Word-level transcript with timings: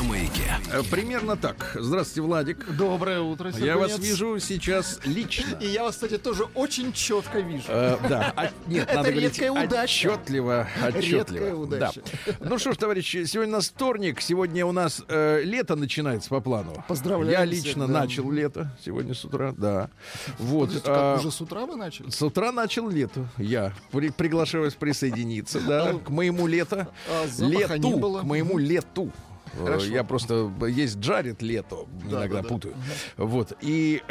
на 0.00 0.08
маяке. 0.08 0.56
Э, 0.72 0.82
Примерно 0.90 1.36
так. 1.36 1.76
Здравствуйте, 1.78 2.22
Владик. 2.22 2.76
Доброе 2.76 3.20
утро, 3.20 3.50
Я 3.58 3.76
вас 3.76 3.92
Сергунец. 3.92 4.10
вижу 4.10 4.38
сейчас 4.40 4.98
лично. 5.04 5.58
И 5.60 5.66
я 5.66 5.82
вас, 5.82 5.94
кстати, 5.96 6.16
тоже 6.18 6.44
очень 6.54 6.92
четко 6.92 7.40
вижу. 7.40 7.64
Э, 7.68 7.96
да, 8.08 8.32
а- 8.36 8.50
нет, 8.66 8.84
Это 8.84 8.94
надо 8.96 9.10
говорить 9.10 9.38
редкая 9.38 9.50
удача. 9.52 10.08
отчетливо, 10.12 10.68
отчетливо. 10.88 11.18
Редкая 11.18 11.54
удача. 11.54 12.02
Да. 12.26 12.32
Ну 12.40 12.58
что 12.58 12.72
ж, 12.72 12.76
товарищи, 12.78 13.24
сегодня 13.24 13.54
у 13.54 13.56
нас 13.56 13.68
вторник, 13.68 14.20
сегодня 14.22 14.64
у 14.64 14.72
нас 14.72 15.02
э, 15.08 15.42
лето 15.44 15.76
начинается 15.76 16.30
по 16.30 16.40
плану. 16.40 16.82
Поздравляем 16.88 17.30
Я 17.48 17.52
всех, 17.52 17.64
лично 17.66 17.86
да. 17.86 18.00
начал 18.00 18.30
лето 18.30 18.70
сегодня 18.84 19.14
с 19.14 19.24
утра, 19.24 19.52
да. 19.56 19.90
Вот. 20.38 20.68
Подождите, 20.68 20.90
а, 20.90 21.14
как, 21.16 21.20
уже 21.20 21.30
с 21.30 21.40
утра 21.40 21.66
вы 21.66 21.76
начали? 21.76 22.08
С 22.10 22.22
утра 22.22 22.52
начал 22.52 22.88
лето. 22.88 23.28
Я 23.36 23.72
при- 23.90 24.10
приглашаю 24.10 24.64
вас 24.64 24.74
присоединиться, 24.74 25.60
да, 25.60 25.92
к 25.94 26.08
моему 26.08 26.46
лето. 26.46 26.88
А 27.08 27.26
лету, 27.38 27.74
не 27.76 27.94
было? 27.96 28.20
к 28.20 28.24
моему 28.24 28.56
лету. 28.56 29.12
Хорошо. 29.58 29.86
Я 29.86 30.04
просто 30.04 30.52
есть 30.68 30.98
Джаред 30.98 31.42
лето, 31.42 31.86
Да, 32.08 32.18
иногда 32.20 32.36
да, 32.36 32.42
да. 32.42 32.48
путаю. 32.48 32.74
Вот 33.16 33.56
и 33.60 34.02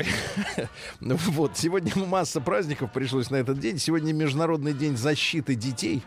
вот 0.99 1.57
сегодня 1.57 1.91
масса 1.95 2.41
праздников 2.41 2.91
пришлось 2.91 3.29
на 3.29 3.37
этот 3.37 3.59
день. 3.59 3.77
Сегодня 3.77 4.13
Международный 4.13 4.73
день 4.73 4.97
защиты 4.97 5.55
детей. 5.55 6.03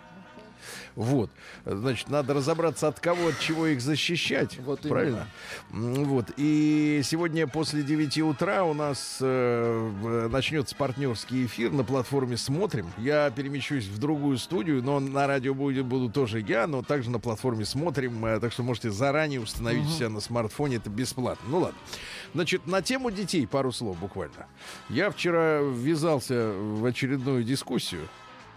Вот, 0.94 1.30
значит, 1.64 2.08
надо 2.10 2.34
разобраться 2.34 2.88
от 2.88 3.00
кого, 3.00 3.28
от 3.28 3.38
чего 3.38 3.66
их 3.66 3.80
защищать. 3.80 4.58
Вот 4.60 4.80
правильно? 4.80 5.26
Вот. 5.70 6.26
И 6.36 7.00
сегодня 7.04 7.46
после 7.46 7.82
9 7.82 8.18
утра 8.18 8.64
у 8.64 8.74
нас 8.74 9.18
э, 9.20 10.28
начнется 10.30 10.76
партнерский 10.76 11.46
эфир 11.46 11.72
на 11.72 11.84
платформе 11.84 12.36
«Смотрим». 12.36 12.86
Я 12.98 13.30
перемещусь 13.30 13.86
в 13.86 13.98
другую 13.98 14.38
студию, 14.38 14.82
но 14.82 15.00
на 15.00 15.26
радио 15.26 15.54
будет, 15.54 15.86
буду 15.86 16.10
тоже 16.10 16.40
я, 16.40 16.66
но 16.66 16.82
также 16.82 17.10
на 17.10 17.18
платформе 17.18 17.64
«Смотрим». 17.64 18.24
э, 18.26 18.40
Так 18.40 18.52
что 18.52 18.62
можете 18.62 18.90
заранее 18.90 19.40
установить 19.40 19.86
у 19.86 19.90
себя 19.90 20.08
на 20.10 20.20
смартфоне. 20.20 20.76
Это 20.76 20.90
бесплатно. 20.90 21.48
Ну 21.48 21.58
ладно. 21.60 21.78
Значит, 22.34 22.66
на 22.66 22.82
тему 22.82 23.10
детей 23.10 23.46
пару 23.46 23.72
слов 23.72 23.98
буквально. 23.98 24.46
Я 24.88 25.10
вчера 25.10 25.60
ввязался 25.60 26.52
в 26.52 26.84
очередную 26.84 27.44
дискуссию. 27.44 28.08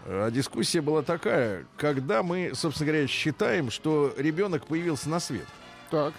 А 0.08 0.30
дискуссия 0.30 0.80
была 0.80 1.02
такая, 1.02 1.66
когда 1.76 2.22
мы, 2.22 2.52
собственно 2.54 2.90
говоря, 2.92 3.06
считаем, 3.08 3.70
что 3.70 4.14
ребенок 4.16 4.66
появился 4.66 5.08
на 5.08 5.18
свет. 5.18 5.46
Так. 5.90 6.14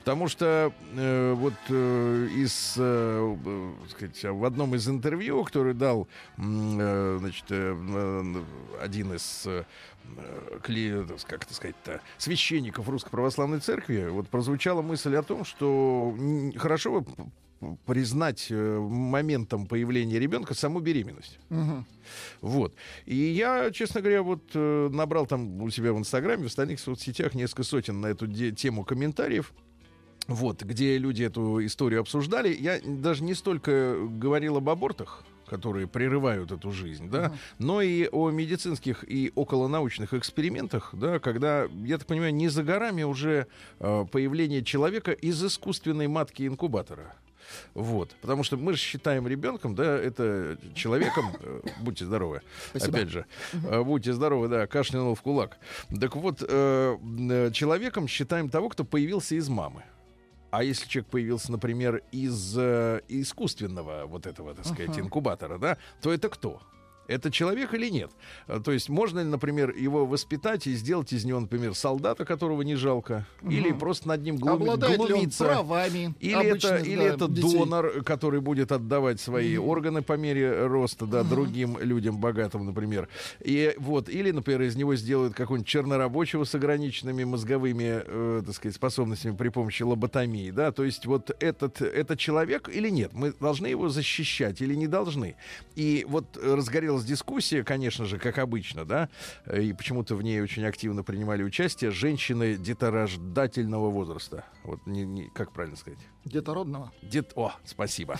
Потому 0.00 0.28
что 0.28 0.72
э, 0.94 1.32
вот 1.32 1.52
э, 1.68 2.28
из, 2.34 2.76
э, 2.78 3.36
э, 3.44 3.72
сказать, 3.90 4.22
в 4.22 4.44
одном 4.44 4.74
из 4.74 4.88
интервью, 4.88 5.42
который 5.44 5.74
дал 5.74 6.06
э, 6.38 7.16
значит, 7.18 7.44
э, 7.50 7.76
э, 7.76 8.42
один 8.80 9.12
из 9.14 9.42
э, 9.46 9.64
э, 10.16 10.58
кли- 10.62 11.24
как 11.26 11.44
это 11.44 11.52
сказать-то, 11.52 12.00
священников 12.18 12.88
Русской 12.88 13.10
Православной 13.10 13.58
Церкви, 13.58 14.06
вот 14.08 14.28
прозвучала 14.28 14.80
мысль 14.80 15.16
о 15.16 15.22
том, 15.24 15.44
что 15.44 16.16
хорошо 16.56 17.00
бы 17.00 17.06
признать 17.86 18.48
э, 18.50 18.78
моментом 18.78 19.66
появления 19.66 20.18
ребенка 20.18 20.54
саму 20.54 20.80
беременность. 20.80 21.38
Мгм. 21.48 21.86
Вот. 22.40 22.74
И 23.06 23.14
я, 23.16 23.70
честно 23.70 24.00
говоря, 24.00 24.22
вот 24.22 24.42
э, 24.54 24.88
набрал 24.92 25.26
там 25.26 25.62
у 25.62 25.70
себя 25.70 25.92
в 25.92 25.98
Инстаграме, 25.98 26.44
в 26.44 26.46
остальных 26.46 26.80
соцсетях 26.80 27.34
несколько 27.34 27.62
сотен 27.62 28.00
на 28.00 28.08
эту 28.08 28.26
тему 28.52 28.84
комментариев. 28.84 29.52
Вот, 30.28 30.62
где 30.62 30.98
люди 30.98 31.22
эту 31.22 31.64
историю 31.64 32.00
обсуждали. 32.00 32.52
Я 32.52 32.80
даже 32.84 33.22
не 33.22 33.34
столько 33.34 33.96
говорил 33.96 34.56
об 34.56 34.68
абортах, 34.68 35.24
которые 35.46 35.86
прерывают 35.86 36.50
эту 36.50 36.72
жизнь, 36.72 37.08
да, 37.08 37.32
но 37.58 37.80
и 37.80 38.08
о 38.10 38.30
медицинских 38.30 39.04
и 39.08 39.30
околонаучных 39.36 40.14
экспериментах, 40.14 40.90
да, 40.92 41.20
когда, 41.20 41.68
я 41.84 41.98
так 41.98 42.08
понимаю, 42.08 42.34
не 42.34 42.48
за 42.48 42.64
горами 42.64 43.04
уже 43.04 43.46
э, 43.78 44.04
появление 44.10 44.64
человека 44.64 45.12
из 45.12 45.42
искусственной 45.44 46.08
матки 46.08 46.46
инкубатора. 46.46 47.14
Вот, 47.74 48.14
потому 48.20 48.42
что 48.42 48.56
мы 48.56 48.72
же 48.72 48.78
считаем 48.78 49.26
ребенком, 49.26 49.74
да, 49.74 49.96
это 49.96 50.58
человеком, 50.74 51.36
э, 51.40 51.60
будьте 51.80 52.04
здоровы, 52.04 52.42
Спасибо. 52.70 52.98
опять 52.98 53.08
же, 53.08 53.26
э, 53.52 53.82
будьте 53.82 54.12
здоровы, 54.12 54.48
да, 54.48 54.66
кашлянул 54.66 55.14
в 55.14 55.22
кулак. 55.22 55.58
Так 56.00 56.16
вот, 56.16 56.42
э, 56.46 57.50
человеком 57.52 58.08
считаем 58.08 58.48
того, 58.48 58.68
кто 58.68 58.84
появился 58.84 59.34
из 59.34 59.48
мамы. 59.48 59.84
А 60.50 60.62
если 60.62 60.88
человек 60.88 61.10
появился, 61.10 61.52
например, 61.52 62.02
из 62.12 62.56
э, 62.56 63.02
искусственного 63.08 64.06
вот 64.06 64.26
этого, 64.26 64.54
так 64.54 64.64
сказать, 64.64 64.98
инкубатора, 64.98 65.58
да, 65.58 65.76
то 66.00 66.12
это 66.12 66.28
кто? 66.28 66.62
Это 67.08 67.30
человек 67.30 67.72
или 67.74 67.88
нет? 67.88 68.10
Э, 68.48 68.60
То 68.64 68.72
есть 68.72 68.88
можно 68.88 69.20
ли, 69.20 69.26
например, 69.26 69.70
его 69.74 70.06
воспитать 70.06 70.66
и 70.66 70.74
сделать 70.74 71.12
из 71.12 71.24
него, 71.24 71.40
например, 71.40 71.74
солдата, 71.74 72.24
которого 72.24 72.62
не 72.62 72.74
жалко, 72.74 73.26
или 73.48 73.72
просто 73.72 74.08
над 74.08 74.22
ним 74.22 74.36
глуми- 74.36 74.62
Обладает 74.62 74.94
ли 74.96 75.00
он 75.00 75.08
глумиться? 75.08 75.44
правами? 75.44 76.14
Или 76.20 76.32
это, 76.32 76.50
обычных, 76.68 76.86
или 76.86 76.96
да, 76.96 77.14
это 77.14 77.28
детей? 77.28 77.58
донор, 77.58 78.02
который 78.02 78.40
будет 78.40 78.72
отдавать 78.72 79.20
свои 79.20 79.56
органы 79.56 80.02
по 80.02 80.14
мере 80.14 80.66
роста, 80.66 81.06
да, 81.06 81.22
другим 81.22 81.78
людям 81.78 82.18
богатым, 82.18 82.66
например. 82.66 83.08
И 83.40 83.74
вот, 83.78 84.08
или, 84.08 84.30
например, 84.30 84.62
из 84.62 84.76
него 84.76 84.96
сделают 84.96 85.34
какого-нибудь 85.34 85.68
чернорабочего 85.68 86.44
с 86.44 86.54
ограниченными 86.54 87.24
мозговыми, 87.24 88.02
э, 88.04 88.42
так 88.44 88.54
сказать, 88.54 88.74
способностями 88.74 89.36
при 89.36 89.48
помощи 89.50 89.82
лоботомии, 89.82 90.50
да. 90.50 90.72
То 90.72 90.84
есть 90.84 91.06
вот 91.06 91.30
этот, 91.40 91.80
это 91.82 92.16
человек 92.16 92.68
или 92.68 92.88
нет? 92.90 93.12
Мы 93.12 93.32
должны 93.38 93.66
его 93.68 93.88
защищать 93.88 94.60
или 94.60 94.74
не 94.74 94.86
должны? 94.86 95.36
И 95.76 96.04
вот 96.08 96.36
э, 96.36 96.54
разгорелась 96.96 97.04
дискуссия, 97.04 97.62
конечно 97.64 98.04
же, 98.04 98.18
как 98.18 98.38
обычно, 98.38 98.84
да, 98.84 99.08
э, 99.46 99.62
и 99.62 99.72
почему-то 99.72 100.16
в 100.16 100.22
ней 100.22 100.40
очень 100.40 100.64
активно 100.64 101.02
принимали 101.02 101.42
участие 101.42 101.90
женщины 101.90 102.56
деторождательного 102.56 103.90
возраста. 103.90 104.44
Вот 104.64 104.86
не, 104.86 105.04
не- 105.04 105.28
как 105.34 105.52
правильно 105.52 105.76
сказать? 105.76 106.00
Детородного. 106.26 106.92
Дет... 107.02 107.32
О, 107.36 107.52
спасибо. 107.64 108.18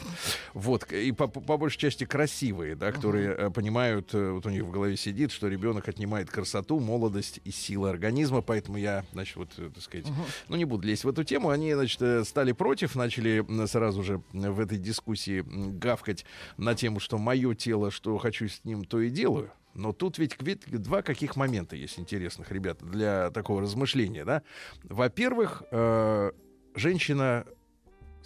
Вот, 0.54 0.90
и 0.92 1.10
по, 1.10 1.26
по 1.26 1.56
большей 1.56 1.78
части 1.78 2.04
красивые, 2.04 2.76
да, 2.76 2.92
которые 2.92 3.30
э, 3.30 3.50
понимают, 3.50 4.14
э, 4.14 4.30
вот 4.30 4.46
у 4.46 4.50
них 4.50 4.62
в 4.62 4.70
голове 4.70 4.96
сидит, 4.96 5.32
что 5.32 5.48
ребенок 5.48 5.88
отнимает 5.88 6.30
красоту, 6.30 6.78
молодость 6.78 7.40
и 7.44 7.50
силы 7.50 7.90
организма, 7.90 8.42
поэтому 8.42 8.78
я, 8.78 9.04
значит, 9.12 9.36
вот, 9.36 9.50
э, 9.58 9.70
так 9.74 9.82
сказать, 9.82 10.06
ну, 10.48 10.56
не 10.56 10.64
буду 10.64 10.86
лезть 10.86 11.02
в 11.02 11.08
эту 11.08 11.24
тему, 11.24 11.50
они, 11.50 11.74
значит, 11.74 12.28
стали 12.28 12.52
против, 12.52 12.94
начали 12.94 13.44
сразу 13.66 14.04
же 14.04 14.22
в 14.32 14.60
этой 14.60 14.78
дискуссии 14.78 15.44
гавкать 15.44 16.24
на 16.56 16.76
тему, 16.76 17.00
что 17.00 17.18
мое 17.18 17.54
тело, 17.54 17.90
что 17.90 18.16
хочу 18.18 18.48
с 18.48 18.62
ним, 18.64 18.84
то 18.84 19.00
и 19.00 19.10
делаю. 19.10 19.50
Но 19.74 19.92
тут 19.92 20.18
ведь, 20.18 20.36
ведь 20.40 20.64
два 20.80 21.02
каких 21.02 21.34
момента 21.36 21.76
есть 21.76 21.98
интересных, 21.98 22.50
ребята, 22.52 22.86
для 22.86 23.30
такого 23.30 23.60
размышления, 23.60 24.24
да. 24.24 24.42
Во-первых, 24.84 25.64
э, 25.70 26.30
женщина 26.74 27.46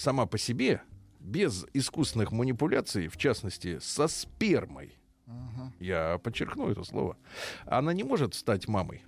сама 0.00 0.26
по 0.26 0.38
себе, 0.38 0.82
без 1.20 1.66
искусственных 1.74 2.32
манипуляций, 2.32 3.08
в 3.08 3.16
частности, 3.16 3.78
со 3.80 4.08
спермой, 4.08 4.96
я 5.78 6.18
подчеркну 6.18 6.70
это 6.70 6.82
слово, 6.84 7.16
она 7.66 7.92
не 7.92 8.02
может 8.02 8.34
стать 8.34 8.66
мамой. 8.66 9.04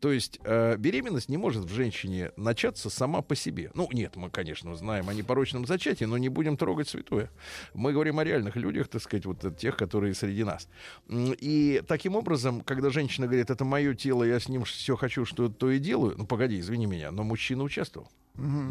То 0.00 0.12
есть 0.12 0.40
э, 0.44 0.76
беременность 0.78 1.28
не 1.28 1.36
может 1.36 1.64
в 1.64 1.72
женщине 1.72 2.32
начаться 2.36 2.88
сама 2.88 3.20
по 3.20 3.34
себе. 3.34 3.70
Ну, 3.74 3.88
нет, 3.92 4.16
мы, 4.16 4.30
конечно, 4.30 4.74
знаем 4.74 5.08
о 5.08 5.14
непорочном 5.14 5.66
зачатии, 5.66 6.04
но 6.04 6.16
не 6.16 6.30
будем 6.30 6.56
трогать 6.56 6.88
святое. 6.88 7.30
Мы 7.74 7.92
говорим 7.92 8.18
о 8.18 8.24
реальных 8.24 8.56
людях, 8.56 8.88
так 8.88 9.02
сказать, 9.02 9.26
вот 9.26 9.56
тех, 9.58 9.76
которые 9.76 10.14
среди 10.14 10.42
нас. 10.42 10.68
И 11.08 11.82
таким 11.86 12.16
образом, 12.16 12.62
когда 12.62 12.88
женщина 12.88 13.26
говорит, 13.26 13.50
это 13.50 13.64
мое 13.64 13.94
тело, 13.94 14.24
я 14.24 14.40
с 14.40 14.48
ним 14.48 14.64
все 14.64 14.96
хочу, 14.96 15.26
что 15.26 15.50
то 15.50 15.70
и 15.70 15.78
делаю, 15.78 16.14
ну, 16.16 16.26
погоди, 16.26 16.58
извини 16.58 16.86
меня, 16.86 17.10
но 17.10 17.22
мужчина 17.22 17.62
участвовал. 17.62 18.10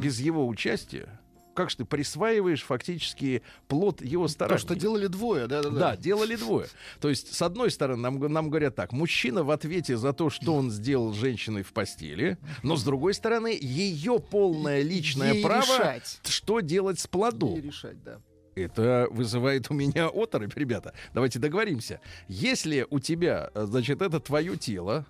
Без 0.02 0.20
его 0.20 0.48
участия, 0.48 1.20
как 1.60 1.70
же 1.70 1.76
ты 1.76 1.84
присваиваешь 1.84 2.64
фактически 2.64 3.42
плод 3.68 4.02
его 4.02 4.28
То, 4.28 4.32
старания? 4.32 4.60
что 4.62 4.76
делали 4.76 5.08
двое, 5.08 5.46
да, 5.46 5.62
да, 5.62 5.70
Да, 5.70 5.98
делали 5.98 6.38
двое. 6.38 6.68
То 7.02 7.10
есть, 7.10 7.36
с 7.36 7.42
одной 7.42 7.70
стороны, 7.70 8.02
нам, 8.02 8.32
нам 8.32 8.50
говорят 8.50 8.76
так, 8.76 8.94
мужчина 8.94 9.44
в 9.44 9.52
ответе 9.52 9.98
за 9.98 10.14
то, 10.14 10.30
что 10.30 10.56
он 10.56 10.72
сделал 10.72 11.12
женщиной 11.12 11.64
в 11.64 11.74
постели, 11.74 12.38
но 12.64 12.78
с 12.78 12.84
другой 12.86 13.14
стороны, 13.14 13.58
ее 13.60 14.22
полное 14.22 14.82
личное 14.84 15.34
Ей 15.34 15.44
право, 15.44 15.64
решать. 15.64 16.22
что 16.24 16.62
делать 16.62 16.98
с 16.98 17.08
плодом. 17.08 17.58
И 17.58 17.62
решать, 17.62 18.02
да. 18.06 18.22
Это 18.56 19.10
вызывает 19.12 19.70
у 19.70 19.74
меня 19.74 20.08
оторопь, 20.08 20.56
ребята. 20.56 20.94
Давайте 21.14 21.40
договоримся. 21.40 22.00
Если 22.30 22.88
у 22.90 23.02
тебя, 23.02 23.52
э, 23.54 23.66
значит, 23.66 24.02
это 24.02 24.22
твое 24.22 24.56
тело, 24.56 25.06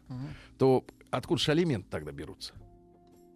то 0.57 0.83
откуда 1.11 1.39
же 1.39 1.51
алименты 1.51 1.87
тогда 1.91 2.11
берутся? 2.11 2.53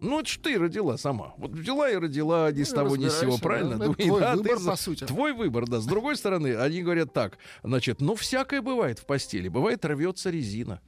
Ну, 0.00 0.20
это 0.20 0.28
ж 0.28 0.38
ты 0.42 0.58
родила 0.58 0.98
сама. 0.98 1.32
Вот 1.38 1.52
взяла 1.52 1.88
и 1.90 1.96
родила 1.96 2.50
ни 2.52 2.62
с 2.62 2.70
Ну, 2.70 2.76
того 2.76 2.96
ни 2.96 3.08
с 3.08 3.20
сего, 3.20 3.38
правильно? 3.38 3.76
да. 3.78 3.86
Ну, 3.86 3.94
твой 3.94 4.20
да, 4.20 4.32
ты 4.32 4.38
выбор, 4.38 4.58
за- 4.58 4.70
по 4.70 4.76
сути. 4.76 5.04
Твой 5.06 5.32
выбор, 5.32 5.66
да. 5.66 5.80
С 5.80 5.86
другой 5.86 6.16
стороны, 6.16 6.56
они 6.56 6.82
говорят 6.82 7.12
так, 7.12 7.38
значит, 7.62 8.00
ну, 8.00 8.14
всякое 8.14 8.60
бывает 8.60 8.98
в 8.98 9.06
постели. 9.06 9.48
Бывает, 9.48 9.84
рвется 9.84 10.30
резина. 10.30 10.80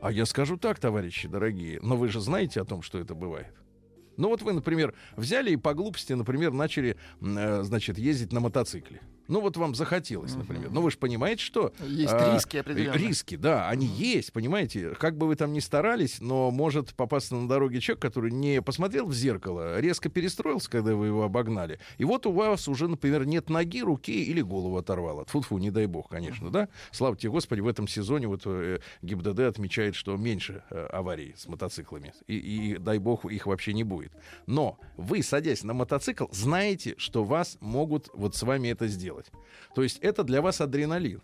А 0.00 0.12
я 0.12 0.26
скажу 0.26 0.56
так, 0.58 0.78
товарищи 0.78 1.26
дорогие, 1.28 1.80
но 1.82 1.96
вы 1.96 2.08
же 2.08 2.20
знаете 2.20 2.60
о 2.60 2.64
том, 2.64 2.82
что 2.82 2.98
это 2.98 3.14
бывает. 3.14 3.54
Ну 4.16 4.28
вот 4.28 4.42
вы, 4.42 4.52
например, 4.52 4.94
взяли 5.16 5.50
и 5.50 5.56
по 5.56 5.74
глупости, 5.74 6.12
например, 6.12 6.52
начали, 6.52 6.96
э, 7.20 7.62
значит, 7.64 7.98
ездить 7.98 8.32
на 8.32 8.38
мотоцикле. 8.40 9.00
Ну 9.28 9.40
вот 9.40 9.56
вам 9.56 9.74
захотелось, 9.74 10.34
например. 10.34 10.70
Ну 10.70 10.82
вы 10.82 10.90
же 10.90 10.98
понимаете, 10.98 11.42
что... 11.42 11.72
Есть 11.86 12.12
а, 12.12 12.34
риски 12.34 12.58
определенные. 12.58 12.98
Риски, 12.98 13.36
да, 13.36 13.68
они 13.68 13.86
есть, 13.86 14.32
понимаете. 14.32 14.90
Как 14.98 15.16
бы 15.16 15.26
вы 15.26 15.36
там 15.36 15.52
ни 15.52 15.60
старались, 15.60 16.20
но 16.20 16.50
может 16.50 16.94
попасться 16.94 17.34
на 17.34 17.48
дороге 17.48 17.80
человек, 17.80 18.02
который 18.02 18.30
не 18.30 18.60
посмотрел 18.60 19.06
в 19.06 19.14
зеркало, 19.14 19.80
резко 19.80 20.08
перестроился, 20.08 20.70
когда 20.70 20.94
вы 20.94 21.06
его 21.06 21.22
обогнали. 21.22 21.78
И 21.96 22.04
вот 22.04 22.26
у 22.26 22.32
вас 22.32 22.68
уже, 22.68 22.86
например, 22.86 23.24
нет 23.24 23.48
ноги, 23.48 23.82
руки 23.82 24.24
или 24.24 24.42
голову 24.42 24.76
оторвало. 24.76 25.24
Фу-фу, 25.26 25.58
не 25.58 25.70
дай 25.70 25.86
бог, 25.86 26.08
конечно, 26.08 26.50
да? 26.50 26.68
Слава 26.92 27.16
тебе, 27.16 27.30
Господи, 27.30 27.60
в 27.60 27.68
этом 27.68 27.88
сезоне 27.88 28.26
вот 28.26 28.42
э, 28.44 28.80
ГИБДД 29.02 29.40
отмечает, 29.40 29.94
что 29.94 30.16
меньше 30.16 30.62
э, 30.70 30.86
аварий 30.92 31.34
с 31.36 31.46
мотоциклами. 31.46 32.12
И, 32.26 32.36
и 32.36 32.78
дай 32.78 32.98
бог, 32.98 33.24
их 33.24 33.46
вообще 33.46 33.72
не 33.72 33.84
будет. 33.84 34.12
Но 34.46 34.78
вы, 34.96 35.22
садясь 35.22 35.64
на 35.64 35.72
мотоцикл, 35.72 36.26
знаете, 36.30 36.94
что 36.98 37.24
вас 37.24 37.56
могут 37.60 38.10
вот 38.12 38.36
с 38.36 38.42
вами 38.42 38.68
это 38.68 38.86
сделать 38.86 39.13
делать. 39.14 39.30
То 39.74 39.82
есть 39.82 39.98
это 39.98 40.24
для 40.24 40.42
вас 40.42 40.60
адреналин. 40.60 41.20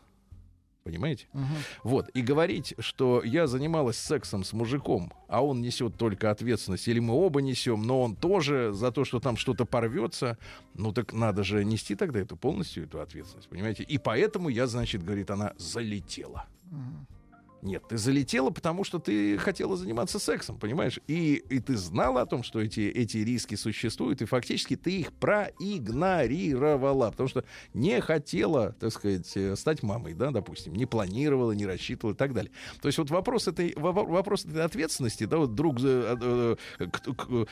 Понимаете? 0.82 1.26
Мгм. 1.34 1.56
Вот. 1.84 2.08
И 2.14 2.22
говорить, 2.22 2.75
что 2.78 3.22
я 3.22 3.46
занималась 3.46 3.98
сексом 3.98 4.44
с 4.44 4.54
мужиком, 4.54 5.12
а 5.28 5.44
он 5.44 5.60
несет 5.60 5.96
только 5.96 6.31
ответственность, 6.31 6.88
или 6.88 7.00
мы 7.00 7.12
оба 7.12 7.42
несем, 7.42 7.82
но 7.82 8.00
он 8.00 8.16
тоже 8.16 8.72
за 8.72 8.90
то, 8.90 9.04
что 9.04 9.20
там 9.20 9.37
что-то 9.37 9.66
порвется, 9.66 10.38
ну 10.75 10.92
так 10.92 11.12
надо 11.12 11.44
же 11.44 11.64
нести 11.64 11.94
тогда 11.96 12.20
эту 12.20 12.37
полностью 12.37 12.84
эту 12.84 13.00
ответственность, 13.00 13.48
понимаете? 13.50 13.82
И 13.82 13.98
поэтому 13.98 14.48
я, 14.48 14.66
значит, 14.66 15.04
говорит, 15.04 15.31
она 15.31 15.52
залетела. 15.58 16.46
Мгм. 16.70 17.06
Нет, 17.62 17.82
ты 17.88 17.98
залетела, 17.98 18.50
потому 18.50 18.84
что 18.84 18.98
ты 18.98 19.36
хотела 19.36 19.76
заниматься 19.76 20.18
сексом, 20.18 20.58
понимаешь? 20.58 20.98
И, 21.06 21.34
и 21.34 21.60
ты 21.60 21.76
знала 21.76 22.22
о 22.22 22.26
том, 22.26 22.42
что 22.42 22.60
эти, 22.60 22.80
эти 22.80 23.18
риски 23.18 23.54
существуют, 23.54 24.22
и 24.22 24.24
фактически 24.24 24.76
ты 24.76 25.00
их 25.00 25.12
проигнорировала, 25.12 27.10
потому 27.10 27.28
что 27.28 27.44
не 27.74 28.00
хотела, 28.00 28.72
так 28.72 28.92
сказать, 28.92 29.30
э, 29.36 29.56
стать 29.56 29.82
мамой, 29.82 30.14
да, 30.14 30.30
допустим, 30.30 30.74
не 30.74 30.86
планировала, 30.86 31.52
не 31.52 31.66
рассчитывала 31.66 32.14
и 32.14 32.16
так 32.16 32.32
далее. 32.32 32.50
То 32.80 32.88
есть 32.88 32.98
вот 32.98 33.10
вопрос 33.10 33.46
этой, 33.46 33.74
во- 33.76 33.92
вопрос 33.92 34.44
этой 34.46 34.62
ответственности, 34.64 35.24
да, 35.24 35.36
вот 35.38 35.54
друг 35.54 35.78
э, 35.82 36.56
э, 36.78 37.44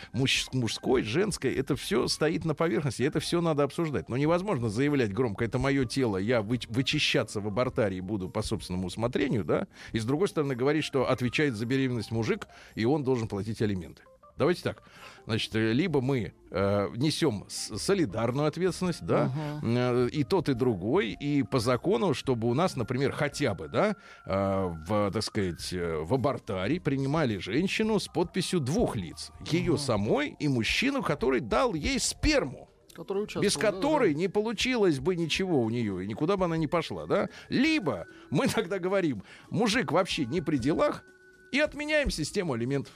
мужской, 0.52 1.02
женской, 1.02 1.52
это 1.52 1.76
все 1.76 2.08
стоит 2.08 2.44
на 2.44 2.54
поверхности, 2.54 3.02
это 3.02 3.20
все 3.20 3.40
надо 3.40 3.62
обсуждать. 3.64 4.08
Но 4.08 4.16
невозможно 4.16 4.68
заявлять 4.70 5.12
громко, 5.12 5.44
это 5.44 5.58
мое 5.58 5.84
тело, 5.84 6.16
я 6.16 6.40
вы- 6.40 6.60
вычищаться 6.68 7.40
в 7.40 7.46
абортарии 7.46 8.00
буду 8.00 8.28
по 8.28 8.42
собственному 8.42 8.86
усмотрению, 8.86 9.44
да, 9.44 9.66
и 9.98 10.00
с 10.00 10.04
другой 10.04 10.28
стороны 10.28 10.54
говорить, 10.54 10.84
что 10.84 11.10
отвечает 11.10 11.54
за 11.54 11.66
беременность 11.66 12.10
мужик, 12.10 12.46
и 12.74 12.84
он 12.84 13.04
должен 13.04 13.28
платить 13.28 13.60
алименты. 13.60 14.02
Давайте 14.38 14.62
так. 14.62 14.84
Значит, 15.26 15.54
э, 15.56 15.72
либо 15.72 16.00
мы 16.00 16.32
э, 16.50 16.88
несем 16.96 17.44
солидарную 17.48 18.46
ответственность, 18.46 19.04
да, 19.04 19.32
э, 19.62 20.08
и 20.12 20.22
тот, 20.22 20.48
и 20.48 20.54
другой, 20.54 21.10
и 21.10 21.42
по 21.42 21.58
закону, 21.58 22.14
чтобы 22.14 22.48
у 22.48 22.54
нас, 22.54 22.76
например, 22.76 23.12
хотя 23.12 23.54
бы, 23.54 23.68
да, 23.68 23.96
э, 24.24 24.74
в, 24.86 25.10
так 25.10 25.22
сказать, 25.22 25.72
э, 25.72 25.98
в 26.02 26.14
абортаре 26.14 26.80
принимали 26.80 27.38
женщину 27.38 27.98
с 27.98 28.06
подписью 28.06 28.60
двух 28.60 28.94
лиц. 28.94 29.32
Ее 29.50 29.76
самой 29.76 30.36
и 30.38 30.46
мужчину, 30.46 31.02
который 31.02 31.40
дал 31.40 31.74
ей 31.74 31.98
сперму 31.98 32.67
Который 32.98 33.28
без 33.40 33.54
да, 33.54 33.60
да. 33.60 33.70
которой 33.70 34.12
не 34.12 34.26
получилось 34.26 34.98
бы 34.98 35.14
ничего 35.14 35.62
у 35.62 35.70
нее, 35.70 36.02
и 36.02 36.06
никуда 36.08 36.36
бы 36.36 36.46
она 36.46 36.56
не 36.56 36.66
пошла, 36.66 37.06
да? 37.06 37.28
Либо 37.48 38.08
мы 38.28 38.48
тогда 38.54 38.80
говорим, 38.80 39.22
мужик 39.50 39.92
вообще 39.92 40.24
не 40.24 40.40
при 40.40 40.56
делах, 40.56 41.04
и 41.52 41.60
отменяем 41.60 42.10
систему 42.10 42.54
алиментов. 42.54 42.92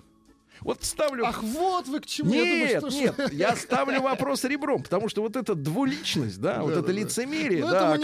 Вот 0.65 0.83
ставлю... 0.85 1.27
Ах, 1.27 1.43
вот 1.43 1.89
вы 1.89 2.01
к 2.01 2.07
чему. 2.07 2.33
Я 2.33 2.41
думаю, 2.41 2.59
нет, 2.59 2.79
что 2.79 2.89
нет, 2.89 3.33
я 3.33 3.57
ставлю 3.57 4.01
вопрос 4.01 4.45
ребром, 4.45 4.83
потому 4.83 5.09
что 5.09 5.23
вот 5.23 5.37
эта 5.37 5.55
двуличность, 5.55 6.41
да, 6.41 6.63
вот 6.63 6.75
Да, 6.75 6.81
это 6.81 6.87
да, 6.89 6.93
лицемерие, 6.93 7.61
Ну, 7.65 7.71
да, 7.71 7.95
это 7.95 7.95
о 7.95 7.99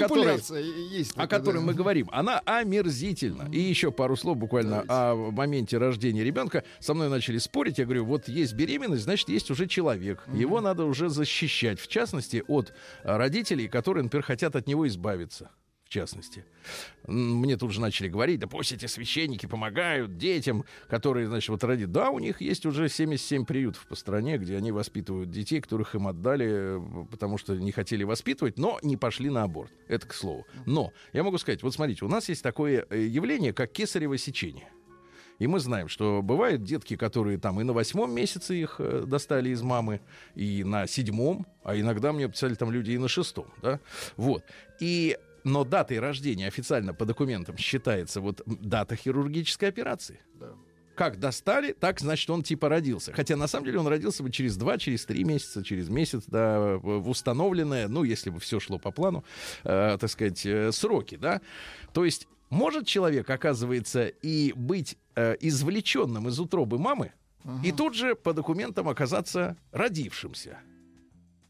которой, 1.27 1.59
о 1.59 1.61
да. 1.61 1.67
мы 1.67 1.75
говорим, 1.75 2.09
она 2.13 2.41
омерзительна. 2.45 3.49
И 3.53 3.61
еще 3.61 3.91
пару 3.91 4.17
слов 4.17 4.37
буквально 4.37 4.85
о 4.89 5.15
моменте 5.15 5.79
рождения 5.79 6.25
ребенка. 6.25 6.65
Со 6.81 6.95
мной 6.95 7.09
начали 7.09 7.39
спорить. 7.39 7.79
Я 7.79 7.85
говорю, 7.85 8.05
вот 8.05 8.29
есть 8.29 8.55
беременность, 8.55 9.05
значит, 9.05 9.29
есть 9.29 9.51
уже 9.51 9.67
человек. 9.67 10.25
Его 10.33 10.61
надо 10.61 10.85
уже 10.85 11.09
защищать. 11.09 11.81
В 11.81 11.89
частности, 11.89 12.45
от 12.49 12.73
родителей, 13.03 13.69
которые, 13.69 14.05
например, 14.05 14.25
хотят 14.25 14.57
от 14.57 14.67
него 14.67 14.87
избавиться. 14.89 15.51
В 15.89 15.91
частности. 15.91 16.45
Мне 17.07 17.57
тут 17.57 17.71
же 17.71 17.81
начали 17.81 18.09
говорить, 18.09 18.41
да 18.41 18.47
пусть 18.47 18.73
эти 18.73 18.85
священники 18.85 19.47
помогают 19.47 20.19
детям, 20.19 20.67
которые, 20.87 21.27
значит, 21.29 21.49
вот 21.49 21.65
родят. 21.65 21.91
Да, 21.91 22.11
у 22.11 22.19
них 22.19 22.43
есть 22.43 22.67
уже 22.67 22.91
77 22.91 23.47
приютов 23.47 23.87
по 23.87 23.95
стране, 23.95 24.37
где 24.37 24.59
они 24.59 24.71
воспитывают 24.71 25.31
детей, 25.31 25.63
которых 25.63 25.95
им 25.95 26.07
отдали, 26.07 26.77
э, 26.77 27.07
потому 27.11 27.39
что 27.39 27.57
не 27.57 27.73
хотели 27.73 28.05
воспитывать, 28.05 28.59
но 28.59 28.79
не 28.83 28.99
пошли 28.99 29.31
на 29.31 29.45
аборт. 29.45 29.73
Это 29.89 30.07
к 30.07 30.13
слову. 30.13 30.47
Но 30.67 30.93
я 31.15 31.25
могу 31.25 31.39
сказать, 31.39 31.63
вот 31.63 31.73
смотрите, 31.73 32.05
у 32.05 32.09
нас 32.09 32.29
есть 32.29 32.43
такое 32.43 32.85
э, 32.91 33.01
явление, 33.07 33.55
как 33.55 33.73
кесарево 33.73 34.19
сечение. 34.19 34.69
И 35.39 35.47
мы 35.47 35.59
знаем, 35.59 35.89
что 35.89 36.21
бывают 36.21 36.65
детки, 36.65 36.97
которые 36.97 37.39
там 37.39 37.63
и 37.63 37.65
на 37.65 37.73
восьмом 37.73 38.13
месяце 38.13 38.57
их 38.57 38.77
э, 38.79 39.05
достали 39.07 39.49
из 39.49 39.63
мамы, 39.63 40.03
и 40.35 40.65
на 40.65 40.87
седьмом, 40.87 41.47
а 41.63 41.79
иногда 41.79 42.13
мне 42.13 42.29
писали 42.29 42.55
там 42.57 42.71
люди 42.71 42.91
и 42.91 42.99
на 42.99 43.09
шестом, 43.09 43.47
да, 43.63 43.81
вот. 44.17 44.45
И 44.81 45.17
но 45.49 45.65
датой 45.65 45.99
рождения 45.99 46.47
официально 46.47 46.95
по 46.95 47.05
документам 47.05 47.57
считается 47.57 48.21
вот 48.21 48.43
дата 48.47 48.97
хирургической 48.97 49.69
операции. 49.69 50.21
Да. 50.35 50.53
Как 50.95 51.21
достали, 51.21 51.73
так, 51.73 52.01
значит, 52.01 52.29
он 52.29 52.43
типа 52.43 52.69
родился. 52.69 53.13
Хотя, 53.13 53.37
на 53.37 53.47
самом 53.47 53.67
деле, 53.67 53.79
он 53.79 53.87
родился 53.87 54.25
бы 54.25 54.33
через 54.33 54.57
два, 54.57 54.79
через 54.79 55.05
три 55.05 55.23
месяца, 55.23 55.63
через 55.63 55.89
месяц, 55.89 56.25
да, 56.27 56.77
в 56.79 57.09
установленное, 57.09 57.87
ну, 57.87 58.03
если 58.03 58.31
бы 58.31 58.41
все 58.41 58.59
шло 58.59 58.79
по 58.79 58.91
плану, 58.91 59.25
э, 59.63 59.97
так 60.01 60.11
сказать, 60.11 60.45
э, 60.45 60.73
сроки, 60.73 61.17
да. 61.17 61.41
То 61.93 62.05
есть 62.05 62.27
может 62.51 62.87
человек, 62.87 63.31
оказывается, 63.31 64.07
и 64.07 64.53
быть 64.55 64.97
э, 65.15 65.37
извлеченным 65.41 66.29
из 66.29 66.41
утробы 66.41 66.79
мамы, 66.79 67.13
и 67.63 67.73
тут 67.73 67.95
же 67.95 68.15
по 68.15 68.33
документам 68.33 68.89
оказаться 68.89 69.57
родившимся. 69.73 70.59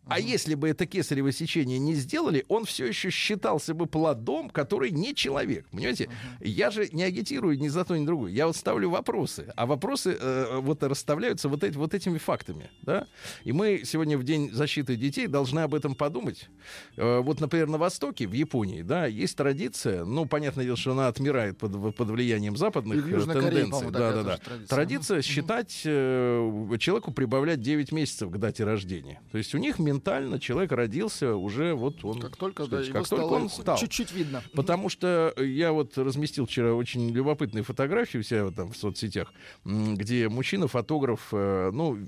А 0.08 0.20
если 0.20 0.54
бы 0.54 0.68
это 0.68 0.86
кесарево 0.86 1.32
сечение 1.32 1.78
не 1.78 1.94
сделали, 1.94 2.44
он 2.48 2.64
все 2.64 2.86
еще 2.86 3.10
считался 3.10 3.74
бы 3.74 3.86
плодом, 3.86 4.50
который 4.50 4.90
не 4.90 5.14
человек. 5.14 5.66
Понимаете? 5.70 6.08
Я 6.40 6.70
же 6.70 6.88
не 6.92 7.02
агитирую 7.02 7.58
ни 7.58 7.68
за 7.68 7.84
то, 7.84 7.96
ни 7.96 8.04
другое. 8.04 8.32
Я 8.32 8.46
вот 8.46 8.56
ставлю 8.56 8.90
вопросы. 8.90 9.52
А 9.56 9.66
вопросы 9.66 10.16
э, 10.18 10.58
вот 10.60 10.82
расставляются 10.82 11.48
вот, 11.48 11.64
эти, 11.64 11.76
вот 11.76 11.94
этими 11.94 12.18
фактами. 12.18 12.70
Да? 12.82 13.06
И 13.44 13.52
мы 13.52 13.82
сегодня 13.84 14.18
в 14.18 14.24
День 14.24 14.50
защиты 14.52 14.96
детей 14.96 15.26
должны 15.26 15.60
об 15.60 15.74
этом 15.74 15.94
подумать. 15.94 16.48
Э, 16.96 17.20
вот, 17.20 17.40
например, 17.40 17.68
на 17.68 17.78
Востоке, 17.78 18.26
в 18.26 18.32
Японии, 18.32 18.82
да, 18.82 19.06
есть 19.06 19.36
традиция, 19.36 20.04
ну, 20.04 20.26
понятное 20.26 20.64
дело, 20.64 20.76
что 20.76 20.92
она 20.92 21.08
отмирает 21.08 21.58
под, 21.58 21.94
под 21.94 22.08
влиянием 22.08 22.56
западных 22.56 22.96
И 22.96 23.00
э, 23.00 23.02
Корее, 23.02 23.26
тенденций. 23.26 23.70
по-моему, 23.70 23.90
да, 23.90 24.12
да, 24.12 24.22
да. 24.22 24.36
традиция. 24.36 24.68
Традиция 24.68 25.22
считать 25.22 25.82
э, 25.84 26.76
человеку 26.78 27.12
прибавлять 27.12 27.60
9 27.60 27.92
месяцев 27.92 28.30
к 28.30 28.36
дате 28.38 28.64
рождения. 28.64 29.20
То 29.30 29.38
есть 29.38 29.54
у 29.54 29.58
них 29.58 29.78
ментально 29.98 30.38
человек 30.38 30.72
родился 30.72 31.34
уже 31.34 31.74
вот 31.74 32.04
он... 32.04 32.20
Как 32.20 32.36
только, 32.36 32.62
да, 32.64 32.68
сказать, 32.68 32.88
его 32.88 32.98
как 32.98 33.08
только 33.08 33.24
стало 33.24 33.40
он 33.40 33.50
стал. 33.50 33.78
чуть-чуть 33.78 34.12
видно. 34.12 34.42
Потому 34.54 34.88
что 34.88 35.34
я 35.38 35.72
вот 35.72 35.98
разместил 35.98 36.46
вчера 36.46 36.74
очень 36.74 37.10
любопытные 37.10 37.64
фотографии 37.64 38.18
у 38.18 38.22
себя 38.22 38.50
там 38.50 38.72
в 38.72 38.76
соцсетях, 38.76 39.32
где 39.64 40.28
мужчина-фотограф, 40.28 41.28
э, 41.32 41.70
ну, 41.72 42.06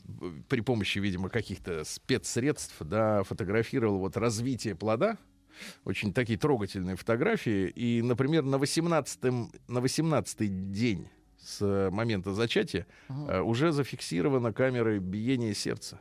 при 0.49 0.61
помощи, 0.61 0.99
видимо, 0.99 1.28
каких-то 1.28 1.85
спецсредств, 1.85 2.76
да, 2.80 3.23
фотографировал 3.25 3.99
вот 3.99 4.16
развитие 4.16 4.75
плода. 4.75 5.18
Очень 5.85 6.14
такие 6.14 6.38
трогательные 6.38 6.97
фотографии. 6.97 7.68
И, 7.68 8.00
например, 8.02 8.44
на 8.44 8.56
18-м, 8.56 9.50
на 9.68 9.80
18 9.80 10.70
день 10.70 11.09
с 11.38 11.90
момента 11.90 12.32
зачатия 12.32 12.87
э, 13.09 13.40
уже 13.40 13.73
зафиксировано 13.73 14.52
камерой 14.52 15.00
биение 15.00 15.54
сердца. 15.54 16.00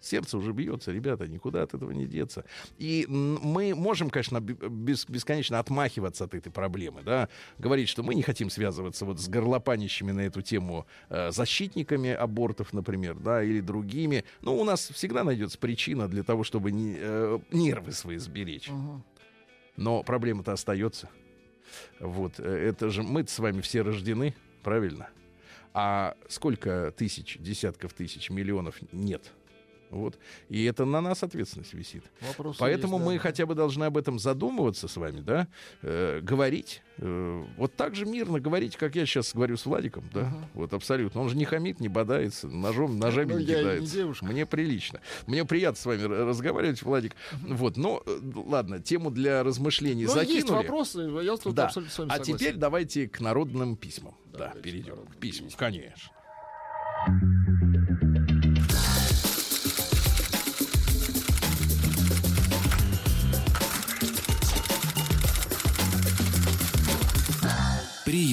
Сердце 0.00 0.38
уже 0.38 0.52
бьется, 0.52 0.92
ребята, 0.92 1.26
никуда 1.26 1.62
от 1.62 1.74
этого 1.74 1.90
не 1.90 2.06
деться. 2.06 2.44
И 2.78 3.06
мы 3.08 3.74
можем, 3.74 4.10
конечно, 4.10 4.40
бесконечно 4.40 5.58
отмахиваться 5.58 6.24
от 6.24 6.34
этой 6.34 6.52
проблемы, 6.52 7.02
да, 7.02 7.28
говорить, 7.58 7.88
что 7.88 8.02
мы 8.02 8.14
не 8.14 8.22
хотим 8.22 8.50
связываться 8.50 9.04
вот 9.04 9.20
с 9.20 9.28
горлопанищами 9.28 10.12
на 10.12 10.20
эту 10.20 10.42
тему 10.42 10.86
э, 11.08 11.30
защитниками 11.30 12.10
абортов, 12.10 12.72
например, 12.72 13.16
да, 13.18 13.42
или 13.42 13.60
другими. 13.60 14.24
Ну, 14.40 14.56
у 14.56 14.64
нас 14.64 14.88
всегда 14.90 15.24
найдется 15.24 15.58
причина 15.58 16.08
для 16.08 16.22
того, 16.22 16.44
чтобы 16.44 16.70
не- 16.70 16.96
э, 16.98 17.38
нервы 17.50 17.92
свои 17.92 18.18
сберечь. 18.18 18.68
Мгм. 18.70 19.04
Но 19.76 20.02
проблема-то 20.02 20.52
остается. 20.52 21.08
Вот, 22.00 22.34
э, 22.38 22.42
это 22.44 22.90
же 22.90 23.02
мы 23.02 23.26
с 23.26 23.38
вами 23.38 23.60
все 23.60 23.82
рождены, 23.82 24.34
правильно? 24.62 25.08
А 25.74 26.16
сколько 26.28 26.92
тысяч, 26.96 27.36
десятков 27.38 27.92
тысяч, 27.92 28.30
миллионов 28.30 28.80
нет? 28.92 29.32
Вот. 29.90 30.18
И 30.48 30.64
это 30.64 30.84
на 30.84 31.00
нас 31.00 31.22
ответственность 31.22 31.72
висит. 31.74 32.04
Вопросы 32.20 32.58
Поэтому 32.60 32.96
есть, 32.96 33.06
мы 33.06 33.14
да. 33.14 33.20
хотя 33.20 33.46
бы 33.46 33.54
должны 33.54 33.84
об 33.84 33.96
этом 33.96 34.18
задумываться 34.18 34.86
с 34.88 34.96
вами, 34.96 35.20
да, 35.20 35.48
Э, 35.82 36.20
говорить. 36.22 36.82
Э, 36.98 37.44
вот 37.56 37.74
так 37.74 37.94
же 37.94 38.04
мирно 38.04 38.40
говорить, 38.40 38.76
как 38.76 38.96
я 38.96 39.06
сейчас 39.06 39.32
говорю 39.34 39.56
с 39.56 39.64
Владиком, 39.66 40.04
да, 40.12 40.20
Ага. 40.22 40.48
вот 40.54 40.72
абсолютно. 40.74 41.20
Он 41.22 41.28
же 41.28 41.36
не 41.36 41.44
хамит, 41.44 41.80
не 41.80 41.88
бодается, 41.88 42.48
ножом, 42.48 42.98
ножами 42.98 43.32
Ну, 43.32 43.38
не 43.38 43.44
не 43.46 43.54
кидается. 43.54 43.94
девушка. 43.94 44.24
Мне 44.26 44.44
прилично. 44.46 45.00
Мне 45.26 45.44
приятно 45.44 45.80
с 45.80 45.86
вами 45.86 46.02
разговаривать, 46.02 46.82
Владик. 46.82 47.12
Вот, 47.42 47.76
но, 47.76 48.02
э, 48.04 48.18
ладно, 48.34 48.80
тему 48.80 49.10
для 49.10 49.42
размышлений 49.42 50.04
Ну, 50.06 50.12
закинули. 50.12 50.36
есть 50.36 50.50
вопросы, 50.50 51.00
я 51.22 51.36
Да. 51.52 51.64
абсолютно 51.66 51.92
с 51.92 51.98
вами 51.98 52.10
А 52.10 52.12
согласен. 52.16 52.36
теперь 52.36 52.54
давайте 52.56 53.08
к 53.08 53.20
народным 53.20 53.76
письмам. 53.76 54.14
Да, 54.32 54.48
к 54.50 54.60
перейдем 54.60 54.96
к 55.06 55.16
письмам, 55.16 55.50
конечно. 55.56 56.10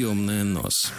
Приемная 0.05 0.43
нос. 0.43 0.93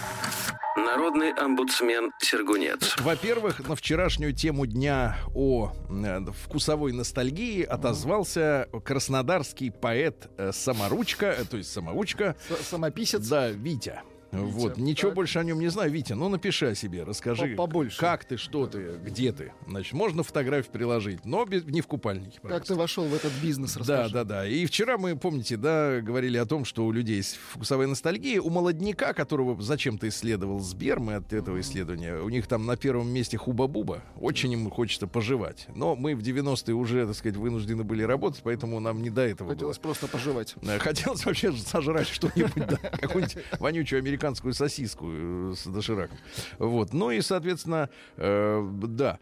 Народный 0.75 1.31
омбудсмен 1.31 2.11
Сергунец. 2.19 2.97
Во-первых, 2.99 3.65
на 3.65 3.77
вчерашнюю 3.77 4.33
тему 4.33 4.65
дня 4.65 5.15
о 5.33 5.71
э, 5.89 6.19
вкусовой 6.43 6.91
ностальгии 6.91 7.63
отозвался 7.63 8.67
краснодарский 8.83 9.71
поэт 9.71 10.29
э, 10.37 10.51
Саморучка, 10.51 11.27
э, 11.27 11.45
то 11.45 11.55
есть 11.55 11.71
Самоучка, 11.71 12.35
С- 12.49 12.67
Самописец. 12.67 13.25
да, 13.29 13.47
Витя. 13.49 14.01
Вот, 14.45 14.77
ничего 14.77 15.09
так. 15.09 15.15
больше 15.15 15.39
о 15.39 15.43
нем 15.43 15.59
не 15.59 15.67
знаю. 15.69 15.91
Витя, 15.91 16.13
ну 16.13 16.29
напиши 16.29 16.67
о 16.67 16.75
себе, 16.75 17.03
расскажи, 17.03 17.49
По- 17.55 17.65
побольше. 17.67 17.99
как 17.99 18.25
ты, 18.25 18.37
что 18.37 18.67
ты, 18.67 18.97
где 19.03 19.31
ты. 19.31 19.53
Значит, 19.67 19.93
можно 19.93 20.23
фотографию 20.23 20.71
приложить, 20.71 21.25
но 21.25 21.45
без- 21.45 21.63
не 21.65 21.81
в 21.81 21.87
купальнике. 21.87 22.33
Как 22.33 22.41
пожалуйста. 22.43 22.73
ты 22.73 22.79
вошел 22.79 23.05
в 23.05 23.13
этот 23.13 23.31
бизнес, 23.41 23.73
Да, 23.73 23.79
расскажи. 23.79 24.13
да, 24.13 24.23
да. 24.23 24.47
И 24.47 24.65
вчера 24.65 24.97
мы, 24.97 25.15
помните, 25.15 25.57
да, 25.57 26.01
говорили 26.01 26.37
о 26.37 26.45
том, 26.45 26.65
что 26.65 26.85
у 26.85 26.91
людей 26.91 27.17
есть 27.17 27.37
вкусовая 27.49 27.87
ностальгия. 27.87 28.41
У 28.41 28.49
молодняка, 28.49 29.13
которого 29.13 29.61
зачем-то 29.61 30.07
исследовал 30.07 30.59
Сбер, 30.59 30.99
мы 30.99 31.15
от 31.15 31.33
этого 31.33 31.59
исследования, 31.61 32.15
у 32.19 32.29
них 32.29 32.47
там 32.47 32.65
на 32.65 32.75
первом 32.77 33.09
месте 33.09 33.37
хуба-буба. 33.37 34.03
Очень 34.19 34.53
им 34.53 34.69
хочется 34.69 35.07
пожевать. 35.07 35.67
Но 35.75 35.95
мы 35.95 36.15
в 36.15 36.19
90-е 36.21 36.73
уже, 36.75 37.05
так 37.05 37.15
сказать, 37.15 37.37
вынуждены 37.37 37.83
были 37.83 38.03
работать, 38.03 38.41
поэтому 38.43 38.79
нам 38.79 39.01
не 39.01 39.09
до 39.09 39.21
этого 39.21 39.51
Хотелось 39.51 39.77
было. 39.77 39.83
просто 39.83 40.07
пожевать. 40.07 40.55
Э, 40.61 40.77
Хотелось 40.79 41.25
вообще 41.25 41.51
сожрать 41.53 42.07
что-нибудь, 42.07 42.53
да, 42.67 42.77
какую-нибудь 43.01 43.37
вонючую 43.59 43.99
американскую 43.99 44.26
сосиску 44.35 45.05
э, 45.09 45.53
с 45.55 45.65
дошираком. 45.65 46.17
Вот. 46.59 46.93
Ну 46.93 47.11
и, 47.11 47.21
соответственно, 47.21 47.89
э, 48.17 48.69
да. 48.83 49.19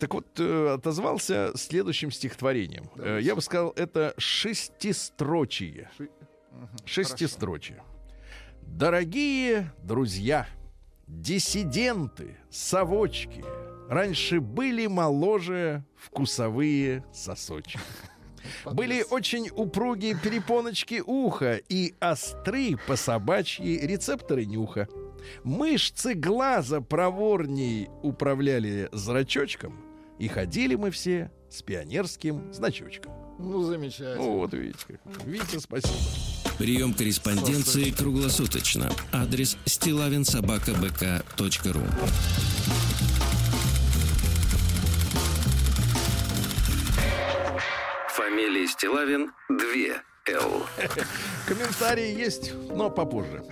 Так 0.00 0.14
вот, 0.14 0.26
э, 0.38 0.74
отозвался 0.74 1.52
следующим 1.56 2.10
стихотворением. 2.10 2.84
Э, 2.96 3.18
Я 3.22 3.34
бы 3.34 3.40
сказал, 3.42 3.72
это 3.76 4.14
шестистрочие. 4.18 5.90
Ши- 5.98 6.08
Шестистрочие. 6.84 7.82
Дорогие 8.62 9.72
друзья, 9.82 10.46
диссиденты, 11.06 12.36
совочки, 12.50 13.44
раньше 13.88 14.40
были 14.40 14.86
моложе 14.86 15.84
вкусовые 15.96 17.04
сосочки. 17.12 17.78
Были 18.64 19.04
очень 19.10 19.50
упругие 19.50 20.14
перепоночки 20.14 21.02
уха 21.04 21.60
и 21.68 21.94
остры 22.00 22.76
по 22.86 22.96
собачьи 22.96 23.78
рецепторы 23.78 24.44
нюха. 24.44 24.88
Мышцы 25.42 26.14
глаза 26.14 26.80
проворней 26.80 27.88
управляли 28.02 28.88
зрачочком, 28.92 29.80
и 30.18 30.28
ходили 30.28 30.74
мы 30.74 30.90
все 30.90 31.30
с 31.50 31.62
пионерским 31.62 32.52
значочком. 32.52 33.12
Ну, 33.38 33.62
замечательно. 33.62 34.16
Ну, 34.16 34.38
вот 34.38 34.52
видите. 34.54 34.78
как. 34.86 35.00
Витя, 35.24 35.58
спасибо. 35.58 35.94
Прием 36.58 36.94
корреспонденции 36.94 37.90
круглосуточно. 37.90 38.90
Адрес 39.12 39.56
стилавинсобакабк.ру 39.66 41.82
Фамилия 48.44 48.68
Стилавин 48.68 49.32
2 49.48 49.56
Л. 50.36 50.66
Комментарии 51.48 52.14
есть, 52.14 52.52
но 52.68 52.90
попозже. 52.90 53.42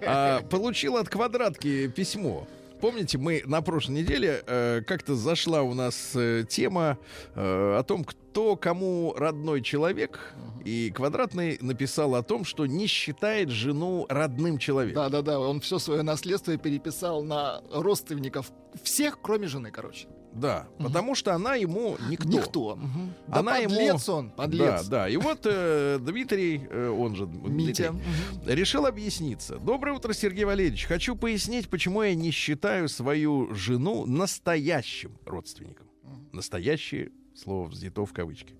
А, 0.00 0.40
получил 0.40 0.96
от 0.96 1.10
квадратки 1.10 1.88
письмо. 1.88 2.48
Помните, 2.80 3.18
мы 3.18 3.42
на 3.44 3.60
прошлой 3.60 3.96
неделе 3.96 4.42
э, 4.46 4.80
как-то 4.86 5.16
зашла 5.16 5.60
у 5.60 5.74
нас 5.74 6.12
э, 6.14 6.44
тема 6.48 6.96
э, 7.34 7.76
о 7.78 7.82
том, 7.82 8.04
кто 8.04 8.56
кому 8.56 9.12
родной 9.18 9.60
человек, 9.60 10.32
и 10.64 10.90
квадратный 10.94 11.58
написал 11.60 12.14
о 12.14 12.22
том, 12.22 12.46
что 12.46 12.64
не 12.64 12.86
считает 12.86 13.50
жену 13.50 14.06
родным 14.08 14.56
человеком. 14.56 15.02
Да, 15.02 15.08
да, 15.10 15.20
да. 15.20 15.40
Он 15.40 15.60
все 15.60 15.78
свое 15.78 16.00
наследство 16.00 16.56
переписал 16.56 17.22
на 17.22 17.60
родственников 17.70 18.50
всех, 18.82 19.20
кроме 19.20 19.46
жены, 19.46 19.70
короче. 19.70 20.08
Да, 20.34 20.68
потому 20.78 21.14
что 21.14 21.34
она 21.34 21.54
ему 21.56 21.96
никто. 22.08 22.28
Никто. 22.28 22.78
Да 23.26 23.38
Она 23.40 23.56
ему- 23.56 23.70
подлец 23.74 24.08
он, 24.08 24.30
подлец. 24.30 24.84
Да, 24.84 25.02
да. 25.04 25.08
И 25.08 25.16
вот 25.16 25.40
э, 25.44 25.98
Дмитрий, 26.00 26.66
э, 26.70 26.88
он 26.88 27.16
же 27.16 27.26
Митя. 27.26 27.90
Дмитрий, 27.90 27.90
Мгм. 27.90 28.48
решил 28.48 28.86
объясниться. 28.86 29.58
Доброе 29.58 29.92
утро, 29.96 30.12
Сергей 30.12 30.44
Валерьевич. 30.44 30.84
Хочу 30.86 31.16
пояснить, 31.16 31.68
почему 31.68 32.02
я 32.02 32.14
не 32.14 32.30
считаю 32.30 32.88
свою 32.88 33.52
жену 33.54 34.06
настоящим 34.06 35.18
родственником. 35.26 35.88
Настоящее 36.32 37.10
слово 37.34 37.66
взято 37.66 38.04
в 38.06 38.12
кавычки. 38.12 38.54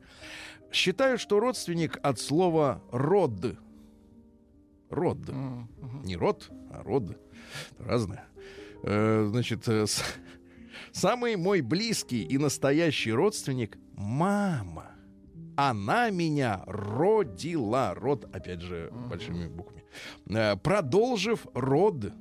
Считаю, 0.72 1.16
что 1.18 1.38
родственник 1.38 1.98
от 2.02 2.18
слова 2.18 2.82
род. 2.90 3.56
Род. 4.90 5.18
Мгм. 5.28 5.68
Не 6.04 6.16
род, 6.16 6.50
а 6.72 6.82
род. 6.82 7.16
Разное. 7.78 8.24
Э, 8.82 9.26
значит, 9.30 9.68
э, 9.68 9.86
с- 9.86 10.02
самый 10.98 11.36
мой 11.36 11.60
близкий 11.60 12.22
и 12.22 12.38
настоящий 12.38 13.12
родственник— 13.12 13.78
мама. 13.94 14.92
Она 15.56 16.10
меня 16.10 16.62
родила. 16.66 17.94
Род, 17.94 18.24
опять 18.32 18.60
же, 18.60 18.90
большими 19.10 19.48
буквами. 19.48 19.84
Э, 20.26 20.56
продолжив 20.56 21.46
род. 21.54 22.12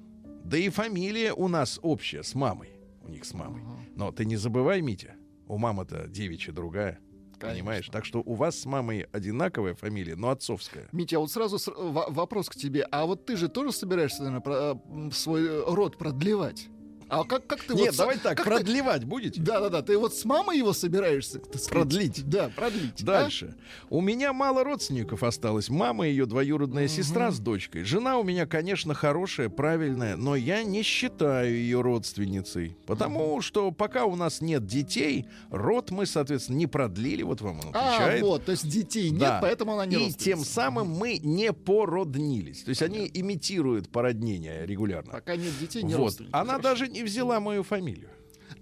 Да 0.44 0.58
и 0.58 0.70
фамилия 0.70 1.34
у 1.34 1.48
нас 1.48 1.80
общая 1.84 2.24
с 2.24 2.34
мамой. 2.36 2.70
У 3.04 3.10
них 3.10 3.26
с 3.26 3.34
мамой. 3.34 3.62
Но 3.96 4.12
ты 4.12 4.26
не 4.26 4.38
забывай, 4.38 4.82
Митя, 4.82 5.16
у 5.48 5.58
мамы-то 5.58 6.08
девичья 6.08 6.52
другая. 6.54 7.00
Понимаешь? 7.40 7.86
Конечно. 7.86 7.94
Так 7.94 8.06
что 8.06 8.24
у 8.26 8.34
вас 8.34 8.60
с 8.60 8.66
мамой 8.66 9.06
одинаковая 9.12 9.76
фамилия, 9.76 10.16
но 10.16 10.30
отцовская. 10.30 10.88
Митя, 10.92 11.18
а 11.18 11.20
вот 11.20 11.32
сразу 11.32 11.60
с- 11.60 11.72
во- 11.72 12.08
вопрос 12.10 12.50
к 12.50 12.56
тебе. 12.56 12.88
А 12.92 13.06
вот 13.06 13.26
ты 13.28 13.38
же 13.38 13.48
тоже 13.50 13.72
собираешься, 13.72 14.24
наверное, 14.24 14.42
про- 14.42 14.82
м, 14.90 15.12
свой 15.12 15.46
э, 15.46 15.64
род 15.68 15.98
продлевать? 16.00 16.68
А 17.10 17.24
как, 17.24 17.48
как 17.48 17.64
ты 17.64 17.74
Нет, 17.74 17.88
вот... 17.90 17.98
давайте 17.98 18.22
так, 18.24 18.38
как 18.38 18.46
ты- 18.46 18.52
продлевать 18.52 19.06
будете? 19.06 19.40
Да-да-да, 19.42 19.82
ты 19.82 19.98
вот 19.98 20.14
с 20.16 20.26
мамой 20.26 20.58
его 20.58 20.74
собираешься? 20.74 21.40
сказать? 21.40 21.70
Продлить. 21.70 22.28
Да, 22.30 22.50
продлить. 22.56 23.04
Дальше. 23.04 23.56
У 23.90 24.02
меня 24.02 24.34
мало 24.34 24.64
родственников 24.64 25.24
осталось. 25.24 25.70
Мама, 25.70 26.08
ее 26.08 26.26
двоюродная 26.26 26.88
сестра 26.88 27.32
с 27.32 27.40
дочкой. 27.40 27.84
Жена 27.84 28.18
у 28.18 28.24
меня, 28.24 28.46
конечно, 28.46 28.94
хорошая, 28.94 29.50
правильная, 29.50 30.16
но 30.18 30.36
я 30.36 30.64
не 30.64 30.82
считаю 30.84 31.54
ее 31.56 31.82
родственницей. 31.82 32.76
Потому 32.86 33.42
что 33.42 33.72
пока 33.72 34.06
у 34.06 34.16
нас 34.16 34.42
нет 34.42 34.66
детей, 34.66 35.28
род 35.50 35.92
мы, 35.92 36.06
соответственно, 36.06 36.58
не 36.58 36.68
продлили. 36.68 37.24
Вот 37.24 37.42
вам 37.42 37.60
он 37.60 37.72
А, 37.74 37.96
отвечает. 37.96 38.22
вот, 38.24 38.46
то 38.46 38.52
есть 38.52 38.68
детей 38.68 39.10
нет, 39.12 39.20
Да. 39.20 39.40
поэтому 39.42 39.74
она 39.74 39.86
не 39.86 40.10
И 40.10 40.14
тем 40.14 40.40
самым 40.44 40.90
мы 40.90 41.18
не 41.18 41.54
породнились. 41.54 42.64
То 42.64 42.70
есть 42.70 42.82
они 42.82 43.10
имитируют 43.14 43.90
породнение 43.90 44.66
регулярно. 44.66 45.12
Пока 45.14 45.36
нет 45.36 45.52
детей, 45.60 45.84
не 45.84 45.94
Вот. 45.94 46.00
родственники. 46.04 46.32
Она 46.36 46.60
даже 46.60 46.88
не 46.98 47.04
взяла 47.04 47.40
мою 47.40 47.64
фамилию. 47.64 48.10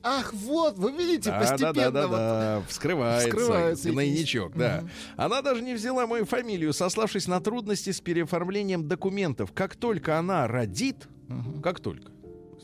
Ах, 0.03 0.33
вот, 0.33 0.77
вы 0.77 0.91
видите, 0.91 1.29
Да, 1.31 1.39
постепенно 1.39 1.73
да, 1.73 1.91
да, 1.91 2.01
да, 2.01 2.07
вот... 2.07 2.15
да. 2.17 2.63
Вскрывается, 2.67 3.27
вскрываются 3.29 3.87
эти- 3.87 3.93
гнойничок, 3.93 4.55
да. 4.55 4.79
Мгм. 4.81 4.89
Она 5.17 5.41
даже 5.41 5.61
не 5.63 5.73
взяла 5.73 6.05
мою 6.05 6.25
фамилию, 6.25 6.73
сославшись 6.73 7.27
на 7.27 7.39
трудности 7.39 7.91
с 7.91 8.01
переоформлением 8.01 8.87
документов. 8.87 9.51
Как 9.53 9.75
только 9.75 10.19
она 10.19 10.47
родит, 10.47 11.07
Мгм. 11.27 11.61
как 11.61 11.79
только, 11.79 12.11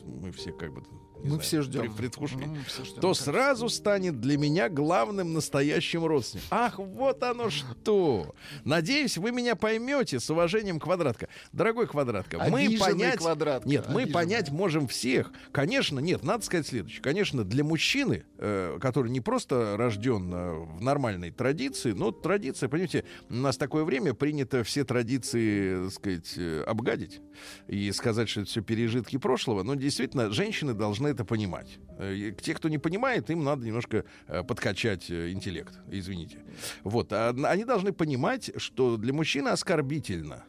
мы 0.04 0.30
все 0.32 0.52
как 0.52 0.72
бы 0.72 0.82
не 1.22 1.28
Мы 1.30 1.34
знаю, 1.36 1.40
все 1.42 1.62
ждем. 1.62 1.82
при- 1.82 1.88
предвкушении, 2.02 2.46
Мгм, 2.46 2.64
все 2.66 2.84
ждем. 2.84 3.00
то 3.00 3.14
сразу 3.14 3.68
станет 3.68 4.20
для 4.20 4.36
меня 4.38 4.68
главным 4.68 5.32
настоящим 5.32 6.04
родственником. 6.04 6.48
Ах, 6.50 6.78
вот 6.78 7.22
оно 7.22 7.50
что! 7.50 8.34
Надеюсь, 8.64 9.16
вы 9.18 9.32
меня 9.32 9.54
поймете 9.56 10.20
с 10.20 10.28
уважением 10.30 10.78
квадратка. 10.80 11.28
Дорогой 11.52 11.86
квадратка, 11.86 12.38
мы 12.50 12.64
Обиженный 12.64 12.78
понять... 12.78 13.16
Квадратка, 13.18 13.68
Нет, 13.68 13.86
мы 13.88 14.02
обиженный. 14.02 14.12
понять 14.12 14.50
можем 14.50 14.88
всех. 14.88 15.30
Конечно, 15.52 15.98
нет, 16.00 16.22
надо 16.24 16.44
сказать 16.44 16.66
следующее. 16.66 17.02
Конечно, 17.02 17.44
для 17.44 17.64
мужчины, 17.64 18.24
э, 18.38 18.78
который 18.80 19.10
не 19.10 19.20
просто 19.20 19.76
рожден 19.76 20.32
э, 20.34 20.52
в 20.76 20.80
нормальной 20.82 21.30
традиции, 21.30 21.92
но 21.92 22.10
традиция, 22.10 22.68
понимаете, 22.68 23.04
у 23.28 23.34
нас 23.34 23.56
такое 23.56 23.84
время 23.84 24.14
принято 24.14 24.64
все 24.64 24.84
традиции, 24.84 25.84
так 25.84 25.92
сказать, 25.94 26.32
э, 26.36 26.62
обгадить 26.66 27.20
и 27.68 27.90
сказать, 27.92 28.28
что 28.28 28.40
это 28.42 28.50
все 28.50 28.62
пережитки 28.62 29.16
прошлого. 29.18 29.62
Но 29.62 29.74
действительно, 29.74 30.30
женщины 30.30 30.74
должны 30.74 31.11
это 31.12 31.24
понимать. 31.24 31.78
Э, 31.98 32.32
Те, 32.40 32.54
кто 32.54 32.68
не 32.68 32.78
понимает, 32.78 33.30
им 33.30 33.44
надо 33.44 33.64
немножко 33.64 34.04
э, 34.26 34.42
подкачать 34.42 35.10
э, 35.10 35.30
интеллект. 35.30 35.78
Извините. 35.90 36.38
Вот. 36.84 37.12
А 37.12 37.30
Они 37.44 37.64
должны 37.64 37.92
понимать, 37.92 38.50
что 38.56 38.96
для 38.96 39.12
мужчины 39.12 39.48
оскорбительно 39.48 40.44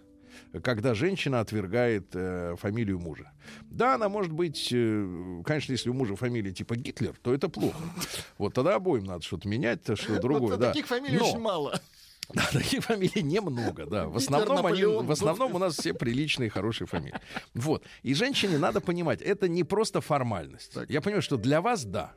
когда 0.62 0.94
женщина 0.94 1.40
отвергает 1.40 2.10
э, 2.14 2.56
фамилию 2.60 3.00
мужа. 3.00 3.32
Да, 3.72 3.96
она 3.96 4.08
может 4.08 4.32
быть, 4.32 4.70
э, 4.72 5.42
конечно, 5.44 5.72
если 5.72 5.90
у 5.90 5.94
мужа 5.94 6.16
фамилия 6.16 6.52
типа 6.52 6.76
Гитлер, 6.76 7.16
то 7.22 7.34
это 7.34 7.50
плохо. 7.50 7.82
Вот 8.38 8.54
тогда 8.54 8.76
обоим 8.76 9.06
надо 9.06 9.24
что-то 9.24 9.48
менять, 9.48 9.82
что 9.98 10.20
другое. 10.20 10.52
Вот 10.52 10.60
да. 10.60 10.68
таких 10.68 10.86
фамилий 10.88 11.18
Но- 11.18 11.28
очень 11.30 11.40
мало. 11.40 11.80
да, 12.34 12.48
таких 12.52 12.84
фамилий 12.84 13.24
немного, 13.24 13.86
да. 13.86 14.08
В 14.08 14.18
основном, 14.18 14.66
они, 14.66 14.84
в 14.86 15.12
основном 15.12 15.56
у 15.56 15.60
нас 15.60 15.78
все 15.78 15.94
приличные, 15.94 16.50
хорошие 16.50 16.88
фамилии. 16.88 17.20
Вот. 17.54 17.84
И 18.02 18.14
женщине 18.14 18.58
надо 18.58 18.82
понимать, 18.82 19.22
это 19.22 19.48
не 19.48 19.64
просто 19.64 20.02
формальность. 20.02 20.74
Так. 20.74 20.90
Я 20.90 21.02
понимаю, 21.02 21.22
что 21.22 21.38
для 21.38 21.62
вас 21.62 21.86
да. 21.86 22.14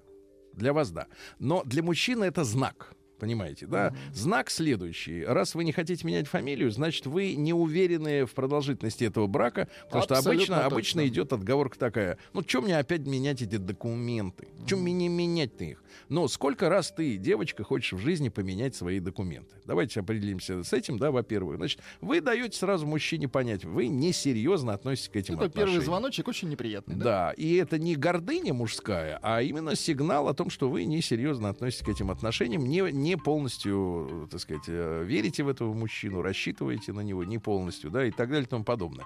Для 0.53 0.73
вас 0.73 0.91
да. 0.91 1.07
Но 1.39 1.63
для 1.65 1.83
мужчины 1.83 2.25
это 2.25 2.45
знак. 2.45 2.97
Понимаете, 3.19 3.67
да? 3.67 3.95
Знак 4.13 4.51
следующий. 4.51 5.25
Раз 5.25 5.55
вы 5.55 5.65
не 5.65 5.73
хотите 5.73 6.07
менять 6.07 6.29
фамилию, 6.29 6.71
значит, 6.71 7.07
вы 7.07 7.35
не 7.35 7.55
уверены 7.55 8.27
в 8.27 8.35
продолжительности 8.35 9.05
этого 9.05 9.27
брака, 9.27 9.69
потому 9.85 10.05
что 10.05 10.17
Абсолютно 10.17 10.43
обычно, 10.43 10.57
точно. 10.57 10.67
обычно 10.67 11.09
идет 11.09 11.33
отговорка 11.33 11.79
такая. 11.79 12.19
Ну, 12.35 12.43
что 12.47 12.61
мне 12.61 12.79
опять 12.79 13.07
менять 13.07 13.41
эти 13.41 13.57
документы? 13.57 14.49
Чем 14.67 14.81
мне 14.81 14.93
не 14.93 15.09
менять-то 15.09 15.65
их? 15.65 15.83
Но 16.09 16.29
сколько 16.29 16.69
раз 16.69 16.93
ты, 16.93 17.17
девочка, 17.17 17.65
хочешь 17.65 17.93
в 17.93 17.99
жизни 17.99 18.29
поменять 18.29 18.75
свои 18.75 19.00
документы? 19.00 19.55
Давайте 19.65 20.00
определимся 20.00 20.62
с 20.62 20.73
этим, 20.73 20.99
да, 20.99 21.11
во-первых. 21.11 21.57
Значит, 21.57 21.81
вы 22.00 22.21
даете 22.21 22.59
сразу 22.59 22.87
мужчине 22.87 23.29
понять, 23.29 23.65
вы 23.65 23.88
несерьезно 23.88 24.73
относитесь 24.75 25.09
к 25.09 25.17
этим 25.17 25.35
Это 25.35 25.49
первый 25.49 25.62
отношениям. 25.62 25.85
звоночек 25.85 26.29
очень 26.29 26.49
неприятный. 26.49 26.95
Да? 26.97 27.05
Да, 27.05 27.33
и 27.37 27.55
это 27.57 27.79
не 27.79 27.97
гордыня 27.97 28.53
мужская, 28.55 29.19
а 29.23 29.43
именно 29.43 29.75
сигнал 29.76 30.29
о 30.29 30.35
том, 30.35 30.50
что 30.50 30.69
вы 30.69 30.85
несерьезно 30.85 31.49
относитесь 31.49 31.85
к 31.85 31.88
этим 31.88 32.11
отношениям, 32.11 32.65
не, 32.65 32.81
не 32.93 33.17
полностью, 33.17 34.29
так 34.31 34.41
сказать, 34.41 34.65
э, 34.69 35.05
верите 35.05 35.43
в 35.43 35.49
этого 35.49 35.73
мужчину, 35.73 36.23
рассчитываете 36.23 36.93
на 36.93 37.00
него 37.00 37.25
не 37.25 37.38
полностью, 37.38 37.91
да, 37.91 38.05
и 38.07 38.11
так 38.11 38.29
далее 38.29 38.45
и 38.45 38.49
тому 38.49 38.65
подобное. 38.65 39.05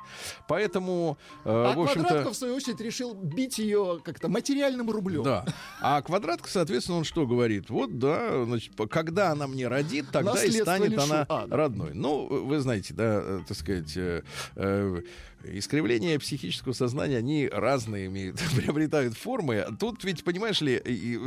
Поэтому, 0.48 1.18
э, 1.44 1.50
А 1.50 1.74
в 1.74 1.80
общем-то... 1.80 2.00
Квадратко, 2.08 2.32
в 2.32 2.36
свою 2.36 2.54
очередь, 2.54 2.80
решил 2.80 3.14
бить 3.14 3.58
ее 3.58 4.00
как-то 4.04 4.28
материальным 4.28 4.90
рублем. 4.90 5.22
Да. 5.22 5.44
А 5.80 6.00
квадратка, 6.02 6.48
соответственно, 6.48 6.79
он 6.88 7.04
что 7.04 7.26
говорит? 7.26 7.68
Вот, 7.68 7.98
да, 7.98 8.44
значит, 8.44 8.72
когда 8.90 9.32
она 9.32 9.46
мне 9.46 9.68
родит, 9.68 10.06
тогда 10.10 10.42
и 10.42 10.50
станет 10.50 10.92
лишу. 10.92 11.02
она 11.02 11.26
А, 11.28 11.46
родной. 11.50 11.90
Ну, 11.94 12.26
вы 12.26 12.60
знаете, 12.60 12.94
да, 12.94 13.20
э, 13.22 13.40
так 13.46 13.56
сказать, 13.56 13.92
э, 13.96 14.22
э, 14.56 15.02
искривления 15.44 16.18
психического 16.18 16.72
сознания, 16.72 17.16
они 17.18 17.48
разные 17.50 18.06
имеют, 18.06 18.38
приобретают 18.56 19.14
формы. 19.16 19.66
Тут 19.78 20.04
ведь, 20.04 20.24
понимаешь 20.24 20.60
ли, 20.60 20.76
и- 20.76 21.14
и, 21.16 21.18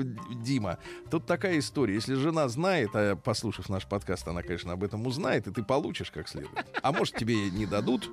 Дима, 0.43 0.77
тут 1.12 1.25
такая 1.25 1.60
история. 1.60 1.96
Если 1.96 2.15
жена 2.15 2.48
знает, 2.48 2.89
а 2.93 3.15
послушав 3.15 3.70
наш 3.70 3.88
подкаст, 3.88 4.27
она, 4.27 4.43
конечно, 4.43 4.74
об 4.74 4.84
этом 4.84 5.05
узнает, 5.08 5.48
и 5.48 5.51
ты 5.51 5.63
получишь 5.63 6.12
как 6.12 6.27
следует. 6.27 6.65
А 6.82 6.91
может, 6.91 7.15
тебе 7.15 7.50
не 7.50 7.65
дадут, 7.65 8.10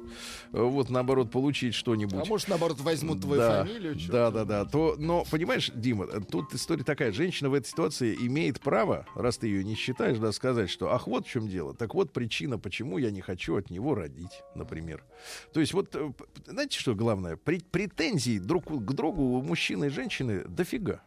вот, 0.53 0.91
наоборот, 0.91 1.31
получить 1.31 1.75
что-нибудь. 1.75 2.15
А 2.23 2.25
может, 2.25 2.49
наоборот, 2.49 2.81
возьмут 2.81 3.21
твою 3.23 3.41
Да, 3.41 3.65
фамилию? 3.65 3.97
Да, 4.09 4.31
да, 4.31 4.45
да. 4.45 4.65
То, 4.65 4.97
но, 4.99 5.25
понимаешь, 5.31 5.71
Дима, 5.75 6.07
тут 6.07 6.55
история 6.55 6.85
такая. 6.85 7.13
Женщина 7.13 7.51
в 7.51 7.55
этой 7.55 7.69
ситуации 7.69 8.15
имеет 8.21 8.61
право, 8.61 9.07
раз 9.15 9.39
ты 9.39 9.47
ее 9.49 9.65
не 9.65 9.75
считаешь, 9.75 10.19
да, 10.19 10.33
сказать, 10.33 10.71
что 10.71 10.93
ах, 10.93 11.07
вот 11.07 11.27
в 11.27 11.31
чем 11.31 11.49
дело. 11.49 11.75
Так 11.75 11.95
вот 11.95 12.13
причина, 12.13 12.59
почему 12.59 12.99
я 12.99 13.11
не 13.11 13.21
хочу 13.21 13.57
от 13.57 13.71
него 13.71 13.95
родить, 13.95 14.43
например. 14.55 15.05
То 15.53 15.61
есть 15.61 15.73
вот, 15.75 15.90
э, 15.95 16.11
п- 16.17 16.25
знаете, 16.47 16.79
что 16.79 16.95
главное? 16.95 17.37
Пре- 17.37 17.65
претензий 17.71 18.39
друг 18.39 18.65
к 18.67 18.93
другу 18.93 19.23
у 19.23 19.43
мужчины 19.43 19.87
и 19.87 19.89
женщины 19.89 20.45
дофига. 20.45 21.03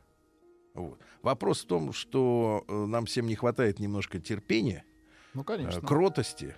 Вот. 0.73 0.99
Вопрос 1.21 1.63
в 1.63 1.67
том, 1.67 1.93
что 1.93 2.63
э, 2.67 2.85
нам 2.85 3.05
всем 3.05 3.27
не 3.27 3.35
хватает 3.35 3.79
немножко 3.79 4.19
терпения, 4.19 4.83
Ну, 5.33 5.41
э, 5.41 5.45
конечно. 5.45 5.81
кротости, 5.81 6.55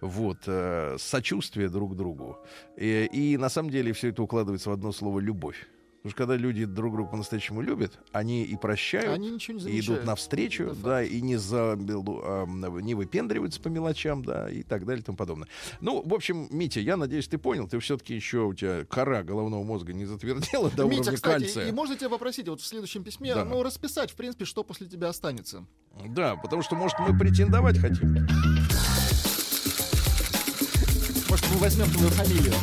вот, 0.00 0.38
э, 0.46 0.96
сочувствия 0.98 1.68
друг 1.68 1.92
к 1.92 1.96
другу. 1.96 2.38
И, 2.76 3.08
и 3.12 3.36
на 3.36 3.48
самом 3.48 3.70
деле 3.70 3.92
все 3.92 4.08
это 4.08 4.22
укладывается 4.22 4.70
в 4.70 4.72
одно 4.72 4.92
слово 4.92 5.18
любовь. 5.20 5.66
Потому 6.02 6.10
что 6.12 6.16
когда 6.18 6.36
люди 6.36 6.64
друг 6.64 6.94
друга 6.94 7.10
по-настоящему 7.10 7.62
любят, 7.62 7.98
они 8.12 8.44
и 8.44 8.56
прощают, 8.56 9.12
Они 9.12 9.30
ничего 9.30 9.58
не 9.58 9.72
и 9.72 9.80
идут 9.80 10.04
навстречу, 10.04 10.64
Это 10.64 10.76
да, 10.76 11.02
и 11.02 11.20
не, 11.20 11.36
за, 11.36 11.76
не 11.76 12.94
выпендриваются 12.94 13.60
по 13.60 13.68
мелочам, 13.68 14.24
да, 14.24 14.48
и 14.48 14.62
так 14.62 14.86
далее 14.86 15.02
и 15.02 15.04
тому 15.04 15.16
подобное. 15.16 15.48
Ну, 15.80 16.02
в 16.06 16.14
общем, 16.14 16.46
Митя, 16.50 16.78
я 16.80 16.96
надеюсь, 16.96 17.26
ты 17.26 17.38
понял, 17.38 17.66
ты 17.66 17.80
все-таки 17.80 18.14
еще 18.14 18.44
у 18.44 18.54
тебя 18.54 18.84
кора 18.84 19.24
головного 19.24 19.64
мозга 19.64 19.92
не 19.92 20.04
затвердела 20.06 20.70
до 20.70 20.84
Митя, 20.84 21.00
уровня 21.00 21.12
кстати, 21.16 21.42
кальция. 21.42 21.68
и 21.68 21.72
можно 21.72 21.96
тебя 21.96 22.08
попросить 22.10 22.46
вот 22.48 22.60
в 22.60 22.66
следующем 22.66 23.02
письме, 23.02 23.34
Да. 23.34 23.44
ну, 23.44 23.62
расписать, 23.64 24.12
в 24.12 24.14
принципе, 24.14 24.44
что 24.44 24.62
после 24.62 24.86
тебя 24.86 25.08
останется. 25.08 25.66
Да, 26.10 26.36
потому 26.36 26.62
что, 26.62 26.76
может, 26.76 26.98
мы 27.00 27.18
претендовать 27.18 27.78
хотим. 27.78 28.26
Может, 31.28 31.46
мы 31.52 31.58
возьмем 31.58 31.90
твою 31.90 32.10
фамилию. 32.10 32.54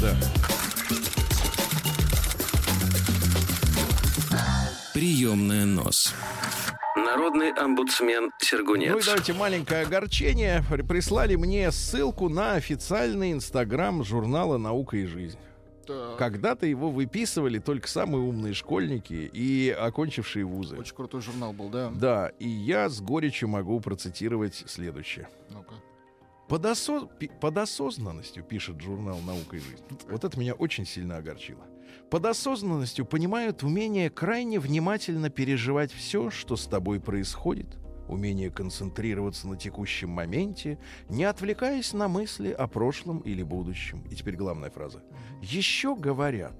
Да. 0.00 0.16
Приемная 4.94 5.64
нос. 5.64 6.14
Народный 6.96 7.50
омбудсмен 7.52 8.24
Ну 8.24 8.28
и 8.28 8.44
Сергунец. 8.44 9.04
давайте 9.04 9.32
маленькое 9.32 9.82
огорчение. 9.82 10.62
При- 10.70 10.82
Прислали 10.82 11.34
мне 11.34 11.70
ссылку 11.72 12.28
на 12.28 12.52
официальный 12.54 13.32
инстаграм 13.32 14.04
журнала 14.04 14.56
«Наука 14.56 14.96
и 14.96 15.06
жизнь». 15.06 15.38
Так. 15.86 16.16
Когда-то 16.16 16.64
его 16.66 16.90
выписывали 16.90 17.58
только 17.58 17.88
самые 17.88 18.22
умные 18.22 18.54
школьники 18.54 19.28
и 19.32 19.68
окончившие 19.68 20.44
вузы. 20.44 20.76
Очень 20.76 20.94
крутой 20.94 21.20
журнал 21.20 21.52
был, 21.52 21.68
да? 21.68 21.90
Да, 21.90 22.28
и 22.38 22.48
я 22.48 22.88
с 22.88 23.00
горечью 23.02 23.48
могу 23.48 23.80
процитировать 23.80 24.62
следующее. 24.66 25.28
Ну-ка. 25.50 25.74
Под, 26.48 26.64
осо- 26.64 27.08
пи- 27.18 27.30
под 27.40 27.58
осознанностью, 27.58 28.44
пишет 28.44 28.80
журнал 28.80 29.18
«Наука 29.26 29.56
и 29.56 29.58
жизнь». 29.58 29.82
Вот 30.08 30.24
это 30.24 30.38
меня 30.38 30.54
очень 30.54 30.86
сильно 30.86 31.16
огорчило. 31.16 31.64
Под 32.14 32.26
осознанностью 32.26 33.06
понимают 33.06 33.64
умение 33.64 34.08
крайне 34.08 34.60
внимательно 34.60 35.30
переживать 35.30 35.90
все, 35.90 36.30
что 36.30 36.54
с 36.54 36.68
тобой 36.68 37.00
происходит, 37.00 37.76
умение 38.06 38.52
концентрироваться 38.52 39.48
на 39.48 39.56
текущем 39.56 40.10
моменте, 40.10 40.78
не 41.08 41.24
отвлекаясь 41.24 41.92
на 41.92 42.06
мысли 42.06 42.52
о 42.52 42.68
прошлом 42.68 43.18
или 43.18 43.42
будущем. 43.42 44.04
И 44.12 44.14
теперь 44.14 44.36
главная 44.36 44.70
фраза. 44.70 45.02
Еще 45.42 45.96
говорят. 45.96 46.54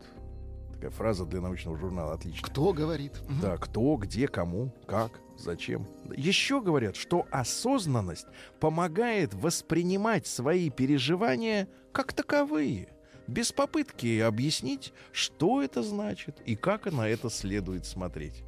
Такая 0.73 0.91
фраза 0.91 1.25
для 1.25 1.41
научного 1.41 1.79
журнала 1.79 2.15
отличная. 2.15 2.51
Кто 2.51 2.73
говорит? 2.73 3.13
Да, 3.41 3.57
кто, 3.57 3.95
где, 3.95 4.27
кому, 4.27 4.75
как, 4.89 5.21
зачем. 5.39 5.87
Еще 6.17 6.61
говорят, 6.63 6.97
что 6.97 7.29
осознанность 7.31 8.27
помогает 8.59 9.33
воспринимать 9.35 10.27
свои 10.27 10.69
переживания 10.69 11.69
как 11.93 12.13
таковые, 12.13 12.89
без 13.27 13.53
попытки 13.53 14.21
объяснить, 14.21 14.93
что 15.13 15.63
это 15.63 15.83
значит 15.83 16.37
и 16.47 16.57
как 16.57 16.87
на 16.87 17.09
это 17.09 17.31
следует 17.31 17.87
смотреть. 17.87 18.43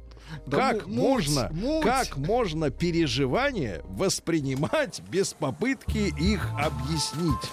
Да 0.45 0.57
как 0.73 0.87
му- 0.87 0.93
муть, 0.95 1.27
можно, 1.27 1.49
муть. 1.53 1.83
как 1.85 2.17
можно 2.17 2.69
переживания 2.69 3.81
воспринимать 3.85 5.01
без 5.09 5.33
попытки 5.33 6.13
их 6.19 6.49
объяснить? 6.59 7.51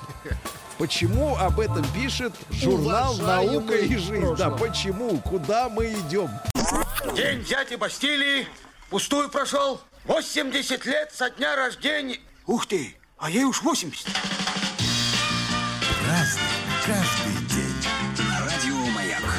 Почему 0.79 1.37
об 1.37 1.61
этом 1.61 1.85
пишет 1.95 2.33
журнал 2.51 3.15
Уважаемый 3.15 3.55
«Наука 3.55 3.77
и 3.77 3.97
жизнь»? 3.97 4.37
Да, 4.37 4.51
почему? 4.51 5.19
Куда 5.21 5.69
мы 5.69 5.93
идем? 5.93 6.29
День 7.15 7.45
дяди 7.45 7.77
Бастилии 7.77 8.49
пустую 8.91 9.29
прошел. 9.31 9.81
80 10.07 10.85
лет 10.85 11.13
со 11.13 11.31
дня 11.31 11.55
рождения. 11.55 12.19
Ух 12.47 12.67
ты, 12.67 12.97
а 13.19 13.31
ей 13.31 13.45
уж 13.45 13.63
80. 13.63 14.07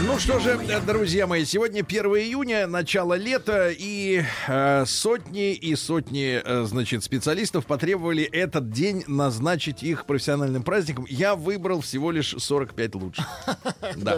Ну 0.01 0.19
что 0.19 0.39
же, 0.39 0.60
друзья 0.88 1.27
мои, 1.27 1.45
сегодня 1.45 1.81
1 1.81 2.05
июня, 2.05 2.65
начало 2.65 3.13
лета, 3.13 3.69
и 3.69 4.23
э, 4.47 4.86
сотни 4.88 5.53
и 5.53 5.75
сотни, 5.75 6.41
э, 6.43 6.63
значит, 6.65 7.03
специалистов 7.03 7.67
потребовали 7.67 8.23
этот 8.23 8.71
день 8.71 9.03
назначить 9.08 9.84
их 9.84 10.05
профессиональным 10.05 10.63
праздником. 10.63 11.05
Я 11.08 11.36
выбрал 11.36 11.81
всего 11.81 12.12
лишь 12.12 12.34
45 12.36 12.95
лучших. 12.95 13.25
Да. 13.95 14.17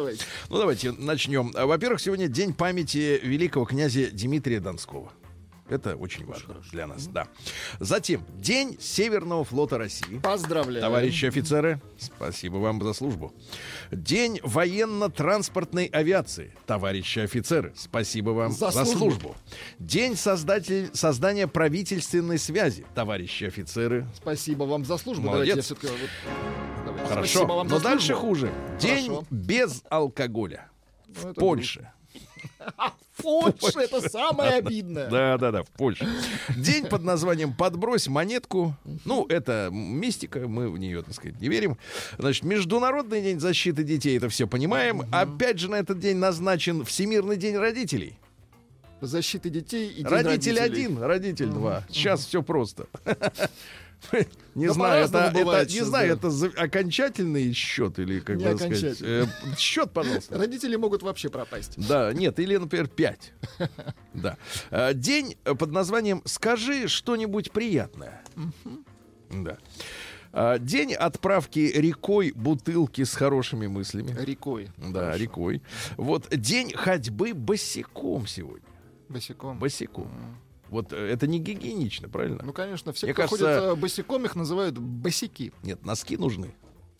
Ну 0.49 0.57
давайте 0.57 0.91
начнем. 0.93 1.51
Во-первых, 1.51 1.99
сегодня 1.99 2.27
день 2.27 2.53
памяти 2.53 3.19
великого 3.21 3.65
князя 3.65 4.09
Дмитрия 4.11 4.59
Донского. 4.59 5.11
Это 5.69 5.95
очень 5.95 6.25
важно 6.25 6.55
для 6.71 6.87
нас, 6.87 7.07
да. 7.07 7.27
Затем 7.79 8.23
День 8.37 8.77
Северного 8.79 9.43
флота 9.43 9.77
России. 9.77 10.19
Поздравляю. 10.19 10.81
Товарищи 10.81 11.25
офицеры, 11.25 11.81
спасибо 11.99 12.57
вам 12.57 12.81
за 12.81 12.93
службу. 12.93 13.33
День 13.91 14.39
военно-транспортной 14.43 15.85
авиации. 15.85 16.53
Товарищи 16.65 17.19
офицеры, 17.19 17.73
спасибо 17.75 18.29
вам 18.31 18.51
За 18.51 18.71
за, 18.71 18.85
службу. 18.85 18.97
службу. 18.99 19.35
День 19.79 20.15
создатель, 20.15 20.89
создания 20.93 21.47
правительственной 21.47 22.37
связи. 22.37 22.85
Товарищи 22.95 23.45
офицеры, 23.45 24.07
Спасибо 24.15 24.63
вам 24.63 24.85
за 24.85 24.97
службу. 24.97 25.23
Молодец. 25.27 25.67
Давайте 25.69 25.87
я 25.87 25.93
вот- 25.93 26.85
давайте. 26.85 27.07
хорошо. 27.09 27.63
Но 27.63 27.79
дальше 27.79 28.13
хуже. 28.13 28.51
День 28.79 29.07
Хорошо. 29.07 29.25
без 29.29 29.83
алкоголя. 29.89 30.69
Ну, 31.07 31.31
В 31.31 31.33
Польше. 31.35 31.91
В 33.17 33.23
Польше 33.23 33.79
это 33.79 34.07
самое 34.09 34.51
обидное. 34.53 35.09
Да, 35.09 35.37
да, 35.39 35.51
да, 35.51 35.63
в 35.63 35.69
Польше. 35.71 36.07
День 36.55 36.85
под 36.85 37.03
названием 37.03 37.51
«Подбрось 37.51 38.07
монетку». 38.07 38.75
Ну, 39.05 39.25
это 39.27 39.69
мистика, 39.71 40.47
мы 40.47 40.69
в 40.69 40.77
нее, 40.77 41.01
так 41.01 41.15
сказать, 41.15 41.41
не 41.41 41.49
верим. 41.49 41.77
Значит, 42.19 42.43
Международный 42.43 43.21
день 43.23 43.39
защиты 43.39 43.83
детей, 43.83 44.17
это 44.17 44.29
все 44.29 44.45
понимаем. 44.47 45.01
Опять 45.11 45.57
же, 45.59 45.67
на 45.67 45.75
этот 45.75 45.99
день 45.99 46.17
назначен 46.17 46.85
Всемирный 46.85 47.37
день 47.37 47.57
родителей. 47.57 48.19
Защиты 49.01 49.49
детей 49.49 49.89
и 49.89 50.03
Родитель 50.03 50.57
родителей. 50.57 50.59
один, 50.59 51.03
родитель 51.03 51.47
два. 51.49 51.83
Сейчас 51.89 52.25
все 52.25 52.41
просто. 52.43 52.87
Не 54.55 54.67
Да 54.67 54.73
знаю, 54.73 55.05
это, 55.05 55.31
это- 55.35 55.73
не 55.73 55.81
знаю, 55.81 56.13
это 56.13 56.29
за- 56.29 56.49
окончательный 56.55 57.51
счет 57.53 57.99
или 57.99 58.19
как 58.19 58.37
Не 58.37 58.45
бы 58.45 58.57
сказать. 58.57 58.97
э, 59.01 59.25
Счет, 59.57 59.91
пожалуйста. 59.91 60.37
Родители 60.37 60.75
могут 60.75 61.03
вообще 61.03 61.29
пропасть. 61.29 61.73
Да, 61.87 62.13
нет, 62.13 62.39
или, 62.39 62.57
например, 62.57 62.87
5. 62.87 63.33
Да. 64.13 64.37
Э, 64.71 64.93
День 64.93 65.35
э, 65.45 65.53
под 65.55 65.71
названием 65.71 66.21
«Скажи 66.25 66.87
что-нибудь 66.87 67.51
приятное». 67.51 68.21
Да. 69.29 69.57
А, 70.33 70.57
День 70.59 70.93
отправки 70.93 71.59
рекой 71.75 72.31
бутылки 72.35 73.03
с 73.03 73.13
хорошими 73.15 73.67
мыслями. 73.67 74.15
Рекой. 74.19 74.69
Да, 74.77 75.17
рекой. 75.17 75.61
Вот 75.97 76.29
день 76.29 76.73
ходьбы 76.73 77.33
босиком 77.33 78.27
сегодня. 78.27 78.67
Босиком. 79.09 79.57
Босиком. 79.59 80.11
Вот 80.69 80.93
э, 80.93 80.95
это 80.97 81.27
не 81.27 81.39
гигиенично, 81.39 82.09
правильно? 82.09 82.41
Ну, 82.43 82.53
конечно, 82.53 82.91
все, 82.93 83.07
Мне 83.07 83.13
кто 83.13 83.23
кажется- 83.23 83.45
ходит 83.59 83.63
э, 83.63 83.75
босиком, 83.75 84.25
их 84.25 84.35
называют 84.35 84.77
босики. 84.77 85.53
Нет, 85.63 85.85
носки 85.85 86.17
нужны. 86.17 86.53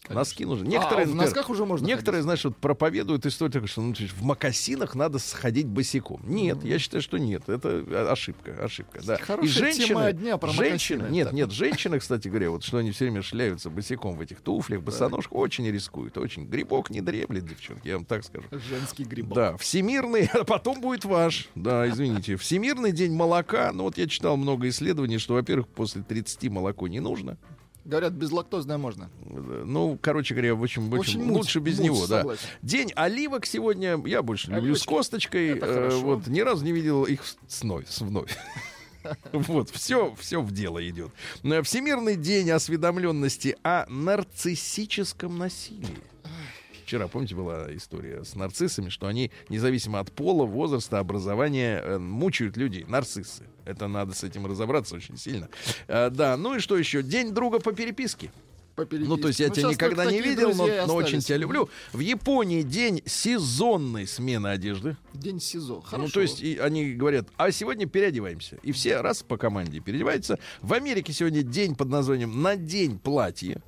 Конечно. 0.08 0.20
Носки 0.20 0.46
нужны. 0.46 0.68
А, 0.68 0.70
Некоторые, 0.70 1.06
в 1.06 1.10
например, 1.10 1.26
носках 1.28 1.50
уже 1.50 1.66
можно 1.66 1.86
Некоторые, 1.86 2.20
ходить. 2.20 2.24
знаешь, 2.24 2.46
вот 2.46 2.58
проповедуют 2.58 3.26
историю, 3.26 3.52
такую, 3.52 3.68
что 3.68 3.82
ну, 3.82 3.94
в 3.94 4.24
макасинах 4.24 4.96
надо 4.96 5.20
сходить 5.20 5.68
босиком. 5.68 6.22
Нет, 6.26 6.64
я 6.64 6.80
считаю, 6.80 7.02
что 7.02 7.18
нет. 7.18 7.50
Это 7.50 7.84
а, 7.88 8.12
ошибка, 8.12 8.54
ошибка. 8.64 9.02
Да. 9.04 9.18
Хорошая 9.18 9.74
тема 9.74 10.12
дня 10.14 10.38
про 10.38 10.50
женщины, 10.52 11.00
мокасины. 11.00 11.14
нет, 11.16 11.26
Так. 11.28 11.34
нет, 11.34 11.52
женщины, 11.52 12.00
кстати 12.00 12.28
говоря, 12.28 12.52
вот 12.52 12.64
что 12.64 12.78
они 12.78 12.92
все 12.92 13.06
время 13.06 13.22
шляются 13.22 13.70
босиком 13.70 14.16
в 14.16 14.22
этих 14.22 14.42
туфлях, 14.42 14.82
босоножках, 14.82 15.34
очень 15.34 15.70
рискуют, 15.70 16.18
очень. 16.18 16.46
Грибок 16.46 16.90
не 16.90 17.02
дремлет, 17.02 17.46
девчонки, 17.46 17.88
я 17.88 17.96
вам 17.96 18.06
так 18.06 18.24
скажу. 18.24 18.46
Женский 18.52 19.04
грибок. 19.04 19.36
Да, 19.36 19.58
всемирный, 19.58 20.26
а 20.34 20.44
потом 20.44 20.80
будет 20.82 21.04
ваш. 21.06 21.50
Да, 21.56 21.88
извините. 21.90 22.38
Всемирный 22.38 22.92
день 22.92 23.12
молока. 23.14 23.72
Ну, 23.74 23.84
вот 23.84 23.98
я 23.98 24.08
читал 24.08 24.38
много 24.38 24.70
исследований, 24.70 25.18
что, 25.18 25.34
во-первых, 25.34 25.68
после 25.68 26.02
30 26.04 26.50
молоко 26.50 26.88
не 26.88 27.00
нужно. 27.00 27.38
Говорят, 27.88 28.12
безлактозное 28.12 28.78
можно. 28.78 29.10
Ну, 29.24 29.98
короче 30.02 30.34
говоря, 30.34 30.56
в 30.56 30.62
общем, 30.62 30.90
в 30.90 30.96
общем, 30.96 31.24
муть, 31.24 31.38
лучше 31.38 31.60
без 31.60 31.78
муть, 31.78 31.86
него, 31.86 32.06
да. 32.06 32.20
согласен. 32.20 32.44
День 32.62 32.92
оливок 32.96 33.46
сегодня. 33.46 33.98
Я 34.06 34.22
больше 34.24 34.52
люблю 34.52 34.76
с 34.76 34.84
косточкой. 34.84 35.58
Э. 35.58 35.90
Вот 36.04 36.28
ни 36.28 36.42
разу 36.42 36.66
не 36.66 36.74
видел 36.74 37.06
их 37.06 37.24
вновь. 37.62 37.86
вновь. 38.00 38.38
Вот, 39.32 39.70
все, 39.70 40.14
все 40.20 40.42
в 40.42 40.52
дело 40.52 40.86
идет. 40.86 41.12
Э, 41.44 41.62
Всемирный 41.62 42.18
день 42.18 42.52
осведомленности 42.52 43.56
о 43.64 43.86
нарциссическом 43.88 45.38
насилии. 45.38 45.88
Вчера, 46.88 47.10
помните, 47.10 47.36
была 47.36 47.66
история 47.76 48.24
с 48.24 48.34
нарциссами, 48.34 48.88
что 48.88 49.08
они, 49.08 49.30
независимо 49.50 50.00
от 50.00 50.10
пола, 50.10 50.46
возраста, 50.46 51.00
образования, 51.00 51.82
э, 51.84 51.98
мучают 51.98 52.56
людей. 52.56 52.86
Нарциссы. 52.88 53.44
Это 53.66 53.90
надо 53.90 54.14
с 54.16 54.24
этим 54.24 54.46
разобраться 54.46 54.96
очень 54.96 55.18
сильно. 55.18 55.50
Э, 55.90 56.10
да, 56.10 56.38
ну 56.38 56.56
и 56.56 56.60
что 56.60 56.78
еще? 56.78 57.04
День 57.04 57.34
друга 57.34 57.60
по 57.60 57.74
переписке. 57.74 58.32
По 58.78 58.86
переписке. 58.86 59.10
Ну, 59.10 59.18
то 59.18 59.28
есть 59.28 59.42
я 59.42 59.50
Ну, 59.50 59.56
тебя 59.56 59.70
никогда 59.72 60.06
не 60.10 60.22
видел, 60.22 60.56
но, 60.56 60.66
но 60.88 60.96
очень 60.96 61.20
тебя 61.20 61.36
люблю. 61.36 61.68
В 61.92 62.00
Японии 62.00 62.62
день 62.62 63.02
сезонной 63.06 64.08
смены 64.08 64.48
одежды. 64.48 64.96
День 65.14 65.42
СИЗО. 65.42 65.82
Хорошо. 65.82 66.06
Ну, 66.06 66.10
то 66.10 66.22
есть 66.22 66.42
и 66.42 66.58
они 66.58 66.94
говорят, 66.94 67.28
а 67.36 67.52
сегодня 67.52 67.86
переодеваемся. 67.86 68.60
И 68.64 68.72
все 68.72 69.02
раз 69.02 69.24
по 69.24 69.36
команде 69.36 69.82
переодеваются. 69.82 70.40
В 70.62 70.72
Америке 70.72 71.12
сегодня 71.12 71.42
день 71.42 71.76
под 71.76 71.90
названием 71.90 72.42
«Надень 72.42 72.98
платье». 72.98 73.62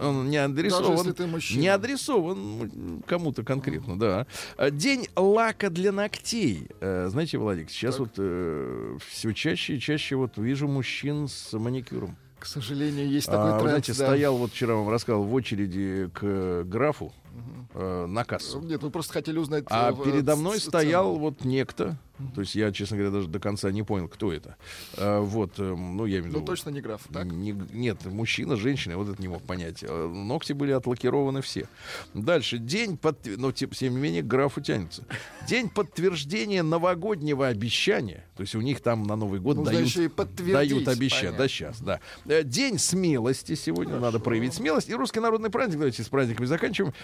Он 0.00 0.30
не 0.30 0.38
адресован, 0.38 1.14
не 1.56 1.68
адресован 1.68 3.02
кому-то 3.06 3.42
конкретно, 3.44 3.98
да. 3.98 4.26
А, 4.56 4.70
День 4.70 5.06
лака 5.16 5.68
для 5.68 5.92
ногтей. 5.92 6.68
Э, 6.80 7.08
Знаете, 7.10 7.36
Владик, 7.36 7.70
сейчас 7.70 7.96
Так. 7.96 8.06
вот 8.16 9.02
все 9.08 9.32
чаще 9.32 9.76
и 9.76 9.80
чаще 9.80 10.16
вот 10.16 10.38
вижу 10.38 10.66
мужчин 10.68 11.28
с 11.28 11.52
маникюром. 11.52 12.16
К 12.38 12.46
сожалению, 12.46 13.06
есть 13.10 13.28
А, 13.28 13.32
такой 13.32 13.44
вы 13.52 13.58
тренд. 13.58 13.68
знаете, 13.70 13.92
да. 13.92 14.06
стоял, 14.06 14.36
вот 14.38 14.50
вчера 14.52 14.74
вам 14.74 14.88
рассказывал, 14.88 15.24
в 15.26 15.34
очереди 15.34 16.08
к 16.14 16.20
э, 16.22 16.62
графу 16.64 17.12
э, 17.74 18.06
на 18.06 18.24
кассу. 18.24 18.60
Нет, 18.62 18.82
вы 18.82 18.88
просто 18.90 19.12
хотели 19.12 19.36
узнать... 19.38 19.64
А 19.68 19.90
э, 19.90 19.92
в- 19.92 20.02
передо 20.02 20.32
ц- 20.34 20.40
мной 20.40 20.58
стоял 20.58 21.16
вот 21.18 21.44
некто. 21.44 21.98
То 22.34 22.40
есть 22.40 22.54
я, 22.54 22.72
честно 22.72 22.96
говоря, 22.96 23.12
даже 23.12 23.28
до 23.28 23.38
конца 23.40 23.70
не 23.70 23.82
понял, 23.82 24.08
кто 24.08 24.32
это. 24.32 24.56
А, 24.96 25.20
вот, 25.20 25.58
э, 25.58 25.62
ну, 25.62 26.06
я 26.06 26.18
имею 26.18 26.24
в 26.24 26.26
виду... 26.28 26.40
Ну, 26.40 26.46
точно 26.46 26.70
не 26.70 26.80
граф, 26.80 27.02
так? 27.12 27.26
не- 27.26 27.56
нет, 27.72 28.04
мужчина, 28.06 28.56
женщина, 28.56 28.96
вот 28.96 29.08
это 29.08 29.20
не 29.20 29.28
мог 29.28 29.42
понять. 29.42 29.84
А, 29.86 30.08
Ногти 30.08 30.52
были 30.52 30.72
отлакированы 30.72 31.42
все. 31.42 31.68
Дальше. 32.14 32.58
День, 32.58 32.96
под... 32.96 33.18
но 33.38 33.52
тем, 33.52 33.70
тем 33.70 33.94
не 33.94 34.00
менее, 34.00 34.22
графу 34.22 34.60
тянется. 34.60 35.04
День 35.46 35.68
подтверждения 35.68 36.62
новогоднего 36.62 37.46
обещания. 37.48 38.24
То 38.36 38.42
есть 38.42 38.54
у 38.54 38.60
них 38.60 38.80
там 38.80 39.02
на 39.04 39.16
Новый 39.16 39.40
год 39.40 39.56
Ну, 39.56 39.64
дают, 39.64 39.88
дают 40.52 40.88
обещания. 40.88 41.36
Да, 41.36 41.48
сейчас, 41.48 41.80
да. 41.80 42.00
Э, 42.26 42.42
День 42.42 42.78
смелости 42.78 43.54
сегодня. 43.54 43.98
Надо 43.98 44.18
проявить 44.18 44.54
смелость. 44.54 44.88
И 44.88 44.94
русский 44.94 45.20
народный 45.20 45.50
праздник, 45.50 45.78
давайте 45.78 46.02
с 46.02 46.08
праздниками 46.08 46.46
заканчиваем. 46.46 46.94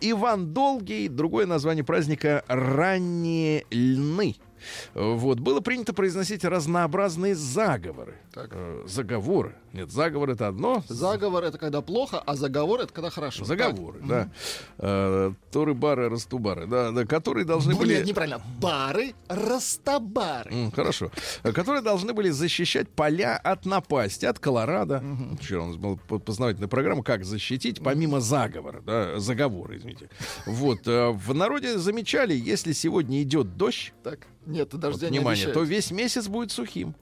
Иван 0.00 0.52
Долгий, 0.52 1.08
другое 1.08 1.46
название 1.46 1.84
праздника 1.84 2.44
«Ранние 2.48 3.64
льны». 3.70 4.36
Вот. 4.94 5.40
Было 5.40 5.60
принято 5.60 5.92
произносить 5.92 6.44
разнообразные 6.44 7.34
заговоры. 7.34 8.14
Так. 8.32 8.50
Э, 8.52 8.82
Заговоры. 8.86 9.54
Нет, 9.74 9.90
заговор 9.90 10.30
это 10.30 10.46
одно. 10.48 10.84
Заговор— 10.88 11.42
это 11.44 11.58
когда 11.58 11.82
плохо, 11.82 12.20
а 12.24 12.36
заговор— 12.36 12.80
это 12.82 12.92
когда 12.92 13.10
хорошо. 13.10 13.44
Заговоры, 13.44 13.98
Так. 13.98 14.08
да. 14.08 14.30
Э, 14.78 15.32
Торы-бары, 15.50 16.08
растубары, 16.08 16.66
да, 16.66 16.92
да, 16.92 17.04
которые 17.04 17.44
должны 17.44 17.74
были... 17.74 17.94
Блин, 17.96 18.04
неправильно. 18.06 18.40
Бары, 18.60 19.14
растабары. 19.28 20.50
М, 20.52 20.70
Хорошо. 20.70 21.10
Э, 21.42 21.52
Которые 21.52 21.82
должны 21.82 22.12
были 22.12 22.30
защищать 22.30 22.88
поля 22.88 23.36
от 23.36 23.66
напасти, 23.66 24.26
от 24.26 24.38
Колорадо. 24.38 25.02
Вчера 25.40 25.62
у 25.64 25.66
нас 25.66 25.76
была 25.76 25.96
по- 25.96 26.18
познавательная 26.18 26.68
программа, 26.68 27.02
как 27.02 27.24
защитить, 27.24 27.82
помимо 27.82 28.20
заговора, 28.20 28.80
да, 28.86 29.18
заговора, 29.18 29.76
извините. 29.76 30.08
Вот. 30.46 30.86
э, 30.86 31.10
В 31.10 31.34
народе 31.34 31.78
замечали, 31.78 32.34
если 32.34 32.72
сегодня 32.72 33.22
идет 33.22 33.56
дождь, 33.56 33.92
Так, 34.02 34.20
нет, 34.46 34.68
вот, 34.72 34.80
дождя 34.80 35.08
не 35.08 35.18
внимание, 35.18 35.46
обещают. 35.46 35.54
то 35.54 35.62
весь 35.62 35.90
месяц 35.90 36.28
будет 36.28 36.50
сухим. 36.52 36.94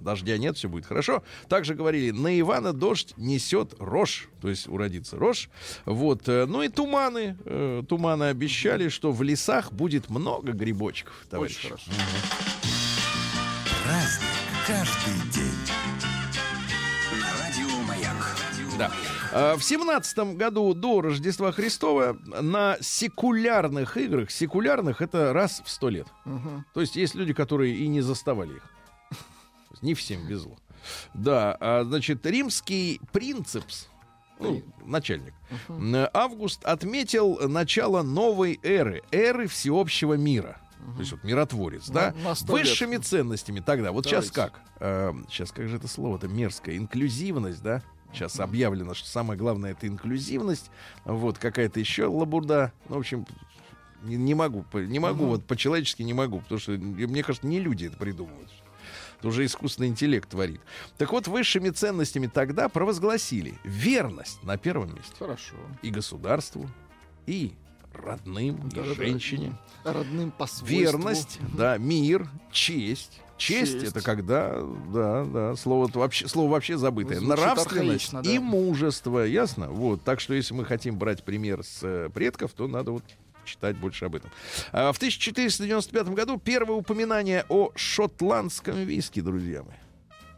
Дождя 0.00 0.38
нет, 0.38 0.56
все 0.56 0.68
будет 0.68 0.86
хорошо. 0.86 1.22
Также 1.48 1.74
говорили, 1.74 2.07
на 2.12 2.38
Ивана 2.40 2.72
дождь 2.72 3.14
несет 3.16 3.74
рожь, 3.78 4.28
то 4.40 4.48
есть 4.48 4.68
уродится 4.68 5.16
рожь. 5.16 5.48
Вот. 5.84 6.28
э, 6.28 6.46
Ну 6.46 6.62
и 6.62 6.68
туманы. 6.68 7.36
э, 7.44 7.82
Туманы 7.88 8.24
обещали, 8.24 8.88
что 8.88 9.12
в 9.12 9.22
лесах 9.22 9.72
будет 9.72 10.10
много 10.10 10.52
грибочков, 10.52 11.14
Очень 11.20 11.30
товарищи. 11.30 11.68
хорошо. 11.68 11.90
Праздник 13.84 14.28
каждый 14.66 15.30
день. 15.32 15.54
Радио 17.40 17.76
Маяк. 17.86 18.36
Да. 18.78 18.92
А, 19.32 19.56
В 19.56 19.62
семнадцатом 19.64 20.36
году 20.36 20.72
до 20.74 21.00
Рождества 21.00 21.52
Христова 21.52 22.16
на 22.24 22.76
секулярных 22.80 23.96
играх, 23.96 24.30
секулярных 24.30 25.00
это 25.02 25.32
раз 25.32 25.62
в 25.64 25.70
сто 25.70 25.88
лет. 25.88 26.06
Мгм. 26.24 26.64
То 26.74 26.80
есть 26.80 26.96
есть 26.96 27.14
люди, 27.14 27.32
которые 27.32 27.74
и 27.76 27.88
не 27.88 28.00
заставали 28.00 28.56
их. 28.56 28.62
Не 29.82 29.94
всем 29.94 30.26
везло. 30.26 30.56
Да, 31.14 31.56
а, 31.60 31.84
значит, 31.84 32.24
римский 32.26 33.00
принцепс, 33.12 33.88
ну, 34.40 34.62
начальник, 34.84 35.34
э, 35.68 36.08
Август 36.12 36.64
отметил 36.64 37.48
начало 37.48 38.02
новой 38.02 38.60
эры, 38.62 39.02
эры 39.10 39.48
всеобщего 39.48 40.14
мира. 40.14 40.60
То 40.94 41.00
есть 41.00 41.12
вот 41.12 41.24
миротворец, 41.24 41.88
да? 41.90 42.14
на 42.24 42.34
100 42.34 42.56
лет. 42.56 42.66
Высшими 42.66 42.96
ценностями 42.96 43.60
тогда. 43.60 43.92
Вот 43.92 44.06
сейчас 44.06 44.30
Давайте. 44.30 44.54
как? 44.54 44.62
Э, 44.80 45.12
сейчас 45.28 45.52
как 45.52 45.68
же 45.68 45.76
это 45.76 45.88
слово-то 45.88 46.28
мерзкое? 46.28 46.76
Инклюзивность, 46.76 47.62
да? 47.62 47.82
Сейчас 48.12 48.40
объявлено, 48.40 48.94
что 48.94 49.06
самое 49.06 49.38
главное 49.38 49.72
это 49.72 49.86
инклюзивность. 49.86 50.70
Вот 51.04 51.38
какая-то 51.38 51.78
еще 51.78 52.06
лабурда. 52.06 52.72
Ну, 52.88 52.96
в 52.96 52.98
общем, 53.00 53.26
не, 54.02 54.16
не 54.16 54.34
могу, 54.34 54.64
не 54.72 54.98
могу, 54.98 55.26
вот 55.26 55.44
по-человечески 55.44 56.02
не 56.02 56.14
могу, 56.14 56.40
потому 56.40 56.60
что, 56.60 56.72
мне 56.72 57.22
кажется, 57.22 57.46
не 57.46 57.60
люди 57.60 57.86
это 57.86 57.96
придумывают. 57.96 58.50
Это 59.18 59.28
уже 59.28 59.44
искусственный 59.44 59.88
интеллект 59.88 60.28
творит. 60.28 60.60
Так 60.96 61.12
вот, 61.12 61.26
высшими 61.26 61.70
ценностями 61.70 62.28
тогда 62.28 62.68
провозгласили 62.68 63.54
верность 63.64 64.42
на 64.44 64.56
первом 64.56 64.94
месте. 64.94 65.12
Хорошо. 65.18 65.56
И 65.82 65.90
государству, 65.90 66.68
и 67.26 67.52
родным, 67.92 68.56
и 68.68 68.74
Да-да-да. 68.74 68.94
женщине. 68.94 69.54
Родным 69.84 70.30
по 70.30 70.46
свойству. 70.46 70.78
Верность, 70.78 71.38
да, 71.56 71.78
мир, 71.78 72.28
честь. 72.52 73.20
Честь, 73.38 73.74
Честь. 73.80 73.92
это 73.92 74.00
когда, 74.02 74.60
да, 74.92 75.24
да, 75.24 75.54
слово 75.54 75.88
вообще, 75.94 76.26
слово 76.26 76.50
вообще 76.50 76.76
забытое. 76.76 77.20
Звучит 77.20 77.38
Нравственность 77.38 78.10
да. 78.12 78.20
и 78.22 78.40
мужество, 78.40 79.20
ясно? 79.20 79.68
Вот, 79.68 80.02
так 80.02 80.18
что 80.18 80.34
если 80.34 80.54
мы 80.54 80.64
хотим 80.64 80.98
брать 80.98 81.22
пример 81.22 81.62
с 81.62 81.78
э, 81.82 82.10
предков, 82.12 82.52
то 82.52 82.66
надо 82.66 82.90
вот 82.90 83.04
читать 83.48 83.76
больше 83.76 84.04
об 84.04 84.14
этом. 84.14 84.30
А, 84.72 84.92
в 84.92 84.96
1495 84.96 86.08
году 86.08 86.38
первое 86.38 86.76
упоминание 86.76 87.44
о 87.48 87.70
шотландском 87.74 88.76
виске, 88.84 89.22
друзья 89.22 89.62
мои. 89.62 89.87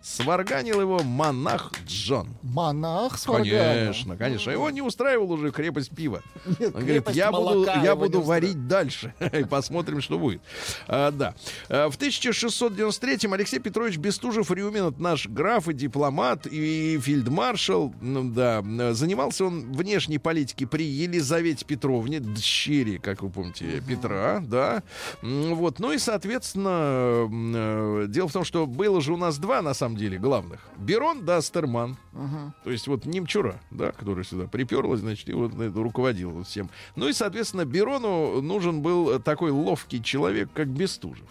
Сварганил 0.02 0.80
его 0.80 1.02
монах 1.02 1.72
Джон. 1.86 2.28
Монах 2.42 3.18
сварганил. 3.18 3.58
Конечно, 3.58 4.16
конечно. 4.16 4.50
Его 4.50 4.70
не 4.70 4.80
устраивал 4.80 5.30
уже 5.32 5.50
крепость 5.50 5.90
пива. 5.94 6.22
Нет, 6.58 6.74
Он 6.74 6.82
говорит, 6.82 7.10
я 7.10 7.30
буду, 7.30 7.64
я 7.64 7.94
буду 7.94 8.20
варить 8.22 8.66
дальше. 8.66 9.14
И 9.32 9.44
посмотрим, 9.44 10.00
что 10.00 10.18
будет. 10.18 10.40
А, 10.88 11.10
да. 11.10 11.34
А, 11.68 11.90
в 11.90 11.98
1693-м 11.98 13.32
Алексей 13.34 13.58
Петрович 13.58 13.98
Бестужев-Рюмин, 13.98 14.88
это 14.88 15.02
наш 15.02 15.26
граф 15.28 15.68
и 15.68 15.74
дипломат, 15.74 16.46
и 16.46 16.98
фельдмаршал, 16.98 17.94
да, 18.00 18.62
занимался 18.92 19.44
он 19.44 19.72
внешней 19.72 20.18
политикой 20.18 20.66
при 20.66 20.84
Елизавете 20.84 21.64
Петровне, 21.64 22.20
дщери, 22.20 22.98
как 22.98 23.22
вы 23.22 23.30
помните, 23.30 23.82
Петра, 23.86 24.42
да. 24.42 24.82
Вот. 25.22 25.78
Ну 25.78 25.92
и, 25.92 25.98
соответственно, 25.98 27.28
э, 27.30 28.06
дело 28.08 28.28
в 28.28 28.32
том, 28.32 28.44
что 28.44 28.66
было 28.66 29.00
же 29.00 29.12
у 29.12 29.16
нас 29.16 29.38
два, 29.38 29.62
на 29.62 29.74
самом 29.74 29.89
деле, 29.96 30.18
главных. 30.18 30.60
Берон 30.76 31.24
да 31.24 31.38
Астерман. 31.38 31.96
Мгм. 32.12 32.54
То 32.64 32.70
есть 32.70 32.86
вот 32.86 33.04
немчура, 33.04 33.60
да, 33.70 33.92
которая 33.92 34.24
сюда 34.24 34.46
приперлась, 34.46 35.00
значит, 35.00 35.28
и 35.28 35.32
вот 35.32 35.58
это 35.58 35.82
руководил 35.82 36.42
всем. 36.44 36.70
Ну 36.96 37.08
и, 37.08 37.12
соответственно, 37.12 37.64
Берону 37.64 38.40
нужен 38.40 38.82
был 38.82 39.20
такой 39.20 39.50
ловкий 39.50 40.02
человек, 40.02 40.50
как 40.52 40.68
Бестужев. 40.68 41.26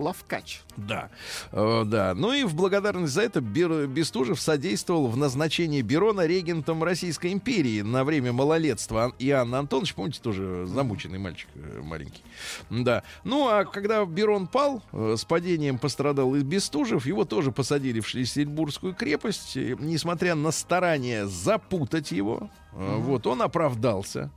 Лавкач. 0.00 0.62
Да, 0.76 1.10
Э, 1.52 1.84
да. 1.86 2.14
Ну 2.14 2.32
и 2.32 2.44
в 2.44 2.54
благодарность 2.54 3.12
за 3.12 3.22
это 3.22 3.40
Бер- 3.40 3.86
Бестужев 3.86 4.40
содействовал 4.40 5.08
в 5.08 5.16
назначении 5.16 5.82
Берона 5.82 6.26
регентом 6.26 6.82
Российской 6.82 7.32
империи 7.32 7.82
на 7.82 8.02
время 8.04 8.32
малолетства. 8.32 9.04
Ан- 9.04 9.14
И 9.18 9.30
Анна 9.30 9.58
Антонович, 9.58 9.94
помните, 9.94 10.20
тоже 10.22 10.66
замученный 10.66 11.18
мальчик 11.18 11.48
э, 11.54 11.80
маленький. 11.82 12.22
Да. 12.70 13.02
Ну 13.24 13.48
а 13.48 13.64
когда 13.64 14.04
Берон 14.04 14.46
пал, 14.46 14.82
э, 14.92 15.16
с 15.18 15.24
падением 15.24 15.78
пострадал 15.78 16.34
и 16.34 16.40
Бестужев, 16.40 17.06
его 17.06 17.24
тоже 17.24 17.52
посадили 17.52 18.00
в 18.00 18.08
Шлиссельбургскую 18.08 18.94
крепость. 18.94 19.56
И, 19.56 19.76
несмотря 19.78 20.34
на 20.34 20.50
старания 20.50 21.26
запутать 21.26 22.10
его, 22.12 22.50
вот, 22.72 23.26
он 23.26 23.42
оправдался. 23.42 24.30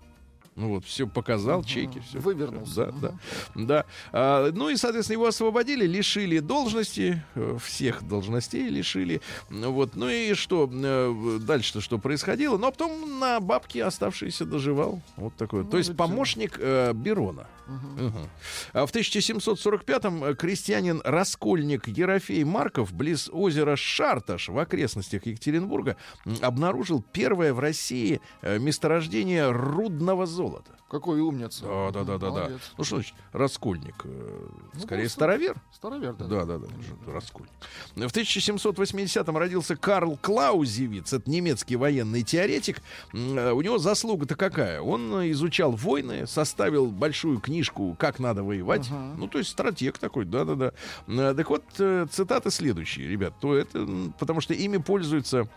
Ну 0.56 0.70
вот, 0.70 0.86
все 0.86 1.08
показал, 1.08 1.63
чеки, 1.63 2.00
все. 2.08 2.20
Вывернулся. 2.20 2.92
Да, 2.92 2.92
да. 3.02 3.13
Да. 3.56 3.86
А, 4.12 4.52
ну 4.52 4.70
и, 4.70 4.76
соответственно, 4.76 5.16
его 5.16 5.28
освободили, 5.28 5.88
лишили 5.88 6.39
должности, 6.39 7.24
э, 7.34 7.58
всех 7.63 8.04
должностей 8.08 8.70
лишили. 8.70 9.22
Ну 9.50 9.72
Вот. 9.72 9.96
Ну 9.96 10.10
и 10.10 10.34
что? 10.36 10.70
э, 10.72 11.39
Дальше-то 11.42 11.82
что 11.82 11.98
происходило? 11.98 12.58
Ну, 12.58 12.68
а 12.68 12.72
потом 12.72 13.20
на 13.20 13.39
бабки 13.39 13.80
оставшиеся 13.80 14.46
доживал. 14.46 15.02
Вот 15.18 15.36
такой. 15.36 15.63
вот. 15.63 15.72
То 15.72 15.78
есть 15.78 15.96
помощник 15.98 16.58
э, 16.60 16.94
Берона. 16.94 17.48
Мгм. 17.66 18.30
А 18.74 18.86
в 18.86 18.94
1745-м 18.94 20.24
э, 20.24 20.36
крестьянин-раскольник 20.36 21.88
Ерофей 21.88 22.44
Марков 22.44 22.94
близ 22.94 23.30
озера 23.32 23.76
Шарташ 23.76 24.50
в 24.50 24.58
окрестностях 24.60 25.26
Екатеринбурга 25.26 25.98
обнаружил 26.42 27.04
первое 27.12 27.54
в 27.54 27.60
России 27.60 28.22
месторождение 28.42 29.50
рудного 29.50 30.26
золота. 30.26 30.43
Какой 30.90 31.22
умница. 31.22 31.64
Да, 31.66 31.92
да, 31.92 32.04
да, 32.04 32.18
да, 32.20 32.30
да. 32.32 32.52
Ну 32.78 32.84
что 32.84 32.98
значит 32.98 33.16
раскольник? 33.32 33.96
Э, 34.04 34.48
Ну, 34.76 34.80
Скорее 34.80 35.02
просто- 35.04 35.16
старовер. 35.20 35.56
Старовер, 35.74 36.14
да. 36.14 36.26
Да, 36.26 36.46
да, 36.46 36.58
да, 36.60 36.68
что-то 36.84 37.12
раскольник. 37.12 37.52
В 37.96 38.12
1780-м 38.12 39.36
родился 39.38 39.76
Карл 39.76 40.18
Клаузевиц, 40.22 41.12
это 41.14 41.30
немецкий 41.30 41.76
военный 41.78 42.22
теоретик. 42.22 42.82
Э, 43.14 43.52
У 43.54 43.62
него 43.62 43.80
заслуга-то 43.80 44.36
какая? 44.36 44.82
Он 44.82 45.30
изучал 45.32 45.72
войны, 45.72 46.28
составил 46.28 46.88
большую 46.88 47.40
книжку 47.40 47.96
«Как 47.98 48.20
надо 48.20 48.44
воевать». 48.44 48.88
Ага. 48.92 49.16
Ну, 49.18 49.28
то 49.28 49.40
есть 49.40 49.50
стратег 49.50 49.98
такой, 49.98 50.26
да-да-да. 50.26 50.74
Э, 51.08 51.34
Так 51.36 51.50
вот, 51.50 51.64
цитаты 52.12 52.52
следующие, 52.52 53.08
ребят. 53.10 53.34
То 53.40 53.56
это, 53.56 53.88
потому 54.20 54.42
что 54.42 54.54
ими 54.54 54.78
пользуются 54.78 55.48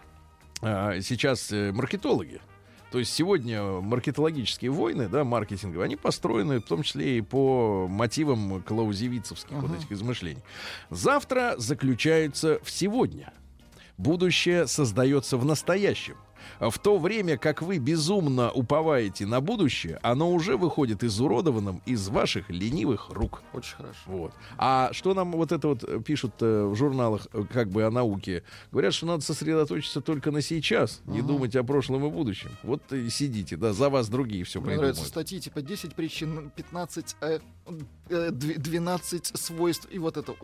а, 0.63 0.99
сейчас 1.03 1.51
маркетологи. 1.51 2.41
То 2.91 2.99
есть 3.01 3.13
сегодня 3.13 3.63
маркетологические 3.81 4.71
войны, 4.71 5.09
да, 5.09 5.25
маркетинговые, 5.25 5.85
они 5.87 5.97
построены 5.97 6.61
в 6.61 6.65
том 6.65 6.83
числе 6.83 7.19
и 7.19 7.21
по 7.21 7.89
мотивам 7.89 8.63
клаузевицевских 8.63 9.53
вот 9.57 9.71
Ага. 9.71 9.79
этих 9.79 9.93
измышлений. 9.93 10.43
Завтра 10.91 11.55
заключается 11.59 12.61
в 12.63 12.71
сегодня. 12.71 13.33
Будущее 13.99 14.67
создается 14.67 15.37
в 15.37 15.45
настоящем. 15.45 16.17
В 16.61 16.79
то 16.79 16.99
время, 16.99 17.37
как 17.37 17.63
вы 17.63 17.79
безумно 17.79 18.51
уповаете 18.51 19.27
на 19.27 19.41
будущее, 19.41 19.99
оно 20.03 20.33
уже 20.33 20.57
выходит 20.57 21.05
изуродованным 21.05 21.83
из 21.87 22.09
ваших 22.09 22.49
ленивых 22.51 23.11
рук. 23.11 23.43
Очень 23.53 23.77
хорошо. 23.77 24.01
Вот. 24.07 24.33
А 24.59 24.91
что 24.93 25.15
нам 25.15 25.33
вот 25.33 25.53
это 25.53 25.69
вот 25.69 25.85
э, 25.85 26.01
пишут 26.01 26.35
э, 26.41 26.65
в 26.65 26.75
журналах 26.75 27.27
э, 27.33 27.45
как 27.53 27.69
бы 27.71 27.85
о 27.85 27.91
науке? 27.91 28.43
Говорят, 28.73 28.95
что 28.95 29.07
надо 29.07 29.23
сосредоточиться 29.23 30.01
только 30.01 30.31
на 30.31 30.41
сейчас, 30.41 31.03
не 31.07 31.23
думать 31.23 31.55
о 31.57 31.65
прошлом 31.65 32.07
и 32.07 32.11
будущем. 32.11 32.51
Вот 32.63 32.93
и 32.93 33.09
сидите, 33.11 33.57
да, 33.57 33.73
за 33.73 33.89
вас 33.91 34.09
другие 34.09 34.45
все 34.45 34.61
Мне 34.61 34.77
нравятся 34.77 35.03
придумают. 35.03 35.09
статьи 35.29 35.41
типа 35.41 35.63
10 35.63 35.95
причин, 35.95 36.51
15, 36.57 37.17
э, 37.21 37.39
э, 38.09 38.29
дв- 38.31 38.59
12 38.59 39.33
свойств 39.37 39.89
и 39.91 39.99
вот 39.99 40.17
это. 40.17 40.35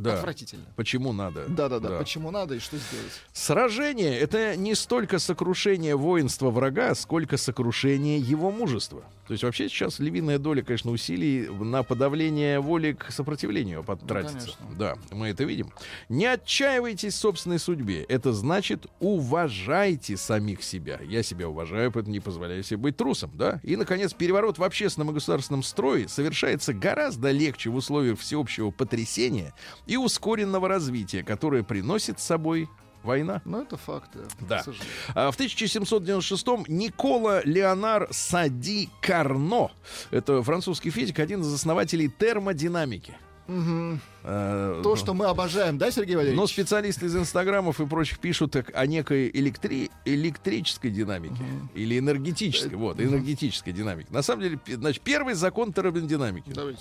Да. 0.00 0.14
Отвратительно. 0.14 0.64
Почему 0.76 1.12
надо? 1.12 1.44
Да-да-да. 1.48 1.90
Да. 1.90 1.98
Почему 1.98 2.30
надо 2.30 2.54
и 2.54 2.58
что 2.58 2.76
сделать? 2.76 3.12
Сражение— 3.32 4.18
это 4.20 4.56
не 4.56 4.74
столько 4.74 5.18
сокрушение 5.18 5.96
воинства 5.96 6.50
врага, 6.50 6.94
сколько 6.94 7.36
сокрушение 7.36 8.18
его 8.18 8.50
мужества. 8.50 9.02
То 9.26 9.32
есть 9.32 9.44
вообще 9.44 9.68
сейчас 9.68 10.00
львиная 10.00 10.38
доля, 10.38 10.62
конечно, 10.62 10.90
усилий 10.90 11.48
на 11.48 11.84
подавление 11.84 12.58
воли 12.58 12.94
к 12.94 13.12
сопротивлению 13.12 13.84
потратится. 13.84 14.56
конечно. 14.58 14.66
да, 14.76 14.96
мы 15.12 15.28
это 15.28 15.44
видим. 15.44 15.70
Не 16.08 16.26
отчаивайтесь 16.26 17.14
в 17.14 17.18
собственной 17.18 17.60
судьбе. 17.60 18.02
Это 18.04 18.32
значит 18.32 18.86
уважайте 18.98 20.16
самих 20.16 20.64
себя. 20.64 20.98
Я 21.02 21.22
себя 21.22 21.48
уважаю, 21.48 21.92
поэтому 21.92 22.12
не 22.12 22.18
позволяю 22.18 22.64
себе 22.64 22.78
быть 22.78 22.96
трусом, 22.96 23.30
да? 23.34 23.60
И, 23.62 23.76
наконец, 23.76 24.12
переворот 24.12 24.58
в 24.58 24.64
общественном 24.64 25.10
и 25.10 25.14
государственном 25.14 25.62
строе 25.62 26.08
совершается 26.08 26.72
гораздо 26.72 27.30
легче 27.30 27.70
в 27.70 27.76
условиях 27.76 28.18
всеобщего 28.18 28.70
потрясения 28.72 29.54
и 29.90 29.96
ускоренного 29.96 30.68
развития, 30.68 31.24
которое 31.24 31.64
приносит 31.64 32.20
с 32.20 32.22
собой 32.22 32.68
война. 33.02 33.42
Ну, 33.44 33.62
это 33.62 33.76
факты. 33.76 34.20
Да. 34.40 34.58
к 34.58 34.64
сожалению. 34.64 34.92
А 35.14 35.30
В 35.32 35.38
1796-м 35.38 36.64
Никола 36.68 37.42
Леонар 37.44 38.06
Сади 38.12 38.88
Карно, 39.00 39.72
это 40.12 40.44
французский 40.44 40.90
физик, 40.90 41.18
один 41.18 41.40
из 41.40 41.52
основателей 41.52 42.08
термодинамики. 42.08 43.16
Мгм. 43.48 44.00
Э, 44.22 44.80
То, 44.82 44.96
что 44.96 45.14
мы 45.14 45.26
обожаем, 45.26 45.78
да, 45.78 45.90
Сергей 45.90 46.16
Валерьевич? 46.16 46.38
но 46.38 46.46
специалисты 46.46 47.06
из 47.06 47.16
инстаграмов 47.16 47.80
и 47.80 47.86
прочих 47.86 48.18
пишут 48.18 48.52
так 48.52 48.70
о 48.74 48.86
некой 48.86 49.30
электри... 49.32 49.90
электрической 50.04 50.90
динамике 50.90 51.42
или 51.74 51.98
энергетической. 51.98 52.74
Вот, 52.76 53.00
энергетической 53.00 53.72
динамике. 53.72 54.08
На 54.12 54.22
самом 54.22 54.42
деле, 54.42 54.58
значит, 54.66 55.02
первый 55.02 55.34
закон 55.34 55.72
термодинамики. 55.72 56.50
Давайте. 56.52 56.80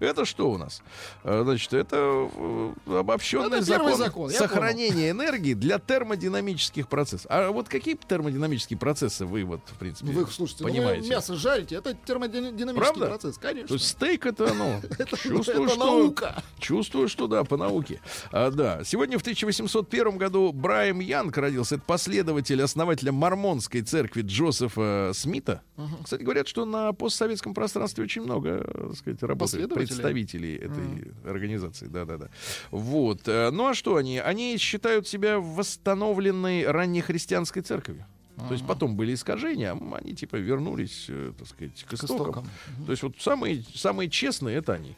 Это 0.00 0.24
что 0.24 0.50
у 0.50 0.58
нас? 0.58 0.82
Э, 1.24 1.42
Значит, 1.44 1.72
это 1.72 1.96
э, 2.34 2.72
обобщенный 2.98 3.58
Это 3.58 3.62
закон, 3.62 3.96
закон, 3.96 4.30
сохранения 4.30 5.10
энергии 5.10 5.54
для 5.54 5.78
термодинамических 5.78 6.88
процессов. 6.88 7.26
А 7.30 7.50
вот 7.50 7.68
какие 7.68 7.94
термодинамические 7.96 8.78
процессы 8.78 9.24
вы 9.26 9.44
вот, 9.44 9.60
в 9.66 9.78
принципе, 9.78 10.10
Ну, 10.12 10.20
Вы 10.24 10.30
слушайте, 10.30 10.64
ну, 10.64 10.70
вы 10.70 10.76
понимаете? 10.76 11.08
мясо 11.08 11.34
жарите, 11.36 11.76
это 11.76 11.94
термодинамический 11.94 12.74
Правда? 12.74 13.06
процесс, 13.06 13.38
конечно. 13.38 13.68
То 13.68 13.74
есть 13.74 13.86
стейк 13.88 14.26
это, 14.26 14.52
ну, 14.54 14.80
чувствую, 15.16 15.64
это 15.64 15.74
что... 15.74 15.84
наука. 15.84 16.42
Чувствую, 16.58 16.79
что 16.82 17.26
да, 17.26 17.44
по 17.44 17.56
науке. 17.56 18.00
А, 18.32 18.50
да. 18.50 18.84
Сегодня 18.84 19.18
в 19.18 19.22
1801 19.22 20.18
году 20.18 20.52
Брайм 20.52 21.00
Янг 21.00 21.36
родился. 21.36 21.76
Это 21.76 21.84
последователь 21.84 22.62
основателя 22.62 23.12
мормонской 23.12 23.82
церкви 23.82 24.22
Джозефа 24.22 25.12
Смита. 25.14 25.62
Кстати, 26.02 26.22
говорят, 26.22 26.48
что 26.48 26.64
на 26.64 26.92
постсоветском 26.92 27.54
пространстве 27.54 28.04
очень 28.04 28.22
много, 28.22 28.62
э, 28.64 28.86
так 28.88 28.96
сказать, 28.96 29.22
работает 29.22 29.72
представителей 29.72 30.56
этой 30.56 31.12
организации. 31.24 31.86
Да-да-да. 31.86 32.28
Вот. 32.70 33.22
Э, 33.26 33.50
Ну 33.50 33.68
а 33.68 33.74
что 33.74 33.96
они? 33.96 34.18
Они 34.18 34.56
считают 34.58 35.08
себя 35.08 35.38
восстановленной 35.40 36.66
раннехристианской 36.66 37.62
церковью. 37.62 38.06
То 38.48 38.54
есть 38.54 38.66
потом 38.66 38.96
были 38.96 39.12
искажения, 39.14 39.72
а 39.72 39.96
они 39.96 40.14
типа 40.14 40.36
вернулись, 40.36 41.06
э, 41.08 41.32
так 41.36 41.46
сказать, 41.46 41.84
к 41.84 41.92
истокам. 41.92 42.16
истокам. 42.16 42.48
То 42.86 42.92
есть 42.92 43.02
вот 43.02 43.14
самые, 43.18 43.62
самые 43.74 44.08
честные 44.08 44.56
это 44.56 44.72
они. 44.74 44.96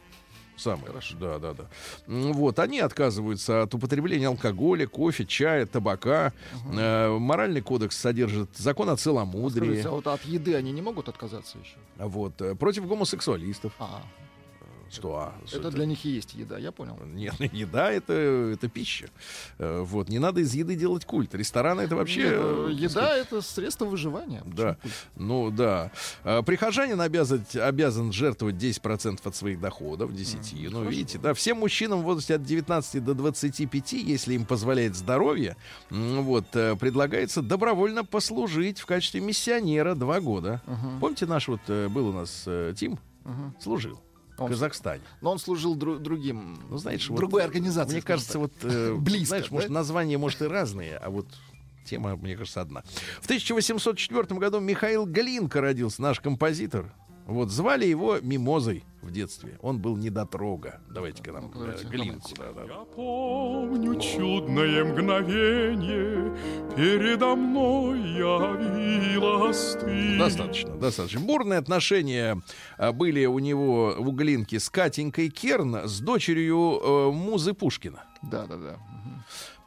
Самые. 0.57 0.87
Хорошо. 0.87 1.17
Да, 1.19 1.39
да, 1.39 1.55
да. 1.55 1.65
Вот, 2.07 2.59
они 2.59 2.81
отказываются 2.81 3.63
от 3.63 3.75
употребления 3.75 4.29
алкоголя, 4.29 4.87
кофе, 4.87 5.25
чая, 5.25 5.67
табака. 5.67 6.33
Э, 6.73 7.09
моральный 7.19 7.63
кодекс 7.63 7.97
содержит 7.97 8.51
закон 8.57 8.91
о 8.91 8.97
целомудрии. 8.97 9.67
Скажите, 9.67 9.89
а 9.89 9.93
вот 9.93 10.07
от 10.07 10.25
еды 10.25 10.55
они 10.55 10.73
не 10.73 10.83
могут 10.83 11.09
отказаться 11.09 11.59
еще? 11.59 11.77
Вот, 11.97 12.41
э, 12.41 12.55
против 12.55 12.87
гомосексуалистов. 12.87 13.73
А, 13.79 14.03
Что? 14.93 15.17
А, 15.17 15.35
что 15.47 15.59
Это 15.59 15.71
для 15.71 15.87
них 15.87 16.05
и 16.05 16.11
есть 16.11 16.35
еда, 16.35 16.59
я 16.59 16.71
понял. 16.71 16.99
Нет, 17.05 17.35
еда 17.53 17.91
это, 17.91 18.13
это 18.13 18.69
пища. 18.69 19.09
Э, 19.59 19.81
Вот, 19.81 20.11
не 20.11 20.19
надо 20.19 20.41
из 20.41 20.53
еды 20.55 20.77
делать 20.77 21.07
культ. 21.07 21.35
Рестораны 21.35 21.81
это 21.83 21.97
вообще. 21.97 22.25
Нет, 22.25 22.33
э, 22.35 22.67
э, 22.69 22.73
еда 22.73 23.17
это 23.17 23.41
средство 23.41 23.87
выживания. 23.87 24.43
Да, 24.45 24.77
ну 25.17 25.51
да. 25.51 25.91
Прихожанин 26.23 27.01
обязан, 27.01 27.45
обязан 27.55 28.13
жертвовать 28.13 28.57
10% 28.57 29.21
от 29.25 29.35
своих 29.35 29.61
доходов, 29.61 30.15
10. 30.15 30.71
ну, 30.71 30.85
видите, 30.85 31.19
да, 31.19 31.33
всем 31.33 31.59
мужчинам 31.59 32.01
в 32.01 32.03
возрасте 32.03 32.35
от 32.35 32.43
19 32.43 33.03
до 33.03 33.15
25, 33.15 33.93
если 33.95 34.35
им 34.35 34.45
позволяет 34.45 34.95
здоровье, 34.95 35.57
вот, 35.91 36.47
предлагается 36.51 37.41
добровольно 37.41 38.05
послужить 38.05 38.79
в 38.79 38.87
качестве 38.87 39.21
миссионера 39.21 39.95
два 39.95 40.21
года. 40.21 40.61
Помните, 41.01 41.25
наш 41.27 41.49
вот 41.49 41.61
был 41.67 42.09
у 42.09 42.13
нас 42.13 42.47
Тим? 42.77 42.99
Служил. 43.61 44.01
В 44.39 44.43
Он- 44.43 44.49
Казахстане. 44.49 45.03
Но 45.21 45.31
он 45.33 45.39
служил 45.39 45.77
дру- 45.77 45.99
другим, 45.99 46.59
Ну, 46.71 46.79
знаешь, 46.79 47.09
вот, 47.09 47.17
другой 47.17 47.45
организации. 47.45 47.93
Мне 47.95 48.03
кажется, 48.03 48.33
так. 48.33 48.41
вот 48.43 48.53
э, 48.63 48.95
Близко, 48.99 49.27
знаешь, 49.27 49.49
да? 49.49 49.55
может, 49.55 49.71
названия, 49.71 50.19
может, 50.19 50.41
и 50.43 50.47
разные, 50.47 50.97
а 50.97 51.11
вот 51.11 51.27
тема, 51.85 52.17
мне 52.17 52.37
кажется, 52.37 52.61
одна. 52.63 52.83
В 53.21 53.25
1804 53.27 54.39
году 54.41 54.61
Михаил 54.61 55.05
Глинка 55.07 55.61
родился, 55.61 56.01
наш 56.01 56.21
композитор. 56.21 56.93
Вот, 57.27 57.51
звали 57.51 57.87
его 57.87 58.19
Мимозой 58.21 58.85
в 59.01 59.11
детстве. 59.11 59.59
Он 59.63 59.79
был 59.81 59.97
недотрога. 59.97 60.81
Давайте-ка 60.89 61.33
нам 61.33 61.51
давайте, 61.53 61.85
э, 61.85 61.89
Глинку. 61.89 62.31
да, 62.37 62.53
да. 62.53 62.63
Я 62.65 62.85
помню 62.95 64.01
чудное 64.01 64.85
мгновение, 64.85 66.37
передо 66.77 67.35
мной 67.35 68.01
явилась 68.01 69.77
ты. 69.81 70.19
Достаточно, 70.19 70.77
достаточно. 70.77 71.21
Бурные 71.21 71.59
отношения 71.59 72.41
а, 72.79 72.93
были 72.93 73.25
у 73.27 73.39
него 73.39 73.95
у 73.99 74.13
Глинки 74.13 74.59
с 74.59 74.71
Катенькой 74.71 75.31
Керн, 75.31 75.89
с 75.89 76.01
дочерью 76.01 76.81
э, 76.83 77.11
Музы 77.13 77.55
Пушкина. 77.55 78.05
Да, 78.23 78.47
да, 78.47 78.57
да. 78.57 78.79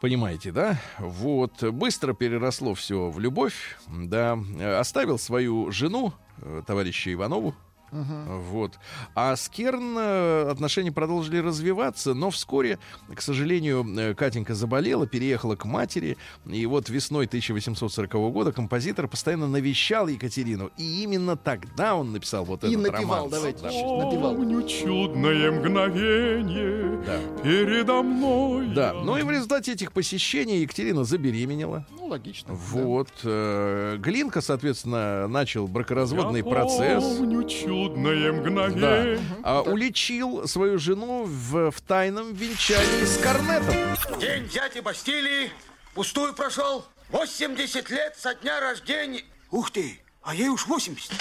Понимаете, 0.01 0.51
да? 0.51 0.77
Вот. 0.99 1.63
Быстро 1.63 2.13
переросло 2.13 2.73
все 2.73 3.09
в 3.09 3.19
любовь, 3.19 3.77
да. 3.87 4.37
Оставил 4.79 5.17
свою 5.17 5.71
жену, 5.71 6.13
э, 6.41 6.61
товарища 6.65 7.11
Иванову, 7.13 7.55
Вот. 7.91 8.73
А 9.13 9.35
с 9.35 9.47
Керн 9.49 9.95
э, 9.97 10.49
отношения 10.49 10.91
продолжили 10.91 11.37
развиваться, 11.37 12.13
но 12.13 12.29
вскоре, 12.29 12.77
к 13.13 13.21
сожалению, 13.21 13.85
э, 13.97 14.13
Катенька 14.15 14.53
заболела, 14.55 15.07
переехала 15.07 15.55
к 15.55 15.65
матери. 15.65 16.17
И 16.45 16.65
вот 16.65 16.89
весной 16.89 17.25
1840 17.25 18.11
года 18.31 18.51
композитор 18.51 19.07
постоянно 19.07 19.47
навещал 19.47 20.07
Екатерину. 20.07 20.71
И 20.77 21.03
именно 21.03 21.37
тогда 21.37 21.95
он 21.95 22.11
написал 22.11 22.43
вот 22.45 22.63
И 22.63 22.67
этот 22.73 22.91
напевал, 22.91 23.15
романс. 23.29 23.31
давайте 23.31 23.59
Да. 23.63 23.67
напевал. 23.69 24.35
Помню 24.35 24.67
чудное 24.67 25.51
мгновение 25.51 27.01
Да. 27.05 27.19
передо 27.43 28.01
мной. 28.03 28.67
Да, 28.73 28.93
ну 28.93 29.17
и 29.17 29.21
в 29.23 29.29
результате 29.31 29.73
этих 29.73 29.91
посещений 29.91 30.61
Екатерина 30.61 31.03
забеременела. 31.03 31.85
Ну, 31.91 32.07
логично. 32.07 32.53
Вот. 32.53 33.09
э, 33.23 33.97
Глинка, 33.99 34.41
соответственно, 34.41 35.27
начал 35.27 35.67
бракоразводный 35.67 36.39
Я 36.39 36.45
процесс. 36.45 37.03
помню 37.03 37.43
чудное 37.47 37.74
Да. 37.75 38.31
мгновение. 38.31 39.19
А 39.43 39.61
уличил 39.61 40.47
свою 40.47 40.79
жену 40.79 41.25
в, 41.25 41.71
в 41.71 41.81
тайном 41.81 42.33
венчании 42.33 43.05
с 43.05 43.17
Корнетом. 43.17 43.75
День 44.19 44.47
дяди 44.47 44.79
Бастилии 44.79 45.51
пустую 45.93 46.33
прошел. 46.33 46.85
80 47.09 47.89
лет 47.89 48.15
со 48.17 48.33
дня 48.35 48.59
рождения. 48.59 49.23
Ух 49.51 49.71
ты, 49.71 49.99
а 50.23 50.33
ей 50.33 50.49
уж 50.49 50.65
80. 50.65 51.11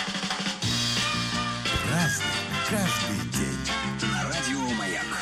Разный, 1.91 2.27
каждый 2.71 3.04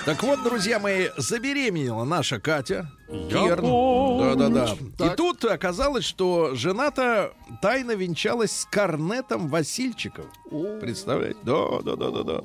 Так 0.05 0.21
вот, 0.25 0.43
друзья 0.43 0.81
мои, 0.81 1.11
забеременела 1.17 2.03
наша 2.03 2.41
Катя. 2.41 2.91
Помню. 3.07 4.37
Да-да-да. 4.37 5.07
И 5.07 5.17
тут 5.17 5.45
оказалось, 5.45 6.05
что 6.05 6.55
жена-то 6.55 7.35
тайно 7.61 7.93
венчалась 7.93 8.53
с 8.53 8.65
Корнетом 8.65 9.49
Васильчиком. 9.49 10.25
Представляете? 10.81 11.39
Да, 11.43 11.81
да, 11.83 11.97
да, 11.97 12.11
да, 12.11 12.23
да. 12.23 12.41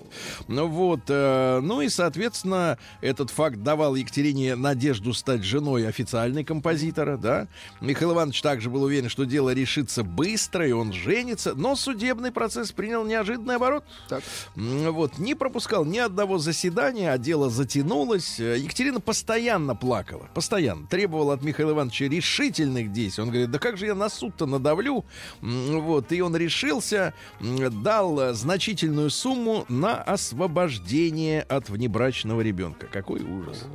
Ну 0.47 0.67
вот, 0.67 1.01
э, 1.07 1.59
ну 1.61 1.81
и, 1.81 1.89
соответственно, 1.89 2.77
этот 3.01 3.29
факт 3.29 3.63
давал 3.63 3.95
Екатерине 3.95 4.55
надежду 4.55 5.13
стать 5.13 5.43
женой 5.43 5.87
официальной 5.87 6.43
композитора, 6.43 7.17
да. 7.17 7.47
Михаил 7.79 8.13
Иванович 8.13 8.41
также 8.41 8.69
был 8.69 8.83
уверен, 8.83 9.09
что 9.09 9.23
дело 9.23 9.53
решится 9.53 10.03
быстро, 10.03 10.67
и 10.67 10.71
он 10.71 10.91
женится, 10.91 11.53
но 11.55 11.75
судебный 11.75 12.31
процесс 12.31 12.71
принял 12.71 13.05
неожиданный 13.05 13.55
оборот. 13.55 13.85
Так. 14.09 14.23
Вот, 14.55 15.17
не 15.17 15.33
пропускал 15.35 15.85
ни 15.85 15.97
одного 15.97 16.37
заседания, 16.39 17.11
а 17.11 17.17
дело 17.17 17.46
затянулось. 17.49 18.39
Э, 18.39 18.57
Екатерина 18.57 18.99
постоянно 18.99 19.75
плакала, 19.75 20.29
постоянно. 20.33 20.87
Требовала 20.87 21.33
от 21.33 21.43
Михаила 21.43 21.71
Ивановича 21.71 22.05
решительных 22.05 22.91
действий. 22.91 23.23
Он 23.23 23.29
говорит, 23.29 23.51
да 23.51 23.59
как 23.59 23.77
же 23.77 23.85
я 23.85 23.95
на 23.95 24.09
суд-то 24.09 24.45
надавлю? 24.45 25.05
Вот, 25.41 26.11
и 26.11 26.21
он 26.21 26.35
решился, 26.35 27.13
дал 27.39 28.19
э, 28.19 28.33
значительную 28.33 29.09
сумму 29.09 29.65
на 29.69 29.95
освобождение 29.95 31.41
от 31.41 31.69
внебрачного 31.69 32.41
ребенка. 32.41 32.87
Какой 32.87 33.21
ужас. 33.21 33.65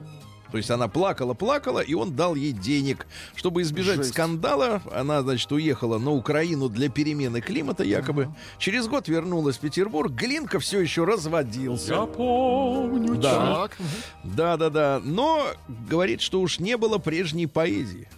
То 0.52 0.58
есть 0.58 0.70
она 0.70 0.86
плакала, 0.86 1.32
плакала, 1.32 1.80
и 1.80 1.94
он 1.94 2.14
дал 2.14 2.34
ей 2.34 2.52
денег, 2.52 3.06
чтобы 3.34 3.62
избежать 3.62 3.96
Жесть. 3.96 4.10
скандала. 4.10 4.82
Она, 4.92 5.22
значит, 5.22 5.50
уехала 5.50 5.98
на 5.98 6.10
Украину 6.12 6.68
для 6.68 6.90
перемены 6.90 7.40
климата, 7.40 7.82
якобы. 7.82 8.28
Через 8.58 8.86
год 8.86 9.08
вернулась 9.08 9.56
в 9.56 9.60
Петербург. 9.60 10.12
Глинка 10.12 10.60
все 10.60 10.80
еще 10.80 11.04
разводился. 11.04 11.94
Я 11.94 12.06
помню 12.06 13.14
Да. 13.16 13.32
Так. 13.62 13.78
Да, 14.24 14.56
да, 14.58 14.68
да. 14.68 15.00
Но 15.02 15.46
говорит, 15.88 16.20
что 16.20 16.40
уж 16.40 16.58
не 16.58 16.76
было 16.76 16.98
прежней 16.98 17.46
поэзии. 17.46 18.08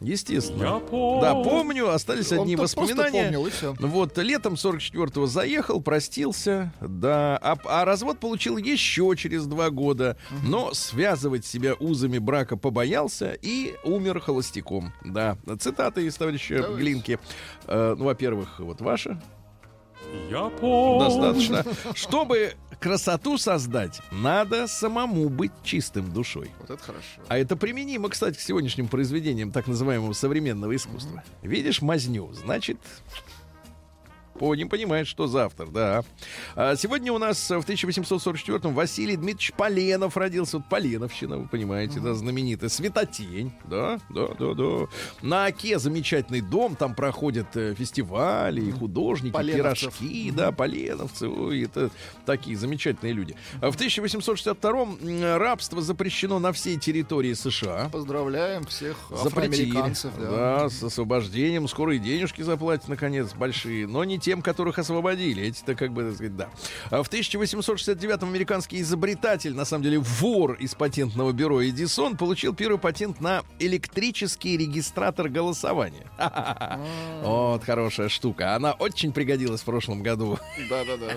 Естественно. 0.00 0.62
Я 0.64 0.78
помню. 0.78 1.20
Да, 1.20 1.34
помню, 1.34 1.90
остались 1.90 2.32
Он 2.32 2.40
одни 2.40 2.56
воспоминания. 2.56 3.24
помнил, 3.24 3.46
и 3.46 3.50
всё. 3.50 3.74
Вот, 3.78 4.16
летом 4.18 4.54
44-го 4.54 5.26
заехал, 5.26 5.80
простился, 5.82 6.72
да, 6.80 7.36
а, 7.42 7.56
а 7.66 7.84
развод 7.84 8.18
получил 8.18 8.56
еще 8.56 9.14
через 9.16 9.46
два 9.46 9.70
года, 9.70 10.16
но 10.42 10.72
связывать 10.72 11.44
себя 11.44 11.74
узами 11.74 12.18
брака 12.18 12.56
побоялся 12.56 13.32
и 13.42 13.74
умер 13.84 14.20
холостяком, 14.20 14.92
да. 15.04 15.36
Цитаты 15.58 16.06
из 16.06 16.14
товарища 16.16 16.62
Давайте. 16.62 16.80
Глинки. 16.80 17.18
Э, 17.66 17.94
ну, 17.98 18.04
во-первых, 18.06 18.58
вот 18.60 18.80
ваша, 18.80 19.20
Я 20.30 20.48
помню. 20.48 21.04
достаточно. 21.08 21.64
Чтобы 21.94 22.54
красоту 22.80 23.38
создать, 23.38 24.00
надо 24.10 24.66
самому 24.66 25.28
быть 25.28 25.52
чистым 25.62 26.12
душой. 26.12 26.50
Вот 26.58 26.70
это 26.70 26.82
хорошо. 26.82 27.06
А 27.28 27.38
это 27.38 27.54
применимо, 27.56 28.08
кстати, 28.08 28.36
к 28.36 28.40
сегодняшним 28.40 28.88
произведениям 28.88 29.52
так 29.52 29.66
называемого 29.66 30.14
современного 30.14 30.74
искусства. 30.74 31.22
Видишь 31.42 31.82
мазню, 31.82 32.32
значит, 32.32 32.78
по, 34.40 34.54
не 34.54 34.64
понимает, 34.64 35.06
что 35.06 35.26
за 35.26 35.44
автор, 35.44 35.68
да. 35.68 36.02
А 36.56 36.74
сегодня 36.74 37.12
у 37.12 37.18
нас 37.18 37.50
в 37.50 37.58
1844-м 37.60 38.72
Василий 38.72 39.16
Дмитриевич 39.16 39.52
Поленов 39.54 40.16
родился. 40.16 40.56
Вот 40.56 40.68
Поленовщина, 40.70 41.36
вы 41.36 41.46
понимаете, 41.46 42.00
да, 42.00 42.14
знаменитая. 42.14 42.70
Светотень, 42.70 43.52
да, 43.68 44.00
да, 44.08 44.28
да, 44.38 44.54
да. 44.54 44.86
На 45.20 45.44
Оке 45.44 45.78
замечательный 45.78 46.40
дом, 46.40 46.74
там 46.74 46.94
проходят 46.94 47.54
э, 47.54 47.74
фестивали, 47.74 48.62
и 48.62 48.70
художники, 48.70 49.34
Поленовцев. 49.34 49.98
пирожки, 49.98 50.30
да, 50.30 50.52
поленовцы. 50.52 51.28
Ой, 51.28 51.64
это 51.64 51.90
такие 52.24 52.56
замечательные 52.56 53.12
люди. 53.12 53.36
В 53.60 53.76
1862-м 53.76 54.98
м, 55.02 55.36
рабство 55.36 55.82
запрещено 55.82 56.38
на 56.38 56.52
всей 56.52 56.78
территории 56.78 57.34
США. 57.34 57.90
Поздравляем 57.92 58.64
всех 58.64 58.96
Запретили. 59.10 59.70
афроамериканцев. 59.70 60.12
Да. 60.18 60.30
Да, 60.30 60.70
с 60.70 60.82
освобождением. 60.82 61.68
Скоро 61.68 61.94
и 61.94 61.98
денежки 61.98 62.40
заплатят, 62.40 62.88
наконец, 62.88 63.34
большие. 63.34 63.86
Но 63.86 64.02
не 64.04 64.18
тем, 64.30 64.42
которых 64.42 64.78
освободили. 64.78 65.42
Эти-то, 65.42 65.74
как 65.74 65.92
бы, 65.92 66.04
так 66.04 66.14
сказать, 66.14 66.36
да. 66.36 66.50
А 66.90 67.02
в 67.02 67.10
1869-м 67.10 68.28
американский 68.28 68.80
изобретатель, 68.80 69.56
на 69.56 69.64
самом 69.64 69.82
деле 69.82 69.98
вор 69.98 70.52
из 70.52 70.76
патентного 70.76 71.32
бюро 71.32 71.64
Эдисон, 71.64 72.16
получил 72.16 72.54
первый 72.54 72.78
патент 72.78 73.20
на 73.20 73.42
электрический 73.58 74.56
регистратор 74.56 75.28
голосования. 75.28 76.06
Вот 77.22 77.64
хорошая 77.64 78.08
штука. 78.08 78.54
Она 78.54 78.72
очень 78.72 79.12
пригодилась 79.12 79.62
в 79.62 79.64
прошлом 79.64 80.04
году. 80.04 80.38
Да, 80.68 80.84
да, 80.84 80.96
да. 80.96 81.12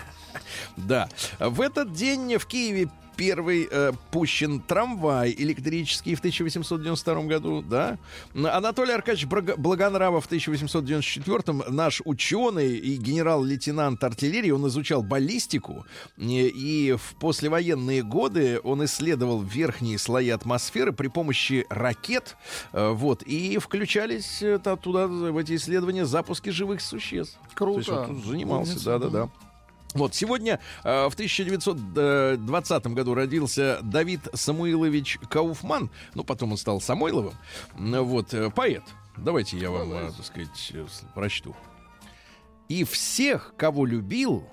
Да. 1.40 1.50
В 1.50 1.62
этот 1.62 1.94
день 1.94 2.38
в 2.38 2.48
Киеве 2.48 2.90
первый 3.16 3.68
э, 3.70 3.92
пущен 4.12 4.60
трамвай 4.60 5.34
электрический 5.38 6.16
в 6.16 6.20
1892 6.20 7.24
году, 7.24 7.62
да. 7.62 7.98
Анатолий 8.34 8.94
Аркадьевич 8.94 9.28
Благонравов 9.58 10.24
в 10.24 10.28
1894 10.28 11.70
наш 11.70 12.02
ученый 12.06 12.78
и 12.78 12.96
генерал-лейтенант 12.98 14.04
артиллерии, 14.04 14.52
он 14.52 14.68
изучал 14.68 15.04
баллистику, 15.04 15.86
э, 16.18 16.22
и 16.24 16.94
в 16.94 17.16
послевоенные 17.20 18.04
годы 18.04 18.60
он 18.64 18.84
исследовал 18.86 19.42
верхние 19.42 19.98
слои 19.98 20.30
атмосферы 20.30 20.94
при 20.94 21.08
помощи 21.08 21.66
ракет, 21.70 22.36
э, 22.72 22.90
вот, 22.90 23.24
и 23.24 23.58
включались 23.58 24.42
э, 24.42 24.60
туда, 24.60 25.08
в 25.08 25.38
эти 25.38 25.56
исследования, 25.56 26.06
запуски 26.06 26.50
живых 26.50 26.82
существ. 26.82 27.38
Круто. 27.54 27.74
То 27.74 27.80
есть 27.80 27.90
он 27.90 28.16
тут 28.16 28.26
занимался, 28.26 28.86
да-да-да. 28.86 29.30
Вот, 29.94 30.16
сегодня 30.16 30.60
э, 30.84 31.08
в 31.08 31.14
1920 31.14 32.88
году 32.88 33.14
родился 33.14 33.80
Давид 33.84 34.22
Самуилович 34.34 35.20
Кауфман, 35.30 35.92
ну, 36.16 36.24
потом 36.24 36.52
он 36.52 36.58
стал 36.58 36.82
Самойловым, 36.82 37.36
вот, 37.76 38.34
э, 38.34 38.50
поэт. 38.50 38.84
Давайте 39.18 39.58
я 39.58 39.70
вам, 39.70 39.94
э, 39.94 40.12
так 40.12 40.26
сказать, 40.26 40.72
э, 40.74 40.86
прочту. 41.14 41.56
«И 42.70 42.84
всех, 42.84 43.54
кого 43.58 43.86
любил, 43.86 44.48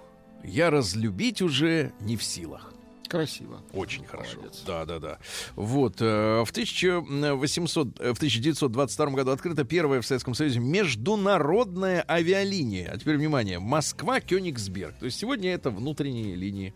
я 0.44 0.70
разлюбить 0.70 1.40
уже 1.40 1.92
не 2.00 2.16
в 2.16 2.22
силах». 2.22 2.74
Красиво. 3.10 3.60
Очень 3.72 4.04
хорошо. 4.06 4.36
Молодец. 4.36 4.62
Да, 4.64 4.84
да, 4.84 5.00
да. 5.00 5.18
Вот. 5.56 5.96
э, 6.00 6.44
В, 6.44 6.50
1800, 6.52 8.00
э, 8.00 8.12
в 8.12 8.16
1922 8.18 9.06
году 9.10 9.32
открыта 9.32 9.64
первая 9.64 10.00
в 10.00 10.06
Советском 10.06 10.34
Союзе 10.34 10.60
международная 10.60 12.04
авиалиния. 12.08 12.88
А 12.92 12.96
теперь 12.96 13.16
внимание. 13.16 13.58
Москва-Кёнигсберг. 13.58 14.94
То 15.00 15.06
есть 15.06 15.18
сегодня 15.18 15.52
это 15.52 15.70
внутренние 15.70 16.36
линии 16.36 16.72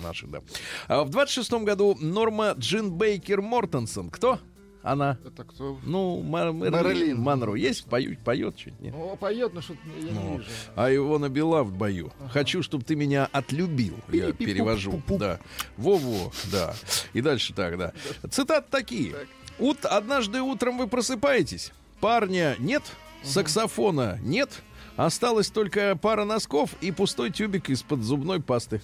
наши, 0.00 0.28
да. 0.28 0.42
А 0.86 1.02
в 1.02 1.10
26 1.10 1.50
году 1.64 1.96
Норма 2.00 2.54
Джин 2.56 2.92
Бейкер 2.92 3.42
Мортенсон. 3.42 4.10
Кто? 4.10 4.38
Она. 4.84 5.16
Это 5.24 5.44
кто? 5.44 5.78
Ну, 5.82 6.20
Ма- 6.22 6.52
Мэрилин. 6.52 7.18
Монро. 7.18 7.54
Есть? 7.54 7.86
Поют, 7.86 8.18
поет 8.18 8.54
чуть, 8.56 8.78
нет? 8.80 8.94
О, 8.94 9.16
поет, 9.16 9.54
но 9.54 9.62
что-то 9.62 9.80
я 9.98 10.04
не 10.04 10.10
Ну, 10.10 10.36
вижу. 10.36 10.50
А 10.76 10.94
Ивона 10.94 11.30
Бела 11.30 11.62
в 11.62 11.72
бою. 11.72 12.12
Хочу, 12.30 12.62
чтобы 12.62 12.84
ты 12.84 12.94
меня 12.94 13.26
отлюбил. 13.32 13.96
Я 14.12 14.32
перевожу. 14.32 15.02
Да. 15.08 15.40
Во-во, 15.78 16.30
да. 16.52 16.74
И 17.14 17.22
дальше 17.22 17.54
так, 17.54 17.78
да. 17.78 17.92
Цитаты 18.30 18.66
такие. 18.70 19.14
Ут, 19.58 19.86
однажды 19.86 20.42
утром 20.42 20.76
вы 20.76 20.86
просыпаетесь. 20.86 21.72
Парня 22.00 22.54
нет, 22.58 22.82
саксофона 23.22 24.18
нет. 24.22 24.50
Осталась 24.96 25.48
только 25.48 25.96
пара 25.96 26.24
носков 26.24 26.70
и 26.82 26.92
пустой 26.92 27.30
тюбик 27.30 27.70
из-под 27.70 28.02
зубной 28.02 28.40
пасты. 28.40 28.82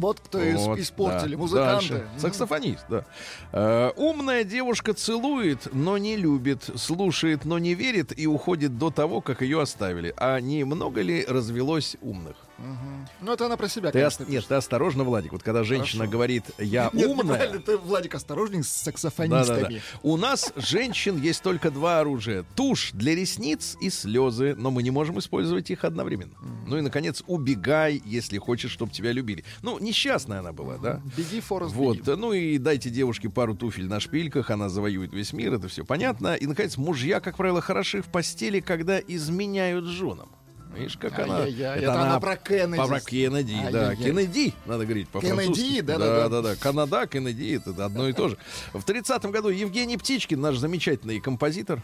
Вот 0.00 0.20
кто 0.20 0.38
Вот, 0.38 0.78
испортили, 0.78 1.34
да. 1.34 1.38
музыканты. 1.38 1.88
Дальше. 1.88 2.08
Саксофонист, 2.18 2.84
да. 2.88 3.04
Э, 3.52 3.90
умная 3.96 4.44
девушка 4.44 4.94
целует, 4.94 5.68
но 5.72 5.98
не 5.98 6.16
любит, 6.16 6.70
слушает, 6.76 7.44
но 7.44 7.58
не 7.58 7.74
верит 7.74 8.18
и 8.18 8.26
уходит 8.26 8.78
до 8.78 8.90
того, 8.90 9.20
как 9.20 9.42
ее 9.42 9.60
оставили. 9.60 10.14
А 10.16 10.40
не 10.40 10.64
много 10.64 11.02
ли 11.02 11.24
развелось 11.26 11.96
умных? 12.00 12.36
Мгм. 12.60 13.08
Ну, 13.22 13.32
это 13.32 13.46
она 13.46 13.56
про 13.56 13.68
себя, 13.68 13.90
Ты 13.90 14.06
ос- 14.06 14.16
конечно. 14.16 14.32
Нет, 14.32 14.46
ты 14.46 14.54
осторожно, 14.54 15.02
Владик. 15.04 15.32
Вот 15.32 15.42
когда 15.42 15.64
женщина 15.64 16.00
Хорошо. 16.04 16.12
говорит 16.12 16.44
«я 16.58 16.90
Нет, 16.92 17.06
умная», 17.08 17.24
неправильно, 17.24 17.58
ты, 17.60 17.76
Владик, 17.78 18.14
осторожней 18.14 18.62
с 18.62 18.68
саксофонистами. 18.68 19.82
У 20.02 20.16
нас, 20.16 20.52
женщин, 20.56 21.20
есть 21.20 21.42
только 21.42 21.70
два 21.70 22.00
оружия. 22.00 22.44
Тушь 22.56 22.90
для 22.92 23.14
ресниц 23.14 23.76
и 23.80 23.90
слезы, 23.90 24.54
но 24.56 24.70
мы 24.70 24.82
не 24.82 24.90
можем 24.90 25.18
использовать 25.18 25.70
их 25.70 25.84
одновременно. 25.84 26.32
Ну 26.66 26.78
и, 26.78 26.80
наконец, 26.82 27.22
убегай, 27.26 28.00
если 28.04 28.38
хочешь, 28.38 28.70
чтобы 28.70 28.92
тебя 28.92 29.12
любили. 29.12 29.44
Ну, 29.62 29.78
несчастная 29.78 30.40
она 30.40 30.52
была, 30.52 30.76
да? 30.78 31.00
Беги, 31.16 31.40
Форест, 31.40 31.74
Вот, 31.74 31.96
беги. 31.98 32.10
ну 32.16 32.32
и 32.32 32.58
дайте 32.58 32.90
девушке 32.90 33.28
пару 33.30 33.54
туфель 33.54 33.86
на 33.88 34.00
шпильках, 34.00 34.50
она 34.50 34.68
завоюет 34.68 35.12
весь 35.12 35.32
мир, 35.32 35.54
это 35.54 35.68
все 35.68 35.84
понятно. 35.84 36.34
И, 36.34 36.46
наконец, 36.46 36.76
мужья, 36.76 37.20
как 37.20 37.36
правило, 37.36 37.60
хороши 37.60 38.02
в 38.02 38.06
постели, 38.06 38.60
когда 38.60 38.98
изменяют 38.98 39.84
женам. 39.86 40.28
Видишь, 40.74 40.96
как 40.96 41.18
она... 41.18 41.46
Это 41.46 42.02
она 42.02 42.20
про 42.20 42.36
Кеннеди. 42.36 42.86
Про 42.86 43.00
Кеннеди, 43.00 43.56
да. 43.70 43.88
Ай-яй-яй. 43.88 43.96
Кеннеди, 43.96 44.54
надо 44.66 44.84
говорить 44.84 45.08
по-французски. 45.08 45.62
Кеннеди, 45.62 45.80
да-да-да. 45.80 46.28
Да-да-да. 46.28 46.56
Канада, 46.56 47.06
Кеннеди, 47.06 47.56
это 47.56 47.84
одно 47.84 48.08
и 48.08 48.12
то 48.12 48.28
же. 48.28 48.38
В 48.72 48.84
30-м 48.84 49.30
году 49.32 49.48
Евгений 49.48 49.96
Птичкин, 49.96 50.40
наш 50.40 50.56
замечательный 50.56 51.20
композитор. 51.20 51.82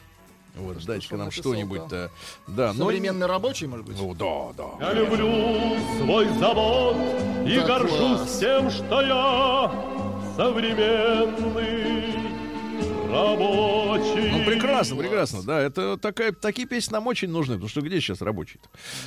Вот, 0.55 0.78
он 0.78 1.18
нам 1.18 1.30
что-нибудь-то. 1.30 2.11
Да, 2.47 2.72
но... 2.72 2.87
Современный 2.87 3.26
рабочий, 3.26 3.66
может 3.66 3.84
быть? 3.84 3.99
Ну, 3.99 4.14
да, 4.14 4.53
да. 4.57 4.89
Я 4.89 4.95
люблю 4.95 5.76
свой 5.99 6.28
завод 6.39 6.97
и 7.47 7.57
Да 7.57 7.66
горжусь 7.66 8.20
класс. 8.20 8.39
тем, 8.39 8.70
что 8.70 9.03
я 9.03 9.70
современный 10.37 12.16
рабочий. 13.07 14.31
Ну, 14.31 14.45
прекрасно, 14.45 14.97
прекрасно, 14.97 15.43
да. 15.43 15.61
Это 15.61 15.97
такая, 15.97 16.33
такие 16.33 16.67
песни 16.69 16.93
нам 16.93 17.07
очень 17.07 17.29
нужны, 17.29 17.55
потому 17.55 17.69
что 17.69 17.81
где 17.81 18.01
сейчас 18.01 18.21
рабочие 18.21 18.61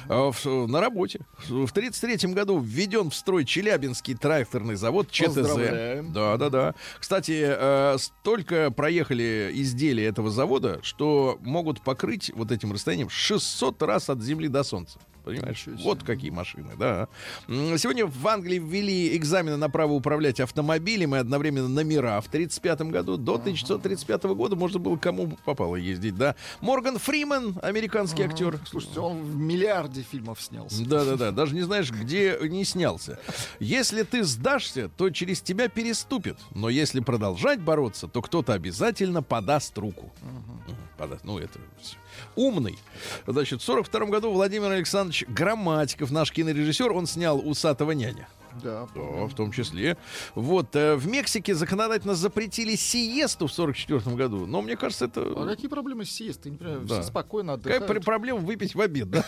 на 0.08 0.80
работе. 0.80 1.22
В 1.48 1.72
1933 1.72 2.34
году 2.34 2.60
введен 2.60 3.10
в 3.10 3.16
строй 3.16 3.46
Челябинский 3.46 4.16
тракторный 4.16 4.76
завод 4.76 5.10
ЧТЗ. 5.12 5.56
Да, 6.04 6.38
да, 6.38 6.50
да. 6.50 6.76
Кстати, 7.00 7.44
э, 7.46 7.98
столько 7.98 8.72
проехали 8.72 9.52
изделия 9.54 10.06
этого 10.06 10.30
завода, 10.30 10.80
что 10.82 11.38
могут 11.42 11.82
покрыть 11.82 12.32
вот 12.36 12.52
этим 12.52 12.72
расстоянием 12.72 13.10
600 13.10 13.82
раз 13.84 14.10
от 14.10 14.22
земли 14.22 14.48
до 14.48 14.64
солнца. 14.64 15.00
Понимаешь? 15.36 15.66
Вот 15.84 16.04
какие 16.04 16.32
машины, 16.32 16.72
да. 16.78 17.08
Сегодня 17.48 18.06
в 18.06 18.28
Англии 18.28 18.60
ввели 18.60 19.16
экзамены 19.16 19.58
на 19.58 19.70
право 19.70 19.94
управлять 19.94 20.40
автомобилем 20.40 21.16
и 21.16 21.20
одновременно 21.20 21.68
номера 21.68 22.20
в 22.22 22.28
1935 22.28 22.82
году. 22.92 23.18
До 23.18 23.36
1935 23.36 24.24
года 24.36 24.56
можно 24.56 24.80
было 24.80 24.98
кому 24.98 25.38
попало 25.46 25.76
ездить, 25.76 26.16
да. 26.16 26.36
Морган 26.62 26.98
Фриман, 26.98 27.58
американский 27.62 28.24
актер. 28.24 28.60
Слушайте, 28.66 29.00
он 29.00 29.24
в 29.24 29.36
миллиарде 29.36 30.02
фильмов 30.02 30.42
снялся. 30.42 30.86
Да-да-да, 30.86 31.32
даже 31.32 31.56
не 31.56 31.62
знаешь, 31.62 31.92
где 31.92 32.38
не 32.42 32.66
снялся. 32.66 33.20
Если 33.60 34.04
ты 34.04 34.24
сдашься, 34.24 34.90
то 34.90 35.10
через 35.10 35.42
тебя 35.42 35.68
переступит. 35.68 36.38
Но 36.54 36.70
если 36.70 37.00
продолжать 37.00 37.60
бороться, 37.60 38.08
то 38.08 38.22
кто-то 38.22 38.54
обязательно 38.54 39.22
подаст 39.24 39.78
руку. 39.78 40.12
Мгм, 40.22 40.76
Подаст. 41.00 41.24
Ну, 41.24 41.40
это 41.40 41.58
всё. 41.82 41.96
умный. 42.36 42.78
Значит, 43.26 43.62
в 43.62 43.64
42 43.64 44.06
году 44.08 44.32
Владимир 44.32 44.70
Александрович 44.72 45.24
Грамматиков, 45.30 46.12
наш 46.12 46.32
кинорежиссер, 46.32 46.92
он 46.92 47.08
снял 47.08 47.40
«Усатого 47.40 47.92
няня». 47.92 48.28
Да. 48.64 48.88
Да, 48.96 49.02
в 49.02 49.34
том 49.36 49.52
числе. 49.52 49.96
Вот, 50.36 50.76
э, 50.76 50.96
в 50.96 51.08
Мексике 51.08 51.54
законодательно 51.56 52.16
запретили 52.16 52.76
сиесту 52.76 53.48
в 53.48 53.54
44 53.54 54.16
году. 54.16 54.46
Но 54.48 54.62
мне 54.62 54.76
кажется, 54.76 55.06
это... 55.06 55.22
А 55.22 55.48
какие 55.48 55.68
проблемы 55.70 56.04
с 56.04 56.12
сиестой? 56.12 56.52
Да. 56.60 56.80
все 56.86 57.04
спокойно 57.04 57.58
Какая 57.58 57.78
отдыхают. 57.78 57.88
пр- 57.88 58.04
проблема 58.04 58.40
выпить 58.40 58.76
в 58.76 58.82
обед, 58.82 59.10
да? 59.10 59.24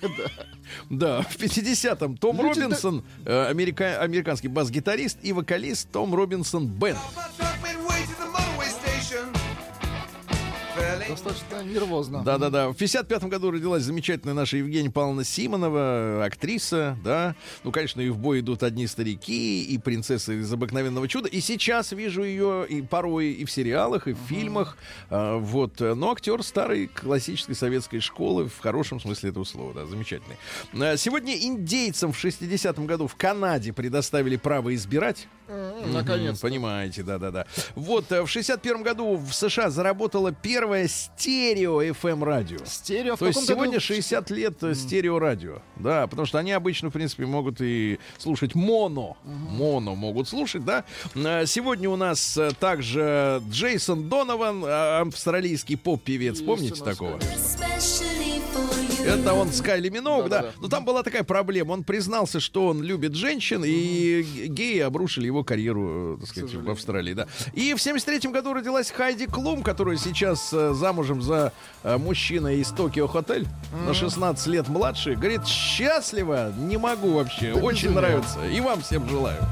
Да, 0.90 1.22
в 1.22 1.36
50-м 1.36 2.16
Том 2.16 2.40
Робинсон, 2.40 3.04
э, 3.24 3.46
америка- 3.48 4.00
американский 4.00 4.46
бас-гитарист 4.48 5.18
и 5.22 5.32
вокалист 5.32 5.90
Том 5.90 6.14
Робинсон 6.14 6.66
Бенд. 6.68 6.98
Достаточно 11.08 11.62
нервозно. 11.64 12.22
Да-да-да. 12.22 12.68
В 12.68 12.76
55-м 12.76 13.28
году 13.28 13.50
родилась 13.50 13.82
замечательная 13.82 14.34
наша 14.34 14.58
Евгения 14.58 14.90
Павловна 14.90 15.24
Симонова, 15.24 16.24
актриса, 16.24 16.98
да. 17.02 17.34
Ну, 17.64 17.72
конечно, 17.72 18.00
и 18.00 18.10
в 18.10 18.18
бой 18.18 18.40
идут 18.40 18.62
одни 18.62 18.86
старики, 18.86 19.64
и 19.64 19.78
принцесса 19.78 20.32
из 20.32 20.52
обыкновенного 20.52 21.08
чуда. 21.08 21.28
И 21.28 21.40
сейчас 21.40 21.92
вижу 21.92 22.22
ее 22.22 22.66
и 22.68 22.82
порой 22.82 23.32
и 23.32 23.44
в 23.44 23.50
сериалах, 23.50 24.06
и 24.06 24.12
в 24.12 24.18
фильмах. 24.28 24.76
А, 25.08 25.38
вот. 25.38 25.80
Но 25.80 26.12
актер 26.12 26.42
старой 26.42 26.88
классической 26.88 27.54
советской 27.54 28.00
школы, 28.00 28.48
в 28.48 28.58
хорошем 28.58 29.00
смысле 29.00 29.30
этого 29.30 29.44
слова, 29.44 29.72
да, 29.74 29.86
замечательный. 29.86 30.36
А, 30.74 30.96
Сегодня 30.96 31.34
индейцам 31.36 32.12
в 32.12 32.22
60-м 32.22 32.86
году 32.86 33.06
в 33.06 33.16
Канаде 33.16 33.72
предоставили 33.72 34.36
право 34.36 34.74
избирать. 34.74 35.28
Наконец. 35.86 36.40
Понимаете, 36.40 37.02
да-да-да. 37.02 37.46
Вот, 37.74 38.12
э, 38.12 38.22
в 38.22 38.28
61 38.28 38.82
году 38.82 39.16
в 39.16 39.32
США 39.32 39.70
заработала 39.70 40.30
первое 40.32 40.88
стерео 40.98 41.82
FM 41.82 42.24
радио. 42.24 42.58
Стерео 42.64 43.16
То 43.16 43.26
есть 43.26 43.46
сегодня 43.46 43.74
году? 43.74 43.80
60 43.80 44.30
лет 44.30 44.62
э, 44.62 44.74
стереорадио. 44.74 45.58
Да, 45.76 46.06
потому 46.06 46.26
что 46.26 46.38
они 46.38 46.52
обычно, 46.52 46.90
в 46.90 46.92
принципе, 46.92 47.26
могут 47.26 47.60
и 47.60 47.98
слушать 48.18 48.54
моно. 48.54 49.16
Моно 49.24 49.94
могут 49.94 50.28
слушать, 50.28 50.64
да. 50.64 50.84
Э, 51.14 51.46
Сегодня 51.46 51.88
у 51.90 51.96
нас 51.96 52.36
э, 52.36 52.50
также 52.58 53.42
Джейсон 53.50 54.08
Донован, 54.08 54.64
э, 54.64 55.00
австралийский 55.00 55.76
поп-певец. 55.76 56.36
Есть 56.36 56.46
Помните 56.46 56.82
такого? 56.82 57.18
Это 59.04 59.32
он 59.32 59.52
с 59.52 59.60
Кайли 59.62 59.88
Миноуг, 59.88 60.28
да. 60.28 60.42
Да-да-да. 60.42 60.58
Но 60.60 60.68
там 60.68 60.84
была 60.84 61.02
такая 61.02 61.22
проблема. 61.22 61.72
Он 61.72 61.84
признался, 61.84 62.40
что 62.40 62.66
он 62.66 62.82
любит 62.82 63.14
женщин, 63.14 63.62
и 63.64 64.22
геи 64.48 64.80
обрушили 64.80 65.26
его 65.26 65.44
карьеру, 65.44 66.18
так 66.20 66.28
сказать, 66.28 66.52
в. 66.54 66.68
Австралии, 66.68 67.14
да. 67.14 67.26
И 67.54 67.72
в 67.74 67.80
73 67.80 68.30
году 68.30 68.52
родилась 68.52 68.90
Хайди 68.90 69.26
Клум, 69.26 69.62
которая 69.62 69.96
сейчас 69.96 70.52
э, 70.52 70.74
замужем 70.88 71.20
за 71.20 71.52
э, 71.82 71.98
мужчиной 71.98 72.60
из 72.60 72.68
Токио 72.68 73.06
Хотель, 73.08 73.46
на 73.86 73.92
16 73.92 74.46
лет 74.46 74.68
младше. 74.68 75.14
Говорит, 75.16 75.46
счастлива, 75.46 76.50
не 76.56 76.78
могу 76.78 77.12
вообще, 77.12 77.52
Да 77.52 77.60
очень 77.60 77.88
безумие. 77.90 78.00
нравится. 78.00 78.46
И 78.46 78.60
вам 78.60 78.80
всем 78.80 79.06
желаю. 79.08 79.42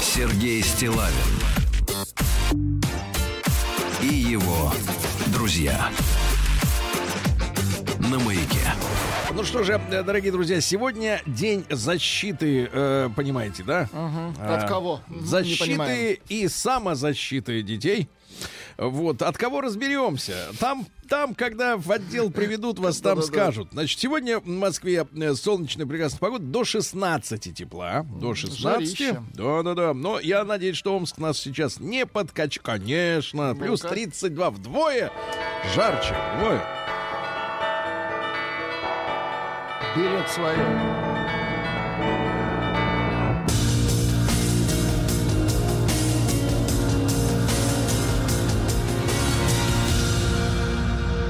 Сергей 0.00 0.62
Стилавин 0.62 1.12
и 4.00 4.06
его 4.06 4.72
друзья 5.28 5.88
на 8.10 8.18
маяке. 8.18 8.60
Ну 9.32 9.44
что 9.44 9.62
же, 9.62 9.80
э, 9.90 10.02
дорогие 10.02 10.30
друзья, 10.32 10.60
сегодня 10.60 11.20
день 11.26 11.64
защиты, 11.70 12.68
э, 12.70 13.08
понимаете, 13.16 13.62
да? 13.64 13.88
А, 13.92 14.32
От 14.56 14.68
кого? 14.68 15.00
Защиты 15.08 16.20
и 16.28 16.48
самозащиты 16.48 17.62
детей. 17.62 18.08
Вот, 18.76 19.22
от 19.22 19.38
кого 19.38 19.60
разберемся? 19.60 20.34
Там, 20.58 20.86
там, 21.08 21.34
когда 21.34 21.76
в 21.76 21.90
отдел 21.92 22.30
приведут 22.30 22.80
вас, 22.80 22.98
там 22.98 23.22
скажут. 23.22 23.68
Значит, 23.72 23.98
сегодня 24.00 24.40
в 24.40 24.46
Москве 24.46 25.06
э, 25.14 25.34
солнечная 25.34 25.86
прекрасная 25.86 26.18
погода 26.18 26.44
до 26.44 26.64
16 26.64 27.54
тепла. 27.54 28.04
До 28.20 28.34
16. 28.34 28.60
Жарище. 28.60 29.22
Да-да-да. 29.34 29.94
Но 29.94 30.18
я 30.18 30.44
надеюсь, 30.44 30.76
что 30.76 30.96
Омск 30.96 31.18
нас 31.18 31.38
сейчас 31.38 31.78
не 31.78 32.04
подкач... 32.04 32.58
Конечно. 32.60 33.54
Плюс 33.54 33.82
Ну-ка. 33.82 33.94
32 33.94 34.50
вдвое. 34.50 35.12
Жарче 35.74 36.16
вдвое. 36.36 36.83
Берет 39.96 40.28
свое. 40.28 40.56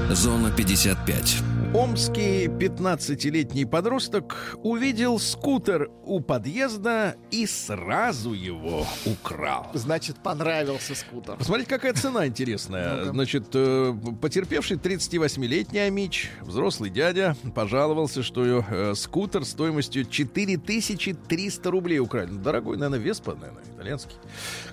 Зона 0.09 0.49
55. 0.49 1.54
Омский 1.75 2.45
15-летний 2.45 3.65
подросток 3.65 4.57
увидел 4.63 5.19
скутер 5.19 5.89
у 6.05 6.21
подъезда 6.21 7.17
и 7.31 7.45
сразу 7.45 8.31
его 8.31 8.87
украл. 9.05 9.67
Значит, 9.73 10.15
понравился 10.23 10.95
скутер. 10.95 11.35
Посмотрите, 11.35 11.69
какая 11.69 11.91
цена 11.93 12.27
интересная. 12.27 13.11
Значит, 13.11 13.47
э, 13.55 13.93
потерпевший 14.21 14.77
38-летний 14.77 15.79
Амич, 15.79 16.31
взрослый 16.43 16.89
дядя, 16.89 17.35
пожаловался, 17.53 18.23
что 18.23 18.63
э, 18.65 18.93
скутер 18.95 19.43
стоимостью 19.43 20.05
4300 20.05 21.71
рублей 21.71 21.99
украли. 21.99 22.29
Ну, 22.31 22.39
Дорогой, 22.39 22.77
наверное, 22.77 22.99
Веспа, 22.99 23.35
наверное, 23.35 23.63
итальянский. 23.75 24.15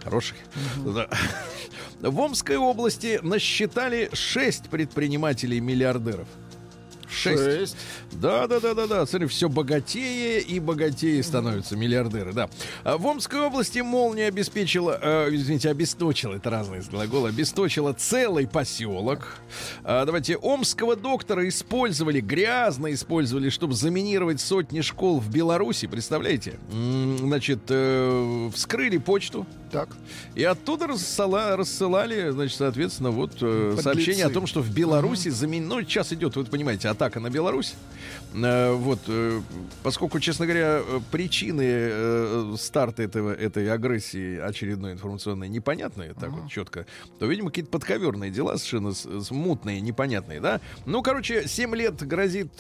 Хороший. 0.05 0.37
В 2.01 2.21
Омской 2.21 2.57
области 2.59 3.19
насчитали 3.23 4.09
6 4.13 4.71
предпринимателей-миллиардеров. 4.71 6.29
Шесть. 7.13 7.43
Шесть. 7.43 7.77
Да, 8.13 8.47
да, 8.47 8.61
да, 8.61 8.75
да, 8.75 8.87
да. 8.87 9.07
Смотри, 9.07 9.29
все 9.29 9.49
богатее 9.49 10.41
и 10.41 10.59
богатее 10.61 11.23
становятся 11.23 11.77
миллиардеры, 11.77 12.33
да. 12.33 12.49
А 12.85 12.97
В 12.97 13.07
Омской 13.07 13.41
области 13.41 13.81
молния 13.81 14.27
обеспечила, 14.29 14.99
э, 15.01 15.29
извините, 15.33 15.71
обесточила, 15.71 16.35
это 16.35 16.51
разные 16.51 16.83
глаголы, 16.83 17.29
обесточила 17.31 17.93
целый 17.93 18.47
поселок. 18.47 19.39
А, 19.85 20.05
давайте, 20.05 20.37
омского 20.37 20.97
доктора 20.97 21.49
использовали, 21.49 22.21
грязно 22.21 22.93
использовали, 22.93 23.49
чтобы 23.51 23.75
заминировать 23.75 24.41
сотни 24.41 24.81
школ 24.81 25.21
в 25.21 25.31
Беларуси, 25.31 25.87
представляете? 25.87 26.59
Значит, 26.71 27.61
э, 27.69 28.51
вскрыли 28.55 28.99
почту, 28.99 29.47
Так. 29.71 29.89
и 30.35 30.45
оттуда 30.45 30.87
рассыла- 30.87 31.57
рассылали, 31.57 32.31
значит, 32.31 32.57
соответственно, 32.57 33.11
вот 33.11 33.33
э, 33.41 33.77
сообщение 33.83 34.27
о 34.27 34.31
том, 34.31 34.47
что 34.47 34.61
в 34.61 34.71
Беларуси 34.73 35.29
замен... 35.29 35.69
Ну, 35.69 35.81
сейчас 35.83 36.13
идет, 36.13 36.37
вы 36.37 36.45
понимаете, 36.45 36.89
атака 37.03 37.19
на 37.21 37.31
Беларусь. 37.31 37.75
Э, 38.35 38.73
вот, 38.75 39.01
э, 39.09 39.41
поскольку, 39.83 40.21
честно 40.21 40.47
говоря, 40.47 40.81
э, 40.87 41.01
причины 41.11 42.57
старта 42.57 43.03
этого, 43.03 43.33
этой 43.35 43.69
агрессии 43.73 44.39
очередной 44.39 44.93
информационной 44.93 45.49
непонятные, 45.49 46.15
так 46.15 46.31
вот 46.31 46.49
четко, 46.49 46.87
то, 47.19 47.27
видимо, 47.27 47.49
какие-то 47.51 47.71
подковерные 47.73 48.31
дела 48.31 48.57
совершенно 48.57 48.93
с- 48.95 49.05
с- 49.27 49.31
мутные, 49.33 49.81
непонятные, 49.81 50.41
да? 50.41 50.61
Ну, 50.87 51.03
короче, 51.03 51.49
7 51.49 51.75
лет 51.75 52.01
грозит 52.07 52.53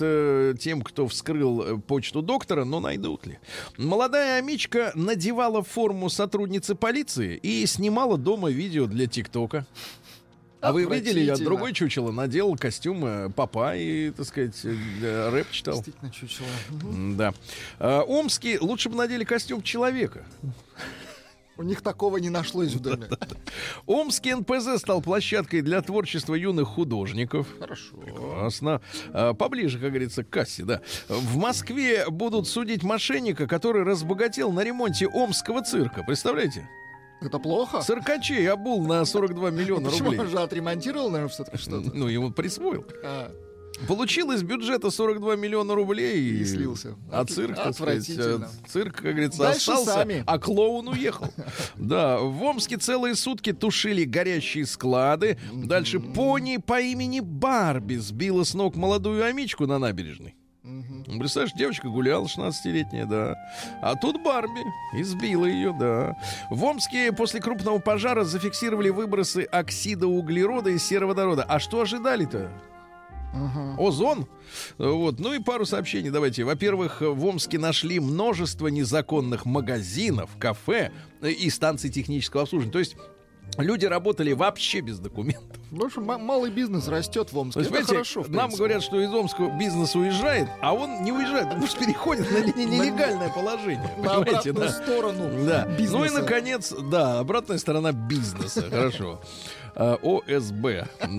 тем, 0.59 0.83
кто 0.83 1.07
вскрыл 1.07 1.79
почту 1.81 2.21
доктора, 2.23 2.65
но 2.65 2.81
найдут 2.81 3.27
ли? 3.27 3.39
Молодая 3.79 4.39
амичка 4.39 4.91
надевала 4.97 5.63
форму 5.63 6.11
сотрудницы 6.11 6.75
полиции 6.75 7.37
и 7.37 7.65
снимала 7.67 8.19
дома 8.19 8.51
видео 8.51 8.87
для 8.87 9.07
ТикТока. 9.07 9.67
А 10.63 10.73
вы 10.73 10.85
видели, 10.85 11.21
я 11.21 11.37
другой 11.37 11.73
чучело 11.73 12.13
надел 12.13 12.57
костюм 12.57 13.05
э, 13.05 13.31
папа 13.31 13.77
и, 13.77 14.11
так 14.11 14.27
сказать, 14.27 14.59
э, 14.63 15.31
рэп 15.31 15.51
читал. 15.51 15.75
Действительно 15.75 16.11
чучело. 16.13 16.47
Да. 17.17 17.35
А, 17.81 18.03
Омский 18.03 18.59
лучше 18.59 18.89
бы 18.89 18.97
надели 18.97 19.25
костюм 19.25 19.61
человека. 19.63 20.25
У 21.59 21.65
них 21.65 21.83
такого 21.83 22.17
не 22.17 22.31
нашлось 22.31 22.73
в 22.73 22.81
доме. 22.81 23.09
Омский 23.87 24.35
НПЗ 24.35 24.81
стал 24.81 25.03
площадкой 25.03 25.63
для 25.63 25.83
творчества 25.83 26.35
юных 26.35 26.69
художников. 26.69 27.47
Хорошо. 27.59 27.97
Прекрасно. 27.97 28.81
А, 29.13 29.35
Поближе, 29.35 29.79
как 29.81 29.91
говорится, 29.91 30.23
к 30.23 30.31
кассе, 30.31 30.63
да. 30.63 30.81
В 31.09 31.37
Москве 31.37 32.09
будут 32.09 32.47
судить 32.49 32.85
мошенника, 32.85 33.49
который 33.49 33.83
разбогател 33.83 34.53
на 34.53 34.61
ремонте 34.65 35.09
Омского 35.09 35.63
цирка. 35.63 36.05
Представляете? 36.05 36.69
Это 37.25 37.39
плохо? 37.39 37.81
Циркачей 37.83 38.49
обул 38.51 38.87
на 38.87 39.05
42 39.05 39.51
миллиона 39.51 39.89
Почему 39.89 40.07
рублей. 40.11 40.21
он 40.21 40.29
же 40.29 40.39
отремонтировал, 40.39 41.11
наверное, 41.11 41.33
все-таки 41.33 41.57
что-то? 41.59 41.91
Ну, 41.95 42.09
ему 42.09 42.31
присвоил. 42.31 42.85
А, 43.05 43.31
Получил 43.89 44.31
из 44.33 44.43
бюджета 44.43 44.91
42 44.91 45.35
миллиона 45.37 45.75
рублей 45.75 46.21
И 46.41 46.45
слился. 46.45 46.95
А 47.11 47.25
цирк, 47.25 47.57
так 47.57 47.75
сказать, 47.75 48.05
цирк, 48.69 48.97
как 48.97 49.13
говорится, 49.13 49.39
Дальше 49.39 49.71
остался, 49.73 49.93
сами. 49.93 50.23
а 50.27 50.39
клоун 50.39 50.89
уехал. 50.89 51.29
Да, 51.77 52.19
в 52.19 52.43
Омске 52.43 52.77
целые 52.77 53.15
сутки 53.15 53.53
тушили 53.53 54.05
горящие 54.05 54.67
склады. 54.67 55.39
Дальше 55.53 56.01
пони 56.01 56.59
по 56.59 56.81
имени 56.81 57.21
Барби 57.21 57.97
сбила 57.97 58.45
с 58.45 58.55
ног 58.55 58.77
молодую 58.77 59.25
амичку 59.25 59.67
на 59.67 59.79
набережной. 59.79 60.35
Ну, 61.07 61.19
Представляешь, 61.19 61.53
девочка 61.53 61.89
гуляла 61.89 62.25
16-летняя, 62.25 63.07
да. 63.07 63.37
А 63.83 63.95
тут 63.97 64.23
Барби. 64.23 64.63
Избила 64.95 65.47
ее, 65.47 65.75
да. 65.79 66.17
В 66.51 66.65
Омске 66.65 67.13
после 67.13 67.41
крупного 67.41 67.79
пожара 67.79 68.25
зафиксировали 68.25 68.89
выбросы 68.89 69.43
оксида 69.43 70.07
углерода 70.07 70.71
и 70.71 70.79
сероводорода. 70.79 71.43
А 71.43 71.59
что 71.59 71.83
ожидали-то? 71.83 72.51
Озон. 73.79 74.27
Вот. 74.79 75.19
Ну 75.19 75.33
и 75.33 75.39
пару 75.39 75.65
сообщений 75.65 76.11
давайте. 76.11 76.45
Во-первых, 76.45 77.01
в 77.01 77.25
Омске 77.25 77.59
нашли 77.59 77.99
множество 77.99 78.69
незаконных 78.69 79.47
магазинов, 79.47 80.31
кафе 80.39 80.93
и 81.23 81.49
станций 81.51 81.91
технического 81.91 82.43
обслуживания. 82.43 82.73
То 82.73 82.79
есть 82.79 82.97
люди 83.57 83.87
работали 83.87 84.33
вообще 84.33 84.81
без 84.81 84.99
документов. 84.99 85.62
В 85.73 85.83
общем, 85.83 86.05
малый 86.05 86.51
бизнес 86.51 86.87
растет 86.87 87.33
в 87.33 87.39
Омске. 87.39 87.61
Есть, 87.61 87.73
Это 87.73 87.87
хорошо, 87.87 88.25
нам 88.29 88.51
говорят, 88.51 88.83
что 88.83 89.01
из 89.01 89.11
Омского 89.11 89.57
бизнес 89.59 89.95
уезжает, 89.97 90.47
а 90.61 90.75
он 90.75 91.03
не 91.03 91.13
уезжает, 91.13 91.49
потому 91.49 91.67
что 91.67 91.81
переходит 91.81 92.31
на 92.31 92.41
не- 92.41 92.67
нелегальное 92.67 93.31
положение. 93.31 93.91
На 93.97 94.17
обратную 94.17 94.69
сторону 94.69 95.47
Да. 95.47 95.67
Ну 95.79 96.05
и, 96.05 96.11
наконец, 96.11 96.75
да, 96.91 97.21
обратная 97.21 97.57
сторона 97.57 97.93
бизнеса. 97.93 98.69
Хорошо. 98.69 99.19
А, 99.75 99.97
ОСБ. 100.03 100.67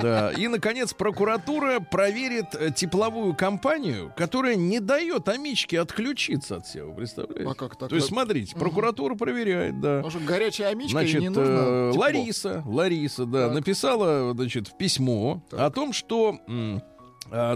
Да. 0.02 0.32
И, 0.32 0.48
наконец, 0.48 0.94
прокуратура 0.94 1.80
проверит 1.80 2.54
э, 2.54 2.72
тепловую 2.76 3.34
компанию, 3.36 4.12
которая 4.16 4.56
не 4.56 4.80
дает 4.80 5.28
Амичке 5.28 5.80
отключиться 5.80 6.58
от 6.58 6.66
всего. 6.68 6.94
Представляете? 6.94 7.50
А 7.50 7.54
как 7.56 7.76
так? 7.78 7.90
То 7.90 7.96
есть, 7.96 8.08
смотрите, 8.08 8.56
прокуратура 8.56 9.16
проверяет, 9.16 9.80
да. 9.80 9.98
Потому 10.02 10.12
что 10.12 10.20
горячая 10.20 10.70
амичка 10.70 11.00
Значит, 11.00 11.22
не 11.22 11.30
нужно 11.30 11.52
э. 11.52 11.92
Лариса, 11.96 12.64
Лариса, 12.66 13.26
да, 13.26 13.46
Так. 13.48 13.56
написала, 13.56 14.34
значит, 14.34 14.78
письмо 14.78 15.44
о 15.52 15.70
том, 15.70 15.94
что 15.94 16.38
м, 16.48 16.82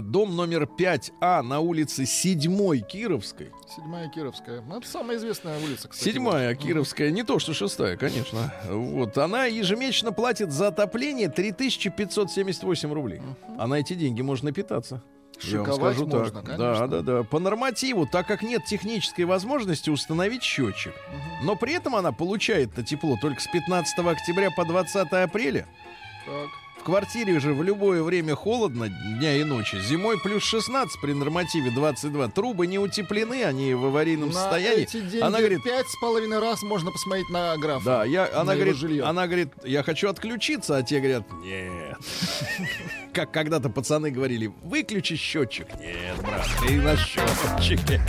дом 0.02 0.34
номер 0.34 0.64
5А 0.78 1.42
на 1.42 1.60
улице 1.60 2.04
7 2.04 2.80
Кировской, 2.80 3.52
Седьмая 3.74 4.08
Кировская. 4.08 4.60
Ну, 4.62 4.78
Это 4.78 4.88
самая 4.88 5.16
известная 5.18 5.58
улица, 5.60 5.88
кстати. 5.88 6.08
седьмая 6.12 6.54
вот. 6.54 6.62
Кировская, 6.62 7.10
не 7.10 7.22
то 7.22 7.38
что 7.38 7.54
шестая, 7.54 7.96
конечно, 7.96 8.52
вот, 8.68 9.16
она 9.18 9.44
ежемесячно 9.44 10.12
платит 10.12 10.50
за 10.52 10.68
отопление 10.68 11.28
3578 11.28 12.92
рублей, 12.92 13.20
а 13.58 13.66
на 13.66 13.74
эти 13.74 13.94
деньги 13.94 14.22
можно 14.22 14.52
питаться. 14.52 15.02
Я 15.42 15.58
вам 15.58 15.66
Шиковать 15.66 15.94
скажу 15.96 16.10
можно, 16.10 16.42
так. 16.42 16.46
конечно. 16.56 16.88
Да, 16.88 17.02
да, 17.02 17.02
да. 17.18 17.22
По 17.22 17.38
нормативу, 17.38 18.08
так 18.10 18.26
как 18.26 18.42
нет 18.42 18.64
технической 18.64 19.24
возможности 19.24 19.88
установить 19.88 20.42
счетчик. 20.42 20.92
Но 21.44 21.54
при 21.54 21.74
этом 21.74 21.94
она 21.94 22.10
получает 22.10 22.72
это 22.72 22.82
тепло 22.82 23.16
только 23.20 23.40
с 23.40 23.46
15 23.46 23.98
октября 24.00 24.50
по 24.50 24.64
20 24.64 24.96
апреля. 25.12 25.68
Так. 26.26 26.48
В 26.88 26.90
квартире 26.90 27.38
же 27.38 27.52
в 27.52 27.62
любое 27.62 28.02
время 28.02 28.34
холодно 28.34 28.88
дня 28.88 29.36
и 29.36 29.44
ночи. 29.44 29.78
Зимой 29.78 30.18
плюс 30.18 30.42
16 30.42 30.98
при 31.02 31.12
нормативе 31.12 31.70
22. 31.70 32.28
Трубы 32.28 32.66
не 32.66 32.78
утеплены, 32.78 33.44
они 33.44 33.74
в 33.74 33.84
аварийном 33.84 34.30
На 34.30 34.34
состоянии. 34.34 34.84
эти 34.84 34.98
деньги 35.00 35.18
Она 35.22 35.36
говорит, 35.36 35.62
пять 35.62 35.86
с 35.86 36.00
половиной 36.00 36.38
раз 36.38 36.62
можно 36.62 36.90
посмотреть 36.90 37.28
на 37.28 37.54
граф. 37.58 37.84
да, 37.84 38.06
я, 38.06 38.26
она, 38.34 38.54
говорит, 38.54 38.76
жилье. 38.76 39.04
она 39.04 39.26
говорит, 39.26 39.50
я 39.64 39.82
хочу 39.82 40.08
отключиться, 40.08 40.78
а 40.78 40.82
те 40.82 41.00
говорят, 41.00 41.24
нет. 41.42 41.98
Как 43.12 43.32
когда-то 43.32 43.68
пацаны 43.68 44.10
говорили, 44.10 44.50
выключи 44.62 45.16
счетчик. 45.16 45.66
Нет, 45.78 46.16
брат, 46.22 46.46
ты 46.66 46.80
на 46.80 46.96
счетчике. 46.96 48.00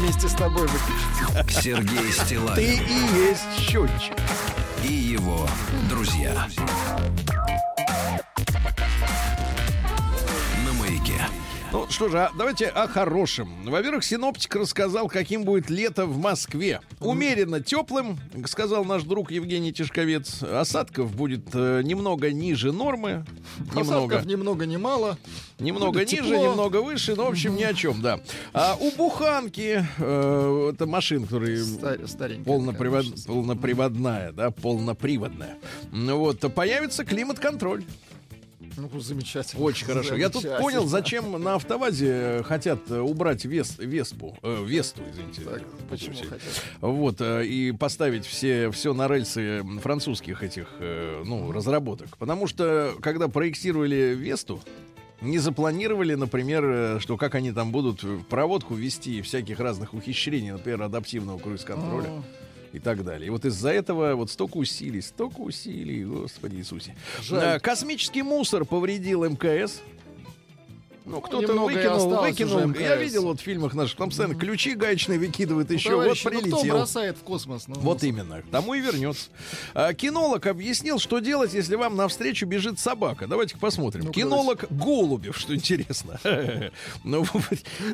Вместе 0.00 0.28
с 0.28 0.34
тобой 0.34 0.66
выключить. 0.66 1.62
Сергей 1.62 2.12
Ты 2.12 2.12
Стилавин 2.12 2.60
и 2.60 3.18
есть 3.20 3.58
счетчик. 3.58 4.12
И 4.84 4.92
его 4.92 5.46
друзья. 5.88 6.48
Ну 11.70 11.86
что 11.90 12.08
же, 12.08 12.18
а 12.18 12.30
давайте 12.36 12.66
о 12.68 12.88
хорошем. 12.88 13.50
Во-первых, 13.64 14.02
синоптик 14.02 14.56
рассказал, 14.56 15.06
каким 15.08 15.44
будет 15.44 15.68
лето 15.68 16.06
в 16.06 16.16
Москве. 16.18 16.80
Умеренно 16.98 17.60
теплым, 17.60 18.18
сказал 18.46 18.86
наш 18.86 19.02
друг 19.02 19.30
Евгений 19.30 19.70
Тишковец. 19.70 20.42
Осадков 20.42 21.14
будет 21.14 21.48
э, 21.52 21.82
немного 21.84 22.30
ниже 22.32 22.72
нормы. 22.72 23.26
Немного. 23.74 23.80
Осадков 24.06 24.24
ни 24.24 24.36
много 24.36 24.64
ни 24.64 24.78
мало. 24.78 25.18
Немного 25.58 25.98
Будет 25.98 26.10
ниже, 26.12 26.24
тепло. 26.30 26.46
немного 26.50 26.76
выше, 26.80 27.14
но, 27.16 27.26
в 27.26 27.28
общем, 27.30 27.54
ни 27.54 27.62
о 27.64 27.74
чем, 27.74 28.00
да. 28.00 28.20
А 28.54 28.74
у 28.80 28.90
Буханки, 28.92 29.84
э, 29.98 30.70
это 30.72 30.86
машина, 30.86 31.26
которая 31.26 31.62
Ста- 31.62 32.06
старенькая. 32.06 32.44
полнопривод- 32.50 33.26
полноприводная, 33.26 34.32
да, 34.32 34.50
полноприводная. 34.50 35.58
Ну 35.92 36.16
Вот, 36.18 36.40
то 36.40 36.48
появится 36.48 37.04
климат-контроль. 37.04 37.84
Ну, 38.78 39.00
замечательно. 39.00 39.62
Очень 39.62 39.86
хорошо. 39.86 40.14
Я 40.14 40.28
тут 40.28 40.42
Замечательно. 40.42 40.62
понял, 40.70 40.86
зачем 40.86 41.42
на 41.42 41.54
автовазе 41.56 42.42
хотят 42.44 42.78
э, 42.90 42.98
убрать 43.00 43.44
вес, 43.44 43.74
Веспу, 43.78 44.36
э, 44.42 44.64
Весту, 44.64 45.02
извините. 45.10 45.40
Так, 45.42 45.62
почему 45.90 46.14
хотят? 46.14 46.40
Вот, 46.80 47.20
э, 47.20 47.44
и 47.44 47.72
поставить 47.72 48.24
все, 48.24 48.70
все 48.70 48.94
на 48.94 49.08
рельсы 49.08 49.64
французских 49.82 50.42
этих, 50.42 50.68
э, 50.78 51.22
ну, 51.26 51.50
разработок. 51.50 52.16
Потому 52.18 52.46
что, 52.46 52.94
когда 53.00 53.26
проектировали 53.28 54.14
Весту, 54.16 54.60
не 55.20 55.38
запланировали, 55.38 56.14
например, 56.14 56.64
э, 56.64 57.00
что 57.00 57.16
как 57.16 57.34
они 57.34 57.50
там 57.50 57.72
будут 57.72 58.04
проводку 58.28 58.74
вести 58.74 59.20
всяких 59.22 59.58
разных 59.58 59.92
ухищрений, 59.94 60.52
например, 60.52 60.82
адаптивного 60.82 61.38
круиз-контроля 61.38 62.06
А, 62.08 62.22
и 62.72 62.78
так 62.78 63.04
далее. 63.04 63.26
И 63.28 63.30
вот 63.30 63.44
из-за 63.44 63.70
этого 63.70 64.14
вот 64.14 64.30
столько 64.30 64.56
усилий, 64.58 65.00
столько 65.00 65.40
усилий, 65.40 66.04
Господи 66.04 66.56
Иисусе. 66.56 66.96
Жаль. 67.22 67.56
А, 67.56 67.58
Космический 67.60 68.22
мусор 68.22 68.64
повредил 68.64 69.24
МКС. 69.24 69.80
Ну, 71.08 71.20
кто-то 71.20 71.46
немного 71.46 71.72
и 71.72 71.74
выкинул, 71.74 72.20
выкинул. 72.20 72.60
МКС. 72.68 72.80
Я 72.80 72.96
видел 72.96 73.22
вот 73.24 73.40
в 73.40 73.42
фильмах 73.42 73.74
наших, 73.74 73.96
там 73.96 74.08
постоянно 74.10 74.34
ключи 74.34 74.74
гаечные 74.74 75.18
выкидывают 75.18 75.70
еще. 75.70 75.96
Вот 75.96 76.02
товарищи, 76.02 76.24
ну, 76.24 76.30
кто 76.30 76.40
прилетел. 76.40 76.76
бросает 76.76 77.16
в 77.16 77.20
космос? 77.22 77.68
Ну, 77.68 77.74
Вот 77.76 78.02
именно, 78.02 78.42
к 78.42 78.46
тому 78.50 78.74
и 78.74 78.80
вернется. 78.80 79.30
А, 79.74 79.94
кинолог 79.94 80.46
объяснил, 80.46 80.98
что 80.98 81.18
делать, 81.20 81.54
если 81.54 81.76
вам 81.76 81.96
навстречу 81.96 82.46
бежит 82.46 82.78
собака. 82.78 83.26
Давайте-ка 83.26 83.58
посмотрим. 83.58 84.04
Ну-ка, 84.04 84.14
кинолог 84.20 84.64
Голубев, 84.70 85.36
что 85.36 85.54
интересно. 85.54 86.20
Ну, 87.04 87.24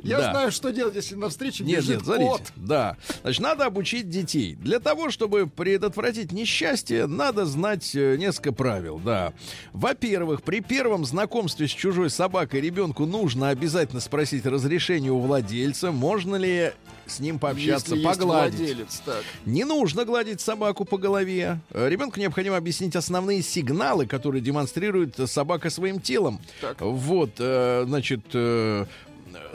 Я 0.02 0.20
знаю, 0.20 0.50
что 0.50 0.70
делать, 0.70 0.94
если 0.94 1.14
навстречу 1.14 1.64
бежит 1.64 2.02
кот. 2.02 2.42
Да. 2.56 2.96
Значит, 3.22 3.42
надо 3.42 3.66
обучить 3.66 4.08
детей. 4.08 4.54
Для 4.56 4.80
того, 4.80 5.10
чтобы 5.10 5.46
предотвратить 5.46 6.32
несчастье, 6.32 7.06
надо 7.06 7.46
знать 7.46 7.94
э, 7.94 8.16
несколько 8.16 8.52
правил, 8.52 8.98
да. 8.98 9.32
Во-первых, 9.72 10.42
при 10.42 10.60
первом 10.60 11.04
знакомстве 11.04 11.68
с 11.68 11.70
чужой 11.70 12.10
собакой 12.10 12.60
ребенку 12.60 13.03
нужно 13.06 13.50
обязательно 13.50 14.00
спросить 14.00 14.46
разрешение 14.46 15.12
у 15.12 15.18
владельца, 15.18 15.92
можно 15.92 16.36
ли 16.36 16.72
с 17.06 17.20
ним 17.20 17.38
пообщаться, 17.38 17.94
Если 17.94 18.04
погладить. 18.06 18.58
владелец, 18.58 19.02
так. 19.04 19.22
Не 19.44 19.64
нужно 19.64 20.04
гладить 20.04 20.40
собаку 20.40 20.84
по 20.84 20.96
голове. 20.96 21.60
Ребенку 21.72 22.18
необходимо 22.18 22.56
объяснить 22.56 22.96
основные 22.96 23.42
сигналы, 23.42 24.06
которые 24.06 24.40
демонстрирует 24.40 25.16
собака 25.28 25.68
своим 25.70 26.00
телом. 26.00 26.40
Так. 26.60 26.80
Вот, 26.80 27.32
э, 27.38 27.84
значит, 27.86 28.22
э, 28.32 28.86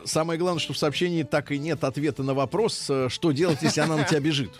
самое 0.05 0.39
главное, 0.39 0.59
что 0.59 0.73
в 0.73 0.77
сообщении 0.77 1.23
так 1.23 1.51
и 1.51 1.59
нет 1.59 1.83
ответа 1.83 2.23
на 2.23 2.33
вопрос, 2.33 2.85
э, 2.89 3.09
что 3.09 3.31
делать, 3.31 3.61
если 3.61 3.81
она 3.81 3.97
на 3.97 4.03
тебя 4.03 4.19
бежит. 4.19 4.51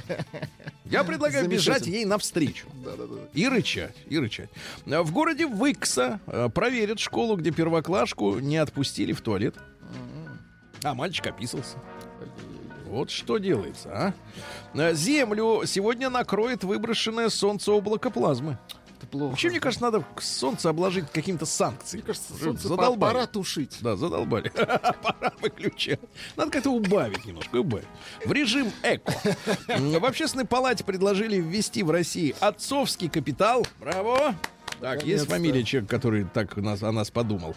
Я 0.85 1.03
предлагаю 1.03 1.47
бежать 1.47 1.87
ей 1.87 2.05
навстречу. 2.05 2.67
И 3.33 3.47
рычать, 3.47 3.95
и 4.07 4.17
рычать. 4.17 4.49
Э, 4.85 5.01
В 5.01 5.11
городе 5.11 5.45
Выкса 5.45 6.19
э, 6.27 6.49
проверят 6.49 6.99
школу, 6.99 7.35
где 7.35 7.51
первоклашку 7.51 8.39
не 8.39 8.57
отпустили 8.57 9.13
в 9.13 9.21
туалет. 9.21 9.55
А 10.83 10.93
мальчик 10.93 11.27
описался. 11.27 11.77
Вот 12.85 13.11
что 13.11 13.37
делается, 13.37 14.13
а? 14.73 14.93
Землю 14.93 15.61
сегодня 15.65 16.09
накроет 16.09 16.63
выброшенное 16.63 17.29
солнце 17.29 17.71
облако 17.71 18.09
плазмы. 18.09 18.57
Плохо. 19.11 19.31
Вообще, 19.31 19.49
мне 19.49 19.59
кажется, 19.59 19.83
надо 19.83 20.05
к 20.15 20.21
солнцу 20.21 20.69
обложить 20.69 21.09
каким-то 21.11 21.45
санкцией. 21.45 22.01
Мне 22.01 22.07
кажется, 22.07 22.33
солнце 22.33 22.67
задолбали. 22.67 23.13
пора 23.13 23.27
тушить. 23.27 23.77
Да, 23.81 23.95
задолбали. 23.95 24.49
Пора 24.55 25.33
выключать. 25.41 25.99
Надо 26.35 26.51
как-то 26.51 26.69
убавить 26.69 27.25
немножко, 27.25 27.57
убавить. 27.57 27.87
В 28.25 28.31
режим 28.31 28.71
эко. 28.83 29.13
В 29.67 30.05
общественной 30.05 30.45
палате 30.45 30.83
предложили 30.83 31.37
ввести 31.37 31.83
в 31.83 31.91
России 31.91 32.35
отцовский 32.39 33.09
капитал. 33.09 33.65
Браво! 33.79 34.35
Так, 34.79 35.03
есть 35.03 35.27
фамилия 35.27 35.63
человека, 35.63 35.91
который 35.95 36.23
так 36.23 36.55
нас, 36.57 36.81
о 36.83 36.91
нас 36.91 37.09
подумал. 37.11 37.55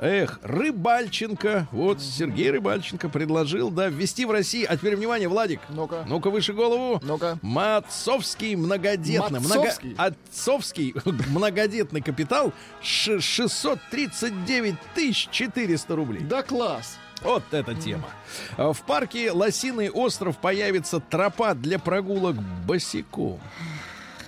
Эх, 0.00 0.38
Рыбальченко. 0.42 1.66
Вот 1.72 2.00
Сергей 2.00 2.50
Рыбальченко 2.50 3.08
предложил, 3.08 3.70
да, 3.70 3.88
ввести 3.88 4.24
в 4.24 4.30
России. 4.30 4.64
А 4.64 4.76
теперь, 4.76 4.96
внимание, 4.96 5.28
Владик. 5.28 5.60
Ну-ка. 5.68 6.04
Ну-ка, 6.06 6.30
выше 6.30 6.52
голову. 6.52 7.00
Ну-ка. 7.02 7.38
Мацовский 7.42 8.54
многодетный. 8.54 9.40
много- 9.40 9.56
Мацовский? 9.58 9.94
Отцовский 9.98 10.94
многодетный 11.04 12.00
капитал 12.02 12.52
ш- 12.80 13.20
639 13.20 14.76
тысяч 14.94 15.28
400 15.30 15.96
рублей. 15.96 16.22
Да 16.22 16.42
класс. 16.42 16.98
Вот 17.22 17.42
эта 17.50 17.74
тема. 17.74 18.08
В 18.56 18.76
парке 18.86 19.30
Лосиный 19.32 19.90
остров 19.90 20.38
появится 20.38 21.00
тропа 21.00 21.52
для 21.54 21.78
прогулок 21.78 22.36
босиком. 22.64 23.38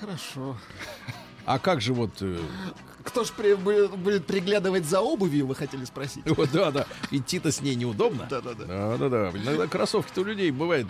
Хорошо. 0.01 0.57
А 1.45 1.59
как 1.59 1.80
же 1.80 1.93
вот... 1.93 2.11
э, 2.20 2.38
Кто 3.05 3.24
ж 3.24 3.32
при- 3.32 3.55
будет, 3.55 4.26
приглядывать 4.26 4.84
за 4.84 5.01
обувью, 5.01 5.47
вы 5.47 5.55
хотели 5.57 5.84
спросить? 5.84 6.22
Вот, 6.36 6.51
да, 6.53 6.70
да. 6.70 6.86
Идти-то 7.11 7.51
с 7.51 7.61
ней 7.61 7.74
неудобно. 7.74 8.26
Да-да-да. 8.30 8.64
Да, 8.64 8.97
да, 8.97 9.09
да. 9.09 9.30
Иногда 9.38 9.66
кроссовки-то 9.66 10.20
у 10.20 10.24
людей 10.24 10.51
бывают 10.53 10.86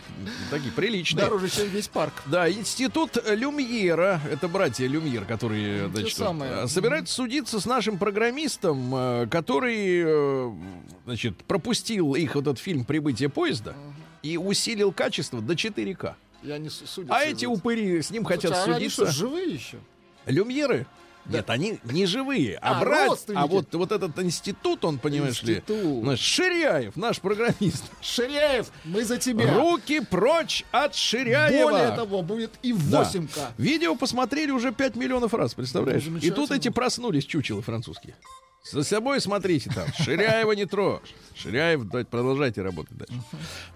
такие 0.50 0.72
приличные. 0.72 1.24
Дороже, 1.24 1.48
чем 1.48 1.68
весь 1.68 1.88
парк. 1.88 2.12
Да, 2.26 2.50
институт 2.50 3.16
Люмьера, 3.26 4.20
это 4.30 4.46
братья 4.48 4.86
Люмьер, 4.86 5.24
которые 5.24 5.88
значит, 5.88 6.18
э, 6.20 6.66
собираются 6.68 7.14
судиться 7.14 7.60
с 7.60 7.64
нашим 7.66 7.96
программистом, 7.98 8.94
э, 8.94 9.26
который 9.30 10.02
э, 10.04 10.52
значит, 11.06 11.36
пропустил 11.44 12.14
их 12.14 12.34
вот 12.34 12.42
этот 12.46 12.58
фильм 12.58 12.84
«Прибытие 12.84 13.28
поезда» 13.30 13.74
и 14.22 14.36
усилил 14.36 14.92
качество 14.92 15.40
до 15.40 15.54
4К. 15.54 16.14
Я 16.42 16.58
не 16.58 16.68
су- 16.70 16.86
судят. 16.86 17.10
А 17.12 17.22
эти 17.24 17.46
упыри 17.46 18.02
с 18.02 18.10
ним 18.10 18.24
хотят 18.24 18.52
Слушай, 18.54 18.74
а 18.74 18.76
они 18.76 18.88
судиться. 18.88 19.12
что, 19.12 19.26
живые 19.28 19.54
еще? 19.54 19.78
Люмьеры? 20.26 20.86
Нет, 21.26 21.48
они 21.50 21.78
не 21.84 22.06
живые, 22.06 22.56
а, 22.56 22.78
А, 22.78 22.80
брат, 22.80 23.08
родственники. 23.08 23.40
а 23.40 23.46
вот, 23.46 23.74
вот 23.74 23.92
этот 23.92 24.18
институт, 24.18 24.84
он, 24.84 24.98
понимаешь 24.98 25.42
ли, 25.42 25.54
Институт. 25.54 26.02
наш 26.02 26.18
Ширяев, 26.20 26.96
наш 26.96 27.20
программист. 27.20 27.84
Ширяев, 28.00 28.68
мы 28.84 29.04
за 29.04 29.18
тебя. 29.18 29.54
Руки 29.54 30.00
прочь 30.00 30.64
от 30.72 30.94
Ширяева! 30.94 31.70
Более 31.70 31.90
того, 31.94 32.22
будет 32.22 32.50
и 32.62 32.72
в 32.72 32.90
Да. 32.90 33.02
8К. 33.02 33.52
Видео 33.56 33.94
посмотрели 33.94 34.50
уже 34.50 34.72
5 34.72 34.96
миллионов 34.96 35.32
раз, 35.34 35.54
представляешь? 35.54 36.04
И 36.20 36.30
тут 36.30 36.50
эти 36.50 36.68
проснулись 36.70 37.24
чучелы 37.24 37.62
французские. 37.62 38.16
За 38.70 38.84
собой 38.84 39.20
смотрите 39.20 39.70
там. 39.74 39.88
Ширяева 39.92 40.52
не 40.52 40.66
трожь. 40.66 41.12
Ширяев, 41.34 41.82
давайте 41.82 42.08
продолжайте 42.08 42.62
работать 42.62 42.96
дальше. 42.96 43.14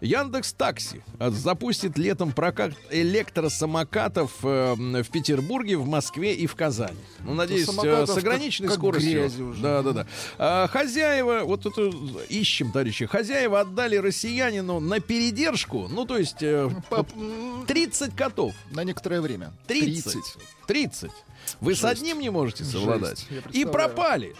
Яндекс 0.00 0.52
Такси 0.52 1.02
а, 1.18 1.30
запустит 1.30 1.98
летом 1.98 2.30
прокат 2.30 2.72
электросамокатов 2.90 4.32
э, 4.44 4.74
в 4.74 5.10
Петербурге, 5.10 5.76
в 5.76 5.86
Москве 5.88 6.34
и 6.34 6.46
в 6.46 6.54
Казани. 6.54 6.98
Ну, 7.20 7.34
надеюсь, 7.36 7.62
э, 7.62 7.66
самокатов 7.66 8.10
с 8.14 8.16
ограниченной 8.18 8.68
как- 8.68 8.78
скоростью. 8.78 9.26
уже. 9.50 9.60
Да, 9.62 9.82
да, 9.82 9.92
да. 9.92 10.06
А, 10.38 10.66
хозяева, 10.68 11.40
вот 11.44 11.66
это 11.66 11.92
ищем, 12.28 12.72
товарищи. 12.72 13.06
Хозяева 13.06 13.60
отдали 13.60 13.96
россиянину 13.96 14.80
на 14.80 15.00
передержку, 15.00 15.86
ну, 15.88 16.04
то 16.06 16.16
есть 16.18 16.42
э, 16.42 16.68
По- 16.90 17.06
м, 17.14 17.64
30 17.66 18.14
котов. 18.16 18.54
На 18.70 18.82
некоторое 18.84 19.20
время. 19.20 19.52
30. 19.66 20.16
30. 20.66 21.10
Вы 21.60 21.74
с 21.74 21.84
одним 21.84 22.20
не 22.20 22.30
можете 22.30 22.64
совладать. 22.64 23.26
я 23.30 23.38
И 23.52 23.64
пропали. 23.64 24.34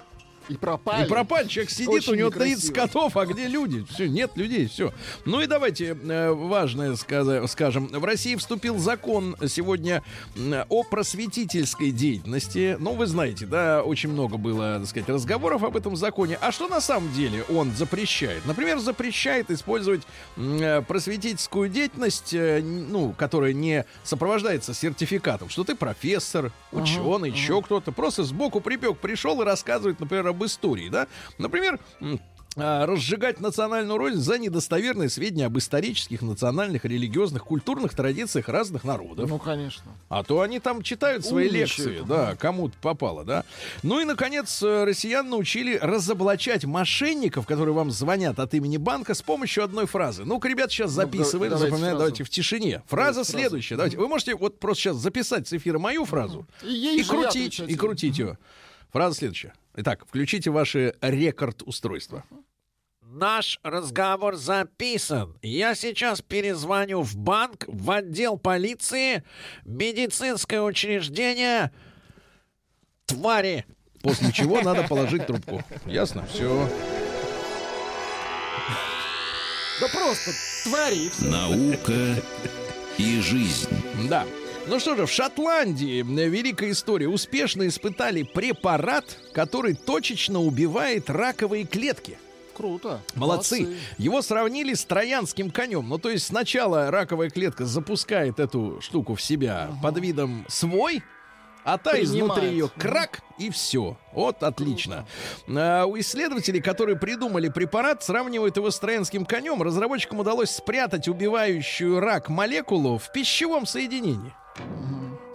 И 0.49 0.55
пропали. 0.57 1.07
И 1.07 1.09
пропали. 1.09 1.49
Человек 1.49 1.71
сидит, 1.71 1.89
Очень 1.89 2.13
у 2.13 2.17
него 2.17 2.31
30 2.31 2.71
некрасиво. 2.71 2.75
котов, 2.75 3.17
а 3.17 3.27
где 3.27 3.49
люди? 3.49 3.85
Все, 3.91 4.09
нет 4.09 4.31
людей, 4.37 4.67
все. 4.69 4.93
Ну 5.25 5.41
и 5.41 5.47
давайте 5.47 5.97
э, 6.01 6.31
важное 6.33 6.95
сказа- 6.97 7.47
скажем. 7.49 7.89
В 7.89 8.05
России 8.05 8.37
вступил 8.37 8.79
закон 8.79 9.37
сегодня 9.49 10.03
о 10.69 10.83
просветительской 10.85 11.91
деятельности. 11.91 12.77
Ну, 12.79 12.95
вы 12.95 13.07
знаете, 13.07 13.47
да, 13.47 13.83
очень 13.83 14.11
много 14.11 14.37
было, 14.37 14.79
так 14.79 14.89
сказать, 14.89 15.09
разговоров 15.09 15.63
об 15.65 15.77
этом 15.77 15.97
законе. 15.97 16.39
А 16.41 16.53
что 16.53 16.69
на 16.69 16.81
самом 16.81 17.13
деле 17.13 17.45
он 17.49 17.73
запрещает? 17.75 18.45
Например, 18.47 18.79
запрещает 18.79 19.51
использовать 19.51 20.03
э, 20.37 20.83
просветительскую 20.83 21.69
деятельность, 21.69 22.35
э, 22.35 22.61
ну, 22.63 23.13
которая 23.17 23.53
не 23.53 23.85
сопровождается 24.05 24.75
сертификатом, 24.75 25.49
что 25.49 25.65
ты 25.65 25.75
профессор, 25.75 26.53
ученый, 26.73 27.31
еще 27.31 27.63
кто-то. 27.63 27.91
Просто 27.93 28.23
сбоку 28.25 28.61
припек, 28.61 28.99
пришел 28.99 29.41
и 29.43 29.45
рассказывает, 29.45 29.99
например, 30.01 30.36
об 30.37 30.45
истории, 30.45 30.89
да? 30.91 31.07
Например, 31.39 31.81
а, 32.59 32.87
разжигать 32.87 33.39
национальную 33.41 33.99
рознь 33.99 34.17
за 34.17 34.39
недостоверные 34.39 35.11
сведения 35.11 35.45
об 35.45 35.59
исторических, 35.59 36.23
национальных, 36.23 36.87
религиозных, 36.87 37.45
культурных 37.45 37.93
традициях 37.95 38.49
разных 38.49 38.83
народов. 38.85 39.29
Ну, 39.29 39.39
конечно. 39.39 39.93
А 40.09 40.25
то 40.25 40.41
они 40.41 40.59
там 40.59 40.81
читают 40.81 41.27
свои 41.27 41.49
Умничают. 41.49 41.79
лекции, 41.79 42.05
да, 42.09 42.35
кому-то 42.37 42.75
попало, 42.81 43.25
да. 43.27 43.45
Ну 43.83 44.01
и, 44.01 44.05
наконец, 44.07 44.63
э, 44.63 44.85
россиян 44.85 45.29
научили 45.29 45.77
разоблачать 45.77 46.65
мошенников, 46.65 47.47
которые 47.47 47.75
вам 47.75 47.91
звонят 47.91 48.39
от 48.39 48.55
имени 48.55 48.79
банка 48.79 49.13
с 49.15 49.21
помощью 49.21 49.63
одной 49.63 49.87
фразы. 49.87 50.25
Ну-ка, 50.25 50.49
ребят, 50.49 50.71
сейчас 50.73 50.93
Ну, 50.93 50.97
записываем, 51.03 51.51
давайте 51.51 51.67
запоминаем, 51.71 51.97
фразу. 51.97 51.99
давайте 51.99 52.25
в 52.25 52.31
тишине. 52.31 52.83
Фраза 52.87 53.11
Давайте 53.13 53.15
фразу. 53.33 53.33
следующая. 53.39 53.77
Давайте. 53.77 53.99
Вы 53.99 54.09
можете 54.09 54.35
вот 54.35 54.59
просто 54.61 54.83
сейчас 54.85 54.97
записать 54.97 55.47
с 55.47 55.53
эфира 55.53 55.79
мою 55.79 56.07
фразу 56.07 56.47
И 56.63 57.01
и 57.01 57.05
крутить, 57.05 57.61
и 57.61 57.75
крутить 57.75 58.19
ее. 58.19 58.39
Фраза 58.93 59.15
следующая. 59.19 59.53
Итак, 59.77 60.07
включите 60.07 60.51
ваши 60.51 60.95
рекорд-устройства. 61.03 62.25
Наш 63.03 63.61
разговор 63.63 64.35
записан. 64.37 65.39
Я 65.43 65.75
сейчас 65.75 66.23
перезвоню 66.23 67.03
в 67.03 67.17
банк, 67.17 67.65
в 67.69 67.91
отдел 67.91 68.37
полиции, 68.39 69.23
медицинское 69.65 70.61
учреждение. 70.61 71.73
Твари. 73.05 73.65
После 74.03 74.33
чего 74.33 74.61
надо 74.63 74.83
положить 74.89 75.27
трубку. 75.27 75.63
Ясно? 75.85 76.27
Все. 76.27 76.69
Да 79.81 79.89
просто 79.89 80.31
твари. 80.65 81.11
Наука 81.31 82.23
и 82.99 83.21
жизнь. 83.21 83.69
Да. 84.09 84.25
Ну 84.69 84.81
что 84.81 84.97
же, 84.97 85.07
в 85.07 85.11
Шотландии 85.11 86.03
великая 86.03 86.73
история. 86.73 87.09
Успешно 87.09 87.69
испытали 87.69 88.25
препарат, 88.25 89.17
который 89.33 89.75
точечно 89.75 90.41
убивает 90.41 91.09
раковые 91.09 91.65
клетки. 91.65 92.19
Круто. 92.53 93.01
Молодцы. 93.15 93.77
Его 93.99 94.23
сравнили 94.23 94.75
с 94.75 94.85
троянским 94.85 95.51
конем. 95.51 95.89
Ну, 95.89 95.99
то 95.99 96.11
есть 96.11 96.27
сначала 96.27 96.91
раковая 96.91 97.31
клетка 97.31 97.65
запускает 97.65 98.41
эту 98.41 98.81
штуку 98.81 99.15
в 99.15 99.23
себя 99.23 99.71
под 99.83 99.99
видом 99.99 100.45
свой, 100.49 101.03
а 101.65 101.79
та 101.79 101.93
Принимает. 101.93 102.07
изнутри 102.07 102.49
ее 102.49 102.69
крак, 102.77 103.21
и 103.39 103.51
все. 103.51 103.97
Вот 104.13 104.43
отлично. 104.43 105.07
А, 105.49 105.85
у 105.85 105.97
исследователей, 105.99 106.61
которые 106.63 106.97
придумали 106.97 107.51
препарат, 107.51 108.03
сравнивают 108.03 108.57
его 108.57 108.71
с 108.71 108.79
троянским 108.81 109.27
конем. 109.27 109.63
Разработчикам 109.63 110.21
удалось 110.21 110.51
спрятать 110.51 111.07
убивающую 111.09 112.01
рак 112.01 112.31
молекулу 112.31 112.99
в 112.99 113.13
пищевом 113.13 113.67
соединении. 113.67 114.33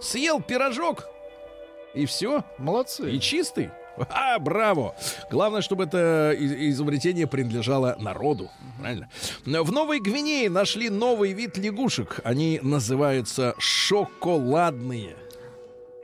Съел 0.00 0.40
пирожок, 0.40 1.06
и 1.94 2.06
все. 2.06 2.44
Молодцы. 2.58 3.10
И 3.10 3.20
чистый. 3.20 3.70
А, 4.08 4.38
браво! 4.38 4.94
Главное, 5.30 5.60
чтобы 5.60 5.84
это 5.84 6.34
изобретение 6.38 7.26
принадлежало 7.26 7.96
народу. 7.98 8.50
Правильно? 8.80 9.10
В 9.44 9.70
Новой 9.70 10.00
Гвинее 10.00 10.48
нашли 10.48 10.88
новый 10.88 11.32
вид 11.32 11.58
лягушек. 11.58 12.20
Они 12.24 12.58
называются 12.62 13.54
шоколадные. 13.58 15.16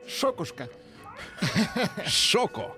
Шокушка. 0.06 0.68
Шоко. 2.06 2.72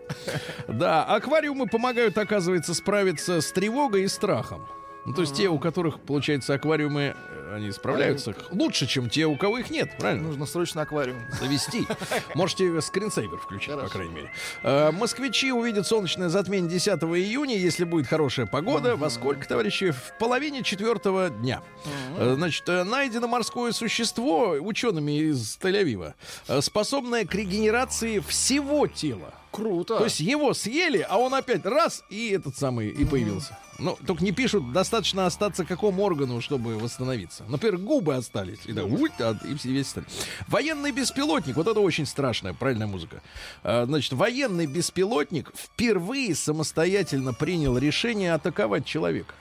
Да, 0.68 1.05
аквариумы 1.05 1.66
помогают, 1.66 2.16
оказывается, 2.16 2.74
справиться 2.74 3.41
с 3.41 3.51
тревогой 3.51 4.05
и 4.05 4.09
страхом. 4.09 4.68
Ну, 5.07 5.15
то 5.15 5.23
есть 5.23 5.35
те, 5.35 5.49
у 5.49 5.59
которых, 5.59 5.99
получается, 6.01 6.55
аквариумы, 6.55 7.15
э, 7.17 7.55
они 7.57 7.73
справляются 7.73 8.35
лучше, 8.51 8.87
чем 8.87 9.09
те, 9.09 9.27
у 9.27 9.37
кого 9.37 9.59
их 9.59 9.71
нет, 9.71 9.91
правильно? 9.99 10.29
Нужно 10.29 10.47
срочно 10.47 10.83
аквариум. 10.83 11.19
завести. 11.41 11.87
Можете 12.35 12.81
скринсейвер 12.81 13.39
включить, 13.39 13.71
по 13.71 13.77
Хорошо. 13.77 13.93
крайней 13.93 14.15
мере. 14.15 14.33
Э, 14.63 14.91
москвичи 14.93 15.53
увидят 15.53 15.87
солнечное 15.87 16.29
затмение 16.29 16.71
10 16.71 16.89
июня, 17.03 17.57
если 17.57 17.85
будет 17.85 18.07
хорошая 18.07 18.47
погода. 18.47 18.95
Во 18.97 19.09
сколько, 19.11 19.49
товарищи? 19.49 19.91
В 19.93 20.15
половине 20.19 20.63
четвертого 20.63 21.31
дня. 21.31 21.63
Э, 22.19 22.35
Значит, 22.37 22.67
найдено 22.69 23.27
морское 23.27 23.73
существо 23.73 24.51
учеными 24.61 25.19
из 25.19 25.59
Тель-Авива, 25.61 26.15
способное 26.61 27.25
к 27.25 27.35
регенерации 27.35 28.19
всего 28.21 28.87
тела. 28.87 29.35
Круто. 29.51 29.99
То 29.99 30.05
есть 30.05 30.21
его 30.21 30.55
съели, 30.55 31.05
а 31.09 31.19
он 31.19 31.35
опять 31.35 31.65
раз 31.65 32.05
и 32.09 32.31
этот 32.31 32.57
самый 32.57 32.89
и 32.89 33.05
появился. 33.05 33.59
Ну, 33.81 33.97
только 34.07 34.23
не 34.23 34.33
пишут, 34.33 34.73
достаточно 34.73 35.27
остаться 35.27 35.65
какому 35.65 36.03
органу, 36.03 36.41
чтобы 36.41 36.79
восстановиться. 36.79 37.45
Например, 37.49 37.79
губы 37.79 38.15
остались. 38.15 38.59
И, 38.67 38.75
так, 38.75 38.87
уть, 38.87 39.13
а, 39.19 39.37
и 39.49 39.55
все 39.55 39.71
весь 39.71 39.87
остальные. 39.87 40.11
Военный 40.49 40.93
беспилотник, 40.93 41.57
вот 41.57 41.67
это 41.67 41.81
очень 41.81 42.07
страшная, 42.07 42.53
правильная 42.53 42.87
музыка. 42.87 43.23
А, 43.63 43.87
значит, 43.87 44.13
военный 44.13 44.67
беспилотник 44.67 45.51
впервые 45.57 46.35
самостоятельно 46.35 47.33
принял 47.33 47.79
решение 47.79 48.35
атаковать 48.35 48.85
человека. 48.85 49.35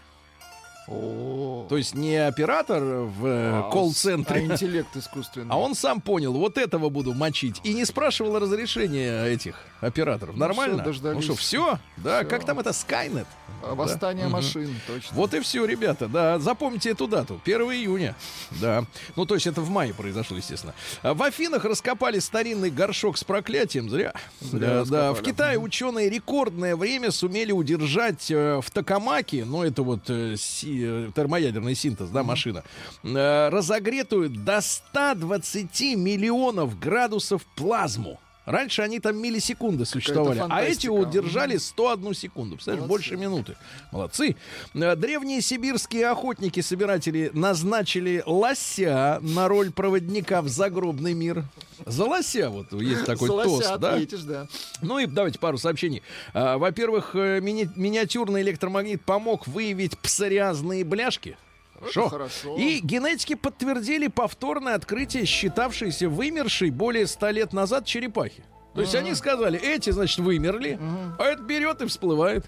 То 0.90 1.78
есть 1.78 1.94
не 1.94 2.16
оператор 2.18 2.82
в 2.82 3.26
э, 3.26 3.50
А, 3.60 3.70
колл-центре, 3.72 4.38
А 4.42 4.44
интеллект 4.54 4.96
искусственный. 4.98 5.48
а 5.50 5.58
он 5.60 5.76
сам 5.76 6.02
понял, 6.02 6.34
вот 6.34 6.58
этого 6.58 6.90
буду 6.90 7.14
мочить. 7.14 7.62
И 7.64 7.74
не 7.74 7.86
спрашивал 7.86 8.40
разрешения 8.40 9.26
этих 9.26 9.56
операторов. 9.82 10.36
Ну 10.36 10.40
Нормально? 10.42 10.84
дождались. 10.84 11.16
Ну 11.18 11.22
что, 11.22 11.36
все? 11.36 11.80
Да, 11.98 12.24
как 12.24 12.44
там 12.44 12.60
это, 12.60 12.72
Skynet? 12.72 13.28
А, 13.64 13.76
Восстание 13.76 14.26
Да. 14.26 14.32
машин, 14.32 14.74
точно. 14.88 15.16
Вот 15.16 15.34
и 15.34 15.40
все, 15.42 15.66
ребята, 15.66 16.08
да, 16.08 16.40
запомните 16.40 16.90
эту 16.92 17.08
дату, 17.08 17.40
1 17.46 17.62
июня, 17.74 18.16
да, 18.62 18.86
ну 19.16 19.26
то 19.26 19.36
есть 19.36 19.48
это 19.48 19.62
в 19.62 19.70
мае 19.70 19.94
произошло, 19.94 20.38
естественно. 20.38 20.74
А 21.04 21.14
В 21.14 21.22
Афинах 21.24 21.66
раскопали 21.66 22.20
старинный 22.20 22.70
горшок 22.72 23.18
с 23.18 23.24
проклятием, 23.24 23.90
зря. 23.90 24.14
Зря 24.42 24.60
Да, 24.60 24.86
да. 24.86 25.14
В 25.14 25.22
Китае 25.22 25.60
ученые 25.60 26.10
рекордное 26.10 26.76
время 26.76 27.12
сумели 27.12 27.52
удержать 27.52 28.32
э, 28.32 28.60
в 28.64 28.72
Токамаке, 28.72 29.46
ну 29.46 29.64
это 29.64 29.84
вот 29.84 30.10
э, 30.10 30.36
си- 30.38 30.79
э, 30.84 31.12
термоядерный 31.16 31.76
синтез, 31.76 32.10
да, 32.10 32.24
машина, 32.24 32.64
э, 33.04 33.50
разогретую 33.50 34.30
до 34.30 34.62
120 34.62 35.96
миллионов 35.96 36.80
градусов 36.80 37.46
плазму. 37.56 38.20
Раньше 38.50 38.82
они 38.82 39.00
там 39.00 39.16
миллисекунды 39.22 39.86
существовали, 39.86 40.44
а 40.50 40.64
эти 40.64 40.88
удержали 40.88 41.58
101 41.58 42.16
секунду. 42.16 42.56
Представляешь, 42.56 42.88
Молодцы. 42.88 43.10
больше 43.10 43.16
минуты. 43.16 43.56
Молодцы. 43.92 44.36
Э, 44.74 44.96
Древние 44.96 45.40
сибирские 45.42 46.08
охотники-собиратели 46.08 47.30
назначили 47.32 48.24
лося 48.26 49.20
на 49.22 49.48
роль 49.48 49.72
проводника 49.72 50.42
в 50.42 50.48
загробный 50.48 51.14
мир. 51.14 51.44
За 51.86 52.06
лося 52.06 52.50
вот 52.50 52.74
есть 52.74 53.06
такой 53.06 53.28
За 53.28 53.34
лося 53.34 53.50
тост, 53.70 53.80
да? 53.80 53.94
ответишь, 53.94 54.22
да. 54.22 54.48
Ну 54.82 54.98
и 54.98 55.06
давайте 55.06 55.38
пару 55.38 55.60
сообщений. 55.60 56.02
А, 56.34 56.58
Во-первых, 56.58 57.12
э, 57.14 57.40
мини- 57.42 57.70
миниатюрный 57.76 58.42
электромагнит 58.42 59.04
помог 59.06 59.46
выявить 59.48 59.96
псориазные 60.00 60.84
бляшки. 60.84 61.38
Хорошо. 61.80 62.10
хорошо. 62.10 62.56
И 62.58 62.80
генетики 62.80 63.36
подтвердили 63.36 64.08
повторное 64.08 64.76
открытие, 64.76 65.26
считавшейся 65.26 66.10
вымершей 66.10 66.70
более 66.70 67.08
ста 67.08 67.32
лет 67.32 67.54
назад 67.54 67.86
черепахи. 67.86 68.44
То 68.76 68.82
есть 68.82 68.96
они 68.96 69.16
сказали, 69.16 69.60
эти, 69.60 69.90
значит, 69.90 70.20
вымерли, 70.20 70.80
а 71.18 71.26
это 71.26 71.42
берет 71.42 71.82
и 71.82 71.88
всплывает. 71.88 72.46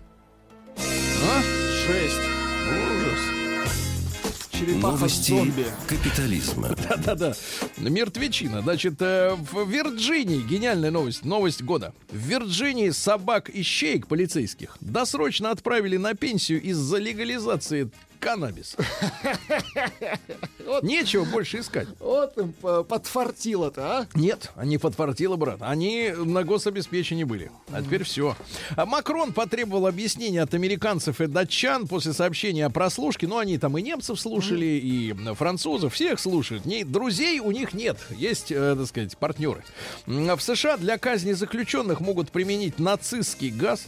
А? 0.77 1.41
Шесть. 1.85 2.19
Ужас. 2.69 3.19
Черепаха 4.51 4.87
Новости 4.95 5.31
зомби. 5.31 5.65
капитализма. 5.87 6.69
Да-да-да. 6.89 7.33
Мертвечина. 7.77 8.61
Значит, 8.61 9.01
э, 9.01 9.35
в 9.35 9.67
Вирджинии, 9.67 10.41
гениальная 10.41 10.91
новость, 10.91 11.25
новость 11.25 11.63
года. 11.63 11.93
В 12.11 12.17
Вирджинии 12.17 12.91
собак 12.91 13.49
и 13.49 13.63
щейк 13.63 14.07
полицейских 14.07 14.77
досрочно 14.79 15.49
отправили 15.49 15.97
на 15.97 16.13
пенсию 16.13 16.61
из-за 16.61 16.97
легализации 16.97 17.89
каннабиса. 18.21 18.77
Нечего 20.83 21.25
больше 21.25 21.59
искать. 21.59 21.87
Вот 21.99 22.37
им 22.37 22.53
по- 22.53 22.83
подфартило-то, 22.83 23.99
а? 23.99 24.07
Нет, 24.13 24.51
они 24.55 24.77
подфартило, 24.77 25.35
брат. 25.35 25.57
Они 25.61 26.13
на 26.15 26.43
гособеспечении 26.43 27.23
были. 27.23 27.51
А 27.71 27.81
теперь 27.81 28.03
все. 28.03 28.35
А 28.75 28.85
Макрон 28.85 29.33
потребовал 29.33 29.87
объяснения 29.87 30.41
от 30.41 30.53
американцев 30.53 31.19
и 31.19 31.27
датчан 31.27 31.87
после 31.87 32.13
сообщения 32.13 32.65
о 32.65 32.69
прослушке. 32.69 33.27
Ну, 33.27 33.37
они 33.37 33.57
там 33.57 33.77
и 33.77 33.81
немцев 33.81 34.19
слушали, 34.19 34.65
и 34.65 35.13
французов. 35.33 35.93
Всех 35.93 36.19
слушают. 36.19 36.65
Не, 36.65 36.83
друзей 36.83 37.39
у 37.39 37.51
них 37.51 37.73
нет. 37.73 37.97
Есть, 38.11 38.51
э, 38.51 38.75
так 38.77 38.87
сказать, 38.87 39.17
партнеры. 39.17 39.63
В 40.05 40.39
США 40.39 40.77
для 40.77 40.97
казни 40.97 41.33
заключенных 41.33 41.99
могут 41.99 42.31
применить 42.31 42.79
нацистский 42.79 43.49
газ. 43.49 43.85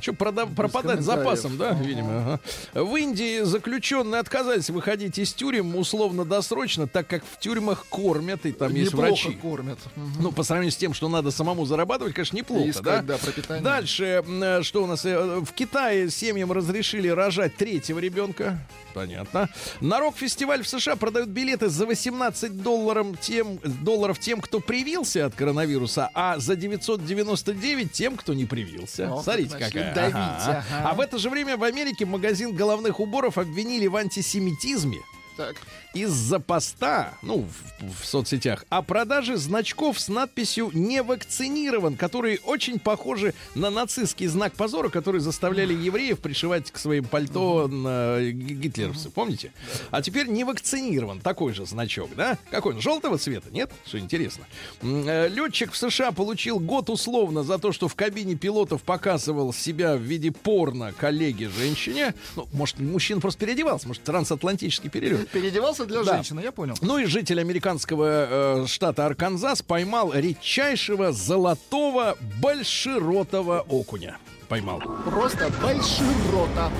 Что, 0.00 0.12
пропадать 0.12 0.54
комментариев. 0.56 1.04
запасом, 1.04 1.56
да, 1.56 1.72
видимо. 1.72 2.38
ага. 2.74 2.84
В 2.84 2.96
Индии 2.96 3.42
заключенные 3.42 4.20
отказались 4.20 4.70
выходить 4.70 5.18
из 5.18 5.32
тюрем 5.32 5.74
условно-досрочно, 5.76 6.86
так 6.86 7.06
как 7.06 7.22
в 7.24 7.38
тюрьмах 7.38 7.86
кормят, 7.86 8.46
и 8.46 8.52
там 8.52 8.74
есть 8.74 8.92
Неплохо 8.92 9.08
врачи. 9.10 9.32
кормят. 9.34 9.78
Ну, 10.18 10.32
по 10.32 10.42
сравнению 10.42 10.72
с 10.72 10.76
тем, 10.76 10.94
что 10.94 11.08
надо 11.08 11.30
самому 11.30 11.64
зарабатывать, 11.66 12.14
конечно, 12.14 12.36
неплохо, 12.36 12.70
искать, 12.70 13.06
да? 13.06 13.14
да, 13.14 13.18
пропитание. 13.18 13.62
Дальше, 13.64 14.22
э, 14.26 14.62
что 14.62 14.84
у 14.84 14.86
нас? 14.86 15.04
э, 15.04 15.40
В 15.40 15.52
Китае 15.52 16.10
семьям 16.10 16.52
разрешили 16.52 17.08
рожать 17.08 17.56
третьего 17.56 17.98
ребенка. 17.98 18.58
Понятно. 18.94 19.50
На 19.80 20.00
рок-фестиваль 20.00 20.62
в 20.62 20.68
США 20.68 20.96
продают 20.96 21.28
билеты 21.28 21.68
за 21.68 21.84
18 21.84 22.62
долларов 22.62 23.08
тем, 23.20 23.58
долларов 23.82 24.18
тем, 24.18 24.40
кто 24.40 24.58
привился 24.60 25.26
от 25.26 25.34
коронавируса, 25.34 26.08
а 26.14 26.38
за 26.38 26.56
999 26.56 27.92
тем, 27.92 28.16
кто 28.16 28.32
не 28.32 28.46
привился. 28.46 29.12
О, 29.12 29.22
Смотрите, 29.22 29.56
какая. 29.58 29.85
Давить. 29.94 30.14
Ага. 30.14 30.64
ага. 30.70 30.90
А 30.90 30.94
в 30.94 31.00
это 31.00 31.18
же 31.18 31.30
время 31.30 31.56
в 31.56 31.64
Америке 31.64 32.04
магазин 32.04 32.54
головных 32.54 33.00
уборов 33.00 33.38
обвинили 33.38 33.86
в 33.86 33.96
антисемитизме 33.96 35.00
Так. 35.36 35.56
Из-за 35.94 36.40
поста, 36.40 37.14
ну, 37.22 37.46
в, 37.80 38.02
в 38.02 38.04
соцсетях, 38.04 38.64
о 38.68 38.82
продаже 38.82 39.36
значков 39.36 39.98
с 39.98 40.08
надписью 40.08 40.70
«Не 40.72 41.02
вакцинирован», 41.02 41.96
которые 41.96 42.38
очень 42.44 42.78
похожи 42.78 43.34
на 43.54 43.70
нацистский 43.70 44.26
знак 44.26 44.54
позора, 44.54 44.88
который 44.88 45.20
заставляли 45.20 45.72
евреев 45.74 46.18
пришивать 46.18 46.70
к 46.70 46.78
своим 46.78 47.04
пальто 47.04 47.68
на 47.68 48.20
гитлеровцы, 48.20 49.10
помните? 49.10 49.52
А 49.90 50.02
теперь 50.02 50.28
«Не 50.28 50.44
вакцинирован», 50.44 51.20
такой 51.20 51.54
же 51.54 51.66
значок, 51.66 52.10
да? 52.14 52.38
Какой 52.50 52.74
он, 52.74 52.80
желтого 52.80 53.18
цвета, 53.18 53.48
нет? 53.50 53.70
Что 53.86 53.98
интересно. 53.98 54.46
Э, 54.82 55.28
Летчик 55.28 55.72
в 55.72 55.76
США 55.76 56.12
получил 56.12 56.58
год 56.58 56.90
условно 56.90 57.42
за 57.42 57.58
то, 57.58 57.72
что 57.72 57.88
в 57.88 57.94
кабине 57.94 58.34
пилотов 58.34 58.82
показывал 58.82 59.52
себя 59.52 59.96
в 59.96 60.00
виде 60.00 60.30
порно 60.30 60.92
коллеге-женщине. 60.92 62.14
Ну, 62.36 62.46
может, 62.52 62.78
мужчина 62.78 63.20
просто 63.20 63.40
переодевался, 63.40 63.88
может, 63.88 64.02
трансатлантический 64.02 64.90
перелет. 64.90 65.28
Переодевался 65.30 65.85
для 65.86 66.02
Да. 66.02 66.14
женщины, 66.14 66.40
я 66.40 66.52
понял. 66.52 66.74
Ну 66.80 66.98
и 66.98 67.06
житель 67.06 67.40
американского 67.40 68.62
э, 68.62 68.66
штата 68.66 69.06
Арканзас 69.06 69.62
поймал 69.62 70.12
редчайшего 70.12 71.12
золотого 71.12 72.16
большеротого 72.40 73.64
окуня. 73.68 74.18
Поймал. 74.48 74.80
Просто 75.04 75.50
больширота. 75.62 76.70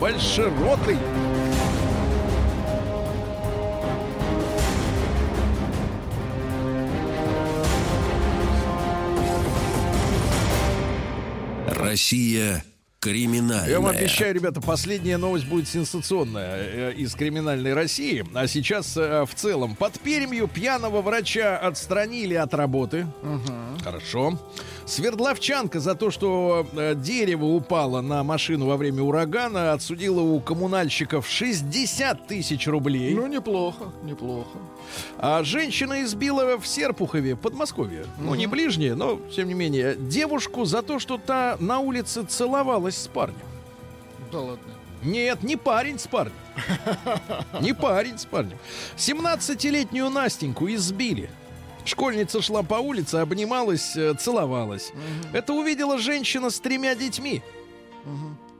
Большеротый. 0.00 0.98
Россия 11.68 12.62
криминальная. 13.04 13.68
Я 13.68 13.80
вам 13.80 13.94
обещаю, 13.94 14.34
ребята, 14.34 14.62
последняя 14.62 15.18
новость 15.18 15.46
будет 15.46 15.68
сенсационная 15.68 16.56
э, 16.56 16.92
из 16.94 17.14
криминальной 17.14 17.74
России. 17.74 18.24
А 18.32 18.46
сейчас 18.46 18.96
э, 18.96 19.26
в 19.26 19.34
целом 19.34 19.76
под 19.76 20.00
Перемью 20.00 20.48
пьяного 20.48 21.02
врача 21.02 21.58
отстранили 21.58 22.32
от 22.32 22.54
работы. 22.54 23.06
Хорошо. 23.82 24.40
Свердловчанка 24.86 25.80
за 25.80 25.94
то, 25.94 26.10
что 26.10 26.66
э, 26.74 26.94
дерево 26.94 27.46
упало 27.46 28.02
на 28.02 28.22
машину 28.22 28.66
во 28.66 28.76
время 28.76 29.02
урагана, 29.02 29.72
отсудила 29.72 30.20
у 30.20 30.40
коммунальщиков 30.40 31.26
60 31.26 32.26
тысяч 32.26 32.66
рублей. 32.66 33.14
Ну, 33.14 33.26
неплохо, 33.26 33.92
неплохо. 34.02 34.58
А 35.18 35.42
женщина 35.42 36.02
избила 36.02 36.58
в 36.58 36.66
Серпухове, 36.66 37.34
Подмосковье. 37.34 38.04
Ну, 38.18 38.34
не 38.34 38.46
ближнее, 38.46 38.94
но, 38.94 39.18
тем 39.34 39.48
не 39.48 39.54
менее, 39.54 39.96
девушку 39.96 40.66
за 40.66 40.82
то, 40.82 40.98
что 40.98 41.16
та 41.16 41.56
на 41.60 41.78
улице 41.78 42.24
целовалась 42.24 42.98
с 42.98 43.08
парнем. 43.08 43.36
Да 44.30 44.40
ладно. 44.40 44.74
Нет, 45.02 45.42
не 45.42 45.56
парень 45.56 45.98
с 45.98 46.06
парнем. 46.06 46.34
Не 47.60 47.74
парень 47.74 48.18
с 48.18 48.24
парнем. 48.24 48.56
17-летнюю 48.96 50.08
Настеньку 50.08 50.68
избили. 50.68 51.28
Школьница 51.84 52.40
шла 52.40 52.62
по 52.62 52.76
улице, 52.76 53.16
обнималась, 53.16 53.96
э, 53.96 54.14
целовалась. 54.14 54.92
Это 55.32 55.52
увидела 55.52 55.98
женщина 55.98 56.50
с 56.50 56.58
тремя 56.60 56.94
детьми. 56.94 57.42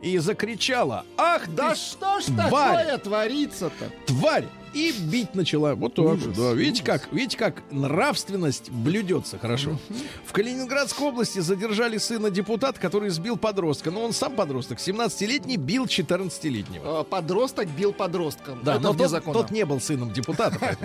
И 0.03 0.19
закричала, 0.19 1.07
ах 1.17 1.49
Да 1.49 1.71
ты 1.71 1.77
что 1.77 2.21
ж 2.21 2.25
тварь! 2.25 2.85
такое 2.87 2.99
творится-то? 2.99 3.91
тварь! 4.07 4.45
И 4.75 4.93
бить 4.93 5.35
начала. 5.35 5.75
Вот 5.75 5.95
так 5.95 6.19
же, 6.19 6.31
да. 6.31 6.53
Видите, 6.53 6.83
как, 6.83 7.13
видите, 7.13 7.37
как 7.37 7.63
нравственность 7.71 8.71
блюдется 8.71 9.39
хорошо. 9.39 9.79
В 10.27 10.33
Калининградской 10.33 11.07
области 11.07 11.39
задержали 11.39 11.99
сына 11.99 12.31
депутата, 12.31 12.81
который 12.81 13.11
сбил 13.11 13.37
подростка. 13.37 13.91
Ну, 13.91 14.03
он 14.03 14.13
сам 14.13 14.35
подросток. 14.35 14.79
17-летний 14.79 15.57
бил 15.57 15.85
14-летнего. 15.87 17.01
А, 17.01 17.05
Подросток 17.05 17.69
бил 17.69 17.93
подростком. 17.93 18.61
Да, 18.65 18.75
Это 18.75 18.83
но 18.83 18.95
тот, 18.95 19.11
закона. 19.11 19.33
тот 19.35 19.51
не 19.51 19.65
был 19.65 19.81
сыном 19.81 20.13
депутата. 20.13 20.77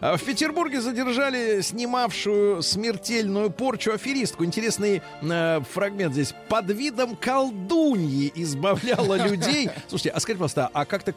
А 0.00 0.16
В 0.16 0.22
Петербурге 0.24 0.80
задержали 0.80 1.60
снимавшую 1.60 2.62
смертельную 2.62 3.50
порчу 3.50 3.92
аферистку. 3.92 4.44
Интересный 4.44 5.02
э, 5.22 5.60
фрагмент 5.72 6.12
здесь. 6.12 6.34
Под 6.48 6.70
видом 6.70 7.16
колдуньи 7.16 8.32
избавляла 8.34 9.14
людей. 9.28 9.70
Слушайте, 9.88 10.10
а 10.10 10.20
скажите, 10.20 10.38
пожалуйста, 10.38 10.70
а 10.72 10.84
как-то 10.84 11.14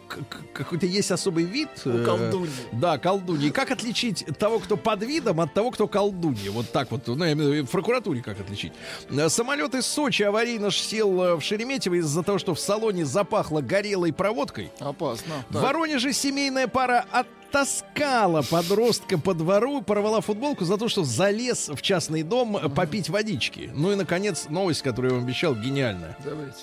какой-то 0.54 0.86
есть 0.86 1.12
особый 1.12 1.46
вид? 1.46 1.70
э, 1.86 2.04
колдуньи. 2.18 2.52
Да, 2.72 2.98
колдуньи. 2.98 3.50
Как 3.50 3.72
отличить 3.72 4.26
того, 4.38 4.60
кто 4.60 4.78
под 4.78 5.04
видом, 5.04 5.42
от 5.42 5.54
того, 5.54 5.72
кто 5.72 5.88
колдунья? 5.88 6.52
Вот 6.52 6.72
так 6.72 6.92
вот. 6.92 7.08
Ну, 7.08 7.24
я 7.24 7.34
имею 7.34 7.50
в 7.50 7.54
виду, 7.54 7.68
в 7.68 7.72
прокуратуре 7.72 8.22
как 8.22 8.40
отличить. 8.40 8.74
Э, 9.10 9.30
Самолет 9.30 9.76
из 9.76 9.86
Сочи 9.86 10.24
аварийно 10.24 10.72
сел 10.72 11.22
э, 11.22 11.36
в 11.36 11.42
Шереметьево 11.42 11.96
из-за 11.96 12.24
того, 12.24 12.38
что 12.38 12.54
в 12.54 12.60
салоне 12.60 13.06
запахло 13.06 13.62
горелой 13.62 14.14
проводкой. 14.14 14.72
Опасно. 14.80 15.44
В. 15.50 15.62
Воронеже 15.62 16.14
семейная 16.14 16.68
пара 16.68 17.06
оттаскала 17.12 18.42
подростка 18.44 19.18
по 19.18 19.34
двору, 19.34 19.82
порвала 19.82 20.22
футболку 20.22 20.66
за 20.66 20.78
то, 20.78 20.88
что 20.88 21.04
залез 21.04 21.70
в 21.70 21.82
частный 21.82 22.24
дом 22.24 22.58
э, 22.58 22.70
попить 22.70 23.10
водички. 23.10 23.72
Ну 23.74 23.92
и, 23.92 23.96
наконец, 23.96 24.48
новость, 24.50 24.82
которую 24.82 25.12
я 25.12 25.18
вам 25.18 25.26
обещал, 25.26 25.56
гениальная. 25.56 26.18
Давайте. 26.24 26.60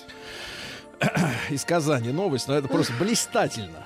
Из 1.49 1.63
Казани 1.63 2.09
новость, 2.11 2.47
но 2.47 2.55
это 2.55 2.67
просто 2.67 2.93
блистательно. 2.99 3.85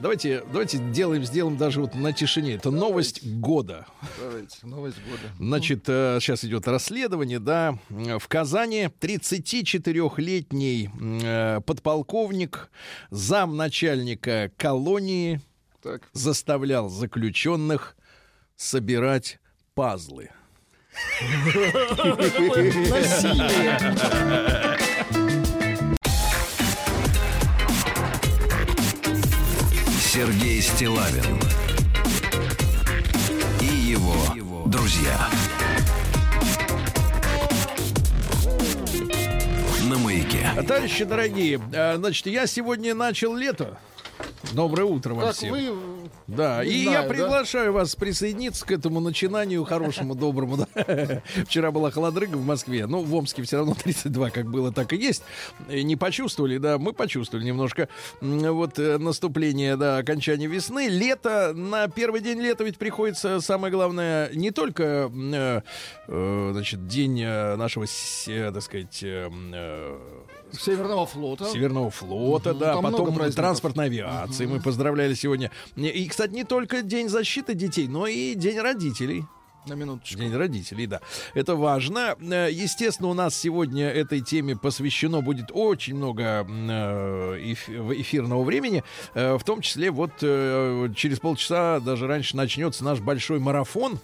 Давайте, 0.00 0.42
давайте 0.52 0.76
делаем, 0.78 1.24
сделаем 1.24 1.56
даже 1.56 1.80
вот 1.80 1.94
на 1.94 2.12
тишине. 2.12 2.54
Это 2.54 2.70
новость 2.70 3.26
года. 3.26 3.86
Давайте. 4.20 4.58
Новость 4.62 4.98
года. 5.08 5.22
Значит, 5.38 5.84
э, 5.88 6.18
сейчас 6.20 6.44
идет 6.44 6.68
расследование, 6.68 7.38
да. 7.38 7.78
В 7.88 8.28
Казани 8.28 8.90
34-летний 9.00 10.90
э, 11.24 11.60
подполковник, 11.64 12.70
замначальника 13.10 14.50
колонии, 14.58 15.40
Так. 15.82 16.02
заставлял 16.12 16.90
заключенных 16.90 17.96
собирать 18.56 19.38
пазлы. 19.74 20.28
Насилие. 22.90 24.85
Сергей 30.16 30.62
Стилавин 30.62 31.38
и 33.60 33.66
его 33.66 34.64
друзья. 34.64 35.28
На 39.90 39.98
маяке. 39.98 40.48
Товарищи 40.66 41.04
дорогие, 41.04 41.60
э, 41.70 41.96
значит, 41.98 42.28
я 42.28 42.46
сегодня 42.46 42.94
начал 42.94 43.36
лето. 43.36 43.78
Доброе 44.52 44.84
утро 44.84 45.14
вам 45.14 45.26
Как 45.26 45.34
всем. 45.34 45.50
вы... 45.52 45.72
Да, 46.26 46.64
Не 46.64 46.70
и 46.72 46.82
знаю, 46.84 46.96
я 46.98 47.02
да? 47.02 47.08
приглашаю 47.08 47.72
вас 47.72 47.94
присоединиться 47.94 48.64
к 48.66 48.72
этому 48.72 49.00
начинанию 49.00 49.64
хорошему, 49.64 50.14
доброму. 50.16 50.56
да. 50.56 51.22
Вчера 51.46 51.70
была 51.70 51.90
холодрыга 51.90 52.36
в 52.36 52.44
Москве, 52.44 52.86
ну, 52.86 53.02
в 53.02 53.14
Омске 53.14 53.42
все 53.42 53.58
равно 53.58 53.74
32, 53.82 54.30
как 54.30 54.46
было, 54.50 54.72
так 54.72 54.92
и 54.92 54.96
есть. 54.96 55.22
И 55.68 55.82
не 55.84 55.94
почувствовали, 55.96 56.58
да, 56.58 56.78
мы 56.78 56.92
почувствовали 56.92 57.44
немножко 57.44 57.88
вот 58.20 58.78
э, 58.78 58.98
наступление, 58.98 59.76
да, 59.76 59.98
окончания 59.98 60.46
весны. 60.46 60.88
Лето, 60.88 61.52
на 61.54 61.88
первый 61.88 62.20
день 62.20 62.40
лета 62.40 62.64
ведь 62.64 62.78
приходится, 62.78 63.40
самое 63.40 63.72
главное, 63.72 64.30
не 64.32 64.50
только, 64.52 65.10
э, 65.12 65.60
э, 66.08 66.50
значит, 66.52 66.86
день 66.88 67.20
э, 67.22 67.56
нашего, 67.56 67.84
э, 68.28 68.50
так 68.52 68.62
сказать, 68.62 69.00
э, 69.02 69.28
э, 69.52 69.98
Северного 70.60 71.06
флота. 71.06 71.46
Северного 71.46 71.90
флота, 71.90 72.50
Мгм, 72.50 72.58
да, 72.58 72.72
там 72.74 72.82
потом 72.84 73.30
транспортной 73.32 73.86
авиации. 73.86 74.46
Мы 74.46 74.60
поздравляли 74.60 75.14
сегодня. 75.14 75.50
И, 75.76 76.06
кстати, 76.08 76.32
не 76.32 76.44
только 76.44 76.82
День 76.82 77.08
защиты 77.08 77.54
детей, 77.54 77.88
но 77.88 78.06
и 78.06 78.34
День 78.34 78.60
родителей. 78.60 79.24
На 79.66 79.72
минуточку. 79.74 80.20
День 80.20 80.32
родителей, 80.32 80.86
да. 80.86 81.00
Это 81.34 81.56
важно. 81.56 82.14
Э, 82.20 82.48
Естественно, 82.52 83.08
у 83.08 83.14
нас 83.14 83.34
сегодня 83.34 83.88
этой 83.88 84.20
теме 84.20 84.54
посвящено 84.56 85.22
будет 85.22 85.46
очень 85.52 85.96
много 85.96 86.46
э, 86.48 87.52
эф- 87.52 87.68
эфирного 88.00 88.44
времени. 88.44 88.84
Э, 89.14 89.36
В 89.36 89.42
том 89.42 89.62
числе 89.62 89.90
вот 89.90 90.12
через 90.20 91.18
полчаса, 91.18 91.80
даже 91.80 92.06
раньше, 92.06 92.36
начнется 92.36 92.84
наш 92.84 93.00
большой 93.00 93.40
марафон 93.40 93.98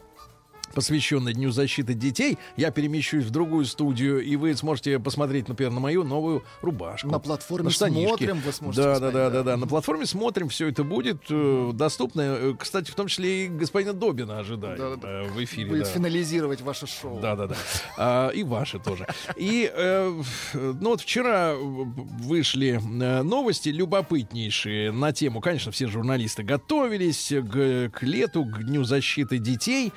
посвященный 0.73 1.33
Дню 1.33 1.51
защиты 1.51 1.95
детей. 1.95 2.39
Я 2.57 2.71
перемещусь 2.71 3.25
в 3.25 3.31
другую 3.31 3.65
студию, 3.65 4.23
и 4.23 4.37
вы 4.37 4.55
сможете 4.55 4.99
посмотреть, 4.99 5.49
например, 5.49 5.73
на 5.73 5.81
мою 5.81 6.05
новую 6.05 6.45
рубашку. 6.61 7.09
На 7.09 7.19
платформе 7.19 7.67
на 7.67 7.71
штанишки. 7.71 8.25
«Смотрим» 8.25 8.41
вы 8.45 8.53
сможете 8.53 8.83
да, 8.83 9.01
да, 9.01 9.11
да, 9.11 9.31
да. 9.31 9.43
да. 9.43 9.57
На 9.57 9.67
платформе 9.67 10.07
смотрим, 10.07 10.49
все 10.49 10.69
это 10.69 10.85
будет 10.85 11.23
э, 11.31 11.71
доступно. 11.75 12.21
Э, 12.23 12.55
Кстати, 12.59 12.91
в 12.91 12.95
том 12.95 13.07
числе 13.07 13.47
и 13.47 13.49
господина 13.49 13.93
Добина 13.93 14.39
ожидаю 14.39 14.79
Да, 14.79 14.97
да, 14.97 15.09
э, 15.09 15.29
в 15.29 15.43
эфире. 15.45 15.71
Будет 15.71 15.85
да. 15.85 15.91
финализировать 15.91 16.61
ваше 16.61 16.87
шоу. 16.87 17.21
Да, 17.21 17.37
да, 17.37 17.47
да. 17.49 17.57
А, 17.97 18.29
и 18.31 18.43
ваши 18.43 18.79
тоже. 18.79 19.07
И 19.37 19.71
э, 19.73 20.23
ну 20.55 20.91
вот 20.91 21.01
вчера 21.01 21.55
вышли 21.55 22.81
э, 22.81 23.23
новости 23.23 23.69
любопытнейшие 23.69 24.93
на 24.93 25.13
тему. 25.13 25.41
Конечно, 25.41 25.73
все 25.73 25.87
журналисты 25.87 26.43
готовились 26.43 27.29
к, 27.29 27.91
к 27.91 28.03
лету, 28.03 28.45
к 28.45 28.63
Дню 28.63 28.85
защиты 28.85 29.39
детей. 29.39 29.93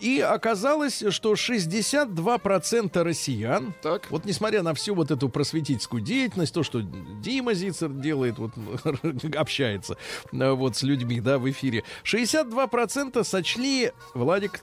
И 0.00 0.20
оказалось, 0.20 1.04
что 1.10 1.34
62% 1.34 3.02
россиян, 3.02 3.74
Так. 3.82 4.10
вот 4.10 4.24
несмотря 4.24 4.62
на 4.62 4.72
всю 4.74 4.94
вот 4.94 5.10
эту 5.10 5.28
просветительскую 5.28 6.02
деятельность, 6.02 6.54
то, 6.54 6.62
что 6.62 6.80
Дима 6.80 7.54
Зицер 7.54 7.90
делает, 7.90 8.38
вот 8.38 8.52
общается 9.36 9.96
э, 10.32 10.50
вот 10.52 10.76
с 10.76 10.82
людьми, 10.82 11.20
да, 11.20 11.38
в 11.38 11.50
эфире, 11.50 11.84
62% 12.04 13.22
сочли, 13.24 13.92
Владик, 14.14 14.60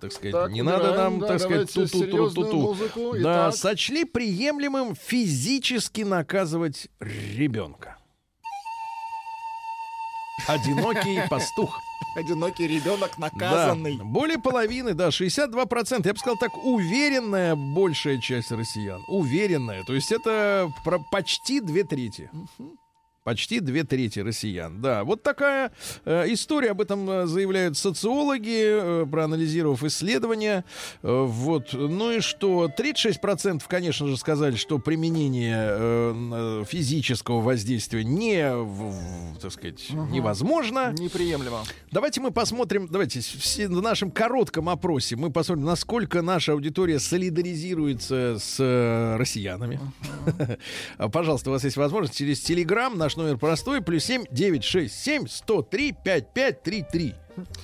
так 0.00 0.12
сказать, 0.12 0.32
Так, 0.32 0.50
не 0.52 0.62
надо 0.62 0.90
убираем, 0.90 0.96
нам, 0.96 1.20
да, 1.20 1.26
так 1.28 1.40
сказать, 1.40 1.72
ту-ту-ту-ту-ту. 1.72 2.76
Да, 3.14 3.48
Итак. 3.48 3.56
сочли 3.56 4.04
приемлемым 4.04 4.94
физически 4.94 6.02
наказывать 6.02 6.88
ребенка. 7.00 7.96
Одинокий 10.46 11.20
пастух. 11.28 11.80
Одинокий 12.16 12.66
ребенок 12.66 13.12
Да, 13.18 13.26
наказанный. 13.30 13.96
более 13.96 14.38
половины, 14.38 14.94
да, 14.94 15.08
62%. 15.08 16.06
Я 16.06 16.12
бы 16.12 16.18
сказал 16.18 16.36
так, 16.38 16.56
уверенная 16.64 17.54
большая 17.54 18.18
часть 18.18 18.50
россиян. 18.52 19.02
Уверенная. 19.08 19.84
То 19.84 19.94
есть 19.94 20.12
это 20.12 20.70
про 20.84 20.98
почти 21.10 21.60
две 21.60 21.84
трети. 21.84 22.30
Почти 23.26 23.58
две 23.58 23.82
трети 23.82 24.20
россиян. 24.20 24.80
Да, 24.80 25.02
вот 25.02 25.24
такая 25.24 25.72
э, 26.04 26.26
история. 26.32 26.70
Об 26.70 26.80
этом 26.80 27.10
э, 27.10 27.26
заявляют 27.26 27.76
социологи, 27.76 29.02
э, 29.02 29.06
проанализировав 29.10 29.82
исследования. 29.82 30.64
Э, 31.02 31.24
вот. 31.26 31.72
Ну 31.72 32.12
и 32.12 32.20
что? 32.20 32.66
36% 32.78 33.62
конечно 33.66 34.06
же, 34.06 34.16
сказали, 34.16 34.54
что 34.54 34.78
применение 34.78 35.56
э, 35.58 36.60
э, 36.60 36.64
физического 36.68 37.40
воздействия 37.40 38.04
не, 38.04 38.54
в- 38.54 38.92
в, 38.92 39.38
так 39.40 39.50
сказать, 39.50 39.84
невозможно. 40.12 40.92
Неприемлемо. 40.96 41.64
Давайте 41.90 42.20
мы 42.20 42.30
посмотрим, 42.30 42.86
давайте 42.88 43.18
все- 43.18 43.66
в 43.66 43.82
нашем 43.82 44.12
коротком 44.12 44.68
опросе 44.68 45.16
мы 45.16 45.32
посмотрим, 45.32 45.64
насколько 45.64 46.22
наша 46.22 46.52
аудитория 46.52 47.00
солидаризируется 47.00 48.36
с 48.38 48.54
э, 48.60 49.16
россиянами. 49.16 49.80
Пожалуйста, 51.12 51.50
у 51.50 51.54
вас 51.54 51.64
есть 51.64 51.76
возможность 51.76 52.16
через 52.16 52.38
Телеграм, 52.40 52.96
наш 52.96 53.15
номер 53.16 53.38
простой, 53.38 53.80
плюс 53.82 54.04
7 54.04 54.24
967 54.30 55.26
103 55.28 55.92
5533. 56.04 57.14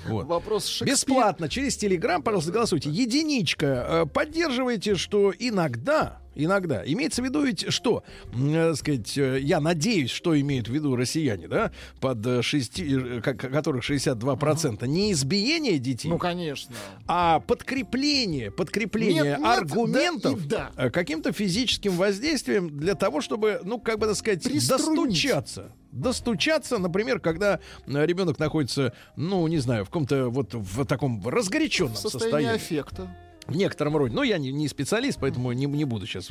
Вот. 0.07 0.27
Вопрос 0.27 0.67
Шекспира. 0.67 0.95
Бесплатно 0.95 1.49
через 1.49 1.77
Телеграм, 1.77 2.23
пожалуйста, 2.23 2.53
голосуйте. 2.53 2.91
Единичка. 2.91 3.67
Э, 3.89 4.07
Поддерживайте, 4.07 4.95
что 4.97 5.33
иногда, 5.39 6.21
иногда, 6.35 6.83
имеется 6.85 7.23
в 7.23 7.25
виду 7.25 7.43
ведь 7.45 7.73
что? 7.73 8.03
Э, 8.35 8.75
сказать, 8.75 9.17
э, 9.19 9.39
я 9.41 9.61
надеюсь, 9.61 10.11
что 10.11 10.39
имеют 10.41 10.69
в 10.69 10.73
виду 10.73 10.97
россияне, 10.97 11.49
да, 11.49 11.73
под 12.01 12.27
э, 12.27 12.43
шести, 12.43 12.85
э, 12.97 13.21
ко- 13.21 13.35
которых 13.35 13.85
62%, 13.85 14.87
не 14.87 15.13
избиение 15.13 15.79
детей, 15.79 16.09
Ну, 16.09 16.19
конечно. 16.19 16.75
а 17.07 17.41
подкрепление, 17.41 18.51
подкрепление 18.51 19.23
Нет, 19.23 19.39
нет, 19.39 19.47
аргументов 19.49 20.47
да 20.47 20.71
да. 20.77 20.85
э, 20.87 20.91
каким-то 20.91 21.33
физическим 21.33 21.93
воздействием 21.93 22.69
для 22.79 22.95
того, 22.95 23.21
чтобы, 23.21 23.61
ну, 23.65 23.79
как 23.79 23.99
бы 23.99 24.07
так 24.07 24.17
сказать, 24.17 24.43
достучаться. 24.69 25.73
Достучаться, 25.93 26.79
например, 26.79 27.21
когда 27.21 27.61
э, 27.87 28.07
ребенок 28.07 28.39
находится, 28.39 28.95
ну, 29.17 29.47
не 29.47 29.59
знаю, 29.59 29.85
в 29.85 29.89
каком-то 29.89 30.29
вот 30.31 30.55
в 30.55 30.85
таком 30.87 31.27
разгоряченном 31.29 31.93
В 31.95 31.99
состоянии 31.99 32.31
состоянии. 32.31 32.55
аффекта. 32.57 33.17
В 33.47 33.57
некотором 33.57 33.97
роде. 33.97 34.15
Ну, 34.15 34.23
я 34.23 34.39
не, 34.39 34.53
не 34.53 34.69
специалист, 34.69 35.19
поэтому 35.21 35.53
не, 35.53 35.67
не 35.67 35.85
буду 35.85 36.07
сейчас 36.07 36.31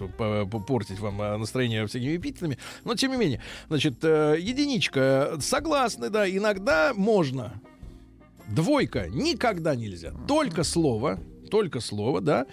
портить 0.68 1.00
вам 1.00 1.22
э, 1.22 1.38
настроение 1.38 1.86
всякими 1.86 2.16
эпитетами. 2.16 2.58
Но, 2.86 2.96
тем 2.96 3.12
не 3.12 3.18
менее, 3.18 3.42
значит, 3.68 4.04
э, 4.04 4.38
единичка. 4.40 5.38
Согласны, 5.42 6.10
да, 6.10 6.30
иногда 6.30 6.94
можно. 6.96 7.62
Двойка 8.48 9.08
никогда 9.10 9.76
нельзя. 9.76 10.14
Только 10.28 10.64
слово. 10.64 11.20
Только 11.52 11.82
слово, 11.82 12.22
да. 12.22 12.46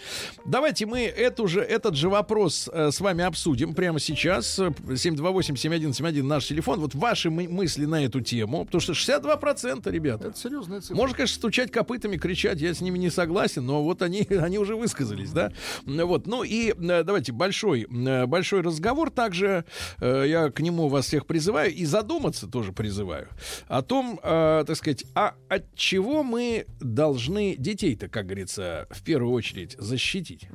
Давайте 0.44 0.84
мы 0.84 1.02
эту 1.02 1.46
же, 1.46 1.60
этот 1.60 1.94
же 1.94 2.08
вопрос 2.08 2.68
э, 2.72 2.90
с 2.90 3.00
вами 3.00 3.22
обсудим 3.22 3.72
прямо 3.72 4.00
сейчас. 4.00 4.58
Э, 4.58 4.70
728-7171 4.88 6.22
наш 6.24 6.46
телефон. 6.46 6.80
Вот 6.80 6.96
ваши 6.96 7.30
мы- 7.30 7.48
мысли 7.48 7.84
на 7.84 8.04
эту 8.04 8.20
тему. 8.20 8.64
Потому 8.64 8.80
что 8.80 8.94
62%, 8.94 9.88
ребята. 9.90 10.28
Это 10.28 10.38
серьезная 10.38 10.80
цифра. 10.80 10.96
Можно, 10.96 11.16
конечно, 11.16 11.36
стучать 11.36 11.70
копытами, 11.70 12.16
кричать, 12.16 12.60
я 12.60 12.74
с 12.74 12.80
ними 12.80 12.98
не 12.98 13.10
согласен, 13.10 13.64
но 13.64 13.84
вот 13.84 14.02
они, 14.02 14.22
они 14.30 14.58
уже 14.58 14.74
высказались, 14.74 15.30
да. 15.30 15.52
Вот, 15.84 16.26
ну 16.26 16.42
и 16.42 16.70
э, 16.72 17.02
давайте 17.04 17.30
большой, 17.30 17.82
э, 17.88 18.26
большой 18.26 18.62
разговор 18.62 19.10
также, 19.10 19.64
э, 20.00 20.24
я 20.26 20.50
к 20.50 20.58
нему 20.58 20.88
вас 20.88 21.06
всех 21.06 21.26
призываю 21.26 21.72
и 21.72 21.84
задуматься 21.84 22.48
тоже 22.48 22.72
призываю 22.72 23.28
о 23.68 23.82
том, 23.82 24.18
э, 24.20 24.64
так 24.66 24.76
сказать, 24.76 25.04
а 25.14 25.34
от 25.48 25.72
чего 25.76 26.24
мы 26.24 26.66
должны 26.80 27.54
детей-то, 27.56 28.08
как 28.08 28.26
говорится, 28.26 28.87
в 28.90 29.02
первую 29.02 29.32
очередь 29.32 29.76
защитить. 29.78 30.48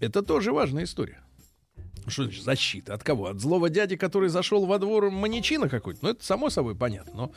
Это 0.00 0.22
тоже 0.22 0.52
важная 0.52 0.84
история. 0.84 1.20
Что 2.06 2.24
значит 2.24 2.44
защита? 2.44 2.94
От 2.94 3.04
кого? 3.04 3.26
От 3.26 3.40
злого 3.40 3.68
дяди, 3.68 3.96
который 3.96 4.28
зашел 4.28 4.66
во 4.66 4.78
двор 4.78 5.10
маньячина 5.10 5.68
какой-то? 5.68 5.98
Ну, 6.02 6.10
это 6.10 6.24
само 6.24 6.50
собой 6.50 6.74
понятно. 6.74 7.12
Но... 7.14 7.32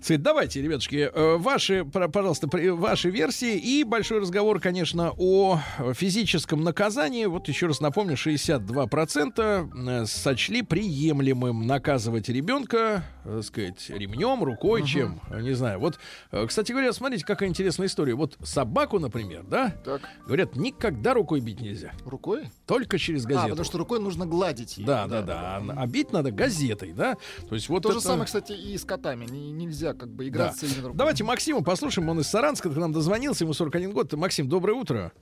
Сказать, 0.00 0.22
Давайте, 0.22 0.62
ребятушки, 0.62 1.10
э, 1.12 1.36
ваши, 1.36 1.84
пожалуйста, 1.84 2.48
ваши 2.50 3.10
версии 3.10 3.56
и 3.58 3.84
большой 3.84 4.20
разговор, 4.20 4.58
конечно, 4.58 5.12
о 5.16 5.60
физическом 5.94 6.62
наказании. 6.62 7.26
Вот 7.26 7.48
еще 7.48 7.66
раз 7.66 7.80
напомню, 7.80 8.16
62% 8.16 10.02
э, 10.02 10.06
сочли 10.06 10.62
приемлемым 10.62 11.66
наказывать 11.66 12.28
ребенка, 12.28 13.04
э, 13.24 13.42
сказать, 13.44 13.90
ремнем, 13.90 14.42
рукой, 14.42 14.86
чем, 14.86 15.20
э, 15.30 15.40
не 15.40 15.52
знаю. 15.52 15.78
Вот, 15.78 15.98
кстати 16.46 16.72
говоря, 16.72 16.92
смотрите, 16.92 17.24
какая 17.24 17.48
интересная 17.48 17.86
история. 17.86 18.14
Вот 18.14 18.36
собаку, 18.42 18.98
например, 18.98 19.44
да, 19.44 19.74
Так, 19.84 20.02
говорят, 20.26 20.56
никогда 20.56 21.14
рукой 21.14 21.40
бить 21.40 21.60
нельзя, 21.60 21.92
рукой? 22.04 22.48
Только 22.66 22.98
через 22.98 23.24
А, 23.26 23.28
газету. 23.28 23.48
потому 23.50 23.64
что 23.64 23.78
рукой 23.78 24.00
нужно 24.00 24.26
гладить. 24.26 24.76
её. 24.78 24.86
Да, 24.86 25.06
да, 25.06 25.22
да. 25.22 25.56
А, 25.56 25.62
а 25.82 25.86
бить 25.86 26.12
надо 26.12 26.30
газетой, 26.30 26.92
да? 26.92 27.16
То 27.48 27.54
есть 27.54 27.68
вот 27.68 27.82
То 27.82 27.90
это... 27.90 27.98
же 27.98 28.04
самое, 28.04 28.24
кстати, 28.26 28.52
и 28.52 28.76
с 28.78 28.84
котами. 28.84 29.26
Не- 29.26 29.50
нельзя 29.52 29.92
как 29.94 30.08
бы 30.08 30.26
играться 30.28 30.66
именно 30.66 30.82
рукой. 30.88 30.96
Давайте 30.98 31.24
Максима 31.24 31.62
послушаем. 31.62 32.08
Он 32.08 32.20
из 32.20 32.28
Саранска 32.28 32.70
к 32.70 32.76
нам 32.76 32.92
дозвонился. 32.92 33.44
Ему 33.44 33.52
41 33.52 33.92
год. 33.92 34.12
Максим, 34.14 34.48
доброе 34.48 34.74
утро. 34.74 35.12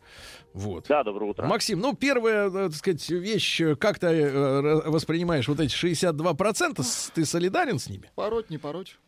Вот. 0.54 0.86
Да, 0.88 1.02
доброе 1.02 1.30
утро. 1.30 1.46
Максим, 1.46 1.80
ну, 1.80 1.94
первая, 1.94 2.48
э, 2.48 2.68
так 2.68 2.74
сказать, 2.74 3.08
вещь, 3.10 3.60
э, 3.60 3.74
как 3.76 3.98
ты 3.98 4.06
э, 4.06 4.90
воспринимаешь 4.90 5.48
вот 5.48 5.60
эти 5.60 5.74
62%? 5.74 6.82
С- 6.82 7.10
Ты 7.14 7.24
солидарен 7.24 7.78
с 7.78 7.88
ними? 7.88 8.10
Пороть, 8.14 8.50
не 8.50 8.58
пороть. 8.58 8.98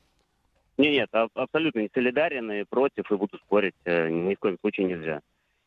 Не, 0.77 0.91
нет, 0.91 1.09
а- 1.13 1.29
абсолютно 1.35 1.81
не 1.81 1.91
солидарен 1.95 2.51
и 2.51 2.65
против, 2.65 3.11
и 3.11 3.15
буду 3.17 3.39
спорить, 3.39 3.75
ни 3.87 4.35
в 4.35 4.39
коем 4.41 4.57
случае 4.61 4.87
нельзя. 4.89 5.21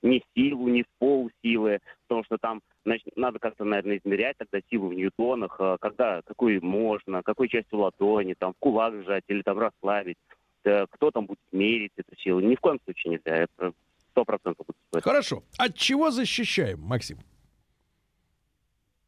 Ни 0.03 0.19
в 0.19 0.23
силу, 0.35 0.67
ни 0.67 0.83
в 0.83 0.85
полсилы, 0.99 1.79
потому 2.07 2.23
что 2.23 2.37
там 2.37 2.61
значит, 2.85 3.07
надо 3.15 3.39
как-то, 3.39 3.63
наверное, 3.65 3.97
измерять 3.97 4.37
тогда 4.37 4.59
силу 4.69 4.89
в 4.89 4.93
ньютонах, 4.93 5.57
э, 5.59 5.77
когда, 5.81 6.21
какую 6.21 6.63
можно, 6.63 7.23
какой 7.23 7.49
частью 7.49 7.79
ладони, 7.79 8.35
там, 8.37 8.53
в 8.53 8.57
кулак 8.59 8.93
сжать 9.03 9.23
или 9.27 9.41
там 9.41 9.57
расслабить. 9.59 10.17
Кто 10.63 11.11
там 11.11 11.27
будет 11.27 11.39
мерить 11.53 11.93
эту 11.95 12.13
силу? 12.17 12.41
Ни 12.41 12.55
в 12.55 12.59
коем 12.59 12.79
случае 12.83 13.13
нельзя, 13.13 13.37
это 13.37 13.73
сто 14.11 14.25
процентов 14.25 14.65
буду 14.65 14.77
спорить. 14.87 15.03
Хорошо. 15.03 15.43
От 15.57 15.75
чего 15.75 16.11
защищаем, 16.11 16.81
Максим? 16.81 17.19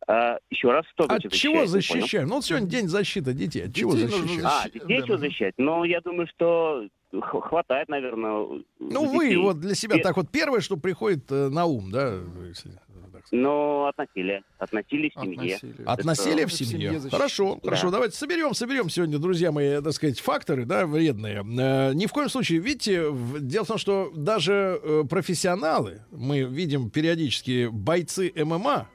А, 0.07 0.37
еще 0.49 0.71
раз, 0.71 0.85
что 0.93 1.03
От 1.03 1.31
чего 1.31 1.65
защищать? 1.65 1.95
Не 1.95 2.01
защищаем? 2.01 2.27
Ну, 2.29 2.35
вот 2.35 2.45
сегодня 2.45 2.67
день 2.67 2.87
защиты 2.87 3.33
детей. 3.33 3.65
От 3.65 3.75
чего 3.75 3.91
Детей 3.91 4.05
нужно 4.05 4.21
защищаем? 4.21 4.47
А, 4.47 4.65
Защи- 4.65 4.73
детей 4.73 4.99
да, 4.99 5.05
чего 5.07 5.17
защищать? 5.17 5.53
Ну, 5.57 5.83
я 5.83 6.01
думаю, 6.01 6.27
что 6.27 6.87
хватает, 7.21 7.89
наверное, 7.89 8.61
Ну, 8.79 9.05
вы 9.05 9.37
вот 9.37 9.59
для 9.59 9.75
себя 9.75 9.97
так 10.01 10.17
вот 10.17 10.29
первое, 10.29 10.61
что 10.61 10.77
приходит 10.77 11.31
э, 11.31 11.49
на 11.49 11.65
ум, 11.65 11.91
да? 11.91 12.13
если 12.47 12.71
так 13.11 13.25
сказать. 13.27 13.43
Но 13.43 13.85
от 13.87 13.97
насилия. 13.97 14.43
От 14.57 14.73
насилия 14.73 15.09
в 15.09 15.21
семье. 15.21 15.53
насилия. 15.53 15.83
От 15.85 15.99
Это- 15.99 16.07
насилия 16.07 16.45
в 16.47 16.53
семье. 16.53 16.91
семье. 16.99 17.09
Хорошо, 17.09 17.55
Да. 17.55 17.61
хорошо. 17.69 17.91
Давайте 17.91 18.15
соберем, 18.17 18.53
соберем 18.53 18.89
сегодня, 18.89 19.17
друзья 19.19 19.51
мои, 19.51 19.81
так 19.81 19.93
сказать, 19.93 20.19
факторы, 20.19 20.65
да, 20.65 20.85
вредные. 20.85 21.43
Э, 21.59 21.93
ни 21.93 22.05
в 22.05 22.11
коем 22.11 22.29
случае, 22.29 22.59
видите, 22.59 23.09
в- 23.09 23.39
дело 23.39 23.65
в 23.65 23.67
том, 23.67 23.77
что 23.77 24.11
даже 24.15 24.79
э, 24.83 25.03
профессионалы, 25.09 26.01
мы 26.11 26.41
видим 26.43 26.89
периодически 26.89 27.67
бойцы 27.71 28.31
ММА, 28.35 28.87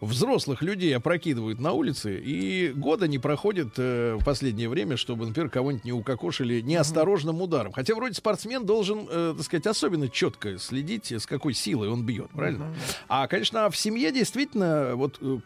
взрослых 0.00 0.62
людей 0.62 0.94
опрокидывают 0.96 1.60
на 1.60 1.72
улице, 1.72 2.18
и 2.18 2.72
года 2.74 3.06
не 3.06 3.18
проходит 3.18 3.74
э, 3.78 4.16
в 4.18 4.24
последнее 4.24 4.68
время, 4.68 4.96
чтобы, 4.96 5.26
например, 5.26 5.50
кого-нибудь 5.50 5.84
не 5.84 5.92
укокошили 5.92 6.60
неосторожным 6.60 7.40
ударом. 7.40 7.72
Хотя 7.72 7.94
вроде 7.94 8.14
спортсмен 8.14 8.66
должен, 8.66 9.06
э, 9.08 9.34
так 9.36 9.44
сказать, 9.44 9.66
особенно 9.66 10.08
четко 10.08 10.58
следить, 10.58 11.12
с 11.12 11.26
какой 11.26 11.54
силой 11.54 11.88
он 11.88 12.04
бьет, 12.04 12.30
правильно? 12.30 12.74
А, 13.08 13.25
конечно, 13.28 13.68
в 13.70 13.76
семье 13.76 14.12
действительно, 14.12 14.94
вот 14.96 15.18
э, 15.20 15.38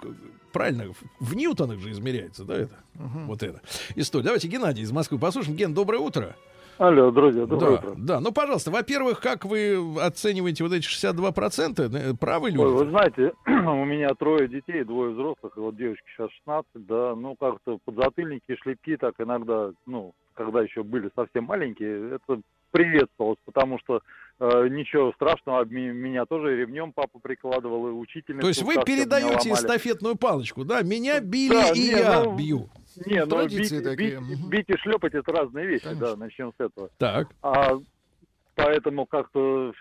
правильно, 0.53 0.93
в- 1.21 1.35
ньютонах 1.37 1.79
же 1.81 1.91
измеряется, 1.91 2.45
да, 2.45 2.55
это? 2.57 2.75
Вот 2.95 3.43
это. 3.43 3.61
История. 3.97 4.25
Давайте 4.25 4.49
Геннадий 4.49 4.83
из 4.83 4.93
Москвы 4.93 5.19
послушаем. 5.19 5.57
Ген, 5.57 5.75
доброе 5.75 5.99
утро. 5.99 6.37
Алло, 6.79 7.11
друзья, 7.11 7.45
доброе 7.45 7.71
да, 7.73 7.77
утро. 7.77 7.95
да. 7.99 8.21
Ну, 8.21 8.33
пожалуйста, 8.33 8.71
во-первых, 8.71 9.21
как 9.21 9.45
вы 9.45 9.77
оцениваете 10.01 10.65
вот 10.65 10.73
эти 10.73 10.87
62%? 10.89 11.95
Э, 11.95 12.15
Правы 12.15 12.49
люди? 12.51 12.63
Ой, 12.63 12.73
вы 12.85 12.91
знаете, 12.91 13.33
у 13.47 13.85
меня 13.85 14.09
трое 14.19 14.49
детей, 14.49 14.83
двое 14.85 15.13
взрослых, 15.13 15.53
и 15.57 15.61
вот 15.61 15.77
девочке 15.77 16.05
сейчас 16.17 16.31
16, 16.47 16.71
да, 16.87 17.15
ну 17.15 17.37
как-то 17.39 17.79
подзатыльники, 17.85 18.57
шлепки 18.63 18.97
так 18.97 19.15
иногда, 19.19 19.73
ну, 19.85 20.15
когда 20.35 20.63
еще 20.63 20.83
были 20.83 21.11
совсем 21.15 21.45
маленькие, 21.45 22.15
это 22.15 22.41
приветствовалось, 22.71 23.39
потому 23.45 23.79
что 23.79 24.01
э, 24.39 24.69
ничего 24.69 25.13
страшного, 25.13 25.65
ми- 25.65 25.93
меня 25.93 26.25
тоже 26.27 26.57
ремнем 26.57 26.93
папа 26.93 27.19
прикладывал, 27.19 27.89
и 27.89 27.91
учительница. 27.93 28.43
То 28.43 28.49
есть 28.49 28.63
вы 28.63 28.75
передаете 28.85 29.53
эстафетную 29.53 30.17
палочку, 30.17 30.65
да? 30.65 30.83
Меня 30.83 31.21
били 31.21 31.53
Да, 31.55 31.71
и 31.73 31.79
не, 31.79 31.87
я 31.91 32.23
ну, 32.25 32.37
бью. 32.37 32.69
Не, 33.07 33.25
ну 33.25 33.47
бить, 33.47 33.85
такие, 33.85 34.19
бить- 34.21 34.49
бить 34.49 34.69
и 34.69 34.77
шлепать 34.79 35.15
это 35.15 35.33
разные 35.33 35.67
вещи, 35.67 35.85
Конечно. 35.85 36.07
да, 36.07 36.17
начнем 36.17 36.53
с 36.57 36.61
этого. 36.61 36.91
Так. 36.99 37.29
А 37.43 37.79
поэтому 38.55 39.07
как-то 39.07 39.73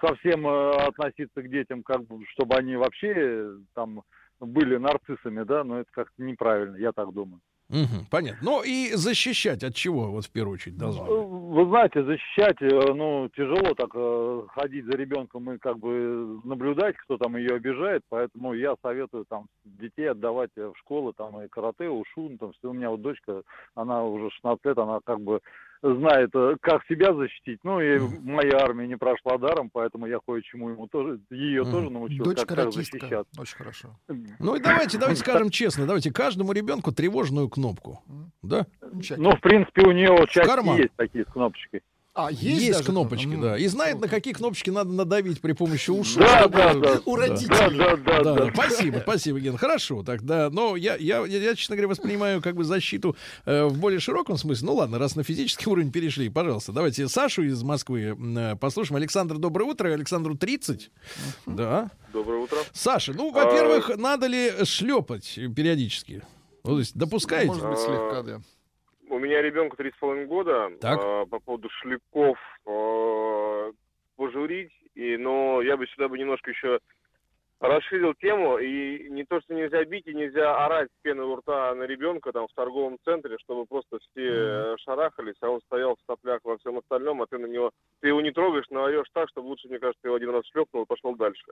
совсем 0.00 0.46
э, 0.46 0.70
относиться 0.86 1.42
к 1.42 1.48
детям, 1.48 1.82
как 1.82 2.04
бы, 2.06 2.24
чтобы 2.34 2.56
они 2.56 2.76
вообще 2.76 3.12
э, 3.16 3.56
там 3.74 4.02
были 4.40 4.76
нарциссами, 4.76 5.44
да, 5.44 5.64
но 5.64 5.80
это 5.80 5.90
как-то 5.92 6.22
неправильно, 6.22 6.76
я 6.76 6.92
так 6.92 7.12
думаю. 7.12 7.40
Мгм, 7.72 8.04
понятно. 8.10 8.38
Ну 8.42 8.62
и 8.62 8.92
защищать 8.92 9.64
от 9.64 9.74
чего, 9.74 10.10
вот 10.10 10.26
в 10.26 10.30
первую 10.30 10.54
очередь, 10.54 10.76
должны? 10.76 11.06
Э, 11.06 11.24
Вы 11.24 11.64
знаете, 11.66 12.04
защищать, 12.04 12.60
э, 12.60 12.92
ну, 12.92 13.30
тяжело 13.34 13.72
так 13.74 13.88
э, 13.94 14.42
ходить 14.54 14.84
за 14.84 14.92
ребенком 14.92 15.50
и 15.50 15.58
как 15.58 15.78
бы 15.78 16.38
наблюдать, 16.44 16.96
кто 16.98 17.16
там 17.16 17.34
ее 17.36 17.56
обижает, 17.56 18.02
поэтому 18.10 18.52
я 18.52 18.74
советую 18.82 19.24
там 19.26 19.46
детей 19.64 20.10
отдавать 20.10 20.50
в 20.54 20.74
школы, 20.80 21.14
там 21.16 21.40
и 21.40 21.48
карате, 21.48 21.88
ушу, 21.88 22.28
ну, 22.28 22.36
там, 22.36 22.52
что 22.54 22.70
у 22.70 22.74
меня 22.74 22.90
вот 22.90 23.00
дочка, 23.00 23.42
она 23.74 24.04
уже 24.04 24.28
16 24.30 24.62
лет, 24.66 24.76
она 24.76 25.00
как 25.02 25.22
бы 25.22 25.40
знает, 25.82 26.30
э, 26.34 26.56
как 26.60 26.84
себя 26.86 27.12
защитить, 27.12 27.58
ну 27.64 27.80
и 27.80 27.98
моя 27.98 28.58
армия 28.58 28.86
не 28.86 28.96
прошла 28.96 29.36
даром, 29.38 29.68
поэтому 29.72 30.06
я 30.06 30.20
кое-чему 30.24 30.70
ему 30.70 30.86
тоже, 30.86 31.20
ее 31.30 31.64
тоже 31.64 31.90
научил, 31.90 32.24
Дочь 32.24 32.38
как, 32.38 32.56
как 32.56 32.72
защищаться. 32.72 33.40
Очень 33.40 33.56
хорошо. 33.56 33.88
Ну 34.38 34.54
и 34.54 34.60
давайте, 34.60 34.98
давайте 34.98 35.20
скажем 35.22 35.50
честно, 35.50 35.86
давайте 35.86 36.12
каждому 36.12 36.52
ребенку 36.52 36.92
тревожную 36.92 37.48
кнопку. 37.48 38.02
Да? 38.42 38.66
Ну, 39.16 39.32
в 39.32 39.40
принципе, 39.40 39.82
у 39.82 39.92
нее 39.92 40.26
часть 40.28 40.50
есть 40.78 40.94
такие 40.96 41.24
с 41.24 41.32
кнопочкой. 41.32 41.82
А, 42.14 42.30
есть, 42.30 42.42
Есть, 42.42 42.72
даже 42.72 42.84
кнопочки, 42.84 43.24
кто-то? 43.26 43.40
да. 43.42 43.58
И 43.58 43.66
знает, 43.68 43.98
на 43.98 44.06
какие 44.06 44.34
кнопочки 44.34 44.68
надо 44.68 44.90
надавить 44.92 45.40
при 45.40 45.52
помощи 45.54 45.90
ушей. 45.90 46.18
Да, 46.18 46.40
чтобы- 46.40 46.56
да, 46.58 46.74
да. 46.74 47.00
У 47.06 47.16
Да. 47.16 47.22
родителей. 47.22 47.48
Да, 47.48 47.70
да, 47.70 47.96
да, 47.96 48.22
Да, 48.22 48.22
да. 48.34 48.44
да, 48.44 48.52
спасибо, 48.52 48.98
спасибо, 49.02 49.40
Ген. 49.40 49.56
Хорошо, 49.56 50.02
тогда, 50.02 50.50
но 50.50 50.76
я, 50.76 50.96
я, 50.96 51.24
я, 51.24 51.54
честно 51.54 51.74
говоря, 51.74 51.88
воспринимаю 51.88 52.42
как 52.42 52.54
бы 52.54 52.64
защиту 52.64 53.16
э, 53.46 53.64
в 53.64 53.78
более 53.78 53.98
широком 53.98 54.36
смысле. 54.36 54.66
Ну 54.66 54.74
ладно, 54.74 54.98
раз 54.98 55.16
на 55.16 55.22
физический 55.24 55.66
уровень 55.70 55.90
перешли, 55.90 56.28
пожалуйста, 56.28 56.72
давайте 56.72 57.08
Сашу 57.08 57.44
из 57.44 57.62
Москвы 57.62 58.14
э, 58.36 58.56
послушаем. 58.56 58.96
Александр, 58.96 59.38
доброе 59.38 59.64
утро. 59.70 59.88
Александру 59.88 60.34
30. 60.36 60.90
Да. 61.46 61.90
Доброе 62.12 62.42
утро. 62.42 62.58
Саша, 62.74 63.14
ну, 63.14 63.30
А, 63.34 63.44
во-первых, 63.46 63.96
надо 63.96 64.26
ли 64.26 64.52
шлепать 64.64 65.38
периодически? 65.56 66.22
Ну, 66.62 66.72
то 66.72 66.78
есть 66.78 66.94
допускаете? 66.94 67.46
Может 67.48 67.66
быть, 67.70 67.78
слегка, 67.78 68.22
да. 68.22 68.40
У 69.12 69.18
меня 69.18 69.42
ребенку 69.42 69.76
три 69.76 69.90
с 69.90 69.96
половиной 69.96 70.24
года. 70.24 70.70
Так. 70.80 70.98
А, 70.98 71.26
по 71.26 71.38
поводу 71.38 71.68
шлепков 71.68 72.38
а, 72.66 73.70
пожурить. 74.16 74.72
И, 74.94 75.18
но 75.18 75.60
я 75.60 75.76
бы 75.76 75.86
сюда 75.86 76.08
бы 76.08 76.18
немножко 76.18 76.50
еще 76.50 76.80
расширил 77.62 78.14
тему. 78.14 78.58
И 78.58 79.08
не 79.08 79.24
то, 79.24 79.40
что 79.40 79.54
нельзя 79.54 79.84
бить 79.84 80.06
и 80.06 80.14
нельзя 80.14 80.64
орать 80.64 80.88
с 80.88 81.02
пены 81.02 81.22
у 81.22 81.36
рта 81.36 81.74
на 81.74 81.84
ребенка 81.84 82.32
там 82.32 82.48
в 82.48 82.54
торговом 82.54 82.98
центре, 83.04 83.36
чтобы 83.38 83.66
просто 83.66 83.98
все 83.98 84.26
э, 84.26 84.76
шарахались, 84.80 85.36
а 85.40 85.48
он 85.48 85.60
стоял 85.62 85.94
в 85.94 86.10
соплях 86.10 86.40
во 86.44 86.58
всем 86.58 86.78
остальном, 86.78 87.22
а 87.22 87.26
ты 87.26 87.38
на 87.38 87.46
него... 87.46 87.70
Ты 88.00 88.08
его 88.08 88.20
не 88.20 88.32
трогаешь, 88.32 88.66
но 88.70 88.84
орешь 88.84 89.06
так, 89.12 89.28
чтобы 89.30 89.46
лучше, 89.46 89.68
мне 89.68 89.78
кажется, 89.78 90.00
ты 90.02 90.08
его 90.08 90.16
один 90.16 90.30
раз 90.30 90.44
шлепнул 90.52 90.82
и 90.82 90.86
пошел 90.86 91.14
дальше. 91.14 91.44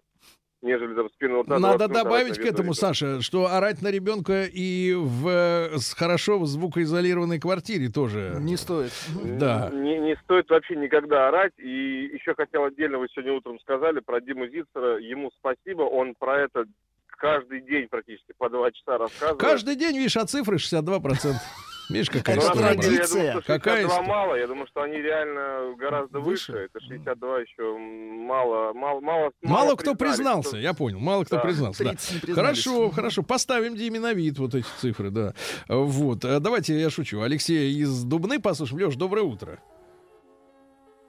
Нежели 0.63 0.95
там 0.95 1.09
с 1.09 1.13
пены 1.17 1.37
у 1.37 1.43
рта... 1.43 1.59
Надо 1.59 1.79
20 1.79 1.91
минут 1.91 1.97
орать 1.97 2.05
добавить 2.05 2.39
к 2.39 2.45
этому, 2.45 2.71
виду 2.71 2.75
Саша, 2.75 3.21
что 3.23 3.47
орать 3.47 3.81
на 3.81 3.91
ребенка 3.91 4.45
и 4.45 4.93
в 4.95 5.29
э, 5.29 5.79
с 5.79 5.95
хорошо 5.95 6.45
звукоизолированной 6.45 7.39
квартире 7.39 7.89
тоже. 7.89 8.37
Не 8.41 8.57
стоит. 8.57 8.93
Да. 9.39 9.71
Не, 9.73 9.99
не 9.99 10.17
стоит 10.17 10.51
вообще 10.51 10.77
никогда 10.77 11.29
орать. 11.29 11.53
И 11.57 12.11
еще 12.13 12.35
хотел 12.35 12.65
отдельно, 12.65 12.99
вы 12.99 13.09
сегодня 13.09 13.33
утром 13.33 13.61
сказали 13.61 14.01
про 14.01 14.21
Диму 14.21 14.49
Зицера. 14.49 14.99
Ему 14.99 15.31
спасибо, 15.39 15.83
он 15.83 16.00
про 16.19 16.43
это 16.43 16.65
каждый 17.09 17.61
день 17.63 17.89
практически 17.89 18.33
по 18.39 18.49
два 18.49 18.71
часа 18.73 18.99
рассказывает. 18.99 19.41
Каждый 19.41 19.77
день, 19.77 19.97
видишь, 19.97 20.17
а 20.17 20.27
цифры 20.27 20.57
62%. 20.57 21.35
Видишь, 21.91 22.09
какая 22.09 22.37
Ну, 22.37 22.43
история. 22.43 22.61
деле, 22.61 22.69
я 22.69 22.75
думаю, 22.77 22.97
Традиция. 22.99 23.33
что 23.33 23.41
Какая 23.43 23.75
62 23.83 23.89
история? 23.91 24.09
мало. 24.09 24.35
Я 24.37 24.47
думаю, 24.47 24.67
что 24.69 24.83
они 24.83 24.97
реально 24.99 25.75
гораздо 25.77 26.21
выше. 26.21 26.53
Выше? 26.53 26.65
Это 26.73 26.81
62 26.81 27.39
еще 27.41 27.77
мало, 27.79 28.73
мало, 28.75 29.01
мало. 29.01 29.31
Мало 29.43 29.75
кто 29.75 29.97
признался, 29.97 30.51
что- 30.51 30.59
я 30.59 30.73
понял. 30.73 31.01
Мало 31.01 31.25
кто 31.25 31.37
Да. 31.37 31.43
признался. 31.43 31.83
да. 31.83 31.91
30 31.91 32.13
не 32.15 32.21
признались. 32.21 32.63
Хорошо, 32.65 32.91
хорошо. 32.91 33.23
Поставим 33.25 33.75
Диме 33.75 33.99
на 33.99 34.13
вид 34.13 34.39
вот 34.39 34.55
эти 34.55 34.67
цифры, 34.79 35.11
да. 35.11 35.35
Вот. 35.69 36.25
А 36.25 36.39
Давайте 36.39 36.79
я 36.81 36.91
шучу. 36.91 37.23
Алексей 37.23 37.73
из 37.75 38.05
Дубны 38.05 38.41
послушаем. 38.41 38.87
Леш, 38.87 38.95
доброе 38.95 39.23
утро. 39.25 39.59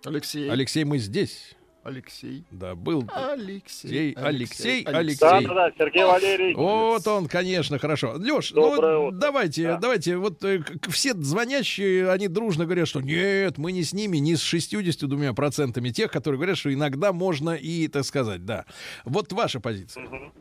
Алексей. 0.03 0.49
Алексей, 0.49 0.83
мы 0.83 0.97
здесь. 0.97 1.55
Алексей. 1.83 2.43
Да, 2.51 2.75
был. 2.75 3.05
Алексей. 3.13 4.13
Алексей, 4.13 4.83
Алексей. 4.83 5.19
Да, 5.19 5.41
да, 5.41 5.53
да, 5.53 5.71
Сергей 5.77 6.03
Валерьевич. 6.03 6.55
Вот 6.55 7.07
он, 7.07 7.27
конечно, 7.27 7.79
хорошо. 7.79 8.13
Леш, 8.17 8.51
Доброе 8.51 8.97
ну 8.97 9.05
утро. 9.07 9.17
давайте, 9.17 9.63
Да. 9.63 9.77
давайте, 9.77 10.17
вот 10.17 10.43
э, 10.43 10.59
все 10.89 11.13
звонящие, 11.13 12.11
они 12.11 12.27
дружно 12.27 12.65
говорят, 12.65 12.87
что 12.87 13.01
нет, 13.01 13.57
мы 13.57 13.71
не 13.71 13.83
с 13.83 13.93
ними, 13.93 14.17
не 14.17 14.35
с 14.35 14.41
62 14.41 15.33
процентами 15.33 15.89
тех, 15.89 16.11
которые 16.11 16.37
говорят, 16.37 16.57
что 16.57 16.71
иногда 16.71 17.13
можно 17.13 17.51
и, 17.55 17.87
так 17.87 18.03
сказать, 18.03 18.45
да. 18.45 18.65
Вот 19.03 19.31
ваша 19.33 19.59
позиция. 19.59 20.03
Мгм. 20.03 20.33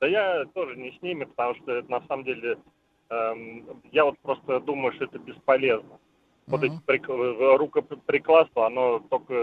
Да 0.00 0.08
я 0.08 0.44
тоже 0.54 0.76
не 0.76 0.90
с 0.98 1.00
ними, 1.02 1.24
потому 1.24 1.54
что 1.62 1.72
это 1.72 1.90
на 1.90 2.04
самом 2.06 2.24
деле 2.24 2.58
эм, 3.08 3.64
я 3.92 4.04
вот 4.04 4.18
просто 4.18 4.60
думаю, 4.60 4.92
что 4.94 5.04
это 5.04 5.18
бесполезно. 5.18 5.98
Вот 6.48 6.62
Мгм. 6.62 6.74
эти 6.76 6.82
прик- 6.86 7.56
рукоприкладства, 7.58 8.66
оно 8.68 9.00
только 9.10 9.34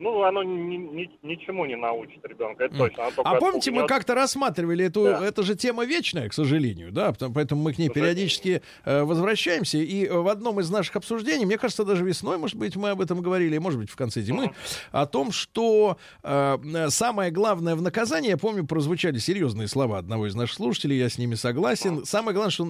ну 0.00 0.22
оно 0.24 0.42
ни- 0.42 0.76
ни- 0.78 1.10
ничему 1.22 1.64
не 1.64 1.76
научит 1.76 2.24
ребенка, 2.24 2.64
это 2.64 2.76
точно. 2.76 3.04
оно 3.06 3.12
А 3.18 3.34
помните, 3.36 3.70
мы 3.70 3.82
отпугнет. 3.82 3.88
как-то 3.88 4.14
рассматривали 4.16 4.86
эту, 4.86 5.04
Да. 5.04 5.24
это 5.24 5.44
же 5.44 5.54
тема 5.54 5.84
вечная, 5.84 6.28
к 6.28 6.32
сожалению, 6.34 6.90
да, 6.90 7.12
потому- 7.12 7.34
поэтому 7.34 7.62
мы 7.62 7.72
к 7.72 7.78
ней 7.78 7.88
периодически 7.88 8.62
э, 8.84 9.02
возвращаемся. 9.04 9.78
И 9.78 10.08
в 10.08 10.26
одном 10.26 10.58
из 10.58 10.68
наших 10.70 10.96
обсуждений, 10.96 11.46
мне 11.46 11.56
кажется, 11.56 11.84
даже 11.84 12.04
весной, 12.04 12.36
может 12.36 12.56
быть, 12.56 12.74
мы 12.74 12.90
об 12.90 13.00
этом 13.00 13.22
говорили, 13.22 13.56
может 13.58 13.78
быть, 13.78 13.90
в 13.90 13.94
конце 13.94 14.20
зимы, 14.20 14.46
Мгм. 14.46 14.54
о 14.90 15.06
том, 15.06 15.30
что 15.30 15.98
э, 16.24 16.58
э, 16.74 16.88
самое 16.90 17.30
главное 17.30 17.76
в 17.76 17.82
наказании, 17.82 18.30
я 18.30 18.36
помню, 18.36 18.66
прозвучали 18.66 19.18
серьезные 19.18 19.68
слова 19.68 19.98
одного 19.98 20.26
из 20.26 20.34
наших 20.34 20.56
слушателей, 20.56 20.98
я 20.98 21.08
с 21.08 21.16
ними 21.16 21.36
согласен. 21.36 22.04
Самое 22.04 22.34
главное, 22.34 22.50
что 22.50 22.64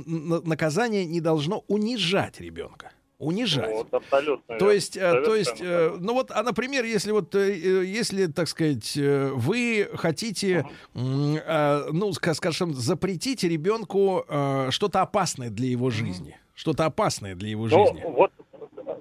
наказание 0.45 1.07
не 1.07 1.23
должно 1.23 1.65
унижать 1.69 2.41
ребенка. 2.41 2.91
Унижать. 3.21 3.71
Вот, 3.71 3.93
абсолютно. 3.93 4.59
То 4.59 4.73
есть, 4.73 4.97
э, 4.97 5.23
то 5.23 5.35
есть, 5.37 5.61
э, 5.61 5.91
ну 6.01 6.15
вот, 6.15 6.31
а, 6.31 6.43
например, 6.43 6.85
если 6.87 7.13
вот, 7.13 7.35
э, 7.35 7.51
э, 7.53 7.85
если, 7.85 8.27
так 8.27 8.49
сказать, 8.49 8.97
э, 8.97 9.29
вы 9.35 9.91
хотите, 9.95 10.65
э, 10.95 11.83
ну, 11.93 12.09
ска- 12.13 12.33
скажем, 12.33 12.73
запретить 12.73 13.45
ребенку 13.45 14.25
э, 14.27 14.71
что-то 14.71 15.03
опасное 15.03 15.51
для 15.51 15.69
его 15.69 15.91
жизни, 15.91 16.39
что-то 16.55 16.87
опасное 16.87 17.35
для 17.35 17.51
его 17.51 17.65
Ну, 17.65 17.69
жизни. 17.69 18.03
вот, 18.07 18.33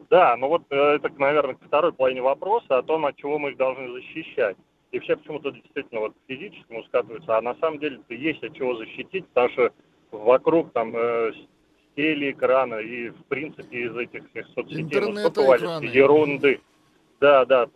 да, 0.10 0.36
ну 0.36 0.50
вот 0.50 0.64
это, 0.70 1.10
наверное, 1.18 1.56
к 1.56 1.66
второй 1.66 1.94
половине 1.94 2.22
вопроса 2.22 2.78
о 2.78 2.84
том, 2.84 3.06
от 3.06 3.16
чего 3.16 3.40
мы 3.40 3.52
их 3.52 3.58
должны 3.58 3.90
защищать. 3.94 4.58
И 4.92 5.00
все 5.00 5.16
почему-то 5.16 5.52
действительно 5.52 6.02
вот 6.02 6.14
физическому 6.28 6.84
скатываются, 6.86 7.38
а 7.38 7.42
на 7.42 7.56
самом 7.62 7.80
деле 7.80 8.02
есть 8.10 8.44
от 8.44 8.54
чего 8.54 8.76
защитить, 8.76 9.26
потому 9.28 9.50
что 9.54 9.72
вокруг 10.12 10.74
там 10.74 10.94
э, 10.94 11.32
телеэкрана 12.00 12.76
и, 12.76 13.10
в 13.10 13.26
принципе, 13.26 13.78
из 13.82 13.96
этих 13.98 14.30
всех 14.30 14.48
соцсетей 14.56 14.84
валится 15.44 15.66
экраны. 15.66 15.86
ерунды. 15.86 16.62
Да, 17.20 17.46
да, 17.46 17.68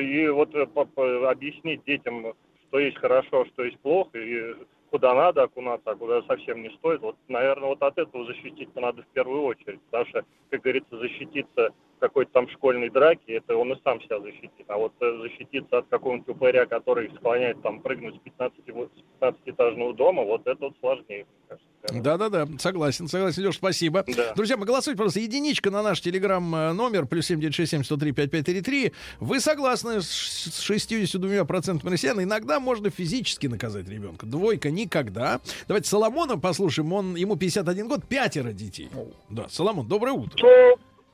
и 0.00 0.28
вот 0.28 0.52
э, 0.56 0.66
по- 0.66 0.84
по- 0.84 1.30
объяснить 1.30 1.84
детям, 1.84 2.34
что 2.66 2.80
есть 2.80 2.96
хорошо, 2.96 3.44
что 3.44 3.62
есть 3.62 3.78
плохо, 3.78 4.18
и 4.18 4.56
куда 4.90 5.14
надо 5.14 5.44
окунаться, 5.44 5.92
а 5.92 5.94
куда 5.94 6.22
совсем 6.22 6.62
не 6.62 6.70
стоит. 6.70 7.00
Вот, 7.02 7.14
наверное, 7.28 7.68
вот 7.68 7.80
от 7.82 7.96
этого 7.96 8.24
защититься 8.24 8.80
надо 8.80 9.02
в 9.02 9.06
первую 9.08 9.42
очередь, 9.42 9.80
потому 9.82 10.06
что, 10.06 10.24
как 10.50 10.62
говорится, 10.62 10.98
защититься 10.98 11.70
какой-то 12.00 12.32
там 12.32 12.48
школьной 12.48 12.90
драке, 12.90 13.34
это 13.34 13.56
он 13.56 13.72
и 13.72 13.80
сам 13.84 14.00
себя 14.02 14.18
защитит. 14.18 14.64
А 14.66 14.76
вот 14.76 14.92
э, 15.00 15.18
защититься 15.18 15.78
от 15.78 15.86
какого-нибудь 15.86 16.28
упыря, 16.28 16.66
который 16.66 17.12
склоняет 17.14 17.62
там 17.62 17.80
прыгнуть 17.80 18.16
с 18.16 18.18
15, 18.18 18.70
вот, 18.70 18.90
с 18.96 19.22
15-этажного 19.22 19.94
дома, 19.94 20.24
вот 20.24 20.44
это 20.48 20.64
вот 20.64 20.74
сложнее, 20.80 21.26
мне 21.26 21.46
кажется. 21.46 21.67
Да-да-да, 21.92 22.46
согласен, 22.58 23.08
согласен, 23.08 23.46
Леш, 23.46 23.56
спасибо. 23.56 24.04
Да. 24.06 24.34
Друзья, 24.34 24.56
мы 24.56 24.66
голосуйте, 24.66 24.96
пожалуйста, 24.96 25.20
единичка 25.20 25.70
на 25.70 25.82
наш 25.82 26.00
телеграм-номер, 26.00 27.06
плюс 27.06 27.30
7967-103-5533. 27.30 28.92
Вы 29.20 29.40
согласны 29.40 30.00
с 30.00 30.08
с 30.08 30.70
62% 30.70 31.88
россиян? 31.88 32.22
Иногда 32.22 32.60
можно 32.60 32.90
физически 32.90 33.46
наказать 33.46 33.88
ребенка. 33.88 34.26
Двойка 34.26 34.70
никогда. 34.70 35.40
Давайте 35.66 35.88
Соломона 35.88 36.38
послушаем, 36.38 36.92
он, 36.92 37.14
ему 37.16 37.36
51 37.36 37.88
год, 37.88 38.06
пятеро 38.06 38.52
детей. 38.52 38.88
Да, 39.30 39.48
Соломон, 39.48 39.86
доброе 39.86 40.12
утро. 40.12 40.46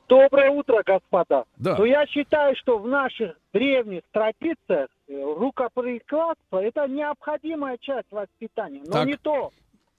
Доброе 0.07 0.51
утро, 0.51 0.83
господа. 0.85 1.45
Да. 1.57 1.77
Но 1.77 1.85
я 1.85 2.05
считаю, 2.05 2.55
что 2.57 2.77
в 2.77 2.87
наших 2.87 3.35
древних 3.53 4.01
традициях 4.11 4.87
э, 5.07 5.13
рукоприкладство– 5.19 6.59
это 6.63 6.87
необходимая 6.87 7.77
часть 7.79 8.11
воспитания. 8.11 8.83
Но 8.85 8.91
Так. 8.91 9.07
не 9.07 9.15
то 9.15 9.51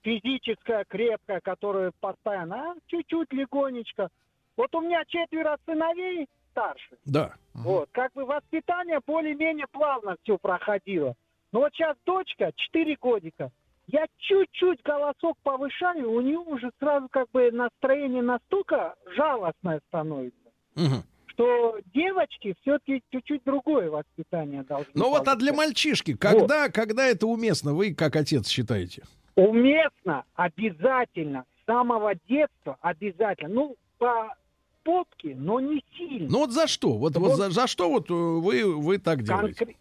физическое, 0.07 0.85
крепкое, 0.89 1.41
которое 1.41 1.91
постоянно, 2.01 2.71
а 2.71 2.75
чуть-чуть, 2.87 3.33
легонечко. 3.33 4.09
Вот 4.57 4.73
у 4.75 4.81
меня 4.81 5.03
четверо 5.07 5.59
сыновей 5.67 6.29
старше. 6.53 6.97
Да. 7.05 7.35
Вот, 7.55 7.89
как 7.93 8.13
бы 8.13 8.25
воспитание 8.25 9.01
более-менее 9.05 9.67
плавно 9.73 10.17
все 10.23 10.39
проходило. 10.39 11.15
Но 11.53 11.61
вот 11.61 11.73
сейчас 11.75 11.97
дочка, 12.07 12.53
4 12.55 12.97
годика, 13.01 13.51
я 13.89 14.07
чуть-чуть 14.19 14.81
голосок 14.85 15.37
повышаю, 15.43 16.11
у 16.13 16.21
нее 16.21 16.39
уже 16.39 16.71
сразу 16.79 17.09
как 17.09 17.29
бы 17.33 17.51
настроение 17.51 18.23
настолько 18.23 18.95
жалостное 19.17 19.81
становится, 19.89 20.51
Мгм. 20.77 21.03
что 21.27 21.79
девочки 21.95 22.55
все-таки 22.63 23.03
чуть-чуть 23.11 23.43
другое 23.45 23.91
воспитание 23.91 24.63
должны 24.63 24.91
Ну 24.95 25.11
вот, 25.11 25.27
а 25.29 25.35
для 25.37 25.53
мальчишки, 25.53 26.17
когда, 26.17 26.69
когда 26.69 27.07
это 27.07 27.27
уместно, 27.27 27.75
вы 27.75 27.95
как 27.95 28.17
отец 28.17 28.49
считаете? 28.49 29.03
Уместно, 29.37 30.25
обязательно, 30.35 31.45
с 31.63 31.67
самого 31.67 32.15
детства 32.29 32.77
обязательно. 32.81 33.49
Ну, 33.55 33.77
по 33.99 34.35
попке, 34.83 35.35
но 35.37 35.61
не 35.61 35.85
сильно. 35.97 36.29
Ну 36.31 36.39
вот 36.41 36.53
за 36.53 36.67
что? 36.67 36.97
Вот, 36.97 37.17
вот 37.17 37.37
за, 37.37 37.51
за 37.51 37.67
что 37.67 37.89
вот 37.91 38.11
э, 38.11 38.15
вы, 38.15 38.75
вы 38.81 38.99
так 38.99 39.23
делаете? 39.23 39.65
Конкре- 39.65 39.77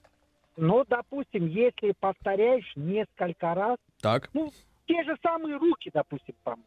Ну, 0.57 0.83
допустим, 0.87 1.47
если 1.47 1.93
повторяешь 1.99 2.71
несколько 2.75 3.53
раз, 3.53 3.77
Так. 4.01 4.29
ну, 4.33 4.51
те 4.87 5.03
же 5.03 5.15
самые 5.21 5.57
руки, 5.57 5.89
допустим, 5.93 6.35
помыть. 6.43 6.65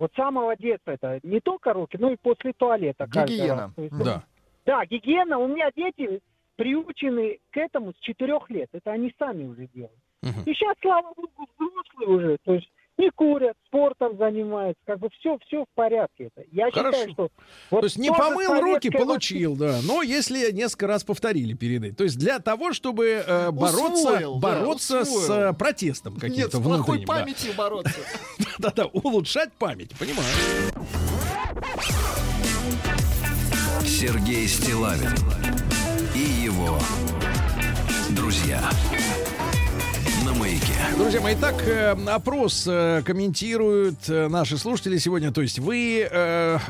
Вот 0.00 0.10
с 0.12 0.16
самого 0.16 0.56
детства 0.56 0.90
это 0.92 1.20
не 1.22 1.38
только 1.40 1.72
руки, 1.72 1.96
но 2.00 2.10
и 2.10 2.16
после 2.16 2.52
туалета. 2.54 3.06
Гигиена. 3.06 3.54
раз. 3.56 3.70
Есть, 3.76 4.04
Да. 4.04 4.22
Да, 4.66 4.84
гигиена. 4.86 5.38
У 5.38 5.46
меня 5.46 5.70
дети 5.76 6.20
приучены 6.56 7.38
к 7.50 7.56
этому 7.58 7.92
с 7.92 7.96
четырех 8.00 8.50
лет. 8.50 8.68
Это 8.72 8.90
они 8.90 9.14
сами 9.18 9.44
уже 9.44 9.68
делают. 9.68 9.98
И 10.46 10.52
сейчас, 10.54 10.76
слава 10.80 11.12
богу, 11.16 11.48
взрослые 11.58 12.08
уже. 12.08 12.36
То 12.44 12.54
есть 12.54 12.68
не 12.96 13.10
курят, 13.10 13.56
спортом 13.66 14.16
занимаются. 14.18 14.80
Как 14.86 14.98
бы 15.00 15.08
все, 15.18 15.36
все 15.46 15.62
в 15.62 15.66
порядке. 15.74 16.30
Это. 16.34 16.46
Я 16.52 16.70
Хорошо. 16.70 16.96
считаю, 16.96 17.12
что... 17.12 17.28
вот 17.70 17.80
То 17.80 17.86
есть 17.86 17.98
не 17.98 18.10
помыл 18.10 18.60
руки, 18.60 18.90
получил, 18.90 19.56
да. 19.56 19.80
Но 19.82 20.02
если 20.02 20.52
несколько 20.52 20.86
раз 20.86 21.02
повторили 21.02 21.54
перед 21.54 21.82
этим. 21.82 21.94
То 21.96 22.04
есть 22.04 22.18
для 22.18 22.38
того, 22.38 22.72
чтобы 22.72 23.24
э, 23.26 23.50
бороться, 23.50 24.08
Усвоил, 24.10 24.34
да, 24.36 24.40
бороться 24.40 25.04
с 25.04 25.08
усвоил. 25.08 25.42
э, 25.42 25.52
протестом 25.54 26.12
Нет, 26.14 26.22
каким-то 26.22 26.58
с 26.58 26.62
плохой 26.62 27.00
да. 27.00 27.06
памятью 27.06 27.52
бороться. 27.56 27.98
Да-да, 28.58 28.86
улучшать 28.86 29.52
память, 29.54 29.90
понимаю. 29.98 30.28
Сергей 33.82 34.46
Стилавин 34.46 35.14
и 36.14 36.20
его 36.20 36.78
друзья. 38.10 38.60
На 40.54 40.60
маяке. 40.60 40.63
Друзья 40.92 41.20
мои, 41.20 41.34
так 41.34 41.66
э, 41.66 41.96
опрос 42.06 42.66
э, 42.68 43.02
комментируют 43.04 44.08
э, 44.08 44.28
наши 44.28 44.56
слушатели 44.56 44.98
сегодня. 44.98 45.32
То 45.32 45.42
есть 45.42 45.58
вы, 45.58 46.08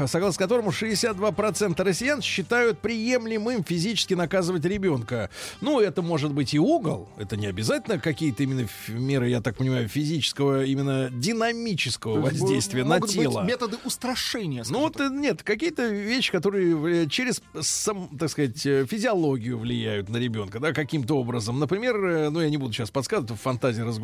согласно 0.06 0.38
которому 0.38 0.70
62% 0.70 1.82
россиян 1.82 2.22
считают 2.22 2.78
приемлемым 2.78 3.64
физически 3.64 4.14
наказывать 4.14 4.64
ребенка. 4.64 5.30
Ну, 5.60 5.80
это 5.80 6.00
может 6.00 6.32
быть 6.32 6.54
и 6.54 6.58
угол. 6.58 7.08
Это 7.18 7.36
не 7.36 7.46
обязательно 7.46 7.98
какие-то 7.98 8.42
именно 8.42 8.66
меры, 8.88 9.28
я 9.28 9.40
так 9.40 9.56
понимаю, 9.56 9.88
физического, 9.88 10.64
именно 10.64 11.10
динамического 11.10 12.20
воздействия 12.20 12.84
на 12.84 13.00
тело. 13.00 13.42
методы 13.42 13.76
устрашения. 13.84 14.64
Ну 14.68 14.80
вот 14.80 14.98
нет, 15.10 15.42
какие-то 15.42 15.86
вещи, 15.86 16.32
которые 16.32 17.08
через 17.08 17.42
сам, 17.60 18.08
так 18.18 18.30
сказать, 18.30 18.60
физиологию 18.60 19.58
влияют 19.58 20.08
на 20.08 20.16
ребенка, 20.16 20.60
да, 20.60 20.72
каким-то 20.72 21.18
образом. 21.18 21.58
Например, 21.58 22.30
ну 22.30 22.40
я 22.40 22.48
не 22.48 22.56
буду 22.56 22.72
сейчас 22.72 22.90
подсказывать, 22.90 23.38
фантазия 23.40 23.84
разгуляется. 23.84 24.03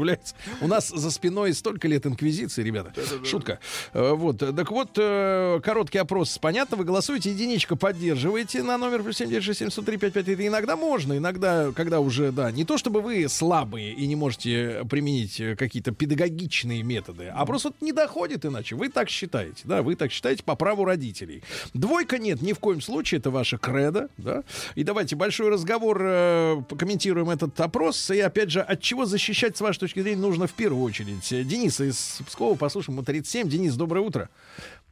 У 0.60 0.66
нас 0.66 0.88
за 0.88 1.10
спиной 1.10 1.52
столько 1.54 1.88
лет 1.88 2.06
инквизиции, 2.06 2.62
ребята. 2.62 2.92
Шутка. 3.24 3.58
Э, 3.92 4.12
Вот, 4.14 4.38
так 4.38 4.70
вот, 4.70 4.90
э, 4.96 5.60
короткий 5.62 5.98
опрос. 5.98 6.38
Понятно, 6.38 6.76
вы 6.76 6.84
голосуете, 6.84 7.30
единичка 7.30 7.76
поддерживаете 7.76 8.62
на 8.62 8.78
номер 8.78 9.02
плюс 9.02 9.16
7967 9.16 10.46
Иногда 10.46 10.76
можно, 10.76 11.16
иногда, 11.16 11.72
когда 11.72 12.00
уже, 12.00 12.32
да, 12.32 12.50
не 12.50 12.64
то 12.64 12.78
чтобы 12.78 13.00
вы 13.00 13.28
слабые 13.28 13.92
и 13.92 14.06
не 14.06 14.16
можете 14.16 14.84
применить 14.88 15.40
э, 15.40 15.56
какие-то 15.56 15.92
педагогичные 15.92 16.82
методы, 16.82 17.32
а 17.34 17.44
просто 17.46 17.68
вот 17.68 17.76
не 17.80 17.92
доходит 17.92 18.44
иначе. 18.44 18.76
Вы 18.76 18.88
так 18.88 19.08
считаете, 19.08 19.62
да, 19.64 19.82
вы 19.82 19.94
так 19.96 20.10
считаете 20.12 20.42
по 20.42 20.54
праву 20.54 20.84
родителей. 20.84 21.42
Двойка 21.74 22.18
нет, 22.18 22.42
ни 22.42 22.52
в 22.52 22.58
коем 22.58 22.80
случае, 22.80 23.18
это 23.18 23.30
ваша 23.30 23.58
кредо, 23.58 24.08
да. 24.16 24.42
И 24.74 24.84
давайте 24.84 25.16
большой 25.16 25.50
разговор, 25.50 26.00
э, 26.02 26.62
комментируем 26.78 27.30
этот 27.30 27.58
опрос. 27.60 28.10
И 28.10 28.20
опять 28.20 28.50
же, 28.50 28.60
от 28.60 28.80
чего 28.80 29.06
защищать, 29.06 29.56
с 29.56 29.60
вашей 29.60 29.79
точки 29.80 30.00
зрения, 30.00 30.20
нужно 30.20 30.46
в 30.46 30.52
первую 30.54 30.82
очередь. 30.84 31.32
Э, 31.32 31.42
Денис 31.42 31.80
из 31.80 32.22
Пскова, 32.26 32.56
послушаем, 32.56 32.96
ему 32.96 33.04
37. 33.04 33.48
Денис, 33.48 33.74
доброе 33.76 34.00
утро. 34.00 34.28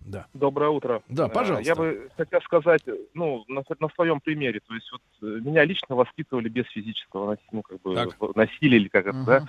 Да. 0.01 0.27
Доброе 0.33 0.71
утро. 0.71 1.03
Да, 1.09 1.27
Э, 1.27 1.29
пожалуйста. 1.29 1.69
Я 1.69 1.75
бы 1.75 2.09
хотел 2.17 2.41
сказать, 2.43 2.83
ну, 3.15 3.45
на, 3.49 3.63
на 3.79 3.89
своем 3.91 4.21
примере. 4.21 4.61
То 4.67 4.75
есть 4.75 4.91
вот 4.91 5.03
э, 5.23 5.27
меня 5.45 5.65
лично 5.65 5.95
воспитывали 5.95 6.49
без 6.49 6.65
физического 6.67 7.35
наси- 7.35 7.49
ну, 7.53 7.63
как 7.63 7.81
бы, 7.83 7.95
Так. 7.95 8.37
насилия 8.37 8.79
или 8.79 8.89
как 8.89 9.07
это, 9.07 9.23
да. 9.25 9.47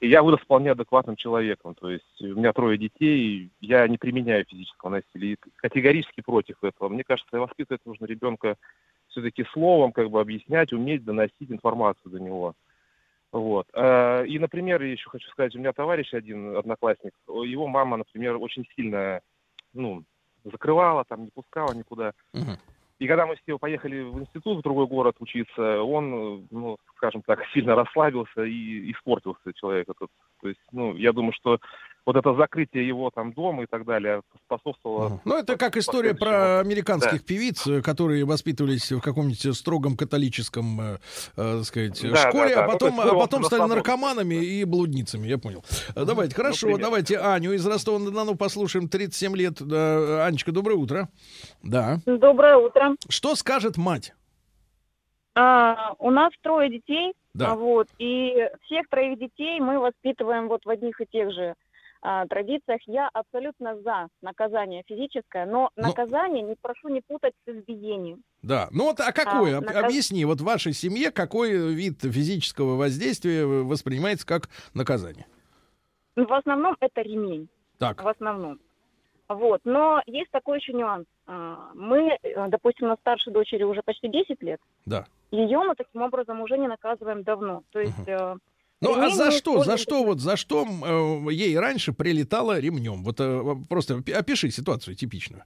И 0.00 0.08
я 0.08 0.22
вырос 0.22 0.40
вполне 0.40 0.72
адекватным 0.72 1.16
человеком. 1.16 1.74
То 1.76 1.88
есть 1.88 2.20
у 2.20 2.34
меня 2.34 2.52
трое 2.52 2.76
детей, 2.76 3.50
я 3.60 3.86
не 3.88 3.96
применяю 3.96 4.44
физического 4.44 4.90
насилия. 4.90 5.34
И 5.34 5.38
категорически 5.56 6.20
против 6.20 6.56
этого. 6.62 6.88
Мне 6.88 7.04
кажется, 7.04 7.38
воспитывать 7.38 7.80
нужно 7.86 8.04
ребенка 8.04 8.56
все-таки 9.08 9.44
словом, 9.52 9.92
как 9.92 10.10
бы 10.10 10.20
объяснять, 10.20 10.72
уметь 10.72 11.04
доносить 11.04 11.48
информацию 11.50 12.10
до 12.10 12.18
него. 12.18 12.54
Вот. 13.34 13.66
Э, 13.74 14.24
И, 14.28 14.38
например, 14.38 14.80
еще 14.80 15.10
хочу 15.10 15.28
сказать, 15.30 15.56
у 15.56 15.58
меня 15.58 15.72
товарищ 15.72 16.14
один, 16.14 16.56
одноклассник, 16.56 17.12
его 17.26 17.66
мама, 17.66 17.96
например, 17.96 18.36
очень 18.36 18.64
сильно, 18.76 19.22
ну, 19.72 20.04
закрывала, 20.44 21.04
там, 21.04 21.24
не 21.24 21.30
пускала 21.34 21.72
никуда. 21.74 22.12
И 23.00 23.08
когда 23.08 23.26
мы 23.26 23.34
с 23.34 23.40
ним 23.44 23.58
поехали 23.58 24.02
в 24.02 24.20
институт 24.20 24.58
в 24.58 24.62
другой 24.62 24.86
город 24.86 25.16
учиться, 25.18 25.82
он, 25.82 26.46
ну, 26.52 26.76
скажем 26.96 27.22
так, 27.22 27.40
сильно 27.52 27.74
расслабился 27.74 28.44
и 28.44 28.92
испортился 28.92 29.52
человек 29.54 29.88
этот. 29.88 30.10
То 30.40 30.48
есть, 30.48 30.60
ну, 30.70 30.94
я 30.94 31.12
думаю, 31.12 31.32
что 31.32 31.58
вот 32.06 32.16
это 32.16 32.34
закрытие 32.34 32.86
его 32.86 33.10
там 33.10 33.32
дома 33.32 33.62
и 33.62 33.66
так 33.66 33.84
далее 33.84 34.22
способствовало... 34.44 35.20
Ну, 35.24 35.38
это 35.38 35.56
как 35.56 35.76
история 35.76 36.14
про 36.14 36.60
американских 36.60 37.24
певиц, 37.24 37.66
э, 37.66 37.82
которые 37.82 38.24
воспитывались 38.24 38.92
в 38.92 39.00
каком-нибудь 39.00 39.56
строгом 39.56 39.96
католическом, 39.96 40.80
э, 40.80 40.98
э, 41.36 41.56
так 41.58 41.64
сказать, 41.64 42.00
Да, 42.02 42.16
школе, 42.28 42.54
да, 42.54 42.54
да. 42.56 42.64
а 42.64 42.66
Ну, 42.66 42.72
потом, 42.72 42.96
то 42.96 43.02
есть 43.02 43.14
а 43.14 43.18
потом 43.18 43.44
стали 43.44 43.68
наркоманами 43.68 44.34
и 44.34 44.64
блудницами, 44.64 45.26
я 45.26 45.38
понял. 45.38 45.64
Э, 45.96 46.04
Давайте, 46.04 46.34
хорошо, 46.34 46.66
примерно. 46.66 46.84
давайте 46.84 47.18
Аню 47.18 47.52
из 47.52 47.66
Ростова-на-Дону 47.66 48.34
послушаем, 48.36 48.88
37 48.88 49.36
лет. 49.36 49.62
Да, 49.62 50.26
Анечка, 50.26 50.52
доброе 50.52 50.74
утро. 50.76 51.08
Да. 51.62 51.98
Доброе 52.06 52.56
утро. 52.56 52.96
Что 53.08 53.34
скажет 53.34 53.76
мать? 53.76 54.12
А, 55.34 55.94
у 55.98 56.10
нас 56.10 56.32
трое 56.42 56.70
детей, 56.70 57.12
Да. 57.34 57.52
а, 57.52 57.54
вот, 57.56 57.88
и 57.98 58.48
всех 58.64 58.88
троих 58.88 59.18
детей 59.18 59.58
мы 59.60 59.80
воспитываем 59.80 60.48
вот 60.48 60.64
в 60.64 60.70
одних 60.70 61.00
и 61.00 61.06
тех 61.06 61.32
же 61.32 61.54
а, 62.06 62.26
традициях. 62.26 62.80
Я 62.86 63.08
абсолютно 63.12 63.80
за 63.80 64.08
наказание 64.22 64.82
физическое, 64.86 65.46
но 65.46 65.70
Ну. 65.74 65.86
наказание, 65.88 66.42
не 66.42 66.54
прошу 66.60 66.88
не 66.90 67.00
путать 67.00 67.32
с 67.46 67.50
избиением. 67.50 68.22
Да. 68.42 68.68
Ну 68.72 68.84
вот, 68.84 69.00
а 69.00 69.10
какое? 69.12 69.56
А, 69.58 69.60
наказ- 69.62 69.84
Объясни, 69.86 70.24
вот 70.26 70.40
в 70.40 70.44
вашей 70.44 70.74
семье 70.74 71.10
какой 71.10 71.50
вид 71.74 72.00
физического 72.02 72.76
воздействия 72.76 73.46
воспринимается 73.46 74.26
как 74.26 74.50
наказание? 74.74 75.26
В 76.14 76.32
основном 76.32 76.76
это 76.78 77.00
ремень. 77.00 77.48
Так. 77.78 78.04
В 78.04 78.08
основном. 78.08 78.60
Вот. 79.28 79.62
Но 79.64 80.02
есть 80.06 80.30
такой 80.30 80.58
еще 80.58 80.74
нюанс. 80.74 81.06
А, 81.26 81.70
Мы, 81.74 82.18
э, 82.22 82.48
допустим, 82.48 82.88
на 82.88 82.96
старшей 82.96 83.32
дочери 83.32 83.62
уже 83.62 83.80
почти 83.82 84.08
10 84.08 84.42
лет. 84.42 84.60
Да. 84.84 85.06
Ее 85.30 85.58
мы 85.60 85.74
таким 85.74 86.02
образом 86.02 86.42
уже 86.42 86.58
не 86.58 86.68
наказываем 86.68 87.22
давно. 87.22 87.62
То 87.72 87.80
есть... 87.80 88.06
э, 88.08 88.36
Ну 88.84 89.02
а 89.02 89.10
за 89.10 89.30
что, 89.30 89.64
за 89.64 89.76
что 89.76 90.04
вот, 90.04 90.20
за 90.20 90.36
что 90.36 90.64
э, 90.64 91.32
ей 91.32 91.58
раньше 91.58 91.92
прилетало 91.92 92.58
ремнем? 92.58 93.02
Вот 93.02 93.20
э, 93.20 93.42
просто 93.68 93.94
опи- 93.94 94.12
опиши 94.12 94.50
ситуацию 94.50 94.94
типичную. 94.94 95.44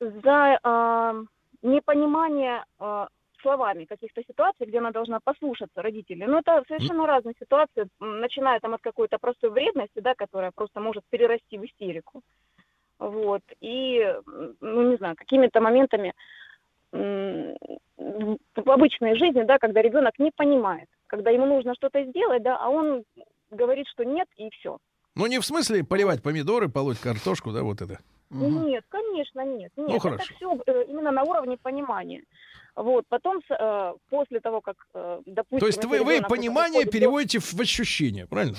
за 0.00 0.58
а, 0.62 1.14
непонимание 1.62 2.64
а, 2.78 3.08
словами 3.44 3.84
каких-то 3.84 4.22
ситуаций, 4.26 4.66
где 4.66 4.78
она 4.78 4.90
должна 4.90 5.18
послушаться 5.24 5.82
родителей. 5.82 6.26
Ну, 6.26 6.38
это 6.38 6.62
совершенно 6.68 7.06
разные 7.06 7.34
ситуации, 7.38 7.86
начиная 8.00 8.60
там 8.60 8.74
от 8.74 8.80
какой-то 8.80 9.18
простой 9.18 9.50
вредности, 9.50 10.00
да, 10.00 10.14
которая 10.14 10.50
просто 10.54 10.80
может 10.80 11.04
перерасти 11.10 11.58
в 11.58 11.64
истерику. 11.64 12.22
Вот. 12.98 13.42
И, 13.60 14.14
ну, 14.60 14.90
не 14.90 14.96
знаю, 14.96 15.14
какими-то 15.16 15.60
моментами 15.60 16.14
в 16.94 18.70
обычной 18.70 19.16
жизни, 19.16 19.42
да, 19.42 19.58
когда 19.58 19.82
ребенок 19.82 20.18
не 20.18 20.30
понимает, 20.30 20.88
когда 21.06 21.30
ему 21.30 21.46
нужно 21.46 21.74
что-то 21.74 22.04
сделать, 22.04 22.42
да, 22.42 22.56
а 22.58 22.68
он 22.68 23.04
говорит, 23.50 23.86
что 23.88 24.04
нет, 24.04 24.28
и 24.36 24.50
все. 24.50 24.78
Ну 25.16 25.26
не 25.26 25.38
в 25.38 25.46
смысле 25.46 25.84
поливать 25.84 26.22
помидоры, 26.22 26.68
полоть 26.68 26.98
картошку, 26.98 27.52
да, 27.52 27.62
вот 27.62 27.80
это. 27.82 27.98
Нет, 28.30 28.84
конечно, 28.88 29.44
нет. 29.44 29.70
нет. 29.76 29.88
Ну, 29.88 29.98
хорошо. 29.98 30.24
Это 30.24 30.34
все 30.34 30.82
именно 30.88 31.12
на 31.12 31.22
уровне 31.22 31.56
понимания. 31.56 32.24
Вот, 32.74 33.04
потом, 33.08 33.40
э, 33.48 33.92
после 34.10 34.40
того, 34.40 34.60
как, 34.60 34.76
э, 34.94 35.20
допустим... 35.26 35.60
То 35.60 35.66
есть 35.66 35.84
вы, 35.84 36.02
вы 36.02 36.20
понимание 36.22 36.84
переводите 36.84 37.38
в 37.38 37.60
ощущение, 37.60 38.26
правильно? 38.26 38.56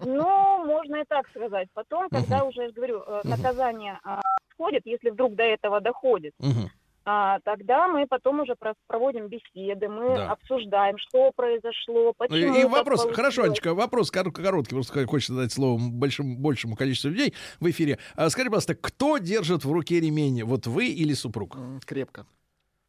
Ну, 0.00 0.64
можно 0.66 0.96
и 0.96 1.04
так 1.08 1.28
сказать. 1.30 1.68
Потом, 1.72 2.08
когда 2.10 2.44
уже, 2.44 2.62
я 2.62 2.68
же 2.68 2.74
говорю, 2.74 3.02
э, 3.06 3.20
наказание 3.24 3.98
а, 4.04 4.20
сходит, 4.52 4.82
если 4.84 5.10
вдруг 5.10 5.34
до 5.34 5.42
этого 5.42 5.80
доходит, 5.80 6.34
Мгм. 6.38 6.70
А, 7.04 7.38
тогда 7.44 7.88
мы 7.88 8.06
потом 8.06 8.40
уже 8.40 8.54
про- 8.58 8.74
проводим 8.86 9.28
беседы, 9.28 9.88
мы 9.88 10.14
Да. 10.16 10.32
обсуждаем, 10.32 10.96
что 10.98 11.32
произошло, 11.36 12.10
И, 12.10 12.12
почему 12.16 12.54
и 12.56 12.64
вопрос, 12.64 13.00
получилось. 13.02 13.16
хорошо, 13.16 13.42
Анечка, 13.44 13.74
вопрос 13.74 14.10
кор- 14.10 14.32
короткий, 14.32 14.74
просто 14.74 15.06
хочется 15.06 15.34
дать 15.34 15.52
слово 15.52 15.78
большему, 15.80 16.36
большему 16.38 16.76
количеству 16.76 17.10
людей 17.10 17.34
в 17.60 17.68
эфире. 17.70 17.98
А, 18.16 18.30
скажи, 18.30 18.48
пожалуйста, 18.48 18.74
кто 18.74 19.18
держит 19.18 19.64
в 19.64 19.72
руке 19.72 20.00
ремень, 20.00 20.42
вот 20.44 20.66
вы 20.66 20.88
или 20.88 21.12
супруг? 21.12 21.56
Крепко. 21.84 22.26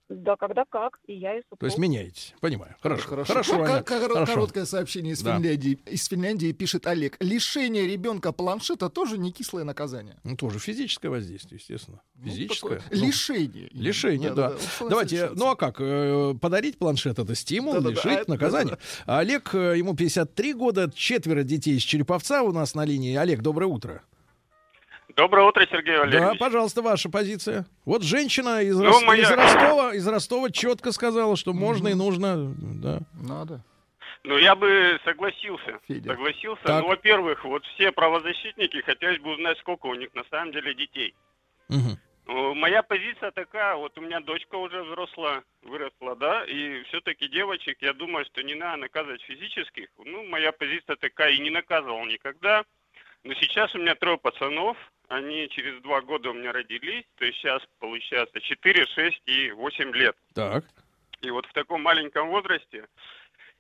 Да, 0.08 0.36
когда 0.36 0.66
как, 0.70 1.00
и 1.08 1.16
я, 1.16 1.36
и 1.36 1.42
супруг. 1.42 1.60
То 1.62 1.66
есть 1.66 1.80
меняетесь, 1.80 2.36
понимаю. 2.40 2.76
Хорошо, 2.80 3.08
Хорошо. 3.10 3.34
хорошо, 3.34 3.58
Ко- 3.58 3.74
Аня, 3.74 3.84
ко- 3.84 4.00
хорошо. 4.08 4.34
Короткое 4.34 4.66
сообщение 4.66 5.14
из 5.14 5.22
Да. 5.24 5.36
Финляндии. 5.36 5.80
Из 5.88 6.06
Финляндии 6.08 6.52
пишет 6.52 6.86
Олег. 6.86 7.18
Лишение 7.20 7.88
ребенка 7.88 8.32
планшета 8.32 8.90
тоже 8.90 9.18
не 9.18 9.32
кислое 9.32 9.64
наказание. 9.64 10.18
Ну, 10.24 10.38
тоже 10.38 10.60
физическое 10.60 11.10
воздействие, 11.10 11.58
естественно. 11.60 12.02
Физическое. 12.24 12.78
такое 12.78 12.84
Ну, 13.00 13.08
Лишение. 13.08 13.70
Лишение, 13.72 14.30
Да, 14.30 14.36
да. 14.36 14.50
да, 14.50 14.56
да. 14.80 14.90
Давайте, 14.90 15.10
совершается. 15.18 15.40
ну 15.44 15.50
а 15.52 15.56
как? 15.56 15.76
э, 15.80 16.34
Подарить 16.40 16.78
планшет 16.78 17.18
это 17.18 17.34
стимул, 17.34 17.74
Да-да-да, 17.74 17.90
лишить 17.90 18.28
а, 18.28 18.32
наказание. 18.32 18.78
Олег, 19.08 19.56
э, 19.56 19.76
ему 19.78 19.96
53 19.96 20.54
года, 20.54 20.92
четверо 20.96 21.42
детей 21.42 21.78
из 21.78 21.82
Череповца 21.82 22.44
у 22.44 22.52
нас 22.52 22.76
на 22.76 22.86
линии. 22.86 23.16
Олег, 23.16 23.42
доброе 23.42 23.66
утро. 23.66 24.04
Доброе 25.16 25.46
утро, 25.48 25.66
Сергей 25.72 25.94
Да, 25.96 26.00
Валерьевич. 26.02 26.40
пожалуйста, 26.40 26.82
ваша 26.82 27.10
позиция. 27.10 27.66
Вот 27.86 28.04
женщина 28.04 28.62
из, 28.62 28.78
Ну, 28.78 28.86
Рос- 28.88 29.04
моя- 29.04 29.24
из 29.24 29.32
Ростова, 29.32 29.94
из 29.96 30.08
Ростова 30.08 30.52
четко 30.52 30.92
сказала, 30.92 31.38
что 31.38 31.54
можно 31.54 31.88
и 31.88 31.94
нужно, 31.94 32.54
да. 32.58 33.00
Надо. 33.14 33.64
Ну, 34.24 34.38
я 34.38 34.56
бы 34.56 35.00
согласился. 35.06 35.80
Федя. 35.88 36.10
Согласился. 36.12 36.64
Так. 36.64 36.82
Ну, 36.82 36.90
во-первых, 36.90 37.46
вот 37.46 37.64
все 37.76 37.92
правозащитники 37.92 38.82
хотелось 38.82 39.20
бы 39.20 39.32
узнать, 39.34 39.58
сколько 39.60 39.86
у 39.86 39.94
них 39.96 40.10
на 40.16 40.24
самом 40.32 40.52
деле 40.52 40.74
детей. 40.74 41.14
Мгм. 41.70 41.98
Ну, 42.28 42.56
Моя 42.56 42.82
позиция 42.82 43.30
такая, 43.32 43.76
вот 43.76 43.96
у 43.98 44.02
меня 44.02 44.20
дочка 44.20 44.56
уже 44.56 44.82
взросла, 44.84 45.44
выросла, 45.62 46.16
да, 46.16 46.44
и 46.46 46.82
все-таки 46.86 47.28
девочек, 47.30 47.78
я 47.82 47.94
думаю, 47.94 48.26
что 48.26 48.42
не 48.42 48.56
надо 48.56 48.78
наказывать 48.78 49.22
физических. 49.22 49.88
Ну, 50.04 50.24
моя 50.26 50.52
позиция 50.52 50.96
такая, 50.96 51.34
и 51.34 51.40
не 51.40 51.52
наказывал 51.52 52.04
никогда. 52.06 52.64
Но 53.26 53.34
сейчас 53.34 53.74
у 53.74 53.80
меня 53.80 53.96
трое 53.96 54.20
пацанов, 54.20 54.78
они 55.08 55.50
через 55.50 55.82
два 55.82 56.02
года 56.02 56.30
у 56.30 56.34
меня 56.34 56.52
родились, 56.52 57.06
то 57.18 57.26
есть 57.26 57.40
сейчас 57.40 57.62
получается 57.80 58.40
4, 58.40 58.86
6 58.86 59.22
и 59.26 59.52
8 59.52 59.92
лет. 59.94 60.16
Так. 60.36 60.64
И 61.22 61.32
вот 61.32 61.48
в 61.48 61.54
таком 61.54 61.82
маленьком 61.82 62.30
возрасте 62.30 62.86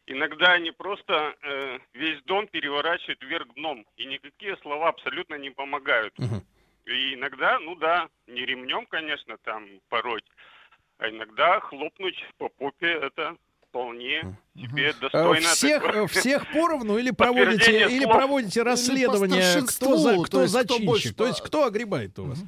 иногда 0.05 0.53
они 0.53 0.69
просто 0.69 1.33
э, 1.41 1.79
весь 1.93 2.21
дом 2.25 2.45
переворачивают 2.47 3.23
вверх 3.23 3.51
дном, 3.55 3.87
и 3.97 4.05
никакие 4.05 4.55
слова 4.57 4.89
абсолютно 4.89 5.33
не 5.33 5.49
помогают. 5.49 6.13
И 6.85 7.15
иногда, 7.15 7.57
ну 7.57 7.75
да, 7.75 8.07
не 8.27 8.45
ремнем, 8.45 8.85
конечно, 8.85 9.39
там 9.39 9.67
пороть, 9.89 10.27
а 10.99 11.09
иногда 11.09 11.59
хлопнуть 11.59 12.23
по 12.37 12.49
попе 12.49 12.91
это 12.91 13.35
вполне 13.75 14.37
себе 14.55 14.89
Э, 14.89 14.93
достойно. 14.93 15.47
Всех, 15.49 15.83
такое 15.83 16.03
э, 16.03 16.07
всех 16.07 16.51
поровну 16.53 16.97
или 16.97 17.11
проводите, 17.17 17.87
или 17.89 18.05
проводите 18.05 18.63
расследование, 18.63 19.41
старшинству, 19.41 19.87
кто, 19.87 19.97
за, 19.97 20.13
то 20.15 20.23
кто 20.23 20.41
есть 20.41 20.53
кто 20.53 20.61
зачинщик, 20.61 20.85
больше 20.85 21.13
то 21.13 21.27
есть 21.27 21.41
кто 21.41 21.65
огребает 21.65 22.17
у 22.19 22.23
вас? 22.25 22.39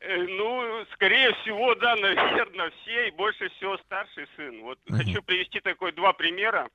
Э, 0.00 0.16
Ну, 0.16 0.84
скорее 0.94 1.34
всего, 1.42 1.74
да, 1.74 1.94
наверное, 2.00 2.72
все, 2.82 3.08
и 3.08 3.10
больше 3.10 3.50
всего 3.50 3.76
старший 3.78 4.26
сын. 4.36 4.62
Вот 4.62 4.78
хочу 4.88 5.22
привести 5.22 5.60
такой 5.60 5.92
два 5.92 6.14
примера. 6.14 6.68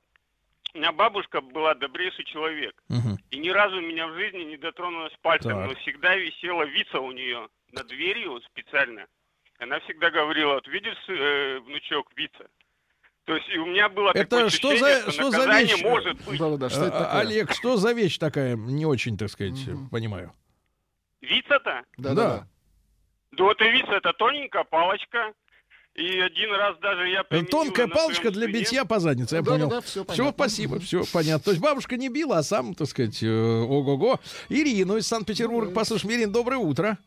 У 0.73 0.77
меня 0.77 0.91
бабушка 0.91 1.41
была 1.41 1.73
добрейший 1.73 2.25
человек. 2.25 2.75
И 3.31 3.39
ни 3.39 3.49
разу 3.49 3.81
меня 3.81 4.07
в 4.07 4.13
жизни 4.13 4.43
не 4.43 4.57
дотронулась 4.57 5.13
пальцем, 5.21 5.51
Так. 5.51 5.69
но 5.69 5.75
всегда 5.75 6.15
висела 6.15 6.63
вица 6.63 6.99
у 6.99 7.11
нее 7.11 7.47
над 7.71 7.87
дверью 7.87 8.39
специально. 8.41 9.07
Она 9.59 9.79
всегда 9.79 10.11
говорила, 10.11 10.53
вот 10.53 10.67
видишь, 10.67 11.03
э, 11.07 11.59
внучок, 11.65 12.11
вица. 12.15 12.47
То 13.27 13.35
есть 13.35 13.49
и 13.53 13.57
у 13.57 13.65
меня 13.65 13.89
было 13.89 14.11
Это 14.11 14.23
такое 14.25 14.49
что 14.49 14.69
ощущение, 14.69 15.01
за, 15.03 15.11
что 15.11 15.11
что 15.11 15.31
за 15.31 15.59
вещь? 15.61 15.83
может 15.83 16.17
быть. 16.23 16.39
Да-да-да, 16.39 16.69
что 16.69 16.85
это 16.85 16.97
А, 16.97 17.03
такое? 17.03 17.19
Олег, 17.21 17.51
что 17.53 17.75
за 17.77 17.91
вещь 17.91 18.17
такая, 18.17 18.55
не 18.55 18.85
очень, 18.85 19.17
так 19.17 19.29
сказать, 19.29 19.59
понимаю. 19.91 20.31
Вица-то? 21.21 21.81
Да-да-да. 21.97 22.47
Да 23.33 23.43
вот 23.43 23.61
и 23.61 23.69
вица, 23.69 23.91
это 23.91 24.13
тоненькая 24.13 24.63
палочка. 24.63 25.33
И 25.95 26.19
один 26.19 26.53
раз 26.53 26.77
даже 26.79 27.09
я 27.09 27.19
Это 27.21 27.29
применил 27.29 27.49
Тонкая 27.49 27.87
палочка 27.87 28.31
для 28.31 28.45
сыне. 28.45 28.59
битья 28.59 28.85
по 28.85 28.99
заднице, 28.99 29.35
я 29.35 29.41
Да-да-да, 29.41 29.67
понял. 29.67 29.81
всё 29.81 30.03
Все, 30.03 30.05
понятно. 30.05 30.31
спасибо, 30.31 30.79
все 30.79 31.03
понятно. 31.11 31.43
То 31.43 31.51
есть 31.51 31.61
бабушка 31.61 31.97
не 31.97 32.07
била, 32.09 32.37
а 32.37 32.43
сам, 32.43 32.75
так 32.75 32.87
сказать, 32.87 33.21
э, 33.23 33.27
ого-го. 33.27 34.19
Ирину 34.47 34.97
из 34.97 35.07
Санкт-Петербурга, 35.07 35.71
послушаем. 35.71 36.13
Ирина, 36.15 36.31
доброе 36.31 36.57
утро. 36.59 36.97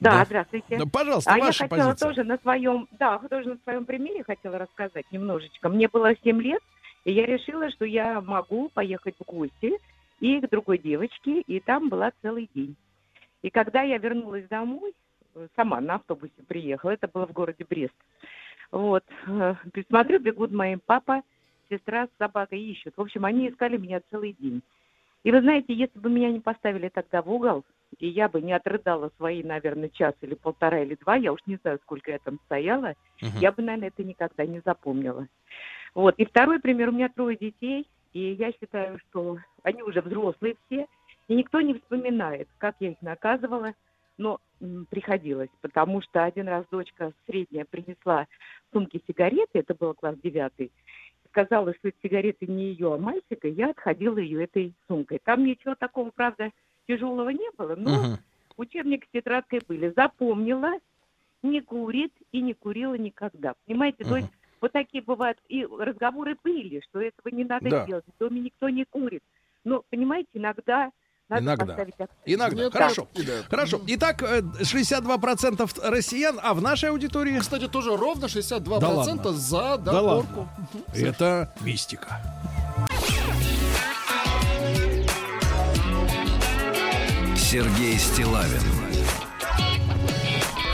Да, 0.00 0.10
Да. 0.18 0.24
здравствуйте. 0.24 0.78
Да, 0.78 0.84
пожалуйста, 0.90 1.32
а 1.32 1.38
я 1.38 1.44
ваша 1.44 1.64
хотела 1.68 1.88
позиция. 1.88 2.08
тоже 2.08 2.24
на 2.24 2.38
своем, 2.38 2.88
да, 2.98 3.18
тоже 3.18 3.50
на 3.50 3.58
своем 3.64 3.84
примере 3.84 4.24
хотела 4.24 4.58
рассказать 4.58 5.04
немножечко. 5.10 5.68
Мне 5.68 5.88
было 5.88 6.14
7 6.22 6.40
лет, 6.42 6.62
и 7.04 7.12
я 7.12 7.26
решила, 7.26 7.70
что 7.70 7.84
я 7.84 8.20
могу 8.20 8.68
поехать 8.70 9.14
в 9.18 9.24
гости 9.24 9.78
и 10.20 10.40
к 10.40 10.50
другой 10.50 10.78
девочке, 10.78 11.40
и 11.40 11.60
там 11.60 11.88
была 11.88 12.12
целый 12.22 12.48
день. 12.54 12.76
И 13.42 13.50
когда 13.50 13.82
я 13.82 13.98
вернулась 13.98 14.46
домой, 14.48 14.94
э, 15.34 15.48
сама 15.54 15.80
на 15.80 15.96
автобусе 15.96 16.32
приехала, 16.46 16.90
это 16.90 17.08
было 17.08 17.26
в 17.26 17.32
городе 17.32 17.64
Брест. 17.68 17.94
Вот, 18.70 19.04
э, 19.26 19.54
смотрю, 19.88 20.18
бегут 20.18 20.50
мои 20.50 20.76
папа, 20.76 21.22
сестра 21.70 22.06
с 22.06 22.18
собакой 22.18 22.60
ищут. 22.60 22.94
В 22.96 23.00
общем, 23.00 23.24
они 23.24 23.48
искали 23.48 23.76
меня 23.76 24.00
целый 24.10 24.34
день. 24.38 24.62
И 25.24 25.30
вы 25.30 25.40
знаете, 25.40 25.72
если 25.74 25.98
бы 25.98 26.10
меня 26.10 26.30
не 26.30 26.40
поставили 26.40 26.88
тогда 26.88 27.22
в 27.22 27.30
угол, 27.30 27.64
и 27.98 28.08
я 28.08 28.28
бы 28.28 28.40
не 28.40 28.52
отрыдала 28.52 29.10
свои, 29.16 29.42
наверное, 29.42 29.88
час 29.88 30.14
или 30.20 30.34
полтора 30.34 30.80
или 30.82 30.94
два, 30.96 31.16
я 31.16 31.32
уж 31.32 31.40
не 31.46 31.56
знаю, 31.56 31.78
сколько 31.82 32.10
я 32.10 32.18
там 32.18 32.38
стояла, 32.46 32.94
Мгм. 33.22 33.38
я 33.40 33.52
бы, 33.52 33.62
наверное, 33.62 33.88
это 33.88 34.04
никогда 34.04 34.46
не 34.46 34.60
запомнила. 34.64 35.28
Вот. 35.94 36.14
И 36.18 36.24
второй 36.24 36.60
пример, 36.60 36.88
у 36.88 36.92
меня 36.92 37.08
трое 37.08 37.36
детей, 37.36 37.88
и 38.12 38.32
я 38.32 38.52
считаю, 38.52 38.98
что 38.98 39.38
они 39.62 39.82
уже 39.82 40.00
взрослые 40.00 40.56
все, 40.66 40.86
и 41.28 41.34
никто 41.34 41.60
не 41.60 41.74
вспоминает, 41.74 42.48
как 42.58 42.76
я 42.80 42.90
их 42.90 43.00
наказывала, 43.00 43.74
но 44.18 44.38
м, 44.60 44.86
приходилось, 44.90 45.50
потому 45.60 46.00
что 46.02 46.24
один 46.24 46.48
раз 46.48 46.64
дочка 46.70 47.12
средняя 47.26 47.64
принесла 47.64 48.26
в 48.70 48.74
сумке 48.74 49.00
сигареты, 49.06 49.58
это 49.58 49.74
был 49.74 49.94
класс 49.94 50.16
девятый, 50.22 50.70
сказала, 51.28 51.74
что 51.74 51.88
это 51.88 51.96
сигареты 52.02 52.46
не 52.46 52.66
ее, 52.66 52.94
а 52.94 52.98
мальчика, 52.98 53.48
я 53.48 53.70
отходила 53.70 54.18
ее 54.18 54.44
этой 54.44 54.74
сумкой. 54.86 55.20
Там 55.24 55.44
ничего 55.44 55.74
такого, 55.74 56.10
правда, 56.14 56.50
тяжелого 56.88 57.28
не 57.30 57.50
было, 57.56 57.74
но 57.76 57.90
Мгм. 58.02 58.18
учебник 58.56 59.04
с 59.04 59.08
тетрадкой 59.12 59.60
были. 59.66 59.92
Запомнила, 59.96 60.72
не 61.42 61.60
курит 61.60 62.12
и 62.32 62.40
не 62.40 62.54
курила 62.54 62.94
никогда. 62.94 63.54
Понимаете, 63.66 64.04
то 64.04 64.16
есть 64.16 64.28
вот 64.60 64.72
такие 64.72 65.02
бывают, 65.02 65.38
и 65.48 65.66
разговоры 65.66 66.36
были, 66.42 66.80
что 66.88 67.00
этого 67.00 67.28
не 67.34 67.44
надо 67.44 67.68
Да. 67.68 67.86
делать, 67.86 68.04
в 68.06 68.18
доме 68.18 68.40
никто 68.40 68.68
не 68.68 68.84
курит. 68.84 69.22
Но, 69.64 69.82
понимаете, 69.90 70.28
иногда 70.34 70.90
надо 71.28 71.42
Иногда. 71.44 71.64
поставить 71.66 71.94
акцент. 71.94 72.10
Иногда. 72.26 72.62
Нет, 72.64 72.72
Хорошо. 72.72 73.08
так. 73.14 73.46
Хорошо. 73.50 73.80
Итак, 73.86 74.22
э, 74.22 74.42
62% 74.62 75.78
россиян, 75.82 76.38
а 76.42 76.52
в 76.54 76.60
нашей 76.62 76.90
аудитории... 76.90 77.38
Кстати, 77.38 77.66
тоже 77.66 77.96
ровно 77.96 78.26
62% 78.26 78.80
Да 78.80 78.88
ладно. 78.90 79.32
за 79.32 79.78
Да 79.78 80.00
ладно. 80.02 80.48
Мгм. 80.74 80.82
Это 81.06 81.54
мистика. 81.62 82.20
Сергей 87.54 87.96
Стилавин 88.00 88.60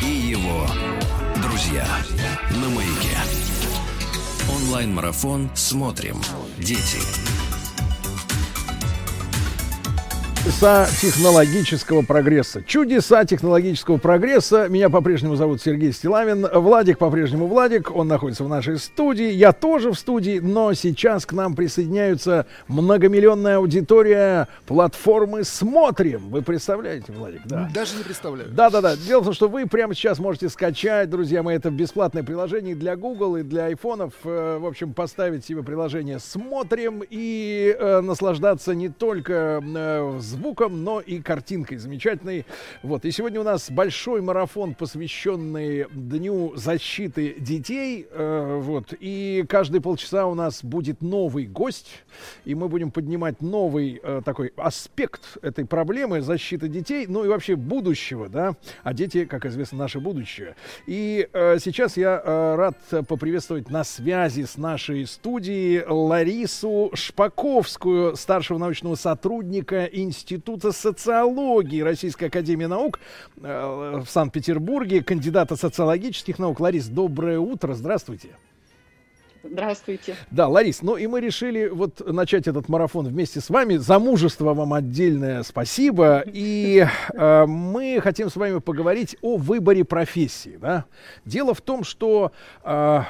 и 0.00 0.06
его 0.06 0.66
друзья 1.42 1.86
на 2.52 2.70
маяке. 2.70 3.18
Онлайн-марафон 4.50 5.50
«Смотрим. 5.54 6.16
Дети». 6.56 7.39
Чудеса 10.40 10.86
технологического 11.02 12.00
прогресса. 12.00 12.62
Чудеса 12.62 13.26
технологического 13.26 13.98
прогресса. 13.98 14.68
Меня 14.70 14.88
по-прежнему 14.88 15.36
зовут 15.36 15.60
Сергей 15.60 15.92
Стилавин. 15.92 16.46
Владик 16.54 16.96
по-прежнему 16.96 17.46
Владик. 17.46 17.94
Он 17.94 18.08
находится 18.08 18.44
в 18.44 18.48
нашей 18.48 18.78
студии. 18.78 19.30
Я 19.30 19.52
тоже 19.52 19.90
в 19.92 19.98
студии, 19.98 20.38
но 20.38 20.72
сейчас 20.72 21.26
к 21.26 21.34
нам 21.34 21.54
присоединяются 21.54 22.46
многомиллионная 22.68 23.58
аудитория 23.58 24.48
платформы 24.66 25.44
«Смотрим». 25.44 26.30
Вы 26.30 26.40
представляете, 26.40 27.12
Владик? 27.12 27.42
Да. 27.44 27.70
Даже 27.74 27.98
не 27.98 28.02
представляю. 28.02 28.48
Да, 28.50 28.70
да, 28.70 28.80
да. 28.80 28.96
Дело 28.96 29.20
в 29.20 29.24
том, 29.24 29.34
что 29.34 29.46
вы 29.46 29.66
прямо 29.66 29.94
сейчас 29.94 30.18
можете 30.18 30.48
скачать, 30.48 31.10
друзья 31.10 31.42
мои, 31.42 31.56
это 31.56 31.70
бесплатное 31.70 32.22
приложение 32.22 32.74
для 32.74 32.96
Google 32.96 33.36
и 33.36 33.42
для 33.42 33.66
айфонов. 33.66 34.14
Э, 34.24 34.56
В 34.58 34.64
общем, 34.64 34.94
поставить 34.94 35.44
себе 35.44 35.62
приложение 35.62 36.18
«Смотрим» 36.18 37.02
и 37.10 37.76
э, 37.78 38.00
наслаждаться 38.00 38.74
не 38.74 38.88
только 38.88 39.62
э, 39.62 40.18
звуком, 40.30 40.84
но 40.84 41.00
и 41.00 41.20
картинкой 41.20 41.78
замечательной. 41.78 42.46
Вот. 42.82 43.04
И 43.04 43.10
сегодня 43.10 43.40
у 43.40 43.44
нас 43.44 43.70
большой 43.70 44.22
марафон, 44.22 44.74
посвященный 44.74 45.86
Дню 45.92 46.52
защиты 46.56 47.34
детей. 47.38 48.06
Э, 48.10 48.58
вот. 48.60 48.94
И 48.98 49.44
каждые 49.48 49.80
полчаса 49.80 50.26
у 50.26 50.34
нас 50.34 50.64
будет 50.64 51.02
новый 51.02 51.46
гость, 51.46 52.02
и 52.44 52.54
мы 52.54 52.68
будем 52.68 52.90
поднимать 52.90 53.42
новый 53.42 54.00
э, 54.02 54.22
такой 54.24 54.52
аспект 54.56 55.38
этой 55.42 55.66
проблемы 55.66 56.20
защиты 56.20 56.68
детей, 56.68 57.06
ну 57.08 57.24
и 57.24 57.28
вообще 57.28 57.56
будущего, 57.56 58.28
да. 58.28 58.54
А 58.82 58.94
дети, 58.94 59.24
как 59.24 59.46
известно, 59.46 59.78
наше 59.78 60.00
будущее. 60.00 60.54
И 60.86 61.28
э, 61.32 61.58
сейчас 61.58 61.96
я 61.96 62.20
рад 62.56 62.76
поприветствовать 63.06 63.70
на 63.70 63.84
связи 63.84 64.44
с 64.44 64.56
нашей 64.56 65.06
студией 65.06 65.84
Ларису 65.86 66.90
Шпаковскую, 66.94 68.16
старшего 68.16 68.58
научного 68.58 68.94
сотрудника 68.94 69.84
Института 69.84 70.19
социологии 70.72 71.80
Российской 71.80 72.26
Академии 72.26 72.66
Наук 72.66 72.98
э, 73.40 74.02
в 74.04 74.10
Санкт-Петербурге, 74.10 75.02
кандидата 75.02 75.56
социологических 75.56 76.38
наук. 76.38 76.60
Ларис, 76.60 76.86
доброе 76.88 77.38
утро, 77.38 77.74
здравствуйте. 77.74 78.30
Здравствуйте. 79.42 80.16
Да, 80.30 80.48
Ларис, 80.48 80.82
ну 80.82 80.96
и 80.96 81.06
мы 81.06 81.20
решили 81.20 81.68
вот 81.68 82.06
начать 82.06 82.46
этот 82.46 82.68
марафон 82.68 83.06
вместе 83.06 83.40
с 83.40 83.48
вами. 83.48 83.76
За 83.76 83.98
мужество 83.98 84.52
вам 84.52 84.74
отдельное 84.74 85.42
спасибо. 85.44 86.22
И 86.26 86.86
э, 87.14 87.46
мы 87.46 88.00
хотим 88.02 88.28
с 88.28 88.36
вами 88.36 88.58
поговорить 88.58 89.16
о 89.22 89.38
выборе 89.38 89.84
профессии. 89.84 90.58
Да? 90.60 90.84
Дело 91.24 91.54
в 91.54 91.62
том, 91.62 91.84
что 91.84 92.32
э, 92.62 93.00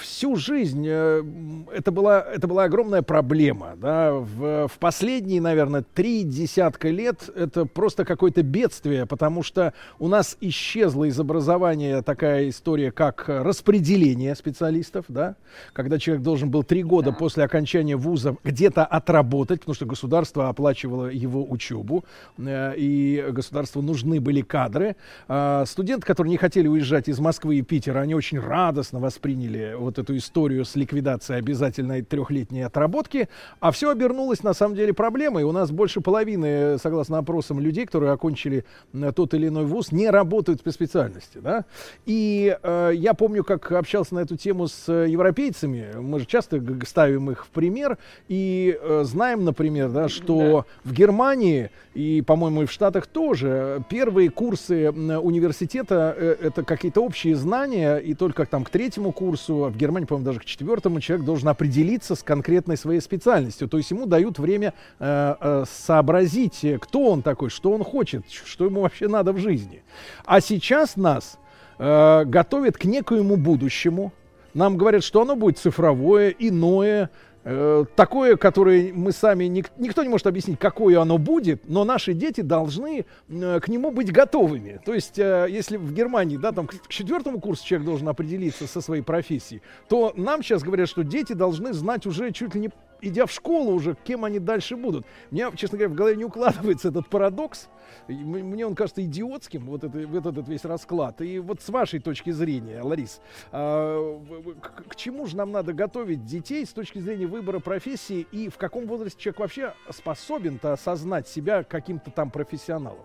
всю 0.00 0.36
жизнь 0.36 0.86
э, 0.88 1.24
это, 1.72 1.90
была, 1.90 2.20
это 2.20 2.46
была 2.46 2.64
огромная 2.64 3.02
проблема. 3.02 3.74
Да? 3.76 4.12
В, 4.12 4.68
в 4.68 4.78
последние, 4.78 5.40
наверное, 5.40 5.82
три 5.82 6.22
десятка 6.22 6.90
лет 6.90 7.28
это 7.34 7.64
просто 7.64 8.04
какое-то 8.04 8.44
бедствие, 8.44 9.04
потому 9.06 9.42
что 9.42 9.74
у 9.98 10.06
нас 10.06 10.36
исчезла 10.40 11.04
из 11.04 11.18
образования 11.18 12.02
такая 12.02 12.50
история, 12.50 12.92
как 12.92 13.24
распределение 13.26 14.36
специалистов. 14.36 15.06
Да? 15.08 15.34
Когда 15.72 15.98
человек 15.98 16.22
должен 16.22 16.50
был 16.50 16.62
три 16.62 16.82
года 16.82 17.10
да. 17.10 17.16
после 17.16 17.44
окончания 17.44 17.96
вуза 17.96 18.36
где-то 18.44 18.84
отработать, 18.84 19.60
потому 19.60 19.74
что 19.74 19.86
государство 19.86 20.48
оплачивало 20.48 21.06
его 21.06 21.44
учебу, 21.48 22.04
э, 22.38 22.74
и 22.76 23.24
государству 23.30 23.82
нужны 23.82 24.20
были 24.20 24.42
кадры. 24.42 24.96
Э, 25.28 25.64
студенты, 25.66 26.06
которые 26.06 26.30
не 26.30 26.36
хотели 26.36 26.68
уезжать 26.68 27.08
из 27.08 27.18
Москвы 27.18 27.56
и 27.56 27.62
Питера, 27.62 28.00
они 28.00 28.14
очень 28.14 28.38
радостно 28.38 29.00
восприняли 29.00 29.74
вот 29.78 29.98
эту 29.98 30.16
историю 30.16 30.64
с 30.64 30.76
ликвидацией 30.76 31.38
обязательной 31.38 32.02
трехлетней 32.02 32.64
отработки, 32.64 33.28
а 33.60 33.70
все 33.70 33.90
обернулось 33.90 34.42
на 34.42 34.54
самом 34.54 34.76
деле 34.76 34.92
проблемой. 34.92 35.44
У 35.44 35.52
нас 35.52 35.70
больше 35.70 36.00
половины, 36.00 36.78
согласно 36.78 37.18
опросам 37.18 37.60
людей, 37.60 37.86
которые 37.86 38.12
окончили 38.12 38.64
э, 38.92 39.12
тот 39.14 39.34
или 39.34 39.48
иной 39.48 39.64
вуз, 39.64 39.92
не 39.92 40.10
работают 40.10 40.62
по 40.62 40.70
специальности. 40.70 41.38
Да? 41.38 41.64
И 42.04 42.56
э, 42.62 42.92
я 42.94 43.14
помню, 43.14 43.44
как 43.44 43.72
общался 43.72 44.14
на 44.14 44.20
эту 44.20 44.36
тему 44.36 44.68
с 44.68 44.90
европейцами, 44.92 45.45
европейцами, 45.46 46.00
мы 46.00 46.20
же 46.20 46.26
часто 46.26 46.62
ставим 46.86 47.30
их 47.30 47.46
в 47.46 47.48
пример 47.50 47.98
и 48.28 48.78
э, 48.80 49.02
знаем, 49.04 49.44
например, 49.44 49.88
да, 49.90 50.08
что 50.08 50.66
да. 50.84 50.90
в 50.90 50.92
Германии 50.92 51.70
и, 51.94 52.22
по-моему, 52.26 52.62
и 52.62 52.66
в 52.66 52.72
Штатах 52.72 53.06
тоже 53.06 53.82
первые 53.88 54.30
курсы 54.30 54.90
университета 54.90 56.14
э, 56.16 56.36
это 56.42 56.62
какие-то 56.62 57.02
общие 57.02 57.36
знания, 57.36 57.96
и 57.96 58.14
только 58.14 58.44
там 58.46 58.64
к 58.64 58.70
третьему 58.70 59.12
курсу, 59.12 59.64
а 59.64 59.68
в 59.68 59.76
Германии, 59.76 60.06
по-моему, 60.06 60.26
даже 60.26 60.40
к 60.40 60.44
четвертому 60.44 61.00
человек 61.00 61.26
должен 61.26 61.48
определиться 61.48 62.14
с 62.14 62.22
конкретной 62.22 62.76
своей 62.76 63.00
специальностью. 63.00 63.68
То 63.68 63.78
есть 63.78 63.90
ему 63.90 64.06
дают 64.06 64.38
время 64.38 64.74
э, 64.98 65.34
э, 65.40 65.64
сообразить, 65.70 66.64
кто 66.80 67.10
он 67.10 67.22
такой, 67.22 67.50
что 67.50 67.72
он 67.72 67.84
хочет, 67.84 68.24
что 68.30 68.64
ему 68.64 68.82
вообще 68.82 69.08
надо 69.08 69.32
в 69.32 69.38
жизни. 69.38 69.82
А 70.24 70.40
сейчас 70.40 70.96
нас 70.96 71.38
э, 71.78 72.24
готовят 72.24 72.76
к 72.76 72.84
некоему 72.84 73.36
будущему, 73.36 74.12
нам 74.56 74.76
говорят, 74.76 75.04
что 75.04 75.22
оно 75.22 75.36
будет 75.36 75.58
цифровое, 75.58 76.30
иное, 76.30 77.10
э, 77.44 77.84
такое, 77.94 78.36
которое 78.36 78.90
мы 78.92 79.12
сами, 79.12 79.44
ник, 79.44 79.70
никто 79.76 80.02
не 80.02 80.08
может 80.08 80.26
объяснить, 80.26 80.58
какое 80.58 81.00
оно 81.00 81.18
будет, 81.18 81.68
но 81.68 81.84
наши 81.84 82.14
дети 82.14 82.40
должны 82.40 83.04
э, 83.28 83.60
к 83.60 83.68
нему 83.68 83.90
быть 83.90 84.10
готовыми. 84.10 84.80
То 84.84 84.94
есть, 84.94 85.18
э, 85.18 85.46
если 85.50 85.76
в 85.76 85.92
Германии, 85.92 86.38
да, 86.38 86.52
там 86.52 86.66
к, 86.66 86.72
к 86.72 86.88
четвертому 86.88 87.38
курсу 87.38 87.66
человек 87.66 87.86
должен 87.86 88.08
определиться 88.08 88.66
со 88.66 88.80
своей 88.80 89.02
профессией, 89.02 89.60
то 89.88 90.14
нам 90.16 90.42
сейчас 90.42 90.62
говорят, 90.62 90.88
что 90.88 91.04
дети 91.04 91.34
должны 91.34 91.74
знать 91.74 92.06
уже 92.06 92.32
чуть 92.32 92.54
ли 92.54 92.62
не 92.62 92.70
идя 93.00 93.26
в 93.26 93.32
школу 93.32 93.72
уже, 93.72 93.96
кем 94.04 94.24
они 94.24 94.38
дальше 94.38 94.76
будут. 94.76 95.06
Мне, 95.30 95.50
честно 95.56 95.78
говоря, 95.78 95.92
в 95.92 95.96
голове 95.96 96.16
не 96.16 96.24
укладывается 96.24 96.88
этот 96.88 97.08
парадокс. 97.08 97.68
Мне 98.08 98.66
он 98.66 98.74
кажется 98.74 99.02
идиотским, 99.02 99.66
вот, 99.66 99.84
это, 99.84 99.98
вот 100.06 100.26
этот 100.26 100.48
весь 100.48 100.64
расклад. 100.64 101.20
И 101.20 101.38
вот 101.38 101.60
с 101.60 101.68
вашей 101.68 102.00
точки 102.00 102.30
зрения, 102.30 102.82
Ларис, 102.82 103.20
а, 103.52 104.20
к, 104.60 104.88
к 104.90 104.96
чему 104.96 105.26
же 105.26 105.36
нам 105.36 105.52
надо 105.52 105.72
готовить 105.72 106.24
детей 106.24 106.64
с 106.66 106.70
точки 106.70 106.98
зрения 106.98 107.26
выбора 107.26 107.60
профессии 107.60 108.26
и 108.32 108.48
в 108.48 108.56
каком 108.56 108.86
возрасте 108.86 109.20
человек 109.20 109.40
вообще 109.40 109.74
способен-то 109.90 110.72
осознать 110.72 111.28
себя 111.28 111.62
каким-то 111.62 112.10
там 112.10 112.30
профессионалом? 112.30 113.04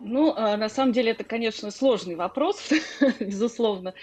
Ну, 0.00 0.34
а, 0.36 0.56
на 0.56 0.68
самом 0.68 0.92
деле, 0.92 1.12
это, 1.12 1.24
конечно, 1.24 1.70
сложный 1.70 2.16
вопрос, 2.16 2.70
безусловно. 3.20 3.94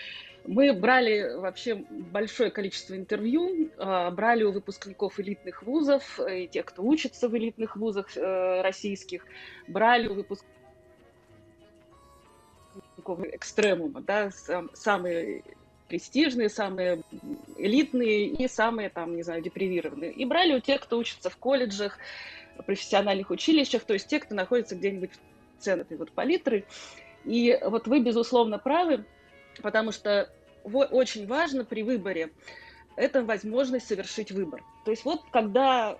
Мы 0.45 0.73
брали 0.73 1.35
вообще 1.37 1.75
большое 1.89 2.51
количество 2.51 2.95
интервью, 2.95 3.69
а, 3.77 4.11
брали 4.11 4.43
у 4.43 4.51
выпускников 4.51 5.19
элитных 5.19 5.63
вузов 5.63 6.19
и 6.19 6.47
тех, 6.47 6.65
кто 6.65 6.83
учится 6.83 7.29
в 7.29 7.37
элитных 7.37 7.77
вузах 7.77 8.17
э, 8.17 8.61
российских, 8.61 9.25
брали 9.67 10.07
у 10.09 10.15
выпускников 10.15 10.49
экстремума, 13.31 14.01
да, 14.01 14.31
самые 14.73 15.43
престижные, 15.87 16.49
самые 16.49 17.03
элитные 17.57 18.25
и 18.25 18.47
самые, 18.47 18.89
там, 18.89 19.15
не 19.15 19.23
знаю, 19.23 19.41
депривированные. 19.41 20.11
И 20.11 20.25
брали 20.25 20.55
у 20.55 20.59
тех, 20.59 20.81
кто 20.81 20.97
учится 20.97 21.29
в 21.29 21.37
колледжах, 21.37 21.99
профессиональных 22.65 23.31
училищах, 23.31 23.83
то 23.83 23.93
есть 23.93 24.07
те, 24.07 24.19
кто 24.19 24.35
находится 24.35 24.75
где-нибудь 24.75 25.11
в 25.57 25.63
центре 25.63 25.97
вот 25.97 26.11
палитры. 26.11 26.65
И 27.25 27.57
вот 27.65 27.87
вы, 27.87 27.99
безусловно, 27.99 28.59
правы, 28.59 29.05
потому 29.61 29.91
что 29.91 30.29
очень 30.63 31.27
важно 31.27 31.65
при 31.65 31.83
выборе 31.83 32.31
это 32.95 33.23
возможность 33.23 33.87
совершить 33.87 34.31
выбор. 34.31 34.63
То 34.85 34.91
есть 34.91 35.03
вот 35.03 35.21
когда 35.31 35.97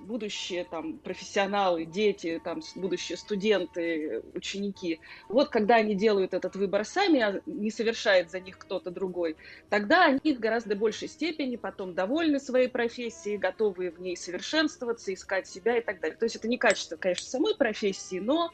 будущие 0.00 0.64
там 0.64 0.98
профессионалы, 0.98 1.84
дети, 1.84 2.40
там 2.42 2.62
будущие 2.76 3.18
студенты, 3.18 4.22
ученики, 4.32 5.00
вот 5.28 5.48
когда 5.48 5.74
они 5.76 5.96
делают 5.96 6.34
этот 6.34 6.54
выбор 6.54 6.84
сами, 6.84 7.20
а 7.20 7.40
не 7.46 7.70
совершает 7.70 8.30
за 8.30 8.38
них 8.38 8.58
кто-то 8.58 8.90
другой, 8.90 9.36
тогда 9.68 10.04
они 10.04 10.34
в 10.34 10.38
гораздо 10.38 10.76
большей 10.76 11.08
степени 11.08 11.56
потом 11.56 11.94
довольны 11.94 12.38
своей 12.38 12.68
профессией, 12.68 13.38
готовы 13.38 13.90
в 13.90 14.00
ней 14.00 14.16
совершенствоваться, 14.16 15.12
искать 15.12 15.48
себя 15.48 15.78
и 15.78 15.80
так 15.80 16.00
далее. 16.00 16.16
То 16.16 16.24
есть 16.24 16.36
это 16.36 16.46
не 16.46 16.58
качество, 16.58 16.96
конечно, 16.96 17.26
самой 17.26 17.56
профессии, 17.56 18.20
но 18.20 18.52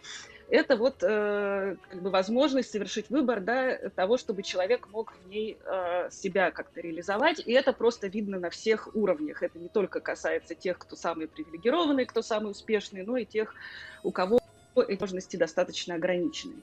это 0.49 0.77
вот 0.77 1.03
э, 1.03 1.77
как 1.89 2.03
бы 2.03 2.11
возможность 2.11 2.71
совершить 2.71 3.11
выбор 3.11 3.41
да, 3.41 3.77
того, 3.97 4.17
чтобы 4.17 4.43
человек 4.43 4.89
мог 4.91 5.15
в 5.15 5.29
ней 5.29 5.59
э, 5.65 6.11
себя 6.11 6.51
как-то 6.51 6.81
реализовать. 6.81 7.41
И 7.45 7.53
это 7.53 7.73
просто 7.73 8.09
видно 8.09 8.39
на 8.39 8.51
всех 8.51 8.95
уровнях. 8.95 9.43
Это 9.43 9.59
не 9.59 9.69
только 9.69 10.01
касается 10.01 10.55
тех, 10.55 10.79
кто 10.79 10.97
самые 10.97 11.29
привилегированные, 11.29 12.07
кто 12.07 12.23
самый 12.23 12.51
успешный, 12.51 13.03
но 13.03 13.17
и 13.17 13.25
тех, 13.25 13.55
у 14.03 14.11
кого 14.11 14.39
возможности 14.75 15.37
достаточно 15.37 15.95
ограничены. 15.95 16.55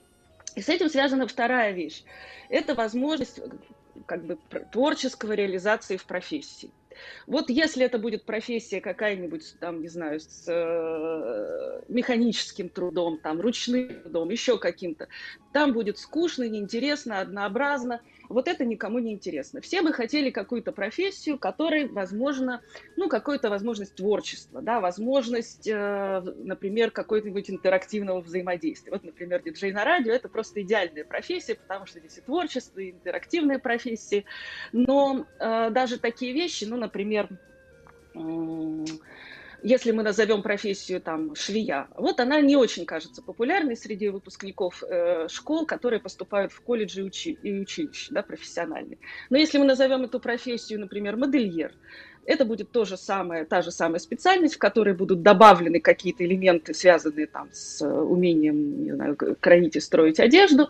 И 0.55 0.61
с 0.61 0.69
этим 0.69 0.89
связана 0.89 1.27
вторая 1.27 1.71
вещь. 1.71 2.03
Это 2.49 2.75
возможность 2.75 3.39
как 4.05 4.23
бы 4.25 4.37
творческого 4.71 5.33
реализации 5.33 5.97
в 5.97 6.05
профессии. 6.05 6.71
Вот 7.27 7.49
если 7.49 7.85
это 7.85 7.97
будет 7.97 8.25
профессия 8.25 8.81
какая-нибудь, 8.81 9.55
там, 9.59 9.81
не 9.81 9.87
знаю, 9.87 10.19
с 10.19 10.45
э, 10.47 11.81
механическим 11.87 12.69
трудом, 12.69 13.17
там, 13.17 13.39
ручным 13.39 14.01
трудом, 14.01 14.29
еще 14.29 14.57
каким-то, 14.57 15.07
там 15.51 15.73
будет 15.73 15.97
скучно, 15.97 16.47
неинтересно, 16.47 17.19
однообразно. 17.19 18.01
Вот 18.31 18.47
это 18.47 18.65
никому 18.65 18.99
не 18.99 19.13
интересно. 19.13 19.61
Все 19.61 19.81
бы 19.81 19.93
хотели 19.93 20.29
какую-то 20.29 20.71
профессию, 20.71 21.37
которой, 21.37 21.87
возможно, 21.87 22.61
ну, 22.95 23.09
какую-то 23.09 23.49
возможность 23.49 23.95
творчества, 23.95 24.61
да, 24.61 24.79
возможность, 24.79 25.67
э, 25.67 26.21
например, 26.37 26.91
какой-нибудь 26.91 27.49
интерактивного 27.49 28.21
взаимодействия. 28.21 28.91
Вот, 28.91 29.03
например, 29.03 29.41
диджей 29.41 29.71
на 29.71 29.83
радио– 29.83 30.13
это 30.13 30.29
просто 30.29 30.61
идеальная 30.61 31.05
профессия, 31.05 31.55
потому 31.55 31.85
что 31.85 31.99
здесь 31.99 32.17
и 32.17 32.21
творчество, 32.21 32.79
и 32.79 32.91
интерактивные 32.91 33.59
профессии. 33.59 34.25
Но 34.71 35.25
э, 35.39 35.69
даже 35.71 35.99
такие 35.99 36.33
вещи, 36.33 36.65
ну, 36.65 36.77
например, 36.77 37.29
если 39.63 39.91
мы 39.91 40.03
назовем 40.03 40.41
профессию 40.41 41.01
там 41.01 41.35
швея, 41.35 41.87
вот 41.95 42.19
она 42.19 42.41
не 42.41 42.55
очень 42.55 42.85
кажется 42.85 43.21
популярной 43.21 43.75
среди 43.75 44.09
выпускников 44.09 44.83
э, 44.83 45.27
школ, 45.27 45.65
которые 45.65 45.99
поступают 45.99 46.51
в 46.51 46.61
колледжи 46.61 47.01
и, 47.01 47.03
учи, 47.03 47.37
и 47.43 47.59
училища, 47.59 48.13
да, 48.13 48.23
профессиональные. 48.23 48.97
Но 49.29 49.37
если 49.37 49.57
мы 49.57 49.65
назовем 49.65 50.03
эту 50.03 50.19
профессию, 50.19 50.79
например, 50.79 51.17
модельер, 51.17 51.73
это 52.25 52.45
будет 52.45 52.71
то 52.71 52.85
же 52.85 52.97
самое, 52.97 53.45
та 53.45 53.61
же 53.61 53.71
самая 53.71 53.99
специальность, 53.99 54.55
в 54.55 54.57
которой 54.59 54.93
будут 54.93 55.21
добавлены 55.21 55.79
какие-то 55.79 56.25
элементы, 56.25 56.73
связанные 56.73 57.27
там 57.27 57.49
с 57.51 57.81
э, 57.81 57.87
умением, 57.87 58.83
не 58.83 58.91
знаю, 58.91 59.17
кроить 59.39 59.75
и 59.75 59.79
строить 59.79 60.19
одежду. 60.19 60.69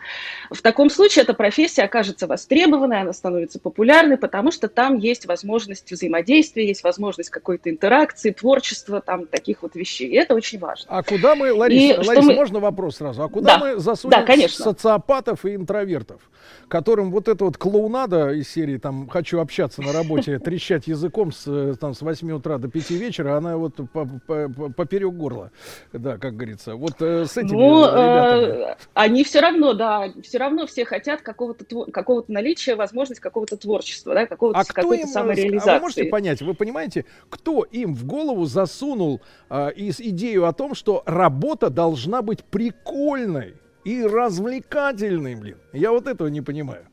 В 0.50 0.62
таком 0.62 0.90
случае 0.90 1.24
эта 1.24 1.34
профессия 1.34 1.84
окажется 1.84 2.28
востребованной, 2.28 3.02
она 3.02 3.14
становится 3.14 3.60
популярной, 3.60 4.18
потому 4.18 4.52
что 4.52 4.68
там 4.68 4.98
есть 4.98 5.26
возможность 5.26 5.92
взаимодействия, 5.92 6.68
есть 6.68 6.84
возможность 6.84 7.30
какой-то 7.30 7.70
интеракции, 7.70 8.32
творчества, 8.32 9.02
там 9.02 9.26
таких 9.28 9.62
вот 9.62 9.76
вещей. 9.76 10.08
И 10.08 10.16
это 10.16 10.36
очень 10.36 10.60
важно. 10.60 10.86
А 10.90 11.04
куда 11.04 11.36
мы, 11.36 11.52
Лариса, 11.52 12.02
И 12.02 12.08
Лариса 12.08 12.28
мы... 12.28 12.34
можно 12.34 12.60
вопрос 12.60 12.98
сразу? 12.98 13.24
А 13.24 13.30
куда 13.30 13.58
да. 13.58 13.66
мы 13.66 13.80
засунем 13.80 14.12
да, 14.12 14.24
конечно. 14.24 14.64
социопатов 14.64 15.46
и 15.46 15.56
интровертов, 15.56 16.22
которым 16.68 17.12
вот 17.12 17.28
эта 17.28 17.44
вот 17.44 17.58
клоунада 17.58 18.32
из 18.32 18.50
серии 18.50 18.78
там 18.78 19.08
«Хочу 19.10 19.40
общаться 19.40 19.82
на 19.82 19.92
работе», 19.92 20.40
трещать 20.40 20.88
языком 20.88 21.32
с, 21.42 21.48
э, 21.48 21.76
там, 21.80 21.94
с 21.94 22.02
8 22.02 22.32
утра 22.32 22.58
до 22.58 22.68
5 22.68 22.92
вечера, 22.92 23.38
она 23.38 23.58
вот 23.58 23.76
по, 23.76 24.06
по, 24.06 24.50
по, 24.50 24.70
поперек 24.70 25.14
горла, 25.14 25.52
да, 25.94 26.18
как 26.18 26.36
говорится. 26.36 26.76
Вот 26.76 27.02
э, 27.02 27.26
с 27.26 27.38
этими 27.38 27.58
ну, 27.58 27.86
ребятами. 27.86 28.72
Э, 28.72 28.76
они 28.94 29.24
все 29.24 29.40
равно, 29.42 29.74
да, 29.74 30.12
все 30.24 30.38
равно 30.38 30.68
все 30.68 30.86
хотят 30.86 31.22
какого-то 31.22 31.92
какого 31.92 32.24
наличия, 32.28 32.76
возможность 32.76 33.22
какого-то 33.22 33.58
творчества, 33.58 34.14
да, 34.14 34.26
какого-то 34.26 34.60
а 34.60 34.64
какой-то 34.64 35.04
им, 35.04 35.10
самореализации. 35.10 35.72
А 35.72 35.76
вы 35.76 35.82
можете 35.82 36.04
понять, 36.06 36.42
вы 36.42 36.54
понимаете, 36.54 37.06
кто 37.30 37.64
им 37.64 37.96
в 37.96 38.06
голову 38.06 38.46
засунул 38.46 39.22
э, 39.50 39.72
из 39.74 40.00
идею 40.00 40.46
о 40.46 40.54
том, 40.54 40.76
что 40.76 41.04
работа 41.06 41.70
должна 41.70 42.22
быть 42.22 42.44
прикольной 42.44 43.56
и 43.84 44.04
развлекательной, 44.04 45.36
блин? 45.36 45.58
Я 45.74 45.92
вот 45.92 46.08
этого 46.08 46.28
не 46.28 46.42
понимаю. 46.42 46.86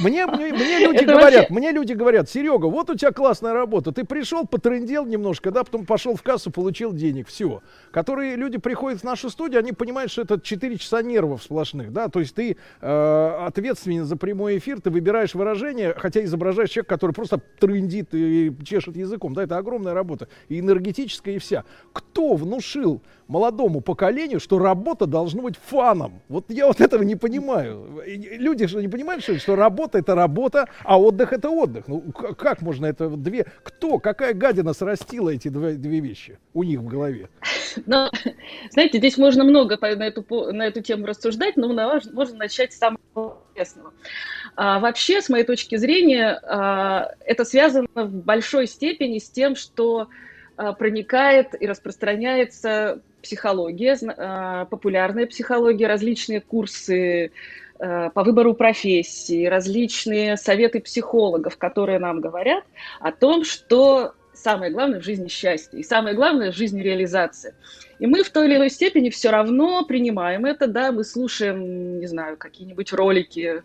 Мне, 0.00 0.26
мне, 0.26 0.52
мне 0.52 0.78
люди 0.80 0.96
Это 1.04 1.12
говорят, 1.12 1.34
вообще- 1.34 1.54
мне 1.54 1.72
люди 1.72 1.92
говорят, 1.94 2.28
Серега, 2.28 2.66
вот 2.66 2.90
у 2.90 2.94
тебя 2.96 3.12
классная 3.12 3.54
работа, 3.54 3.92
ты 3.92 4.04
пришел, 4.04 4.46
потрындел 4.46 5.06
немножко, 5.06 5.50
да, 5.50 5.64
потом 5.64 5.86
пошел 5.86 6.16
в 6.16 6.22
кассу, 6.22 6.50
получил 6.50 6.92
денег, 6.92 7.28
все. 7.28 7.62
Которые 7.90 8.36
люди 8.36 8.58
приходят 8.58 9.00
в 9.00 9.04
нашу 9.04 9.30
студию, 9.30 9.60
они 9.60 9.72
понимают, 9.72 10.10
что 10.10 10.22
это 10.22 10.40
4 10.40 10.76
часа 10.78 11.02
нервов 11.02 11.42
сплошных, 11.42 11.92
да, 11.92 12.08
то 12.08 12.20
есть 12.20 12.34
ты 12.34 12.56
э, 12.80 13.36
ответственен 13.46 14.04
за 14.04 14.16
прямой 14.16 14.58
эфир, 14.58 14.80
ты 14.80 14.90
выбираешь 14.90 15.34
выражение, 15.34 15.94
хотя 15.96 16.22
изображаешь 16.24 16.70
человека, 16.70 16.94
который 16.94 17.12
просто 17.12 17.38
трындит 17.58 18.08
и 18.14 18.52
чешет 18.64 18.96
языком, 18.96 19.32
да, 19.34 19.44
это 19.44 19.56
огромная 19.56 19.94
работа, 19.94 20.28
и 20.48 20.60
энергетическая, 20.60 21.36
и 21.36 21.38
вся. 21.38 21.64
Кто 21.92 22.34
внушил 22.34 23.00
молодому 23.28 23.80
поколению, 23.80 24.40
что 24.40 24.58
работа 24.58 25.06
должна 25.06 25.42
быть 25.42 25.56
фаном? 25.56 26.20
Вот 26.28 26.46
я 26.48 26.66
вот 26.66 26.80
этого 26.80 27.02
не 27.02 27.16
понимаю. 27.16 28.02
Люди 28.06 28.66
же 28.66 28.80
не 28.80 28.88
понимают, 28.88 29.22
что, 29.22 29.56
работа 29.56 29.98
это 29.98 30.14
работа, 30.14 30.68
а 30.82 31.00
отдых 31.00 31.32
это 31.32 31.50
отдых. 31.50 31.88
Ну 31.88 32.00
как 32.12 32.62
можно 32.62 32.86
это 32.86 33.08
две? 33.08 33.46
Кто, 33.62 33.98
какая 33.98 34.34
гадина 34.34 34.72
срастила 34.72 35.30
эти 35.30 35.48
две, 35.48 35.74
две 35.74 36.00
вещи 36.00 36.38
у 36.52 36.62
них 36.62 36.80
в 36.80 36.86
голове? 36.86 37.28
Но, 37.86 38.10
знаете, 38.70 38.98
здесь 38.98 39.18
можно 39.18 39.44
много 39.44 39.78
на 39.80 40.06
эту, 40.06 40.24
на 40.52 40.66
эту 40.66 40.80
тему 40.80 41.06
рассуждать, 41.06 41.56
но 41.56 41.68
можно 42.12 42.36
начать 42.36 42.72
с 42.72 42.78
самого 42.78 43.38
интересного. 43.50 43.92
А, 44.56 44.78
вообще, 44.78 45.20
с 45.20 45.28
моей 45.28 45.44
точки 45.44 45.76
зрения, 45.76 46.40
а, 46.42 47.10
это 47.20 47.44
связано 47.44 47.88
в 47.94 48.14
большой 48.24 48.66
степени 48.66 49.18
с 49.18 49.28
тем, 49.28 49.56
что 49.56 50.08
проникает 50.56 51.60
и 51.60 51.66
распространяется 51.66 53.00
психология, 53.22 53.98
а, 54.16 54.66
популярная 54.66 55.26
психология, 55.26 55.86
различные 55.86 56.40
курсы 56.40 57.32
а, 57.78 58.10
по 58.10 58.22
выбору 58.22 58.54
профессии, 58.54 59.46
различные 59.46 60.36
советы 60.36 60.80
психологов, 60.80 61.56
которые 61.56 61.98
нам 61.98 62.20
говорят 62.20 62.64
о 63.00 63.10
том, 63.10 63.44
что 63.44 64.14
самое 64.34 64.70
главное 64.70 65.00
в 65.00 65.04
жизни 65.04 65.28
счастье, 65.28 65.80
и 65.80 65.82
самое 65.82 66.14
главное 66.14 66.52
в 66.52 66.56
жизни 66.56 66.82
реализация. 66.82 67.54
И 67.98 68.06
мы 68.06 68.22
в 68.22 68.30
той 68.30 68.46
или 68.46 68.56
иной 68.56 68.70
степени 68.70 69.10
все 69.10 69.30
равно 69.30 69.84
принимаем 69.84 70.44
это, 70.46 70.66
да, 70.66 70.92
мы 70.92 71.04
слушаем, 71.04 72.00
не 72.00 72.06
знаю, 72.06 72.36
какие-нибудь 72.36 72.92
ролики 72.92 73.62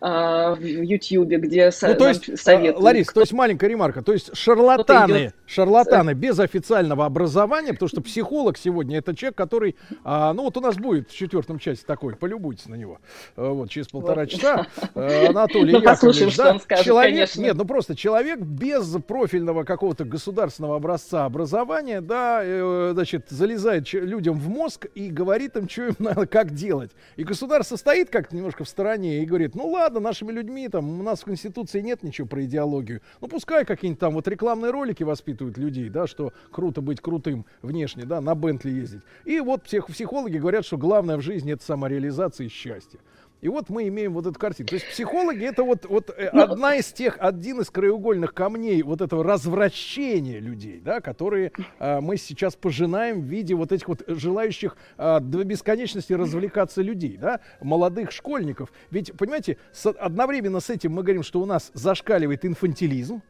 а, 0.00 0.54
в 0.54 0.62
Ютьюбе, 0.62 1.38
где 1.38 1.70
со- 1.70 1.88
Ну, 1.88 1.94
то 1.96 2.08
есть, 2.08 2.28
э, 2.28 2.36
советуют. 2.36 2.82
Ларис, 2.84 3.06
то 3.08 3.20
есть 3.20 3.32
маленькая 3.32 3.68
ремарка. 3.68 4.02
То 4.02 4.12
есть 4.12 4.36
шарлатаны, 4.36 5.16
идет. 5.16 5.34
шарлатаны 5.46 6.12
без 6.12 6.38
официального 6.38 7.06
образования, 7.06 7.72
потому 7.72 7.88
что 7.88 8.02
психолог 8.02 8.58
сегодня 8.58 8.98
это 8.98 9.16
человек, 9.16 9.36
который, 9.36 9.76
а, 10.04 10.32
ну 10.34 10.42
вот 10.42 10.56
у 10.56 10.60
нас 10.60 10.76
будет 10.76 11.10
в 11.10 11.16
четвертом 11.16 11.58
части 11.58 11.84
такой, 11.86 12.16
полюбуйтесь 12.16 12.66
на 12.66 12.74
него, 12.74 12.98
э, 13.36 13.48
вот 13.48 13.70
через 13.70 13.88
полтора 13.88 14.22
Вот. 14.22 14.30
часа. 14.30 14.66
Э, 14.94 15.26
Анатолий 15.30 15.72
Ну, 15.72 15.80
послушаем, 15.82 16.28
Яковлевич, 16.28 16.34
что 16.34 16.42
да, 16.44 16.50
он 16.52 16.60
скажет, 16.60 16.84
человек, 16.84 17.14
конечно. 17.14 17.40
нет, 17.40 17.56
ну 17.56 17.64
просто 17.64 17.96
человек 17.96 18.40
без 18.40 18.86
профильного 19.06 19.64
какого-то 19.64 20.04
государственного 20.04 20.76
образца 20.76 21.24
образования, 21.24 22.00
да, 22.02 22.40
э, 22.44 22.90
значит, 22.92 23.26
залезает 23.30 23.63
ч- 23.82 24.00
людям 24.00 24.38
в 24.38 24.48
мозг 24.48 24.86
и 24.94 25.10
говорит 25.10 25.56
им, 25.56 25.68
что 25.68 25.86
им 25.86 25.94
надо, 25.98 26.26
как 26.26 26.52
делать. 26.54 26.90
И 27.16 27.24
государство 27.24 27.76
стоит 27.76 28.10
как-то 28.10 28.36
немножко 28.36 28.64
в 28.64 28.68
стороне 28.68 29.22
и 29.22 29.26
говорит, 29.26 29.54
ну 29.54 29.68
ладно, 29.68 30.00
нашими 30.00 30.32
людьми, 30.32 30.68
там, 30.68 31.00
у 31.00 31.02
нас 31.02 31.20
в 31.20 31.24
Конституции 31.24 31.80
нет 31.80 32.02
ничего 32.02 32.26
про 32.26 32.44
идеологию. 32.44 33.00
Ну 33.20 33.28
пускай 33.28 33.64
какие-нибудь 33.64 34.00
там 34.00 34.14
вот 34.14 34.28
рекламные 34.28 34.70
ролики 34.70 35.02
воспитывают 35.02 35.58
людей, 35.58 35.88
да, 35.88 36.06
что 36.06 36.32
круто 36.50 36.80
быть 36.80 37.00
крутым 37.00 37.46
внешне, 37.62 38.04
да, 38.04 38.20
на 38.20 38.34
Бентли 38.34 38.70
ездить. 38.70 39.02
И 39.24 39.40
вот 39.40 39.64
псих- 39.64 39.86
психологи 39.86 40.38
говорят, 40.38 40.64
что 40.64 40.76
главное 40.78 41.16
в 41.16 41.20
жизни 41.22 41.52
это 41.52 41.64
самореализация 41.64 42.46
и 42.46 42.48
счастье. 42.50 43.00
И 43.40 43.48
вот 43.48 43.68
мы 43.68 43.86
имеем 43.88 44.14
вот 44.14 44.26
эту 44.26 44.38
картину. 44.38 44.68
То 44.68 44.76
есть 44.76 44.88
психологи 44.88 45.44
это 45.44 45.64
вот, 45.64 45.84
вот 45.84 46.08
э, 46.16 46.30
Ну, 46.32 46.44
одна 46.44 46.76
из 46.76 46.86
тех, 46.92 47.18
один 47.20 47.60
из 47.60 47.68
краеугольных 47.68 48.32
камней 48.32 48.82
вот 48.82 49.02
этого 49.02 49.22
развращения 49.22 50.38
людей, 50.38 50.80
да, 50.82 51.02
которые 51.02 51.52
а, 51.78 52.00
мы 52.00 52.16
сейчас 52.16 52.56
пожинаем 52.56 53.20
в 53.20 53.24
виде 53.24 53.54
вот 53.54 53.70
этих 53.70 53.86
вот 53.88 54.02
желающих 54.06 54.78
а, 54.96 55.20
до 55.20 55.44
бесконечности 55.44 56.14
развлекаться 56.14 56.80
людей, 56.80 57.18
да, 57.18 57.40
молодых 57.60 58.12
школьников. 58.12 58.72
Ведь, 58.90 59.12
понимаете, 59.12 59.58
с- 59.72 59.90
одновременно 59.90 60.60
с 60.60 60.70
этим 60.70 60.92
мы 60.92 61.02
говорим, 61.02 61.22
что 61.22 61.40
у 61.40 61.44
нас 61.44 61.70
зашкаливает 61.74 62.46
инфантилизм, 62.46 63.20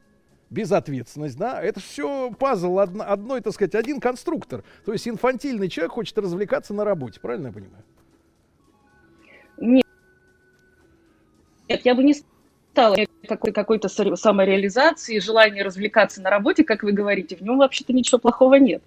безответственность, 0.49 1.37
да, 1.37 1.61
это 1.61 1.81
все 1.81 2.31
пазл 2.39 2.79
одно, 2.79 3.03
одной, 3.05 3.41
так 3.41 3.53
сказать, 3.53 3.75
один 3.75 3.99
конструктор. 3.99 4.63
То 4.85 4.93
есть 4.93 5.09
инфантильный 5.09 5.69
человек 5.69 5.91
хочет 5.93 6.17
развлекаться 6.19 6.73
на 6.73 6.85
работе, 6.85 7.19
правильно 7.19 7.49
я 7.49 7.53
понимаю? 7.53 7.83
Нет, 9.57 9.85
Нет, 11.69 11.81
я 11.85 11.95
бы 11.95 12.03
не 12.03 12.15
стала 12.73 12.97
какой- 13.29 13.53
какой-то 13.53 13.89
самореализации, 13.89 15.19
желания 15.19 15.63
развлекаться 15.63 16.21
на 16.21 16.31
работе, 16.31 16.65
как 16.65 16.83
вы 16.83 16.93
говорите, 16.93 17.37
в 17.37 17.41
нем 17.41 17.59
вообще-то 17.59 17.93
ничего 17.93 18.19
плохого 18.19 18.55
нет. 18.57 18.83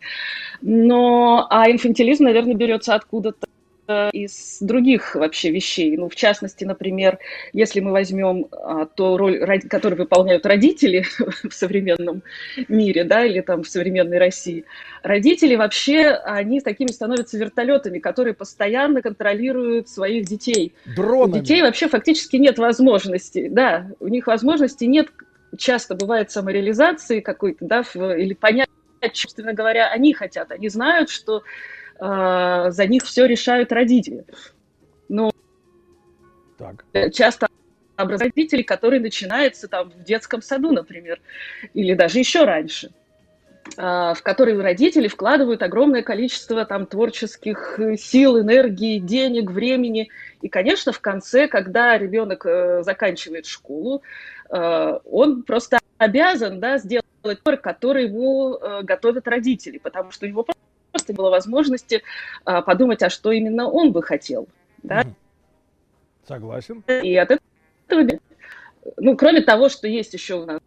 Но, 0.62 1.48
а 1.50 1.72
инфантилизм, 1.72 2.26
наверное, 2.26 2.54
берется 2.56 2.96
откуда-то 2.96 3.47
из 3.88 4.58
других 4.60 5.16
вообще 5.16 5.50
вещей. 5.50 5.96
Ну, 5.96 6.10
в 6.10 6.16
частности, 6.16 6.66
например, 6.66 7.20
если 7.54 7.80
мы 7.80 7.92
возьмем 7.92 8.48
а, 8.52 8.86
ту 8.86 9.16
роль, 9.16 9.62
которую 9.70 10.00
выполняют 10.00 10.46
родители 10.46 11.06
в 11.44 11.54
современном 11.54 12.22
мире, 12.68 13.06
да, 13.06 13.26
или 13.26 13.42
там 13.42 13.64
в 13.64 13.70
современной 13.70 14.18
России, 14.18 14.66
родители 15.04 15.56
вообще, 15.56 16.10
они 16.10 16.60
такими 16.60 16.92
становятся 16.92 17.38
вертолетами, 17.38 18.00
которые 18.00 18.34
постоянно 18.34 19.02
контролируют 19.02 19.88
своих 19.88 20.26
детей. 20.26 20.74
Дронами. 20.96 21.40
У 21.40 21.42
детей 21.42 21.62
вообще 21.62 21.88
фактически 21.88 22.36
нет 22.36 22.58
возможности, 22.60 23.48
да, 23.48 23.88
у 24.00 24.08
них 24.08 24.28
возможности 24.28 24.84
нет, 24.84 25.08
часто 25.58 25.96
бывает 25.96 26.30
самореализации 26.30 27.22
какой-то, 27.22 27.66
да, 27.66 27.84
или 27.96 28.34
понять, 28.34 28.68
собственно 29.14 29.54
говоря, 29.54 29.90
они 29.90 30.14
хотят, 30.14 30.52
они 30.52 30.68
знают, 30.68 31.10
что 31.10 31.44
э, 32.00 32.72
за 32.72 32.88
них 32.88 33.04
все 33.04 33.26
решают 33.26 33.72
родители. 33.72 34.26
Но 35.10 35.32
Так. 36.58 36.86
часто 37.14 37.48
образование 37.96 38.34
родителей, 38.36 38.64
который 38.64 39.00
начинается 39.00 39.68
там 39.68 39.90
в 39.90 40.04
детском 40.04 40.42
саду, 40.42 40.72
например, 40.72 41.20
или 41.74 41.94
даже 41.94 42.20
еще 42.20 42.44
раньше 42.44 42.92
а, 43.76 44.14
в 44.14 44.24
который 44.24 44.60
родители 44.60 45.08
вкладывают 45.08 45.62
огромное 45.62 46.02
количество 46.02 46.66
там 46.66 46.86
творческих 46.86 47.80
э, 47.80 47.98
сил, 47.98 48.40
энергии, 48.40 49.00
денег, 49.00 49.52
времени. 49.52 50.10
И, 50.42 50.48
конечно, 50.48 50.92
в 50.92 51.02
конце, 51.02 51.48
когда 51.48 51.98
ребенок 51.98 52.46
э, 52.46 52.84
заканчивает 52.84 53.46
школу, 53.46 54.04
э, 54.50 55.00
он 55.04 55.44
просто 55.44 55.80
обязан 55.98 56.60
да, 56.60 56.78
сделать 56.78 57.06
выбор, 57.24 57.58
который 57.58 58.06
ему 58.06 58.56
э, 58.56 58.84
готовят 58.84 59.28
родители, 59.28 59.80
потому 59.80 60.12
что 60.12 60.26
у 60.26 60.30
него 60.30 60.46
просто 60.98 61.14
не 61.14 61.18
было 61.18 61.30
возможности 61.30 62.04
а, 62.46 62.62
подумать, 62.62 63.04
а 63.04 63.10
что 63.10 63.32
именно 63.32 63.70
он 63.70 63.92
бы 63.92 64.02
хотел. 64.02 64.48
Да? 64.84 65.04
Согласен. 66.28 66.84
И 66.88 67.16
от 67.16 67.32
этого, 67.88 68.20
ну, 68.98 69.16
кроме 69.16 69.42
того, 69.42 69.70
что 69.70 69.88
есть 69.88 70.14
еще 70.14 70.36
у 70.36 70.46
нас 70.46 70.60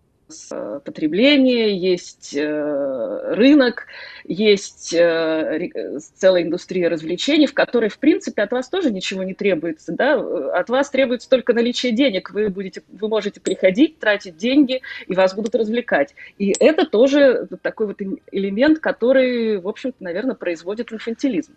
потребление, 0.84 1.76
есть 1.76 2.34
э, 2.34 3.34
рынок, 3.34 3.86
есть 4.24 4.94
э, 4.94 5.68
целая 6.14 6.42
индустрия 6.42 6.88
развлечений, 6.88 7.46
в 7.46 7.54
которой, 7.54 7.88
в 7.88 7.98
принципе, 7.98 8.42
от 8.42 8.52
вас 8.52 8.68
тоже 8.68 8.90
ничего 8.90 9.22
не 9.22 9.34
требуется. 9.34 9.92
Да? 9.92 10.14
От 10.58 10.68
вас 10.68 10.90
требуется 10.90 11.28
только 11.28 11.52
наличие 11.52 11.92
денег. 11.92 12.30
Вы, 12.30 12.48
будете, 12.48 12.82
вы 12.88 13.08
можете 13.08 13.40
приходить, 13.40 13.98
тратить 13.98 14.36
деньги, 14.36 14.82
и 15.06 15.14
вас 15.14 15.34
будут 15.34 15.54
развлекать. 15.54 16.14
И 16.38 16.54
это 16.58 16.86
тоже 16.86 17.48
такой 17.62 17.88
вот 17.88 18.00
элемент, 18.32 18.78
который, 18.78 19.58
в 19.58 19.68
общем-то, 19.68 20.02
наверное, 20.02 20.34
производит 20.34 20.92
инфантилизм. 20.92 21.54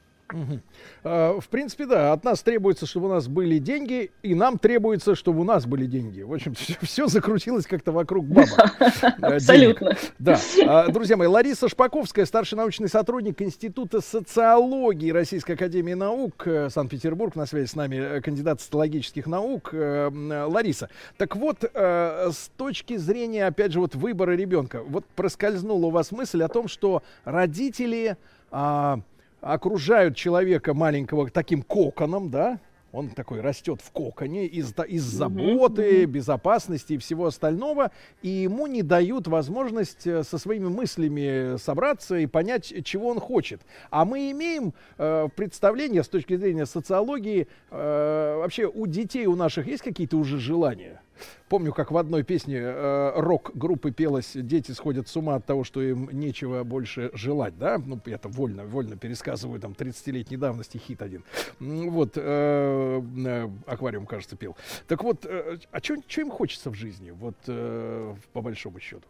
А, 1.04 1.40
В 1.40 1.48
принципе, 1.50 1.86
да, 1.86 2.14
от 2.14 2.24
нас 2.24 2.42
требуется, 2.42 2.86
чтобы 2.86 3.08
у 3.08 3.10
нас 3.10 3.28
были 3.28 3.60
деньги, 3.60 4.12
и 4.22 4.36
нам 4.36 4.58
требуется, 4.58 5.16
чтобы 5.16 5.42
у 5.42 5.44
нас 5.44 5.66
были 5.66 5.86
деньги. 5.86 6.22
В 6.22 6.34
общем, 6.34 6.54
все, 6.82 7.08
закрутилось 7.08 7.66
как-то 7.68 7.92
вокруг 7.92 8.26
бабок. 8.26 8.82
э. 8.82 9.36
Абсолютно. 9.36 9.96
Да. 10.20 10.40
А, 10.66 10.88
Друзья 10.90 11.18
мои, 11.18 11.28
Лариса 11.28 11.68
Шпаковская, 11.70 12.26
старший 12.26 12.58
научный 12.58 12.90
сотрудник 12.90 13.42
Института 13.42 14.02
социологии 14.02 15.12
Российской 15.12 15.54
Академии 15.54 15.94
Наук, 15.94 16.48
э, 16.48 16.70
Санкт-Петербург, 16.70 17.36
на 17.36 17.46
связи 17.46 17.68
с 17.68 17.76
нами, 17.76 17.96
э, 17.96 18.22
кандидат 18.22 18.62
социологических 18.62 19.28
наук. 19.28 19.74
Лариса, 19.74 20.90
так 21.18 21.36
вот, 21.36 21.64
с 21.64 22.52
точки 22.58 22.98
зрения, 22.98 23.48
опять 23.48 23.72
же, 23.72 23.80
вот 23.80 23.96
выбора 23.96 24.32
ребенка, 24.32 24.82
вот 24.84 25.06
проскользнула 25.16 25.88
у 25.88 25.90
вас 25.90 26.12
мысль 26.12 26.44
о 26.44 26.48
том, 26.48 26.68
что 26.68 27.04
родители 27.26 28.18
а, 28.52 29.00
окружают 29.44 30.16
человека 30.16 30.74
маленького 30.74 31.30
таким 31.30 31.62
коконом, 31.62 32.32
да, 32.32 32.60
он 32.94 33.10
такой 33.10 33.42
растет 33.42 33.82
в 33.82 33.92
коконе 33.92 34.46
из, 34.46 34.74
из 34.88 35.04
заботы, 35.04 36.06
безопасности 36.06 36.94
и 36.94 36.98
всего 37.00 37.26
остального, 37.26 37.92
и 38.22 38.30
ему 38.30 38.68
не 38.68 38.84
дают 38.84 39.28
возможность 39.28 40.06
э, 40.06 40.24
со 40.24 40.38
своими 40.38 40.68
мыслями 40.68 41.58
собраться 41.58 42.18
и 42.18 42.28
понять, 42.28 42.72
чего 42.86 43.10
он 43.10 43.20
хочет. 43.20 43.62
А 43.90 44.06
мы 44.06 44.30
имеем 44.30 44.76
э, 45.00 45.28
представление 45.36 46.04
с 46.04 46.08
точки 46.08 46.38
зрения 46.38 46.68
социологии, 46.68 47.48
э, 47.72 48.36
вообще 48.38 48.68
у 48.68 48.86
детей 48.86 49.26
у 49.26 49.36
наших 49.36 49.66
есть 49.66 49.82
какие-то 49.82 50.18
уже 50.18 50.38
желания? 50.38 51.02
Помню, 51.50 51.74
как 51.74 51.92
в 51.92 51.98
одной 51.98 52.24
песне 52.24 52.60
э, 52.60 53.12
рок-группы 53.16 53.92
пелось 53.92 54.32
«Дети 54.34 54.72
сходят 54.72 55.08
с 55.08 55.16
ума 55.16 55.36
от 55.36 55.46
того, 55.46 55.64
что 55.64 55.82
им 55.82 56.10
нечего 56.12 56.64
больше 56.64 57.12
желать», 57.14 57.58
да? 57.58 57.78
Ну, 57.78 58.02
это 58.06 58.28
вольно, 58.30 58.66
вольно 58.66 58.98
пересказываю, 58.98 59.60
там, 59.60 59.74
30-летней 59.74 60.38
давности 60.38 60.78
хит 60.78 61.02
один. 61.02 61.24
Вот, 61.60 62.14
э, 62.16 63.02
э, 63.26 63.50
«Аквариум», 63.66 64.06
кажется, 64.06 64.36
пел. 64.36 64.58
Так 64.88 65.04
вот, 65.04 65.26
э, 65.26 65.58
а 65.72 65.80
что 65.80 66.22
им 66.22 66.32
хочется 66.32 66.70
в 66.70 66.76
жизни, 66.76 67.12
вот, 67.12 67.36
э, 67.48 68.16
по 68.34 68.42
большому 68.42 68.80
счету? 68.80 69.08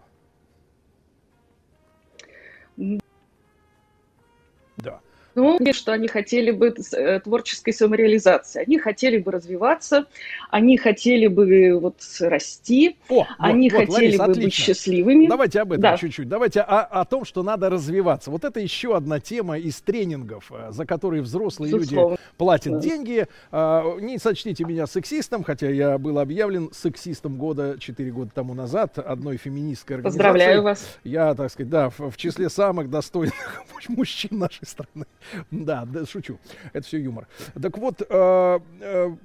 Ну, 5.36 5.60
что 5.74 5.94
они 5.94 6.08
хотели 6.08 6.52
бы 6.52 6.74
э, 6.94 7.20
творческой 7.20 7.74
самореализации. 7.74 8.64
Они 8.66 8.78
хотели 8.78 9.18
бы 9.18 9.32
развиваться, 9.32 10.06
они 10.50 10.78
хотели 10.78 11.28
бы 11.28 11.80
вот 11.80 11.96
расти, 12.20 12.98
О, 13.10 13.26
они 13.40 13.70
вот, 13.70 13.80
вот, 13.80 13.86
хотели 13.96 14.06
Лариса, 14.18 14.18
бы 14.26 14.32
отлично. 14.32 14.44
быть 14.46 14.54
счастливыми. 14.54 15.28
Давайте 15.28 15.62
об 15.62 15.72
этом 15.72 15.82
Да. 15.82 15.98
чуть-чуть. 15.98 16.30
Давайте 16.30 16.62
о, 16.62 16.82
о 16.82 17.06
том, 17.06 17.26
что 17.26 17.44
надо 17.44 17.70
развиваться. 17.70 18.32
Вот 18.32 18.44
это 18.44 18.60
еще 18.60 18.96
одна 18.96 19.20
тема 19.20 19.58
из 19.58 19.82
тренингов, 19.82 20.52
э, 20.52 20.72
за 20.72 20.86
которые 20.86 21.22
взрослые 21.22 21.74
Безусловно. 21.74 22.12
люди 22.12 22.22
платят 22.38 22.74
Да. 22.74 22.80
деньги. 22.80 23.28
А, 23.52 23.98
Не 24.00 24.18
сочтите 24.18 24.64
меня 24.66 24.86
сексистом, 24.88 25.44
хотя 25.44 25.70
я 25.70 25.98
был 25.98 26.20
объявлен 26.20 26.70
сексистом 26.74 27.38
года 27.38 27.78
4 27.80 28.12
года 28.12 28.32
тому 28.34 28.54
назад 28.54 29.00
одной 29.00 29.38
феминистской 29.38 29.98
организации. 29.98 30.18
Поздравляю 30.20 30.62
вас. 30.64 30.98
Я, 31.04 31.34
так 31.34 31.52
сказать, 31.52 31.70
да, 31.70 31.90
в, 31.90 32.12
в 32.12 32.18
числе 32.18 32.50
самых 32.50 32.90
достойных 32.90 33.64
мужчин 33.88 34.38
нашей 34.40 34.66
страны. 34.66 35.06
Да, 35.52 35.86
да, 35.86 36.06
шучу. 36.06 36.40
Это 36.74 36.86
все 36.86 37.00
юмор. 37.00 37.28
Так 37.62 37.78
вот, 37.78 38.02
э, 38.02 38.60
э, 38.82 39.16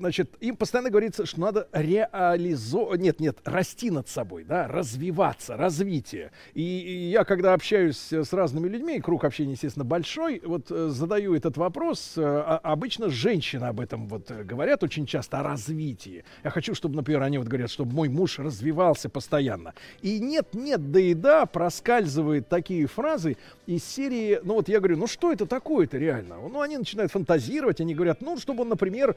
значит, 0.00 0.34
им 0.40 0.56
постоянно 0.56 0.88
говорится, 0.88 1.26
что 1.26 1.40
надо 1.40 1.68
реализовывать, 1.72 3.00
нет, 3.02 3.20
нет, 3.20 3.38
расти 3.44 3.90
над 3.90 4.08
собой, 4.08 4.44
да, 4.44 4.66
развиваться, 4.66 5.58
развитие. 5.58 6.32
И, 6.54 6.62
и 6.62 7.10
я, 7.10 7.24
когда 7.24 7.52
общаюсь 7.52 8.10
э, 8.12 8.24
с 8.24 8.32
разными 8.32 8.66
людьми, 8.66 8.98
круг 9.00 9.24
общения, 9.24 9.52
естественно, 9.52 9.84
большой, 9.84 10.40
вот 10.42 10.70
э, 10.70 10.88
задаю 10.88 11.34
этот 11.34 11.58
вопрос, 11.58 12.14
э, 12.16 12.22
а- 12.22 12.60
обычно 12.62 13.10
женщины 13.10 13.64
об 13.64 13.78
этом 13.78 14.08
вот 14.08 14.30
говорят 14.30 14.82
очень 14.82 15.04
часто, 15.04 15.40
о 15.40 15.42
развитии. 15.42 16.24
Я 16.44 16.50
хочу, 16.50 16.74
чтобы, 16.74 16.96
например, 16.96 17.22
они 17.22 17.36
вот 17.36 17.48
говорят, 17.48 17.70
чтобы 17.70 17.92
мой 17.94 18.08
муж 18.08 18.38
развивался 18.38 19.10
постоянно. 19.10 19.74
И 20.00 20.18
нет, 20.18 20.54
нет, 20.54 20.90
да 20.90 21.00
и 21.00 21.12
да, 21.12 21.44
проскальзывают 21.44 22.48
такие 22.48 22.86
фразы 22.86 23.36
из 23.66 23.84
серии, 23.84 24.40
ну 24.42 24.54
вот 24.54 24.68
я 24.70 24.78
говорю, 24.78 24.96
ну 24.96 25.06
что 25.06 25.30
это 25.30 25.44
такое-то 25.44 25.98
реально? 25.98 26.36
Ну 26.36 26.62
они 26.62 26.78
начинают 26.78 27.12
фантазировать, 27.12 27.82
они 27.82 27.94
говорят, 27.94 28.22
ну 28.22 28.38
чтобы 28.38 28.62
он, 28.62 28.70
например, 28.70 29.14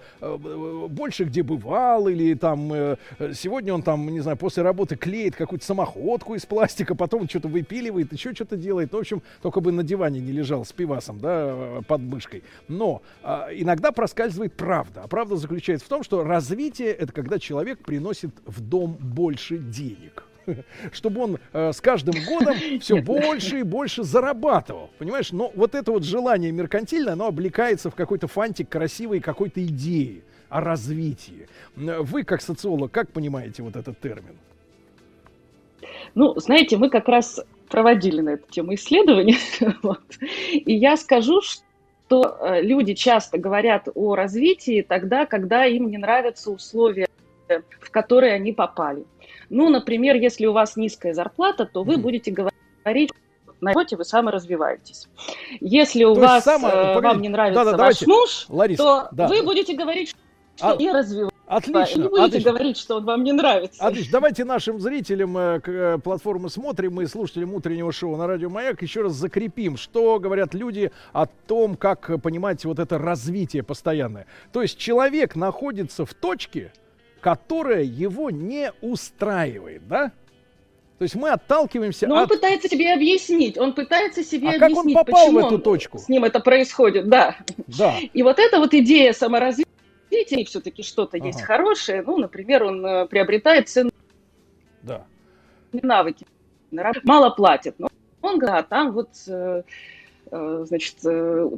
больше 0.90 1.24
где 1.26 1.44
бывал, 1.44 2.08
или 2.08 2.34
там 2.34 2.72
э, 2.74 2.98
сегодня 3.34 3.74
он 3.74 3.84
там, 3.84 4.08
не 4.10 4.20
знаю, 4.20 4.38
после 4.38 4.64
работы 4.64 4.96
клеит 4.96 5.36
какую-то 5.36 5.66
самоходку 5.66 6.36
из 6.36 6.46
пластика, 6.46 6.96
потом 6.96 7.28
что-то 7.28 7.48
выпиливает, 7.48 8.12
еще 8.14 8.34
что-то 8.34 8.58
делает. 8.58 8.92
Ну, 8.92 8.98
в 8.98 9.02
общем, 9.02 9.22
только 9.42 9.60
бы 9.60 9.72
на 9.72 9.84
диване 9.84 10.20
не 10.20 10.32
лежал 10.32 10.66
с 10.66 10.72
пивасом, 10.72 11.20
да, 11.20 11.82
под 11.88 12.02
мышкой. 12.02 12.44
Но 12.68 13.02
а, 13.24 13.50
иногда 13.54 13.92
проскальзывает 13.92 14.54
правда. 14.54 15.02
А 15.04 15.08
правда 15.08 15.36
заключается 15.36 15.86
в 15.86 15.90
том, 15.90 16.04
что 16.04 16.24
развитие 16.24 16.90
это 16.90 17.12
когда 17.12 17.40
человек 17.40 17.80
приносит 17.80 18.32
в 18.46 18.62
дом 18.62 18.98
больше 19.00 19.58
денег 19.58 20.26
чтобы 20.92 21.22
он 21.22 21.40
э, 21.52 21.72
с 21.72 21.82
каждым 21.82 22.16
годом 22.26 22.56
все 22.82 23.02
больше 23.02 23.60
и 23.60 23.64
больше 23.64 24.04
зарабатывал. 24.04 24.90
Понимаешь? 24.98 25.32
Но 25.32 25.52
вот 25.56 25.76
это 25.76 25.92
вот 25.92 26.04
желание 26.04 26.52
меркантильное, 26.52 27.14
оно 27.14 27.28
облекается 27.28 27.90
в 27.90 27.96
какой-то 27.96 28.28
фантик 28.28 28.70
красивой 28.70 29.20
какой-то 29.20 29.64
идеи 29.66 30.24
о 30.54 30.62
развитии. 30.62 31.48
Вы, 31.76 32.24
как 32.24 32.42
социолог, 32.42 32.92
как 32.92 33.12
понимаете 33.12 33.64
вот 33.64 33.76
этот 33.76 34.00
термин? 34.00 34.38
Ну, 36.14 36.40
знаете, 36.40 36.78
мы 36.78 36.90
как 36.90 37.08
раз 37.08 37.42
проводили 37.70 38.22
на 38.22 38.30
эту 38.32 38.50
тему 38.52 38.76
исследования, 38.76 39.38
вот. 39.84 40.02
и 40.52 40.74
я 40.76 40.96
скажу, 40.96 41.42
что 41.42 42.38
э, 42.40 42.62
люди 42.62 42.94
часто 42.94 43.40
говорят 43.40 43.88
о 43.96 44.16
развитии 44.16 44.86
тогда, 44.88 45.26
когда 45.26 45.66
им 45.66 45.90
не 45.90 45.98
нравятся 45.98 46.52
условия, 46.52 47.08
в 47.80 47.90
которые 47.90 48.34
они 48.34 48.54
попали. 48.54 49.04
Ну, 49.50 49.70
например, 49.70 50.16
если 50.16 50.46
у 50.46 50.54
вас 50.54 50.76
низкая 50.76 51.14
зарплата, 51.14 51.66
то 51.66 51.84
вы 51.84 51.98
будете 51.98 52.32
говорить, 52.32 53.10
на 53.60 53.72
работе 53.72 53.96
вы 53.96 54.06
саморазвиваетесь. 54.06 55.08
Если 55.60 56.04
у 56.04 56.14
То 56.14 56.22
вас 56.22 56.44
само- 56.44 56.70
э, 56.70 57.02
вам 57.02 57.22
не 57.22 57.30
нравится 57.30 57.64
да-да, 57.64 57.78
ваш 57.78 58.00
давайте, 58.00 58.08
муж, 58.08 58.46
Лариса, 58.50 58.84
то 58.84 59.10
да. 59.12 59.28
вы 59.28 59.42
будете 59.42 59.74
говорить, 59.74 60.10
что 60.10 60.20
А- 60.62 60.76
не 60.76 60.92
развивается. 60.92 61.34
Отлично, 61.46 62.00
И 62.00 62.04
не 62.04 62.08
будете 62.10 62.26
отлично. 62.26 62.52
говорить, 62.52 62.78
что 62.78 62.96
он 62.96 63.06
вам 63.06 63.24
не 63.24 63.32
нравится. 63.34 63.84
Отлично. 63.86 64.12
Давайте 64.14 64.44
нашим 64.46 64.80
зрителям 64.80 65.38
э, 65.38 65.60
к- 65.60 65.68
э, 65.70 65.98
платформы 66.00 66.50
смотрим 66.50 67.00
и 67.02 67.06
слушателям 67.06 67.54
утреннего 67.54 67.92
шоу 67.92 68.16
на 68.16 68.26
радио 68.28 68.50
Маяк 68.50 68.82
еще 68.82 69.02
раз 69.02 69.14
закрепим, 69.14 69.78
что 69.78 70.20
говорят 70.20 70.54
люди 70.54 70.92
о 71.12 71.26
том, 71.28 71.76
как 71.76 72.22
понимать 72.22 72.64
вот 72.66 72.80
это 72.80 72.98
развитие 72.98 73.62
постоянное. 73.62 74.26
То 74.52 74.62
есть 74.62 74.78
человек 74.80 75.36
находится 75.36 76.06
в 76.06 76.14
точке, 76.14 76.72
которая 77.20 77.84
его 77.84 78.30
не 78.32 78.72
устраивает, 78.82 79.88
да? 79.88 80.12
То 80.98 81.04
есть 81.04 81.16
мы 81.16 81.30
отталкиваемся 81.32 82.08
Но 82.08 82.16
он 82.16 82.22
от... 82.24 82.30
пытается 82.30 82.70
себе 82.70 82.94
объяснить, 82.94 83.58
он 83.58 83.74
пытается 83.74 84.24
себе 84.24 84.50
А 84.50 84.54
как 84.54 84.72
он 84.72 84.80
объяснить, 84.80 84.96
попал 84.96 85.22
в 85.24 85.26
почему 85.26 85.40
эту 85.40 85.56
он- 85.56 85.62
точку? 85.62 85.98
с 86.00 86.08
ним 86.08 86.24
это 86.24 86.40
происходит, 86.40 87.10
да. 87.10 87.36
Да. 87.68 87.96
И 88.14 88.24
вот 88.24 88.40
эта 88.40 88.60
вот 88.60 88.74
идея 88.74 89.12
саморазвития, 89.12 89.72
все-таки 90.46 90.84
что-то 90.84 91.18
есть 91.18 91.40
Ага. 91.40 91.48
хорошее, 91.48 92.04
ну, 92.06 92.18
например, 92.18 92.64
он 92.64 92.86
э, 92.86 93.06
приобретает 93.08 93.70
ценные 93.70 93.92
Да. 94.82 95.06
навыки, 95.72 96.26
мало 97.04 97.30
платит, 97.32 97.76
но 97.78 97.88
он 98.22 98.40
говорит, 98.40 98.60
а 98.60 98.64
там 98.64 98.92
вот, 98.94 99.10
э, 99.28 99.64
э, 100.32 100.66
значит, 100.68 100.98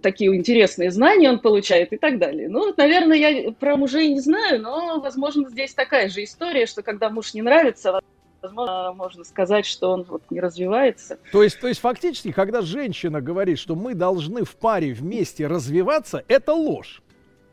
такие 0.02 0.36
интересные 0.36 0.92
знания 0.92 1.30
он 1.30 1.40
получает 1.40 1.94
и 1.94 1.98
так 1.98 2.20
далее. 2.20 2.50
Ну, 2.50 2.74
наверное, 2.76 3.18
я 3.18 3.52
про 3.52 3.78
мужей 3.78 4.14
не 4.14 4.20
знаю, 4.20 4.62
но, 4.62 5.00
возможно, 5.00 5.50
здесь 5.50 5.74
такая 5.74 6.10
же 6.10 6.24
история, 6.24 6.66
что 6.66 6.82
когда 6.82 7.10
муж 7.10 7.34
не 7.34 7.42
нравится, 7.42 8.00
возможно, 8.42 8.94
можно 8.94 9.24
сказать, 9.24 9.66
что 9.66 9.92
он 9.92 10.04
вот 10.04 10.24
не 10.30 10.40
развивается. 10.40 11.20
То 11.32 11.44
есть, 11.44 11.60
то 11.60 11.68
есть 11.68 11.80
фактически, 11.80 12.32
когда 12.32 12.62
женщина 12.62 13.22
говорит, 13.22 13.60
что 13.60 13.76
мы 13.76 13.96
должны 13.96 14.44
в 14.44 14.56
паре 14.56 14.94
вместе 14.94 15.48
развиваться, 15.48 16.24
это 16.28 16.54
ложь. 16.54 17.02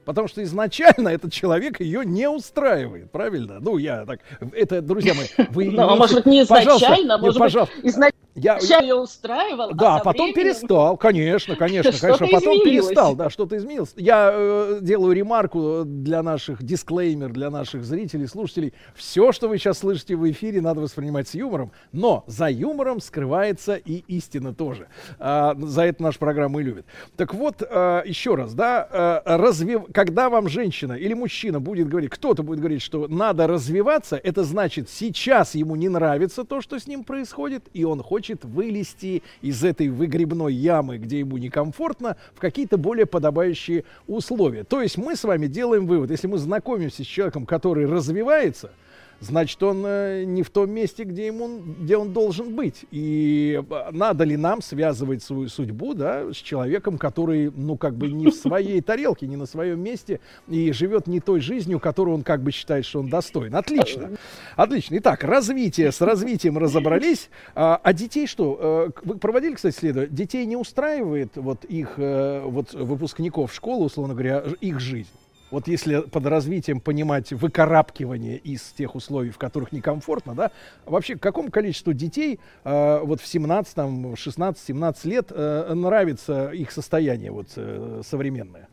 Потому 0.04 0.28
что 0.28 0.42
изначально 0.42 1.08
этот 1.08 1.32
человек 1.32 1.80
ее 1.80 2.04
не 2.04 2.28
устраивает, 2.28 3.10
правильно? 3.10 3.58
Ну, 3.60 3.78
я 3.78 4.04
так... 4.04 4.20
Это, 4.52 4.82
друзья 4.82 5.14
мои, 5.14 5.26
вы... 5.50 5.70
Ну, 5.72 5.82
а 5.82 5.96
может 5.96 6.16
быть, 6.16 6.26
не 6.26 6.42
изначально, 6.42 7.14
а 7.14 7.18
может 7.18 7.34
быть, 7.34 7.40
пожалуйста. 7.40 7.74
изначально 7.82 8.12
я, 8.34 8.58
Сейчас 8.60 8.82
ее 8.82 8.94
устраивал, 8.94 9.74
да, 9.74 9.96
а 9.96 9.98
потом 10.00 10.32
временем- 10.32 10.34
перестал, 10.34 10.96
конечно, 10.96 11.54
конечно, 11.54 11.92
конечно, 11.92 12.26
потом 12.26 12.54
изменилось. 12.54 12.86
перестал, 12.86 13.14
да, 13.14 13.28
что-то 13.28 13.58
изменилось. 13.58 13.92
Я 13.96 14.30
э, 14.32 14.78
делаю 14.80 15.14
ремарку 15.14 15.82
для 15.84 16.22
наших 16.22 16.62
дисклеймер, 16.62 17.30
для 17.30 17.50
наших 17.50 17.84
зрителей, 17.84 18.26
слушателей. 18.26 18.72
Все, 18.94 19.32
что 19.32 19.48
вы 19.48 19.58
сейчас 19.58 19.80
слышите 19.80 20.16
в 20.16 20.30
эфире, 20.30 20.62
надо 20.62 20.80
воспринимать 20.80 21.28
с 21.28 21.34
юмором, 21.34 21.72
но 21.92 22.24
за 22.26 22.48
юмором 22.48 23.00
скрывается 23.00 23.74
и 23.74 24.02
истина 24.08 24.54
тоже. 24.54 24.88
А, 25.18 25.54
за 25.58 25.82
это 25.82 26.02
наша 26.02 26.18
программа 26.18 26.60
и 26.60 26.64
любит. 26.64 26.86
Так 27.16 27.34
вот, 27.34 27.60
э, 27.60 28.02
еще 28.06 28.34
раз, 28.34 28.54
да, 28.54 29.22
э, 29.26 29.36
разве, 29.36 29.78
когда 29.92 30.30
вам 30.30 30.48
женщина 30.48 30.94
или 30.94 31.12
мужчина 31.12 31.60
будет 31.60 31.88
говорить, 31.88 32.10
кто-то 32.10 32.42
будет 32.42 32.60
говорить, 32.60 32.80
что 32.80 33.08
надо 33.08 33.46
развиваться, 33.46 34.16
это 34.16 34.42
значит, 34.42 34.88
сейчас 34.88 35.54
ему 35.54 35.76
не 35.76 35.90
нравится 35.90 36.44
то, 36.44 36.62
что 36.62 36.78
с 36.78 36.86
ним 36.86 37.04
происходит, 37.04 37.68
и 37.74 37.84
он 37.84 38.02
хочет 38.02 38.21
вылезти 38.44 39.22
из 39.40 39.64
этой 39.64 39.88
выгребной 39.88 40.54
ямы, 40.54 40.98
где 40.98 41.20
ему 41.20 41.38
некомфортно, 41.38 42.16
в 42.34 42.40
какие-то 42.40 42.76
более 42.76 43.06
подобающие 43.06 43.84
условия. 44.06 44.64
То 44.64 44.82
есть 44.82 44.96
мы 44.96 45.16
с 45.16 45.24
вами 45.24 45.46
делаем 45.46 45.86
вывод, 45.86 46.10
если 46.10 46.26
мы 46.26 46.38
знакомимся 46.38 47.04
с 47.04 47.06
человеком, 47.06 47.46
который 47.46 47.86
развивается, 47.86 48.70
значит, 49.22 49.62
он 49.62 49.84
э, 49.86 50.24
не 50.24 50.42
в 50.42 50.50
том 50.50 50.70
месте, 50.70 51.04
где, 51.04 51.26
ему, 51.26 51.60
где 51.80 51.96
он 51.96 52.12
должен 52.12 52.54
быть. 52.54 52.84
И 52.90 53.62
э, 53.70 53.90
надо 53.92 54.24
ли 54.24 54.36
нам 54.36 54.62
связывать 54.62 55.22
свою 55.22 55.48
судьбу 55.48 55.94
да, 55.94 56.32
с 56.32 56.36
человеком, 56.36 56.98
который, 56.98 57.50
ну, 57.50 57.76
как 57.76 57.94
бы 57.94 58.08
не 58.08 58.28
в 58.28 58.34
своей 58.34 58.80
тарелке, 58.80 59.26
не 59.26 59.36
на 59.36 59.46
своем 59.46 59.80
месте 59.80 60.20
и 60.48 60.72
живет 60.72 61.06
не 61.06 61.20
той 61.20 61.40
жизнью, 61.40 61.80
которую 61.80 62.16
он 62.16 62.22
как 62.22 62.42
бы 62.42 62.50
считает, 62.50 62.84
что 62.84 63.00
он 63.00 63.08
достоин. 63.08 63.54
Отлично. 63.54 64.10
Отлично. 64.56 64.98
Итак, 64.98 65.24
развитие. 65.24 65.92
С 65.92 66.00
развитием 66.00 66.58
разобрались. 66.58 67.30
А, 67.54 67.80
а 67.82 67.92
детей 67.92 68.26
что? 68.26 68.58
Э, 68.60 69.00
Вы 69.04 69.16
проводили, 69.18 69.54
кстати, 69.54 69.74
исследование? 69.76 70.12
Детей 70.12 70.44
не 70.46 70.56
устраивает 70.56 71.36
вот 71.36 71.64
их, 71.64 71.94
вот 71.96 72.72
выпускников 72.72 73.54
школы, 73.54 73.86
условно 73.86 74.14
говоря, 74.14 74.44
их 74.60 74.80
жизнь? 74.80 75.08
Вот 75.52 75.68
если 75.68 76.00
под 76.00 76.24
развитием 76.24 76.80
понимать 76.80 77.30
выкарабкивание 77.30 78.38
из 78.38 78.62
тех 78.72 78.94
условий, 78.94 79.28
в 79.28 79.36
которых 79.36 79.70
некомфортно, 79.70 80.34
да, 80.34 80.50
вообще 80.86 81.18
какому 81.18 81.50
количеству 81.50 81.92
детей 81.92 82.40
э, 82.64 83.00
вот 83.04 83.20
в 83.20 83.26
17, 83.26 83.74
там, 83.74 84.14
16-17 84.14 85.08
лет 85.08 85.26
э, 85.28 85.74
нравится 85.74 86.48
их 86.52 86.70
состояние 86.72 87.32
вот 87.32 87.48
э, 87.56 88.00
современное? 88.02 88.66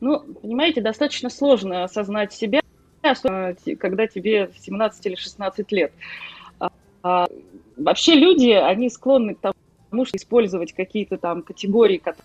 Ну, 0.00 0.20
понимаете, 0.20 0.80
достаточно 0.80 1.28
сложно 1.28 1.84
осознать 1.84 2.32
себя, 2.32 2.62
особенно 3.02 3.54
когда 3.78 4.06
тебе 4.06 4.50
17 4.60 5.04
или 5.04 5.14
16 5.14 5.72
лет. 5.72 5.92
А, 6.58 6.70
а, 7.02 7.26
Вообще 7.76 8.14
люди, 8.14 8.48
они 8.48 8.88
склонны 8.88 9.34
к 9.34 9.40
тому, 9.40 10.06
что 10.06 10.16
использовать 10.16 10.72
какие-то 10.72 11.18
там 11.18 11.42
категории, 11.42 11.98
которые 11.98 12.24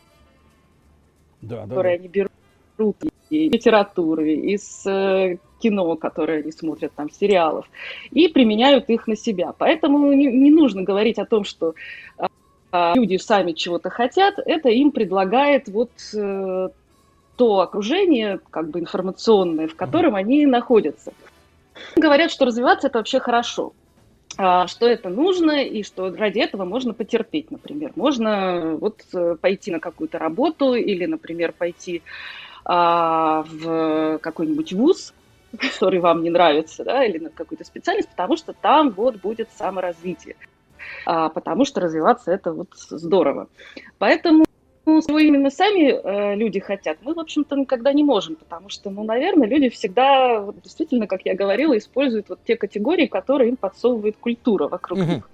Да, 1.42 1.64
да, 1.64 1.68
которые 1.68 1.96
они 1.96 2.08
берут 2.08 2.32
из 2.78 3.54
литературы, 3.54 4.34
из 4.34 4.86
э, 4.86 5.38
кино, 5.60 5.96
которые 5.96 6.42
они 6.42 6.52
смотрят, 6.52 6.92
там, 6.96 7.10
сериалов, 7.10 7.66
и 8.12 8.28
применяют 8.28 8.90
их 8.90 9.08
на 9.08 9.16
себя. 9.16 9.54
Поэтому 9.58 10.14
не, 10.14 10.28
не 10.28 10.52
нужно 10.52 10.84
говорить 10.84 11.20
о 11.20 11.26
том, 11.26 11.44
что 11.44 11.74
а, 12.72 12.94
люди 12.96 13.18
сами 13.18 13.54
чего-то 13.54 13.90
хотят, 13.90 14.36
это 14.38 14.70
им 14.70 14.92
предлагает 14.92 15.68
вот 15.70 15.92
э, 16.14 16.70
то 17.36 17.60
окружение, 17.60 18.40
как 18.50 18.70
бы 18.70 18.80
информационное, 18.80 19.68
в 19.68 19.76
котором 19.76 20.16
они 20.16 20.46
находятся. 20.46 21.14
Говорят, 21.96 22.32
что 22.32 22.46
развиваться 22.46 22.88
это 22.88 23.00
вообще 23.00 23.20
хорошо 23.20 23.74
а, 24.38 24.68
что 24.68 24.88
это 24.88 25.10
нужно 25.10 25.64
и 25.64 25.84
что 25.84 26.14
ради 26.14 26.40
этого 26.40 26.66
можно 26.66 26.94
потерпеть, 26.94 27.52
например. 27.52 27.94
Можно 27.96 28.76
вот 28.76 29.02
э, 29.14 29.38
пойти 29.40 29.72
на 29.72 29.80
какую-то 29.80 30.20
работу 30.20 30.74
или, 30.74 31.06
например, 31.06 31.54
пойти 31.54 32.02
а, 32.66 33.44
в 33.44 34.18
какой-нибудь 34.20 34.74
вуз, 34.74 35.14
который 35.58 36.00
вам 36.00 36.24
не 36.24 36.30
нравится, 36.30 36.84
да, 36.84 37.06
или 37.06 37.20
на 37.20 37.30
какую-то 37.30 37.64
специальность, 37.64 38.10
потому 38.10 38.38
что 38.38 38.54
там 38.54 38.90
вот 38.92 39.18
будет 39.18 39.50
саморазвитие, 39.56 40.36
А, 41.06 41.30
потому 41.30 41.66
что 41.66 41.82
развиваться 41.82 42.32
это 42.32 42.52
вот 42.52 42.70
здорово. 42.74 43.48
Поэтому 44.00 44.46
ну, 44.86 45.02
чего 45.02 45.20
именно 45.20 45.50
сами 45.50 45.92
э, 45.92 46.36
люди 46.36 46.60
хотят, 46.60 46.98
мы, 47.02 47.14
в 47.14 47.20
общем-то, 47.20 47.56
никогда 47.56 47.92
не 47.94 48.04
можем, 48.04 48.36
потому 48.36 48.70
что, 48.70 48.90
ну, 48.90 49.04
наверное, 49.04 49.48
люди 49.48 49.70
всегда, 49.70 50.42
вот, 50.42 50.62
действительно, 50.62 51.08
как 51.08 51.26
я 51.26 51.36
говорила, 51.36 51.78
используют 51.78 52.30
вот 52.30 52.40
те 52.46 52.56
категории, 52.56 53.08
которые 53.08 53.50
им 53.50 53.56
подсовывает 53.58 54.16
культура 54.18 54.68
вокруг 54.68 55.00
Мгм. 55.00 55.10
них. 55.10 55.30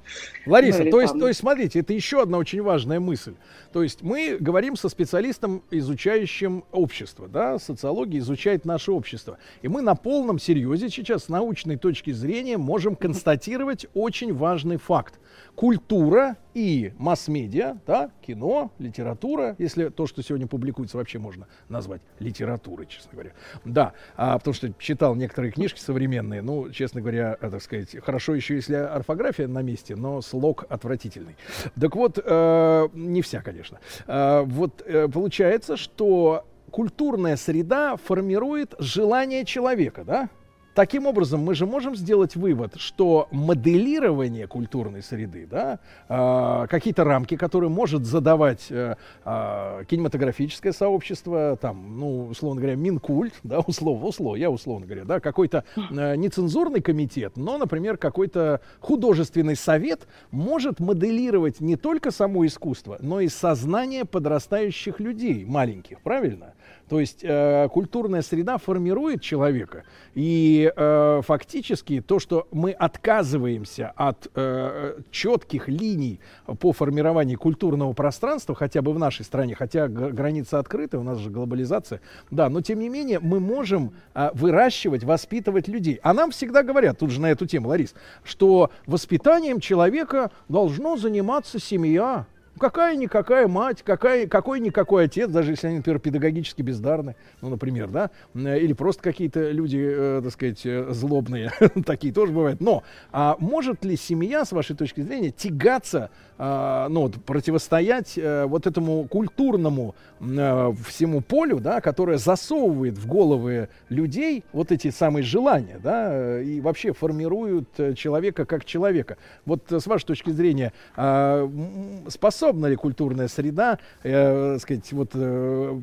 Лариса, 0.45 0.79
Ну, 0.79 0.83
или 0.85 0.91
то 0.91 1.01
есть, 1.01 1.13
там- 1.13 1.19
то 1.21 1.27
есть, 1.27 1.39
смотрите, 1.39 1.79
это 1.79 1.93
еще 1.93 2.21
одна 2.21 2.37
очень 2.37 2.61
важная 2.61 2.99
мысль. 2.99 3.33
То 3.73 3.83
есть 3.83 4.01
мы 4.01 4.37
говорим 4.39 4.75
со 4.75 4.89
специалистом, 4.89 5.63
изучающим 5.71 6.63
общество, 6.71 7.27
да, 7.27 7.59
социология 7.59 8.19
изучает 8.19 8.65
наше 8.65 8.91
общество. 8.91 9.37
И 9.61 9.67
мы 9.67 9.81
на 9.81 9.95
полном 9.95 10.39
серьезе 10.39 10.89
сейчас 10.89 11.25
с 11.25 11.29
научной 11.29 11.77
точки 11.77 12.11
зрения 12.11 12.57
можем 12.57 12.95
констатировать 12.95 13.85
очень 13.93 14.33
важный 14.33 14.77
факт. 14.77 15.19
Культура 15.55 16.37
и 16.53 16.93
масс-медиа, 16.97 17.77
да, 17.85 18.11
кино, 18.21 18.71
литература, 18.79 19.55
если 19.57 19.89
то, 19.89 20.07
что 20.07 20.21
сегодня 20.21 20.47
публикуется, 20.47 20.97
вообще 20.97 21.19
можно 21.19 21.47
назвать 21.69 22.01
литературой, 22.19 22.87
честно 22.87 23.11
говоря. 23.13 23.31
Да, 23.65 23.93
а, 24.15 24.37
потому 24.37 24.53
что 24.53 24.73
читал 24.79 25.15
некоторые 25.15 25.51
книжки 25.51 25.79
современные, 25.79 26.41
ну, 26.41 26.69
честно 26.71 27.01
говоря, 27.01 27.37
э, 27.39 27.49
так 27.49 27.61
сказать, 27.61 27.95
хорошо 28.03 28.35
еще, 28.35 28.55
если 28.55 28.75
орфография 28.75 29.47
на 29.47 29.61
месте, 29.61 29.95
но 29.95 30.21
слог 30.21 30.65
отвратительный. 30.69 31.35
Так 31.79 31.95
вот, 31.95 32.19
э, 32.23 32.87
не 32.93 33.21
вся, 33.21 33.41
конечно. 33.41 33.79
Э, 34.07 34.43
вот 34.45 34.81
э, 34.85 35.07
получается, 35.07 35.77
что 35.77 36.45
культурная 36.71 37.35
среда 37.35 37.97
формирует 37.97 38.73
желание 38.79 39.45
человека, 39.45 40.03
да? 40.03 40.29
Таким 40.73 41.05
образом, 41.05 41.41
мы 41.41 41.53
же 41.53 41.65
можем 41.65 41.95
сделать 41.97 42.37
вывод, 42.37 42.75
что 42.77 43.27
моделирование 43.31 44.47
культурной 44.47 45.03
среды, 45.03 45.45
да, 45.49 45.79
а, 46.07 46.65
какие-то 46.67 47.03
рамки, 47.03 47.35
которые 47.35 47.69
может 47.69 48.05
задавать 48.05 48.67
э, 48.69 48.95
а, 49.25 49.83
кинематографическое 49.83 50.71
сообщество, 50.71 51.57
там, 51.59 51.99
ну, 51.99 52.27
условно 52.27 52.61
говоря, 52.61 52.77
Минкульт, 52.77 53.33
да, 53.43 53.59
условно, 53.67 54.05
условно, 54.05 54.37
я 54.37 54.49
условно 54.49 54.85
говоря, 54.85 55.03
да, 55.03 55.19
какой-то 55.19 55.65
э, 55.75 56.15
нецензурный 56.15 56.81
комитет, 56.81 57.35
но, 57.35 57.57
например, 57.57 57.97
какой-то 57.97 58.61
художественный 58.79 59.57
совет 59.57 60.07
может 60.31 60.79
моделировать 60.79 61.59
не 61.59 61.75
только 61.75 62.11
само 62.11 62.45
искусство, 62.45 62.97
но 63.01 63.19
и 63.19 63.27
сознание 63.27 64.05
подрастающих 64.05 65.01
людей, 65.01 65.43
маленьких, 65.43 65.99
правильно? 65.99 66.53
То 66.91 66.99
есть 66.99 67.23
э, 67.23 67.69
культурная 67.71 68.21
среда 68.21 68.57
формирует 68.57 69.21
человека, 69.21 69.85
и 70.13 70.69
э, 70.75 71.21
фактически 71.25 72.01
то, 72.01 72.19
что 72.19 72.49
мы 72.51 72.71
отказываемся 72.71 73.93
от 73.95 74.27
э, 74.35 74.99
четких 75.09 75.69
линий 75.69 76.19
по 76.59 76.73
формированию 76.73 77.39
культурного 77.39 77.93
пространства, 77.93 78.55
хотя 78.55 78.81
бы 78.81 78.91
в 78.91 78.99
нашей 78.99 79.23
стране, 79.23 79.55
хотя 79.55 79.87
г- 79.87 80.11
границы 80.11 80.55
открыты, 80.55 80.97
у 80.97 81.03
нас 81.03 81.19
же 81.19 81.29
глобализация, 81.29 82.01
да, 82.29 82.49
но 82.49 82.59
тем 82.59 82.79
не 82.81 82.89
менее 82.89 83.21
мы 83.21 83.39
можем 83.39 83.93
э, 84.13 84.29
выращивать, 84.33 85.05
воспитывать 85.05 85.69
людей. 85.69 85.97
А 86.03 86.13
нам 86.13 86.31
всегда 86.31 86.61
говорят, 86.61 86.99
тут 86.99 87.11
же 87.11 87.21
на 87.21 87.31
эту 87.31 87.45
тему, 87.45 87.69
Ларис, 87.69 87.95
что 88.25 88.69
воспитанием 88.85 89.61
человека 89.61 90.29
должно 90.49 90.97
заниматься 90.97 91.57
семья. 91.57 92.25
Какая-никакая 92.61 93.47
мать, 93.47 93.81
какая, 93.83 94.27
какой-никакой 94.27 95.05
отец, 95.05 95.31
даже 95.31 95.53
если 95.53 95.65
они, 95.65 95.77
например, 95.77 95.97
педагогически 95.97 96.61
бездарны, 96.61 97.15
ну, 97.41 97.49
например, 97.49 97.89
да, 97.89 98.11
э, 98.35 98.59
или 98.59 98.73
просто 98.73 99.01
какие-то 99.01 99.49
люди, 99.49 99.79
э, 99.83 100.21
так 100.23 100.31
сказать, 100.31 100.63
э, 100.63 100.91
злобные, 100.91 101.51
такие 101.87 102.13
тоже 102.13 102.31
бывают. 102.31 102.61
Но 102.61 102.83
а 103.11 103.35
может 103.39 103.83
ли 103.83 103.97
семья, 103.97 104.45
с 104.45 104.51
вашей 104.51 104.75
точки 104.75 105.01
зрения, 105.01 105.31
тягаться, 105.31 106.11
а, 106.43 106.89
ну, 106.89 107.01
вот, 107.01 107.23
противостоять 107.23 108.17
э, 108.17 108.45
вот 108.45 108.65
этому 108.65 109.07
культурному 109.07 109.93
э, 110.19 110.73
всему 110.87 111.21
полю, 111.21 111.59
да, 111.59 111.81
которое 111.81 112.17
засовывает 112.17 112.97
в 112.97 113.07
головы 113.07 113.69
людей 113.89 114.43
вот 114.51 114.71
эти 114.71 114.89
самые 114.89 115.21
желания, 115.21 115.79
да, 115.83 116.09
э, 116.11 116.43
и 116.43 116.59
вообще 116.59 116.93
формируют 116.93 117.69
э, 117.77 117.93
человека 117.93 118.45
как 118.45 118.65
человека. 118.65 119.17
Вот 119.45 119.71
э, 119.71 119.79
с 119.79 119.85
вашей 119.85 120.05
точки 120.05 120.31
зрения, 120.31 120.73
а, 120.95 121.43
м, 121.43 122.09
способна 122.51 122.67
ли 122.67 122.75
культурная 122.75 123.27
среда, 123.27 123.79
э, 124.03 124.57
сказать, 124.59 124.91
вот, 124.91 125.11
э, 125.13 125.79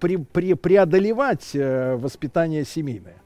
пре- 0.00 0.24
пре- 0.32 0.56
преодолевать 0.56 1.50
э, 1.54 1.94
воспитание 1.96 2.64
семейное? 2.64 3.16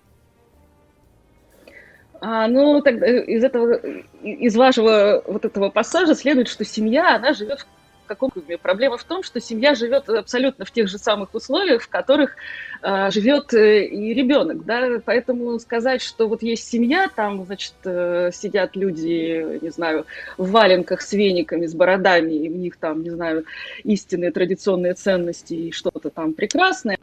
А, 2.20 2.48
ну, 2.48 2.82
тогда 2.82 3.06
из 3.06 3.44
этого, 3.44 3.74
из 4.22 4.56
вашего 4.56 5.22
вот 5.26 5.44
этого 5.44 5.70
пассажа 5.70 6.14
следует, 6.14 6.48
что 6.48 6.64
семья, 6.64 7.16
она 7.16 7.32
живет 7.32 7.66
каком 8.06 8.30
проблема 8.62 8.96
в 8.96 9.04
том, 9.04 9.22
что 9.22 9.40
семья 9.40 9.74
живет 9.74 10.08
абсолютно 10.08 10.64
в 10.64 10.70
тех 10.70 10.88
же 10.88 10.98
самых 10.98 11.34
условиях, 11.34 11.82
в 11.82 11.88
которых 11.88 12.36
э, 12.82 13.10
живет 13.10 13.52
э, 13.54 13.84
и 13.84 14.14
ребенок, 14.14 14.64
да, 14.64 15.00
поэтому 15.04 15.58
сказать, 15.58 16.02
что 16.02 16.28
вот 16.28 16.42
есть 16.42 16.68
семья, 16.68 17.08
там, 17.14 17.44
значит, 17.44 17.74
э, 17.84 18.30
сидят 18.32 18.76
люди, 18.76 19.58
не 19.60 19.70
знаю, 19.70 20.06
в 20.38 20.50
валенках 20.50 21.02
с 21.02 21.12
вениками, 21.12 21.66
с 21.66 21.74
бородами, 21.74 22.32
и 22.32 22.48
у 22.48 22.56
них 22.56 22.76
там, 22.76 23.02
не 23.02 23.10
знаю, 23.10 23.44
истинные 23.84 24.30
традиционные 24.30 24.94
ценности 24.94 25.54
и 25.54 25.72
что-то 25.72 26.10
там 26.10 26.32
прекрасное, 26.32 26.98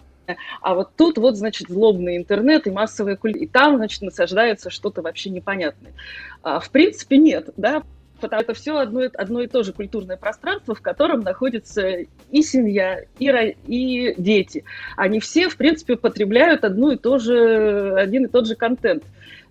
а 0.61 0.75
вот 0.75 0.91
тут 0.95 1.17
вот, 1.17 1.35
значит, 1.35 1.69
злобный 1.69 2.17
интернет 2.17 2.67
и 2.67 2.71
массовая 2.71 3.15
культура, 3.15 3.43
и 3.43 3.47
там, 3.47 3.77
значит, 3.77 4.01
насаждается 4.01 4.69
что-то 4.69 5.01
вообще 5.01 5.29
непонятное. 5.29 5.93
А, 6.41 6.59
в 6.59 6.69
принципе, 6.69 7.17
нет, 7.17 7.49
да, 7.57 7.83
потому 8.23 8.41
что 8.41 8.51
это 8.51 8.59
все 8.59 8.77
одно, 8.77 9.01
одно 9.13 9.41
и 9.41 9.47
то 9.47 9.63
же 9.63 9.73
культурное 9.73 10.17
пространство, 10.17 10.73
в 10.73 10.81
котором 10.81 11.19
находится 11.19 11.87
и 12.31 12.41
семья, 12.41 13.03
и, 13.19 13.55
и 13.67 14.15
дети. 14.17 14.63
Они 14.95 15.19
все, 15.19 15.49
в 15.49 15.57
принципе, 15.57 15.97
потребляют 15.97 16.63
одну 16.63 16.91
и 16.91 16.97
то 16.97 17.17
же, 17.19 17.93
один 17.95 18.25
и 18.25 18.29
тот 18.29 18.47
же 18.47 18.55
контент 18.55 19.03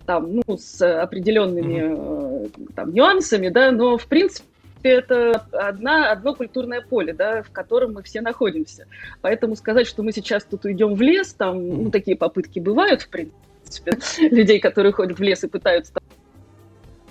там, 0.05 0.41
ну, 0.45 0.57
с 0.57 0.81
определенными 0.81 1.75
mm-hmm. 1.75 2.73
там, 2.75 2.93
нюансами, 2.93 3.47
да, 3.47 3.71
но, 3.71 3.97
в 3.97 4.05
принципе, 4.07 4.45
это 4.81 5.45
одна, 5.53 6.11
одно 6.11 6.35
культурное 6.35 6.81
поле, 6.81 7.13
да, 7.13 7.41
в 7.41 7.51
котором 7.51 7.93
мы 7.93 8.03
все 8.03 8.19
находимся. 8.19 8.85
Поэтому 9.21 9.55
сказать, 9.55 9.87
что 9.87 10.03
мы 10.03 10.11
сейчас 10.11 10.43
тут 10.43 10.65
уйдем 10.65 10.95
в 10.95 11.01
лес, 11.01 11.33
там, 11.33 11.83
ну, 11.83 11.89
такие 11.89 12.17
попытки 12.17 12.59
бывают, 12.59 13.03
в 13.03 13.09
принципе, 13.09 13.97
людей, 14.35 14.59
которые 14.59 14.91
ходят 14.91 15.17
в 15.17 15.21
лес 15.21 15.43
и 15.43 15.47
пытаются 15.47 15.93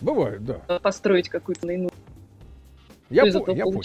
Бывает, 0.03 0.45
да. 0.45 0.79
построить 0.81 1.29
какую-то 1.29 1.71
иную 1.71 1.91
я, 3.09 3.23
по- 3.25 3.51
я 3.51 3.65
понял. 3.65 3.83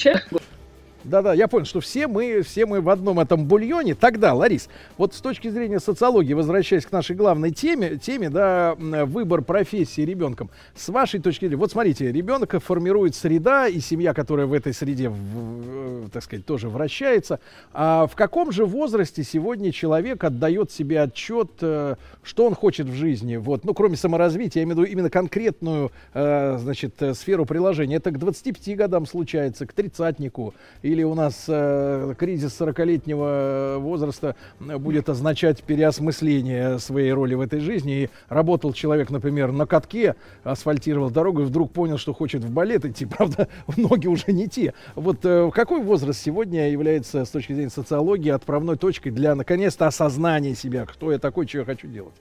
Да-да, 1.03 1.34
я 1.34 1.48
понял, 1.48 1.65
что 1.65 1.80
все 1.80 2.07
мы, 2.07 2.41
все 2.41 2.65
мы 2.65 2.82
в 2.82 2.90
одном 2.90 3.19
этом 3.19 3.45
бульоне. 3.45 3.95
Тогда, 3.95 4.34
Ларис, 4.34 4.68
вот 4.98 5.14
с 5.14 5.22
точки 5.22 5.48
зрения 5.49 5.80
социологии, 5.80 6.34
возвращаясь 6.34 6.86
к 6.86 6.91
нашей 6.91 7.15
главной 7.15 7.52
теме, 7.52 7.98
теме, 7.98 8.30
да, 8.30 8.76
выбор 8.78 9.41
профессии 9.41 10.02
ребенком. 10.02 10.49
С 10.76 10.90
вашей 10.90 11.19
точки 11.19 11.45
зрения, 11.45 11.57
вот 11.57 11.72
смотрите, 11.72 12.11
ребенка 12.11 12.60
формирует 12.60 13.15
среда 13.15 13.68
и 13.68 13.80
семья, 13.80 14.14
которая 14.14 14.48
в 14.48 14.53
этой 14.53 14.74
среде, 14.74 15.10
в, 15.10 16.10
так 16.10 16.24
сказать, 16.24 16.45
тоже 16.45 16.68
вращается. 16.68 17.40
А 17.74 18.07
в 18.07 18.15
каком 18.15 18.52
же 18.52 18.65
возрасте 18.65 19.24
сегодня 19.24 19.72
человек 19.72 20.24
отдает 20.24 20.72
себе 20.72 21.02
отчет, 21.02 21.52
э, 21.61 21.95
что 22.24 22.45
он 22.45 22.56
хочет 22.56 22.88
в 22.88 22.94
жизни? 22.94 23.38
Вот, 23.38 23.64
ну, 23.64 23.74
кроме 23.74 23.95
саморазвития, 23.95 24.61
я 24.61 24.64
имею 24.64 24.76
в 24.76 24.80
виду 24.80 24.91
именно 24.91 25.10
конкретную, 25.10 25.91
э, 26.14 26.57
значит, 26.60 27.02
э, 27.02 27.14
сферу 27.14 27.45
приложения. 27.45 27.98
Это 27.98 28.11
к 28.11 28.18
25 28.18 28.76
годам 28.76 29.06
случается, 29.06 29.65
к 29.65 29.74
тридцатнику 29.74 30.53
или 30.88 31.04
у 31.04 31.14
нас 31.16 31.46
э, 31.48 32.14
кризис 32.18 32.60
40-летнего 32.60 33.76
возраста 33.80 34.36
будет 34.60 35.10
означать 35.10 35.62
переосмысление 35.64 36.80
своей 36.80 37.12
роли 37.12 37.36
в 37.36 37.42
этой 37.42 37.60
жизни. 37.60 38.04
И 38.04 38.10
работал 38.30 38.72
человек, 38.72 39.10
например, 39.10 39.52
на 39.52 39.66
катке, 39.66 40.16
асфальтировал 40.44 41.10
дорогу 41.10 41.42
и 41.42 41.46
вдруг 41.46 41.72
понял, 41.72 41.98
что 41.98 42.14
хочет 42.14 42.44
в 42.44 42.52
балет 42.52 42.86
идти. 42.86 43.06
Правда, 43.18 43.50
ноги 43.76 44.08
уже 44.08 44.32
не 44.32 44.48
те. 44.48 44.74
Вот 44.96 45.20
э, 45.24 45.52
какой 45.54 45.82
возраст 45.82 46.24
сегодня 46.24 46.70
является 46.72 47.26
с 47.26 47.30
точки 47.30 47.54
зрения 47.54 47.70
социологии 47.70 48.30
отправной 48.30 48.78
точкой 48.78 49.12
для, 49.12 49.36
наконец-то, 49.36 49.88
осознания 49.88 50.56
себя, 50.56 50.86
кто 50.86 51.12
я 51.12 51.20
такой, 51.20 51.48
что 51.48 51.60
я 51.60 51.66
хочу 51.66 51.88
делать? 51.88 52.16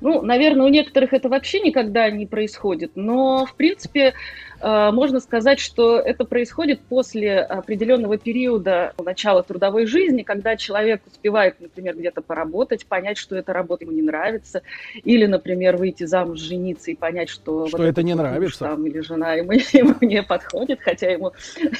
Ну, 0.00 0.22
наверное, 0.22 0.66
у 0.66 0.68
некоторых 0.68 1.12
это 1.12 1.28
вообще 1.28 1.60
никогда 1.60 2.10
не 2.10 2.26
происходит, 2.26 2.92
но, 2.94 3.46
в 3.46 3.54
принципе, 3.54 4.00
э, 4.00 4.12
можно 4.60 5.20
сказать, 5.20 5.60
что 5.60 5.98
это 5.98 6.24
происходит 6.24 6.80
после 6.80 7.40
определенного 7.40 8.18
периода 8.18 8.94
начала 8.98 9.42
трудовой 9.42 9.86
жизни, 9.86 10.22
когда 10.22 10.56
человек 10.56 11.02
успевает, 11.06 11.60
например, 11.60 11.96
где-то 11.96 12.22
поработать, 12.22 12.86
понять, 12.86 13.18
что 13.18 13.36
эта 13.36 13.52
работа 13.52 13.84
ему 13.84 13.92
не 13.92 14.02
нравится, 14.02 14.62
или, 15.04 15.26
например, 15.26 15.76
выйти 15.76 16.04
замуж, 16.04 16.40
жениться 16.40 16.90
и 16.90 16.94
понять, 16.94 17.28
что, 17.28 17.68
что 17.68 17.78
вот 17.78 17.86
это 17.86 18.02
не 18.02 18.14
нравится, 18.14 18.60
там, 18.60 18.86
или 18.86 19.00
жена 19.00 19.34
ему, 19.34 19.52
ему 19.72 19.94
не 20.00 20.22
подходит, 20.22 20.80
хотя 20.80 21.10
ему 21.10 21.32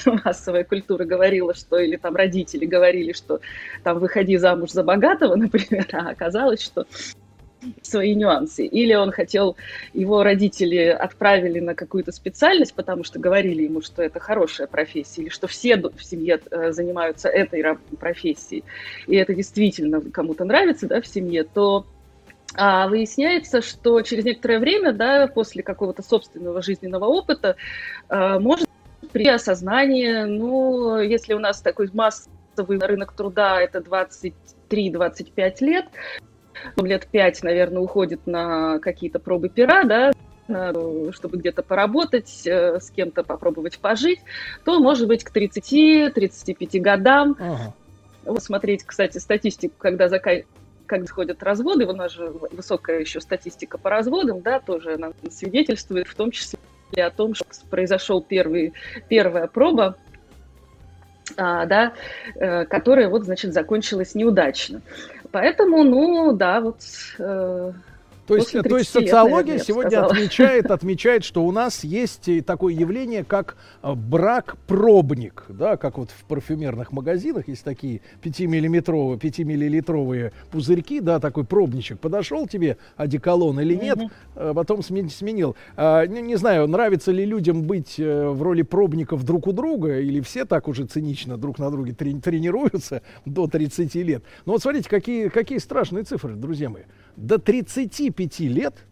массовая 0.25 0.65
культура 0.65 1.05
говорила, 1.05 1.55
что, 1.55 1.79
или 1.79 1.97
там 1.97 2.17
родители 2.17 2.67
говорили, 2.67 3.13
что 3.13 3.41
там 3.83 3.99
выходи 3.99 4.37
замуж 4.37 4.71
за 4.71 4.83
богатого, 4.85 5.35
например, 5.37 5.87
а 5.93 6.11
оказалось, 6.11 6.63
что 6.63 6.87
свои 7.83 8.15
нюансы. 8.15 8.67
Или 8.67 8.95
он 8.95 9.11
хотел, 9.11 9.57
его 9.93 10.23
родители 10.23 10.85
отправили 10.87 11.61
на 11.61 11.75
какую-то 11.75 12.13
специальность, 12.13 12.75
потому 12.75 13.05
что 13.05 13.19
говорили 13.19 13.63
ему, 13.65 13.83
что 13.83 14.03
это 14.03 14.21
хорошая 14.21 14.67
профессия, 14.67 15.23
или 15.23 15.29
что 15.29 15.47
все 15.47 15.77
в 15.77 16.03
семье 16.03 16.41
э, 16.51 16.73
занимаются 16.73 17.29
этой 17.29 17.65
профессией, 17.99 18.65
и 19.07 19.17
это 19.17 19.35
действительно 19.35 20.01
кому-то 20.01 20.45
нравится 20.45 20.87
да, 20.87 21.01
в 21.01 21.07
семье, 21.07 21.45
то 21.45 21.87
а 22.55 22.89
выясняется, 22.89 23.61
что 23.61 24.01
через 24.01 24.25
некоторое 24.25 24.59
время, 24.59 24.93
да, 24.93 25.27
после 25.27 25.63
какого-то 25.63 26.03
собственного 26.03 26.63
жизненного 26.63 27.05
опыта, 27.05 27.57
э, 28.09 28.39
может 28.39 28.69
при 29.13 29.29
осознании, 29.29 30.25
ну, 30.25 30.99
если 30.99 31.35
у 31.35 31.39
нас 31.39 31.61
такой 31.61 31.91
массовый 31.93 32.79
рынок 32.79 33.13
труда 33.13 33.61
это 33.61 33.79
23-25 33.81 35.61
лет, 35.61 35.87
лет 36.77 37.07
пять, 37.07 37.43
наверное, 37.43 37.81
уходит 37.81 38.27
на 38.27 38.79
какие-то 38.79 39.19
пробы 39.19 39.49
пера, 39.49 39.85
да, 39.85 40.13
чтобы 41.13 41.37
где-то 41.39 41.63
поработать, 41.63 42.47
э, 42.47 42.81
с 42.81 42.91
кем-то 42.91 43.23
попробовать 43.23 43.79
пожить, 43.79 44.21
то, 44.65 44.79
может 44.81 45.07
быть, 45.07 45.23
к 45.23 45.31
30-35 45.31 46.81
годам, 46.81 47.37
ага. 47.39 47.75
вот 48.25 48.43
смотреть, 48.43 48.83
кстати, 48.85 49.19
статистику, 49.19 49.75
когда 49.77 50.09
зака... 50.09 50.31
когда 50.87 51.07
сходят 51.07 51.43
разводы, 51.43 51.85
у 51.87 51.93
нас 51.93 52.13
же 52.13 52.31
высокая 52.31 53.01
еще 53.01 53.21
статистика 53.21 53.77
по 53.77 53.91
разводам, 53.91 54.41
да, 54.41 54.59
тоже 54.59 54.95
она 54.95 55.13
свидетельствует 55.31 56.09
в 56.09 56.15
том 56.15 56.31
числе 56.31 56.59
о 56.97 57.11
том, 57.11 57.35
что 57.35 57.45
произошел 57.69 58.23
первый, 58.23 58.73
первая 59.11 59.49
проба, 59.49 59.97
а, 61.37 61.67
да, 61.67 61.93
э, 62.37 62.65
которая 62.65 63.09
вот, 63.09 63.25
значит, 63.25 63.53
закончилась 63.53 64.15
неудачно. 64.15 64.81
Поэтому, 65.31 65.85
ну, 65.85 66.33
да, 66.33 66.61
вот 66.61 66.81
э, 67.19 67.73
то 68.29 68.37
есть, 68.37 68.53
то 68.53 68.77
есть 68.77 68.91
социология 68.91 69.55
лет, 69.55 69.67
наверное, 69.69 69.91
сегодня 69.91 70.05
отмечает, 70.05 70.71
отмечает, 70.71 71.25
что 71.25 71.45
у 71.45 71.51
нас 71.51 71.83
есть 71.83 72.29
такое 72.45 72.75
явление, 72.75 73.25
как 73.25 73.57
э, 73.83 73.95
брак-пробник, 73.95 75.47
да, 75.49 75.79
как 75.79 75.97
вот 75.97 76.11
в 76.11 76.25
парфюмерных 76.25 76.93
магазинах 76.93 77.49
есть 77.49 77.65
такие 77.65 78.03
5-миллиметровые, 78.23 79.19
5-миллилитровые 79.19 80.33
пузырьки, 80.51 81.01
да, 81.01 81.21
такой 81.21 81.45
пробничек. 81.45 81.99
Подошел 82.01 82.47
тебе 82.47 82.77
одеколон 82.97 83.61
или 83.61 83.75
нет, 83.75 83.99
mm-hmm. 83.99 84.55
потом 84.55 84.83
сменил. 84.83 85.57
А, 85.77 86.05
не, 86.05 86.21
не 86.21 86.37
знаю, 86.37 86.69
нравится 86.69 87.13
ли 87.13 87.25
людям 87.25 87.63
быть 87.63 87.99
э, 87.99 88.29
в 88.29 88.43
роли 88.43 88.61
пробников 88.61 89.25
друг 89.25 89.47
у 89.47 89.53
друга, 89.53 90.01
или 90.01 90.21
все 90.21 90.45
так 90.45 90.69
уже 90.69 90.85
цинично 90.85 91.39
друг 91.39 91.59
на 91.59 91.71
друге 91.71 91.93
трени- 91.93 92.21
тренируются 92.21 93.01
до 93.25 93.47
30 93.47 93.95
лет. 93.95 94.23
Но 94.45 94.53
вот 94.53 94.61
смотрите, 94.61 94.91
какие, 94.91 95.29
какие 95.29 95.59
страшные 95.59 96.05
цифры, 96.05 96.35
друзья 96.35 96.69
мои 96.69 96.83
до 97.19 97.39
35 97.39 98.41
лет 98.41 98.87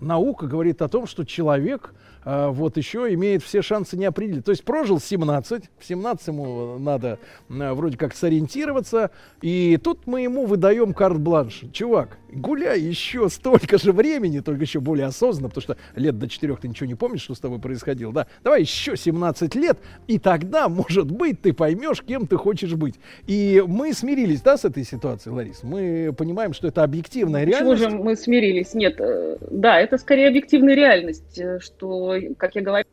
наука 0.00 0.46
говорит 0.46 0.82
о 0.82 0.88
том, 0.88 1.06
что 1.06 1.24
человек 1.24 1.94
э, 2.24 2.48
вот 2.48 2.76
еще 2.76 3.12
имеет 3.14 3.42
все 3.42 3.60
шансы 3.60 3.96
не 3.96 4.04
определить. 4.04 4.44
То 4.44 4.52
есть 4.52 4.64
прожил 4.64 5.00
17, 5.00 5.64
в 5.78 5.84
17 5.84 6.28
ему 6.28 6.78
надо 6.78 7.18
э, 7.48 7.72
вроде 7.72 7.98
как 7.98 8.14
сориентироваться, 8.14 9.10
и 9.42 9.78
тут 9.82 10.06
мы 10.06 10.22
ему 10.22 10.46
выдаем 10.46 10.94
карт-бланш. 10.94 11.64
Чувак, 11.72 12.18
гуляй 12.32 12.80
еще 12.80 13.28
столько 13.28 13.78
же 13.78 13.92
времени, 13.92 14.40
только 14.40 14.62
еще 14.62 14.80
более 14.80 15.06
осознанно, 15.06 15.48
потому 15.48 15.62
что 15.62 15.76
лет 15.94 16.18
до 16.18 16.28
4 16.28 16.56
ты 16.56 16.68
ничего 16.68 16.86
не 16.86 16.94
помнишь, 16.94 17.22
что 17.22 17.34
с 17.34 17.40
тобой 17.40 17.58
происходило, 17.58 18.12
да? 18.12 18.26
Давай 18.42 18.62
еще 18.62 18.96
17 18.96 19.54
лет, 19.54 19.78
и 20.06 20.18
тогда, 20.18 20.68
может 20.68 21.10
быть, 21.10 21.40
ты 21.40 21.52
поймешь, 21.52 22.02
кем 22.02 22.26
ты 22.26 22.36
хочешь 22.36 22.74
быть. 22.74 22.96
И 23.26 23.62
мы 23.66 23.92
смирились, 23.92 24.42
да, 24.42 24.56
с 24.56 24.64
этой 24.64 24.84
ситуацией, 24.84 25.34
Ларис? 25.34 25.62
Мы 25.62 26.14
понимаем, 26.16 26.52
что 26.52 26.68
это 26.68 26.82
объективная 26.82 27.44
реальность. 27.44 27.82
Почему 27.82 27.98
же 27.98 28.04
мы 28.04 28.16
смирились? 28.16 28.74
Нет, 28.74 29.00
э, 29.00 29.36
да, 29.50 29.80
это 29.80 29.98
скорее 29.98 30.28
объективная 30.28 30.74
реальность, 30.74 31.38
э, 31.38 31.58
что, 31.60 32.14
как 32.36 32.54
я 32.54 32.62
говорила, 32.62 32.86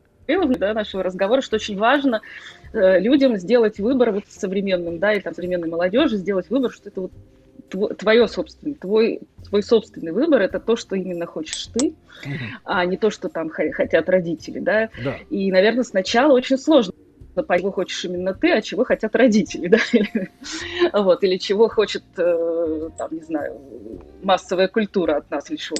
да, 0.58 0.74
нашего 0.74 1.02
разговора, 1.02 1.40
что 1.40 1.56
очень 1.56 1.78
важно 1.78 2.20
э, 2.72 3.00
людям 3.00 3.36
сделать 3.36 3.78
выбор 3.78 4.12
вот 4.12 4.24
современным, 4.28 4.98
да, 4.98 5.14
и 5.14 5.20
там 5.20 5.34
современной 5.34 5.68
молодежи 5.68 6.16
сделать 6.16 6.50
выбор, 6.50 6.70
что 6.70 6.88
это 6.88 7.00
вот 7.02 7.12
твое 7.70 8.28
собственное, 8.28 8.74
твой, 8.74 9.20
твой 9.46 9.62
собственный 9.62 10.12
выбор 10.12 10.42
это 10.42 10.58
то, 10.60 10.76
что 10.76 10.96
именно 10.96 11.26
хочешь 11.26 11.66
ты, 11.66 11.88
угу. 12.24 12.34
а 12.64 12.84
не 12.84 12.96
то, 12.96 13.10
что 13.10 13.28
там 13.28 13.50
хотят 13.50 14.08
родители, 14.08 14.58
да? 14.58 14.90
да. 15.02 15.16
И, 15.30 15.50
наверное, 15.50 15.84
сначала 15.84 16.32
очень 16.32 16.58
сложно 16.58 16.92
понять, 17.42 17.62
чего 17.62 17.72
хочешь 17.72 18.04
именно 18.04 18.34
ты, 18.34 18.50
а 18.52 18.62
чего 18.62 18.84
хотят 18.84 19.14
родители, 19.14 19.68
да, 20.92 21.02
вот, 21.02 21.22
или 21.22 21.36
чего 21.36 21.68
хочет, 21.68 22.02
э, 22.16 22.90
там, 22.96 23.08
не 23.12 23.22
знаю, 23.22 23.60
массовая 24.22 24.68
культура 24.68 25.16
от 25.16 25.30
нас, 25.30 25.50
или 25.50 25.56
что 25.56 25.76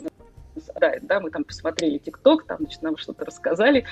западает, 0.60 1.06
да, 1.06 1.20
мы 1.20 1.30
там 1.30 1.44
посмотрели 1.44 1.98
ТикТок, 1.98 2.44
там, 2.46 2.58
значит, 2.60 2.82
нам 2.82 2.96
что-то 2.96 3.24
рассказали, 3.24 3.84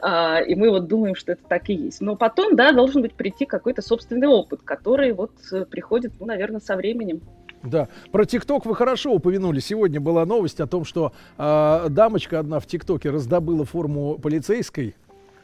а, 0.00 0.40
и 0.40 0.54
мы 0.54 0.70
вот 0.70 0.86
думаем, 0.86 1.14
что 1.14 1.32
это 1.32 1.42
так 1.48 1.68
и 1.68 1.74
есть. 1.74 2.00
Но 2.00 2.16
потом, 2.16 2.56
да, 2.56 2.72
должен 2.72 3.02
быть 3.02 3.14
прийти 3.14 3.46
какой-то 3.46 3.82
собственный 3.82 4.28
опыт, 4.28 4.60
который 4.62 5.12
вот 5.12 5.32
э, 5.52 5.64
приходит, 5.64 6.12
ну, 6.20 6.26
наверное, 6.26 6.60
со 6.60 6.76
временем. 6.76 7.20
Да, 7.62 7.88
про 8.10 8.24
ТикТок 8.24 8.64
вы 8.64 8.74
хорошо 8.74 9.12
упомянули. 9.12 9.60
Сегодня 9.60 10.00
была 10.00 10.24
новость 10.24 10.60
о 10.60 10.66
том, 10.66 10.84
что 10.84 11.12
э, 11.36 11.86
дамочка 11.90 12.38
одна 12.38 12.58
в 12.58 12.66
ТикТоке 12.66 13.10
раздобыла 13.10 13.64
форму 13.64 14.18
полицейской 14.18 14.94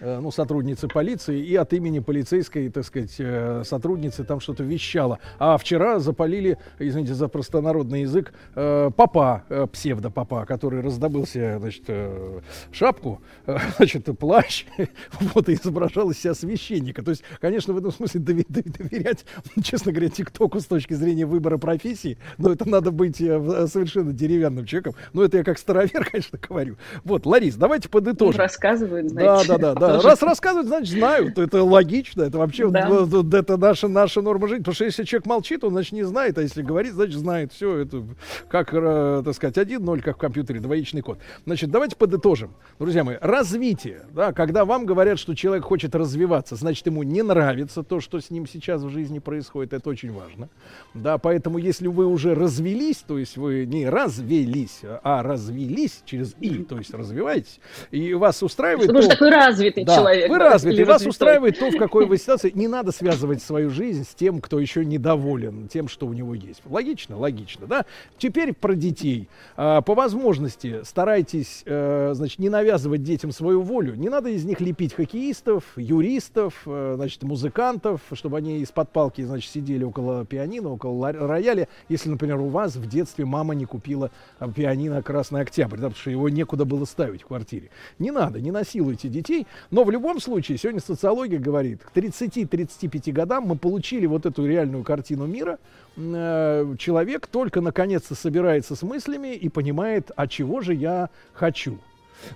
ну, 0.00 0.30
сотрудницы 0.30 0.88
полиции, 0.88 1.40
и 1.40 1.56
от 1.56 1.72
имени 1.72 2.00
полицейской, 2.00 2.68
так 2.70 2.84
сказать, 2.84 3.14
э, 3.18 3.62
сотрудницы 3.64 4.24
там 4.24 4.40
что-то 4.40 4.62
вещала. 4.62 5.18
А 5.38 5.56
вчера 5.56 5.98
запалили, 5.98 6.58
извините 6.78 7.14
за 7.14 7.28
простонародный 7.28 8.02
язык, 8.02 8.32
э, 8.54 8.90
папа, 8.96 9.44
э, 9.48 9.66
псевдопапа, 9.72 10.44
который 10.44 10.80
раздобыл 10.80 11.26
себе, 11.26 11.58
значит, 11.58 11.84
э, 11.88 12.40
шапку, 12.72 13.20
э, 13.46 13.56
значит, 13.76 14.06
плащ, 14.18 14.66
вот, 15.34 15.48
и 15.48 15.54
изображал 15.54 16.10
из 16.10 16.18
себя 16.18 16.34
священника. 16.34 17.02
То 17.02 17.10
есть, 17.10 17.22
конечно, 17.40 17.72
в 17.72 17.78
этом 17.78 17.92
смысле 17.92 18.20
доверять, 18.20 19.24
честно 19.62 19.92
говоря, 19.92 20.10
ТикТоку 20.10 20.60
с 20.60 20.66
точки 20.66 20.94
зрения 20.94 21.26
выбора 21.26 21.58
профессии, 21.58 22.18
но 22.38 22.52
это 22.52 22.68
надо 22.68 22.90
быть 22.90 23.20
э, 23.20 23.66
совершенно 23.66 24.12
деревянным 24.12 24.66
человеком. 24.66 24.94
Ну, 25.12 25.22
это 25.22 25.38
я 25.38 25.44
как 25.44 25.58
старовер, 25.58 26.04
конечно, 26.10 26.38
говорю. 26.38 26.76
Вот, 27.04 27.26
Ларис, 27.26 27.56
давайте 27.56 27.88
подытожим. 27.88 28.40
Рассказывают, 28.40 29.06
Да, 29.08 29.42
знаете. 29.42 29.48
да, 29.48 29.58
да, 29.58 29.74
да. 29.74 29.95
Тоже. 29.96 30.08
Раз 30.08 30.22
рассказывают, 30.22 30.68
значит, 30.68 30.94
знают. 30.96 31.38
Это 31.38 31.62
логично. 31.62 32.22
Это 32.22 32.38
вообще 32.38 32.68
Да. 32.70 32.88
это 33.32 33.56
наша, 33.56 33.88
наша 33.88 34.22
норма 34.22 34.48
жизни. 34.48 34.60
Потому 34.62 34.74
что 34.74 34.84
если 34.84 35.04
человек 35.04 35.26
молчит, 35.26 35.64
он, 35.64 35.72
значит, 35.72 35.92
не 35.92 36.04
знает. 36.04 36.38
А 36.38 36.42
если 36.42 36.62
говорит, 36.62 36.92
значит, 36.94 37.16
знает. 37.16 37.52
Все, 37.52 37.78
это 37.78 38.04
как, 38.48 38.70
э, 38.72 39.22
так 39.24 39.34
сказать, 39.34 39.58
один 39.58 39.84
ноль, 39.84 40.02
как 40.02 40.16
в 40.16 40.18
компьютере, 40.20 40.60
двоичный 40.60 41.02
код. 41.02 41.18
Значит, 41.44 41.70
давайте 41.70 41.96
подытожим. 41.96 42.50
Друзья 42.78 43.04
мои, 43.04 43.16
развитие. 43.20 44.02
Да, 44.12 44.32
когда 44.32 44.64
вам 44.64 44.86
говорят, 44.86 45.18
что 45.18 45.34
человек 45.34 45.64
хочет 45.64 45.94
развиваться, 45.94 46.56
значит, 46.56 46.86
ему 46.86 47.02
не 47.02 47.22
нравится 47.22 47.82
то, 47.82 48.00
что 48.00 48.20
с 48.20 48.30
ним 48.30 48.46
сейчас 48.46 48.82
в 48.82 48.90
жизни 48.90 49.18
происходит. 49.18 49.72
Это 49.72 49.88
очень 49.90 50.12
важно. 50.12 50.48
Да, 50.94 51.18
поэтому 51.18 51.58
если 51.58 51.88
вы 51.88 52.06
уже 52.06 52.34
развелись, 52.34 52.98
то 53.06 53.18
есть 53.18 53.36
вы 53.36 53.66
не 53.66 53.88
развелись, 53.88 54.80
а 55.02 55.22
развелись 55.22 56.02
через 56.04 56.34
«и», 56.40 56.64
то 56.64 56.78
есть 56.78 56.92
развиваетесь, 56.94 57.60
и 57.90 58.14
вас 58.14 58.42
устраивает... 58.42 58.86
Потому 58.88 59.02
что 59.02 59.10
то- 59.10 59.16
такой 59.16 59.30
развитый 59.76 59.84
да, 59.84 59.96
человек, 59.96 60.30
Вы 60.30 60.38
да, 60.38 60.52
развитый, 60.52 60.84
вас 60.84 60.94
развитой. 60.94 61.10
устраивает 61.10 61.58
то, 61.58 61.70
в 61.70 61.76
какой 61.76 62.06
вы 62.06 62.18
ситуации. 62.18 62.50
Не 62.54 62.68
надо 62.68 62.92
связывать 62.92 63.42
свою 63.42 63.70
жизнь 63.70 64.04
с 64.04 64.14
тем, 64.14 64.40
кто 64.40 64.58
еще 64.58 64.84
недоволен 64.84 65.68
тем, 65.68 65.88
что 65.88 66.06
у 66.06 66.12
него 66.12 66.34
есть. 66.34 66.62
Логично, 66.64 67.16
логично, 67.16 67.66
да? 67.66 67.84
Теперь 68.18 68.54
про 68.54 68.74
детей. 68.74 69.28
А, 69.56 69.82
по 69.82 69.94
возможности 69.94 70.82
старайтесь, 70.84 71.62
э, 71.66 72.12
значит, 72.14 72.38
не 72.38 72.48
навязывать 72.48 73.02
детям 73.02 73.32
свою 73.32 73.62
волю. 73.62 73.94
Не 73.94 74.08
надо 74.08 74.30
из 74.30 74.44
них 74.44 74.60
лепить 74.60 74.94
хоккеистов, 74.94 75.64
юристов, 75.76 76.62
э, 76.66 76.94
значит, 76.96 77.22
музыкантов, 77.22 78.00
чтобы 78.12 78.38
они 78.38 78.60
из-под 78.60 78.90
палки, 78.90 79.22
значит, 79.22 79.50
сидели 79.50 79.84
около 79.84 80.24
пианино, 80.24 80.70
около 80.70 81.12
рояля. 81.12 81.68
Если, 81.88 82.08
например, 82.08 82.38
у 82.40 82.48
вас 82.48 82.76
в 82.76 82.88
детстве 82.88 83.24
мама 83.24 83.54
не 83.54 83.64
купила 83.64 84.10
а, 84.38 84.50
пианино 84.50 85.02
«Красный 85.02 85.40
октябрь», 85.40 85.76
да, 85.76 85.88
потому 85.88 86.00
что 86.00 86.10
его 86.10 86.28
некуда 86.28 86.64
было 86.64 86.84
ставить 86.84 87.22
в 87.22 87.26
квартире. 87.26 87.70
Не 87.98 88.10
надо, 88.10 88.40
не 88.40 88.50
насилуйте 88.50 89.08
детей. 89.08 89.46
Но 89.70 89.84
в 89.84 89.90
любом 89.90 90.20
случае, 90.20 90.58
сегодня 90.58 90.80
социология 90.80 91.38
говорит, 91.38 91.82
к 91.82 91.96
30-35 91.96 93.12
годам 93.12 93.44
мы 93.44 93.56
получили 93.56 94.06
вот 94.06 94.26
эту 94.26 94.46
реальную 94.46 94.84
картину 94.84 95.26
мира. 95.26 95.58
Э, 95.96 96.74
Человек 96.78 97.26
только 97.26 97.60
наконец-то 97.60 98.14
собирается 98.14 98.76
с 98.76 98.82
мыслями 98.82 99.34
и 99.34 99.48
понимает, 99.48 100.10
а 100.16 100.26
чего 100.26 100.60
же 100.60 100.74
я 100.74 101.10
хочу. 101.32 101.78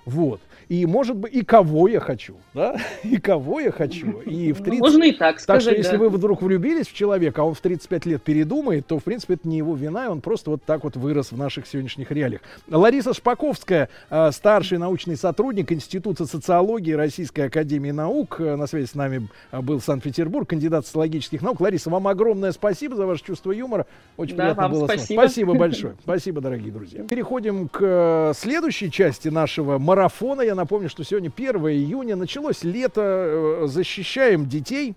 Вот. 0.05 0.39
И, 0.69 0.85
может 0.85 1.17
быть, 1.17 1.33
и 1.33 1.43
кого 1.43 1.89
я 1.89 1.99
хочу, 1.99 2.35
да? 2.53 2.77
И 3.03 3.17
кого 3.17 3.59
я 3.59 3.71
хочу. 3.71 4.21
И 4.21 4.53
в 4.53 4.59
Ну, 4.59 4.65
30... 4.65 4.79
можно 4.79 5.03
и 5.03 5.11
так 5.11 5.35
Так 5.35 5.39
сказать, 5.41 5.63
что, 5.63 5.75
если 5.75 5.97
да. 5.97 5.97
вы 5.97 6.09
вдруг 6.09 6.41
влюбились 6.41 6.87
в 6.87 6.93
человека, 6.93 7.41
а 7.41 7.45
он 7.45 7.55
в 7.55 7.59
35 7.59 8.05
лет 8.05 8.21
передумает, 8.23 8.87
то, 8.87 8.97
в 8.97 9.03
принципе, 9.03 9.33
это 9.33 9.49
не 9.49 9.57
его 9.57 9.75
вина, 9.75 10.05
и 10.05 10.07
он 10.07 10.21
просто 10.21 10.49
вот 10.49 10.63
так 10.63 10.85
вот 10.85 10.95
вырос 10.95 11.33
в 11.33 11.37
наших 11.37 11.67
сегодняшних 11.67 12.09
реалиях. 12.11 12.41
Лариса 12.69 13.13
Шпаковская, 13.13 13.89
э, 14.09 14.31
старший 14.31 14.77
научный 14.77 15.17
сотрудник 15.17 15.73
Института 15.73 16.25
социологии 16.25 16.93
Российской 16.93 17.47
Академии 17.47 17.91
Наук. 17.91 18.37
Э, 18.39 18.55
На 18.55 18.65
связи 18.65 18.85
с 18.85 18.95
нами 18.95 19.27
э, 19.51 19.59
был 19.59 19.81
Санкт-Петербург, 19.81 20.47
кандидат 20.47 20.85
социологических 20.85 21.41
наук. 21.41 21.59
Лариса, 21.59 21.89
вам 21.89 22.07
огромное 22.07 22.53
спасибо 22.53 22.95
за 22.95 23.05
ваше 23.05 23.25
чувство 23.25 23.51
юмора. 23.51 23.87
Очень 24.15 24.37
Да, 24.37 24.43
приятно 24.43 24.69
было 24.69 24.85
с 24.85 24.87
вами. 24.87 24.97
спасибо. 24.99 25.19
Спасибо 25.21 25.53
большое. 25.55 25.95
Спасибо, 26.03 26.39
дорогие 26.39 26.71
друзья. 26.71 27.03
Переходим 27.03 27.67
к 27.67 28.31
следующей 28.35 28.89
части 28.89 29.27
нашего 29.27 29.70
марафона. 29.79 30.41
Я 30.41 30.55
напомню, 30.55 30.89
что 30.89 31.03
сегодня 31.03 31.31
1 31.35 31.55
июня. 31.69 32.15
Началось 32.15 32.63
лето. 32.63 33.01
э, 33.01 33.67
Защищаем 33.67 34.47
детей. 34.47 34.95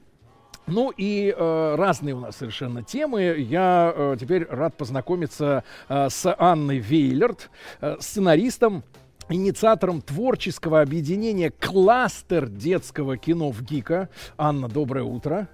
Ну 0.67 0.93
и 0.97 1.35
э, 1.37 1.75
разные 1.77 2.15
у 2.15 2.21
нас 2.21 2.37
совершенно 2.37 2.83
темы. 2.83 3.37
Я 3.39 3.93
э, 3.95 4.17
теперь 4.19 4.47
рад 4.49 4.77
познакомиться 4.77 5.63
э, 5.89 6.09
с 6.09 6.35
Анной 6.39 6.79
Вейлерт, 6.79 7.51
э, 7.81 7.97
сценаристом, 8.01 8.83
инициатором 9.29 10.01
творческого 10.01 10.81
объединения 10.81 11.51
«Кластер 11.51 12.49
детского 12.49 13.19
кино 13.19 13.51
в 13.51 13.63
ГИКа». 13.63 14.09
Анна, 14.39 14.69
доброе 14.69 15.05
утро. 15.05 15.49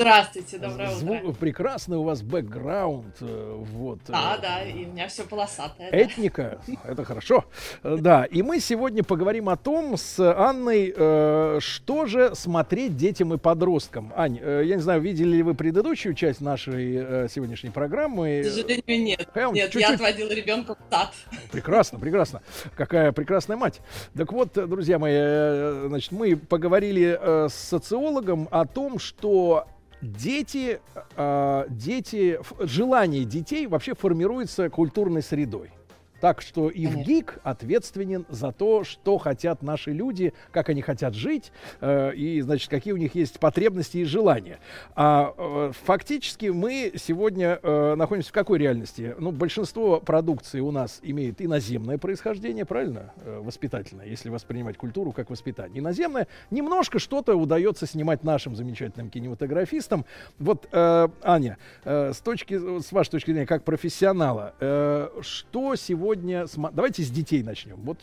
Здравствуйте, 0.00 0.56
доброе 0.56 0.88
Зву- 0.92 1.20
утро. 1.28 1.32
Прекрасный 1.38 1.98
у 1.98 2.04
вас 2.04 2.22
бэкграунд. 2.22 3.16
э, 3.20 3.54
Вот, 3.70 3.98
э, 4.08 4.12
Да, 4.12 4.38
да, 4.40 4.62
и 4.62 4.86
у 4.86 4.92
меня 4.92 5.08
все 5.08 5.24
полосатое. 5.24 5.90
да. 5.90 5.96
Этника, 5.98 6.58
это 6.84 7.04
хорошо. 7.04 7.44
Да, 7.84 8.24
и 8.24 8.40
мы 8.42 8.60
сегодня 8.60 9.04
поговорим 9.04 9.50
о 9.50 9.58
том 9.58 9.98
с 9.98 10.18
Анной, 10.18 10.94
э, 10.96 11.58
что 11.60 12.06
же 12.06 12.34
смотреть 12.34 12.96
детям 12.96 13.34
и 13.34 13.36
подросткам. 13.36 14.10
Ань, 14.16 14.38
э, 14.40 14.62
я 14.64 14.76
не 14.76 14.80
знаю, 14.80 15.02
видели 15.02 15.36
ли 15.36 15.42
вы 15.42 15.52
предыдущую 15.54 16.14
часть 16.14 16.40
нашей 16.40 16.96
э, 16.96 17.28
сегодняшней 17.30 17.68
программы? 17.68 18.40
К 18.42 18.48
сожалению, 18.48 19.02
нет. 19.04 19.28
Прям 19.34 19.52
Нет, 19.52 19.66
чуть-чуть. 19.70 19.82
я 19.86 19.94
отводила 19.96 20.30
ребенка 20.32 20.76
в 20.76 20.78
сад. 20.94 21.12
Прекрасно, 21.52 21.98
прекрасно. 21.98 22.40
Какая 22.74 23.12
прекрасная 23.12 23.58
мать. 23.58 23.82
Так 24.16 24.32
вот, 24.32 24.54
друзья 24.54 24.98
мои, 24.98 25.88
значит, 25.88 26.10
мы 26.12 26.36
поговорили 26.38 27.20
с 27.50 27.52
социологом 27.52 28.48
о 28.50 28.64
том, 28.64 28.98
что 28.98 29.66
дети, 30.02 30.80
э, 31.16 31.64
дети, 31.68 32.38
ф- 32.40 32.52
желание 32.60 33.24
детей 33.24 33.66
вообще 33.66 33.94
формируется 33.94 34.68
культурной 34.70 35.22
средой. 35.22 35.70
Так 36.20 36.42
что 36.42 36.68
и 36.68 36.86
в 36.86 36.96
ГИК 36.96 37.38
ответственен 37.42 38.26
за 38.28 38.52
то, 38.52 38.84
что 38.84 39.18
хотят 39.18 39.62
наши 39.62 39.92
люди, 39.92 40.34
как 40.52 40.68
они 40.68 40.82
хотят 40.82 41.14
жить, 41.14 41.50
э, 41.80 42.14
и, 42.14 42.40
значит, 42.42 42.68
какие 42.68 42.92
у 42.92 42.98
них 42.98 43.14
есть 43.14 43.40
потребности 43.40 43.98
и 43.98 44.04
желания. 44.04 44.58
А 44.94 45.34
э, 45.36 45.72
фактически 45.84 46.46
мы 46.46 46.92
сегодня 46.96 47.58
э, 47.62 47.94
находимся 47.94 48.30
в 48.30 48.32
какой 48.32 48.58
реальности? 48.58 49.14
Ну, 49.18 49.32
большинство 49.32 50.00
продукции 50.00 50.60
у 50.60 50.70
нас 50.70 51.00
имеет 51.02 51.40
иноземное 51.40 51.96
происхождение, 51.96 52.66
правильно? 52.66 53.12
Э, 53.24 53.40
воспитательное, 53.42 54.06
если 54.06 54.28
воспринимать 54.28 54.76
культуру 54.76 55.12
как 55.12 55.30
воспитание. 55.30 55.80
Иноземное. 55.80 56.26
Немножко 56.50 56.98
что-то 56.98 57.34
удается 57.34 57.86
снимать 57.86 58.24
нашим 58.24 58.54
замечательным 58.54 59.08
кинематографистам. 59.08 60.04
Вот, 60.38 60.68
э, 60.70 61.08
Аня, 61.22 61.56
э, 61.84 62.12
с 62.12 62.18
точки, 62.18 62.80
с 62.80 62.92
вашей 62.92 63.10
точки 63.10 63.30
зрения, 63.30 63.46
как 63.46 63.64
профессионала, 63.64 64.54
э, 64.60 65.08
что 65.22 65.76
сегодня... 65.76 66.09
сма- 66.18 66.72
Давайте 66.72 67.02
с 67.02 67.10
детей 67.10 67.42
начнем. 67.42 67.76
Вот 67.76 67.98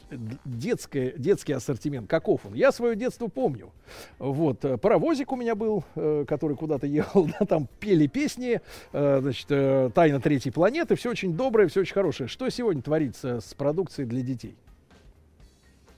детское, 0.45 1.13
детский 1.17 1.53
ассортимент, 1.53 2.09
каков 2.09 2.45
он? 2.45 2.53
Я 2.53 2.71
свое 2.71 2.95
детство 2.95 3.27
помню. 3.27 3.71
Вот, 4.19 4.63
э, 4.65 4.77
паровозик 4.77 5.31
у 5.31 5.35
меня 5.35 5.55
был, 5.55 5.83
э, 5.95 6.25
который 6.27 6.55
куда-то 6.55 6.87
ехал, 6.87 7.25
да, 7.39 7.45
там 7.45 7.67
пели 7.79 8.07
песни, 8.07 8.61
э, 8.93 9.19
значит, 9.21 9.93
«Тайна 9.93 10.19
третьей 10.19 10.51
планеты», 10.51 10.95
все 10.95 11.11
очень 11.11 11.33
доброе, 11.33 11.67
все 11.67 11.81
очень 11.81 11.93
хорошее. 11.93 12.27
Что 12.27 12.49
сегодня 12.49 12.81
творится 12.81 13.39
с 13.39 13.53
продукцией 13.53 14.07
для 14.07 14.21
детей? 14.21 14.55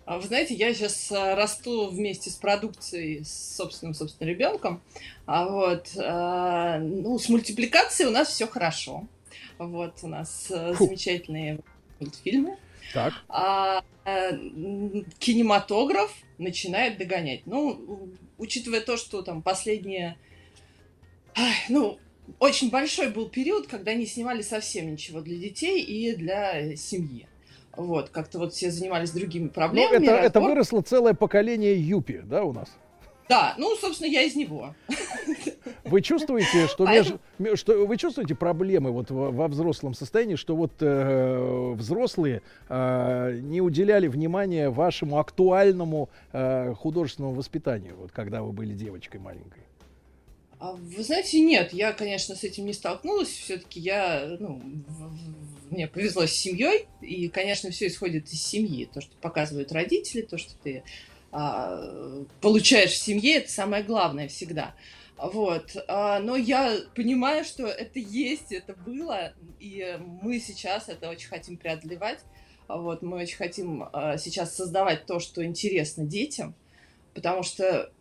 А 0.05 0.17
Вы 0.17 0.25
знаете, 0.25 0.55
я 0.55 0.73
сейчас 0.73 1.11
расту 1.11 1.89
вместе 1.89 2.31
с 2.31 2.35
продукцией 2.35 3.23
с 3.23 3.57
собственным, 3.57 3.93
собственным 3.93 4.33
ребенком. 4.33 4.81
А 5.27 5.47
вот, 5.47 5.91
ну, 5.95 7.19
с 7.19 7.29
мультипликацией 7.29 8.09
у 8.09 8.11
нас 8.11 8.29
все 8.29 8.47
хорошо. 8.47 9.05
Вот, 9.59 9.99
у 10.01 10.07
нас 10.07 10.47
Фу. 10.47 10.85
замечательные 10.85 11.59
мультфильмы. 11.99 12.57
Так. 12.93 13.13
А 13.27 13.83
м, 14.05 15.05
кинематограф 15.19 16.13
начинает 16.37 16.97
догонять. 16.97 17.41
Ну, 17.45 18.09
учитывая 18.37 18.81
то, 18.81 18.97
что 18.97 19.21
там 19.21 19.41
последние... 19.41 20.17
ну, 21.69 21.99
очень 22.39 22.69
большой 22.69 23.09
был 23.09 23.29
период, 23.29 23.67
когда 23.67 23.93
не 23.93 24.05
снимали 24.05 24.41
совсем 24.41 24.91
ничего 24.91 25.21
для 25.21 25.37
детей 25.37 25.81
и 25.81 26.15
для 26.15 26.75
семьи. 26.75 27.27
Вот, 27.75 28.09
как-то 28.09 28.39
вот 28.39 28.53
все 28.53 28.71
занимались 28.71 29.11
другими 29.11 29.45
Ну, 29.45 29.49
проблемами. 29.49 30.03
это, 30.03 30.15
это 30.15 30.39
разбор- 30.39 30.43
выросло 30.49 30.81
целое 30.81 31.13
поколение 31.13 31.79
юпи, 31.79 32.21
да, 32.23 32.43
у 32.43 32.51
нас? 32.53 32.69
Да, 33.29 33.53
ну, 33.59 33.75
собственно, 33.75 34.07
я 34.07 34.23
из 34.23 34.35
него. 34.35 34.73
Вы 35.83 36.01
чувствуете, 36.01 36.65
что, 36.67 36.85
меж- 36.85 37.55
что 37.57 37.85
вы 37.85 37.95
чувствуете 37.97 38.33
проблемы 38.33 38.91
вот 38.91 39.11
во, 39.11 39.29
во 39.29 39.47
взрослом 39.47 39.93
состоянии, 39.93 40.35
что 40.35 40.55
вот 40.55 40.71
э, 40.79 41.73
взрослые 41.75 42.41
э, 42.67 43.39
не 43.43 43.61
уделяли 43.61 44.07
внимания 44.07 44.71
вашему 44.71 45.19
актуальному 45.19 46.09
э, 46.33 46.73
художественному 46.73 47.35
воспитанию, 47.35 47.95
вот 47.97 48.11
когда 48.11 48.41
вы 48.41 48.51
были 48.51 48.73
девочкой 48.73 49.19
маленькой? 49.19 49.61
А 50.59 50.73
Вы 50.73 51.03
знаете, 51.03 51.39
нет, 51.39 51.71
я, 51.71 51.93
конечно, 51.93 52.35
с 52.35 52.43
этим 52.43 52.65
не 52.65 52.73
столкнулась. 52.73 53.29
Все-таки 53.29 53.79
я, 53.79 54.37
ну, 54.39 54.61
мне 55.69 55.87
повезло 55.87 56.25
с 56.25 56.31
семьей, 56.31 56.87
и, 56.99 57.29
конечно, 57.29 57.69
все 57.69 57.87
исходит 57.87 58.27
из 58.33 58.43
семьи. 58.43 58.89
То, 58.91 58.99
что 58.99 59.15
показывают 59.21 59.71
родители, 59.71 60.21
то, 60.21 60.37
что 60.37 60.51
ты 60.61 60.83
получаешь 61.31 62.91
в 62.91 62.97
семье, 62.97 63.37
это 63.37 63.51
самое 63.51 63.83
главное 63.83 64.27
всегда. 64.27 64.75
Вот. 65.17 65.75
А, 65.87 66.19
но 66.19 66.35
я 66.37 66.77
понимаю, 66.95 67.43
что 67.43 67.67
это 67.67 67.99
есть, 67.99 68.51
это 68.51 68.73
было, 68.73 69.33
и 69.59 69.97
мы 70.21 70.39
сейчас 70.39 70.87
это 70.87 71.09
очень 71.09 71.27
хотим 71.27 71.57
преодолевать. 71.57 72.19
А 72.67 72.77
Вот, 72.77 73.01
мы 73.01 73.17
очень 73.17 73.35
хотим 73.37 73.89
а, 73.91 74.17
сейчас 74.17 74.55
создавать 74.55 75.05
то, 75.05 75.19
что 75.19 75.43
интересно 75.43 76.05
детям, 76.05 76.55
потому 77.13 77.43
что 77.43 77.91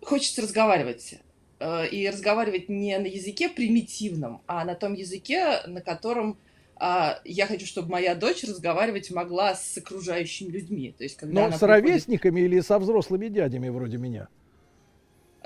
хочется 0.00 0.42
разговаривать. 0.42 1.16
Э, 1.58 1.86
И 1.88 2.08
разговаривать 2.08 2.68
не 2.68 2.96
на 2.98 3.06
языке 3.06 3.48
примитивном, 3.48 4.42
а 4.46 4.64
на 4.64 4.74
том 4.74 4.94
языке, 4.94 5.60
на 5.66 5.80
котором 5.80 6.38
а, 6.84 7.20
я 7.24 7.46
хочу, 7.46 7.64
чтобы 7.64 7.90
моя 7.90 8.16
дочь 8.16 8.42
разговаривать 8.42 9.08
могла 9.12 9.54
с 9.54 9.78
окружающими 9.78 10.50
людьми. 10.50 10.92
То 10.98 11.04
есть, 11.04 11.16
когда 11.16 11.32
Но 11.32 11.46
она 11.46 11.56
с 11.56 11.60
приходит- 11.60 11.84
ровесниками 11.84 12.40
или 12.40 12.58
со 12.58 12.76
взрослыми 12.80 13.28
дядями 13.28 13.68
вроде 13.68 13.98
меня? 13.98 14.26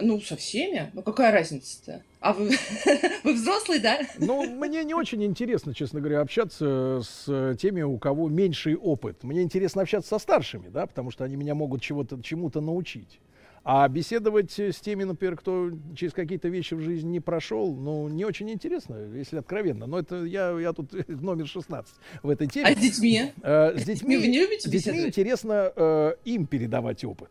Ну, 0.01 0.19
со 0.19 0.35
всеми. 0.37 0.91
Ну, 0.95 1.03
какая 1.03 1.33
разница-то? 1.33 2.03
А 2.21 2.33
вы, 2.33 2.51
вы 3.25 3.35
взрослый, 3.35 3.81
да? 3.81 4.01
Ну, 4.19 4.45
мне 4.49 4.83
не 4.85 4.95
очень 4.95 5.23
интересно, 5.25 5.75
честно 5.75 6.01
говоря, 6.01 6.21
общаться 6.23 7.03
с 7.03 7.57
теми, 7.61 7.83
у 7.83 7.99
кого 7.99 8.31
меньший 8.31 8.75
опыт. 8.75 9.23
Мне 9.23 9.43
интересно 9.43 9.83
общаться 9.83 10.09
со 10.09 10.19
старшими, 10.19 10.69
да, 10.69 10.87
потому 10.87 11.11
что 11.11 11.25
они 11.25 11.37
меня 11.37 11.55
могут 11.55 11.83
чего-то, 11.83 12.19
чему-то 12.23 12.63
научить. 12.63 13.21
А 13.68 13.88
беседовать 13.88 14.56
с 14.60 14.76
теми, 14.76 15.02
например, 15.02 15.36
кто 15.36 15.72
через 15.97 16.12
какие-то 16.12 16.47
вещи 16.47 16.74
в 16.74 16.80
жизни 16.80 17.09
не 17.09 17.20
прошел, 17.20 17.74
ну, 17.74 18.06
не 18.06 18.24
очень 18.24 18.48
интересно, 18.48 18.97
если 19.12 19.38
откровенно. 19.38 19.86
Но 19.86 19.98
это 19.98 20.24
я, 20.24 20.56
я 20.60 20.72
тут 20.72 20.93
номер 21.09 21.48
16 21.48 21.93
в 22.22 22.30
этой 22.30 22.47
теме. 22.47 22.68
А 22.68 22.72
с 22.72 22.76
детьми? 22.76 23.32
Э, 23.43 23.76
с 23.76 23.82
детьми, 23.84 24.18
вы 24.18 24.28
не 24.28 24.38
любите 24.38 24.68
с 24.68 24.70
детьми 24.70 25.06
интересно 25.06 25.72
э, 25.74 26.14
им 26.24 26.47
передавать 26.47 27.05
опыт. 27.05 27.30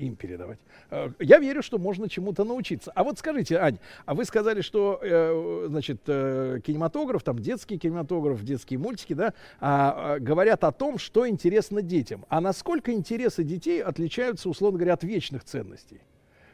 Им 0.00 0.16
передавать. 0.16 0.58
Э, 0.90 1.10
Я 1.18 1.38
верю, 1.38 1.62
что 1.62 1.78
можно 1.78 2.08
чему-то 2.08 2.44
научиться. 2.44 2.90
А 2.94 3.04
вот 3.04 3.18
скажите, 3.18 3.58
Ань, 3.58 3.78
а 4.06 4.14
вы 4.14 4.24
сказали, 4.24 4.62
что, 4.62 4.98
э, 5.02 5.66
значит, 5.68 6.00
э, 6.06 6.60
кинематограф, 6.64 7.22
там 7.22 7.38
детский 7.38 7.76
кинематограф, 7.78 8.42
детские 8.42 8.78
мультики, 8.78 9.12
да, 9.12 9.34
а, 9.60 10.14
а, 10.14 10.18
говорят 10.18 10.64
о 10.64 10.72
том, 10.72 10.96
что 10.96 11.28
интересно 11.28 11.82
детям. 11.82 12.24
А 12.30 12.40
насколько 12.40 12.92
интересы 12.92 13.44
детей 13.44 13.82
отличаются, 13.82 14.48
условно 14.48 14.78
говоря, 14.78 14.94
от 14.94 15.04
вечных 15.04 15.44
ценностей? 15.44 16.00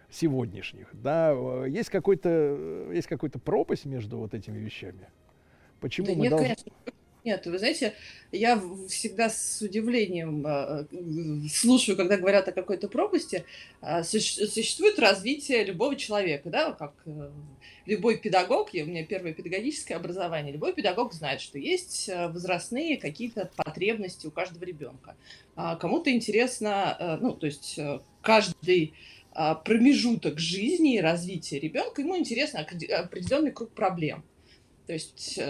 сегодняшних, 0.09 0.87
да, 0.93 1.33
есть 1.67 1.91
какой-то 1.91 2.89
есть 2.93 3.09
какой-то 3.09 3.41
пропасть 3.41 3.87
между 3.87 4.19
вот 4.19 4.35
этими 4.35 4.57
вещами. 4.57 5.09
Почему 5.81 6.07
Да 6.07 6.13
мы 6.15 6.21
нет, 6.21 6.31
должны? 6.31 6.47
конечно. 6.47 6.73
Нет, 7.27 7.45
вы 7.45 7.59
знаете, 7.59 7.93
я 8.31 8.63
всегда 8.89 9.29
с 9.29 9.61
удивлением 9.61 10.47
э, 10.47 10.85
слушаю, 11.53 11.97
когда 11.97 12.17
говорят 12.17 12.47
о 12.47 12.53
какой-то 12.53 12.87
пропасти. 12.87 13.45
А, 13.81 14.05
суще- 14.05 14.47
Существует 14.47 15.01
развитие 15.01 15.65
любого 15.65 15.97
человека, 15.97 16.49
да, 16.49 16.71
как 16.71 16.95
э, 17.05 17.31
любой 17.85 18.19
педагог, 18.19 18.71
у 18.73 18.77
меня 18.77 19.05
первое 19.05 19.33
педагогическое 19.33 19.97
образование, 19.97 20.53
любой 20.53 20.73
педагог 20.73 21.13
знает, 21.15 21.41
что 21.41 21.59
есть 21.59 22.09
э, 22.09 22.29
возрастные 22.29 22.97
какие-то 22.97 23.51
потребности 23.57 24.29
у 24.29 24.31
каждого 24.31 24.63
ребенка. 24.63 25.17
А 25.57 25.75
Кому-то 25.75 26.13
интересно, 26.13 26.97
э, 26.97 27.17
ну, 27.21 27.33
то 27.33 27.47
есть 27.47 27.77
каждый 28.23 28.95
а, 29.33 29.57
промежуток 29.57 30.39
жизни 30.39 30.95
и 30.95 31.01
развития 31.01 31.59
ребенка, 31.59 32.03
ему 32.03 32.17
интересно 32.17 32.61
определенный 32.61 33.51
круг 33.51 33.73
проблем. 33.73 34.25
То 34.87 34.93
есть, 34.93 35.41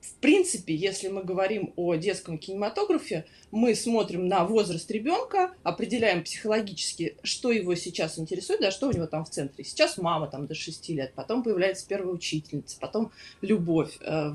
в 0.00 0.14
принципе, 0.14 0.74
если 0.74 1.08
мы 1.08 1.22
говорим 1.22 1.72
о 1.76 1.94
детском 1.94 2.38
кинематографе, 2.38 3.26
мы 3.50 3.74
смотрим 3.74 4.28
на 4.28 4.44
возраст 4.44 4.90
ребенка, 4.90 5.52
определяем 5.62 6.24
психологически, 6.24 7.16
что 7.22 7.52
его 7.52 7.74
сейчас 7.74 8.18
интересует, 8.18 8.60
да, 8.60 8.70
что 8.70 8.88
у 8.88 8.92
него 8.92 9.06
там 9.06 9.24
в 9.24 9.30
центре. 9.30 9.64
Сейчас 9.64 9.98
мама 9.98 10.26
там 10.26 10.46
до 10.46 10.54
6 10.54 10.88
лет, 10.90 11.12
потом 11.14 11.42
появляется 11.42 11.86
первая 11.86 12.14
учительница, 12.14 12.78
потом 12.80 13.12
любовь. 13.42 13.98
Э, 14.00 14.32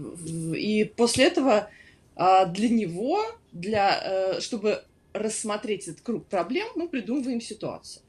И 0.55 0.83
после 0.83 1.25
этого 1.25 1.69
а, 2.15 2.45
для 2.45 2.69
него, 2.69 3.23
для, 3.51 4.01
э, 4.37 4.41
чтобы 4.41 4.83
рассмотреть 5.13 5.87
этот 5.87 6.01
круг 6.01 6.25
проблем, 6.27 6.67
мы 6.75 6.87
придумываем 6.87 7.41
ситуацию. 7.41 8.03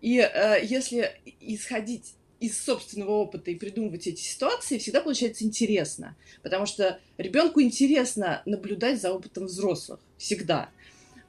И 0.00 0.18
э, 0.18 0.58
если 0.62 1.12
исходить 1.40 2.14
из 2.40 2.62
собственного 2.62 3.12
опыта 3.12 3.50
и 3.50 3.54
придумывать 3.54 4.06
эти 4.06 4.20
ситуации, 4.20 4.78
всегда 4.78 5.00
получается 5.00 5.44
интересно. 5.44 6.16
Потому 6.42 6.66
что 6.66 7.00
ребенку 7.16 7.60
интересно 7.60 8.42
наблюдать 8.44 9.00
за 9.00 9.12
опытом 9.12 9.46
взрослых. 9.46 10.00
Всегда. 10.18 10.70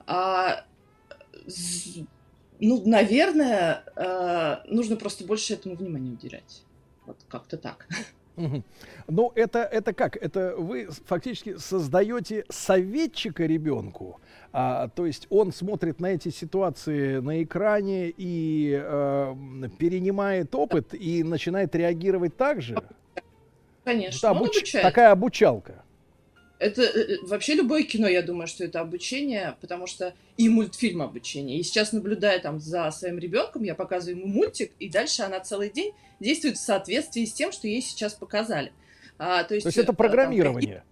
А, 0.08 0.66
ну, 2.60 2.86
наверное, 2.86 3.84
э, 3.96 4.74
нужно 4.74 4.96
просто 4.96 5.26
больше 5.26 5.54
этому 5.54 5.76
внимания 5.76 6.12
уделять. 6.12 6.64
Вот 7.06 7.18
как-то 7.28 7.58
так. 7.58 7.88
Ну, 9.08 9.32
это, 9.36 9.60
это 9.64 9.94
как? 9.94 10.18
Это 10.18 10.56
вы 10.58 10.88
фактически 11.06 11.58
создаете 11.58 12.46
советчика 12.50 13.46
ребенку. 13.46 14.20
А, 14.52 14.88
то 14.90 15.06
есть 15.06 15.28
он 15.30 15.52
смотрит 15.52 16.00
на 16.00 16.08
эти 16.08 16.30
ситуации 16.30 17.20
на 17.20 17.44
экране 17.44 18.10
и 18.10 18.74
м, 18.74 19.70
перенимает 19.78 20.56
опыт 20.56 20.94
и 20.94 21.24
начинает 21.24 21.76
реагировать 21.76 22.38
так 22.38 22.62
же. 22.62 22.78
Конечно, 23.84 24.32
он 24.32 24.38
обуч-. 24.38 24.82
Такая 24.82 25.12
обучалка. 25.12 25.84
Это 26.58 26.84
э, 26.84 27.18
вообще 27.24 27.54
любое 27.54 27.84
кино, 27.84 28.08
я 28.08 28.22
думаю, 28.22 28.48
что 28.48 28.64
это 28.64 28.80
обучение, 28.80 29.58
потому 29.62 29.88
что 29.88 30.14
и 30.38 30.48
мультфильм 30.48 31.02
обучение. 31.02 31.60
И 31.60 31.64
сейчас, 31.64 31.92
наблюдая 31.92 32.40
там 32.40 32.60
за 32.60 32.90
своим 32.92 33.20
ребенком, 33.20 33.64
я 33.64 33.76
показываю 33.76 34.22
ему 34.22 34.28
мультик, 34.28 34.72
и 34.80 34.90
дальше 34.90 35.24
она 35.24 35.40
целый 35.42 35.70
день 35.70 35.94
действует 36.20 36.58
в 36.58 36.62
соответствии 36.62 37.26
с 37.26 37.34
тем, 37.34 37.52
что 37.52 37.68
ей 37.68 37.82
сейчас 37.82 38.14
показали. 38.14 38.72
А, 39.18 39.44
то, 39.44 39.54
есть, 39.54 39.64
То 39.64 39.68
есть 39.68 39.78
это 39.78 39.86
э, 39.86 39.88
там 39.88 39.96
программирование. 39.96 40.84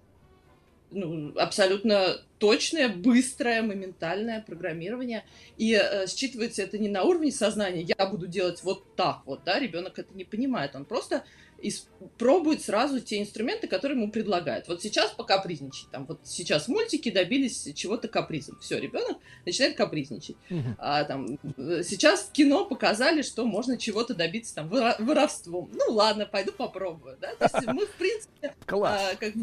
ну, 0.91 1.33
абсолютно 1.37 2.17
точное, 2.39 2.89
быстрое, 2.89 3.61
моментальное 3.61 4.41
программирование. 4.41 5.23
И 5.57 5.73
э, 5.73 6.05
считывается 6.05 6.61
это 6.61 6.77
не 6.77 6.89
на 6.89 7.03
уровне 7.03 7.31
сознания, 7.31 7.93
я 7.97 8.05
буду 8.05 8.27
делать 8.27 8.61
вот 8.63 8.95
так 8.95 9.21
вот, 9.25 9.43
да, 9.45 9.59
ребенок 9.59 9.97
это 9.97 10.13
не 10.13 10.23
понимает, 10.23 10.75
он 10.75 10.85
просто 10.85 11.23
ис- 11.63 11.87
пробует 12.17 12.61
сразу 12.61 12.99
те 12.99 13.21
инструменты, 13.21 13.67
которые 13.67 13.97
ему 13.99 14.11
предлагают. 14.11 14.67
Вот 14.67 14.81
сейчас 14.81 15.11
покапризничать, 15.11 15.89
там, 15.91 16.05
вот 16.05 16.19
сейчас 16.23 16.67
мультики 16.67 17.09
добились 17.09 17.69
чего-то 17.75 18.07
капризом. 18.07 18.59
Все, 18.59 18.79
ребенок 18.79 19.17
начинает 19.45 19.75
капризничать. 19.77 20.35
А, 20.77 21.03
там, 21.05 21.39
э, 21.57 21.81
сейчас 21.83 22.21
в 22.23 22.31
кино 22.31 22.65
показали, 22.65 23.21
что 23.21 23.45
можно 23.45 23.77
чего-то 23.77 24.13
добиться 24.13 24.55
там 24.55 24.69
воровством. 24.69 25.69
Ну 25.73 25.93
ладно, 25.93 26.25
пойду 26.25 26.51
попробую. 26.51 27.17
Да? 27.19 27.33
То 27.35 27.49
есть 27.57 27.67
мы, 27.67 27.85
в 27.85 27.91
принципе, 27.95 28.53
Класс. 28.65 29.01
а, 29.13 29.15
как 29.15 29.33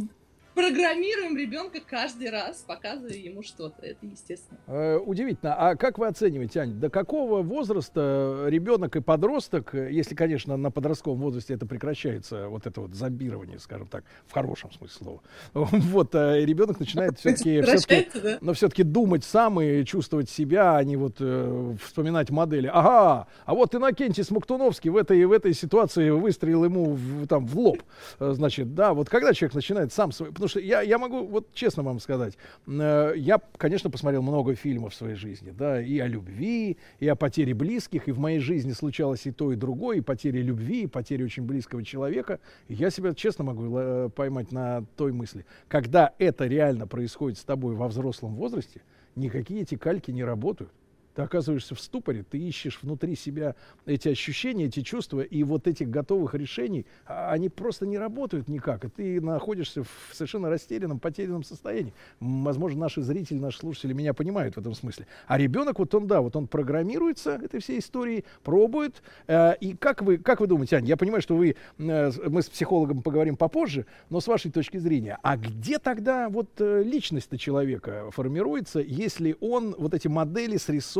программируем 0.60 1.36
ребенка 1.36 1.80
каждый 1.86 2.30
раз, 2.30 2.64
показывая 2.66 3.16
ему 3.16 3.42
что-то. 3.42 3.84
Это 3.84 4.06
естественно. 4.06 4.58
Э, 4.66 4.96
удивительно. 4.98 5.54
А 5.54 5.76
как 5.76 5.98
вы 5.98 6.06
оцениваете, 6.06 6.60
Ань, 6.60 6.72
до 6.78 6.90
какого 6.90 7.42
возраста 7.42 8.46
ребенок 8.48 8.96
и 8.96 9.00
подросток, 9.00 9.74
если, 9.74 10.14
конечно, 10.14 10.56
на 10.56 10.70
подростковом 10.70 11.20
возрасте 11.20 11.54
это 11.54 11.66
прекращается, 11.66 12.48
вот 12.48 12.66
это 12.66 12.82
вот 12.82 12.94
зомбирование, 12.94 13.58
скажем 13.58 13.86
так, 13.86 14.04
в 14.26 14.32
хорошем 14.32 14.70
смысле 14.72 14.96
слова, 15.04 15.22
вот, 15.54 16.14
э, 16.14 16.44
ребенок 16.44 16.78
начинает 16.80 17.18
все-таки, 17.18 17.60
Прекращается, 17.60 18.20
да? 18.20 18.38
но 18.40 18.52
все-таки 18.52 18.82
думать 18.82 19.24
сам 19.24 19.60
и 19.60 19.84
чувствовать 19.84 20.28
себя, 20.28 20.76
а 20.76 20.84
не 20.84 20.96
вот 20.96 21.16
э, 21.20 21.74
вспоминать 21.82 22.30
модели. 22.30 22.70
Ага, 22.72 23.28
а 23.44 23.54
вот 23.54 23.74
Иннокентий 23.74 24.24
Смоктуновский 24.24 24.90
в 24.90 24.96
этой, 24.96 25.24
в 25.24 25.32
этой 25.32 25.54
ситуации 25.54 26.10
выстрелил 26.10 26.64
ему 26.64 26.92
в, 26.92 27.26
там 27.26 27.46
в 27.46 27.58
лоб. 27.58 27.82
Э, 28.18 28.32
Значит, 28.32 28.74
да, 28.74 28.94
вот 28.94 29.08
когда 29.08 29.32
человек 29.32 29.54
начинает 29.54 29.92
сам 29.92 30.12
свой... 30.12 30.30
Потому 30.30 30.48
что 30.50 30.60
я, 30.60 30.82
я 30.82 30.98
могу, 30.98 31.26
вот 31.26 31.52
честно 31.54 31.82
вам 31.82 32.00
сказать, 32.00 32.36
э, 32.66 33.12
я, 33.16 33.40
конечно, 33.56 33.90
посмотрел 33.90 34.22
много 34.22 34.54
фильмов 34.54 34.92
в 34.92 34.96
своей 34.96 35.14
жизни, 35.14 35.50
да, 35.50 35.80
и 35.80 35.98
о 35.98 36.06
любви, 36.06 36.76
и 36.98 37.08
о 37.08 37.16
потере 37.16 37.54
близких, 37.54 38.08
и 38.08 38.12
в 38.12 38.18
моей 38.18 38.40
жизни 38.40 38.72
случалось 38.72 39.26
и 39.26 39.32
то, 39.32 39.52
и 39.52 39.56
другое, 39.56 39.98
и 39.98 40.00
потеря 40.00 40.42
любви, 40.42 40.82
и 40.82 40.86
потеря 40.86 41.24
очень 41.24 41.44
близкого 41.44 41.82
человека. 41.82 42.40
Я 42.68 42.90
себя, 42.90 43.14
честно, 43.14 43.44
могу 43.44 43.78
э, 43.78 44.10
поймать 44.14 44.52
на 44.52 44.84
той 44.96 45.12
мысли, 45.12 45.46
когда 45.68 46.12
это 46.18 46.46
реально 46.46 46.86
происходит 46.86 47.38
с 47.38 47.44
тобой 47.44 47.74
во 47.74 47.88
взрослом 47.88 48.34
возрасте, 48.34 48.82
никакие 49.16 49.62
эти 49.62 49.76
кальки 49.76 50.10
не 50.10 50.24
работают. 50.24 50.72
Ты 51.14 51.22
оказываешься 51.22 51.74
в 51.74 51.80
ступоре, 51.80 52.24
ты 52.28 52.38
ищешь 52.38 52.78
внутри 52.82 53.16
себя 53.16 53.56
эти 53.86 54.08
ощущения, 54.08 54.66
эти 54.66 54.82
чувства, 54.82 55.20
и 55.20 55.42
вот 55.42 55.66
этих 55.66 55.90
готовых 55.90 56.34
решений, 56.34 56.86
а, 57.06 57.32
они 57.32 57.48
просто 57.48 57.86
не 57.86 57.98
работают 57.98 58.48
никак, 58.48 58.84
и 58.84 58.88
ты 58.88 59.20
находишься 59.20 59.82
в 59.82 59.88
совершенно 60.12 60.48
растерянном, 60.48 61.00
потерянном 61.00 61.42
состоянии. 61.42 61.92
Возможно, 62.20 62.80
наши 62.80 63.02
зрители, 63.02 63.38
наши 63.38 63.58
слушатели 63.58 63.92
меня 63.92 64.14
понимают 64.14 64.54
в 64.54 64.58
этом 64.58 64.74
смысле. 64.74 65.06
А 65.26 65.38
ребенок, 65.38 65.78
вот 65.78 65.94
он, 65.94 66.06
да, 66.06 66.20
вот 66.20 66.36
он 66.36 66.46
программируется 66.46 67.32
этой 67.32 67.60
всей 67.60 67.80
историей, 67.80 68.24
пробует. 68.44 69.02
э, 69.26 69.54
и 69.60 69.74
как 69.74 70.02
вы, 70.02 70.18
как 70.18 70.40
вы 70.40 70.46
думаете, 70.46 70.76
Аня, 70.76 70.88
я 70.88 70.96
понимаю, 70.96 71.22
что 71.22 71.36
вы, 71.36 71.56
э, 71.78 72.10
мы 72.28 72.42
с 72.42 72.48
психологом 72.48 73.02
поговорим 73.02 73.36
попозже, 73.36 73.86
но 74.10 74.20
с 74.20 74.26
вашей 74.26 74.50
точки 74.50 74.76
зрения, 74.76 75.18
а 75.22 75.36
где 75.36 75.78
тогда 75.78 76.28
вот 76.28 76.48
э, 76.60 76.82
личность-то 76.84 77.36
человека 77.36 78.10
формируется, 78.10 78.80
если 78.80 79.36
он 79.40 79.74
вот 79.76 79.94
эти 79.94 80.08
модели 80.08 80.56
срисовывает 80.56 80.99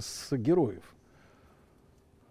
с 0.00 0.36
героев? 0.36 0.82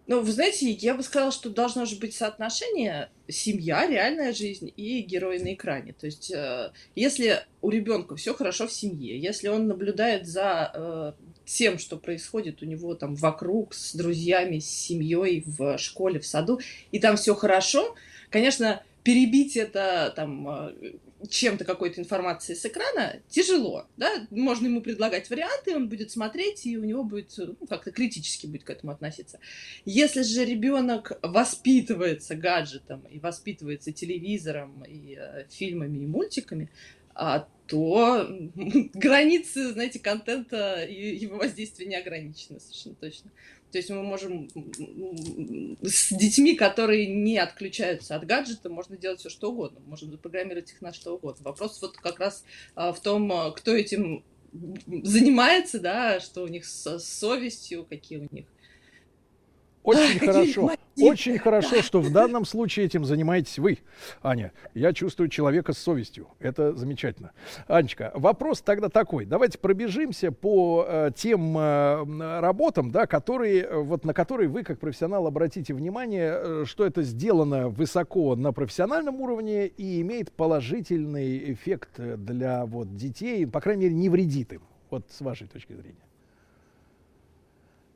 Ну, 0.08 0.20
вы 0.20 0.32
знаете, 0.32 0.68
я 0.68 0.94
бы 0.94 1.02
сказала, 1.02 1.30
что 1.30 1.48
должно 1.48 1.84
же 1.84 1.96
быть 1.96 2.14
соотношение 2.14 3.08
семья, 3.28 3.86
реальная 3.86 4.32
жизнь 4.32 4.72
и 4.76 5.00
герой 5.00 5.38
на 5.38 5.54
экране. 5.54 5.92
То 5.92 6.06
есть, 6.06 6.30
э, 6.32 6.72
если 6.96 7.44
у 7.60 7.70
ребенка 7.70 8.16
все 8.16 8.34
хорошо 8.34 8.66
в 8.66 8.72
семье, 8.72 9.18
если 9.18 9.48
он 9.48 9.68
наблюдает 9.68 10.26
за 10.26 10.70
э, 10.74 11.12
тем, 11.44 11.78
что 11.78 11.96
происходит 11.96 12.62
у 12.62 12.66
него 12.66 12.94
там 12.94 13.14
вокруг, 13.14 13.74
с 13.74 13.94
друзьями, 13.94 14.58
с 14.58 14.68
семьей, 14.68 15.44
в 15.46 15.78
школе, 15.78 16.18
в 16.18 16.26
саду, 16.26 16.60
и 16.90 16.98
там 16.98 17.16
все 17.16 17.34
хорошо, 17.34 17.94
конечно, 18.28 18.82
перебить 19.04 19.56
это 19.56 20.12
там 20.16 20.48
э, 20.48 20.92
чем-то 21.28 21.64
какой-то 21.64 22.00
информацией 22.00 22.56
с 22.56 22.64
экрана 22.66 23.20
тяжело, 23.28 23.86
да, 23.96 24.26
можно 24.30 24.66
ему 24.66 24.80
предлагать 24.80 25.30
варианты, 25.30 25.74
он 25.76 25.88
будет 25.88 26.10
смотреть, 26.10 26.66
и 26.66 26.76
у 26.76 26.84
него 26.84 27.04
будет, 27.04 27.32
ну, 27.36 27.66
как-то 27.66 27.90
критически 27.90 28.46
будет 28.46 28.64
к 28.64 28.70
этому 28.70 28.92
относиться. 28.92 29.38
Если 29.84 30.22
же 30.22 30.44
ребенок 30.44 31.18
воспитывается 31.22 32.34
гаджетом 32.34 33.02
и 33.10 33.18
воспитывается 33.18 33.92
телевизором 33.92 34.84
и 34.84 35.16
э, 35.18 35.46
фильмами 35.50 35.98
и 35.98 36.06
мультиками, 36.06 36.70
а, 37.14 37.46
то 37.66 38.26
границы, 38.94 39.72
знаете, 39.72 39.98
контента 39.98 40.82
и 40.84 41.16
его 41.16 41.38
воздействия 41.38 41.86
не 41.86 41.96
ограничены 41.96 42.60
совершенно 42.60 42.94
точно. 42.96 43.30
То 43.72 43.78
есть 43.78 43.88
мы 43.88 44.02
можем 44.02 44.50
с 45.82 46.12
детьми, 46.12 46.54
которые 46.54 47.06
не 47.06 47.38
отключаются 47.38 48.14
от 48.14 48.26
гаджета, 48.26 48.68
можно 48.68 48.98
делать 48.98 49.20
все 49.20 49.30
что 49.30 49.50
угодно. 49.50 49.80
Можно 49.86 50.10
запрограммировать 50.10 50.70
их 50.70 50.82
на 50.82 50.92
что 50.92 51.16
угодно. 51.16 51.44
Вопрос 51.44 51.80
вот 51.80 51.96
как 51.96 52.20
раз 52.20 52.44
а, 52.74 52.92
в 52.92 53.00
том, 53.00 53.32
а, 53.32 53.50
кто 53.50 53.74
этим 53.74 54.24
занимается, 54.52 55.80
да, 55.80 56.20
что 56.20 56.42
у 56.42 56.48
них 56.48 56.66
с 56.66 56.98
совестью, 56.98 57.86
какие 57.88 58.18
у 58.18 58.28
них 58.30 58.44
Очень 59.82 60.18
хорошо. 60.26 60.70
Очень 61.00 61.38
хорошо, 61.38 61.82
что 61.82 62.00
в 62.00 62.12
данном 62.12 62.44
случае 62.44 62.86
этим 62.86 63.04
занимаетесь 63.04 63.58
вы, 63.58 63.78
Аня. 64.22 64.52
Я 64.74 64.92
чувствую 64.92 65.28
человека 65.28 65.72
с 65.72 65.78
совестью. 65.78 66.28
Это 66.38 66.74
замечательно. 66.74 67.32
Анечка, 67.66 68.12
вопрос 68.14 68.60
тогда 68.60 68.88
такой. 68.88 69.24
Давайте 69.24 69.58
пробежимся 69.58 70.30
по 70.30 70.84
э, 70.86 71.10
тем 71.16 71.56
э, 71.58 72.40
работам, 72.40 72.90
да, 72.90 73.06
которые, 73.06 73.62
э, 73.62 73.76
вот 73.78 74.04
на 74.04 74.14
которые 74.14 74.48
вы, 74.48 74.62
как 74.62 74.78
профессионал, 74.78 75.26
обратите 75.26 75.74
внимание, 75.74 76.34
э, 76.34 76.64
что 76.66 76.86
это 76.86 77.02
сделано 77.02 77.68
высоко 77.68 78.36
на 78.36 78.52
профессиональном 78.52 79.20
уровне 79.20 79.66
и 79.66 80.00
имеет 80.02 80.30
положительный 80.32 81.52
эффект 81.52 81.90
э, 81.96 82.16
для 82.16 82.66
вот, 82.66 82.94
детей, 82.94 83.46
по 83.46 83.60
крайней 83.60 83.84
мере, 83.84 83.94
не 83.94 84.08
вредит 84.08 84.52
им. 84.52 84.62
Вот 84.90 85.06
с 85.10 85.20
вашей 85.22 85.48
точки 85.48 85.72
зрения. 85.72 86.11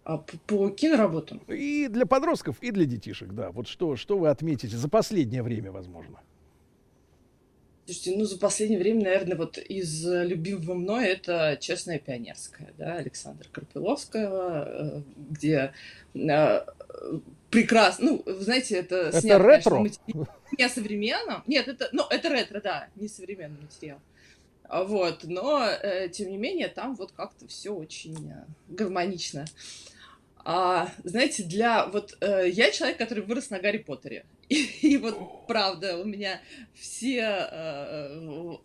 А 0.07 0.19
по, 0.19 0.71
киноработам? 0.71 1.39
И 1.49 1.89
для 1.89 2.07
подростков, 2.07 2.63
и 2.63 2.71
для 2.71 2.85
детишек, 2.85 3.33
да. 3.33 3.51
Вот 3.51 3.67
что, 3.67 3.97
что 3.97 4.17
вы 4.17 4.29
отметите 4.29 4.77
за 4.77 4.89
последнее 4.89 5.43
время, 5.43 5.73
возможно? 5.73 6.21
Слушайте, 7.87 8.17
ну 8.17 8.25
за 8.25 8.39
последнее 8.39 8.79
время, 8.79 9.03
наверное, 9.03 9.37
вот 9.37 9.59
из 9.59 10.07
любимого 10.07 10.75
мной 10.75 11.07
это 11.09 11.59
«Честная 11.61 11.99
пионерская», 11.99 12.73
да, 12.79 12.95
Александра 12.95 13.49
Карпиловского, 13.51 14.69
э, 14.69 15.03
где 15.31 15.73
э, 16.15 16.61
прекрасно, 17.51 18.05
ну, 18.05 18.23
вы 18.25 18.45
знаете, 18.45 18.77
это, 18.77 18.97
Это 19.09 19.21
снято, 19.21 19.45
ретро? 19.45 19.75
конечно, 19.75 20.03
не 20.57 20.65
о 20.65 20.69
современном, 20.69 21.43
нет, 21.49 21.67
это, 21.67 21.89
ну, 21.91 22.05
это 22.09 22.29
ретро, 22.29 22.61
да, 22.61 22.89
не 22.95 23.09
современный 23.09 23.61
материал. 23.61 23.99
А 24.69 24.85
Вот, 24.85 25.25
но, 25.25 25.65
э, 25.65 26.09
тем 26.11 26.31
не 26.31 26.37
менее, 26.37 26.69
там 26.69 26.95
вот 26.95 27.11
как-то 27.11 27.49
все 27.49 27.71
очень 27.71 28.31
э, 28.31 28.45
гармонично. 28.69 29.47
А, 30.49 30.93
знаете, 31.03 31.43
для 31.43 31.87
вот 31.87 32.17
э, 32.21 32.49
я 32.49 32.71
человек, 32.71 32.99
который 32.99 33.25
вырос 33.25 33.51
на 33.51 33.59
Гарри 33.59 33.79
Поттере. 33.79 34.25
И, 34.49 34.63
и 34.83 34.97
вот 34.97 35.47
правда, 35.49 35.99
у 35.99 36.05
меня 36.05 36.41
все 36.73 37.49
э, 37.51 38.57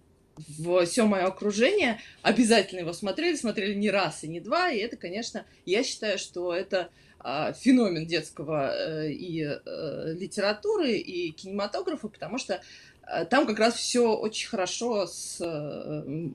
в 0.59 0.85
все 0.85 1.07
мое 1.07 1.23
окружение 1.23 1.99
обязательно 2.21 2.81
его 2.81 2.93
смотрели, 2.93 3.35
смотрели 3.35 3.73
не 3.73 3.89
раз 3.89 4.23
и 4.23 4.27
не 4.27 4.39
два. 4.39 4.69
И 4.69 4.77
это, 4.77 4.95
конечно, 4.95 5.43
я 5.65 5.83
считаю, 5.83 6.19
что 6.19 6.53
это 6.53 6.91
а, 7.23 7.53
феномен 7.53 8.05
детского 8.05 8.73
э, 8.73 9.11
и 9.11 9.43
э, 9.43 10.13
литературы, 10.19 10.93
и 10.93 11.31
кинематографа, 11.31 12.09
потому 12.09 12.37
что 12.37 12.55
э, 12.55 12.61
там 13.29 13.45
как 13.45 13.59
раз 13.59 13.75
все 13.75 14.15
очень 14.15 14.47
хорошо 14.47 15.05
с, 15.07 15.37
э, 15.41 16.29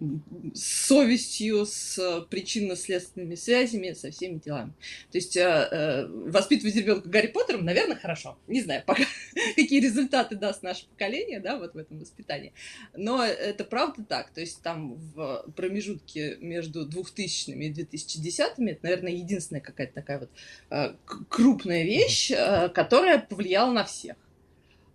с 0.54 0.86
совестью, 0.86 1.64
с 1.66 2.26
причинно-следственными 2.30 3.34
связями, 3.34 3.92
со 3.92 4.10
всеми 4.10 4.38
делами. 4.38 4.72
То 5.10 5.18
есть 5.18 5.36
э, 5.36 5.40
э, 5.42 6.06
воспитывать 6.06 6.76
ребенка 6.76 7.08
Гарри 7.08 7.28
Поттером, 7.28 7.64
наверное, 7.64 7.96
хорошо. 7.96 8.38
Не 8.46 8.62
знаю, 8.62 8.82
пока 8.86 9.04
какие 9.56 9.80
результаты 9.80 10.36
даст 10.36 10.62
наше 10.62 10.86
поколение, 10.86 11.40
да, 11.40 11.58
вот 11.58 11.74
в 11.74 11.78
этом 11.78 11.98
воспитании. 11.98 12.52
Но 12.94 13.24
это 13.24 13.64
правда 13.64 14.04
так. 14.04 14.30
То 14.30 14.40
есть 14.40 14.62
там 14.62 14.94
в 14.94 15.44
промежутке 15.56 16.36
между 16.40 16.84
2000 16.84 17.50
и 17.50 17.70
2010 17.70 18.40
это, 18.40 18.78
наверное, 18.82 19.12
единственная 19.12 19.60
какая-то 19.60 19.94
такая 19.94 20.20
вот 20.20 20.30
э, 20.70 20.94
крупная 21.28 21.84
вещь, 21.84 22.30
э, 22.30 22.68
которая 22.68 23.18
повлияла 23.18 23.72
на 23.72 23.84
всех. 23.84 24.16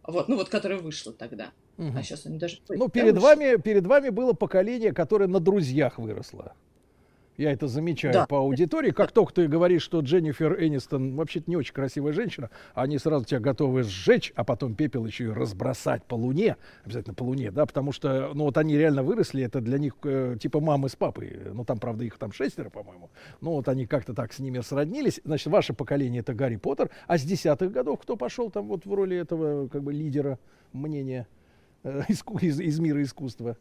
Вот, 0.07 0.27
ну 0.27 0.35
вот, 0.35 0.49
которая 0.49 0.79
вышла 0.79 1.13
тогда. 1.13 1.51
Мгм. 1.77 1.97
А 1.97 2.03
сейчас 2.03 2.25
они 2.25 2.37
даже... 2.37 2.59
Ну, 2.69 2.89
перед 2.89 3.13
вышла. 3.13 3.27
вами, 3.27 3.57
перед 3.57 3.85
вами 3.85 4.09
было 4.09 4.33
поколение, 4.33 4.93
которое 4.93 5.27
на 5.27 5.39
друзьях 5.39 5.97
выросло. 5.99 6.53
Я 7.37 7.51
это 7.53 7.67
замечаю 7.67 8.13
Да. 8.13 8.25
по 8.27 8.37
аудитории. 8.39 8.91
Как 8.91 9.11
только 9.11 9.33
ты 9.33 9.47
говоришь, 9.47 9.81
что 9.81 10.01
Дженнифер 10.01 10.61
Энистон 10.63 11.15
вообще-то 11.15 11.49
не 11.49 11.55
очень 11.55 11.73
красивая 11.73 12.13
женщина, 12.13 12.49
они 12.73 12.97
сразу 12.99 13.25
тебя 13.25 13.39
готовы 13.39 13.83
сжечь, 13.83 14.33
а 14.35 14.43
потом 14.43 14.75
пепел 14.75 15.05
еще 15.05 15.23
и 15.25 15.27
разбросать 15.29 16.03
по 16.03 16.15
луне. 16.15 16.57
Обязательно 16.85 17.15
по 17.15 17.23
луне, 17.23 17.49
да, 17.51 17.65
потому 17.65 17.93
что, 17.93 18.31
ну, 18.33 18.43
вот 18.43 18.57
они 18.57 18.77
реально 18.77 19.01
выросли, 19.03 19.43
это 19.43 19.61
для 19.61 19.77
них 19.79 19.95
э, 20.03 20.35
типа 20.39 20.59
мамы 20.59 20.89
с 20.89 20.95
папой. 20.95 21.39
Ну, 21.53 21.63
там, 21.65 21.79
правда, 21.79 22.03
их 22.03 22.17
там 22.17 22.31
шестеро, 22.31 22.69
по-моему. 22.69 23.09
Ну, 23.39 23.51
вот 23.51 23.67
они 23.69 23.85
как-то 23.87 24.13
так 24.13 24.33
с 24.33 24.39
ними 24.39 24.59
сроднились. 24.59 25.21
Значит, 25.23 25.47
ваше 25.47 25.73
поколение 25.73 26.19
это 26.19 26.33
Гарри 26.33 26.57
Поттер. 26.57 26.91
А 27.07 27.17
с 27.17 27.23
десятых 27.23 27.71
годов 27.71 28.01
кто 28.01 28.17
пошел 28.17 28.51
там 28.51 28.67
вот 28.67 28.85
в 28.85 28.93
роли 28.93 29.15
этого, 29.17 29.67
как 29.69 29.81
бы, 29.83 29.93
лидера 29.93 30.37
мнения 30.73 31.27
э, 31.83 32.01
иску- 32.09 32.39
из, 32.39 32.59
из 32.59 32.77
мира 32.79 33.01
искусства? 33.01 33.57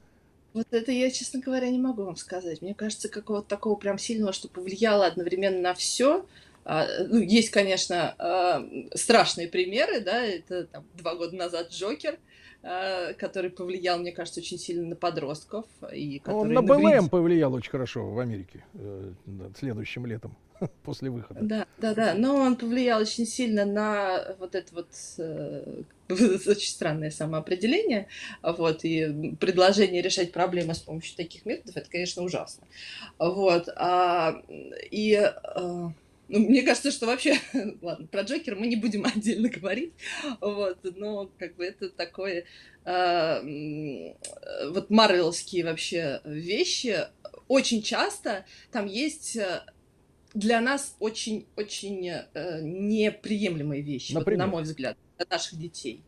Вот 0.52 0.66
это 0.70 0.90
я, 0.90 1.10
честно 1.10 1.40
говоря, 1.40 1.68
не 1.70 1.78
могу 1.78 2.04
вам 2.04 2.16
сказать. 2.16 2.60
Мне 2.60 2.74
кажется, 2.74 3.08
какого-то 3.08 3.48
такого 3.48 3.76
прям 3.76 3.98
сильного, 3.98 4.32
что 4.32 4.48
повлияло 4.48 5.06
одновременно 5.06 5.60
на 5.60 5.74
все. 5.74 6.26
ну, 6.64 7.18
есть, 7.20 7.50
конечно, 7.50 8.14
а, 8.18 8.62
страшные 8.94 9.48
примеры, 9.48 10.00
да, 10.00 10.22
это 10.22 10.64
там, 10.66 10.84
два 10.94 11.14
года 11.14 11.34
назад 11.34 11.70
Джокер, 11.70 12.18
а, 12.62 13.14
который 13.14 13.50
повлиял, 13.50 13.98
мне 13.98 14.12
кажется, 14.12 14.40
очень 14.40 14.58
сильно 14.58 14.86
на 14.88 14.96
подростков. 14.96 15.64
И 15.94 16.20
Он 16.26 16.52
на 16.52 16.60
навредил- 16.60 17.00
БЛМ 17.00 17.08
повлиял 17.08 17.54
очень 17.54 17.70
хорошо 17.70 18.10
в 18.10 18.18
Америке 18.18 18.64
э, 18.74 19.12
следующим 19.58 20.04
летом, 20.04 20.36
после 20.82 21.10
выхода. 21.10 21.40
Да, 21.42 21.66
да, 21.78 21.94
да. 21.94 22.14
Но 22.14 22.36
он 22.36 22.56
повлиял 22.56 23.00
очень 23.00 23.26
сильно 23.26 23.64
на 23.64 24.34
вот 24.38 24.54
это 24.54 24.74
вот 24.74 24.88
э, 25.18 25.82
очень 26.08 26.70
странное 26.70 27.10
самоопределение. 27.10 28.08
Вот, 28.42 28.84
и 28.84 29.34
предложение 29.40 30.02
решать 30.02 30.32
проблемы 30.32 30.74
с 30.74 30.78
помощью 30.80 31.16
таких 31.16 31.46
методов, 31.46 31.76
это, 31.76 31.90
конечно, 31.90 32.22
ужасно. 32.22 32.66
Вот. 33.18 33.68
А, 33.76 34.42
и 34.90 35.12
э, 35.14 35.88
ну, 36.30 36.38
мне 36.38 36.62
кажется, 36.62 36.92
что 36.92 37.06
вообще, 37.06 37.36
ладно, 37.82 38.06
про 38.06 38.22
Джокера 38.22 38.54
мы 38.54 38.68
не 38.68 38.76
будем 38.76 39.04
отдельно 39.04 39.48
говорить, 39.48 39.92
вот, 40.40 40.78
но 40.96 41.28
как 41.38 41.56
бы 41.56 41.64
это 41.64 41.88
такое, 41.90 42.44
э, 42.84 44.14
вот 44.70 44.90
марвелские 44.90 45.64
вообще 45.64 46.20
вещи, 46.24 46.98
очень 47.48 47.82
часто 47.82 48.46
там 48.70 48.86
есть 48.86 49.34
э, 49.34 49.64
для 50.34 50.60
нас 50.60 50.96
очень-очень 50.98 52.08
э, 52.08 52.60
неприемлемые 52.62 53.82
вещи, 53.82 54.12
вот, 54.14 54.26
на 54.26 54.46
мой 54.46 54.62
взгляд, 54.62 54.96
для 55.16 55.26
наших 55.30 55.58
детей. 55.58 56.02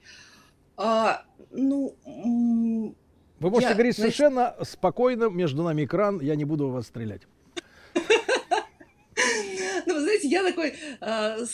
А, 0.77 1.25
ну, 1.51 1.97
Вы 2.05 3.51
можете 3.51 3.71
я, 3.71 3.75
говорить 3.75 3.97
знаете, 3.97 4.17
совершенно 4.17 4.57
спокойно, 4.65 5.29
между 5.29 5.63
нами 5.63 5.85
экран, 5.85 6.21
я 6.21 6.35
не 6.35 6.45
буду 6.45 6.69
в 6.69 6.73
вас 6.73 6.87
стрелять. 6.87 7.23
знаете, 9.87 10.29
я 10.29 10.43
такой 10.43 10.75
э, 11.01 11.45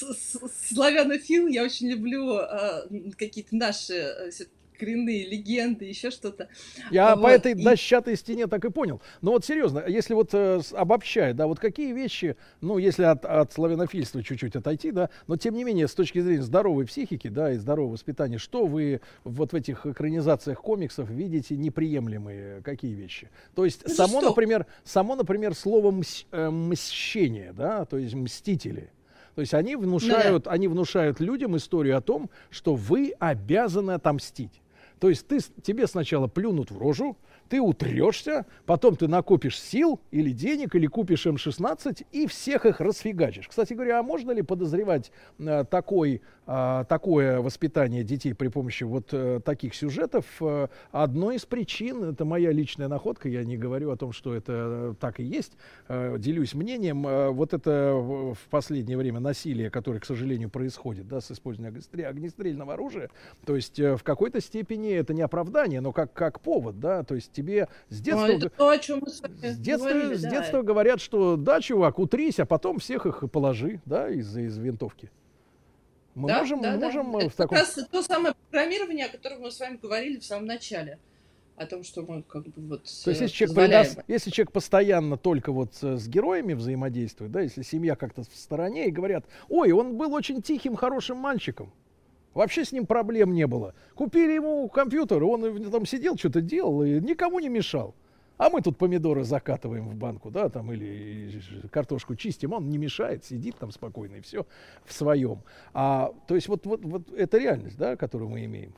славянофил, 0.70 1.47
я 1.49 1.65
очень 1.65 1.89
люблю 1.89 2.39
э, 2.39 3.11
какие-то 3.16 3.57
наши 3.57 3.95
э, 3.95 4.31
коренные 4.78 5.26
легенды, 5.28 5.84
еще 5.84 6.10
что-то. 6.10 6.48
Я 6.90 7.14
Вот, 7.16 7.22
по 7.24 7.28
этой 7.28 7.52
и- 7.52 7.62
дощатой 7.64 8.16
стене 8.16 8.46
так 8.46 8.64
и 8.64 8.70
понял. 8.70 9.02
Но 9.20 9.32
вот 9.32 9.44
серьезно, 9.44 9.84
если 9.86 10.14
вот 10.14 10.30
э, 10.32 10.60
обобщая, 10.72 11.34
да, 11.34 11.46
вот 11.46 11.59
какие 11.59 11.92
вещи, 11.92 12.36
ну, 12.60 12.78
если 12.78 13.02
от, 13.05 13.24
от 13.24 13.52
славянофильства 13.52 14.22
чуть-чуть 14.22 14.56
отойти, 14.56 14.90
да, 14.92 15.10
но 15.26 15.36
тем 15.36 15.55
не 15.55 15.64
менее, 15.64 15.88
с 15.88 15.94
точки 15.94 16.20
зрения 16.20 16.42
здоровой 16.42 16.86
психики, 16.86 17.28
да, 17.28 17.52
и 17.52 17.56
здорового 17.56 17.92
воспитания, 17.92 18.38
что 18.38 18.66
вы 18.66 19.00
вот 19.24 19.52
в 19.52 19.56
этих 19.56 19.84
экранизациях 19.86 20.60
комиксов 20.62 21.10
видите 21.10 21.56
неприемлемые, 21.56 22.62
какие 22.62 22.94
вещи? 22.94 23.28
То 23.55 23.64
есть 23.64 23.82
Ну, 23.86 23.94
само, 23.94 24.20
что? 24.20 24.28
например, 24.30 24.66
само, 24.84 25.16
например, 25.16 25.55
слово 25.55 25.90
мс- 25.90 26.26
э, 26.30 26.50
мщение, 26.50 27.52
да, 27.52 27.84
то 27.84 27.98
есть 27.98 28.14
мстители. 28.14 28.90
То 29.34 29.40
есть 29.42 29.55
они 29.55 29.76
внушают, 29.76 30.48
они 30.48 30.66
внушают 30.66 31.20
людям 31.20 31.56
историю 31.56 31.96
о 31.96 32.00
том, 32.00 32.28
что 32.50 32.74
вы 32.74 33.12
обязаны 33.20 33.92
отомстить. 33.92 34.60
То 35.00 35.08
есть 35.08 35.26
ты, 35.26 35.40
тебе 35.62 35.86
сначала 35.86 36.26
плюнут 36.26 36.70
в 36.70 36.78
рожу, 36.78 37.16
ты 37.48 37.60
утрешься, 37.60 38.46
потом 38.66 38.96
ты 38.96 39.08
накопишь 39.08 39.60
сил 39.60 40.00
или 40.10 40.30
денег, 40.30 40.74
или 40.74 40.86
купишь 40.86 41.26
М-16 41.26 42.06
и 42.12 42.26
всех 42.26 42.66
их 42.66 42.80
расфигачишь. 42.80 43.48
Кстати 43.48 43.72
говоря, 43.72 44.00
а 44.00 44.02
можно 44.02 44.32
ли 44.32 44.42
подозревать 44.42 45.10
э, 45.38 45.64
такой, 45.70 46.22
а, 46.46 46.84
такое 46.84 47.40
воспитание 47.40 48.04
детей 48.04 48.34
при 48.34 48.48
помощи 48.48 48.84
вот 48.84 49.08
э, 49.12 49.40
таких 49.44 49.74
сюжетов? 49.74 50.24
Э, 50.40 50.68
одной 50.92 51.36
из 51.36 51.46
причин, 51.46 52.04
это 52.04 52.24
моя 52.24 52.52
личная 52.52 52.88
находка, 52.88 53.28
я 53.28 53.44
не 53.44 53.56
говорю 53.56 53.90
о 53.90 53.96
том, 53.96 54.12
что 54.12 54.34
это 54.34 54.52
э, 54.56 54.94
так 55.00 55.20
и 55.20 55.24
есть, 55.24 55.52
э, 55.88 56.16
делюсь 56.18 56.54
мнением, 56.54 57.06
э, 57.06 57.30
вот 57.30 57.54
это 57.54 57.94
в 57.94 58.38
последнее 58.50 58.96
время 58.96 59.20
насилие, 59.20 59.70
которое, 59.70 60.00
к 60.00 60.04
сожалению, 60.04 60.50
происходит 60.50 61.08
да, 61.08 61.20
с 61.20 61.30
использованием 61.30 61.74
огнестрел- 61.74 62.08
огнестрельного 62.08 62.74
оружия, 62.74 63.10
то 63.46 63.56
есть 63.56 63.78
э, 63.78 63.96
в 63.96 64.02
какой-то 64.02 64.40
степени 64.40 64.92
это 64.92 65.14
не 65.14 65.22
оправдание, 65.22 65.80
но 65.80 65.92
как, 65.92 66.12
как 66.12 66.40
повод, 66.40 66.78
да, 66.80 67.02
то 67.02 67.14
есть 67.14 67.38
тебе 67.39 67.69
с 67.89 68.01
детства... 68.01 68.27
Это 68.27 68.51
то, 68.51 68.69
о 68.69 68.78
чем 68.78 69.01
мы 69.01 69.10
с 69.10 69.20
С 69.20 69.59
детства, 69.59 69.89
говорили, 69.89 70.15
с 70.15 70.23
да. 70.23 70.31
детства 70.31 70.62
говорят, 70.62 71.01
что 71.01 71.36
да, 71.36 71.60
чувак, 71.60 71.98
утрись, 71.98 72.40
а 72.40 72.47
потом 72.47 72.78
всех 72.78 73.06
их 73.06 73.24
положи, 73.31 73.81
да, 73.86 74.09
из, 74.09 74.36
из 74.36 74.59
винтовки. 74.59 75.10
Мы 76.15 76.28
Да, 76.28 76.40
можем, 76.40 76.60
да, 76.60 76.77
да. 76.77 76.86
можем 76.86 77.16
э, 77.16 77.20
Это 77.20 77.31
в 77.31 77.35
таком... 77.36 77.59
как 77.59 77.66
раз 77.66 77.86
то 77.90 78.02
самое 78.02 78.35
программирование, 78.51 79.06
о 79.06 79.09
котором 79.09 79.43
мы 79.43 79.51
с 79.52 79.60
вами 79.60 79.78
говорили 79.81 80.19
в 80.19 80.24
самом 80.24 80.47
начале. 80.47 80.98
О 81.56 81.66
том, 81.66 81.82
что 81.82 82.02
мы 82.02 82.23
как 82.23 82.44
бы 82.44 82.52
вот 82.69 82.82
То 82.85 83.10
есть, 83.10 83.20
э, 83.20 83.24
если 83.24 83.27
человек, 83.27 83.56
предаст- 83.73 84.05
если 84.09 84.31
человек 84.31 84.52
постоянно 84.52 85.16
только 85.16 85.51
вот 85.52 85.74
с, 85.74 85.97
с 85.97 86.09
героями 86.09 86.55
взаимодействует, 86.55 87.32
да, 87.32 87.40
если 87.40 87.62
семья 87.62 87.97
как-то 87.97 88.23
в 88.23 88.35
стороне 88.35 88.86
и 88.89 88.90
говорят, 88.93 89.24
ой, 89.48 89.73
он 89.73 89.97
был 89.97 90.12
очень 90.15 90.40
тихим, 90.43 90.77
хорошим 90.77 91.16
мальчиком, 91.19 91.73
вообще 92.34 92.64
с 92.64 92.72
ним 92.72 92.86
проблем 92.86 93.32
не 93.32 93.46
было. 93.46 93.74
Купили 93.94 94.32
ему 94.32 94.68
компьютер, 94.68 95.22
он 95.24 95.70
там 95.70 95.86
сидел, 95.86 96.16
что-то 96.16 96.40
делал 96.40 96.82
и 96.82 97.00
никому 97.00 97.40
не 97.40 97.48
мешал. 97.48 97.94
А 98.38 98.50
мы 98.50 98.62
тут 98.62 98.78
помидоры 98.78 99.24
закатываем 99.24 99.88
в 99.88 99.96
банку, 99.96 100.30
да, 100.30 100.48
там, 100.48 100.72
или 100.72 101.40
картошку 101.72 102.14
чистим, 102.14 102.52
он 102.52 102.70
не 102.70 102.78
мешает, 102.78 103.24
сидит 103.24 103.56
там 103.56 103.72
спокойно 103.72 104.16
и 104.16 104.20
все 104.20 104.46
в 104.84 104.92
своем. 104.92 105.42
А, 105.74 106.14
то 106.28 106.36
есть 106.36 106.46
вот, 106.46 106.64
вот, 106.64 106.84
вот 106.84 107.12
это 107.12 107.36
реальность, 107.36 107.76
да, 107.76 107.96
которую 107.96 108.30
мы 108.30 108.44
имеем. 108.44 108.72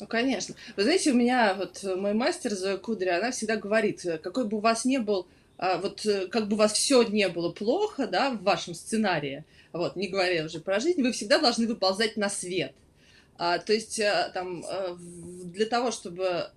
Ну, 0.00 0.06
конечно. 0.06 0.54
Вы 0.76 0.82
знаете, 0.82 1.12
у 1.12 1.14
меня 1.14 1.54
вот 1.54 1.84
э, 1.84 1.94
мой 1.94 2.14
мастер 2.14 2.52
Зоя 2.52 2.78
Кудря, 2.78 3.18
она 3.18 3.30
всегда 3.30 3.56
говорит, 3.56 4.04
э, 4.04 4.18
какой 4.18 4.48
бы 4.48 4.56
у 4.56 4.60
вас 4.60 4.84
не 4.84 4.98
был, 4.98 5.28
вот 5.58 6.04
э, 6.06 6.26
как 6.26 6.48
бы 6.48 6.54
у 6.54 6.58
вас 6.58 6.72
все 6.72 7.02
не 7.02 7.28
было 7.28 7.50
плохо, 7.52 8.06
да, 8.06 8.30
в 8.30 8.42
вашем 8.42 8.74
сценарии, 8.74 9.44
вот, 9.72 9.96
не 9.96 10.08
говоря 10.08 10.44
уже 10.44 10.60
про 10.60 10.80
жизнь, 10.80 11.02
вы 11.02 11.12
всегда 11.12 11.38
должны 11.38 11.66
выползать 11.66 12.16
на 12.16 12.28
свет. 12.28 12.74
А, 13.36 13.58
то 13.58 13.72
есть 13.72 13.98
э, 13.98 14.30
там 14.32 14.64
э, 14.64 14.96
для 14.98 15.66
того, 15.66 15.90
чтобы 15.90 16.50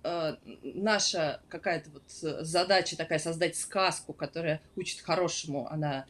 наша 0.62 1.40
какая-то 1.48 1.90
вот 1.90 2.02
задача 2.10 2.96
такая 2.96 3.18
создать 3.18 3.56
сказку, 3.56 4.12
которая 4.12 4.60
учит 4.76 5.00
хорошему, 5.00 5.68
она 5.70 6.06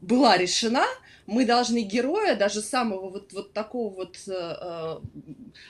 была 0.00 0.36
решена, 0.36 0.84
мы 1.26 1.44
должны 1.44 1.82
героя, 1.82 2.36
даже 2.36 2.60
самого 2.60 3.10
вот, 3.10 3.32
вот 3.32 3.52
такого 3.52 3.92
вот 3.92 4.16
э, 4.28 4.30
э, 4.32 4.96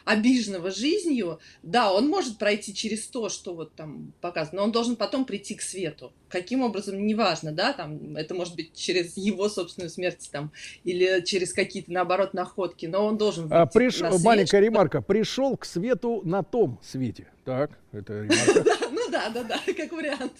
обиженного 0.05 0.71
жизнью, 0.71 1.41
да, 1.63 1.93
он 1.93 2.09
может 2.09 2.39
пройти 2.39 2.75
через 2.75 3.07
то, 3.07 3.29
что 3.29 3.55
вот 3.55 3.75
там 3.75 4.13
показано, 4.21 4.59
но 4.59 4.65
он 4.65 4.73
должен 4.73 4.97
потом 4.97 5.25
прийти 5.25 5.55
к 5.55 5.63
свету. 5.63 6.13
Каким 6.29 6.63
образом, 6.63 7.07
неважно, 7.07 7.53
да, 7.53 7.73
там, 7.73 8.17
это 8.17 8.35
может 8.35 8.55
быть 8.55 8.75
через 8.75 9.17
его 9.17 9.49
собственную 9.49 9.91
смерть 9.91 10.29
там, 10.31 10.53
или 10.85 11.23
через 11.25 11.53
какие-то, 11.53 11.91
наоборот, 11.91 12.35
находки, 12.35 12.87
но 12.87 13.07
он 13.07 13.17
должен 13.17 13.49
А, 13.51 13.65
приш- 13.65 14.03
на 14.03 14.13
свет, 14.13 14.25
Маленькая 14.25 14.61
ремарка. 14.61 15.01
Пришел 15.01 15.57
к 15.57 15.65
свету 15.65 16.21
на 16.25 16.43
том 16.43 16.79
свете. 16.83 17.29
Так, 17.45 17.71
это 17.93 18.13
ремарка. 18.23 18.65
Ну 18.91 19.11
да, 19.11 19.31
да, 19.31 19.43
да, 19.43 19.61
как 19.75 19.93
вариант. 19.93 20.33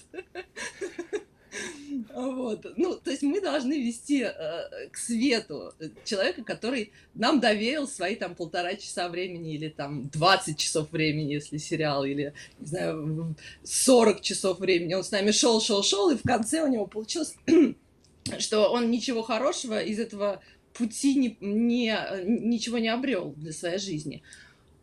Вот. 2.15 2.67
Ну, 2.77 2.97
то 2.97 3.11
есть 3.11 3.23
мы 3.23 3.41
должны 3.41 3.75
вести 3.75 4.23
э, 4.23 4.89
к 4.91 4.97
свету 4.97 5.73
человека, 6.05 6.43
который 6.45 6.93
нам 7.15 7.41
доверил 7.41 7.87
свои 7.87 8.17
там 8.17 8.35
полтора 8.35 8.75
часа 8.75 9.09
времени 9.09 9.55
или 9.55 9.69
там 9.69 10.09
20 10.11 10.59
часов 10.59 10.91
времени, 10.91 11.33
если 11.33 11.59
сериал, 11.59 12.05
или, 12.05 12.33
не 12.59 12.67
знаю, 12.67 13.35
40 13.63 14.21
часов 14.21 14.59
времени. 14.59 14.95
Он 14.95 15.05
с 15.05 15.11
нами 15.11 15.31
шел, 15.31 15.61
шел, 15.61 15.83
шел, 15.83 16.11
и 16.11 16.17
в 16.17 16.23
конце 16.23 16.63
у 16.63 16.69
него 16.69 16.87
получилось, 16.87 17.35
что 18.39 18.71
он 18.71 18.91
ничего 18.91 19.23
хорошего 19.23 19.83
из 19.83 19.99
этого 19.99 20.43
пути 20.73 21.15
не, 21.15 21.37
не, 21.41 21.97
ничего 22.25 22.79
не 22.79 22.89
обрел 22.89 23.33
для 23.37 23.53
своей 23.53 23.79
жизни. 23.79 24.23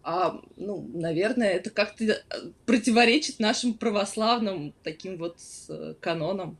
А, 0.03 0.41
ну, 0.57 0.89
наверное, 0.93 1.51
это 1.51 1.69
как-то 1.69 2.03
э, 2.03 2.19
противоречит 2.65 3.39
нашим 3.39 3.73
православным 3.73 4.73
таким 4.83 5.17
вот 5.17 5.37
э, 5.69 5.93
канонам. 6.01 6.57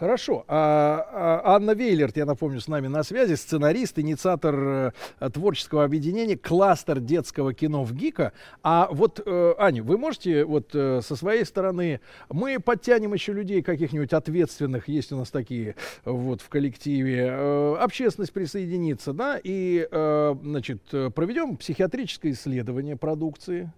Хорошо. 0.00 0.46
А, 0.48 1.42
а, 1.44 1.56
Анна 1.56 1.72
Вейлерт, 1.72 2.16
я 2.16 2.24
напомню, 2.24 2.62
с 2.62 2.68
нами 2.68 2.86
на 2.86 3.02
связи, 3.02 3.34
сценарист, 3.34 3.98
инициатор 3.98 4.94
э, 5.20 5.30
творческого 5.30 5.84
объединения 5.84 6.38
«Кластер 6.38 7.00
детского 7.00 7.52
кино 7.52 7.84
в 7.84 7.92
ГИКа». 7.92 8.32
А 8.62 8.88
вот, 8.90 9.20
э, 9.22 9.54
Аня, 9.58 9.82
вы 9.82 9.98
можете 9.98 10.46
вот 10.46 10.70
э, 10.72 11.02
со 11.02 11.16
своей 11.16 11.44
стороны, 11.44 12.00
мы 12.30 12.60
подтянем 12.60 13.12
еще 13.12 13.34
людей 13.34 13.60
каких-нибудь 13.60 14.14
ответственных, 14.14 14.88
есть 14.88 15.12
у 15.12 15.18
нас 15.18 15.30
такие 15.30 15.76
вот 16.06 16.40
в 16.40 16.48
коллективе, 16.48 17.26
э, 17.30 17.76
общественность 17.78 18.32
присоединится, 18.32 19.12
да, 19.12 19.38
и, 19.44 19.86
э, 19.90 20.34
значит, 20.42 20.80
э, 20.92 21.10
проведем 21.10 21.58
психиатрическое 21.58 22.32
исследование 22.32 22.96
продукции, 22.96 23.70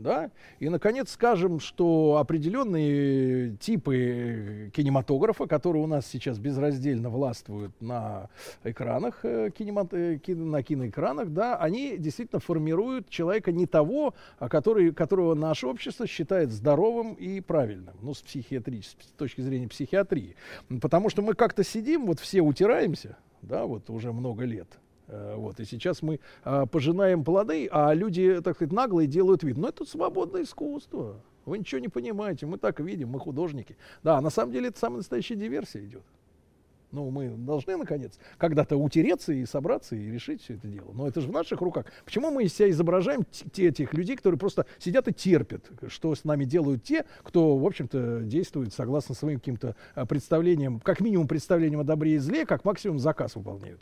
да, 0.00 0.30
и, 0.58 0.68
наконец, 0.68 1.10
скажем, 1.12 1.60
что 1.60 2.16
определенные 2.18 3.56
типы 3.56 4.70
кинематографа, 4.74 5.46
которые 5.46 5.84
у 5.84 5.86
нас 5.86 6.06
сейчас 6.06 6.38
безраздельно 6.38 7.10
властвуют 7.10 7.80
на 7.80 8.28
экранах, 8.64 9.20
э, 9.24 9.50
кинемат- 9.50 9.94
э, 9.94 10.18
кино- 10.18 10.46
на 10.46 10.62
киноэкранах, 10.62 11.30
да, 11.30 11.56
они 11.56 11.96
действительно 11.98 12.40
формируют 12.40 13.08
человека 13.08 13.52
не 13.52 13.66
того, 13.66 14.14
а 14.38 14.48
который, 14.48 14.92
которого 14.92 15.34
наше 15.34 15.66
общество 15.66 16.06
считает 16.06 16.50
здоровым 16.50 17.14
и 17.14 17.40
правильным, 17.40 17.94
ну, 18.02 18.14
с 18.14 18.22
психиатрической, 18.22 19.04
с 19.04 19.12
точки 19.18 19.40
зрения 19.40 19.68
психиатрии. 19.68 20.36
Потому 20.80 21.10
что 21.10 21.22
мы 21.22 21.34
как-то 21.34 21.62
сидим, 21.64 22.06
вот 22.06 22.20
все 22.20 22.40
утираемся, 22.40 23.16
да, 23.42 23.66
вот 23.66 23.90
уже 23.90 24.12
много 24.12 24.44
лет, 24.44 24.68
Вот, 25.10 25.58
и 25.60 25.64
сейчас 25.64 26.02
мы 26.02 26.20
а, 26.44 26.66
пожинаем 26.66 27.24
плоды, 27.24 27.68
а 27.70 27.92
люди, 27.94 28.40
так 28.42 28.56
сказать, 28.56 28.72
наглые 28.72 29.08
делают 29.08 29.42
вид. 29.42 29.56
Но 29.56 29.68
это 29.68 29.84
свободное 29.84 30.42
искусство. 30.42 31.20
Вы 31.46 31.58
ничего 31.58 31.80
не 31.80 31.88
понимаете, 31.88 32.46
мы 32.46 32.58
так 32.58 32.80
видим, 32.80 33.08
мы 33.08 33.18
художники. 33.18 33.76
Да, 34.02 34.20
на 34.20 34.30
самом 34.30 34.52
деле 34.52 34.68
это 34.68 34.78
самая 34.78 34.98
настоящая 34.98 35.36
диверсия 35.36 35.84
идет. 35.84 36.04
Ну, 36.92 37.08
мы 37.10 37.28
должны, 37.28 37.76
наконец, 37.76 38.18
когда-то 38.36 38.76
утереться 38.76 39.32
и 39.32 39.46
собраться 39.46 39.94
и 39.94 40.10
решить 40.10 40.42
все 40.42 40.54
это 40.54 40.66
дело. 40.66 40.90
Но 40.92 41.06
это 41.06 41.20
же 41.20 41.28
в 41.28 41.30
наших 41.30 41.60
руках. 41.60 41.86
Почему 42.04 42.30
мы 42.30 42.44
из 42.44 42.54
себя 42.54 42.68
изображаем 42.70 43.24
те, 43.52 43.68
этих 43.68 43.94
людей, 43.94 44.16
которые 44.16 44.38
просто 44.38 44.66
сидят 44.78 45.06
и 45.06 45.12
терпят, 45.12 45.70
что 45.88 46.14
с 46.14 46.24
нами 46.24 46.44
делают 46.44 46.82
те, 46.82 47.04
кто, 47.22 47.56
в 47.56 47.64
общем-то, 47.64 48.22
действует 48.22 48.74
согласно 48.74 49.14
своим 49.14 49.38
каким-то 49.38 49.76
а, 49.94 50.04
представлениям, 50.04 50.80
как 50.80 51.00
минимум 51.00 51.28
представлениям 51.28 51.80
о 51.80 51.84
добре 51.84 52.14
и 52.14 52.18
зле, 52.18 52.44
как 52.44 52.64
максимум 52.64 52.98
заказ 52.98 53.36
выполняют. 53.36 53.80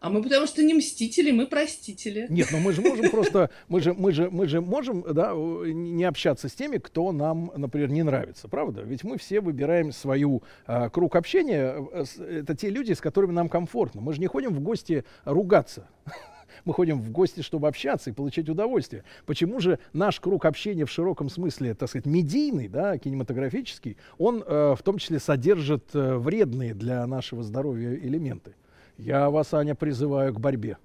А 0.00 0.10
мы 0.10 0.22
потому 0.22 0.46
что 0.46 0.62
не 0.62 0.74
мстители, 0.74 1.32
мы 1.32 1.46
простители. 1.46 2.26
Нет, 2.30 2.48
но 2.52 2.58
мы 2.58 2.72
же 2.72 2.82
можем 2.82 3.10
просто, 3.10 3.50
мы 3.68 3.80
же, 3.80 3.94
мы 3.94 4.12
же, 4.12 4.30
мы 4.30 4.46
же 4.46 4.60
можем, 4.60 5.04
да, 5.12 5.32
не 5.34 6.04
общаться 6.04 6.48
с 6.48 6.52
теми, 6.52 6.78
кто 6.78 7.10
нам, 7.10 7.50
например, 7.56 7.90
не 7.90 8.04
нравится, 8.04 8.48
правда? 8.48 8.82
Ведь 8.82 9.02
мы 9.02 9.18
все 9.18 9.40
выбираем 9.40 9.90
свою 9.90 10.42
а, 10.66 10.88
круг 10.88 11.16
общения. 11.16 11.74
э, 11.92 12.04
Это 12.40 12.54
те 12.54 12.70
люди, 12.70 12.92
с 12.92 13.00
которыми 13.00 13.32
нам 13.32 13.48
комфортно. 13.48 14.00
Мы 14.00 14.12
же 14.12 14.20
не 14.20 14.28
ходим 14.28 14.54
в 14.54 14.60
гости 14.60 15.04
ругаться. 15.24 15.88
Мы 16.64 16.74
ходим 16.74 17.00
в 17.00 17.10
гости, 17.10 17.40
чтобы 17.40 17.68
общаться 17.68 18.10
и 18.10 18.12
получать 18.12 18.48
удовольствие. 18.48 19.04
Почему 19.26 19.60
же 19.60 19.78
наш 19.92 20.20
круг 20.20 20.44
общения 20.44 20.84
в 20.84 20.90
широком 20.90 21.28
смысле, 21.28 21.74
так 21.74 21.88
сказать, 21.88 22.06
медийный, 22.06 22.68
да, 22.68 22.98
кинематографический, 22.98 23.96
он 24.18 24.44
э, 24.46 24.74
в 24.78 24.82
том 24.82 24.98
числе 24.98 25.18
содержит 25.18 25.94
э, 25.94 26.16
вредные 26.16 26.74
для 26.74 27.06
нашего 27.06 27.42
здоровья 27.42 27.94
элементы? 27.94 28.54
Я 28.98 29.30
вас, 29.30 29.54
Аня, 29.54 29.74
призываю 29.74 30.34
к 30.34 30.40
борьбе. 30.40 30.76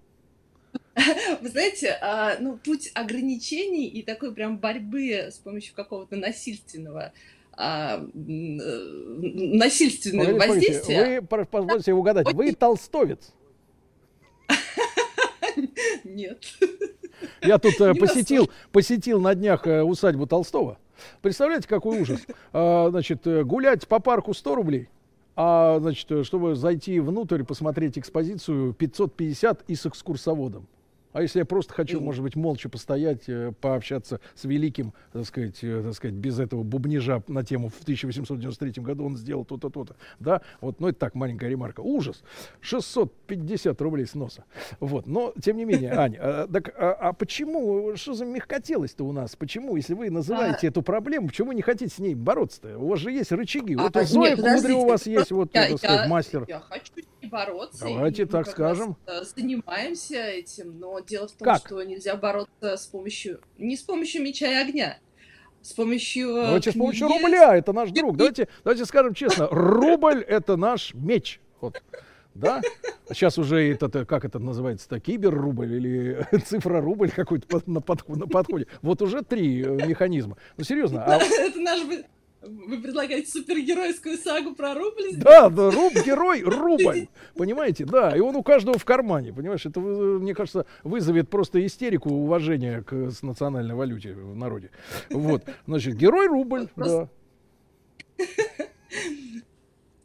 Вы 1.42 1.50
знаете, 1.50 1.98
а, 2.02 2.38
ну, 2.40 2.58
путь 2.58 2.92
ограничений 2.94 3.88
и 3.88 4.04
такой 4.04 4.34
прям 4.34 4.60
борьбы 4.60 5.30
с 5.32 5.40
помощью 5.40 5.76
какого-то 5.76 6.16
насильственного 6.16 7.12
а, 7.56 8.04
насильственного 8.14 10.38
погодите, 10.38 10.74
воздействия. 10.74 11.22
Вы, 11.22 11.46
позвольте 11.46 11.94
угадать, 11.94 12.34
вы 12.34 12.52
толстовец. 12.54 13.32
Нет. 16.04 16.44
Я 17.42 17.60
тут 17.60 17.80
э, 17.80 17.90
Не 17.94 18.00
посетил, 18.00 18.50
посетил 18.72 19.22
на 19.22 19.36
днях 19.36 19.68
э, 19.68 19.84
усадьбу 19.84 20.26
Толстого. 20.26 20.80
Представляете, 21.22 21.68
какой 21.68 22.02
ужас? 22.02 22.22
А, 22.52 22.90
значит, 22.90 23.28
э, 23.28 23.44
гулять 23.44 23.88
по 23.88 24.00
парку 24.00 24.34
100 24.34 24.56
рублей, 24.56 24.90
а, 25.36 25.80
значит, 25.80 26.12
э, 26.12 26.24
чтобы 26.24 26.56
зайти 26.56 27.00
внутрь, 27.00 27.44
посмотреть 27.44 27.98
экспозицию, 27.98 28.74
550 28.74 29.64
и 29.68 29.76
с 29.76 29.86
экскурсоводом. 29.86 30.68
А 31.14 31.22
если 31.22 31.40
я 31.40 31.46
просто 31.46 31.74
хочу, 31.74 32.02
может 32.02 32.24
быть, 32.24 32.36
молча 32.36 32.70
постоять, 32.70 33.30
э, 33.30 33.54
пообщаться 33.62 34.20
с 34.36 34.44
великим, 34.46 34.94
так 35.12 35.26
сказать, 35.26 35.64
э, 35.64 35.82
так 35.84 35.94
сказать, 35.94 36.16
без 36.16 36.40
этого 36.40 36.64
бубнижа 36.64 37.24
на 37.28 37.44
тему 37.44 37.70
в 37.70 37.80
1893 37.82 38.84
году 38.84 39.06
он 39.06 39.16
сделал 39.16 39.46
то-то, 39.46 39.70
то-то. 39.70 39.96
Да, 40.20 40.42
вот, 40.60 40.80
ну 40.80 40.88
это 40.88 41.00
так, 41.00 41.14
маленькая 41.16 41.50
ремарка. 41.50 41.82
Ужас. 41.82 42.24
650 42.62 43.80
рублей 43.82 44.06
с 44.06 44.16
носа. 44.16 44.44
Вот, 44.80 45.06
но, 45.08 45.34
тем 45.42 45.58
не 45.58 45.66
менее, 45.66 45.92
Аня, 45.94 46.20
а, 46.22 46.48
так, 46.48 46.74
а, 46.78 46.94
а 46.94 47.14
почему, 47.14 47.96
что 47.96 48.14
за 48.14 48.26
мягкотелость-то 48.26 49.04
у 49.06 49.12
нас? 49.12 49.36
Почему, 49.36 49.76
если 49.76 49.94
вы 49.94 50.10
называете 50.10 50.68
эту 50.68 50.82
проблему, 50.82 51.28
почему 51.28 51.52
не 51.52 51.62
хотите 51.62 51.94
с 51.94 52.00
ней 52.00 52.16
бороться-то? 52.16 52.78
У 52.78 52.88
вас 52.88 53.00
же 53.00 53.12
есть 53.12 53.32
рычаги. 53.32 53.76
Вот 53.76 53.96
А, 53.96 54.00
у 54.00 54.20
нет, 54.22 54.40
Кудри 54.42 54.74
у 54.74 54.88
вас 54.88 55.06
есть, 55.06 55.32
вот, 55.32 55.54
я- 55.54 55.70
так 55.70 55.78
сказать, 55.78 56.02
я- 56.04 56.08
мастер. 56.08 56.46
Я 56.48 56.60
хочу 56.60 56.92
с 56.94 57.22
ней 57.22 57.30
бороться. 57.30 57.86
Давайте 57.86 58.26
так 58.26 58.48
скажем. 58.48 58.98
э, 59.06 59.24
занимаемся 59.24 60.16
этим, 60.16 60.80
но 60.80 61.00
дело 61.06 61.28
в 61.28 61.32
том, 61.34 61.46
Как? 61.46 61.58
что 61.66 61.82
нельзя 61.84 62.16
бороться 62.16 62.78
с 62.78 62.86
помощью 62.88 63.40
не 63.58 63.76
с 63.78 63.82
помощью 63.82 64.22
меча 64.24 64.48
и 64.48 64.56
огня, 64.70 64.98
с 65.62 65.74
помощью. 65.74 66.30
э, 66.38 66.46
Давайте 66.46 66.72
с 66.72 66.76
помощью 66.76 67.08
рубля, 67.08 67.56
это 67.56 67.74
наш 67.74 67.92
друг. 67.92 68.18
Давайте, 68.18 68.48
давайте 68.64 68.86
скажем 68.86 69.14
честно, 69.14 69.48
рубль 69.50 70.22
это 70.22 70.58
наш 70.58 70.94
меч. 70.94 71.40
Вот. 71.62 71.82
Да? 72.34 72.62
А 73.08 73.14
Сейчас 73.14 73.38
уже 73.38 73.72
этот, 73.72 73.96
э, 73.96 74.06
как 74.06 74.26
это 74.26 74.40
называется-то, 74.40 75.00
киберрубль 75.00 75.74
или 75.74 76.28
цифра 76.46 76.82
рубль 76.82 77.12
какой-то 77.12 77.62
на 77.68 77.80
подходе. 77.82 78.68
Вот 78.82 79.02
уже 79.02 79.22
три 79.22 79.62
э, 79.64 79.88
механизма. 79.88 80.38
Ну 80.58 80.64
серьезно, 80.64 81.04
а 81.06 81.18
Это 81.40 81.60
наш... 81.60 81.82
вы- 82.46 82.82
предлагаете 82.82 83.30
супергеройскую 83.32 84.18
сагу 84.18 84.56
про 84.56 84.74
рубль? 84.74 85.16
Да, 85.18 85.50
да, 85.50 85.72
руб, 85.72 85.94
герой, 86.06 86.42
рубль. 86.42 87.08
Понимаете, 87.36 87.86
да, 87.86 88.16
и 88.16 88.20
он 88.20 88.36
у 88.36 88.44
каждого 88.44 88.78
в 88.78 88.86
кармане, 88.86 89.34
понимаешь, 89.34 89.66
это, 89.66 89.80
мне 89.80 90.34
кажется, 90.34 90.66
вызовет 90.84 91.30
просто 91.30 91.66
истерику 91.66 92.10
уважения 92.10 92.82
к 92.82 92.94
национальной 93.22 93.76
валюте 93.76 94.14
в 94.14 94.36
народе. 94.36 94.70
Вот, 95.10 95.44
значит, 95.68 95.96
герой 95.96 96.28
рубль, 96.28 96.68
да. 96.76 97.10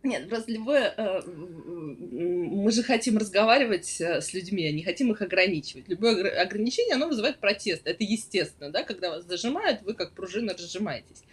Нет, 0.04 0.28
просто 0.28 0.52
любое... 0.52 0.94
э, 0.96 1.22
Мы 1.26 2.70
же 2.70 2.82
хотим 2.84 3.18
разговаривать 3.18 4.00
э, 4.00 4.20
с 4.20 4.32
людьми, 4.32 4.64
а 4.64 4.72
не 4.72 4.82
хотим 4.84 5.10
их 5.10 5.20
ограничивать. 5.20 5.88
Любое 5.88 6.14
огр- 6.14 6.34
ограничение, 6.36 6.94
оно 6.94 7.08
вызывает 7.08 7.40
протест. 7.40 7.82
Это 7.84 8.04
естественно, 8.04 8.70
да? 8.70 8.84
Когда 8.84 9.10
вас 9.10 9.24
зажимают, 9.26 9.82
вы 9.82 9.94
как 9.94 10.12
пружина 10.12 10.52
разжимаетесь. 10.54 11.24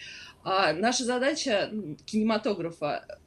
А 0.46 0.74
наша 0.74 1.04
задача 1.04 1.70
м, 1.72 1.98
кинематографа 2.06 3.20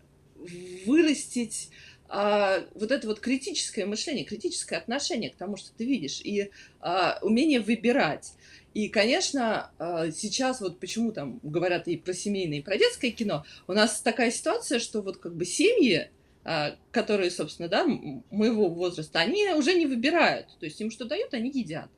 вырастить 0.87 1.71
а, 2.09 2.61
вот 2.75 2.93
это 2.93 3.07
вот 3.09 3.19
критическое 3.21 3.85
мышление, 3.85 4.25
критическое 4.25 4.77
отношение 4.77 5.31
к 5.31 5.37
тому, 5.37 5.57
что 5.57 5.73
ты 5.77 5.85
видишь, 5.85 6.21
и 6.23 6.51
а, 6.81 7.19
умение 7.21 7.61
выбирать. 7.61 8.33
И, 8.73 8.89
конечно, 8.89 9.73
а, 9.79 10.11
сейчас 10.13 10.61
вот 10.61 10.79
почему 10.79 11.11
там 11.11 11.41
говорят 11.43 11.89
и 11.89 11.97
про 11.97 12.15
семейное, 12.15 12.59
и 12.59 12.63
про 12.63 12.79
детское 12.79 13.11
кино, 13.11 13.45
у 13.67 13.73
нас 13.73 14.01
такая 14.01 14.31
ситуация, 14.31 14.79
что 14.79 15.03
вот 15.03 15.17
как 15.19 15.35
бы 15.35 15.45
семьи, 15.45 16.11
а, 16.45 16.77
которые, 16.93 17.33
собственно, 17.33 17.69
да, 17.69 17.85
моего 18.31 18.69
возраста, 18.69 19.19
они 19.19 19.49
уже 19.55 19.75
не 19.75 19.87
выбирают. 19.87 20.47
То 20.61 20.67
есть 20.67 20.81
им 20.81 20.93
что 20.93 21.05
дают, 21.05 21.35
они 21.35 21.51
едят. 21.51 21.91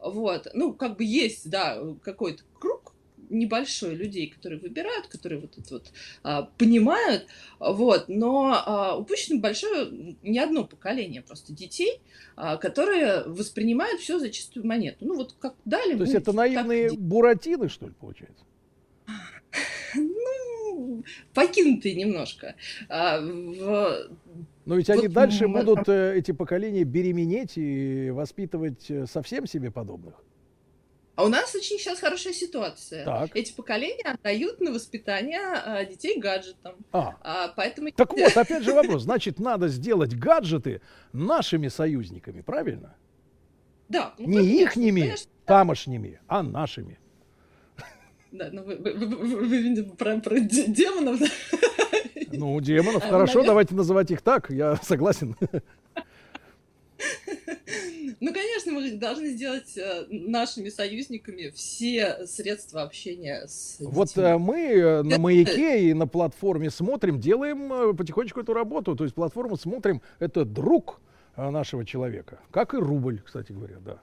Вот. 0.00 0.48
Ну, 0.52 0.74
как 0.74 0.96
бы 0.96 1.04
есть, 1.04 1.48
да, 1.48 1.80
какой-то 2.02 2.42
круг 2.58 2.73
небольшой 3.30 3.94
людей, 3.94 4.28
которые 4.28 4.60
выбирают, 4.60 5.06
которые 5.08 5.40
вот 5.40 5.56
это 5.58 5.74
вот 5.74 5.92
а, 6.22 6.42
понимают, 6.58 7.26
вот, 7.58 8.04
но 8.08 8.52
а, 8.54 8.96
упущено 8.96 9.40
большое, 9.40 10.16
не 10.22 10.38
одно 10.38 10.64
поколение 10.64 11.22
просто 11.22 11.52
детей, 11.52 12.00
а, 12.36 12.56
которые 12.56 13.24
воспринимают 13.24 14.00
все 14.00 14.18
за 14.18 14.30
чистую 14.30 14.66
монету. 14.66 15.04
Ну 15.06 15.16
вот 15.16 15.34
как 15.38 15.54
дали... 15.64 15.94
То 15.96 16.02
есть 16.02 16.14
это 16.14 16.26
так 16.26 16.34
наивные 16.34 16.88
и 16.88 16.96
буратины, 16.96 17.68
что 17.68 17.86
ли, 17.86 17.92
получается? 18.00 18.44
Ну, 19.94 21.04
покинутые 21.34 21.94
немножко. 21.94 22.54
А, 22.88 23.20
в- 23.20 24.10
Но 24.64 24.76
ведь 24.76 24.90
они 24.90 25.02
Вот 25.08 25.12
дальше 25.12 25.46
мы- 25.46 25.62
будут, 25.62 25.88
э, 25.88 26.16
эти 26.16 26.32
поколения, 26.32 26.84
беременеть 26.84 27.52
и 27.56 28.10
воспитывать 28.10 28.90
э, 28.90 29.06
совсем 29.06 29.46
себе 29.46 29.70
подобных. 29.70 30.14
А 31.16 31.24
у 31.24 31.28
нас 31.28 31.54
очень 31.54 31.78
сейчас 31.78 32.00
хорошая 32.00 32.32
ситуация. 32.32 33.04
Так. 33.04 33.36
Эти 33.36 33.52
поколения 33.52 34.02
отдают 34.04 34.60
на 34.60 34.72
воспитание 34.72 35.40
а, 35.40 35.84
детей 35.84 36.18
гаджетам. 36.18 36.74
А. 36.90 37.16
А, 37.22 37.48
поэтому... 37.54 37.90
Так 37.92 38.12
вот, 38.12 38.36
опять 38.36 38.64
же 38.64 38.72
вопрос. 38.74 39.02
Значит, 39.04 39.38
надо 39.38 39.68
сделать 39.68 40.14
гаджеты 40.14 40.80
нашими 41.12 41.68
союзниками, 41.68 42.40
правильно? 42.40 42.96
Да. 43.88 44.14
ну, 44.18 44.26
Не 44.40 44.62
ихними, 44.62 45.00
конечно. 45.02 45.30
тамошними, 45.44 46.20
а 46.26 46.42
нашими. 46.42 46.98
Да, 48.32 48.48
ну 48.50 48.64
вы, 48.64 48.74
вы- 48.76 48.94
вы- 48.94 49.16
вы- 49.16 49.46
видимо, 49.46 49.94
про, 49.94 50.18
про 50.18 50.40
де- 50.40 50.66
демонов? 50.66 51.20
Ну, 52.36 52.60
демонов, 52.60 53.04
А, 53.04 53.08
хорошо, 53.08 53.34
наверное- 53.34 53.46
давайте 53.46 53.74
называть 53.76 54.10
их 54.10 54.20
так, 54.20 54.50
я 54.50 54.74
согласен. 54.82 55.36
Ну, 58.20 58.32
конечно, 58.32 58.53
мы 58.74 58.90
должны 58.92 59.28
сделать 59.28 59.76
э, 59.76 60.06
нашими 60.10 60.68
союзниками 60.68 61.50
все 61.54 62.26
средства 62.26 62.82
общения 62.82 63.46
с 63.46 63.76
Вот 63.80 64.08
детьми. 64.08 64.24
э, 64.24 64.38
мы 64.38 64.60
э, 64.60 65.02
на 65.02 65.18
маяке 65.18 65.90
и 65.90 65.94
на 65.94 66.06
платформе 66.06 66.70
смотрим, 66.70 67.18
делаем 67.20 67.96
потихонечку 67.96 68.40
эту 68.40 68.52
работу. 68.52 68.94
То 68.96 69.04
есть 69.04 69.14
платформу 69.14 69.56
смотрим, 69.56 70.02
это 70.18 70.44
друг 70.44 71.00
нашего 71.36 71.84
человека. 71.84 72.38
Как 72.50 72.74
и 72.74 72.76
рубль, 72.76 73.20
кстати 73.24 73.52
говоря, 73.52 73.76
да. 73.84 73.98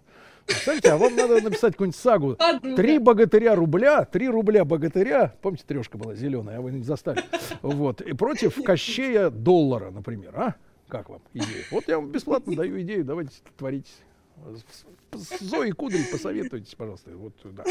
Представляете, 0.45 0.91
а 0.91 0.98
вам 0.98 1.15
надо 1.15 1.41
написать 1.41 1.73
какую-нибудь 1.73 1.99
сагу. 1.99 2.38
Три 2.76 2.98
богатыря 2.99 3.56
рубля, 3.56 4.06
три 4.06 4.27
рубля 4.27 4.65
богатыря. 4.65 5.34
Помните, 5.41 5.64
трешка 5.68 5.98
была 5.98 6.15
зеленая, 6.15 6.57
а 6.57 6.61
вы 6.61 6.72
не 6.72 6.84
застали. 6.84 7.23
Вот. 7.61 8.02
И 8.02 8.14
против 8.14 8.61
Кощея 8.64 9.30
доллара, 9.30 9.91
например, 9.91 10.34
а? 10.35 10.56
Как 10.88 11.10
вам 11.10 11.22
идея? 11.34 11.64
Вот 11.72 11.88
я 11.88 11.98
вам 11.99 12.11
бесплатно 12.11 12.53
даю 12.57 12.81
идею, 12.81 13.06
давайте 13.06 13.31
творите. 13.57 13.91
С 15.14 15.40
Зоей 15.42 15.72
Кудрей 15.72 16.06
посоветуйтесь, 16.10 16.74
пожалуйста. 16.76 17.12
Вот, 17.12 17.34
да. 17.44 17.64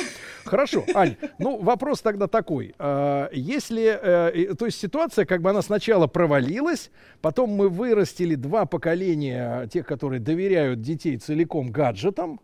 Хорошо, 0.45 0.85
Ань, 0.95 1.17
ну 1.39 1.61
вопрос 1.63 2.01
тогда 2.01 2.27
такой. 2.27 2.75
А, 2.79 3.29
Если, 3.33 3.85
э, 3.85 4.55
то 4.55 4.67
есть 4.67 4.79
ситуация, 4.79 5.25
как 5.25 5.41
бы 5.41 5.51
она 5.51 5.63
сначала 5.63 6.07
провалилась, 6.07 6.91
потом 7.23 7.51
мы 7.51 7.69
вырастили 7.69 8.35
два 8.35 8.67
поколения 8.67 9.67
тех, 9.69 9.87
которые 9.87 10.21
доверяют 10.21 10.83
детей 10.83 11.17
целиком 11.17 11.71
гаджетам, 11.71 12.41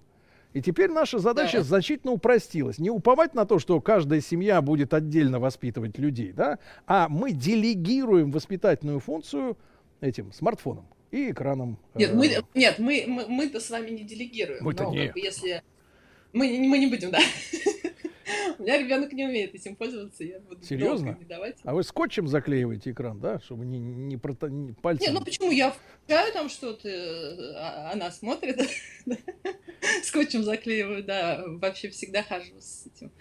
и 0.55 0.62
теперь 0.62 0.90
наша 0.90 1.19
задача 1.19 1.59
Да. 1.59 1.65
значительно 1.65 2.12
упростилась. 2.15 2.78
Не 2.78 2.89
уповать 2.89 3.35
на 3.35 3.44
то, 3.44 3.59
что 3.59 3.78
каждая 3.82 4.23
семья 4.23 4.62
будет 4.62 4.94
отдельно 4.94 5.39
воспитывать 5.39 5.98
людей, 5.98 6.32
да, 6.32 6.59
а 6.86 7.09
мы 7.11 7.32
делегируем 7.32 8.31
воспитательную 8.31 9.01
функцию 9.01 9.59
этим 10.01 10.32
смартфонам 10.32 10.86
и 11.10 11.30
экранам. 11.30 11.78
Нет, 11.94 12.10
э, 12.10 12.14
мы, 12.14 12.44
нет, 12.54 12.78
мы, 12.78 13.04
мы, 13.06 13.26
мы-то 13.28 13.60
с 13.60 13.70
вами 13.70 13.90
не 13.90 14.04
делегируем. 14.04 14.62
Мы-то 14.64 14.84
но, 14.84 14.92
не. 14.92 15.06
как 15.06 15.14
бы, 15.14 15.20
если... 15.20 15.62
Мы, 16.32 16.48
не- 16.48 16.68
мы 16.68 16.78
не 16.78 16.86
будем, 16.86 17.10
да. 17.10 17.20
У 18.58 18.62
меня 18.62 18.78
ребенок 18.78 19.12
не 19.12 19.24
умеет 19.24 19.54
этим 19.54 19.76
пользоваться, 19.76 20.24
я 20.24 20.40
буду 20.40 20.64
Серьезно? 20.64 21.16
не 21.18 21.24
давать. 21.24 21.56
А 21.62 21.74
вы 21.74 21.82
скотчем 21.82 22.26
заклеиваете 22.26 22.90
экран, 22.90 23.20
да, 23.20 23.38
чтобы 23.40 23.64
не, 23.64 23.78
не, 23.78 24.16
прото- 24.16 24.48
не 24.50 24.72
пальцем. 24.72 25.06
Не, 25.06 25.18
ну 25.18 25.24
почему? 25.24 25.50
Я 25.50 25.70
включаю 25.70 26.32
там 26.32 26.48
что-то, 26.48 26.88
а- 27.56 27.90
она 27.92 28.10
смотрит, 28.10 28.60
скотчем 30.02 30.42
заклеиваю, 30.42 31.04
да, 31.04 31.44
вообще 31.46 31.88
всегда 31.90 32.22
хожу 32.22 32.54
с 32.58 32.86
этим, 32.86 33.12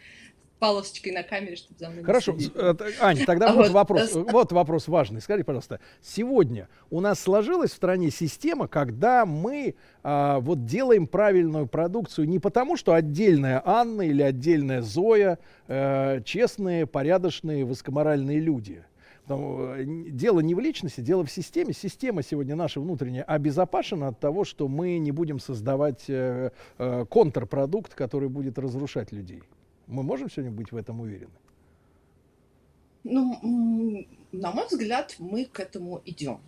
полосочкой 0.60 1.12
на 1.12 1.24
камере, 1.24 1.56
чтобы 1.56 1.78
за 1.78 1.90
мной 1.90 2.04
Хорошо, 2.04 2.36
э, 2.56 2.76
Ань, 3.02 3.26
тогда 3.26 3.54
вот 3.54 3.66
вот, 3.68 3.74
вопрос, 3.74 4.14
вот 4.14 4.52
вопрос 4.52 4.88
важный. 4.88 5.22
Скажи, 5.22 5.44
пожалуйста, 5.44 5.80
сегодня 6.02 6.70
у 6.90 7.02
нас 7.02 7.20
сложилась 7.20 7.72
в 7.72 7.76
стране 7.76 8.10
система, 8.12 8.68
когда 8.68 9.26
мы 9.26 9.76
а, 10.04 10.40
вот 10.40 10.66
делаем 10.66 11.08
правильную 11.08 11.68
продукцию 11.68 12.28
не 12.28 12.40
потому, 12.40 12.78
что 12.78 12.94
отдельная 12.94 13.62
Анна 13.66 14.04
или 14.04 14.22
отдельная 14.22 14.82
Зоя 14.82 15.40
э, 15.68 16.22
честные, 16.24 16.86
порядочные, 16.86 17.66
высокоморальные 17.66 18.40
люди. 18.40 18.84
Потому, 19.24 19.74
э, 19.76 19.84
Дело 19.86 20.40
не 20.40 20.54
в 20.54 20.60
личности, 20.60 21.02
дело 21.02 21.26
в 21.26 21.32
системе. 21.32 21.74
Система 21.74 22.22
сегодня 22.22 22.56
наша 22.56 22.80
внутренняя 22.80 23.24
обезопасена 23.24 24.10
от 24.10 24.20
того, 24.20 24.46
что 24.46 24.68
мы 24.68 24.98
не 25.00 25.12
будем 25.12 25.40
создавать 25.40 26.06
э, 26.08 26.52
э, 26.78 27.06
контрпродукт, 27.10 27.96
который 27.96 28.30
будет 28.30 28.60
разрушать 28.60 29.12
людей. 29.12 29.42
Мы 29.88 30.04
можем 30.04 30.30
сегодня 30.30 30.52
быть 30.52 30.72
в 30.72 30.78
этом 30.78 31.02
уверены? 31.02 31.32
Ну, 33.04 34.08
на 34.32 34.52
мой 34.52 34.66
взгляд, 34.68 35.16
мы 35.20 35.46
к 35.46 35.60
этому 35.60 36.02
идем. 36.06 36.40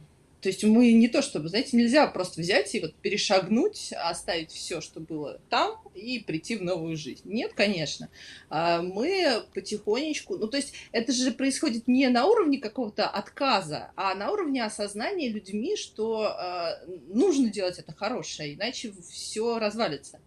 То 0.41 0.49
есть 0.49 0.63
мы 0.63 0.93
не 0.93 1.07
то 1.07 1.21
чтобы, 1.21 1.49
знаете, 1.49 1.75
нельзя 1.75 2.05
просто 2.07 2.41
взять 2.41 2.73
и 2.75 2.79
вот 2.79 2.93
перешагнуть, 2.95 3.91
оставить 3.93 4.51
все, 4.51 4.81
что 4.81 4.99
было 4.99 5.41
там, 5.49 5.79
и 5.95 6.19
прийти 6.19 6.55
в 6.55 6.61
новую 6.61 6.95
жизнь. 6.95 7.23
Нет, 7.25 7.53
конечно. 7.53 8.07
А 8.49 8.81
Мы 8.81 9.43
потихонечку, 9.53 10.37
ну 10.37 10.47
то 10.47 10.57
есть 10.57 10.73
это 10.91 11.11
же 11.11 11.31
происходит 11.31 11.87
не 11.87 12.07
на 12.09 12.27
уровне 12.27 12.59
какого-то 12.59 13.07
отказа, 13.09 13.91
а 13.95 14.13
на 14.13 14.31
уровне 14.31 14.63
осознания 14.63 15.29
людьми, 15.29 15.75
что 15.75 16.27
э, 16.27 16.87
нужно 17.07 17.49
делать 17.49 17.79
это 17.79 17.93
хорошее, 17.93 18.53
иначе 18.53 18.93
все 19.09 19.57
развалится. 19.57 20.19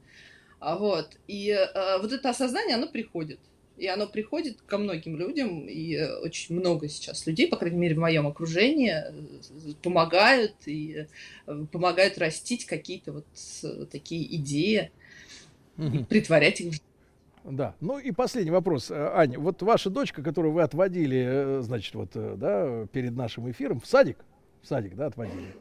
А 0.61 0.77
Вот. 0.77 1.17
И 1.27 1.51
э, 1.51 1.99
вот 2.01 2.13
это 2.13 2.31
осознание, 2.31 2.77
оно 2.77 2.87
приходит. 2.87 3.41
И 3.79 3.87
оно 3.87 4.07
приходит 4.07 4.61
ко 4.61 4.77
многим 4.77 5.17
людям, 5.17 5.67
и 5.67 5.95
э, 5.95 6.19
очень 6.19 6.55
много 6.55 6.87
сейчас 6.87 7.27
людей, 7.27 7.49
по 7.49 7.57
крайней 7.57 7.79
мере, 7.79 7.95
в 7.95 7.99
моем 7.99 8.27
окружении, 8.27 8.93
э, 8.93 9.73
помогают 9.83 10.53
и 10.67 11.07
э, 11.47 11.65
помогают 11.73 12.19
растить 12.19 12.67
какие-то 12.67 13.13
вот 13.13 13.91
такие 13.91 14.37
идеи, 14.37 14.91
и 15.79 16.05
притворять 16.05 16.61
их 16.61 16.75
в. 16.75 16.81
Да. 17.43 17.75
Ну 17.81 17.99
и 17.99 18.13
последний 18.13 18.51
вопрос, 18.51 18.91
Э, 18.91 19.13
Аня. 19.15 19.39
Вот 19.39 19.63
ваша 19.63 19.89
дочка, 19.89 20.23
которую 20.23 20.53
вы 20.53 20.61
отводили, 20.61 21.63
значит, 21.63 21.95
вот, 21.95 22.11
да, 22.13 22.87
перед 22.93 23.17
нашим 23.17 23.51
эфиром 23.51 23.81
в 23.81 23.87
садик, 23.87 24.19
в 24.63 24.67
садик, 24.67 24.95
да, 24.95 25.07
отводили. 25.07 25.55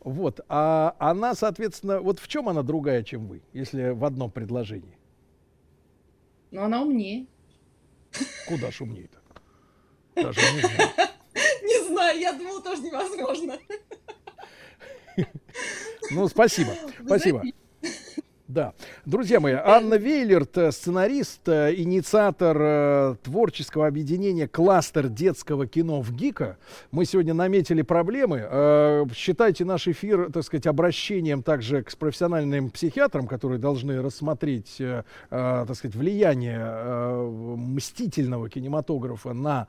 Вот. 0.00 0.40
А 0.48 0.94
она, 0.98 1.34
соответственно, 1.34 2.00
вот 2.00 2.18
в 2.18 2.28
чем 2.28 2.48
она 2.48 2.62
другая, 2.62 3.02
чем 3.02 3.26
вы, 3.26 3.42
если 3.52 3.90
в 3.90 4.04
одном 4.04 4.30
предложении? 4.30 4.98
Но 6.50 6.64
она 6.64 6.82
умнее. 6.82 7.26
Куда 8.46 8.70
ж 8.70 8.82
умнее-то? 8.82 9.18
Даже 10.14 10.40
не 10.40 10.60
знаю. 10.60 10.90
Не 11.62 11.88
знаю, 11.88 12.20
я 12.20 12.32
думала, 12.32 12.62
тоже 12.62 12.82
невозможно. 12.82 13.58
Ну, 16.10 16.28
спасибо. 16.28 16.72
Спасибо. 17.04 17.42
Да. 18.46 18.74
Друзья 19.06 19.40
мои, 19.40 19.54
Анна 19.54 19.94
Вейлерт, 19.94 20.58
э, 20.58 20.70
сценарист, 20.70 21.48
э, 21.48 21.74
инициатор 21.76 22.56
э, 22.60 23.14
творческого 23.22 23.86
объединения 23.86 24.46
«Кластер 24.46 25.08
детского 25.08 25.66
кино 25.66 26.02
в 26.02 26.12
ГИКа». 26.12 26.58
Мы 26.90 27.06
сегодня 27.06 27.32
наметили 27.32 27.80
проблемы. 27.80 29.08
Считайте 29.14 29.64
наш 29.64 29.88
эфир, 29.88 30.30
так 30.30 30.44
сказать, 30.44 30.66
обращением 30.66 31.42
также 31.42 31.82
к 31.82 31.96
профессиональным 31.96 32.68
психиатрам, 32.68 33.26
которые 33.26 33.58
должны 33.58 34.02
рассмотреть, 34.02 34.76
так 35.30 35.74
сказать, 35.74 35.96
влияние 35.96 36.58
мстительного 37.56 38.48
кинематографа 38.50 39.32
на 39.32 39.68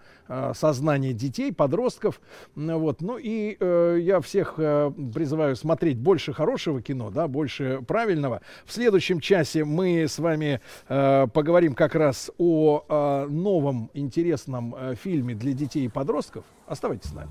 сознание 0.53 1.13
детей, 1.13 1.53
подростков. 1.53 2.19
Вот. 2.55 3.01
Ну 3.01 3.17
и 3.17 3.57
я 3.59 4.19
всех 4.21 4.55
призываю 4.55 5.55
смотреть 5.55 5.97
больше 5.97 6.33
хорошего 6.33 6.81
кино, 6.81 7.09
да, 7.09 7.27
больше 7.27 7.81
правильного. 7.87 8.41
В 8.65 8.73
следующем 8.73 9.19
часе 9.19 9.63
мы 9.63 10.07
с 10.07 10.17
вами 10.17 10.59
э, 10.89 11.27
поговорим 11.31 11.75
как 11.75 11.93
раз 11.93 12.31
о 12.37 12.83
э, 12.87 13.27
новом 13.29 13.91
интересном 13.93 14.75
э, 14.75 14.95
фильме 14.95 15.35
для 15.35 15.53
детей 15.53 15.85
и 15.85 15.87
подростков. 15.87 16.45
Оставайтесь 16.65 17.11
с 17.11 17.13
нами. 17.13 17.29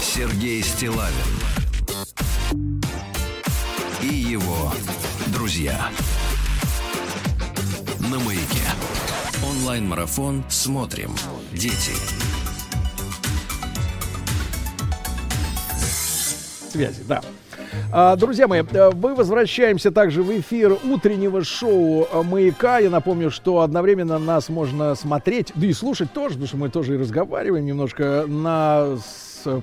Сергей 0.00 0.62
Стилавин 0.62 1.14
и 4.02 4.14
его 4.14 4.72
друзья. 5.32 5.78
На 8.10 8.18
маяке. 8.18 8.66
Онлайн-марафон 9.48 10.44
«Смотрим». 10.48 11.12
Дети. 11.52 12.39
Связи, 16.70 17.02
да. 17.06 17.20
А, 17.92 18.16
Друзья 18.16 18.48
мои, 18.48 18.62
э, 18.62 18.90
мы 18.94 19.14
возвращаемся 19.14 19.90
также 19.90 20.22
в 20.22 20.38
эфир 20.38 20.78
утреннего 20.84 21.44
шоу 21.44 22.06
э, 22.10 22.22
«Маяка». 22.22 22.78
Я 22.78 22.90
напомню, 22.90 23.30
что 23.30 23.60
одновременно 23.60 24.18
нас 24.18 24.48
можно 24.48 24.94
смотреть, 24.94 25.52
да 25.54 25.66
и 25.66 25.72
слушать 25.72 26.12
тоже, 26.12 26.30
потому 26.30 26.46
что 26.46 26.56
мы 26.56 26.68
тоже 26.70 26.94
и 26.94 26.98
разговариваем 26.98 27.64
немножко 27.64 28.24
на 28.26 28.98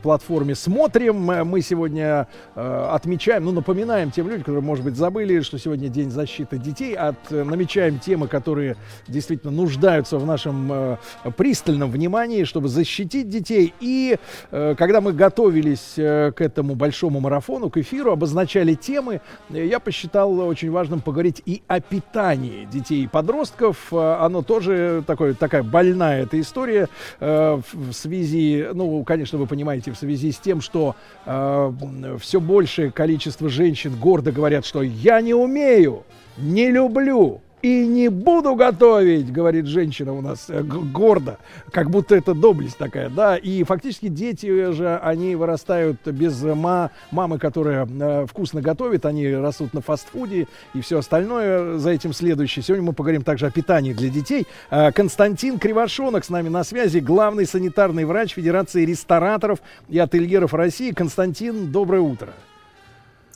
платформе 0.01 0.55
«Смотрим». 0.55 1.29
Э, 1.31 1.43
Мы 1.43 1.61
сегодня 1.61 2.27
э, 2.55 2.89
отмечаем, 2.91 3.45
ну, 3.45 3.51
напоминаем 3.51 4.11
тем 4.11 4.27
людям, 4.27 4.41
которые, 4.41 4.63
может 4.63 4.83
быть, 4.83 4.95
забыли, 4.95 5.41
что 5.41 5.57
сегодня 5.57 5.89
День 5.89 6.09
защиты 6.09 6.57
детей, 6.57 6.95
от, 6.95 7.15
э, 7.31 7.43
намечаем 7.43 7.99
темы, 7.99 8.27
которые 8.27 8.75
действительно 9.07 9.51
нуждаются 9.51 10.17
в 10.17 10.25
нашем 10.25 10.71
э, 10.71 10.97
пристальном 11.35 11.91
внимании, 11.91 12.43
чтобы 12.43 12.67
защитить 12.69 13.29
детей. 13.29 13.73
И 13.79 14.17
э, 14.51 14.75
когда 14.77 15.01
мы 15.01 15.13
готовились 15.13 15.93
э, 15.97 16.31
к 16.31 16.41
этому 16.41 16.75
большому 16.75 17.19
марафону, 17.19 17.69
к 17.69 17.77
эфиру, 17.77 18.11
обозначали 18.11 18.73
темы, 18.73 19.21
э, 19.49 19.65
я 19.65 19.79
посчитал 19.79 20.39
очень 20.39 20.71
важным 20.71 21.01
поговорить 21.01 21.41
и 21.45 21.61
о 21.67 21.79
питании 21.79 22.65
детей 22.71 23.03
и 23.03 23.07
подростков. 23.07 23.87
Э, 23.91 24.17
Оно 24.21 24.41
тоже 24.41 25.03
такое, 25.05 25.33
такая 25.33 25.63
больная 25.63 26.23
эта 26.23 26.39
история 26.39 26.87
э, 27.19 27.61
в 27.73 27.93
связи, 27.93 28.67
ну, 28.73 29.03
конечно, 29.03 29.37
вы 29.37 29.45
понимаете, 29.45 29.66
в 29.91 29.95
связи 29.95 30.31
с 30.31 30.37
тем, 30.37 30.61
что 30.61 30.95
все 31.25 32.39
большее 32.39 32.91
количество 32.91 33.49
женщин 33.49 33.95
гордо 33.95 34.31
говорят, 34.31 34.65
что 34.65 34.81
я 34.81 35.21
не 35.21 35.33
умею, 35.33 36.03
не 36.37 36.69
люблю, 36.71 37.41
и 37.61 37.85
не 37.87 38.09
буду 38.09 38.55
готовить, 38.55 39.31
говорит 39.31 39.65
женщина 39.65 40.13
у 40.13 40.21
нас 40.21 40.45
э, 40.49 40.61
гордо, 40.61 41.37
как 41.71 41.89
будто 41.89 42.15
это 42.15 42.33
доблесть 42.33 42.77
такая, 42.77 43.09
да, 43.09 43.35
и 43.35 43.63
фактически 43.63 44.07
дети 44.07 44.71
же, 44.71 44.97
они 44.97 45.35
вырастают 45.35 46.05
без 46.05 46.41
ма- 46.43 46.91
мамы, 47.11 47.39
которая 47.39 47.87
э, 47.87 48.25
вкусно 48.27 48.61
готовит, 48.61 49.05
они 49.05 49.27
растут 49.33 49.73
на 49.73 49.81
фастфуде 49.81 50.47
и 50.73 50.81
все 50.81 50.99
остальное 50.99 51.77
за 51.77 51.89
этим 51.89 52.13
следующее. 52.13 52.63
Сегодня 52.63 52.85
мы 52.85 52.93
поговорим 52.93 53.23
также 53.23 53.47
о 53.47 53.51
питании 53.51 53.93
для 53.93 54.09
детей. 54.09 54.45
Э, 54.69 54.91
Константин 54.91 55.57
Кривошонок 55.57 56.25
с 56.25 56.29
нами 56.29 56.49
на 56.49 56.63
связи, 56.63 56.99
главный 56.99 57.45
санитарный 57.45 58.05
врач 58.05 58.33
Федерации 58.33 58.85
рестораторов 58.85 59.59
и 59.89 59.97
ательеров 59.97 60.53
России. 60.53 60.91
Константин, 60.91 61.71
доброе 61.71 62.01
утро. 62.01 62.29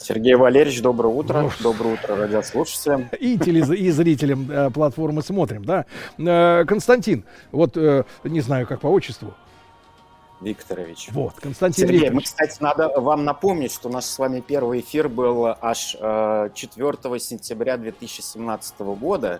Сергей 0.01 0.35
Валерьевич, 0.35 0.81
доброе 0.81 1.13
утро. 1.13 1.51
Доброе 1.61 1.93
утро, 1.93 2.15
радиослушателям. 2.15 3.09
и, 3.19 3.37
телез- 3.37 3.75
и 3.75 3.89
зрителям 3.91 4.49
э, 4.49 4.69
платформы 4.71 5.21
смотрим, 5.21 5.63
да. 5.63 5.85
Э, 6.17 6.65
Константин, 6.65 7.23
вот 7.51 7.77
э, 7.77 8.03
не 8.23 8.41
знаю, 8.41 8.67
как 8.67 8.81
по 8.81 8.87
отчеству. 8.87 9.33
Викторович. 10.41 11.09
Вот, 11.11 11.35
Константин 11.39 11.85
Сергей, 11.85 11.99
Викторович. 11.99 12.15
мы, 12.15 12.21
кстати, 12.23 12.61
надо 12.61 12.89
вам 12.99 13.23
напомнить, 13.23 13.71
что 13.71 13.89
наш 13.89 14.05
с 14.05 14.17
вами 14.17 14.41
первый 14.41 14.81
эфир 14.81 15.07
был 15.07 15.55
аж 15.61 15.95
э, 15.99 16.49
4 16.53 17.19
сентября 17.19 17.77
2017 17.77 18.79
года, 18.79 19.39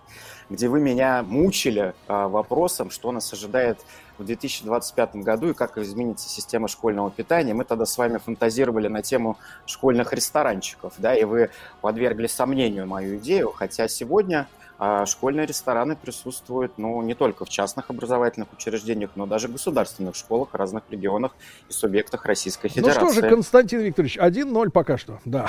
где 0.49 0.67
вы 0.67 0.79
меня 0.79 1.23
мучили 1.23 1.93
э, 2.07 2.27
вопросом, 2.27 2.91
что 2.91 3.11
нас 3.11 3.33
ожидает 3.33 3.79
в 4.19 4.25
2025 4.25 5.15
году 5.15 5.49
и 5.49 5.53
как 5.53 5.77
изменится 5.79 6.29
система 6.29 6.67
школьного 6.67 7.09
питания. 7.09 7.53
Мы 7.53 7.65
тогда 7.65 7.85
с 7.85 7.97
вами 7.97 8.19
фантазировали 8.19 8.87
на 8.87 9.01
тему 9.01 9.37
школьных 9.65 10.13
ресторанчиков, 10.13 10.93
да, 10.99 11.15
и 11.15 11.23
вы 11.23 11.49
подвергли 11.81 12.27
сомнению 12.27 12.85
мою 12.85 13.17
идею, 13.17 13.51
хотя 13.51 13.87
сегодня 13.87 14.47
а, 14.83 15.05
школьные 15.05 15.45
рестораны 15.45 15.95
присутствуют, 15.95 16.79
ну, 16.79 16.99
не 17.03 17.13
только 17.13 17.45
в 17.45 17.49
частных 17.49 17.91
образовательных 17.91 18.51
учреждениях, 18.51 19.11
но 19.13 19.27
даже 19.27 19.47
в 19.47 19.51
государственных 19.51 20.15
школах 20.15 20.55
разных 20.55 20.81
регионах 20.89 21.33
и 21.69 21.71
субъектах 21.71 22.25
Российской 22.25 22.65
Ну 22.65 22.73
Федерации. 22.73 22.99
что 22.99 23.13
же, 23.13 23.29
Константин 23.29 23.81
Викторович, 23.81 24.17
1-0 24.17 24.71
пока 24.71 24.97
что, 24.97 25.19
да. 25.23 25.47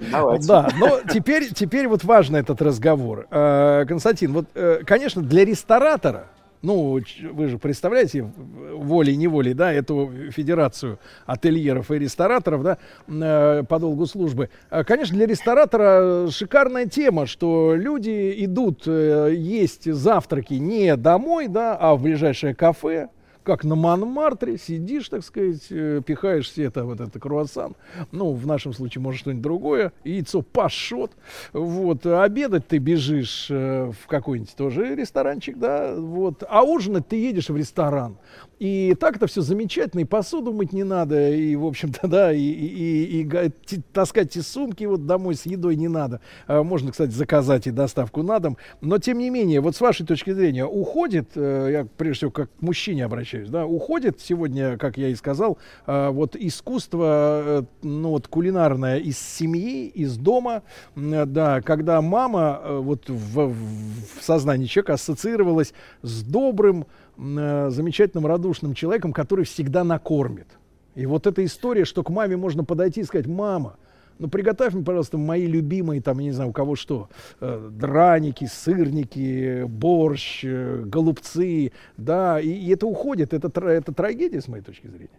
Давайте. 0.00 0.48
Да, 0.48 0.68
но 0.80 0.98
теперь, 1.08 1.54
теперь 1.54 1.86
вот 1.86 2.02
важно 2.02 2.38
этот 2.38 2.60
разговор. 2.60 3.28
Э, 3.30 3.84
Константин, 3.86 4.32
вот, 4.32 4.46
э, 4.54 4.82
конечно, 4.84 5.22
для 5.22 5.44
ресторатора, 5.44 6.26
ну, 6.62 7.00
вы 7.32 7.48
же 7.48 7.58
представляете, 7.58 8.22
волей-неволей, 8.22 9.52
да, 9.54 9.72
эту 9.72 10.10
федерацию 10.30 10.98
ательеров 11.26 11.90
и 11.90 11.98
рестораторов, 11.98 12.62
да, 12.62 12.78
э, 13.08 13.64
по 13.68 13.78
долгу 13.78 14.06
службы. 14.06 14.48
А, 14.70 14.84
Конечно, 14.84 15.16
для 15.16 15.26
ресторатора 15.26 16.28
шикарная 16.30 16.86
тема, 16.86 17.26
что 17.26 17.74
люди 17.74 18.34
идут 18.44 18.84
э, 18.86 19.34
есть 19.36 19.92
завтраки 19.92 20.54
не 20.54 20.96
домой, 20.96 21.48
да, 21.48 21.76
а 21.76 21.94
в 21.94 22.02
ближайшее 22.02 22.54
кафе, 22.54 23.08
как 23.42 23.64
на 23.64 23.74
Монмартре, 23.74 24.58
сидишь, 24.58 25.08
так 25.08 25.24
сказать, 25.24 25.66
э, 25.70 26.00
пихаешь 26.04 26.50
себе 26.50 26.66
это, 26.66 26.84
вот 26.84 27.00
это 27.00 27.18
круассан, 27.18 27.74
ну, 28.10 28.32
в 28.32 28.46
нашем 28.46 28.72
случае, 28.72 29.02
может, 29.02 29.20
что-нибудь 29.20 29.42
другое, 29.42 29.92
яйцо 30.04 30.42
пашот, 30.42 31.12
вот, 31.52 32.06
а 32.06 32.22
обедать 32.22 32.66
ты 32.66 32.78
бежишь 32.78 33.48
э, 33.50 33.90
в 33.90 34.06
какой-нибудь 34.06 34.54
тоже 34.56 34.94
ресторанчик, 34.94 35.58
да, 35.58 35.94
вот, 35.94 36.44
а 36.48 36.62
ужинать 36.62 37.08
ты 37.08 37.16
едешь 37.16 37.48
в 37.48 37.56
ресторан, 37.56 38.16
и 38.62 38.94
так 38.94 39.16
это 39.16 39.26
все 39.26 39.40
замечательно, 39.40 40.02
и 40.02 40.04
посуду 40.04 40.52
мыть 40.52 40.72
не 40.72 40.84
надо, 40.84 41.30
и, 41.32 41.56
в 41.56 41.66
общем-то, 41.66 42.06
да, 42.08 42.32
и, 42.32 42.38
и, 42.40 43.22
и- 43.22 43.46
и 43.74 43.80
таскать 43.92 44.28
эти 44.36 44.38
сумки 44.44 44.84
вот 44.84 45.04
домой 45.04 45.34
с 45.34 45.46
едой 45.46 45.74
не 45.74 45.88
надо. 45.88 46.20
А, 46.46 46.62
Можно, 46.62 46.92
кстати, 46.92 47.10
заказать 47.10 47.66
и 47.66 47.72
доставку 47.72 48.22
на 48.22 48.38
дом. 48.38 48.56
Но, 48.80 48.98
тем 48.98 49.18
не 49.18 49.30
менее, 49.30 49.60
вот 49.60 49.74
с 49.74 49.80
вашей 49.80 50.06
точки 50.06 50.32
зрения, 50.32 50.64
уходит, 50.64 51.30
э, 51.34 51.68
я 51.72 51.86
прежде 51.96 52.18
всего 52.18 52.30
как 52.30 52.50
к 52.56 52.62
мужчине 52.62 53.04
обращаюсь, 53.04 53.48
да, 53.48 53.66
уходит 53.66 54.20
сегодня, 54.20 54.78
как 54.78 54.96
я 54.96 55.08
и 55.08 55.14
сказал, 55.16 55.58
э, 55.88 56.10
вот 56.10 56.36
искусство, 56.36 57.42
э, 57.44 57.62
ну 57.82 58.10
вот 58.10 58.28
кулинарное 58.28 58.98
из 58.98 59.18
семьи, 59.18 59.88
из 59.88 60.16
дома, 60.16 60.62
да, 60.94 61.60
когда 61.62 62.00
мама 62.00 62.60
вот 62.64 63.08
в, 63.08 63.48
в- 63.48 64.22
сознании 64.22 64.66
человека 64.66 64.92
ассоциировалась 64.94 65.72
с 66.02 66.22
добрым, 66.22 66.86
э, 67.16 67.70
замечательным, 67.70 68.26
радушным 68.26 68.74
человеком, 68.74 69.12
который 69.12 69.44
всегда 69.44 69.84
накормит. 69.84 70.46
И 70.94 71.06
вот 71.06 71.26
эта 71.26 71.44
история, 71.44 71.84
что 71.84 72.02
к 72.02 72.10
маме 72.10 72.36
можно 72.36 72.64
подойти 72.64 73.00
и 73.00 73.04
сказать, 73.04 73.26
мама, 73.26 73.76
ну 74.18 74.28
приготовь 74.28 74.74
мне, 74.74 74.84
пожалуйста, 74.84 75.18
мои 75.18 75.46
любимые, 75.46 76.02
там, 76.02 76.18
я 76.18 76.26
не 76.26 76.32
знаю, 76.32 76.50
у 76.50 76.52
кого 76.52 76.76
что, 76.76 77.08
э, 77.40 77.70
драники, 77.72 78.44
сырники, 78.44 79.64
борщ, 79.64 80.44
э, 80.44 80.82
голубцы, 80.84 81.72
да, 81.96 82.40
и, 82.40 82.48
и 82.48 82.72
это 82.72 82.86
уходит, 82.86 83.32
это, 83.32 83.48
это 83.68 83.92
трагедия, 83.92 84.40
с 84.40 84.48
моей 84.48 84.62
точки 84.62 84.86
зрения. 84.86 85.18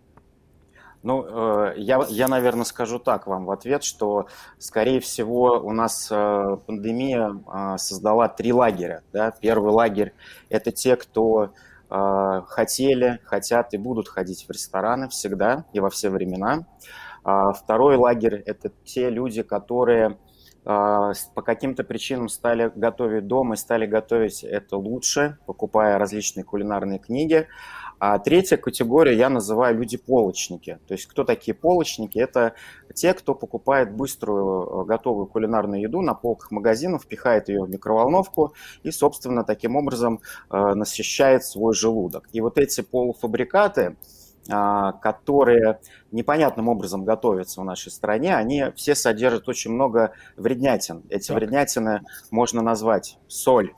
Ну, 1.02 1.26
э, 1.28 1.74
я, 1.78 2.02
я, 2.08 2.28
наверное, 2.30 2.64
скажу 2.64 2.98
так 2.98 3.28
вам 3.28 3.46
в 3.46 3.52
ответ, 3.52 3.84
что, 3.84 4.28
скорее 4.58 5.02
всего, 5.02 5.60
у 5.60 5.74
нас 5.74 6.08
э, 6.10 6.58
пандемия 6.66 7.42
создала 7.78 8.30
три 8.30 8.54
лагеря. 8.54 9.02
Да? 9.12 9.32
Первый 9.32 9.74
лагерь– 9.74 10.14
это 10.50 10.72
те, 10.72 10.96
кто 10.96 11.50
хотели, 12.48 13.20
хотят 13.24 13.74
и 13.74 13.78
будут 13.78 14.08
ходить 14.08 14.46
в 14.48 14.52
рестораны 14.52 15.10
всегда 15.10 15.66
и 15.74 15.80
во 15.80 15.90
все 15.90 16.10
времена. 16.10 16.66
А 17.24 17.54
второй 17.54 17.96
лагерь– 17.98 18.36
это 18.46 18.72
те 18.84 19.10
люди, 19.10 19.44
которые 19.44 20.18
а, 20.66 21.12
по 21.36 21.42
каким-то 21.42 21.84
причинам 21.84 22.30
стали 22.30 22.72
готовить 22.74 23.28
дома 23.28 23.56
и 23.56 23.58
стали 23.58 23.86
готовить 23.86 24.44
это 24.44 24.78
лучше, 24.78 25.38
покупая 25.46 25.98
различные 25.98 26.44
кулинарные 26.46 27.00
книги. 27.00 27.48
А 28.06 28.20
третья 28.20 28.58
категория 28.58 29.16
я 29.16 29.30
называю 29.30 29.78
люди-полочники. 29.78 30.78
То 30.90 30.94
есть 30.94 31.06
кто 31.06 31.24
такие 31.24 31.54
полочники? 31.54 32.20
Это 32.20 32.54
те, 32.94 33.14
кто 33.14 33.34
покупает 33.34 33.96
быструю 33.96 34.82
э, 34.82 34.86
готовую 34.86 35.26
кулинарную 35.26 35.84
еду 35.84 36.02
на 36.02 36.14
полках 36.14 36.52
магазинов, 36.52 37.04
впихает 37.04 37.48
ее 37.48 37.64
в 37.64 37.70
микроволновку 37.70 38.56
и, 38.84 38.92
собственно, 38.92 39.46
таким 39.46 39.78
образом 39.78 40.20
э, 40.50 40.74
насыщает 40.74 41.46
свой 41.46 41.74
желудок. 41.74 42.28
И 42.34 42.42
вот 42.42 42.58
эти 42.58 42.82
полуфабрикаты, 42.82 43.96
а, 44.50 44.92
которые 44.92 45.80
непонятным 46.12 46.68
образом 46.68 47.06
готовятся 47.06 47.62
в 47.62 47.64
нашей 47.64 47.90
стране, 47.90 48.36
они 48.36 48.66
все 48.76 48.96
содержат 48.96 49.48
очень 49.48 49.72
много 49.72 50.12
вреднятин. 50.36 51.04
Эти 51.10 51.32
вреднятины 51.32 52.02
можно 52.32 52.62
назвать 52.62 53.18
соль, 53.30 53.72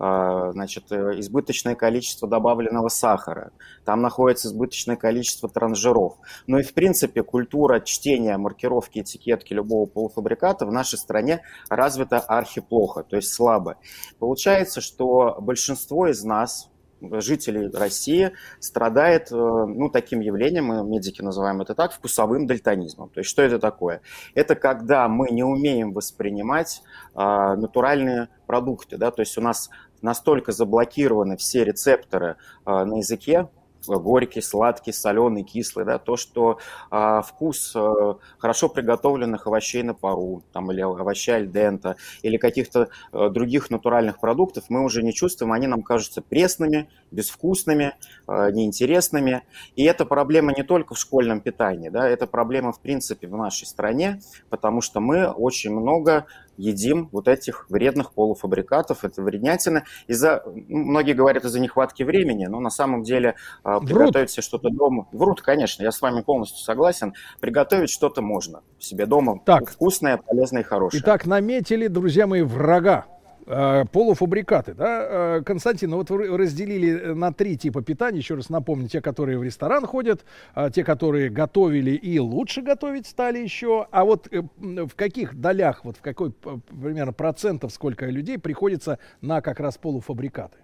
значит, 0.00 0.90
э, 0.90 1.20
избыточное 1.20 1.74
количество 1.74 2.26
добавленного 2.26 2.88
сахара, 2.88 3.52
там 3.84 4.00
находится 4.00 4.48
избыточное 4.48 4.96
количество 4.96 5.48
транжиров. 5.48 6.16
Ну 6.46 6.58
и, 6.58 6.62
в 6.62 6.72
принципе, 6.72 7.22
культура 7.22 7.80
чтения 7.80 8.38
маркировки 8.38 9.00
этикетки 9.00 9.52
любого 9.52 9.86
полуфабриката 9.86 10.64
в 10.64 10.72
нашей 10.72 10.98
стране 10.98 11.42
развита 11.68 12.18
архиплохо, 12.18 13.02
то 13.02 13.16
есть 13.16 13.32
слабо. 13.32 13.76
Получается, 14.18 14.80
что 14.80 15.36
большинство 15.40 16.08
из 16.08 16.24
нас, 16.24 16.70
жителей 17.00 17.70
России 17.70 18.32
страдает 18.58 19.32
э, 19.32 19.34
ну, 19.34 19.88
таким 19.88 20.20
явлением, 20.20 20.66
мы 20.66 20.84
медики 20.84 21.22
называем 21.22 21.60
это 21.60 21.74
так, 21.74 21.92
вкусовым 21.92 22.46
дальтонизмом. 22.46 23.08
То 23.10 23.20
есть 23.20 23.30
что 23.30 23.42
это 23.42 23.58
такое? 23.58 24.02
Это 24.34 24.54
когда 24.54 25.08
мы 25.08 25.30
не 25.30 25.42
умеем 25.42 25.92
воспринимать 25.92 26.82
а, 27.14 27.56
натуральные 27.56 28.28
продукты. 28.46 28.96
Да? 28.96 29.10
То 29.10 29.22
есть 29.22 29.36
у 29.38 29.40
нас 29.40 29.70
настолько 30.02 30.52
заблокированы 30.52 31.36
все 31.36 31.64
рецепторы 31.64 32.36
а, 32.64 32.84
на 32.84 32.98
языке, 32.98 33.48
горький, 33.86 34.40
сладкий, 34.40 34.92
соленый, 34.92 35.42
кислый, 35.42 35.84
да, 35.84 35.98
то, 35.98 36.16
что 36.16 36.58
а, 36.90 37.22
вкус 37.22 37.72
а, 37.74 38.16
хорошо 38.38 38.68
приготовленных 38.68 39.46
овощей 39.46 39.82
на 39.82 39.94
пару, 39.94 40.42
там, 40.52 40.70
или 40.72 40.80
овощей 40.80 41.36
альдента, 41.36 41.96
или 42.22 42.36
каких-то 42.36 42.88
а, 43.12 43.28
других 43.28 43.70
натуральных 43.70 44.20
продуктов 44.20 44.64
мы 44.68 44.84
уже 44.84 45.02
не 45.02 45.12
чувствуем, 45.12 45.52
они 45.52 45.66
нам 45.66 45.82
кажутся 45.82 46.22
пресными, 46.22 46.88
безвкусными, 47.10 47.94
а, 48.26 48.50
неинтересными. 48.50 49.42
И 49.76 49.84
это 49.84 50.04
проблема 50.04 50.52
не 50.52 50.62
только 50.62 50.94
в 50.94 50.98
школьном 50.98 51.40
питании, 51.40 51.88
да, 51.88 52.08
это 52.08 52.26
проблема 52.26 52.72
в 52.72 52.80
принципе 52.80 53.26
в 53.26 53.36
нашей 53.36 53.66
стране, 53.66 54.20
потому 54.48 54.80
что 54.80 55.00
мы 55.00 55.26
очень 55.28 55.72
много 55.72 56.26
едим 56.56 57.08
вот 57.12 57.28
этих 57.28 57.68
вредных 57.70 58.12
полуфабрикатов, 58.12 59.04
это 59.04 59.22
вреднятины. 59.22 59.84
Из-за, 60.06 60.42
многие 60.46 61.12
говорят 61.12 61.44
из-за 61.44 61.60
нехватки 61.60 62.02
времени, 62.02 62.46
но 62.46 62.60
на 62.60 62.70
самом 62.70 63.02
деле 63.02 63.36
а, 63.62 63.78
Врут. 63.78 63.88
приготовить 63.88 64.30
себе 64.30 64.42
что-то 64.42 64.70
дома... 64.70 65.08
Врут, 65.12 65.42
конечно, 65.42 65.82
я 65.82 65.90
с 65.90 66.00
вами 66.00 66.22
полностью 66.22 66.58
согласен. 66.58 67.14
Приготовить 67.40 67.90
что-то 67.90 68.22
можно 68.22 68.62
себе 68.78 69.06
дома. 69.06 69.40
Так. 69.44 69.70
Вкусное, 69.70 70.16
полезное 70.18 70.62
и 70.62 70.64
хорошее. 70.64 71.02
Итак, 71.02 71.26
наметили, 71.26 71.86
друзья 71.86 72.26
мои, 72.26 72.42
врага. 72.42 73.06
Э, 73.46 73.84
полуфабрикаты, 73.90 74.74
да, 74.74 75.00
Э, 75.10 75.42
Константин, 75.44 75.90
ну 75.90 75.96
вот 75.96 76.10
вы 76.10 76.36
разделили 76.36 77.12
на 77.12 77.32
три 77.32 77.56
типа 77.56 77.82
питания, 77.82 78.18
еще 78.18 78.34
раз 78.34 78.48
напомню, 78.48 78.88
те, 78.88 79.00
которые 79.00 79.38
в 79.38 79.42
ресторан 79.42 79.86
ходят, 79.86 80.24
а, 80.54 80.70
те, 80.70 80.84
которые 80.84 81.30
готовили 81.30 81.90
и 81.90 82.18
лучше 82.18 82.62
готовить 82.62 83.06
стали 83.06 83.38
еще, 83.38 83.86
а 83.90 84.04
вот 84.04 84.28
э, 84.30 84.42
в 84.58 84.94
каких 84.94 85.34
долях, 85.34 85.84
вот 85.84 85.96
в 85.96 86.00
какой 86.00 86.32
примерно 86.32 87.12
процентов 87.12 87.72
сколько 87.72 88.06
людей 88.06 88.38
приходится 88.38 88.98
на 89.20 89.40
как 89.40 89.60
раз 89.60 89.78
полуфабрикаты? 89.78 90.58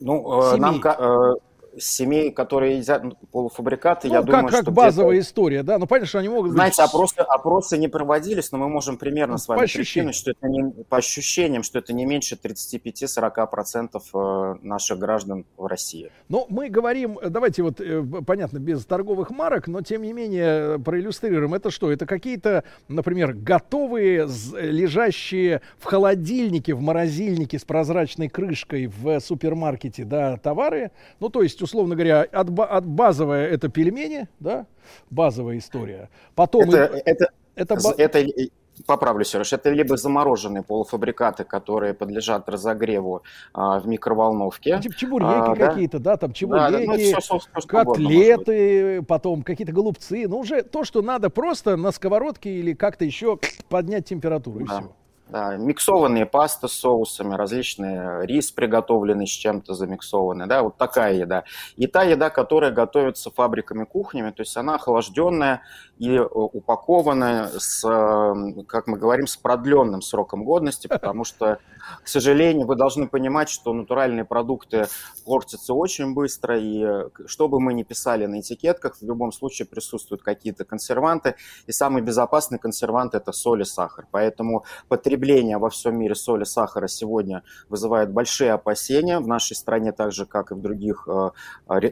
Ну, 0.00 0.42
э, 0.42 0.56
Семей. 0.56 0.60
нам, 0.60 0.80
э, 0.84 1.34
семей, 1.78 2.30
которые 2.30 2.78
едят 2.78 3.04
ну, 3.04 3.16
полуфабрикаты, 3.30 4.08
Ну, 4.08 4.14
я 4.14 4.20
как, 4.20 4.26
думаю, 4.26 4.48
как 4.48 4.62
что 4.62 4.70
базовая 4.70 5.18
история, 5.20 5.62
да, 5.62 5.78
ну 5.78 5.86
понятно, 5.86 6.08
что 6.08 6.18
они 6.18 6.28
могут 6.28 6.50
быть 6.50 6.54
Знаете, 6.54 6.82
опросы, 6.82 7.18
опросы 7.18 7.78
не 7.78 7.88
проводились, 7.88 8.52
но 8.52 8.58
мы 8.58 8.68
можем 8.68 8.96
примерно 8.96 9.34
Ну, 9.34 9.38
с 9.38 9.48
вами 9.48 9.58
по 9.58 9.64
ощущениям. 9.64 10.12
что 10.12 10.30
это 10.30 10.48
не, 10.48 10.70
по 10.84 10.96
ощущениям, 10.98 11.62
что 11.62 11.78
это 11.78 11.92
не 11.92 12.06
меньше 12.06 12.36
35-40% 12.42 14.00
э, 14.14 14.54
наших 14.62 14.98
граждан 14.98 15.44
в 15.56 15.66
России. 15.66 16.10
Ну, 16.28 16.46
мы 16.48 16.68
говорим, 16.68 17.18
э, 17.18 17.28
давайте 17.28 17.62
вот, 17.62 17.80
э, 17.80 18.02
понятно, 18.26 18.58
без 18.58 18.84
торговых 18.84 19.30
марок, 19.30 19.68
но 19.68 19.82
тем 19.82 20.02
не 20.02 20.12
менее 20.12 20.78
проиллюстрируем. 20.78 21.54
Это 21.54 21.70
что? 21.70 21.92
Это 21.92 22.06
какие-то, 22.06 22.64
например, 22.88 23.34
готовые, 23.34 24.28
лежащие 24.60 25.60
в 25.78 25.84
холодильнике, 25.84 26.74
в 26.74 26.80
морозильнике 26.80 27.58
с 27.58 27.64
прозрачной 27.64 28.28
крышкой 28.28 28.86
в 28.86 29.20
супермаркете, 29.20 30.04
да, 30.04 30.36
товары. 30.38 30.90
Ну, 31.20 31.28
то 31.28 31.42
есть, 31.42 31.65
условно 31.66 31.94
говоря, 31.94 32.22
от, 32.22 32.48
от 32.58 32.86
базовая 32.86 33.46
это 33.48 33.68
пельмени, 33.68 34.28
да, 34.40 34.66
базовая 35.10 35.58
история. 35.58 36.08
Потом... 36.34 36.62
Это, 36.62 36.84
и- 36.96 37.02
это, 37.04 37.30
это 37.54 37.74
это 37.98 38.20
ли- 38.20 38.50
поправлю, 38.86 39.24
Сереж, 39.24 39.52
это 39.52 39.70
либо 39.70 39.96
замороженные 39.96 40.62
полуфабрикаты, 40.62 41.44
которые 41.44 41.94
подлежат 41.94 42.48
разогреву 42.48 43.22
а, 43.54 43.80
в 43.80 43.86
микроволновке. 43.86 44.78
Типа 44.80 44.94
чебуреки 44.94 45.30
А, 45.30 45.54
какие-то, 45.54 45.98
да, 45.98 46.16
там 46.16 46.30
Да, 46.30 46.34
чебуреки, 46.34 46.72
да, 46.72 46.78
ну, 47.14 47.20
что 47.20 47.34
угодно 47.36 47.48
может 47.54 47.70
котлеты, 47.70 49.02
потом 49.02 49.42
какие-то 49.42 49.72
голубцы. 49.72 50.26
Ну, 50.28 50.38
уже 50.38 50.62
то, 50.62 50.84
что 50.84 51.02
надо 51.02 51.30
просто 51.30 51.76
на 51.76 51.90
сковородке 51.90 52.50
или 52.50 52.74
как-то 52.74 53.04
еще 53.04 53.38
поднять 53.68 54.04
температуру, 54.06 54.60
и 54.60 54.66
Да. 54.66 54.80
все. 54.80 54.92
Да, 55.28 55.56
миксованные 55.56 56.24
пасты 56.24 56.68
с 56.68 56.72
соусами, 56.72 57.34
различные 57.34 58.24
рис 58.26 58.52
приготовленный 58.52 59.26
с 59.26 59.30
чем-то 59.30 59.74
замиксованный, 59.74 60.46
да, 60.46 60.62
вот 60.62 60.76
такая 60.76 61.14
еда. 61.14 61.42
И 61.74 61.88
та 61.88 62.04
еда, 62.04 62.30
которая 62.30 62.70
готовится 62.70 63.32
фабриками, 63.32 63.84
кухнями, 63.84 64.30
то 64.30 64.42
есть 64.42 64.56
она 64.56 64.76
охлажденная 64.76 65.62
и 65.98 66.10
э, 66.10 66.22
упакованная 66.22 67.48
с, 67.58 67.82
э, 67.84 68.62
как 68.68 68.86
мы 68.86 68.98
говорим, 68.98 69.26
с 69.26 69.36
продленным 69.36 70.00
сроком 70.00 70.44
годности, 70.44 70.86
потому 70.86 71.24
что, 71.24 71.58
к 72.04 72.06
сожалению, 72.06 72.68
вы 72.68 72.76
должны 72.76 73.08
понимать, 73.08 73.48
что 73.48 73.72
натуральные 73.72 74.24
продукты 74.26 74.86
портятся 75.24 75.74
очень 75.74 76.14
быстро, 76.14 76.56
и 76.56 76.84
э, 76.84 77.08
что 77.26 77.48
бы 77.48 77.58
мы 77.58 77.74
ни 77.74 77.82
писали 77.82 78.26
на 78.26 78.38
этикетках, 78.38 78.96
в 78.96 79.02
любом 79.02 79.32
случае 79.32 79.66
присутствуют 79.66 80.22
какие-то 80.22 80.64
консерванты, 80.64 81.34
и 81.66 81.72
самый 81.72 82.00
безопасный 82.00 82.60
консервант– 82.60 83.14
это 83.16 83.32
соль 83.32 83.62
и 83.62 83.64
сахар. 83.64 84.06
Поэтому 84.12 84.64
потребление 84.86 85.15
потребление 85.16 85.58
во 85.58 85.70
всем 85.70 85.98
мире 85.98 86.14
соли, 86.14 86.44
сахара 86.44 86.88
сегодня 86.88 87.42
вызывает 87.68 88.12
большие 88.12 88.52
опасения. 88.52 89.18
В 89.18 89.26
нашей 89.26 89.56
стране, 89.56 89.92
так 89.92 90.12
же 90.12 90.26
как 90.26 90.50
и 90.50 90.54
в 90.54 90.60
других, 90.60 91.08
э, 91.08 91.30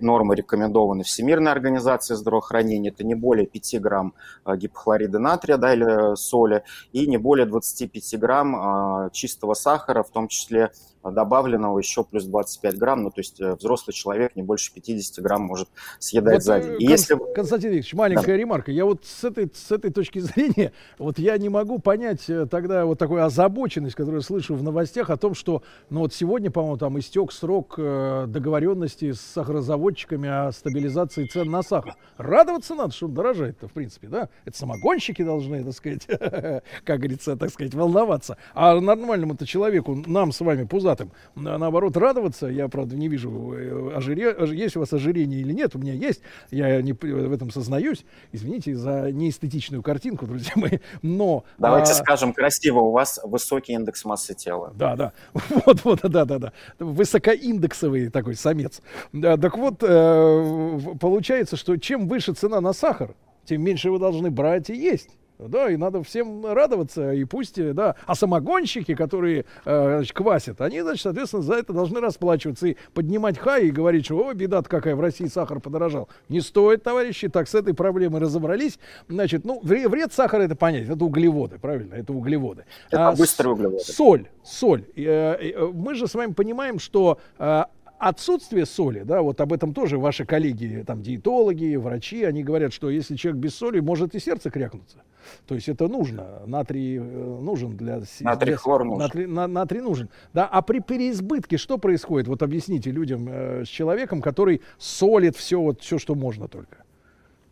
нормы 0.01 0.35
рекомендованы 0.35 1.05
Всемирной 1.05 1.53
организацией 1.53 2.19
здравоохранения. 2.19 2.91
Это 2.91 3.05
не 3.05 3.15
более 3.15 3.47
5 3.47 3.81
грамм 3.81 4.13
э, 4.45 4.57
гипохлорида 4.57 5.19
натрия 5.19 5.57
да, 5.57 5.73
или 5.73 6.17
соли 6.17 6.65
и 6.93 7.07
не 7.07 7.17
более 7.17 7.47
25 7.47 8.21
грамм 8.21 8.57
э, 8.57 9.11
чистого 9.13 9.55
сахара, 9.55 10.03
в 10.03 10.11
том 10.11 10.29
числе 10.29 10.71
добавленного 11.11 11.79
еще 11.79 12.05
плюс 12.05 12.25
25 12.25 12.79
грамм, 12.79 13.03
ну 13.03 13.11
то 13.11 13.21
есть 13.21 13.41
э, 13.41 13.55
взрослый 13.55 13.95
человек 13.95 14.37
не 14.37 14.43
больше 14.43 14.73
50 14.73 15.23
грамм 15.23 15.43
может 15.43 15.69
съедать 15.99 16.35
вот, 16.35 16.43
за 16.43 16.59
э, 16.59 16.63
день. 16.63 16.73
И 16.83 16.87
Кон- 16.87 16.93
если... 16.93 17.15
Константин 17.35 17.71
Викторович, 17.71 17.95
маленькая 17.95 18.27
да. 18.27 18.37
ремарка. 18.37 18.73
Я 18.73 18.85
вот 18.85 19.05
с 19.05 19.25
этой, 19.25 19.51
с 19.53 19.71
этой 19.71 19.91
точки 19.93 20.19
зрения, 20.21 20.73
вот 20.99 21.19
я 21.19 21.37
не 21.39 21.49
могу 21.49 21.79
понять 21.79 22.29
э, 22.29 22.47
тогда 22.47 22.85
вот 22.85 22.99
такую 22.99 23.25
озабоченность, 23.25 23.95
которую 23.95 24.21
я 24.21 24.27
слышу 24.27 24.55
в 24.55 24.63
новостях 24.63 25.11
о 25.11 25.17
том, 25.17 25.35
что, 25.35 25.63
ну 25.91 26.01
вот 26.01 26.15
сегодня, 26.15 26.51
по-моему, 26.51 26.77
там 26.77 26.99
истек 26.99 27.33
срок 27.33 27.75
договоренности 27.77 29.13
с 29.13 29.21
сахарозаводчиками 29.21 30.29
о 30.29 30.53
стабилизации 30.53 31.27
цен 31.27 31.51
на 31.51 31.63
сахар. 31.63 31.97
Радоваться 32.17 32.75
надо, 32.75 32.93
что 32.93 33.07
он 33.07 33.15
дорожает-то, 33.15 33.69
в 33.69 33.73
принципе, 33.73 34.09
да? 34.09 34.29
Это 34.45 34.57
самогонщики 34.57 35.23
должны, 35.23 35.65
так 35.65 35.75
сказать, 35.75 36.07
как 36.85 36.99
говорится, 36.99 37.37
так 37.37 37.51
сказать, 37.51 37.75
волноваться. 37.75 38.37
А 38.55 38.81
нормальному-то 38.81 39.47
человеку, 39.47 39.95
нам 40.07 40.33
с 40.33 40.41
вами, 40.41 40.65
пузатым, 40.65 40.94
богатым. 40.95 41.13
Наоборот, 41.35 41.97
радоваться. 41.97 42.47
Я, 42.47 42.69
правда, 42.69 42.97
не 42.97 43.09
вижу, 43.09 43.53
э, 43.55 43.97
ожире... 43.97 44.37
есть 44.53 44.77
у 44.77 44.81
вас 44.81 44.93
ожирение 44.93 45.41
или 45.41 45.53
нет. 45.53 45.75
У 45.75 45.79
меня 45.79 45.93
есть. 45.93 46.21
Я 46.51 46.81
не 46.83 46.93
в 46.93 47.33
этом 47.33 47.51
сознаюсь. 47.51 48.05
Извините 48.33 48.75
за 48.75 49.11
неэстетичную 49.13 49.83
картинку, 49.83 50.27
друзья 50.27 50.53
мои. 50.57 50.79
Но... 51.03 51.45
Давайте 51.59 51.93
а... 51.93 51.95
скажем 51.95 52.33
красиво. 52.33 52.81
У 52.81 52.91
вас 52.93 53.21
высокий 53.25 53.73
индекс 53.73 54.05
массы 54.05 54.35
тела. 54.35 54.73
Да, 54.75 54.97
да. 54.97 55.13
Вот, 55.67 55.85
вот, 55.85 56.01
да, 56.03 56.25
да, 56.25 56.39
да. 56.39 56.53
Высокоиндексовый 56.79 58.11
такой 58.11 58.35
самец. 58.35 58.83
Да, 59.13 59.37
так 59.37 59.57
вот, 59.57 59.83
э, 59.83 60.79
получается, 61.01 61.57
что 61.57 61.77
чем 61.77 62.09
выше 62.09 62.33
цена 62.33 62.61
на 62.61 62.73
сахар, 62.73 63.15
тем 63.45 63.63
меньше 63.63 63.91
вы 63.91 63.99
должны 63.99 64.31
брать 64.31 64.71
и 64.71 64.75
есть. 64.75 65.11
Да, 65.39 65.69
и 65.69 65.77
надо 65.77 66.03
всем 66.03 66.47
радоваться, 66.47 67.13
и 67.13 67.25
пусть, 67.25 67.61
да. 67.75 67.97
А 68.07 68.15
самогонщики, 68.15 68.95
которые 68.95 69.45
э, 69.65 69.97
значит, 69.97 70.13
квасят, 70.13 70.61
они, 70.61 70.81
значит, 70.81 71.03
соответственно, 71.03 71.43
за 71.43 71.55
это 71.55 71.73
должны 71.73 72.01
расплачиваться 72.01 72.69
и 72.69 72.77
поднимать 72.93 73.39
хай 73.39 73.67
и 73.67 73.71
говорить, 73.71 74.05
что, 74.05 74.29
о, 74.29 74.33
беда 74.33 74.63
какая, 74.63 74.95
в 74.95 75.01
России 75.01 75.27
сахар 75.27 75.59
подорожал. 75.61 76.09
Не 76.29 76.41
стоит, 76.41 76.85
товарищи, 76.85 77.29
так 77.29 77.49
с 77.49 77.55
этой 77.55 77.75
проблемой 77.75 78.21
разобрались. 78.21 78.79
Значит, 79.09 79.45
ну, 79.45 79.61
вред 79.63 80.13
сахара, 80.13 80.43
это 80.43 80.55
понять, 80.55 80.89
это 80.89 81.05
углеводы, 81.05 81.59
правильно, 81.59 81.95
это 81.95 82.13
углеводы. 82.13 82.65
Это 82.91 83.09
а, 83.09 83.13
быстрые 83.13 83.55
углеводы. 83.55 83.83
Соль, 83.83 84.29
соль. 84.45 84.85
Э, 84.97 85.37
э, 85.41 85.71
мы 85.73 85.95
же 85.95 86.07
с 86.07 86.15
вами 86.15 86.33
понимаем, 86.33 86.79
что 86.79 87.19
э, 87.39 87.65
отсутствие 88.09 88.67
соли, 88.67 89.03
да, 89.03 89.23
вот 89.23 89.41
об 89.41 89.53
этом 89.53 89.73
тоже 89.73 89.99
ваши 89.99 90.27
коллеги, 90.27 90.85
там, 90.87 91.03
диетологи, 91.03 91.77
врачи, 91.77 92.23
они 92.25 92.43
говорят, 92.43 92.73
что 92.73 92.91
если 92.91 93.17
человек 93.17 93.41
без 93.41 93.55
соли, 93.55 93.81
может 93.81 94.15
и 94.15 94.21
сердце 94.21 94.51
крякнуться. 94.51 94.99
То 95.47 95.55
есть 95.55 95.71
это 95.71 95.89
нужно. 95.89 96.43
Натрий 96.47 96.99
э, 96.99 97.01
нужен 97.01 97.79
для... 97.79 98.03
Натрий 98.21 98.55
хлор 98.55 98.85
нужен. 98.85 98.99
Натрий, 98.99 99.27
на, 99.27 99.47
натрий 99.47 99.81
нужен. 99.81 100.11
Да, 100.35 100.47
а 100.47 100.61
при 100.61 100.81
переизбытке 100.81 101.57
что 101.57 101.79
происходит? 101.79 102.29
Вот 102.29 102.43
объясните 102.43 102.91
людям 102.91 103.27
э, 103.31 103.65
с 103.65 103.69
человеком, 103.69 104.21
который 104.21 104.61
солит 104.77 105.35
все, 105.35 105.59
вот, 105.59 105.81
все, 105.81 105.99
что 105.99 106.15
можно 106.15 106.47
только. 106.47 106.84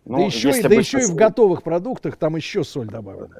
Ну, 0.04 0.18
да 0.18 0.24
еще, 0.24 0.50
и, 0.50 0.62
да 0.62 0.74
еще 0.74 1.00
и 1.00 1.04
в 1.04 1.14
готовых 1.14 1.62
продуктах 1.62 2.16
там 2.16 2.34
еще 2.34 2.64
соль 2.64 2.88
добавлена. 2.88 3.34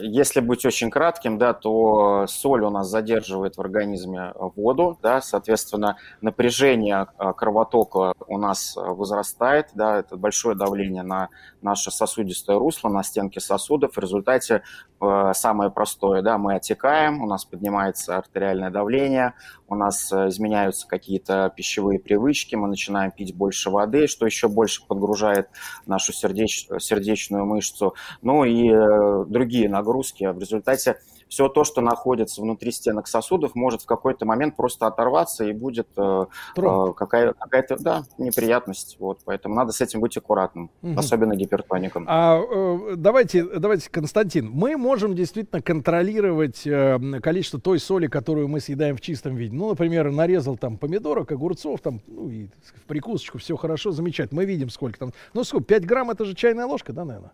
Если 0.00 0.40
быть 0.40 0.64
очень 0.66 0.90
кратким, 0.90 1.38
да, 1.38 1.54
то 1.54 2.26
соль 2.28 2.62
у 2.64 2.70
нас 2.70 2.88
задерживает 2.88 3.56
в 3.56 3.60
организме 3.60 4.32
воду, 4.34 4.98
да, 5.02 5.22
соответственно, 5.22 5.96
напряжение 6.20 7.06
а, 7.16 7.32
кровотока 7.32 8.12
у 8.26 8.36
нас 8.36 8.74
возрастает, 8.76 9.68
да, 9.74 10.00
это 10.00 10.16
большое 10.16 10.54
давление 10.54 11.02
на 11.02 11.30
наше 11.62 11.90
сосудистое 11.90 12.58
русло, 12.58 12.88
на 12.88 13.02
стенки 13.02 13.38
сосудов. 13.38 13.94
В 13.94 13.98
результате 13.98 14.62
э, 15.00 15.32
самое 15.34 15.70
простое, 15.70 16.22
да, 16.22 16.38
мы 16.38 16.54
отекаем, 16.54 17.22
у 17.22 17.26
нас 17.26 17.44
поднимается 17.44 18.16
артериальное 18.16 18.70
давление, 18.70 19.34
у 19.68 19.74
нас 19.74 20.12
э, 20.12 20.28
изменяются 20.28 20.86
какие-то 20.86 21.52
пищевые 21.56 21.98
привычки, 21.98 22.54
мы 22.54 22.68
начинаем 22.68 23.10
пить 23.10 23.34
больше 23.34 23.70
воды, 23.70 24.06
что 24.06 24.26
еще 24.26 24.48
больше 24.48 24.86
подгружает 24.86 25.48
нашу 25.86 26.12
сердеч, 26.12 26.68
сердечную 26.78 27.46
мышцу, 27.46 27.94
ну 28.20 28.44
и 28.44 28.68
э, 28.68 29.24
другие 29.26 29.68
нагрузки. 29.68 30.24
В 30.24 30.38
результате 30.38 30.98
все 31.32 31.48
то, 31.48 31.64
что 31.64 31.80
находится 31.80 32.42
внутри 32.42 32.72
стенок 32.72 33.08
сосудов, 33.08 33.54
может 33.54 33.80
в 33.80 33.86
какой-то 33.86 34.26
момент 34.26 34.54
просто 34.54 34.86
оторваться 34.86 35.44
и 35.44 35.52
будет 35.54 35.88
э, 35.96 36.26
э, 36.58 36.92
какая, 36.94 37.32
какая-то 37.32 37.78
да, 37.78 38.02
неприятность. 38.18 38.98
Вот, 39.00 39.20
поэтому 39.24 39.54
надо 39.54 39.72
с 39.72 39.80
этим 39.80 40.00
быть 40.02 40.14
аккуратным, 40.14 40.70
угу. 40.82 40.98
особенно 40.98 41.34
гипертоником. 41.34 42.04
А, 42.06 42.38
э, 42.38 42.96
давайте, 42.96 43.44
давайте, 43.44 43.88
Константин, 43.90 44.50
мы 44.50 44.76
можем 44.76 45.14
действительно 45.14 45.62
контролировать 45.62 46.66
э, 46.66 46.98
количество 47.22 47.58
той 47.58 47.78
соли, 47.78 48.08
которую 48.08 48.48
мы 48.48 48.60
съедаем 48.60 48.98
в 48.98 49.00
чистом 49.00 49.34
виде. 49.34 49.56
Ну, 49.56 49.70
например, 49.70 50.10
нарезал 50.10 50.58
там 50.58 50.76
помидорок, 50.76 51.32
огурцов, 51.32 51.80
там, 51.80 52.02
ну, 52.08 52.28
и 52.28 52.48
в 52.76 52.82
прикусочку, 52.86 53.38
все 53.38 53.56
хорошо, 53.56 53.92
замечательно. 53.92 54.42
Мы 54.42 54.44
видим, 54.44 54.68
сколько 54.68 54.98
там. 54.98 55.12
Ну, 55.32 55.44
сколько, 55.44 55.64
5 55.64 55.86
грамм 55.86 56.10
это 56.10 56.26
же 56.26 56.34
чайная 56.34 56.66
ложка, 56.66 56.92
да, 56.92 57.06
наверное? 57.06 57.32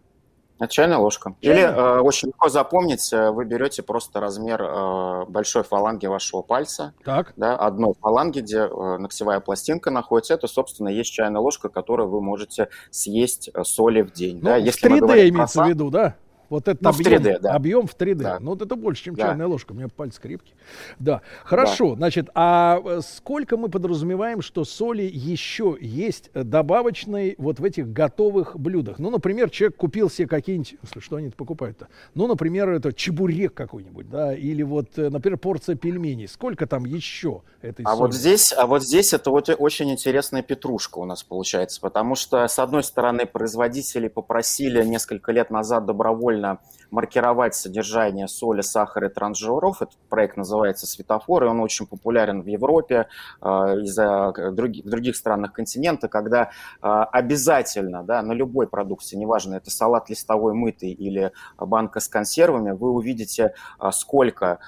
Это 0.58 0.72
чайная 0.72 0.98
ложка. 0.98 1.34
Чайная? 1.40 1.68
Или 1.68 1.78
э, 1.78 2.00
очень 2.00 2.28
легко 2.28 2.48
запомнить, 2.48 3.12
э, 3.12 3.30
вы 3.30 3.44
берете 3.44 3.82
просто 3.82 4.20
размер 4.20 4.62
э, 4.62 5.24
большой 5.28 5.62
фаланги 5.62 6.06
вашего 6.06 6.42
пальца. 6.42 6.94
Так. 7.04 7.32
Да, 7.36 7.56
одной 7.56 7.94
фаланги, 8.00 8.40
где 8.40 8.58
э, 8.58 8.96
ногтевая 8.98 9.40
пластинка 9.40 9.90
находится. 9.90 10.34
Это, 10.34 10.48
собственно, 10.48 10.88
есть 10.88 11.12
чайная 11.12 11.40
ложка, 11.40 11.68
которую 11.68 12.08
вы 12.08 12.20
можете 12.20 12.68
съесть 12.90 13.50
э, 13.54 13.62
соли 13.64 14.02
в 14.02 14.12
день. 14.12 14.38
Ну, 14.38 14.46
да? 14.46 14.56
Если 14.56 14.88
в 14.88 14.92
3D 14.92 15.28
имеется 15.28 15.62
в 15.62 15.68
виду, 15.68 15.90
да? 15.90 16.16
Вот 16.48 16.66
этот 16.66 16.82
ну, 16.82 16.90
объем, 16.90 17.22
в 17.22 17.26
3D, 17.26 17.38
да. 17.40 17.52
объем 17.52 17.86
в 17.86 17.94
3D. 17.94 18.14
Да. 18.14 18.38
Ну, 18.40 18.50
вот 18.50 18.62
это 18.62 18.74
больше, 18.74 19.04
чем 19.04 19.14
да. 19.14 19.28
чайная 19.28 19.46
ложка. 19.46 19.72
У 19.72 19.74
меня 19.74 19.88
пальцы 19.88 20.20
крепкие. 20.20 20.56
Да. 20.98 21.20
Хорошо. 21.44 21.90
Да. 21.90 21.96
Значит, 21.96 22.30
а 22.34 22.80
э, 22.82 23.00
сколько 23.02 23.56
мы 23.56 23.68
подразумеваем, 23.68 24.40
что 24.40 24.64
соли 24.64 25.02
еще 25.02 25.76
есть 25.80 26.30
добавочной 26.32 27.34
вот 27.38 27.60
в 27.60 27.64
этих 27.64 27.92
готовых 27.92 28.58
блюдах? 28.58 28.98
Ну, 28.98 29.10
например, 29.10 29.50
человек 29.50 29.76
купил 29.76 30.08
себе 30.08 30.26
какие-нибудь... 30.26 30.76
Что 30.98 31.16
они 31.16 31.28
покупают-то? 31.30 31.88
Ну, 32.14 32.26
например, 32.26 32.70
это 32.70 32.92
чебурек 32.92 33.52
какой-нибудь, 33.52 34.08
да? 34.08 34.34
Или 34.34 34.62
вот, 34.62 34.98
э, 34.98 35.10
например, 35.10 35.38
порция 35.38 35.76
пельменей. 35.76 36.28
Сколько 36.28 36.66
там 36.66 36.86
еще 36.86 37.42
этой 37.60 37.84
а 37.84 37.90
соли? 37.90 38.00
Вот 38.00 38.14
здесь, 38.14 38.52
а 38.56 38.66
вот 38.66 38.82
здесь 38.82 39.12
это 39.12 39.30
вот 39.30 39.50
очень 39.58 39.90
интересная 39.90 40.42
петрушка 40.42 40.98
у 40.98 41.04
нас 41.04 41.22
получается. 41.22 41.80
Потому 41.80 42.14
что, 42.14 42.46
с 42.48 42.58
одной 42.58 42.82
стороны, 42.82 43.26
производители 43.26 44.08
попросили 44.08 44.82
несколько 44.82 45.32
лет 45.32 45.50
назад 45.50 45.84
добровольно 45.84 46.37
правильно 46.38 46.60
маркировать 46.90 47.54
содержание 47.54 48.28
соли, 48.28 48.62
сахара 48.62 49.08
и 49.08 49.12
трансжиров. 49.12 49.82
Этот 49.82 49.98
проект 50.08 50.36
называется 50.36 50.86
«Светофор», 50.86 51.44
и 51.44 51.46
он 51.46 51.60
очень 51.60 51.86
популярен 51.86 52.42
в 52.42 52.46
Европе 52.46 53.08
э, 53.40 53.80
и 53.82 53.86
за 53.86 54.32
других, 54.52 54.84
в 54.84 54.88
других 54.88 55.16
странах 55.16 55.52
континента, 55.52 56.08
когда 56.08 56.50
э, 56.82 56.86
обязательно 56.86 58.02
да, 58.04 58.22
на 58.22 58.32
любой 58.32 58.66
продукции, 58.66 59.16
неважно, 59.16 59.56
это 59.56 59.70
салат 59.70 60.08
листовой 60.08 60.54
мытый 60.54 60.92
или 60.92 61.32
банка 61.58 62.00
с 62.00 62.08
консервами, 62.08 62.70
вы 62.70 62.90
увидите, 62.90 63.54
э, 63.80 63.90
сколько 63.92 64.58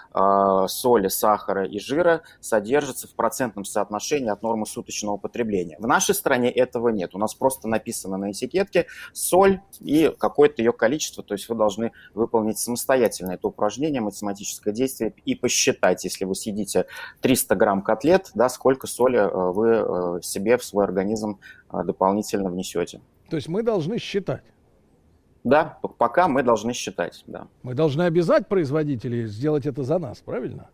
соли, 0.66 1.08
сахара 1.08 1.64
и 1.64 1.78
жира 1.78 2.22
содержится 2.40 3.08
в 3.08 3.14
процентном 3.14 3.64
соотношении 3.64 4.30
от 4.30 4.42
нормы 4.42 4.66
суточного 4.66 5.16
потребления. 5.16 5.76
В 5.78 5.86
нашей 5.86 6.14
стране 6.14 6.50
этого 6.50 6.88
нет. 6.88 7.14
У 7.14 7.18
нас 7.18 7.34
просто 7.34 7.68
написано 7.68 8.16
на 8.16 8.32
этикетке 8.32 8.86
соль 9.12 9.60
и 9.80 10.12
какое-то 10.18 10.62
ее 10.62 10.72
количество, 10.72 11.22
то 11.22 11.34
есть 11.34 11.48
вы 11.48 11.54
должны 11.60 11.92
выполнить 12.14 12.58
самостоятельно 12.58 13.32
это 13.32 13.46
упражнение, 13.48 14.00
математическое 14.00 14.72
действие 14.72 15.12
и 15.24 15.34
посчитать, 15.34 16.04
если 16.04 16.24
вы 16.24 16.34
съедите 16.34 16.86
300 17.20 17.54
грамм 17.54 17.82
котлет, 17.82 18.30
да, 18.34 18.48
сколько 18.48 18.86
соли 18.86 19.18
э, 19.18 19.52
вы 19.52 19.68
э, 19.68 20.22
себе 20.22 20.56
в 20.56 20.64
свой 20.64 20.84
организм 20.84 21.38
э, 21.72 21.84
дополнительно 21.84 22.50
внесете. 22.50 23.00
То 23.28 23.36
есть 23.36 23.48
мы 23.48 23.62
должны 23.62 23.98
считать? 23.98 24.44
Да, 25.44 25.78
пока 25.98 26.28
мы 26.28 26.42
должны 26.42 26.72
считать, 26.72 27.24
да. 27.26 27.46
Мы 27.62 27.74
должны 27.74 28.02
обязать 28.02 28.48
производителей 28.48 29.26
сделать 29.26 29.66
это 29.66 29.84
за 29.84 29.98
нас, 29.98 30.18
правильно? 30.18 30.68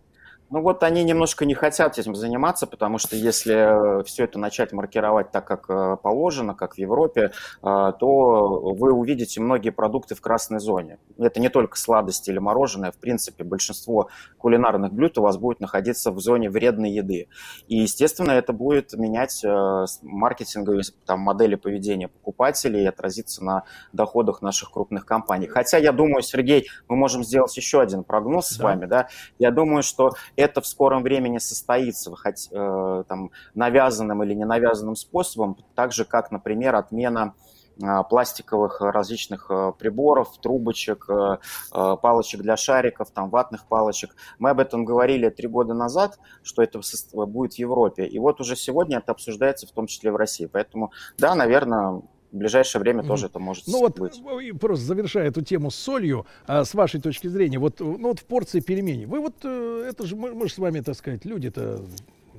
Ну 0.48 0.62
вот 0.62 0.82
они 0.84 1.02
немножко 1.02 1.44
не 1.44 1.54
хотят 1.54 1.98
этим 1.98 2.14
заниматься, 2.14 2.66
потому 2.66 2.98
что 2.98 3.16
если 3.16 4.04
все 4.04 4.24
это 4.24 4.38
начать 4.38 4.72
маркировать 4.72 5.32
так, 5.32 5.44
как 5.44 5.68
э, 5.68 5.96
положено, 6.00 6.54
как 6.54 6.74
в 6.74 6.78
Европе, 6.78 7.32
э, 7.62 7.92
то 7.98 8.60
вы 8.60 8.92
увидите 8.92 9.40
многие 9.40 9.70
продукты 9.70 10.14
в 10.14 10.20
красной 10.20 10.60
зоне. 10.60 10.98
Это 11.18 11.40
не 11.40 11.48
только 11.48 11.76
сладости 11.76 12.30
или 12.30 12.38
мороженое, 12.38 12.92
в 12.92 12.98
принципе, 12.98 13.42
большинство 13.42 14.08
кулинарных 14.38 14.92
блюд 14.92 15.18
у 15.18 15.22
вас 15.22 15.36
будет 15.36 15.58
находиться 15.58 16.12
в 16.12 16.20
зоне 16.20 16.48
вредной 16.48 16.90
еды. 16.90 17.28
И, 17.66 17.78
естественно, 17.78 18.30
это 18.30 18.52
будет 18.52 18.92
менять 18.92 19.44
э, 19.44 19.84
маркетинговые 20.02 20.84
там, 21.06 21.20
модели 21.20 21.56
поведения 21.56 22.06
покупателей 22.06 22.84
и 22.84 22.86
отразиться 22.86 23.44
на 23.44 23.64
доходах 23.92 24.42
наших 24.42 24.70
крупных 24.70 25.06
компаний. 25.06 25.48
Хотя, 25.48 25.78
я 25.78 25.90
думаю, 25.90 26.22
Сергей, 26.22 26.68
мы 26.88 26.94
можем 26.94 27.24
сделать 27.24 27.56
еще 27.56 27.80
один 27.80 28.04
прогноз 28.04 28.48
да. 28.50 28.54
с 28.54 28.58
вами. 28.60 28.86
Да? 28.86 29.08
Я 29.40 29.50
думаю, 29.50 29.82
что 29.82 30.12
это 30.36 30.60
в 30.60 30.66
скором 30.66 31.02
времени 31.02 31.38
состоится, 31.38 32.14
хоть 32.14 32.48
э, 32.52 33.04
там, 33.08 33.30
навязанным 33.54 34.22
или 34.22 34.34
не 34.34 34.44
навязанным 34.44 34.96
способом, 34.96 35.56
так 35.74 35.92
же, 35.92 36.04
как, 36.04 36.30
например, 36.30 36.76
отмена 36.76 37.34
э, 37.82 37.86
пластиковых 38.08 38.80
различных 38.80 39.50
э, 39.50 39.72
приборов, 39.78 40.38
трубочек, 40.40 41.08
э, 41.08 41.38
палочек 41.72 42.42
для 42.42 42.56
шариков, 42.56 43.10
там, 43.10 43.30
ватных 43.30 43.66
палочек. 43.66 44.14
Мы 44.38 44.50
об 44.50 44.60
этом 44.60 44.84
говорили 44.84 45.30
три 45.30 45.48
года 45.48 45.74
назад, 45.74 46.18
что 46.42 46.62
это 46.62 46.80
будет 47.26 47.54
в 47.54 47.58
Европе. 47.58 48.06
И 48.06 48.18
вот 48.18 48.40
уже 48.40 48.56
сегодня 48.56 48.98
это 48.98 49.12
обсуждается 49.12 49.66
в 49.66 49.72
том 49.72 49.86
числе 49.86 50.12
в 50.12 50.16
России. 50.16 50.46
Поэтому, 50.46 50.92
да, 51.18 51.34
наверное, 51.34 52.02
в 52.32 52.36
ближайшее 52.36 52.80
время 52.80 53.02
mm. 53.02 53.06
тоже 53.06 53.26
это 53.26 53.38
может 53.38 53.66
ну 53.66 53.88
быть. 53.88 54.18
вот 54.20 54.60
просто 54.60 54.84
завершая 54.84 55.28
эту 55.28 55.42
тему 55.42 55.70
с 55.70 55.76
солью, 55.76 56.26
а, 56.46 56.64
с 56.64 56.74
вашей 56.74 57.00
точки 57.00 57.28
зрения, 57.28 57.58
вот, 57.58 57.80
ну 57.80 58.08
вот 58.08 58.20
в 58.20 58.24
порции 58.24 58.60
пельменей, 58.60 59.06
вы 59.06 59.20
вот 59.20 59.34
э, 59.44 59.86
это 59.88 60.06
же 60.06 60.16
мы, 60.16 60.34
мы 60.34 60.48
же 60.48 60.54
с 60.54 60.58
вами, 60.58 60.80
так 60.80 60.96
сказать, 60.96 61.24
люди-то 61.24 61.84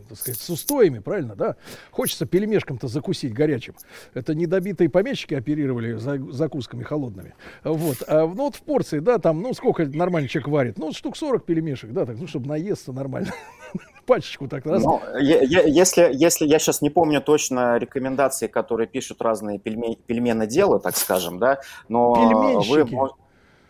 так 0.08 0.18
сказать, 0.18 0.40
с 0.40 0.50
устоями, 0.50 1.00
правильно, 1.00 1.36
да? 1.36 1.56
Хочется 1.92 2.26
пельмешком-то 2.26 2.88
закусить 2.88 3.34
горячим. 3.34 3.76
Это 4.14 4.34
недобитые 4.36 4.90
помещики 4.90 5.34
оперировали 5.34 5.94
за, 5.94 6.18
закусками 6.32 6.84
холодными. 6.84 7.34
Вот. 7.64 7.98
А, 8.08 8.26
ну 8.26 8.46
вот 8.46 8.56
в 8.56 8.62
порции, 8.62 9.00
да, 9.00 9.20
там, 9.20 9.42
ну 9.42 9.54
сколько 9.54 9.86
нормальный 9.86 10.30
человек 10.30 10.48
варит? 10.50 10.78
Ну, 10.78 10.92
штук 10.92 11.18
40 11.18 11.46
пельмешек, 11.46 11.92
да, 11.92 12.06
так, 12.06 12.18
ну, 12.18 12.28
чтобы 12.28 12.48
наесться 12.48 12.92
нормально. 12.92 13.32
Пачечку 14.06 14.48
так 14.48 14.66
раз. 14.66 14.84
Ну, 14.84 15.02
если, 15.20 16.10
если 16.14 16.46
я 16.46 16.60
сейчас 16.60 16.82
не 16.82 16.90
помню 16.90 17.22
точно 17.22 17.78
рекомендации, 17.78 18.48
которые 18.48 18.88
пишут 18.88 19.22
разные 19.22 19.60
пельме, 19.60 19.96
пельмены 19.96 20.48
дела, 20.48 20.80
так 20.80 20.96
скажем, 20.96 21.40
да, 21.40 21.60
но 21.90 22.14
вы 22.62 22.86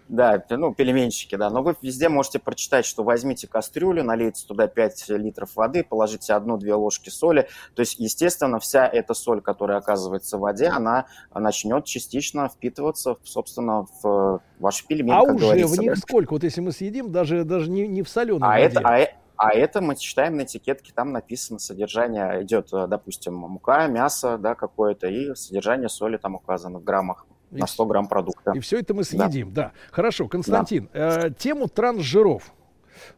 да, 0.08 0.44
ну, 0.50 0.74
пельменщики, 0.74 1.36
да. 1.36 1.50
Но 1.50 1.62
вы 1.62 1.76
везде 1.82 2.10
можете 2.10 2.40
прочитать, 2.40 2.86
что 2.86 3.04
возьмите 3.04 3.48
кастрюлю, 3.48 4.04
налейте 4.04 4.46
туда 4.48 4.68
5 4.68 5.10
литров 5.10 5.56
воды, 5.56 5.84
положите 5.84 6.34
одну-две 6.34 6.74
ложки 6.76 7.10
соли. 7.10 7.48
То 7.76 7.82
есть, 7.82 8.00
естественно, 8.00 8.60
вся 8.60 8.88
эта 8.88 9.14
соль, 9.14 9.42
которая 9.42 9.80
оказывается 9.80 10.38
в 10.38 10.42
воде, 10.42 10.68
она 10.68 11.08
начнет 11.34 11.86
частично 11.86 12.48
впитываться, 12.48 13.18
собственно, 13.24 13.86
в 14.02 14.42
ваш 14.60 14.86
пельмень, 14.86 15.14
А 15.14 15.24
уже 15.24 15.38
говорится. 15.38 15.76
в 15.76 15.80
них 15.80 15.98
сколько? 15.98 16.34
Вот 16.34 16.44
если 16.44 16.62
мы 16.62 16.72
съедим, 16.72 17.12
даже, 17.12 17.44
даже 17.44 17.70
не, 17.70 17.88
не 17.88 18.02
в 18.02 18.10
соленой 18.10 18.48
а 18.48 18.52
воде. 18.52 18.66
Это, 18.66 18.80
а, 18.88 19.08
а 19.36 19.54
это 19.54 19.82
мы 19.82 19.96
читаем 19.96 20.38
на 20.38 20.44
этикетке, 20.44 20.94
там 20.96 21.12
написано 21.12 21.60
содержание, 21.60 22.44
идет, 22.44 22.70
допустим, 22.72 23.36
мука, 23.36 23.88
мясо, 23.88 24.38
да, 24.38 24.56
какое-то, 24.56 25.08
и 25.08 25.36
содержание 25.36 25.90
соли 25.90 26.18
там 26.18 26.36
указано 26.36 26.80
в 26.80 26.84
граммах 26.84 27.26
на 27.52 27.68
100 27.68 27.86
грамм 27.86 28.08
продукта. 28.08 28.52
И 28.56 28.60
все 28.60 28.80
это 28.80 28.94
мы 28.94 29.04
съедим, 29.04 29.54
да. 29.54 29.64
да. 29.64 29.72
Хорошо, 29.92 30.28
Константин, 30.28 30.90
да. 30.94 31.28
Э, 31.28 31.32
тему 31.32 31.68
трансжиров 31.68 32.54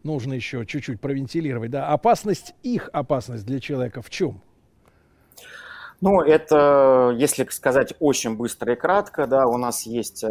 нужно 0.03 0.33
еще 0.33 0.65
чуть-чуть 0.65 0.99
провентилировать, 0.99 1.71
да. 1.71 1.87
Опасность, 1.87 2.53
их 2.63 2.89
опасность 2.93 3.45
для 3.45 3.59
человека 3.59 4.01
в 4.01 4.09
чем? 4.09 4.41
Ну, 6.01 6.21
это, 6.21 7.13
если 7.17 7.45
сказать 7.49 7.93
очень 7.99 8.37
быстро 8.37 8.71
и 8.71 8.75
кратко, 8.77 9.27
да, 9.27 9.45
у 9.47 9.57
нас 9.57 9.85
есть, 9.85 10.23
э, 10.23 10.29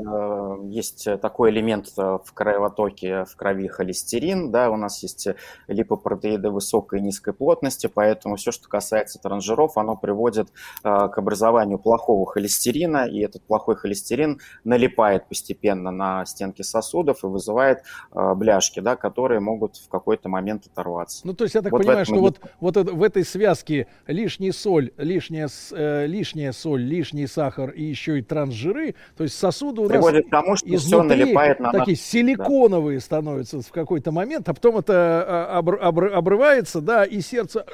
есть 0.64 1.06
такой 1.20 1.50
элемент 1.50 1.88
э, 1.98 2.18
в 2.24 2.32
кровотоке, 2.32 3.26
в 3.26 3.36
крови 3.36 3.68
холестерин, 3.68 4.50
да, 4.50 4.70
у 4.70 4.76
нас 4.76 5.02
есть 5.02 5.28
липопротеиды 5.66 6.50
высокой 6.50 7.00
и 7.00 7.02
низкой 7.02 7.34
плотности, 7.34 7.86
поэтому 7.86 8.36
все, 8.36 8.50
что 8.50 8.66
касается 8.66 9.18
транжиров, 9.18 9.76
оно 9.76 9.94
приводит 9.94 10.48
э, 10.48 11.08
к 11.08 11.18
образованию 11.18 11.78
плохого 11.78 12.24
холестерина, 12.24 13.06
и 13.06 13.20
этот 13.20 13.42
плохой 13.42 13.76
холестерин 13.76 14.40
налипает 14.64 15.28
постепенно 15.28 15.90
на 15.90 16.24
стенки 16.24 16.62
сосудов 16.62 17.24
и 17.24 17.26
вызывает 17.26 17.82
бляшки, 18.12 18.80
да, 18.80 18.96
которые 18.96 19.40
могут 19.40 19.76
в 19.76 19.88
какой-то 19.88 20.30
момент 20.30 20.66
оторваться. 20.66 21.26
Ну, 21.26 21.34
то 21.34 21.44
есть 21.44 21.54
я 21.54 21.60
так 21.60 21.72
вот 21.72 21.82
понимаю, 21.82 22.06
что 22.06 22.20
вот, 22.20 22.40
вот 22.60 22.76
в 22.76 23.02
этой 23.02 23.24
связке 23.24 23.86
лишняя 24.06 24.52
соль, 24.52 24.92
лишняя 24.96 25.48
э, 25.70 26.06
лишняя 26.06 26.52
соль, 26.52 26.82
лишний 26.82 27.26
сахар 27.26 27.70
и 27.70 27.82
еще 27.82 28.18
и 28.18 28.22
трансжиры, 28.22 28.94
то 29.16 29.24
есть 29.24 29.36
сосуды 29.36 29.82
у 29.82 29.88
Приводит 29.88 30.24
нас 30.24 30.26
к 30.26 30.30
тому, 30.30 30.56
что 30.56 30.76
все 30.76 31.02
налипает 31.02 31.60
на 31.60 31.72
такие 31.72 31.96
силиконовые 31.96 32.98
да. 32.98 33.04
становятся 33.04 33.60
в 33.60 33.70
какой-то 33.70 34.12
момент, 34.12 34.48
а 34.48 34.54
потом 34.54 34.78
это 34.78 35.24
а, 35.26 35.60
обр- 35.60 35.80
обр- 35.80 36.10
обрывается, 36.10 36.80
да, 36.80 37.04
и 37.04 37.20
сердце 37.20 37.64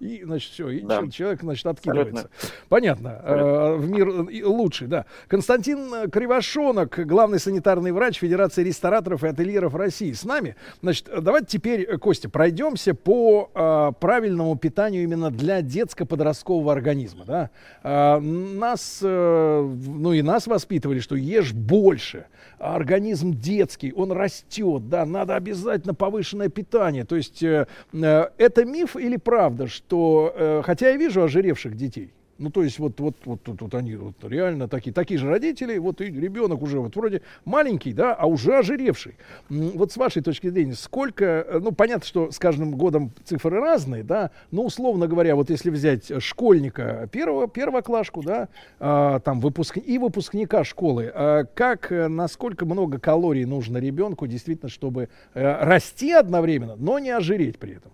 и, 0.00 0.22
значит, 0.24 0.52
все, 0.52 0.68
и 0.68 0.80
да. 0.80 1.06
человек, 1.08 1.40
значит, 1.42 1.66
откидывается. 1.66 2.30
Абсолютно. 2.32 2.58
Понятно. 2.68 3.20
Э, 3.24 3.74
в 3.76 3.90
мир 3.90 4.08
лучший, 4.46 4.86
да. 4.86 5.06
Константин 5.26 6.08
Кривошонок, 6.10 7.04
главный 7.06 7.40
санитарный 7.40 7.90
врач 7.90 8.18
Федерации 8.18 8.62
рестораторов 8.62 9.24
и 9.24 9.28
ательеров 9.28 9.74
России 9.74 10.12
с 10.12 10.24
нами. 10.24 10.54
Значит, 10.82 11.08
давайте 11.20 11.48
теперь, 11.48 11.98
Костя, 11.98 12.28
пройдемся 12.28 12.94
по 12.94 13.50
э, 13.54 13.92
правильному 13.98 14.56
питанию 14.56 15.02
именно 15.02 15.30
для 15.30 15.62
детско-подросткового 15.62 16.72
организма, 16.72 17.07
да. 17.26 17.50
Э, 17.82 18.18
нас, 18.18 19.00
э, 19.02 19.76
ну 19.86 20.12
и 20.12 20.22
нас 20.22 20.46
воспитывали, 20.46 21.00
что 21.00 21.16
ешь 21.16 21.52
больше. 21.52 22.26
Организм 22.58 23.32
детский, 23.32 23.92
он 23.92 24.10
растет, 24.12 24.88
да, 24.88 25.06
надо 25.06 25.36
обязательно 25.36 25.94
повышенное 25.94 26.48
питание. 26.48 27.04
То 27.04 27.16
есть 27.16 27.42
э, 27.42 27.66
э, 27.92 28.28
это 28.36 28.64
миф 28.64 28.96
или 28.96 29.16
правда, 29.16 29.68
что 29.68 30.62
хотя 30.64 30.90
я 30.90 30.96
вижу 30.96 31.22
ожиревших 31.22 31.76
детей, 31.76 32.12
ну, 32.38 32.50
то 32.50 32.62
есть 32.62 32.78
вот, 32.78 32.98
вот, 33.00 33.16
вот, 33.24 33.40
вот, 33.46 33.60
вот 33.60 33.74
они 33.74 33.96
вот 33.96 34.14
реально 34.22 34.68
такие, 34.68 34.92
такие 34.92 35.18
же 35.18 35.28
родители, 35.28 35.76
вот 35.78 36.00
и 36.00 36.04
ребенок 36.04 36.62
уже 36.62 36.78
вот 36.78 36.94
вроде 36.94 37.22
маленький, 37.44 37.92
да, 37.92 38.14
а 38.14 38.26
уже 38.26 38.58
ожиревший. 38.58 39.16
Вот 39.48 39.92
с 39.92 39.96
вашей 39.96 40.22
точки 40.22 40.48
зрения, 40.48 40.74
сколько, 40.74 41.24
э, 41.24 41.58
ну, 41.60 41.72
понятно, 41.72 42.06
что 42.06 42.30
с 42.30 42.38
каждым 42.38 42.72
годом 42.72 43.12
цифры 43.24 43.60
разные, 43.60 44.04
да, 44.04 44.30
но 44.50 44.62
условно 44.62 45.08
говоря, 45.08 45.34
вот 45.34 45.50
если 45.50 45.70
взять 45.70 46.10
школьника 46.22 47.08
первого, 47.10 47.48
первоклашку, 47.48 48.22
да, 48.22 48.48
а, 48.78 49.18
там 49.20 49.40
выпуск, 49.40 49.78
и 49.78 49.98
выпускника 49.98 50.62
школы, 50.64 51.10
а 51.12 51.44
как, 51.44 51.90
э, 51.90 52.08
насколько 52.08 52.64
много 52.66 52.98
калорий 52.98 53.44
нужно 53.44 53.78
ребенку 53.78 54.26
действительно, 54.26 54.68
чтобы 54.68 55.08
а, 55.34 55.64
расти 55.64 56.12
одновременно, 56.12 56.76
но 56.76 56.98
не 56.98 57.10
ожиреть 57.10 57.58
при 57.58 57.72
этом? 57.76 57.92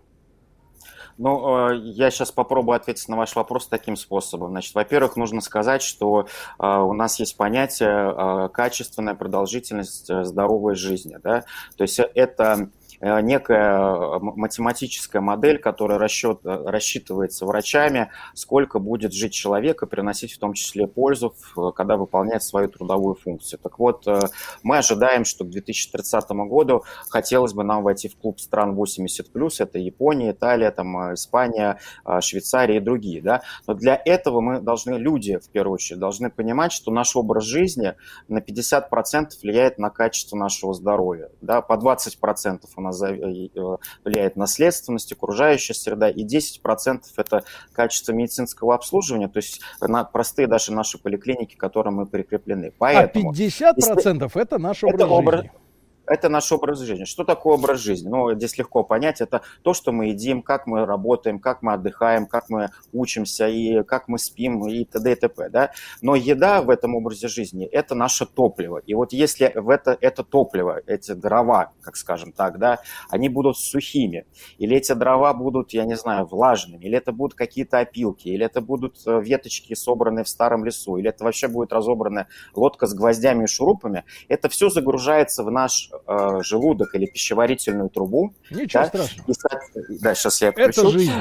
Ну, 1.19 1.71
э, 1.71 1.77
я 1.77 2.11
сейчас 2.11 2.33
попробую 2.33 2.77
ответить 2.77 3.09
на 3.09 3.17
ваш 3.17 3.37
вопрос 3.37 3.69
таким 3.69 3.97
способом. 3.97 4.51
Значит, 4.51 4.75
во-первых, 4.75 5.17
нужно 5.17 5.41
сказать, 5.41 5.83
что 5.83 6.27
э, 6.59 6.67
у 6.67 6.93
нас 6.93 7.19
есть 7.21 7.37
понятие 7.37 7.89
э, 7.89 8.49
качественная 8.49 9.15
продолжительность 9.15 10.13
здоровой 10.25 10.75
жизни. 10.75 11.19
Да? 11.23 11.45
То 11.77 11.83
есть 11.83 11.99
это 11.99 12.71
некая 13.05 14.17
э, 14.17 14.19
математическая 14.19 15.21
модель, 15.21 15.59
которая 15.59 15.99
расчет, 15.99 16.41
э, 16.45 16.65
рассчитывается 16.65 17.45
врачами, 17.45 18.11
сколько 18.33 18.79
будет 18.79 19.13
жить 19.13 19.35
человек 19.35 19.83
и 19.83 19.87
приносить 19.87 20.33
в 20.33 20.39
том 20.39 20.55
числе 20.55 20.87
пользу, 20.87 21.35
когда 21.77 21.99
выполняет 21.99 22.43
свою 22.43 22.69
трудовую 22.69 23.15
функцию. 23.15 23.61
Так 23.63 23.79
вот, 23.79 24.07
мы 24.63 24.79
ожидаем, 24.79 25.25
что 25.25 25.45
к 25.45 25.51
2030 25.51 26.31
году 26.49 26.85
хотелось 27.11 27.53
бы 27.53 27.63
нам 27.63 27.83
войти 27.83 28.09
в 28.09 28.17
клуб 28.17 28.41
стран 28.41 28.75
80+, 28.75 29.51
это 29.59 29.79
Япония, 29.79 30.31
Италия, 30.31 30.71
там, 30.71 31.15
Испания, 31.15 31.79
Швейцария 32.21 32.79
и 32.79 32.81
другие. 32.81 33.21
Да? 33.21 33.43
Но 33.67 33.75
для 33.75 34.01
этого 34.03 34.41
мы 34.41 34.61
должны, 34.61 34.95
люди 34.95 35.39
в 35.39 35.51
первую 35.51 35.75
очередь, 35.75 36.01
должны 36.01 36.31
понимать, 36.31 36.73
что 36.73 36.91
наш 36.91 37.15
образ 37.17 37.45
жизни 37.45 37.95
на 38.29 38.39
50% 38.39 39.31
влияет 39.43 39.79
на 39.79 39.91
качество 39.91 40.37
нашего 40.37 40.73
здоровья. 40.73 41.31
Да? 41.41 41.61
По 41.61 41.75
20% 41.75 42.61
у 42.77 42.81
нас 42.81 42.94
Э, 42.94 42.94
э, 42.94 42.94
влияет 43.01 44.37
наследственность, 44.37 45.13
окружающая 45.13 45.75
среда, 45.75 46.09
и 46.09 46.25
10% 46.25 47.03
это 47.17 47.45
качество 47.73 48.13
медицинского 48.13 48.75
обслуживания, 48.75 49.29
то 49.29 49.39
есть 49.39 49.61
на 49.81 50.05
простые 50.05 50.47
даже 50.47 50.73
наши 50.73 50.99
поликлиники, 50.99 51.55
к 51.57 51.61
которым 51.61 51.95
мы 51.97 52.07
прикреплены. 52.07 52.73
Поэтому, 52.79 53.31
а 53.31 53.33
50% 53.33 53.75
если... 53.77 54.41
это 54.41 54.59
наш 54.59 54.85
образ 54.85 55.01
это 55.01 55.33
жизни. 55.43 55.51
Это 56.07 56.29
наш 56.29 56.51
образ 56.53 56.81
жизни. 56.81 57.05
Что 57.05 57.25
такое 57.25 57.55
образ 57.55 57.81
жизни? 57.81 58.09
Ну, 58.09 58.35
здесь 58.35 58.59
легко 58.59 58.83
понять. 58.85 59.21
Это 59.21 59.43
то, 59.63 59.75
что 59.75 59.93
мы 59.93 60.07
едим, 60.07 60.43
как 60.43 60.67
мы 60.67 60.85
работаем, 60.85 61.39
как 61.39 61.63
мы 61.63 61.75
отдыхаем, 61.75 62.27
как 62.27 62.49
мы 62.49 62.71
учимся 62.93 63.49
и 63.49 63.83
как 63.83 64.09
мы 64.09 64.19
спим 64.19 64.67
и 64.67 64.85
т.д. 64.85 65.13
и 65.13 65.15
т.п. 65.15 65.49
Да? 65.49 65.71
Но 66.03 66.15
еда 66.15 66.63
в 66.63 66.71
этом 66.71 66.95
образе 66.95 67.29
жизни– 67.29 67.67
это 67.73 67.95
наше 67.95 68.27
топливо. 68.27 68.79
И 68.79 68.95
вот 68.95 69.13
если 69.13 69.53
в 69.55 69.71
это, 69.71 69.97
это 70.01 70.25
топливо, 70.25 70.81
эти 70.87 71.13
дрова, 71.13 71.73
как 71.83 71.97
скажем 71.97 72.33
так, 72.33 72.59
да, 72.59 72.81
они 73.09 73.29
будут 73.29 73.57
сухими, 73.59 74.27
или 74.59 74.77
эти 74.77 74.93
дрова 74.93 75.33
будут, 75.35 75.73
я 75.73 75.85
не 75.85 75.97
знаю, 75.97 76.27
влажными, 76.27 76.85
или 76.85 76.99
это 76.99 77.13
будут 77.13 77.35
какие-то 77.35 77.79
опилки, 77.79 78.29
или 78.29 78.45
это 78.45 78.61
будут 78.61 78.99
э, 79.07 79.21
веточки, 79.23 79.75
собранные 79.75 80.25
в 80.25 80.29
старом 80.29 80.65
лесу, 80.65 80.97
или 80.97 81.09
это 81.09 81.25
вообще 81.25 81.49
будет 81.49 81.73
разобранная 81.73 82.29
лодка 82.55 82.87
с 82.87 82.95
гвоздями 82.95 83.45
и 83.45 83.47
шурупами, 83.47 84.05
это 84.29 84.49
все 84.49 84.69
загружается 84.69 85.45
в 85.45 85.51
наш 85.51 85.91
э, 86.07 86.41
желудок 86.43 86.95
или 86.95 87.07
пищеварительную 87.07 87.91
трубу. 87.91 88.35
Ничего 88.51 88.83
да, 88.83 88.89
страшного. 88.89 89.31
И, 89.31 89.99
да, 89.99 90.15
сейчас 90.15 90.43
я 90.43 90.49
Это 90.49 90.73
включу. 90.73 90.91
жизнь. 90.91 91.13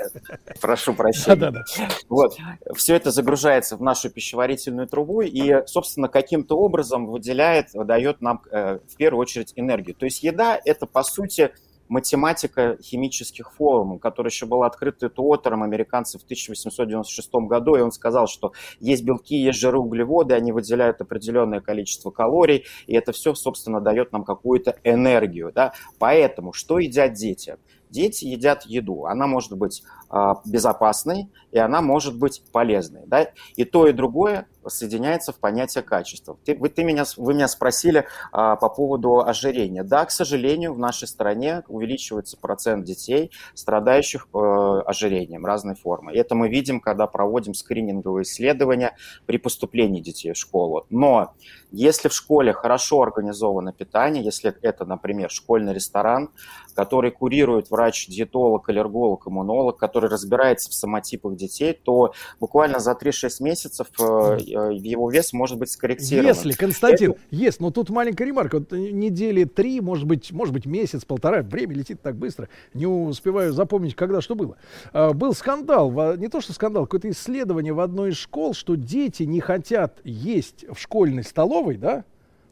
Прошу 0.60 0.94
прощения. 0.94 1.36
Да-да-да. 1.36 1.88
Вот. 2.08 2.36
Все 2.74 2.94
это 2.96 3.10
загружается 3.10 3.76
в 3.76 3.82
нашу 3.82 4.10
пищеварительную 4.10 4.86
трубу 4.86 5.22
и, 5.22 5.66
собственно, 5.66 6.08
каким-то 6.08 6.56
образом 6.56 7.06
выделяет, 7.06 7.68
дает 7.74 8.20
нам 8.20 8.42
э, 8.50 8.78
в 8.88 8.96
первую 8.96 9.20
очередь 9.20 9.52
энергию. 9.56 9.94
То 9.94 10.06
есть 10.06 10.22
еда– 10.22 10.58
это, 10.64 10.86
по 10.86 11.02
сути, 11.02 11.52
математика 11.90 12.78
химических 12.80 13.52
формул, 13.52 13.98
которая 13.98 14.30
еще 14.30 14.46
была 14.46 14.66
открыта 14.66 15.10
Туотером 15.10 15.62
американцев 15.64 16.22
в 16.22 16.24
1896 16.24 17.34
году, 17.48 17.74
и 17.74 17.80
он 17.80 17.90
сказал, 17.90 18.28
что 18.28 18.52
есть 18.78 19.02
белки, 19.02 19.36
есть 19.36 19.58
жиры, 19.58 19.78
углеводы, 19.78 20.34
они 20.34 20.52
выделяют 20.52 21.00
определенное 21.00 21.60
количество 21.60 22.10
калорий, 22.10 22.64
и 22.86 22.94
это 22.94 23.12
все, 23.12 23.34
собственно, 23.34 23.80
дает 23.80 24.12
нам 24.12 24.24
какую-то 24.24 24.76
энергию. 24.84 25.52
Да? 25.52 25.72
Поэтому 25.98 26.52
что 26.52 26.78
едят 26.78 27.12
дети? 27.12 27.56
Дети 27.90 28.24
едят 28.24 28.64
еду. 28.64 29.06
Она 29.06 29.26
может 29.26 29.56
быть 29.56 29.82
а, 30.08 30.40
безопасной, 30.44 31.28
и 31.52 31.58
она 31.58 31.80
может 31.80 32.18
быть 32.18 32.42
полезной. 32.52 33.02
Да? 33.06 33.28
И 33.56 33.64
то, 33.64 33.86
и 33.86 33.92
другое 33.92 34.46
соединяется 34.66 35.32
в 35.32 35.36
понятие 35.36 35.82
качества. 35.82 36.36
Ты, 36.44 36.56
вы, 36.56 36.68
ты 36.68 36.84
меня, 36.84 37.04
вы 37.16 37.34
меня 37.34 37.48
спросили 37.48 38.06
а, 38.32 38.56
по 38.56 38.68
поводу 38.68 39.20
ожирения. 39.20 39.82
Да, 39.82 40.04
к 40.04 40.10
сожалению, 40.10 40.74
в 40.74 40.78
нашей 40.78 41.08
стране 41.08 41.62
увеличивается 41.68 42.36
процент 42.36 42.84
детей, 42.84 43.30
страдающих 43.54 44.28
э, 44.34 44.38
ожирением 44.38 45.46
разной 45.46 45.76
формы. 45.76 46.12
Это 46.12 46.34
мы 46.34 46.48
видим, 46.48 46.80
когда 46.80 47.06
проводим 47.06 47.54
скрининговые 47.54 48.24
исследования 48.24 48.96
при 49.26 49.38
поступлении 49.38 50.00
детей 50.00 50.32
в 50.32 50.36
школу. 50.36 50.86
Но 50.90 51.34
если 51.70 52.08
в 52.08 52.12
школе 52.12 52.52
хорошо 52.52 53.02
организовано 53.02 53.72
питание, 53.72 54.24
если 54.24 54.54
это, 54.62 54.84
например, 54.84 55.30
школьный 55.30 55.72
ресторан, 55.72 56.30
который 56.74 57.10
курирует 57.10 57.70
врач-диетолог, 57.80 58.68
аллерголог, 58.68 59.26
иммунолог, 59.26 59.78
который 59.78 60.10
разбирается 60.10 60.70
в 60.70 60.74
самотипах 60.74 61.36
детей, 61.36 61.72
то 61.72 62.12
буквально 62.38 62.78
за 62.78 62.92
3-6 62.92 63.28
месяцев 63.40 63.86
э, 63.98 64.02
э, 64.02 64.74
его 64.74 65.10
вес 65.10 65.32
может 65.32 65.58
быть 65.58 65.70
скорректирован. 65.70 66.26
Если, 66.26 66.52
Константин, 66.52 67.12
Это- 67.12 67.20
есть, 67.30 67.60
но 67.60 67.70
тут 67.70 67.90
маленькая 67.90 68.24
ремарка. 68.24 68.58
Вот 68.58 68.72
недели 68.72 69.44
три, 69.44 69.80
может 69.80 70.06
быть, 70.06 70.30
может 70.32 70.52
быть, 70.52 70.66
месяц, 70.66 71.04
полтора. 71.04 71.42
Время 71.42 71.74
летит 71.74 72.02
так 72.02 72.16
быстро. 72.16 72.48
Не 72.74 72.86
успеваю 72.86 73.52
запомнить, 73.52 73.94
когда 73.94 74.20
что 74.20 74.34
было. 74.34 74.56
А, 74.92 75.12
был 75.12 75.32
скандал, 75.32 75.90
не 76.16 76.28
то 76.28 76.40
что 76.40 76.52
скандал, 76.52 76.84
какое-то 76.84 77.10
исследование 77.10 77.72
в 77.72 77.80
одной 77.80 78.10
из 78.10 78.16
школ, 78.16 78.54
что 78.54 78.74
дети 78.74 79.22
не 79.22 79.40
хотят 79.40 80.00
есть 80.04 80.66
в 80.70 80.78
школьной 80.78 81.24
столовой, 81.24 81.76
да, 81.76 82.04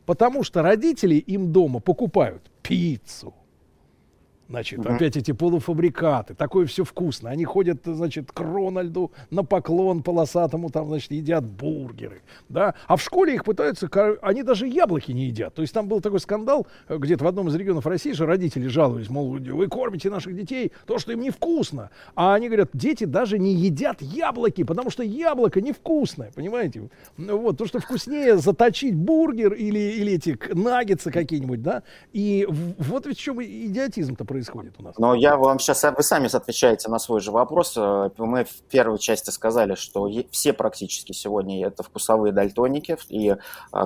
потому 0.07 0.43
что 0.43 0.63
родители 0.63 1.17
им 1.17 1.53
дома 1.53 1.81
покупают 1.81 2.51
пиццу. 2.63 3.35
Значит, 4.49 4.79
Мгм. 4.79 4.95
опять 4.95 5.17
эти 5.17 5.33
полуфабрикаты, 5.33 6.35
такое 6.35 6.65
все 6.65 6.83
вкусно. 6.83 7.29
Они 7.29 7.45
ходят, 7.45 7.81
значит, 7.85 8.33
к 8.33 8.41
Рональду 8.41 9.13
на 9.31 9.45
поклон 9.45 10.03
полосатому, 10.03 10.71
там, 10.71 10.89
значит, 10.89 11.11
едят 11.11 11.45
бургеры, 11.45 12.23
да. 12.49 12.75
А 12.87 12.97
в 12.97 13.03
школе 13.03 13.35
их 13.35 13.45
пытаются, 13.45 13.89
они 14.23 14.43
даже 14.43 14.67
яблоки 14.67 15.13
не 15.13 15.27
едят. 15.27 15.55
То 15.55 15.61
есть 15.61 15.75
там 15.75 15.87
был 15.87 16.01
такой 16.01 16.21
скандал, 16.21 16.67
э, 16.89 16.97
где-то 16.97 17.25
в 17.25 17.27
одном 17.29 17.49
из 17.49 17.55
регионов 17.57 17.87
России 17.87 18.13
же 18.13 18.25
родители 18.25 18.69
жаловались, 18.69 19.11
мол, 19.11 19.33
вы 19.39 19.69
кормите 19.69 20.09
наших 20.09 20.35
детей 20.35 20.73
то, 20.87 20.99
что 20.99 21.13
им 21.13 21.21
невкусно. 21.21 21.91
А 22.15 22.33
они 22.35 22.47
говорят, 22.47 22.71
дети 22.73 23.05
даже 23.05 23.39
не 23.39 23.53
едят 23.53 24.01
яблоки, 24.01 24.65
потому 24.65 24.89
что 24.89 25.03
яблоко 25.03 25.61
невкусное, 25.61 26.33
понимаете? 26.35 26.89
Ну 27.19 27.39
Вот, 27.39 27.59
то, 27.59 27.67
что 27.67 27.81
вкуснее 27.81 28.39
заточить 28.39 28.95
бургер 28.95 29.53
или, 29.53 29.79
или 29.79 30.15
эти 30.15 30.39
наггетсы 30.55 31.11
какие-нибудь, 31.11 31.63
да. 31.63 31.83
И 32.15 32.47
вот 32.49 33.07
ведь 33.07 33.19
в 33.19 33.21
чем 33.21 33.43
идиотизм-то 33.43 34.25
происходит 34.25 34.38
у 34.79 34.83
нас. 34.83 34.99
Но 34.99 35.15
я 35.15 35.37
вам 35.37 35.59
сейчас, 35.59 35.83
вы 35.83 36.03
сами 36.03 36.35
отвечаете 36.35 36.89
на 36.89 36.99
свой 36.99 37.21
же 37.21 37.31
вопрос. 37.31 37.75
Э, 37.77 38.11
Мы 38.19 38.45
в 38.45 38.63
первой 38.71 38.99
части 38.99 39.31
сказали, 39.31 39.75
что 39.75 40.09
все 40.31 40.53
практически 40.53 41.13
сегодня 41.13 41.67
это 41.67 41.83
вкусовые 41.83 42.33
дальтоники. 42.33 42.97
И, 43.09 43.31
э, 43.31 43.37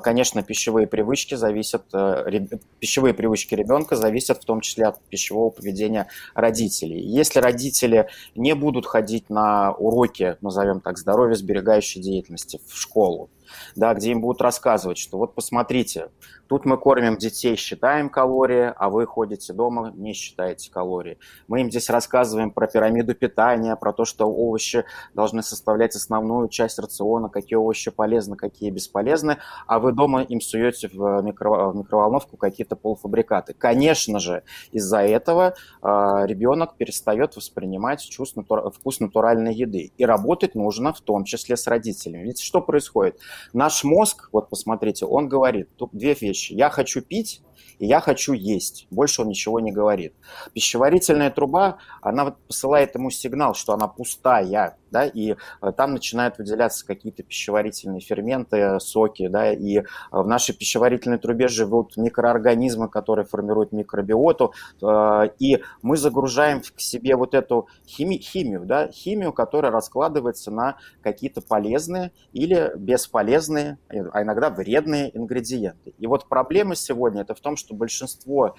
конечно, 0.03 0.43
пищевые 0.43 0.87
привычки 0.87 1.35
зависят, 1.35 1.85
э, 1.93 2.41
пищевые 2.79 3.15
привычки 3.15 3.55
ребенка 3.55 3.97
зависят 3.97 4.43
в 4.43 4.45
том 4.45 4.61
числе 4.61 4.87
от 4.87 5.01
пищевого 5.03 5.51
поведения 5.51 6.09
родителей. 6.35 7.01
Если 7.01 7.41
родители 7.41 8.09
не 8.35 8.55
будут 8.55 8.87
ходить 8.87 9.31
на 9.31 9.73
уроки, 9.73 10.37
назовем 10.41 10.81
так, 10.81 10.99
здоровья 10.99 11.35
сберегающей 11.35 12.01
деятельности 12.01 12.61
в 12.67 12.77
школу, 12.77 13.31
да, 13.77 13.95
где 13.95 14.13
им 14.13 14.21
будут 14.21 14.41
рассказывать, 14.41 14.99
что 14.99 15.19
вот 15.19 15.35
посмотрите, 15.35 16.09
тут 16.47 16.65
мы 16.65 16.77
кормим 16.77 17.17
детей, 17.17 17.57
считаем 17.57 18.09
калории, 18.09 18.73
а 18.77 18.91
вы 18.91 19.07
ходите 19.07 19.53
дома, 19.53 19.93
не 19.95 20.13
считаете 20.13 20.71
калории. 20.71 21.19
Мы 21.49 21.63
им 21.63 21.71
здесь 21.71 21.91
рассказываем 21.91 22.51
про 22.51 22.67
пирамиду 22.67 23.15
питания, 23.15 23.77
про 23.77 23.93
то, 23.93 24.05
что 24.05 24.27
овощи 24.27 24.85
должны 25.15 25.43
составлять 25.43 25.97
основную 25.97 26.49
часть 26.49 26.79
рациона, 26.79 27.29
какие 27.29 27.57
овощи 27.57 27.91
полезны, 27.91 28.37
какие 28.37 28.71
бесполезны, 28.71 29.39
а 29.67 29.79
вы 29.79 29.93
дома 29.93 30.23
им 30.23 30.41
суете 30.41 30.89
в, 30.89 31.23
микро- 31.23 31.73
в 31.73 31.77
микроволновку 31.77 32.37
какие-то 32.37 32.77
полуфабрикаты. 32.77 33.55
Конечно 33.55 34.19
же, 34.19 34.43
из-за 34.73 34.99
этого 34.99 35.55
а, 35.81 36.25
ребенок 36.27 36.77
перестает 36.77 37.37
воспринимать 37.37 38.01
чувств 38.09 38.39
вкус 38.75 39.01
натуральной 39.01 39.55
еды. 39.55 39.93
И 39.97 40.05
работать 40.05 40.55
нужно 40.55 40.93
в 40.93 41.01
том 41.01 41.25
числе 41.25 41.57
с 41.57 41.67
родителями. 41.67 42.25
Ведь 42.25 42.41
что 42.41 42.61
происходит? 42.61 43.19
Наш 43.53 43.85
мозг, 43.85 44.29
вот 44.33 44.49
посмотрите, 44.49 45.07
он 45.07 45.29
говорит 45.29 45.69
тут 45.77 45.91
две 45.93 46.15
вещи. 46.15 46.53
Я 46.53 46.71
хочу 46.71 47.03
пить, 47.03 47.43
и 47.79 47.87
я 47.87 48.01
хочу 48.01 48.33
есть. 48.33 48.87
Больше 48.91 49.23
он 49.23 49.29
ничего 49.29 49.61
не 49.61 49.73
говорит. 49.73 50.15
Пищеварительная 50.53 51.31
труба, 51.31 51.79
она 52.01 52.37
посылает 52.47 52.95
ему 52.95 53.11
сигнал, 53.11 53.55
что 53.55 53.73
она 53.73 53.89
пустая, 53.89 54.79
да, 54.93 55.07
и 55.07 55.33
э, 55.33 55.73
там 55.77 55.95
начинают 55.95 56.39
выделяться 56.39 56.87
какие-то 56.87 57.25
пищеварительные 57.25 58.01
ферменты, 58.01 58.79
соки, 58.79 59.27
да, 59.27 59.53
и 59.53 59.79
э, 59.79 59.83
в 60.11 60.27
нашей 60.27 60.55
пищеварительной 60.55 61.19
трубе 61.19 61.49
живут 61.49 61.97
микроорганизмы, 61.97 62.89
которые 62.89 63.25
формируют 63.25 63.73
микробиоту, 63.73 64.53
э, 64.81 65.31
и 65.39 65.63
мы 65.81 65.97
загружаем 65.97 66.61
к 66.61 66.81
себе 66.81 67.17
вот 67.17 67.35
эту 67.35 67.67
хими- 67.87 68.19
химию, 68.19 68.65
да, 68.65 68.89
химию, 68.93 69.33
которая 69.33 69.73
раскладывается 69.73 70.51
на 70.51 70.77
какие-то 71.03 71.41
полезные 71.41 72.13
или 72.33 72.73
бесполезные, 72.77 73.79
а 73.89 74.23
иногда 74.23 74.51
вредные 74.51 75.17
ингредиенты. 75.17 75.95
И 75.99 76.07
вот 76.07 76.29
проблема 76.29 76.75
сегодня 76.75 77.23
это 77.23 77.35
в 77.35 77.41
том, 77.41 77.57
что 77.57 77.75
большинство 77.75 78.55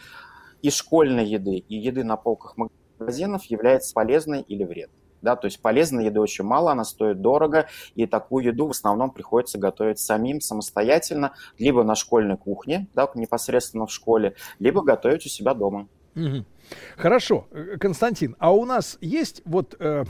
и 0.64 0.70
школьной 0.70 1.26
еды, 1.26 1.58
и 1.58 1.76
еды 1.76 2.04
на 2.04 2.18
полках 2.18 2.56
магазинов 2.58 3.44
является 3.46 3.94
полезной 3.94 4.42
или 4.42 4.64
вредной. 4.64 5.03
Да, 5.24 5.38
то 5.38 5.46
есть 5.46 5.62
полезной 5.62 6.06
еды 6.06 6.20
очень 6.20 6.44
мало, 6.44 6.74
она 6.74 6.84
стоит 6.84 7.22
дорого, 7.22 7.68
и 7.96 8.06
такую 8.06 8.46
еду 8.46 8.68
в 8.68 8.72
основном 8.72 9.10
приходится 9.10 9.58
готовить 9.58 9.98
самим, 9.98 10.42
самостоятельно, 10.42 11.34
либо 11.58 11.84
на 11.84 11.96
школьной 11.96 12.38
кухне, 12.38 12.88
да, 12.94 13.10
непосредственно 13.16 13.88
в 13.88 13.92
школе, 13.92 14.36
либо 14.60 14.84
готовить 14.84 15.26
у 15.26 15.30
себя 15.30 15.54
дома. 15.54 15.88
Мгм. 16.14 16.46
Хорошо, 16.98 17.48
Э, 17.52 17.78
Константин, 17.80 18.36
а 18.40 18.52
у 18.52 18.66
нас 18.66 18.98
есть 19.02 19.42
вот, 19.46 19.76
э, 19.80 20.06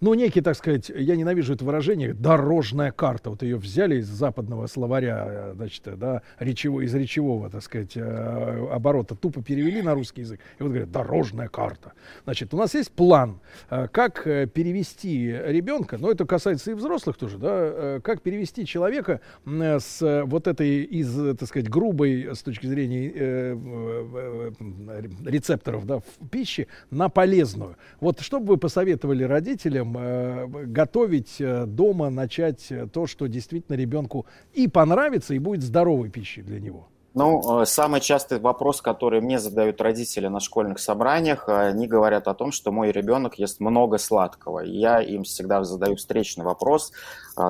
ну, 0.00 0.14
некий, 0.14 0.40
так 0.40 0.56
сказать, 0.56 0.88
я 0.88 1.16
ненавижу 1.16 1.54
это 1.54 1.64
выражение, 1.64 2.14
дорожная 2.14 2.92
карта. 2.92 3.30
Вот 3.30 3.42
ее 3.42 3.56
взяли 3.56 3.96
из 3.96 4.06
западного 4.06 4.66
словаря, 4.66 5.24
э, 5.28 5.52
значит, 5.54 5.86
э, 5.86 5.96
да, 5.96 6.22
речевого, 6.38 6.82
из 6.82 6.94
речевого, 6.94 7.50
так 7.50 7.62
сказать, 7.62 7.96
э, 7.96 8.68
оборота, 8.72 9.14
тупо 9.14 9.42
перевели 9.42 9.82
на 9.82 9.94
русский 9.94 10.22
язык. 10.22 10.40
И 10.58 10.62
вот 10.62 10.70
говорят, 10.70 10.90
дорожная 10.90 11.48
карта. 11.48 11.92
Значит, 12.24 12.54
у 12.54 12.56
нас 12.56 12.74
есть 12.74 12.92
план, 12.92 13.40
э, 13.70 13.88
как 13.88 14.24
перевести 14.24 15.28
ребенка, 15.28 15.98
но 15.98 16.10
это 16.10 16.24
касается 16.24 16.70
и 16.70 16.74
взрослых 16.74 17.16
тоже, 17.16 17.38
да, 17.38 17.50
э, 17.52 18.00
как 18.02 18.22
перевести 18.22 18.66
человека 18.66 19.20
э, 19.44 19.78
с 19.80 20.24
вот 20.26 20.46
этой 20.46 20.82
из, 20.82 21.36
так 21.36 21.48
сказать, 21.48 21.68
грубой 21.68 22.30
с 22.34 22.42
точки 22.42 22.66
зрения 22.66 23.12
э, 23.14 23.56
э, 23.56 25.02
рецепторов, 25.24 25.86
да, 25.86 26.00
в 26.06 26.28
пище 26.28 26.66
на 26.90 27.08
полезную. 27.08 27.76
Вот 28.00 28.20
что 28.20 28.40
бы 28.40 28.54
вы 28.54 28.56
посоветовали 28.56 29.24
родителям 29.24 29.96
э, 29.98 30.46
готовить 30.66 31.36
э, 31.40 31.66
дома, 31.66 32.10
начать 32.10 32.66
э, 32.70 32.86
то, 32.92 33.06
что 33.06 33.26
действительно 33.26 33.76
ребенку 33.76 34.26
и 34.52 34.68
понравится, 34.68 35.34
и 35.34 35.38
будет 35.38 35.62
здоровой 35.62 36.10
пищей 36.10 36.42
для 36.42 36.60
него? 36.60 36.88
Ну, 37.16 37.62
э, 37.62 37.64
самый 37.64 38.02
частый 38.02 38.38
вопрос, 38.38 38.82
который 38.82 39.22
мне 39.22 39.38
задают 39.38 39.80
родители 39.80 40.26
на 40.26 40.38
школьных 40.38 40.78
собраниях, 40.78 41.48
э, 41.48 41.68
они 41.68 41.86
говорят 41.86 42.28
о 42.28 42.34
том, 42.34 42.52
что 42.52 42.72
мой 42.72 42.92
ребенок 42.92 43.38
ест 43.38 43.58
много 43.58 43.96
сладкого. 43.96 44.62
И 44.62 44.70
я 44.72 45.00
им 45.00 45.22
всегда 45.24 45.64
задаю 45.64 45.96
встречный 45.96 46.44
вопрос, 46.44 46.92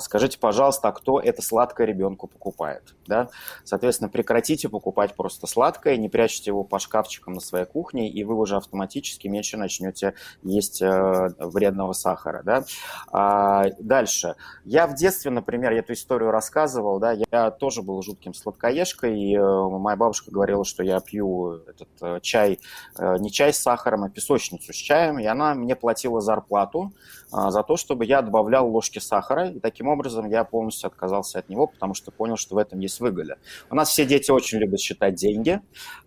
скажите, 0.01 0.39
пожалуйста, 0.39 0.89
а 0.89 0.93
кто 0.93 1.21
это 1.21 1.43
сладкое 1.43 1.87
ребенку 1.87 2.27
покупает? 2.27 2.95
Да? 3.07 3.29
Соответственно, 3.65 4.09
прекратите 4.09 4.69
покупать 4.69 5.15
просто 5.15 5.47
сладкое, 5.47 5.97
не 5.97 6.09
прячьте 6.09 6.51
его 6.51 6.65
по 6.65 6.79
шкафчикам 6.79 7.35
на 7.35 7.41
своей 7.41 7.67
кухне, 7.67 8.11
и 8.11 8.25
вы 8.25 8.35
уже 8.35 8.57
автоматически 8.57 9.29
меньше 9.29 9.57
начнете 9.57 10.15
есть 10.43 10.83
э, 10.83 11.31
вредного 11.39 11.93
сахара. 11.93 12.43
Да? 12.43 12.65
А, 13.13 13.67
дальше. 13.79 14.35
Я 14.65 14.87
в 14.87 14.95
детстве, 14.95 15.31
например, 15.31 15.73
эту 15.73 15.93
историю 15.93 16.31
рассказывал, 16.31 16.99
да, 16.99 17.13
я 17.31 17.51
тоже 17.51 17.83
был 17.83 18.03
жутким 18.03 18.35
сладкоежкой, 18.35 19.19
и 19.19 19.37
э, 19.37 19.69
моя 19.69 19.97
бабушка 19.97 20.31
говорила, 20.31 20.65
что 20.65 20.83
я 20.83 21.01
пью 21.01 21.61
этот 21.69 21.89
э, 22.01 22.21
чай, 22.23 22.59
не 22.99 23.31
чай 23.31 23.53
с 23.53 23.59
сахаром, 23.59 24.05
а 24.05 24.11
песочницу 24.11 24.73
с 24.73 24.77
чаем, 24.77 25.19
и 25.19 25.27
она 25.27 25.55
мне 25.55 25.77
платила 25.77 26.21
зарплату 26.21 26.93
а, 27.26 27.26
за 27.31 27.63
то, 27.63 27.77
чтобы 27.77 28.05
я 28.05 28.23
добавлял 28.23 28.69
ложки 28.69 28.99
сахара, 28.99 29.49
и 29.49 29.61
таким 29.61 29.89
образом 29.89 30.29
я 30.29 30.45
полностью 30.45 30.89
отказался 30.89 31.39
от 31.39 31.49
него, 31.49 31.67
потому 31.67 31.95
что 31.95 32.11
понял, 32.11 32.37
что 32.37 32.55
в 32.55 32.59
этом 32.59 32.79
есть 32.81 33.01
выгода. 33.01 33.37
У 33.71 33.75
нас 33.75 33.91
все 33.91 34.07
дети 34.07 34.31
очень 34.31 34.59
любят 34.59 34.81
считать 34.81 35.15
деньги, 35.15 35.61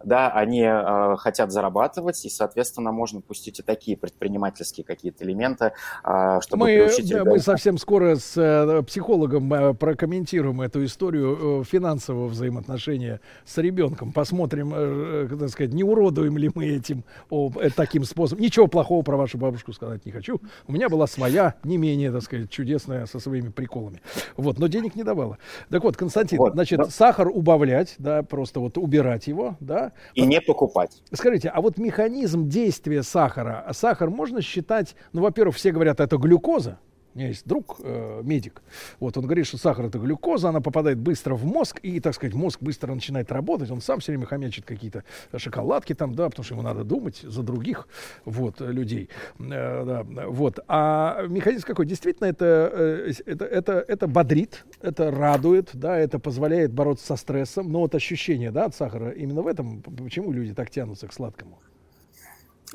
да, 0.04 0.30
они 0.32 0.64
э, 0.64 1.16
хотят 1.18 1.52
зарабатывать, 1.52 2.24
и, 2.26 2.30
соответственно, 2.30 2.92
можно 2.92 3.22
пустить 3.22 3.60
и 3.60 3.64
такие 3.64 3.98
предпринимательские 3.98 4.86
какие-то 4.86 5.24
элементы, 5.26 5.74
э, 6.04 6.40
чтобы 6.42 6.66
мы, 6.66 6.68
приучить 6.68 7.10
да, 7.10 7.26
мы 7.26 7.40
совсем 7.40 7.78
скоро 7.78 8.16
с 8.16 8.38
э, 8.38 8.84
психологом 8.84 9.54
э, 9.54 9.74
прокомментируем 9.74 10.62
эту 10.62 10.84
историю 10.86 11.62
э, 11.62 11.64
финансового 11.64 12.28
взаимоотношения 12.28 13.20
с 13.46 13.58
ребенком. 13.58 14.12
Посмотрим, 14.12 14.74
э, 14.74 15.28
э, 15.32 15.38
так 15.38 15.50
сказать, 15.50 15.74
не 15.74 15.84
уродуем 15.84 16.38
ли 16.38 16.50
мы 16.54 16.68
этим 16.68 17.04
о, 17.30 17.52
э, 17.60 17.70
таким 17.70 18.04
способом. 18.04 18.44
Ничего 18.44 18.68
плохого 18.68 19.02
про 19.02 19.18
вашу 19.18 19.38
бабушку 19.38 19.74
сказать 19.74 20.06
не 20.06 20.12
хочу. 20.12 20.40
У 20.68 20.72
меня 20.72 20.90
была 20.90 21.08
своя, 21.10 21.56
не 21.64 21.78
менее, 21.78 22.12
так 22.12 22.22
сказать, 22.22 22.50
чудесная 22.50 23.06
со 23.06 23.20
своими 23.20 23.50
приколами. 23.50 24.02
Вот, 24.38 24.60
но 24.60 24.68
денег 24.68 24.96
не 24.96 25.04
давала. 25.04 25.38
Так 25.70 25.84
вот, 25.84 25.98
Константин, 25.98 26.38
вот, 26.38 26.54
значит, 26.54 26.80
да. 26.80 26.86
сахар 26.86 27.28
убавлять, 27.28 27.96
да, 27.98 28.24
просто 28.24 28.60
вот 28.60 28.78
убирать 28.78 29.28
его, 29.28 29.58
да. 29.60 29.92
И 30.14 30.26
не 30.26 30.42
покупать. 30.42 31.02
Скажите, 31.12 31.50
а 31.50 31.62
вот 31.62 31.78
механизм 31.78 32.48
действия 32.48 33.04
сахара, 33.04 33.66
сахар 33.74 34.10
можно 34.10 34.42
считать, 34.42 34.96
ну, 35.14 35.22
во-первых, 35.22 35.56
все 35.56 35.72
говорят, 35.72 36.00
это 36.00 36.18
глюкоза, 36.18 36.80
у 37.14 37.18
меня 37.18 37.30
есть 37.30 37.48
друг, 37.48 37.78
э, 37.84 38.22
медик. 38.24 38.62
Вот 39.00 39.18
он 39.18 39.26
говорит, 39.26 39.48
что 39.48 39.58
сахар 39.58 39.86
это 39.86 39.98
глюкоза, 39.98 40.50
она 40.50 40.62
попадает 40.62 41.00
быстро 41.00 41.36
в 41.36 41.46
мозг, 41.46 41.80
и, 41.82 42.00
так 42.00 42.14
сказать, 42.14 42.36
мозг 42.36 42.62
быстро 42.62 42.94
начинает 42.94 43.32
работать. 43.32 43.72
Он 43.72 43.82
сам 43.82 44.00
все 44.00 44.12
время 44.12 44.26
хомячит 44.26 44.66
какие-то 44.66 45.04
шоколадки 45.36 45.94
там, 45.96 46.14
да, 46.14 46.30
потому 46.30 46.44
что 46.44 46.54
ему 46.54 46.64
надо 46.64 46.84
думать 46.84 47.22
за 47.24 47.42
других 47.42 47.88
вот, 48.26 48.60
людей. 48.62 49.10
Э, 49.40 50.04
да, 50.06 50.28
вот. 50.28 50.60
А 50.68 51.24
механизм 51.28 51.66
какой? 51.66 51.86
Действительно, 51.86 52.28
это, 52.28 52.72
э, 52.74 53.12
это, 53.26 53.46
это, 53.46 53.86
это 53.88 54.08
бодрит, 54.08 54.66
это 54.82 55.10
радует, 55.10 55.72
да, 55.74 55.98
это 55.98 56.20
позволяет 56.20 56.72
бороться 56.72 57.08
со 57.08 57.16
стрессом. 57.16 57.72
Но 57.72 57.80
вот 57.80 57.96
ощущение 57.96 58.52
да, 58.52 58.66
от 58.66 58.76
сахара 58.76 59.10
именно 59.10 59.42
в 59.42 59.48
этом, 59.48 59.82
почему 59.82 60.32
люди 60.32 60.54
так 60.54 60.70
тянутся 60.70 61.08
к 61.08 61.14
сладкому? 61.14 61.60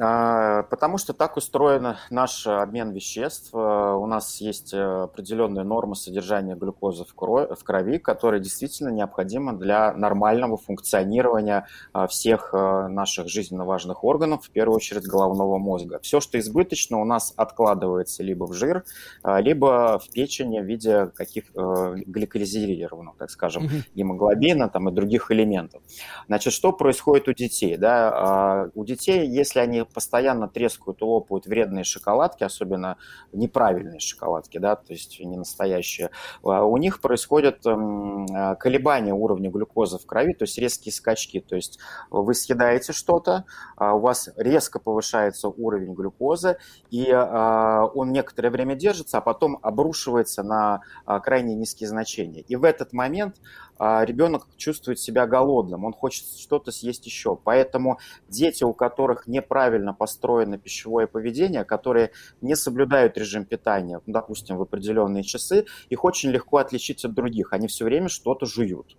А, 0.00 0.64
потому 0.64 0.98
что 0.98 1.12
так 1.12 1.36
устроен 1.36 1.94
наш 2.10 2.47
обмен 2.47 2.90
веществ. 2.90 3.50
А, 3.52 3.94
у 3.94 4.06
нас 4.06 4.40
есть 4.40 4.74
определенная 4.74 5.64
норма 5.64 5.94
содержания 5.94 6.56
глюкозы 6.56 7.05
в 7.05 7.14
крови, 7.14 7.98
которая 7.98 8.40
действительно 8.40 8.89
необходима 8.89 9.52
для 9.52 9.92
нормального 9.92 10.56
функционирования 10.56 11.66
а, 11.92 12.06
всех 12.06 12.52
наших 12.52 13.28
жизненно 13.28 13.64
важных 13.64 14.05
органов, 14.05 14.44
в 14.44 14.50
первую 14.50 14.76
очередь 14.76 15.05
головного 15.05 15.58
мозга. 15.58 16.00
Все, 16.02 16.20
что 16.20 16.39
избыточно, 16.39 17.00
у 17.00 17.05
нас 17.05 17.32
откладывается 17.36 18.23
либо 18.23 18.44
в 18.44 18.52
жир, 18.52 18.84
либо 19.24 19.98
в 19.98 20.10
печени 20.10 20.60
в 20.60 20.64
виде 20.64 21.06
каких 21.14 21.44
гликозированных, 21.52 23.16
так 23.16 23.31
скажем, 23.31 23.68
гемоглобина 23.94 24.68
там, 24.68 24.89
и 24.89 24.92
других 24.92 25.31
элементов. 25.31 25.82
Значит, 26.26 26.52
что 26.52 26.73
происходит 26.73 27.28
у 27.28 27.32
детей? 27.32 27.76
Да? 27.76 28.70
У 28.74 28.84
детей, 28.84 29.26
если 29.28 29.60
они 29.60 29.84
постоянно 29.93 30.49
трескают 30.49 31.01
и 31.03 31.05
лопают 31.05 31.47
вредные 31.47 31.85
шоколадки, 31.85 32.45
особенно 32.45 32.97
неправильные 33.33 34.01
шоколадки, 34.01 34.59
да, 34.59 34.77
то 34.77 34.93
есть 34.93 35.21
не 35.21 35.37
настоящие, 35.37 36.11
а 36.43 36.65
у 36.65 36.77
них 36.77 37.01
происходят 37.01 37.65
эм, 37.67 38.27
а, 38.33 38.55
колебания 38.55 39.13
уровня 39.13 39.51
глюкозы 39.51 39.99
в 39.99 40.07
крови, 40.07 40.35
то 40.35 40.45
есть 40.45 40.59
резкие 40.59 40.93
скачки. 40.93 41.41
То 41.41 41.57
есть 41.57 41.79
вы 42.11 42.35
съедаете 42.35 42.93
что-то, 42.93 43.45
а 43.77 43.95
у 43.95 44.01
вас 44.01 44.31
резко 44.37 44.79
повышается 44.79 45.49
уровень 45.49 45.95
глюкозы, 45.95 46.59
и 46.91 47.13
он 47.13 48.13
некоторое 48.13 48.51
время 48.51 48.75
держится, 48.75 49.19
а 49.19 49.21
потом 49.21 49.59
обрушивается 49.63 50.43
на 50.43 50.81
крайне 51.23 51.55
низкие 51.55 51.89
значения. 51.89 52.41
И 52.43 52.57
в 52.57 52.65
этот 52.65 52.93
момент 52.93 53.37
ребенок 53.78 54.47
чувствует 54.57 54.99
себя 54.99 55.27
голодным, 55.27 55.85
он 55.85 55.93
хочет 55.93 56.27
что-то 56.39 56.70
съесть 56.70 57.07
еще. 57.07 57.36
Поэтому 57.36 57.99
дети, 58.28 58.65
у 58.65 58.73
которых 58.73 59.27
неправильно 59.27 59.93
построено 59.93 60.59
пищевое 60.59 61.07
поведение, 61.07 61.65
которые 61.65 62.12
не 62.41 62.57
соблюдают 62.57 63.19
режим 63.19 63.44
питания, 63.44 64.01
ну, 64.07 64.12
допустим, 64.12 64.57
в 64.57 64.62
определенные 64.62 65.23
часы, 65.23 65.67
их 65.89 66.05
очень 66.05 66.31
легко 66.31 66.59
отличить 66.59 67.05
от 67.05 67.15
других. 67.15 67.53
Они 67.53 67.67
все 67.67 67.85
время 67.85 68.09
что-то 68.09 68.47
жуют. 68.47 68.97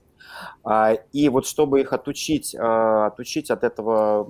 А, 0.64 0.94
и 1.14 1.30
вот 1.30 1.46
чтобы 1.46 1.82
их 1.82 1.94
отучить, 1.94 2.56
а, 2.56 3.08
отучить 3.08 3.52
от 3.52 3.64
этого 3.64 4.28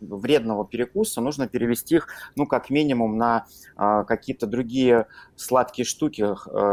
вредного 0.00 0.66
перекуса, 0.66 1.20
нужно 1.20 1.48
перевести 1.48 1.96
их, 1.96 2.08
ну, 2.36 2.46
как 2.46 2.70
минимум, 2.70 3.16
на 3.16 3.46
какие-то 3.76 4.46
другие 4.46 5.06
сладкие 5.36 5.84
штуки, 5.84 6.22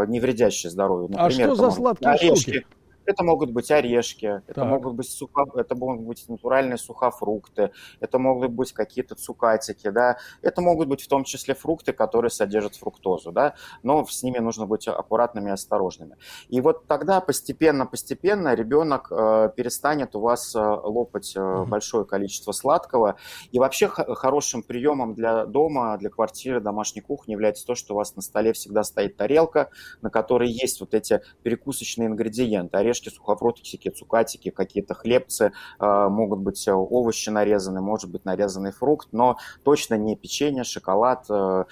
не 0.10 0.20
вредящие 0.20 0.72
здоровью. 0.72 1.10
Например, 1.10 1.52
а 1.52 1.54
что 1.54 1.56
за 1.56 1.72
сладкие 1.72 2.12
орешки. 2.12 2.52
штуки? 2.52 2.66
Это 3.06 3.24
могут 3.24 3.52
быть 3.52 3.72
орешки, 3.72 4.42
это 4.48 4.66
могут 4.66 4.96
быть, 4.96 5.10
сухо, 5.10 5.46
это 5.56 5.76
могут 5.76 6.02
быть 6.02 6.26
натуральные 6.28 6.78
сухофрукты, 6.78 7.72
это 8.00 8.20
могут 8.20 8.52
быть 8.52 8.74
какие-то 8.74 9.16
цукатики, 9.16 9.90
да, 9.90 10.18
это 10.42 10.62
могут 10.62 10.88
быть 10.88 11.02
в 11.02 11.08
том 11.08 11.24
числе 11.24 11.54
фрукты, 11.54 11.94
которые 11.94 12.32
содержат 12.32 12.76
фруктозу, 12.76 13.32
да, 13.32 13.56
но 13.84 14.06
с 14.06 14.24
ними 14.24 14.40
нужно 14.40 14.66
быть 14.66 14.88
аккуратными 14.88 15.50
и 15.50 15.54
осторожными. 15.54 16.18
И 16.50 16.62
вот 16.62 16.88
тогда 16.88 17.22
постепенно-постепенно 17.22 18.54
ребенок 18.56 19.08
э, 19.12 19.52
перестанет 19.56 20.16
у 20.16 20.20
вас 20.20 20.56
э, 20.56 20.60
лопать 20.60 21.36
э, 21.36 21.40
mm-hmm. 21.40 21.66
большое 21.66 22.06
количество 22.06 22.52
сладкого. 22.52 23.18
И 23.52 23.60
вообще 23.60 23.88
хорошим 23.88 24.64
приемом 24.64 25.14
для 25.14 25.46
дома, 25.46 25.98
для 25.98 26.10
квартиры, 26.10 26.60
домашней 26.60 27.02
кухни 27.02 27.34
является 27.34 27.66
то, 27.66 27.76
что 27.76 27.94
у 27.94 27.98
вас 27.98 28.16
на 28.16 28.22
столе 28.22 28.54
всегда 28.54 28.84
стоит 28.84 29.18
тарелка, 29.18 29.70
на 30.02 30.10
которой 30.10 30.50
есть 30.50 30.80
вот 30.80 30.94
эти 30.94 31.22
перекусочные 31.44 32.08
ингредиенты, 32.08 32.78
орешки, 32.78 32.95
сухофруктики, 33.04 33.90
цукатики, 33.90 34.50
какие-то 34.50 34.94
хлебцы, 34.94 35.52
э, 35.80 36.08
могут 36.10 36.40
быть 36.40 36.68
э, 36.68 36.74
овощи 36.74 37.30
нарезаны, 37.30 37.82
может 37.82 38.10
быть 38.10 38.26
нарезанный 38.26 38.72
фрукт, 38.72 39.10
но 39.12 39.38
точно 39.64 39.96
не 39.96 40.16
печенье, 40.16 40.64
шоколад 40.64 41.26
э, 41.30 41.66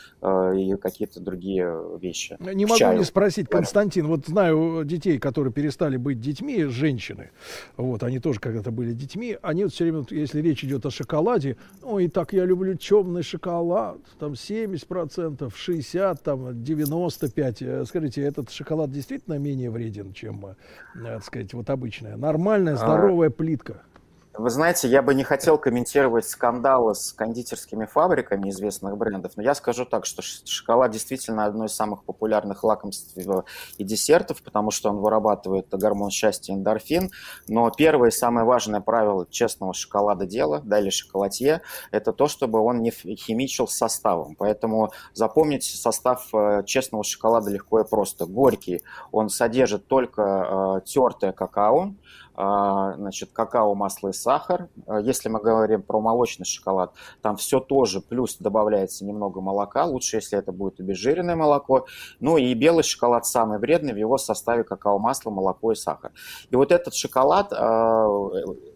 и 0.55 0.75
какие-то 0.75 1.19
другие 1.19 1.97
вещи. 1.99 2.37
Не 2.39 2.65
могу 2.65 2.97
не 2.97 3.03
спросить, 3.03 3.49
Константин, 3.49 4.07
вот 4.07 4.25
знаю 4.27 4.83
детей, 4.85 5.17
которые 5.19 5.53
перестали 5.53 5.97
быть 5.97 6.19
детьми, 6.19 6.65
женщины, 6.65 7.31
вот, 7.77 8.03
они 8.03 8.19
тоже 8.19 8.39
когда-то 8.39 8.71
были 8.71 8.93
детьми, 8.93 9.37
они 9.41 9.63
вот 9.63 9.73
все 9.73 9.85
время, 9.85 10.05
если 10.09 10.41
речь 10.41 10.63
идет 10.63 10.85
о 10.85 10.91
шоколаде, 10.91 11.57
ой, 11.81 12.07
так 12.07 12.33
я 12.33 12.45
люблю 12.45 12.75
темный 12.75 13.23
шоколад, 13.23 13.97
там 14.19 14.33
70%, 14.33 15.51
60%, 15.51 16.17
там 16.23 16.49
95%. 16.49 17.85
Скажите, 17.85 18.21
этот 18.21 18.49
шоколад 18.49 18.91
действительно 18.91 19.37
менее 19.37 19.69
вреден, 19.69 20.13
чем 20.13 20.55
так 21.13 21.23
сказать, 21.23 21.53
вот 21.53 21.69
обычная, 21.69 22.17
нормальная, 22.17 22.73
а, 22.73 22.77
здоровая 22.77 23.27
а... 23.27 23.31
плитка. 23.31 23.83
Вы 24.35 24.49
знаете, 24.49 24.87
я 24.87 25.03
бы 25.03 25.13
не 25.13 25.23
хотел 25.23 25.59
комментировать 25.59 26.27
скандалы 26.27 26.95
с 26.95 27.13
кондитерскими 27.13 27.85
фабриками 27.85 28.49
известных 28.49 28.97
брендов, 28.97 29.33
но 29.35 29.43
я 29.43 29.53
скажу 29.53 29.85
так, 29.85 30.07
что 30.07 30.23
шоколад 30.23 30.89
действительно 30.89 31.45
одно 31.45 31.65
из 31.65 31.75
самых 31.75 32.03
популярных 32.03 32.63
лакомств 32.63 33.15
и 33.77 33.83
десертов, 33.83 34.41
потому 34.41 34.71
что 34.71 34.89
он 34.89 34.97
вырабатывает 34.97 35.67
гормон 35.69 36.09
счастья 36.09 36.55
эндорфин. 36.55 37.11
Но 37.47 37.69
первое 37.69 38.09
и 38.09 38.11
самое 38.11 38.43
важное 38.43 38.81
правило 38.81 39.27
честного 39.29 39.75
шоколада 39.75 40.25
дела, 40.25 40.61
да, 40.65 40.79
или 40.79 40.89
шоколадье, 40.89 41.61
это 41.91 42.11
то, 42.11 42.27
чтобы 42.27 42.59
он 42.59 42.81
не 42.81 42.89
химичил 42.89 43.67
с 43.67 43.77
составом. 43.77 44.35
Поэтому 44.35 44.93
запомните 45.13 45.77
состав 45.77 46.33
э, 46.33 46.63
честного 46.65 47.03
шоколада 47.03 47.51
легко 47.51 47.81
и 47.81 47.87
просто. 47.87 48.25
Горький, 48.25 48.81
он 49.11 49.29
содержит 49.29 49.87
только 49.87 50.21
э, 50.81 50.81
тертое 50.85 51.33
какао, 51.33 51.93
значит, 52.35 53.31
какао, 53.31 53.75
масло 53.75 54.09
и 54.09 54.13
сахар. 54.13 54.69
А, 54.87 54.99
Если 54.99 55.29
мы 55.29 55.39
говорим 55.39 55.83
про 55.83 55.99
молочный 55.99 56.45
шоколад, 56.45 56.93
там 57.21 57.35
все 57.37 57.59
тоже, 57.59 58.01
плюс 58.01 58.37
добавляется 58.37 59.05
немного 59.05 59.41
молока, 59.41 59.85
лучше, 59.85 60.17
если 60.17 60.37
это 60.37 60.51
будет 60.51 60.79
обезжиренное 60.79 61.35
молоко. 61.35 61.85
Ну 62.19 62.37
и 62.37 62.53
белый 62.53 62.83
шоколад 62.83 63.25
самый 63.25 63.59
вредный, 63.59 63.93
в 63.93 63.97
его 63.97 64.17
составе 64.17 64.63
какао, 64.63 64.97
масло, 64.99 65.29
молоко 65.29 65.71
и 65.71 65.75
сахар. 65.75 66.11
И 66.49 66.55
вот 66.55 66.71
этот 66.71 66.95
шоколад, 66.95 67.53
а, 67.53 68.07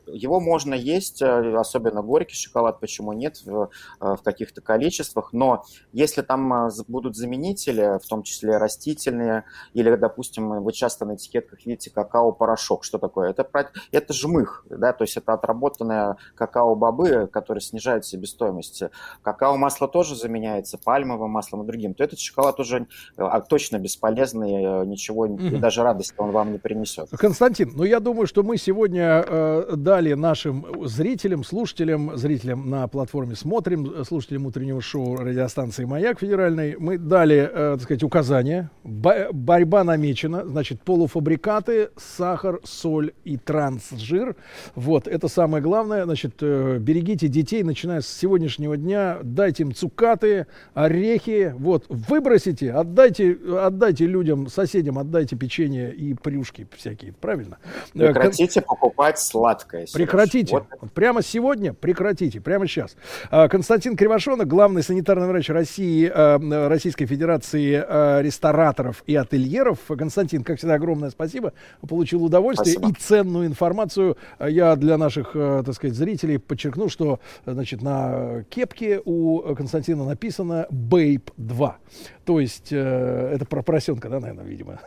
его 0.08 0.40
можно 0.40 0.74
есть, 0.74 1.22
э, 1.22 1.56
особенно 1.56 2.02
горький 2.02 2.36
шоколад, 2.36 2.80
почему 2.80 3.14
нет, 3.14 3.42
в, 3.46 3.70
э, 4.00 4.16
в 4.16 4.22
каких-то 4.24 4.62
количествах, 4.62 5.34
но 5.34 5.64
если 5.94 6.22
там 6.22 6.68
э, 6.68 6.70
будут 6.88 7.16
заменители, 7.16 8.00
в 8.04 8.08
том 8.08 8.24
числе 8.24 8.58
растительные, 8.58 9.44
или, 9.74 9.96
допустим, 9.96 10.64
вы 10.64 10.72
часто 10.74 11.06
на 11.06 11.16
этикетках 11.16 11.66
видите 11.66 11.90
какао-порошок, 11.92 12.84
что 12.84 12.98
такое? 12.98 13.30
Это, 13.32 13.48
это 13.92 14.14
жмых, 14.14 14.66
да, 14.70 14.94
то 14.94 15.04
есть 15.04 15.18
это 15.18 15.34
отработанная 15.34 16.18
какао-бобы, 16.36 17.28
которые 17.28 17.62
снижают 17.62 18.06
себестоимость. 18.06 18.84
Какао-масло 19.22 19.88
тоже 19.88 20.16
заменяется 20.16 20.78
пальмовым 20.78 21.32
маслом 21.32 21.64
и 21.64 21.66
другим, 21.68 21.94
то 21.94 22.04
этот 22.04 22.20
шоколад 22.20 22.60
уже 22.60 22.88
а, 23.18 23.42
точно 23.42 23.80
бесполезный, 23.80 24.86
ничего, 24.86 25.26
и 25.26 25.30
Мгм. 25.30 25.60
даже 25.60 25.84
радости 25.84 26.14
он 26.18 26.32
вам 26.32 26.52
не 26.52 26.58
принесет. 26.58 27.10
Константин, 27.10 27.72
ну 27.76 27.84
я 27.84 28.00
думаю, 28.00 28.28
что 28.28 28.44
мы 28.44 28.58
сегодня 28.58 29.24
э, 29.28 29.76
дали 29.98 30.14
нашим 30.14 30.64
зрителям, 30.86 31.44
слушателям, 31.44 32.16
зрителям 32.18 32.70
на 32.70 32.88
платформе 32.88 33.36
«Смотрим», 33.36 34.06
слушателям 34.06 34.46
утреннего 34.46 34.80
шоу 34.80 35.16
радиостанции 35.16 35.86
«Маяк» 35.86 36.20
федеральной, 36.20 36.76
мы 36.78 37.00
дали, 37.00 37.50
э, 37.52 37.72
так 37.74 37.82
сказать, 37.82 38.04
указания. 38.04 38.70
Бо- 38.84 39.30
борьба 39.32 39.84
намечена, 39.84 40.46
значит, 40.46 40.84
полуфабрикаты, 40.84 41.90
сахар, 41.98 42.60
соль 42.64 43.14
и 43.24 43.38
трансжир. 43.38 44.36
Вот, 44.76 45.08
это 45.08 45.28
самое 45.28 45.64
главное. 45.64 46.04
Значит, 46.04 46.36
э, 46.42 46.78
берегите 46.80 47.28
детей, 47.28 47.64
начиная 47.64 48.02
с 48.02 48.08
сегодняшнего 48.08 48.78
дня, 48.78 49.18
дайте 49.24 49.64
им 49.64 49.74
цукаты, 49.74 50.46
орехи, 50.76 51.56
вот, 51.58 51.86
выбросите, 51.90 52.72
отдайте, 52.72 53.36
отдайте 53.64 54.06
людям, 54.06 54.48
соседям, 54.48 55.00
отдайте 55.00 55.36
печенье 55.36 55.92
и 55.92 56.14
плюшки 56.14 56.68
всякие, 56.76 57.14
правильно? 57.14 57.58
Э, 57.96 58.14
Прекратите 58.14 58.62
покупать 58.62 59.18
сладкое. 59.18 59.87
Сереж. 59.88 59.94
Прекратите. 59.94 60.54
Вот 60.54 60.92
Прямо 60.94 61.22
сегодня 61.22 61.74
прекратите. 61.74 62.42
Прямо 62.42 62.68
сейчас. 62.68 62.96
А, 63.32 63.48
Константин 63.48 63.96
Кривошонок, 63.96 64.48
главный 64.48 64.84
санитарный 64.84 65.28
врач 65.28 65.50
России, 65.50 66.12
э, 66.14 66.68
Российской 66.68 67.06
Федерации 67.06 67.84
э, 67.88 68.22
рестораторов 68.22 69.04
и 69.08 69.16
ательеров. 69.16 69.80
Константин, 69.88 70.44
как 70.44 70.58
всегда, 70.58 70.76
огромное 70.76 71.10
спасибо. 71.10 71.54
Получил 71.88 72.24
удовольствие 72.24 72.74
Спасибо. 72.74 72.98
и 72.98 73.02
ценную 73.02 73.48
информацию. 73.48 74.18
А 74.38 74.50
Я 74.50 74.76
для 74.76 74.98
наших, 74.98 75.32
э, 75.36 75.64
так 75.66 75.76
сказать, 75.76 75.96
зрителей 75.96 76.38
подчеркну, 76.38 76.90
что 76.90 77.20
значит, 77.46 77.82
на 77.82 78.44
кепке 78.50 79.02
у 79.04 79.56
Константина 79.56 80.06
написано 80.06 80.68
Бейп 80.70 81.32
2. 81.38 81.78
То 82.26 82.40
есть 82.40 82.70
э, 82.72 83.32
это 83.34 83.46
про 83.46 83.62
поросенка, 83.62 84.10
да, 84.10 84.20
наверное, 84.20 84.46
видимо. 84.46 84.80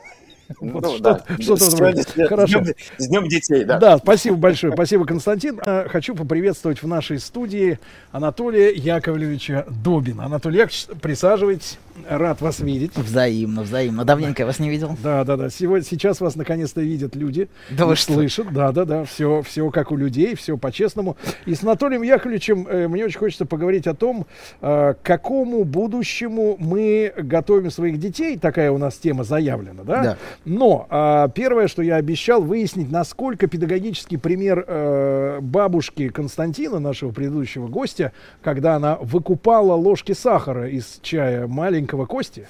Вот 0.61 0.83
Ну, 0.83 0.91
что-то- 0.97 1.25
да. 1.29 1.37
с- 1.43 2.29
Хорошо. 2.29 2.61
днем- 2.61 2.75
С 2.99 3.09
днем 3.09 3.29
детей, 3.29 3.65
да. 3.65 3.79
Да, 3.79 3.99
спасибо 3.99 4.37
большое. 4.37 4.73
Спасибо, 4.73 5.05
Константин. 5.07 5.61
А, 5.65 5.89
Хочу 5.89 6.15
поприветствовать 6.15 6.83
в 6.83 6.87
нашей 6.87 7.19
студии 7.19 7.79
Анатолия 8.13 8.71
Яковлевича 8.73 9.67
Добина. 9.69 10.25
Анатолий 10.27 10.59
Яковлевич, 10.59 10.87
присаживайтесь. 11.01 11.79
Рад 12.09 12.41
вас 12.41 12.61
видеть. 12.61 12.97
Взаимно, 12.97 13.63
взаимно. 13.63 14.05
Давненько 14.05 14.43
я 14.43 14.47
вас 14.47 14.59
не 14.59 14.71
видел. 14.71 14.97
Да, 15.03 15.23
да, 15.25 15.37
да. 15.37 15.51
Сегодня, 15.51 15.85
сейчас 15.85 16.21
вас 16.21 16.35
наконец-то 16.35 16.81
видят 16.81 17.15
люди. 17.15 17.49
Да 17.71 17.85
вы 17.85 17.95
что? 17.97 18.15
слышат. 18.15 18.53
Да, 18.53 18.73
да, 18.73 18.85
да. 18.87 19.05
Все, 19.05 19.43
все 19.43 19.71
как 19.71 19.93
у 19.93 19.97
людей, 19.97 20.35
все 20.35 20.57
по-честному. 20.57 21.17
И 21.45 21.55
с 21.55 21.63
Анатолием 21.63 22.03
Яковлевичем 22.03 22.67
э, 22.67 22.89
мне 22.89 23.05
очень 23.05 23.19
хочется 23.19 23.45
поговорить 23.45 23.87
о 23.87 23.95
том, 23.95 24.27
э, 24.63 24.95
к 24.95 25.03
какому 25.03 25.65
будущему 25.65 26.57
мы 26.59 27.13
готовим 27.19 27.71
своих 27.71 27.99
детей. 28.01 28.39
Такая 28.39 28.73
у 28.73 28.79
нас 28.79 28.97
тема 28.97 29.23
заявлена, 29.25 29.83
да? 29.85 30.03
Да. 30.03 30.17
Но 30.45 30.87
а, 30.89 31.29
первое, 31.29 31.69
что 31.69 31.83
я 31.83 31.97
обещал, 31.97 32.43
выяснить, 32.43 32.91
насколько 32.91 33.47
педагогический 33.47 34.17
пример 34.17 34.65
э, 34.67 35.39
бабушки 35.43 36.09
Константина, 36.09 36.79
нашего 36.79 37.13
предыдущего 37.13 37.69
гостя, 37.69 38.13
когда 38.43 38.77
она 38.77 38.97
выкупала 39.01 39.75
ложки 39.75 40.13
сахара 40.13 40.69
из 40.69 40.99
чая 41.03 41.47
маленького 41.47 42.07
Кости. 42.07 42.47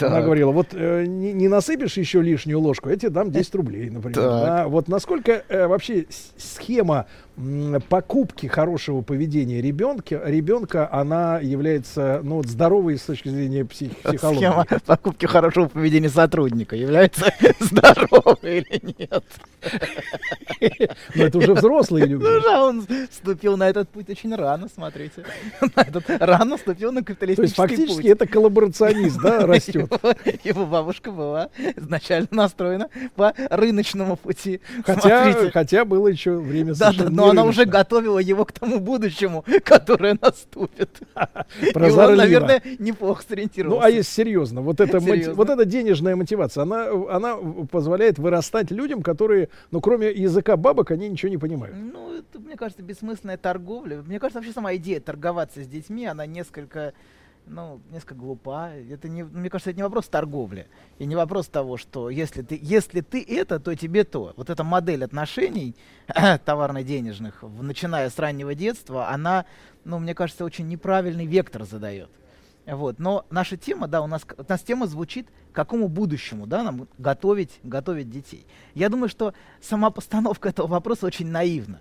Она 0.00 0.16
Так. 0.16 0.24
говорила, 0.24 0.50
вот 0.50 0.68
э, 0.72 1.04
не, 1.06 1.32
не 1.32 1.48
насыпешь 1.48 1.96
еще 1.96 2.20
лишнюю 2.20 2.58
ложку, 2.58 2.88
я 2.88 2.96
тебе 2.96 3.10
дам 3.10 3.30
10 3.30 3.54
рублей, 3.54 3.88
например. 3.90 4.14
Так. 4.16 4.44
Да, 4.44 4.68
вот 4.68 4.88
насколько 4.88 5.44
э, 5.48 5.66
вообще 5.66 6.06
схема 6.36 7.06
покупки 7.88 8.46
хорошего 8.46 9.02
поведения 9.02 9.60
ребенка, 9.60 10.22
ребенка, 10.24 10.88
она 10.90 11.38
является 11.40 12.20
ну, 12.22 12.36
вот, 12.36 12.46
здоровой 12.46 12.96
с 12.98 13.02
точки 13.02 13.28
зрения 13.28 13.64
псих- 13.64 13.94
психологии. 14.02 14.38
Схема 14.38 14.66
покупки 14.86 15.26
хорошего 15.26 15.68
поведения 15.68 16.08
сотрудника 16.08 16.76
является 16.76 17.26
здоровой 17.60 18.38
или 18.60 18.94
нет? 18.98 19.24
Но 21.14 21.24
это 21.24 21.38
уже 21.38 21.54
взрослые 21.54 22.06
люди. 22.06 22.22
Ну 22.24 22.40
да, 22.40 22.64
он 22.64 22.86
вступил 23.10 23.56
на 23.56 23.68
этот 23.68 23.88
путь 23.90 24.08
очень 24.08 24.34
рано, 24.34 24.68
смотрите. 24.74 25.24
Рано 26.18 26.56
вступил 26.56 26.92
на 26.92 27.02
То 27.02 27.12
есть 27.12 27.20
капиталистический 27.20 27.56
фактически 27.56 27.96
путь. 27.96 28.06
это 28.06 28.26
коллаборационист, 28.26 29.20
да, 29.20 29.40
растет. 29.46 29.90
Его, 30.44 30.64
бабушка 30.66 31.10
была 31.10 31.50
изначально 31.76 32.28
настроена 32.30 32.88
по 33.14 33.34
рыночному 33.50 34.16
пути. 34.16 34.60
Хотя, 34.84 35.50
хотя 35.50 35.84
было 35.84 36.08
еще 36.08 36.36
время 36.36 36.74
совершенно 36.74 37.25
но 37.26 37.40
она 37.40 37.44
уже 37.48 37.64
готовила 37.64 38.18
его 38.18 38.44
к 38.44 38.52
тому 38.52 38.80
будущему, 38.80 39.44
которое 39.64 40.18
наступит. 40.20 41.00
И 41.62 41.78
он, 41.78 42.16
наверное, 42.16 42.62
неплохо 42.78 43.22
сориентировался. 43.28 43.80
Ну, 43.80 43.86
а 43.86 43.90
если 43.90 44.10
серьезно, 44.10 44.60
вот 44.62 44.80
эта, 44.80 45.00
Серьезно. 45.00 45.34
вот 45.34 45.50
эта 45.50 45.64
денежная 45.64 46.16
мотивация, 46.16 46.62
она, 46.62 46.88
она 47.10 47.36
позволяет 47.70 48.18
вырастать 48.18 48.70
людям, 48.70 49.02
которые, 49.02 49.48
ну, 49.70 49.80
кроме 49.80 50.10
языка 50.10 50.56
бабок, 50.56 50.90
они 50.90 51.08
ничего 51.08 51.30
не 51.30 51.38
понимают. 51.38 51.76
Ну, 51.76 52.14
это, 52.18 52.40
мне 52.40 52.56
кажется, 52.56 52.82
бессмысленная 52.82 53.36
торговля. 53.36 54.02
Мне 54.06 54.18
кажется, 54.18 54.38
вообще 54.38 54.52
сама 54.52 54.74
идея 54.76 55.00
торговаться 55.00 55.62
с 55.62 55.66
детьми, 55.66 56.06
она 56.06 56.26
несколько, 56.26 56.92
ну, 57.46 57.80
несколько 57.90 58.14
глупа. 58.14 58.70
Это 58.70 59.08
не, 59.08 59.22
мне 59.22 59.48
кажется, 59.50 59.70
это 59.70 59.78
не 59.78 59.82
вопрос 59.82 60.08
торговли. 60.08 60.66
И 60.98 61.06
не 61.06 61.16
вопрос 61.16 61.46
того, 61.48 61.76
что 61.76 62.10
если 62.10 62.42
ты, 62.42 62.58
если 62.60 63.00
ты 63.00 63.24
это, 63.26 63.60
то 63.60 63.74
тебе 63.74 64.04
то. 64.04 64.32
Вот 64.36 64.50
эта 64.50 64.64
модель 64.64 65.04
отношений 65.04 65.74
товарно-денежных, 66.44 67.42
начиная 67.60 68.10
с 68.10 68.18
раннего 68.18 68.54
детства, 68.54 69.08
она, 69.08 69.46
ну, 69.84 69.98
мне 69.98 70.14
кажется, 70.14 70.44
очень 70.44 70.66
неправильный 70.68 71.26
вектор 71.26 71.64
задает. 71.64 72.10
Вот. 72.66 72.98
Но 72.98 73.24
наша 73.30 73.56
тема, 73.56 73.86
да, 73.86 74.02
у 74.02 74.06
нас, 74.06 74.26
у 74.36 74.44
нас 74.46 74.60
тема 74.62 74.86
звучит, 74.86 75.28
какому 75.52 75.88
будущему, 75.88 76.46
да, 76.46 76.62
нам 76.64 76.88
готовить, 76.98 77.60
готовить 77.62 78.10
детей. 78.10 78.46
Я 78.74 78.88
думаю, 78.88 79.08
что 79.08 79.34
сама 79.60 79.90
постановка 79.90 80.48
этого 80.48 80.66
вопроса 80.66 81.06
очень 81.06 81.28
наивна. 81.28 81.80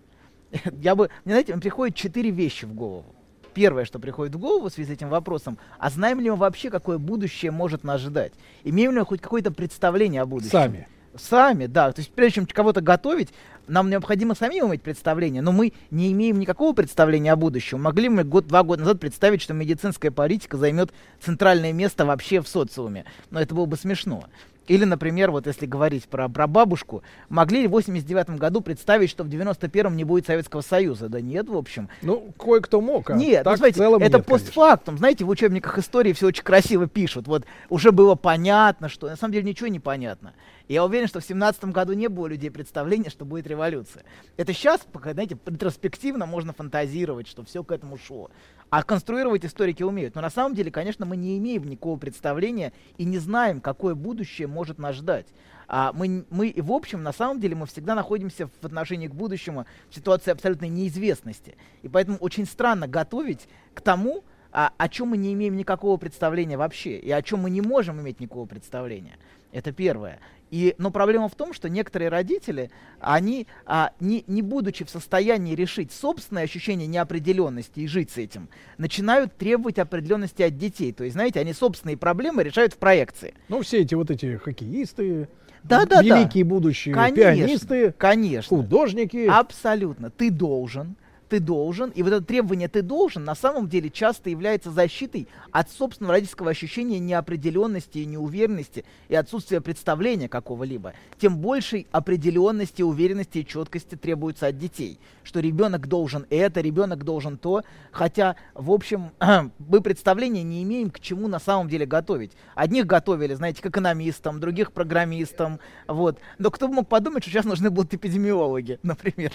Я 0.79 0.95
бы, 0.95 1.09
мне, 1.25 1.33
знаете, 1.33 1.53
мне 1.53 1.61
приходит 1.61 1.95
четыре 1.95 2.29
вещи 2.29 2.65
в 2.65 2.73
голову. 2.73 3.14
Первое, 3.56 3.85
что 3.85 4.00
приходит 4.00 4.35
в 4.35 4.38
голову 4.38 4.67
в 4.67 4.74
связи 4.74 4.90
с 4.90 4.93
этим 4.93 5.08
вопросом, 5.08 5.58
а 5.80 5.90
знаем 5.90 6.19
ли 6.19 6.30
мы 6.30 6.35
вообще, 6.35 6.69
какое 6.69 6.98
будущее 6.98 7.51
может 7.51 7.85
нас 7.85 8.01
ждать? 8.01 8.34
Имеем 8.66 8.92
ли 8.92 9.00
мы 9.00 9.06
хоть 9.06 9.22
какое-то 9.22 9.50
представление 9.50 10.22
о 10.22 10.25
будущем? 10.25 10.51
Сами. 10.51 10.88
Сами, 11.17 11.66
да. 11.67 11.93
То 11.93 12.01
есть 12.01 12.11
прежде 12.11 12.35
чем 12.35 12.48
кого-то 12.48 12.82
готовить, 12.82 13.30
нам 13.69 13.90
необходимо 13.90 14.35
самим 14.35 14.67
иметь 14.67 14.82
представление, 14.82 15.42
но 15.42 15.53
мы 15.53 15.72
не 15.90 16.11
имеем 16.11 16.38
никакого 16.38 16.74
представления 16.74 17.32
о 17.32 17.38
будущем. 17.38 17.82
Могли 17.82 18.09
мы 18.09 18.25
год-два 18.25 18.64
года 18.64 18.82
назад 18.82 19.00
представить, 19.00 19.42
что 19.42 19.53
медицинская 19.53 20.11
политика 20.11 20.58
займет 20.58 20.92
центральное 21.22 21.72
место 21.72 22.06
вообще 22.06 22.42
в 22.42 22.50
социуме. 22.50 23.06
Но 23.32 23.40
это 23.40 23.56
было 23.56 23.66
бы 23.66 23.77
смешно. 23.77 24.25
Или, 24.67 24.83
например, 24.85 25.31
вот 25.31 25.47
если 25.47 25.65
говорить 25.65 26.05
про, 26.05 26.27
про 26.27 26.47
бабушку, 26.47 27.03
могли 27.29 27.61
ли 27.61 27.67
в 27.67 27.71
89 27.71 28.31
году 28.31 28.61
представить, 28.61 29.09
что 29.09 29.23
в 29.23 29.27
91-м 29.27 29.95
не 29.95 30.03
будет 30.03 30.25
Советского 30.25 30.61
Союза? 30.61 31.07
Да 31.07 31.21
нет, 31.21 31.47
в 31.47 31.55
общем. 31.55 31.89
Ну, 32.01 32.33
кое-кто 32.37 32.81
мог, 32.81 33.09
а 33.09 33.13
Нет, 33.13 33.43
так 33.43 33.53
ну, 33.53 33.57
смотрите, 33.57 33.79
в 33.79 33.83
целом 33.83 34.01
это 34.01 34.17
нет, 34.17 34.25
конечно. 34.25 34.45
постфактум. 34.45 34.97
Знаете, 34.97 35.25
в 35.25 35.29
учебниках 35.29 35.77
истории 35.77 36.13
все 36.13 36.27
очень 36.27 36.43
красиво 36.43 36.87
пишут. 36.87 37.27
Вот 37.27 37.45
уже 37.69 37.91
было 37.91 38.15
понятно, 38.15 38.89
что 38.89 39.07
на 39.07 39.15
самом 39.15 39.33
деле 39.33 39.47
ничего 39.47 39.67
не 39.67 39.79
понятно. 39.79 40.33
Я 40.67 40.83
уверен, 40.83 41.07
что 41.07 41.19
в 41.19 41.25
17 41.25 41.65
году 41.65 41.93
не 41.93 42.07
было 42.07 42.25
у 42.25 42.27
людей 42.27 42.49
представления, 42.49 43.11
что 43.11 43.23
будет 43.23 43.45
революция. 43.45 44.03
Это 44.35 44.51
сейчас, 44.51 44.81
пока, 44.91 45.13
знаете, 45.13 45.37
ретроспективно 45.45 46.25
можно 46.25 46.53
фантазировать, 46.53 47.27
что 47.27 47.43
все 47.43 47.63
к 47.63 47.71
этому 47.71 47.97
шло. 47.97 48.31
А 48.69 48.83
конструировать 48.83 49.45
историки 49.45 49.83
умеют. 49.83 50.15
Но 50.15 50.21
на 50.21 50.29
самом 50.29 50.55
деле, 50.55 50.71
конечно, 50.71 51.05
мы 51.05 51.17
не 51.17 51.37
имеем 51.37 51.63
никакого 51.63 51.97
представления 51.97 52.73
и 52.97 53.05
не 53.05 53.19
знаем, 53.19 53.61
какое 53.61 53.95
будущее 53.95 54.47
может 54.47 54.79
нас 54.79 54.95
ждать. 54.95 55.27
А 55.67 55.93
мы, 55.93 56.25
мы, 56.29 56.53
в 56.55 56.71
общем, 56.71 57.03
на 57.03 57.11
самом 57.11 57.39
деле, 57.39 57.55
мы 57.55 57.65
всегда 57.65 57.95
находимся 57.95 58.47
в 58.47 58.65
отношении 58.65 59.07
к 59.07 59.13
будущему 59.13 59.65
в 59.89 59.95
ситуации 59.95 60.31
абсолютной 60.31 60.69
неизвестности. 60.69 61.57
И 61.81 61.89
поэтому 61.89 62.17
очень 62.17 62.45
странно 62.45 62.87
готовить 62.87 63.47
к 63.73 63.81
тому, 63.81 64.23
а, 64.51 64.71
о 64.77 64.87
чем 64.87 65.09
мы 65.09 65.17
не 65.17 65.33
имеем 65.33 65.57
никакого 65.57 65.97
представления 65.97 66.57
вообще, 66.57 66.97
и 66.97 67.11
о 67.11 67.21
чем 67.21 67.41
мы 67.41 67.49
не 67.49 67.61
можем 67.61 67.99
иметь 67.99 68.19
никакого 68.19 68.45
представления. 68.45 69.17
Это 69.56 69.72
первое. 69.72 70.19
И, 70.51 70.75
но 70.77 70.92
проблема 70.92 71.30
в 71.30 71.35
том, 71.35 71.53
что 71.53 71.69
некоторые 71.69 72.09
родители, 72.09 72.72
они, 73.00 73.48
а, 73.66 73.92
не, 74.01 74.25
не 74.27 74.42
будучи 74.42 74.84
в 74.84 74.90
состоянии 74.90 75.56
решить 75.56 75.93
собственное 75.93 76.43
ощущение 76.43 76.88
неопределенности 76.88 77.80
и 77.80 77.88
жить 77.88 78.11
с 78.11 78.17
этим, 78.17 78.50
начинают 78.77 79.38
требовать 79.38 79.80
определенности 79.80 80.42
от 80.42 80.58
детей. 80.58 80.92
То 80.92 81.06
есть, 81.06 81.14
знаете, 81.14 81.40
они 81.40 81.53
собственные 81.53 81.95
проблемы 81.95 82.43
решают 82.43 82.74
в 82.74 82.77
проекции. 82.77 83.34
Ну, 83.48 83.61
все 83.61 83.80
эти 83.80 83.95
вот 83.95 84.11
эти 84.11 84.35
хоккеисты, 84.35 85.30
Да, 85.64 85.85
да, 85.85 86.01
да. 86.01 86.01
великие 86.01 86.43
будущие 86.43 86.93
Конечно, 86.93 87.16
пианисты, 87.16 87.93
конечно. 87.98 88.58
художники. 88.58 89.25
Абсолютно. 89.27 90.09
Ты 90.09 90.32
должен, 90.32 90.98
ты 91.29 91.39
должен, 91.39 91.89
и 91.89 92.03
вот 92.03 92.13
это 92.13 92.25
требование 92.25 92.67
«ты 92.67 92.81
должен» 92.81 93.23
на 93.23 93.35
самом 93.35 93.67
деле 93.67 93.89
часто 93.89 94.29
является 94.29 94.71
защитой 94.71 95.27
от 95.51 95.69
собственного 95.71 96.13
родительского 96.13 96.51
ощущения 96.51 96.99
неопределенности 96.99 97.99
и 97.99 98.05
неуверенности 98.05 98.85
и 99.09 99.15
отсутствия 99.15 99.61
представления 99.61 100.29
какого-либо. 100.29 100.93
Тем 101.19 101.37
большей 101.37 101.87
определенности, 101.91 102.81
уверенности 102.81 103.39
и 103.39 103.45
четкости 103.45 103.95
требуется 103.95 104.47
от 104.47 104.57
детей, 104.57 104.99
что 105.23 105.39
ребенок 105.39 105.87
должен 105.87 106.25
это, 106.29 106.61
ребенок 106.61 107.03
должен 107.03 107.37
то, 107.37 107.63
хотя, 107.91 108.35
в 108.53 108.71
общем, 108.71 109.11
мы 109.59 109.81
представления 109.81 110.43
не 110.43 110.63
имеем, 110.63 110.91
к 110.91 110.99
чему 110.99 111.27
на 111.27 111.39
самом 111.39 111.69
деле 111.69 111.85
готовить. 111.85 112.33
Одних 112.53 112.85
готовили, 112.85 113.33
знаете, 113.33 113.61
к 113.61 113.65
экономистам, 113.65 114.39
других 114.39 114.71
программистам, 114.71 115.59
вот. 115.87 116.19
Но 116.37 116.51
кто 116.51 116.67
бы 116.67 116.75
мог 116.75 116.87
подумать, 116.87 117.23
что 117.23 117.31
сейчас 117.31 117.45
нужны 117.45 117.69
будут 117.69 117.93
эпидемиологи, 117.93 118.79
например. 118.83 119.31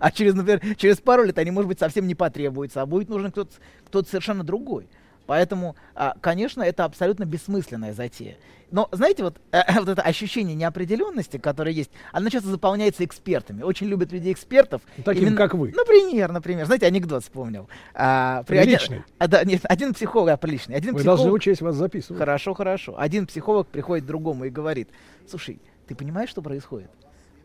А 0.00 0.10
через, 0.10 0.34
например, 0.34 0.76
через 0.76 0.98
пару 0.98 1.24
лет 1.24 1.31
они, 1.40 1.50
может 1.50 1.68
быть, 1.68 1.78
совсем 1.78 2.06
не 2.06 2.14
потребуются, 2.14 2.82
а 2.82 2.86
будет 2.86 3.08
нужен 3.08 3.30
кто-то 3.30 3.52
кто 3.86 4.02
совершенно 4.04 4.44
другой. 4.44 4.88
Поэтому, 5.26 5.76
а, 5.94 6.14
конечно, 6.20 6.62
это 6.62 6.84
абсолютно 6.84 7.24
бессмысленная 7.24 7.94
затея. 7.94 8.36
Но, 8.72 8.88
знаете, 8.90 9.22
вот, 9.22 9.38
э, 9.52 9.60
вот 9.78 9.88
это 9.88 10.02
ощущение 10.02 10.54
неопределенности, 10.56 11.36
которое 11.36 11.72
есть, 11.72 11.90
оно 12.10 12.30
часто 12.30 12.48
заполняется 12.48 13.04
экспертами. 13.04 13.62
Очень 13.62 13.86
любят 13.86 14.12
людей 14.12 14.32
экспертов. 14.32 14.80
Таким, 15.04 15.36
как 15.36 15.54
вы. 15.54 15.72
Например, 15.76 16.32
например, 16.32 16.66
знаете, 16.66 16.86
анекдот 16.86 17.22
вспомнил. 17.22 17.68
А, 17.94 18.42
при- 18.44 18.56
один- 18.56 18.76
Приличный. 18.78 19.02
а, 19.18 19.28
да, 19.28 19.44
нет, 19.44 19.60
один 19.64 19.92
психолог, 19.92 20.30
а, 20.32 20.36
приличный. 20.38 20.74
Один 20.74 20.92
Вы 20.92 21.00
психолог, 21.00 21.18
должны 21.18 21.32
учесть, 21.32 21.60
вас 21.60 21.76
записывать. 21.76 22.18
Хорошо, 22.18 22.54
хорошо. 22.54 22.94
Один 22.98 23.26
психолог 23.26 23.68
приходит 23.68 24.04
к 24.04 24.08
другому 24.08 24.46
и 24.46 24.50
говорит, 24.50 24.88
слушай, 25.28 25.60
ты 25.86 25.94
понимаешь, 25.94 26.30
что 26.30 26.40
происходит? 26.40 26.90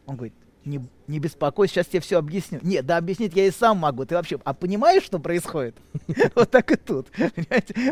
Он 0.06 0.16
говорит, 0.16 0.33
не, 0.68 0.82
не 1.08 1.20
беспокойся, 1.20 1.76
сейчас 1.76 1.88
тебе 1.88 2.02
все 2.02 2.20
объясню. 2.20 2.60
Нет, 2.62 2.86
да 2.86 2.98
объяснить 2.98 3.36
я 3.36 3.48
и 3.48 3.52
сам 3.52 3.78
могу. 3.78 4.06
Ты 4.06 4.16
вообще, 4.16 4.40
а 4.44 4.54
понимаешь, 4.54 5.04
что 5.04 5.20
происходит? 5.20 5.76
Вот 6.36 6.52
так 6.52 6.72
и 6.72 6.76
тут. 6.76 7.08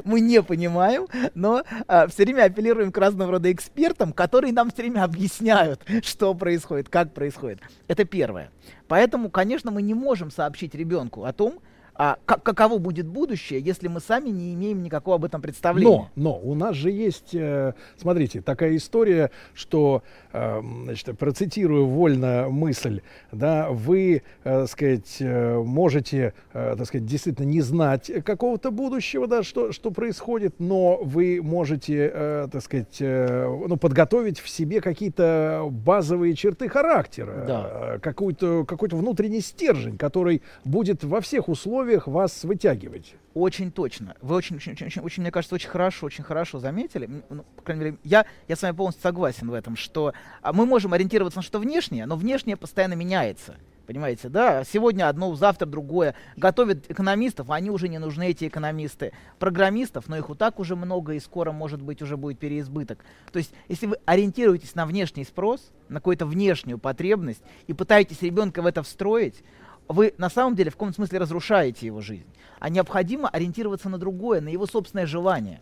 Мы 0.03 0.19
не 0.19 0.41
понимаем, 0.43 1.07
но 1.33 1.63
все 2.09 2.23
время 2.23 2.43
апеллируем 2.43 2.91
к 2.91 2.97
разного 2.97 3.33
рода 3.33 3.51
экспертам, 3.51 4.13
которые 4.13 4.53
нам 4.53 4.69
все 4.71 4.83
время 4.83 5.03
объясняют, 5.03 5.81
что 6.03 6.33
происходит, 6.33 6.89
как 6.89 7.13
происходит. 7.13 7.59
Это 7.87 8.05
первое. 8.05 8.51
Поэтому, 8.87 9.29
конечно, 9.29 9.71
мы 9.71 9.81
не 9.81 9.93
можем 9.93 10.29
сообщить 10.29 10.75
ребенку 10.75 11.23
о 11.23 11.33
том, 11.33 11.59
а, 11.97 12.17
как- 12.25 12.43
каково 12.43 12.77
будет 12.77 13.07
будущее, 13.07 13.59
если 13.59 13.87
мы 13.87 13.99
сами 14.01 14.29
не 14.29 14.53
имеем 14.53 14.83
никакого 14.83 15.15
об 15.15 15.25
этом 15.25 15.41
представления. 15.41 16.09
Но, 16.15 16.33
но 16.33 16.37
у 16.39 16.53
нас 16.55 16.75
же 16.75 16.91
есть, 16.91 17.33
э, 17.33 17.73
смотрите, 17.97 18.41
такая 18.41 18.75
история, 18.75 19.31
что, 19.53 20.03
э, 20.33 20.61
значит, 20.83 21.17
процитирую 21.17 21.85
вольно 21.87 22.47
мысль, 22.49 23.01
да, 23.31 23.69
вы, 23.69 24.23
э, 24.43 24.65
сказать, 24.67 25.17
э, 25.21 25.57
можете, 25.63 26.33
э, 26.53 26.75
так 26.77 26.85
сказать, 26.87 27.05
действительно 27.05 27.45
не 27.45 27.61
знать 27.61 28.11
какого-то 28.25 28.71
будущего, 28.71 29.27
да, 29.27 29.43
что, 29.43 29.71
что 29.71 29.91
происходит, 29.91 30.55
но 30.59 30.97
вы 31.01 31.39
можете, 31.41 32.11
э, 32.13 32.47
так 32.51 32.61
сказать, 32.61 32.97
э, 32.99 33.47
ну, 33.67 33.77
подготовить 33.77 34.39
в 34.39 34.49
себе 34.49 34.81
какие-то 34.81 35.67
базовые 35.71 36.33
черты 36.35 36.67
характера, 36.67 37.45
Да. 37.47 37.69
э, 37.95 37.99
какой-то, 37.99 38.65
какой-то 38.65 38.97
внутренний 38.97 39.41
стержень, 39.41 39.97
который 39.97 40.41
будет 40.65 41.03
во 41.03 41.21
всех 41.21 41.47
условиях 41.47 41.84
вас 42.07 42.43
вытягивать. 42.43 43.15
Очень 43.33 43.71
точно. 43.71 44.15
Вы 44.21 44.35
очень, 44.35 44.55
очень, 44.55 44.73
очень, 44.73 45.01
очень, 45.01 45.21
мне 45.21 45.31
кажется, 45.31 45.55
очень 45.55 45.69
хорошо, 45.69 46.05
очень 46.05 46.23
хорошо 46.23 46.59
заметили. 46.59 47.23
Ну, 47.29 47.43
по 47.55 47.61
крайней 47.61 47.83
мере, 47.83 47.97
я, 48.03 48.25
я 48.47 48.55
с 48.55 48.61
вами 48.61 48.75
полностью 48.75 49.03
согласен 49.03 49.49
в 49.49 49.53
этом, 49.53 49.75
что 49.75 50.13
а, 50.41 50.53
мы 50.53 50.65
можем 50.65 50.93
ориентироваться 50.93 51.39
на 51.39 51.43
что 51.43 51.59
внешнее, 51.59 52.05
но 52.05 52.15
внешнее 52.15 52.57
постоянно 52.57 52.93
меняется. 52.93 53.55
Понимаете, 53.85 54.29
да? 54.29 54.63
Сегодня 54.63 55.07
одно, 55.07 55.35
завтра 55.35 55.65
другое. 55.65 56.15
Готовят 56.35 56.89
экономистов, 56.89 57.51
они 57.51 57.69
уже 57.69 57.87
не 57.87 57.99
нужны, 57.99 58.29
эти 58.29 58.47
экономисты. 58.47 59.13
Программистов, 59.37 60.07
но 60.07 60.17
их 60.17 60.29
и 60.29 60.33
так 60.33 60.59
уже 60.59 60.75
много, 60.75 61.13
и 61.13 61.19
скоро, 61.19 61.51
может 61.51 61.81
быть, 61.81 62.01
уже 62.01 62.17
будет 62.17 62.39
переизбыток. 62.39 62.99
То 63.31 63.37
есть, 63.37 63.51
если 63.67 63.85
вы 63.85 63.97
ориентируетесь 64.05 64.75
на 64.75 64.85
внешний 64.85 65.23
спрос, 65.23 65.71
на 65.87 65.99
какую-то 65.99 66.25
внешнюю 66.25 66.79
потребность, 66.79 67.43
и 67.67 67.73
пытаетесь 67.73 68.21
ребенка 68.21 68.61
в 68.61 68.65
это 68.65 68.81
встроить, 68.81 69.43
вы 69.87 70.13
на 70.17 70.29
самом 70.29 70.55
деле 70.55 70.71
в 70.71 70.73
каком-то 70.73 70.95
смысле 70.95 71.19
разрушаете 71.19 71.85
его 71.85 72.01
жизнь. 72.01 72.27
А 72.59 72.69
необходимо 72.69 73.29
ориентироваться 73.29 73.89
на 73.89 73.97
другое, 73.97 74.41
на 74.41 74.49
его 74.49 74.65
собственное 74.65 75.05
желание. 75.05 75.61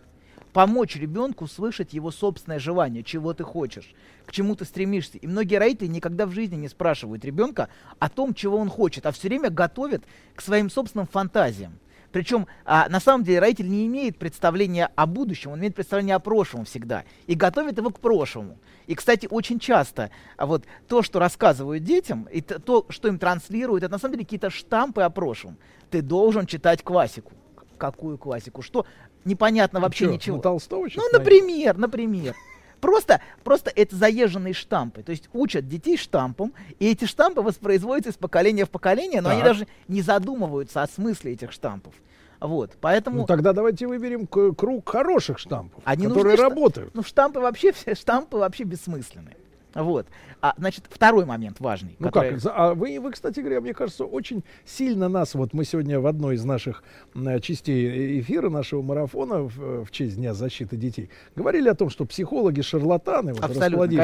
Помочь 0.54 0.96
ребенку 0.96 1.48
слышать 1.48 1.94
его 1.94 2.12
собственное 2.12 2.60
желание, 2.60 3.04
чего 3.04 3.34
ты 3.34 3.44
хочешь, 3.44 3.96
к 4.26 4.32
чему 4.32 4.56
ты 4.56 4.66
стремишься. 4.66 5.18
И 5.18 5.26
многие 5.26 5.56
родители 5.56 5.88
никогда 5.88 6.28
в 6.28 6.32
жизни 6.32 6.56
не 6.56 6.68
спрашивают 6.68 7.26
ребенка 7.26 7.70
о 7.98 8.08
том, 8.08 8.36
чего 8.36 8.58
он 8.58 8.70
хочет, 8.70 9.06
а 9.08 9.12
все 9.12 9.30
время 9.30 9.50
готовят 9.50 10.04
к 10.36 10.42
своим 10.42 10.70
собственным 10.70 11.08
фантазиям. 11.08 11.80
Причем 12.14 12.48
а, 12.64 12.88
на 12.90 13.00
самом 13.00 13.26
деле 13.26 13.40
родитель 13.40 13.68
не 13.68 13.88
имеет 13.88 14.20
представления 14.20 14.92
о 14.96 15.08
будущем, 15.08 15.52
он 15.52 15.60
имеет 15.60 15.76
представление 15.76 16.16
о 16.16 16.20
прошлом 16.20 16.64
всегда 16.64 17.06
и 17.26 17.34
готовит 17.34 17.80
его 17.80 17.90
к 17.90 18.00
прошлому. 18.00 18.60
И, 18.86 18.94
кстати, 18.94 19.28
очень 19.30 19.60
часто 19.60 20.12
а, 20.38 20.46
вот 20.46 20.64
то, 20.88 21.02
что 21.02 21.18
рассказывают 21.18 21.84
детям, 21.84 22.28
и 22.32 22.42
то, 22.42 22.86
что 22.90 23.08
им 23.08 23.18
транслируют, 23.18 23.84
это 23.84 23.94
на 23.94 23.98
самом 23.98 24.14
деле 24.14 24.26
какие-то 24.26 24.52
штампы 24.52 25.02
о 25.02 25.10
прошлом. 25.10 25.58
Ты 25.90 26.04
должен 26.04 26.46
читать 26.46 26.84
классику. 26.84 27.32
Какую 27.80 28.20
классику? 28.20 28.62
Что? 28.62 28.86
Непонятно 29.26 29.80
вообще 29.80 30.06
Чё, 30.06 30.12
ничего. 30.12 30.36
на 30.38 30.44
Толстого 30.44 30.88
Ну, 30.96 31.10
например, 31.12 31.78
например. 31.78 32.36
Просто, 32.84 33.22
просто 33.46 33.72
это 33.74 33.96
заезженные 33.96 34.54
штампы. 34.54 35.04
То 35.04 35.12
есть 35.12 35.30
учат 35.32 35.70
детей 35.70 35.96
штампам, 35.96 36.52
и 36.80 36.92
эти 36.92 37.06
штампы 37.06 37.40
воспроизводятся 37.40 38.10
из 38.10 38.18
поколения 38.18 38.66
в 38.66 38.70
поколение, 38.70 39.22
но 39.22 39.30
они 39.30 39.40
Так. 39.40 39.54
даже 39.54 39.68
не 39.88 40.02
задумываются 40.02 40.82
о 40.82 40.88
смысле 40.88 41.32
этих 41.32 41.54
штампов. 41.54 41.94
Вот, 42.42 42.72
поэтому... 42.82 43.20
Ну 43.20 43.26
тогда 43.26 43.54
давайте 43.54 43.88
выберем 43.88 44.28
круг 44.28 44.90
хороших 44.90 45.40
штампов, 45.40 45.82
Они 45.86 46.08
которые 46.08 46.32
нужны, 46.32 46.44
работают. 46.44 46.94
Ну, 46.94 47.04
штампы 47.04 47.40
вообще, 47.40 47.72
все 47.72 47.96
штампы 47.96 48.36
вообще 48.36 48.66
бессмысленны. 48.66 49.38
Вот. 49.76 50.08
А, 50.42 50.54
значит, 50.58 50.86
второй 50.90 51.26
момент 51.26 51.60
важный. 51.60 51.96
Ну 52.00 52.08
который- 52.08 52.40
как, 52.40 52.52
а 52.56 52.74
вы, 52.74 53.00
вы, 53.00 53.12
кстати 53.12 53.40
говоря, 53.40 53.62
мне 53.62 53.74
кажется, 53.74 54.06
очень 54.06 54.44
сильно 54.66 55.08
нас, 55.10 55.36
вот 55.36 55.54
мы 55.54 55.64
сегодня 55.66 56.00
в 56.00 56.08
одной 56.08 56.36
из 56.36 56.46
наших 56.46 56.84
м, 57.16 57.40
частей 57.42 58.20
эфира, 58.20 58.50
нашего 58.50 58.82
марафона 58.82 59.40
в, 59.44 59.86
в 59.86 59.92
честь 59.92 60.18
Дня 60.18 60.34
защиты 60.34 60.76
детей, 60.78 61.10
говорили 61.36 61.70
о 61.70 61.76
том, 61.76 61.90
что 61.90 62.06
психологи, 62.06 62.62
шарлатаны, 62.62 63.34
вот, 63.34 63.44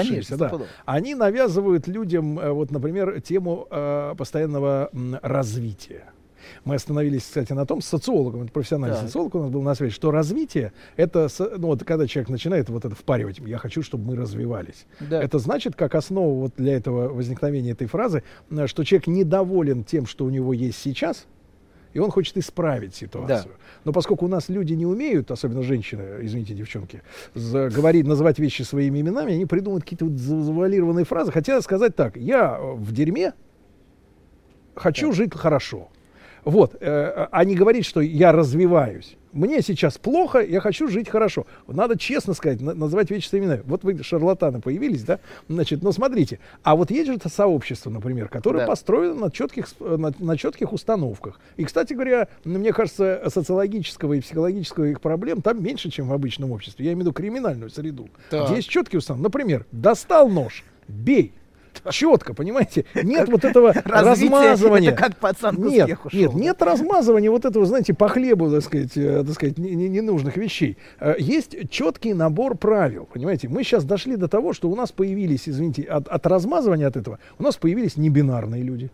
конечно, 0.10 0.38
да, 0.38 0.48
стопудово. 0.48 0.70
они 0.86 1.16
навязывают 1.16 1.88
людям, 1.88 2.40
э, 2.40 2.52
вот, 2.52 2.72
например, 2.72 3.22
тему 3.22 3.68
э, 3.70 4.16
постоянного 4.18 4.90
развития. 5.22 6.06
Мы 6.66 6.76
остановились, 6.76 7.24
кстати, 7.24 7.54
на 7.54 7.66
том, 7.66 7.82
с 7.82 7.86
социологом, 7.86 8.44
это 8.44 8.52
профессиональный 8.52 8.96
Так. 8.98 9.06
социолог 9.06 9.36
у 9.36 9.40
нас 9.40 9.50
был 9.50 9.62
на 9.62 9.76
связи, 9.76 9.94
что 9.94 10.12
развитие, 10.12 10.74
это, 10.96 11.28
ну, 11.58 11.68
вот 11.68 11.84
когда 11.84 12.08
человек 12.08 12.30
начинает 12.30 12.70
вот 12.70 12.86
это 12.86 12.96
впаривать, 12.96 13.40
я 13.40 13.58
хочу, 13.58 13.82
чтобы 13.82 14.06
мы 14.06 14.16
развивались. 14.16 14.86
Да. 15.00 15.22
Это 15.22 15.40
значит, 15.40 15.76
как 15.76 15.96
основа 15.96 16.34
вот 16.40 16.54
для 16.58 16.76
этого 16.76 17.10
возникновения 17.14 17.72
этой 17.72 17.88
фразы, 17.88 18.24
э, 18.50 18.68
что 18.68 18.84
человек 18.84 19.08
недоволен 19.08 19.84
тем, 19.84 20.06
что 20.06 20.26
у 20.26 20.30
него 20.30 20.54
есть 20.54 20.80
сейчас, 20.80 21.26
и 21.94 22.00
он 22.00 22.12
хочет 22.12 22.38
исправить 22.38 22.94
ситуацию. 22.94 23.54
Но 23.84 23.92
поскольку 23.92 24.26
у 24.26 24.28
нас 24.28 24.48
люди 24.48 24.74
не 24.74 24.86
умеют, 24.86 25.32
особенно 25.32 25.64
женщины, 25.64 26.20
извините, 26.22 26.54
девчонки, 26.54 27.02
говорить, 27.34 28.06
называть 28.06 28.38
вещи 28.38 28.62
своими 28.62 29.02
именами, 29.02 29.34
они 29.34 29.46
придумывают 29.48 29.84
какие-то 29.86 30.06
вот 30.06 30.14
за- 30.20 30.40
завуалированные 30.42 31.04
фразы. 31.06 31.32
Хотя 31.32 31.60
сказать 31.62 31.96
так, 31.96 32.16
я 32.16 32.60
в 32.60 32.92
дерьме, 32.94 33.34
хочу 34.76 35.12
жить 35.12 35.36
хорошо. 35.36 35.90
Вот, 36.46 36.76
э, 36.80 37.28
а 37.32 37.44
не 37.46 37.56
говорить, 37.56 37.86
что 37.86 38.02
я 38.02 38.32
развиваюсь. 38.32 39.16
Мне 39.32 39.62
сейчас 39.62 40.00
плохо, 40.00 40.40
я 40.40 40.60
хочу 40.60 40.88
жить 40.88 41.08
хорошо. 41.08 41.46
Надо 41.68 41.98
честно 42.00 42.34
сказать, 42.34 42.62
на- 42.62 42.74
назвать 42.74 43.12
вещи 43.12 43.30
именами. 43.36 43.62
Вот 43.66 43.84
вы, 43.84 44.02
шарлатаны, 44.02 44.60
появились, 44.60 45.04
да? 45.04 45.20
Значит, 45.48 45.84
ну 45.84 45.92
смотрите, 45.92 46.40
а 46.64 46.76
вот 46.76 46.90
есть 46.90 47.06
же 47.08 47.14
это 47.14 47.30
сообщество, 47.30 47.92
например, 47.92 48.28
которое 48.28 48.60
Да. 48.62 48.66
построено 48.66 49.14
на 49.26 49.32
четких, 49.32 49.68
э, 49.82 49.98
на, 49.98 50.12
на 50.18 50.36
четких 50.38 50.74
установках. 50.74 51.40
И, 51.58 51.64
кстати 51.64 51.94
говоря, 51.94 52.28
мне 52.44 52.74
кажется, 52.74 53.22
социологического 53.28 54.14
и 54.14 54.22
психологического 54.22 54.86
их 54.86 55.00
проблем 55.00 55.42
там 55.44 55.62
меньше, 55.64 55.92
чем 55.92 56.08
в 56.08 56.14
обычном 56.14 56.52
обществе. 56.52 56.86
Я 56.86 56.94
имею 56.94 57.04
в 57.04 57.08
виду 57.08 57.14
криминальную 57.14 57.70
среду. 57.70 58.10
Так. 58.32 58.48
Где 58.48 58.56
есть 58.56 58.70
четкие 58.70 58.98
установки. 58.98 59.24
Например, 59.26 59.66
достал 59.72 60.28
нож, 60.28 60.64
бей. 60.88 61.34
Четко, 61.92 62.34
понимаете? 62.34 62.86
Нет 62.96 63.30
вот 63.30 63.46
этого 63.46 63.74
размазывания. 63.86 64.92
это 64.92 65.02
как 65.04 65.18
пацан 65.18 65.56
нет, 65.58 65.84
успеху 65.84 66.10
нет, 66.14 66.34
нет 66.34 66.62
размазывания 66.62 67.32
вот 67.32 67.46
этого, 67.46 67.66
знаете, 67.66 67.94
по 67.94 68.08
хлебу, 68.10 68.50
так 68.52 68.62
сказать, 68.64 68.96
э, 68.98 69.24
так 69.26 69.34
сказать, 69.34 69.58
не- 69.58 69.76
не- 69.76 69.90
ненужных 69.90 70.38
вещей. 70.38 70.78
Э, 71.00 71.16
Есть 71.18 71.70
четкий 71.70 72.14
набор 72.14 72.56
правил, 72.58 73.08
понимаете? 73.12 73.48
Мы 73.48 73.64
сейчас 73.64 73.84
дошли 73.86 74.16
до 74.16 74.28
того, 74.28 74.54
что 74.54 74.70
у 74.70 74.76
нас 74.76 74.92
появились, 74.92 75.48
извините, 75.50 75.84
от, 75.84 76.08
от 76.08 76.26
размазывания 76.28 76.88
от 76.88 76.98
этого, 76.98 77.20
у 77.38 77.44
нас 77.44 77.56
появились 77.58 77.98
небинарные 77.98 78.64
люди 78.64 78.92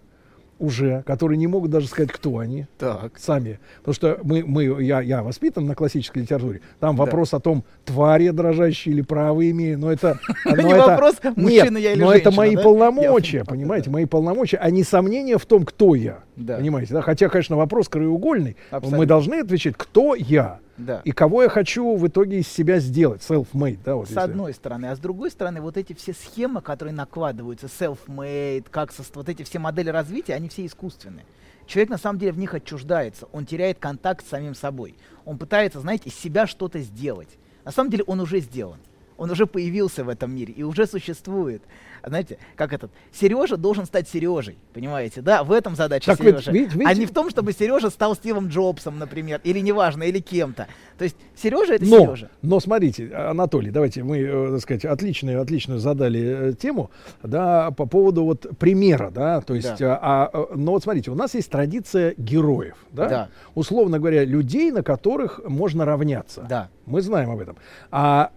уже, 0.59 1.03
которые 1.05 1.37
не 1.37 1.47
могут 1.47 1.71
даже 1.71 1.87
сказать, 1.87 2.11
кто 2.11 2.37
они 2.37 2.65
так. 2.77 3.17
сами. 3.17 3.59
Потому 3.79 3.93
что 3.93 4.19
мы, 4.23 4.43
мы, 4.45 4.83
я, 4.83 5.01
я 5.01 5.23
воспитан 5.23 5.65
на 5.65 5.75
классической 5.75 6.19
литературе. 6.21 6.61
Там 6.79 6.95
Да. 6.95 7.03
вопрос 7.03 7.33
о 7.33 7.39
том, 7.39 7.63
тварь 7.83 8.23
я 8.23 8.33
дрожащий 8.33 8.91
или 8.91 9.01
право 9.01 9.49
имею. 9.51 9.77
Но 9.79 9.91
это... 9.91 10.19
но 10.45 10.55
Не 10.55 10.71
это- 10.73 10.87
вопрос, 10.91 11.15
Нет, 11.23 11.37
мужчина 11.37 11.77
я 11.77 11.93
или 11.93 11.99
но 12.01 12.11
это 12.13 12.25
женщина, 12.31 12.37
мои 12.37 12.55
да? 12.55 12.61
полномочия, 12.63 13.43
понимаете, 13.43 13.89
мои 13.89 14.05
полномочия, 14.05 14.57
а 14.57 14.69
не 14.69 14.83
сомнения 14.83 15.37
в 15.37 15.45
том, 15.45 15.65
кто 15.65 15.95
я. 15.95 16.19
Да. 16.35 16.57
Понимаете, 16.57 16.93
да? 16.93 17.01
Хотя, 17.01 17.29
конечно, 17.29 17.55
вопрос 17.57 17.89
краеугольный. 17.89 18.55
Абсолютно. 18.71 18.97
Мы 18.97 19.05
должны 19.05 19.35
отвечать, 19.35 19.75
кто 19.77 20.15
я. 20.15 20.59
Да. 20.77 21.01
И 21.05 21.11
кого 21.11 21.43
я 21.43 21.49
хочу 21.49 21.95
в 21.95 22.05
итоге 22.07 22.39
из 22.39 22.47
себя 22.47 22.79
сделать, 22.79 23.21
self-made, 23.27 23.79
да, 23.83 23.95
вот 23.95 24.07
С 24.07 24.09
если- 24.09 24.19
одной 24.21 24.53
стороны, 24.53 24.87
а 24.87 24.95
с 24.95 24.99
другой 24.99 25.31
стороны, 25.31 25.61
вот 25.61 25.77
эти 25.77 25.93
все 25.93 26.13
схемы, 26.13 26.61
которые 26.61 26.93
накладываются, 26.93 27.67
self-made, 27.67 28.65
как 28.69 28.91
со, 28.91 29.03
вот 29.13 29.29
эти 29.29 29.43
все 29.43 29.59
модели 29.59 29.89
развития, 29.89 30.33
они 30.33 30.49
все 30.49 30.65
искусственные. 30.65 31.25
Человек 31.65 31.89
на 31.89 31.97
самом 31.97 32.19
деле 32.19 32.31
в 32.31 32.37
них 32.37 32.53
отчуждается, 32.53 33.27
он 33.31 33.45
теряет 33.45 33.79
контакт 33.79 34.25
с 34.25 34.29
самим 34.29 34.53
собой. 34.53 34.95
Он 35.23 35.37
пытается, 35.37 35.79
знаете, 35.79 36.09
из 36.09 36.15
себя 36.15 36.45
что-то 36.45 36.79
сделать. 36.79 37.29
На 37.63 37.71
самом 37.71 37.89
деле 37.89 38.03
он 38.03 38.19
уже 38.19 38.39
сделан. 38.39 38.77
Он 39.17 39.31
уже 39.31 39.45
появился 39.47 40.03
в 40.03 40.09
этом 40.09 40.35
мире 40.35 40.53
и 40.53 40.63
уже 40.63 40.85
существует. 40.87 41.61
Знаете, 42.07 42.37
как 42.55 42.71
этот 42.71 42.91
Сережа 43.11 43.57
должен 43.57 43.85
стать 43.85 44.07
Сережей, 44.07 44.57
понимаете, 44.73 45.21
да? 45.21 45.43
В 45.43 45.51
этом 45.51 45.75
задача 45.75 46.05
Так 46.11 46.19
ведь, 46.19 46.35
Сережи. 46.39 46.51
видите, 46.51 46.79
А 46.85 46.93
не 46.93 47.05
в 47.07 47.11
том, 47.11 47.31
чтобы 47.31 47.51
Сережа 47.51 47.89
стал 47.89 48.15
Стивом 48.15 48.49
Джобсом, 48.49 48.99
например, 48.99 49.41
или 49.43 49.59
неважно, 49.59 50.03
или 50.03 50.19
кем-то. 50.19 50.67
То 50.99 51.03
есть 51.03 51.15
Сережа 51.35 51.73
это 51.75 51.85
но, 51.85 51.99
Сережа. 52.01 52.29
но 52.43 52.59
смотрите, 52.59 53.11
Анатолий, 53.11 53.71
давайте 53.71 54.03
мы, 54.03 54.19
э, 54.19 54.51
так 54.51 54.61
сказать, 54.61 54.85
отличную, 54.85 55.41
отличную 55.41 55.79
задали 55.79 56.49
э, 56.49 56.53
тему, 56.53 56.91
да, 57.23 57.71
по 57.71 57.87
поводу 57.87 58.23
вот 58.25 58.45
примера, 58.59 59.09
да, 59.09 59.41
то 59.41 59.55
есть, 59.55 59.79
Да. 59.79 59.97
а, 59.99 60.29
а, 60.31 60.47
но 60.55 60.73
вот 60.73 60.83
смотрите, 60.83 61.09
у 61.09 61.15
нас 61.15 61.33
есть 61.33 61.49
традиция 61.49 62.13
героев, 62.17 62.75
да, 62.91 63.09
Да. 63.09 63.29
условно 63.55 63.97
говоря, 63.97 64.23
людей, 64.25 64.69
на 64.71 64.83
которых 64.83 65.41
можно 65.47 65.85
равняться. 65.85 66.45
Да. 66.47 66.69
Мы 66.85 67.01
знаем 67.01 67.31
об 67.31 67.39
этом. 67.39 67.57
А 67.89 68.31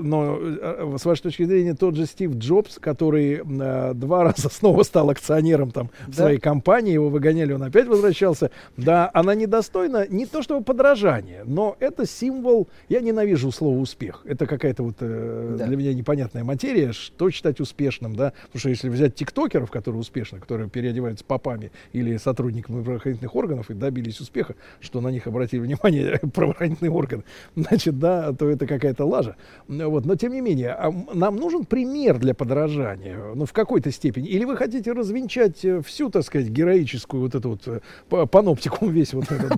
но 0.00 0.38
э, 0.40 0.96
с 0.98 1.04
вашей 1.04 1.22
точки 1.22 1.44
зрения 1.44 1.74
тот 1.74 1.96
же 1.96 2.06
Стив 2.06 2.34
Джобс, 2.34 2.78
который 2.78 3.40
э, 3.44 3.94
два 3.94 4.24
раза 4.24 4.48
снова 4.48 4.82
стал 4.82 5.10
акционером 5.10 5.70
там 5.70 5.90
в 6.06 6.10
Да. 6.16 6.22
своей 6.24 6.38
компании, 6.38 6.92
его 6.92 7.08
выгоняли, 7.08 7.52
он 7.52 7.62
опять 7.62 7.86
возвращался. 7.88 8.50
Да, 8.76 9.10
она 9.14 9.34
недостойна 9.34 10.06
не 10.08 10.26
то 10.26 10.42
чтобы 10.42 10.64
подражания, 10.64 11.42
но 11.44 11.76
это 11.80 12.06
символ. 12.06 12.68
Я 12.88 13.00
ненавижу 13.00 13.50
слово 13.50 13.78
успех. 13.78 14.22
Это 14.24 14.46
какая-то 14.46 14.82
вот 14.82 14.96
э, 15.00 15.56
Да. 15.58 15.66
для 15.66 15.76
меня 15.76 15.94
непонятная 15.94 16.44
материя, 16.44 16.92
что 16.92 17.30
считать 17.30 17.60
успешным, 17.60 18.14
да? 18.14 18.32
Потому 18.46 18.60
что 18.60 18.68
если 18.68 18.88
взять 18.88 19.14
тиктокеров, 19.14 19.70
которые 19.70 20.00
успешны, 20.00 20.38
которые 20.38 20.68
переодеваются 20.68 21.24
попами 21.24 21.72
или 21.92 22.16
сотрудниками 22.16 22.82
правоохранительных 22.82 23.34
органов 23.34 23.70
и 23.70 23.74
добились 23.74 24.20
успеха, 24.20 24.54
что 24.80 25.00
на 25.00 25.08
них 25.08 25.26
обратили 25.26 25.60
внимание 25.60 26.18
правоохранительные 26.34 26.90
органы, 26.92 27.24
значит, 27.56 27.98
да, 27.98 28.32
то 28.32 28.48
это 28.48 28.66
какая-то 28.66 29.04
лажа. 29.04 29.36
Вот, 29.68 30.04
но 30.04 30.16
тем 30.16 30.32
не 30.32 30.40
менее, 30.40 30.70
а 30.72 30.92
нам 31.12 31.36
нужен 31.36 31.64
пример 31.64 32.18
для 32.18 32.34
подражания, 32.34 33.18
ну, 33.34 33.46
в 33.46 33.52
какой-то 33.52 33.90
степени. 33.90 34.28
Или 34.28 34.44
вы 34.44 34.56
хотите 34.56 34.92
развенчать 34.92 35.64
э, 35.64 35.82
всю, 35.82 36.10
так 36.10 36.24
сказать, 36.24 36.48
героическую 36.48 37.22
вот 37.22 37.34
эту 37.34 37.50
вот 37.50 37.66
э, 37.66 37.80
па- 38.08 38.26
паноптикум 38.26 38.90
весь 38.90 39.12
вот 39.14 39.30
этот. 39.30 39.56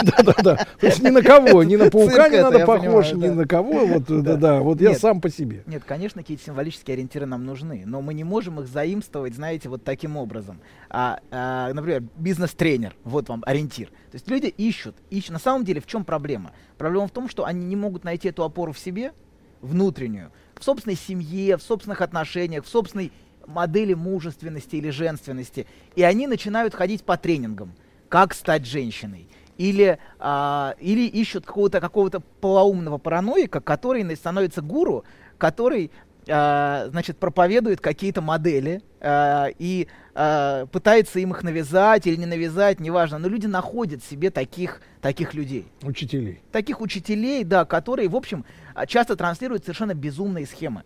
Да, 0.00 0.22
да, 0.22 0.34
да. 0.42 0.56
То 0.80 0.86
есть 0.86 1.02
ни 1.02 1.08
на 1.08 1.22
кого, 1.22 1.62
ни 1.64 1.76
на 1.76 1.90
паука 1.90 2.28
не 2.28 2.40
надо 2.40 2.64
похож, 2.64 3.12
ни 3.12 3.28
на 3.28 3.46
кого. 3.46 3.86
Вот, 3.86 4.04
да, 4.22 4.36
да, 4.36 4.60
вот 4.60 4.80
я 4.80 4.94
сам 4.94 5.20
по 5.20 5.28
себе. 5.30 5.62
Нет, 5.66 5.82
конечно, 5.84 6.22
какие-то 6.22 6.44
символические 6.44 6.94
ориентиры 6.94 7.26
нам 7.26 7.44
нужны, 7.44 7.82
но 7.84 8.00
мы 8.00 8.14
не 8.14 8.24
можем 8.24 8.60
их 8.60 8.68
заимствовать, 8.68 9.34
знаете, 9.34 9.68
вот 9.68 9.84
таким 9.84 10.16
образом. 10.16 10.60
А, 10.90 11.20
а, 11.30 11.72
например, 11.72 12.04
бизнес-тренер, 12.16 12.94
вот 13.04 13.28
вам 13.28 13.42
ориентир. 13.46 13.88
То 13.88 14.14
есть 14.14 14.28
люди 14.28 14.46
ищут, 14.46 14.94
ищут. 15.10 15.32
На 15.32 15.38
самом 15.38 15.64
деле 15.64 15.80
в 15.80 15.86
чем 15.86 16.04
проблема? 16.04 16.52
Проблема 16.78 17.08
в 17.08 17.10
том, 17.10 17.28
что 17.28 17.44
они 17.44 17.66
не 17.66 17.76
могут 17.76 18.04
найти 18.04 18.28
эту 18.28 18.44
опору 18.44 18.72
в 18.72 18.78
себе, 18.78 19.12
внутреннюю, 19.60 20.30
в 20.54 20.64
собственной 20.64 20.96
семье, 20.96 21.56
в 21.56 21.62
собственных 21.62 22.00
отношениях, 22.00 22.64
в 22.64 22.68
собственной 22.68 23.12
модели 23.46 23.94
мужественности 23.94 24.76
или 24.76 24.90
женственности. 24.90 25.66
И 25.96 26.02
они 26.02 26.26
начинают 26.26 26.74
ходить 26.74 27.02
по 27.02 27.16
тренингам, 27.16 27.72
как 28.08 28.32
стать 28.34 28.64
женщиной. 28.64 29.28
Или, 29.56 29.98
а, 30.20 30.76
или 30.78 31.06
ищут 31.08 31.44
какого-то 31.44 31.80
какого-то 31.80 32.20
полоумного 32.40 32.98
параноика, 32.98 33.60
который 33.60 34.14
становится 34.14 34.62
гуру, 34.62 35.02
который 35.36 35.90
значит, 36.28 37.16
проповедует 37.18 37.80
какие-то 37.80 38.20
модели 38.20 38.82
а, 39.00 39.46
и 39.58 39.88
а, 40.14 40.66
пытается 40.66 41.20
им 41.20 41.30
их 41.30 41.42
навязать 41.42 42.06
или 42.06 42.16
не 42.16 42.26
навязать, 42.26 42.80
неважно. 42.80 43.18
Но 43.18 43.28
люди 43.28 43.46
находят 43.46 44.04
себе 44.04 44.30
таких, 44.30 44.82
таких 45.00 45.32
людей. 45.32 45.66
Учителей. 45.82 46.42
Таких 46.52 46.80
учителей, 46.80 47.44
да, 47.44 47.64
которые, 47.64 48.08
в 48.08 48.16
общем, 48.16 48.44
а, 48.74 48.86
часто 48.86 49.16
транслируют 49.16 49.64
совершенно 49.64 49.94
безумные 49.94 50.46
схемы. 50.46 50.82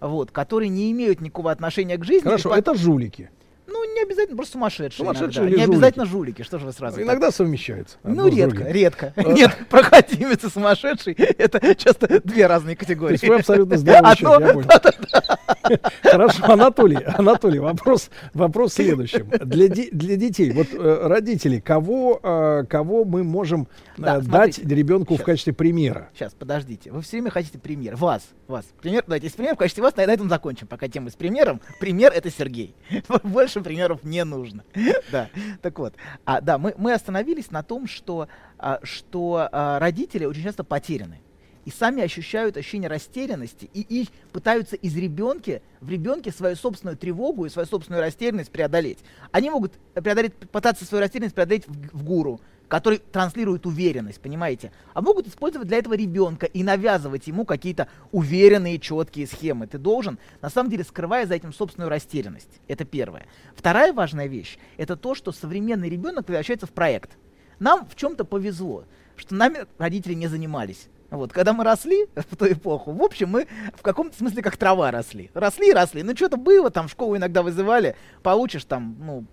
Вот, 0.00 0.30
которые 0.30 0.68
не 0.68 0.92
имеют 0.92 1.20
никакого 1.20 1.50
отношения 1.50 1.96
к 1.96 2.04
жизни. 2.04 2.24
Хорошо, 2.24 2.50
по- 2.50 2.54
это 2.54 2.74
жулики. 2.76 3.30
Ну, 3.70 3.94
не 3.94 4.02
обязательно, 4.02 4.36
просто 4.36 4.52
сумасшедшие. 4.54 5.04
Сумасшедшие 5.04 5.42
иногда. 5.42 5.56
Не 5.56 5.62
жулики? 5.64 5.76
обязательно 5.76 6.04
жулики. 6.06 6.42
Что 6.42 6.58
же 6.58 6.66
вы 6.66 6.72
сразу? 6.72 6.96
так? 6.96 7.04
Иногда 7.04 7.30
совмещается. 7.30 7.98
Ну, 8.02 8.10
одно 8.10 8.30
с 8.30 8.34
редко, 8.34 8.56
другим. 8.56 8.72
редко. 8.74 9.12
Э, 9.16 9.22
Нет, 9.32 9.56
проходимец 9.68 10.42
и 10.44 10.48
сумасшедший— 10.48 11.12
это 11.14 11.74
часто 11.74 12.20
две 12.24 12.46
разные 12.46 12.76
То 12.76 12.80
категории. 12.86 13.12
есть 13.12 13.28
вы 13.28 13.36
абсолютно 13.36 13.76
здоровый 13.76 14.10
Одно- 14.12 14.14
человек, 14.16 14.48
я 14.48 14.52
понял. 14.54 15.78
Хорошо, 16.02 16.44
Анатолий, 16.44 16.96
Анатолий, 17.04 17.58
вопрос, 17.58 18.10
вопрос 18.32 18.72
в 18.72 18.74
следующем. 18.76 19.28
Для, 19.28 19.68
для 19.68 20.16
детей, 20.16 20.50
вот 20.52 20.68
э, 20.72 21.06
родители, 21.06 21.60
кого, 21.60 22.18
э, 22.22 22.64
кого 22.68 23.04
мы 23.04 23.22
можем 23.22 23.68
Да, 23.98 24.20
дать 24.20 24.54
смотрите. 24.54 24.74
ребенку 24.74 25.14
в 25.14 25.18
Щас. 25.18 25.26
качестве 25.26 25.52
примера? 25.52 26.08
Сейчас, 26.14 26.32
подождите. 26.32 26.90
Вы 26.90 27.02
все 27.02 27.12
время 27.18 27.30
хотите 27.30 27.58
пример. 27.58 27.96
Вас, 27.96 28.22
вас. 28.46 28.64
Пример, 28.80 29.04
давайте, 29.06 29.30
пример 29.30 29.54
в 29.56 29.58
качестве 29.58 29.82
вас, 29.82 29.94
на 29.96 30.00
этом 30.02 30.28
закончим. 30.30 30.66
Пока 30.66 30.88
тема 30.88 31.10
с 31.10 31.14
примером. 31.16 31.60
Пример— 31.80 32.12
это 32.14 32.30
Сергей. 32.30 32.74
Больше 33.22 33.57
примеров 33.62 34.02
не 34.04 34.24
нужно. 34.24 34.64
Да, 35.10 35.30
так 35.62 35.78
вот. 35.78 35.94
А, 36.24 36.40
да, 36.40 36.58
мы, 36.58 36.74
мы 36.76 36.92
остановились 36.92 37.50
на 37.50 37.62
том, 37.62 37.86
что, 37.86 38.28
а, 38.58 38.78
что 38.82 39.48
а, 39.50 39.78
родители 39.78 40.24
очень 40.24 40.42
часто 40.42 40.64
потеряны. 40.64 41.20
И 41.64 41.70
сами 41.70 42.02
ощущают 42.02 42.56
ощущение 42.56 42.88
растерянности 42.88 43.70
и, 43.74 43.80
и 43.80 44.08
пытаются 44.32 44.76
из 44.76 44.96
ребенка 44.96 45.60
в 45.80 45.90
ребенке 45.90 46.30
свою 46.30 46.56
собственную 46.56 46.96
тревогу 46.96 47.46
и 47.46 47.50
свою 47.50 47.66
собственную 47.66 48.02
растерянность 48.02 48.50
преодолеть. 48.50 48.98
Они 49.32 49.50
могут 49.50 49.74
преодолеть, 49.94 50.34
пытаться 50.34 50.84
свою 50.84 51.02
растерянность 51.02 51.34
преодолеть 51.34 51.66
в, 51.66 51.98
в 51.98 52.04
гуру, 52.04 52.40
который 52.68 52.98
транслирует 52.98 53.66
уверенность, 53.66 54.20
понимаете? 54.20 54.72
А 54.94 55.00
могут 55.00 55.26
использовать 55.26 55.68
для 55.68 55.78
этого 55.78 55.94
ребенка 55.94 56.46
и 56.46 56.62
навязывать 56.62 57.26
ему 57.26 57.44
какие-то 57.44 57.88
уверенные, 58.12 58.78
четкие 58.78 59.26
схемы. 59.26 59.66
Ты 59.66 59.78
должен, 59.78 60.18
на 60.42 60.50
самом 60.50 60.70
деле, 60.70 60.84
скрывая 60.84 61.26
за 61.26 61.34
этим 61.34 61.52
собственную 61.52 61.88
растерянность. 61.88 62.60
Это 62.68 62.84
первое. 62.84 63.26
Вторая 63.54 63.92
важная 63.92 64.26
вещь– 64.26 64.58
это 64.76 64.96
то, 64.96 65.14
что 65.14 65.32
современный 65.32 65.88
ребенок 65.88 66.26
превращается 66.26 66.66
в 66.66 66.70
проект. 66.70 67.10
Нам 67.58 67.88
в 67.88 67.96
чем-то 67.96 68.24
повезло, 68.24 68.84
что 69.16 69.34
нами 69.34 69.66
родители 69.78 70.14
не 70.14 70.28
занимались. 70.28 70.88
Вот, 71.10 71.32
когда 71.32 71.54
мы 71.54 71.64
росли 71.64 72.06
в 72.14 72.36
ту 72.36 72.46
эпоху, 72.46 72.92
в 72.92 73.02
общем, 73.02 73.30
мы 73.30 73.48
в 73.74 73.82
каком-то 73.82 74.16
смысле 74.16 74.42
как 74.42 74.58
трава 74.58 74.90
росли. 74.90 75.30
Росли 75.32 75.72
росли. 75.72 76.02
Ну, 76.02 76.14
что-то 76.14 76.36
было, 76.36 76.70
там, 76.70 76.86
в 76.86 76.90
школу 76.90 77.16
иногда 77.16 77.42
вызывали, 77.42 77.96
получишь 78.22 78.64
там, 78.64 78.96
ну, 79.00 79.24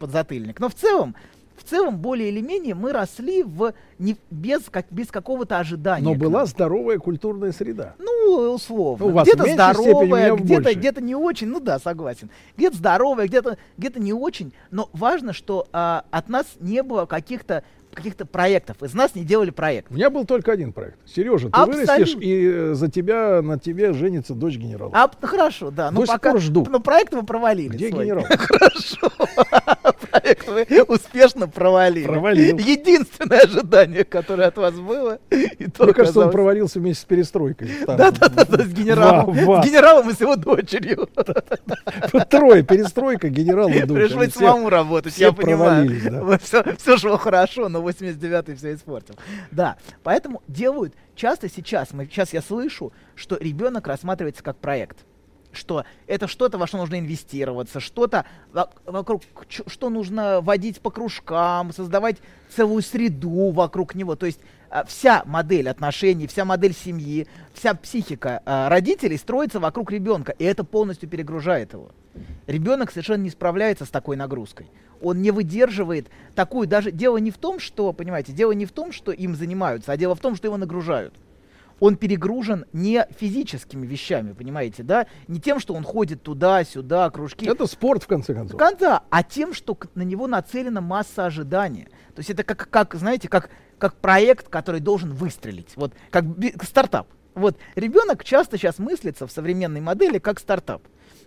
подзатыльник. 0.00 0.58
Но 0.58 0.68
в 0.68 0.74
целом, 0.74 1.14
целом, 1.70 1.96
более 1.98 2.28
или 2.28 2.40
менее, 2.40 2.74
мы 2.74 2.92
росли 2.92 3.42
в, 3.42 3.72
не, 3.98 4.16
без, 4.30 4.62
как, 4.70 4.86
без 4.90 5.08
какого-то 5.08 5.58
ожидания. 5.58 6.04
Но 6.04 6.14
была 6.14 6.44
здоровая 6.46 6.98
культурная 6.98 7.52
среда. 7.52 7.94
Ну, 7.98 8.52
условно. 8.54 9.06
Ну, 9.06 9.22
где-то 9.22 9.46
здоровая, 9.52 10.34
где-то, 10.36 10.74
где-то 10.74 11.00
не 11.00 11.14
очень. 11.14 11.48
Ну 11.48 11.60
да, 11.60 11.78
согласен. 11.78 12.30
Где-то 12.56 12.76
здоровая, 12.76 13.26
где-то, 13.26 13.56
где-то 13.78 14.00
не 14.00 14.12
очень. 14.12 14.52
Но 14.70 14.90
важно, 14.92 15.32
что 15.32 15.66
а, 15.72 16.04
от 16.10 16.28
нас 16.28 16.46
не 16.60 16.82
было 16.82 17.06
каких-то 17.06 17.62
каких-то 17.92 18.24
проектов. 18.24 18.82
Из 18.84 18.94
нас 18.94 19.16
не 19.16 19.24
делали 19.24 19.50
проект. 19.50 19.90
У 19.90 19.94
меня 19.94 20.10
был 20.10 20.24
только 20.24 20.52
один 20.52 20.72
проект. 20.72 20.96
Сережа, 21.06 21.48
ты 21.48 21.60
Абсолютно. 21.60 21.94
вырастешь, 21.96 22.16
и 22.20 22.46
э, 22.46 22.74
за 22.74 22.88
тебя, 22.88 23.42
на 23.42 23.58
тебе 23.58 23.92
женится 23.92 24.34
дочь 24.34 24.56
генерала. 24.56 24.92
А, 24.94 25.10
хорошо, 25.26 25.72
да. 25.72 25.90
До 25.90 25.94
Ну, 25.96 26.06
сих 26.06 26.14
пока, 26.14 26.38
жду. 26.38 26.64
Но 26.70 26.78
проект 26.78 27.12
мы 27.12 27.24
провалили. 27.24 27.68
Где 27.68 27.88
свой. 27.90 28.04
генерал? 28.04 28.24
Хорошо. 28.28 29.10
Проект 30.34 30.70
вы 30.70 30.82
успешно 30.82 31.48
провалили. 31.48 32.06
Провалил. 32.06 32.56
Единственное 32.58 33.40
ожидание, 33.40 34.04
которое 34.04 34.48
от 34.48 34.56
вас 34.56 34.74
было. 34.74 35.18
И 35.30 35.66
то 35.70 35.84
Мне 35.84 35.92
кажется, 35.92 36.20
он 36.20 36.30
провалился 36.30 36.78
вместе 36.78 37.02
с 37.02 37.04
перестройкой. 37.04 37.70
Да, 37.86 38.10
да, 38.10 38.28
да, 38.28 38.44
да, 38.44 38.64
с 38.64 38.68
генералом. 38.68 39.32
Ва- 39.32 39.44
ва. 39.44 39.62
С 39.62 39.66
генералом 39.66 40.10
и 40.10 40.12
с 40.14 40.20
его 40.20 40.36
дочерью. 40.36 41.08
Трое, 42.28 42.62
перестройка, 42.62 43.28
генерал 43.28 43.68
и 43.68 43.82
дочь. 43.82 44.08
Пришлось 44.08 44.32
самому 44.32 44.68
работать, 44.70 45.12
все 45.12 45.26
я 45.26 45.32
понимаю. 45.32 45.86
провалились, 45.86 46.02
да. 46.04 46.38
Все, 46.38 46.76
все 46.76 46.96
шло 46.96 47.16
хорошо, 47.16 47.68
но 47.68 47.80
89-й 47.86 48.54
все 48.56 48.74
испортил. 48.74 49.14
Да, 49.50 49.76
поэтому 50.02 50.42
делают 50.48 50.94
часто 51.14 51.48
сейчас, 51.48 51.92
мы, 51.92 52.06
сейчас 52.06 52.32
я 52.32 52.42
слышу, 52.42 52.92
что 53.14 53.36
ребенок 53.36 53.86
рассматривается 53.86 54.42
как 54.42 54.56
проект. 54.56 54.98
Что 55.52 55.84
это 56.06 56.28
что-то, 56.28 56.58
во 56.58 56.66
что 56.66 56.78
нужно 56.78 56.98
инвестироваться, 56.98 57.80
что-то 57.80 58.24
во- 58.52 58.70
вокруг, 58.86 59.22
что 59.48 59.90
нужно 59.90 60.40
водить 60.40 60.80
по 60.80 60.90
кружкам, 60.90 61.72
создавать 61.72 62.18
целую 62.54 62.82
среду 62.82 63.50
вокруг 63.50 63.94
него. 63.94 64.14
То 64.14 64.26
есть 64.26 64.40
а, 64.70 64.84
вся 64.84 65.22
модель 65.26 65.68
отношений, 65.68 66.28
вся 66.28 66.44
модель 66.44 66.74
семьи, 66.74 67.26
вся 67.52 67.74
психика 67.74 68.42
а, 68.46 68.68
родителей 68.68 69.16
строится 69.16 69.58
вокруг 69.58 69.90
ребенка, 69.90 70.32
и 70.38 70.44
это 70.44 70.62
полностью 70.62 71.08
перегружает 71.08 71.72
его. 71.72 71.90
Ребенок 72.46 72.90
совершенно 72.90 73.22
не 73.22 73.30
справляется 73.30 73.84
с 73.84 73.90
такой 73.90 74.16
нагрузкой. 74.16 74.66
Он 75.02 75.22
не 75.22 75.30
выдерживает 75.30 76.08
такую, 76.34 76.68
даже 76.68 76.92
дело 76.92 77.16
не 77.16 77.30
в 77.30 77.38
том, 77.38 77.58
что, 77.58 77.92
понимаете, 77.92 78.32
дело 78.32 78.52
не 78.52 78.66
в 78.66 78.72
том, 78.72 78.92
что 78.92 79.12
им 79.12 79.34
занимаются, 79.34 79.92
а 79.92 79.96
дело 79.96 80.14
в 80.14 80.20
том, 80.20 80.36
что 80.36 80.46
его 80.46 80.56
нагружают. 80.56 81.14
Он 81.80 81.96
перегружен 81.96 82.66
не 82.72 83.06
физическими 83.18 83.86
вещами, 83.86 84.32
понимаете, 84.32 84.82
да, 84.82 85.06
не 85.28 85.40
тем, 85.40 85.58
что 85.58 85.74
он 85.74 85.82
ходит 85.82 86.22
туда-сюда, 86.22 87.10
кружки. 87.10 87.46
Это 87.46 87.66
спорт, 87.66 88.02
в 88.02 88.06
конце 88.06 88.34
концов. 88.34 88.60
Да, 88.78 89.02
а 89.10 89.22
тем, 89.22 89.52
что 89.52 89.76
на 89.94 90.02
него 90.02 90.26
нацелена 90.26 90.80
масса 90.80 91.26
ожидания. 91.26 91.88
То 92.14 92.20
есть 92.20 92.30
это 92.30 92.44
как, 92.44 92.68
как 92.70 92.94
знаете, 92.94 93.28
как, 93.28 93.50
как 93.78 93.94
проект, 93.94 94.48
который 94.48 94.80
должен 94.80 95.12
выстрелить. 95.12 95.72
Вот 95.76 95.92
как 96.10 96.24
стартап. 96.62 97.08
Вот 97.34 97.56
ребенок 97.74 98.24
часто 98.24 98.58
сейчас 98.58 98.78
мыслится 98.78 99.26
в 99.26 99.32
современной 99.32 99.80
модели 99.80 100.18
как 100.18 100.38
стартап. 100.38 100.82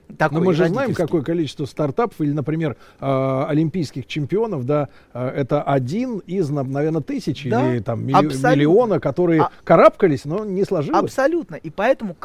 Но 0.10 0.16
Такой 0.18 0.42
мы 0.42 0.54
же 0.54 0.68
знаем, 0.68 0.94
какое 0.94 1.22
количество 1.24 1.66
стартапов 1.66 2.20
или, 2.22 2.32
например, 2.32 2.78
э, 3.00 3.46
олимпийских 3.48 4.06
чемпионов, 4.06 4.66
да, 4.66 4.90
э, 5.14 5.28
это 5.28 5.64
один 5.64 6.20
из, 6.20 6.50
наверное, 6.50 7.02
тысячи 7.02 7.50
Да, 7.50 7.74
или 7.74 7.80
там 7.82 8.06
милли- 8.06 8.28
абсолютно. 8.28 8.50
миллиона, 8.52 9.00
которые 9.00 9.42
А- 9.44 9.52
карабкались, 9.64 10.26
но 10.26 10.46
не 10.46 10.66
сложилось. 10.66 11.02
Абсолютно. 11.04 11.56
И 11.56 11.70
поэтому 11.70 12.16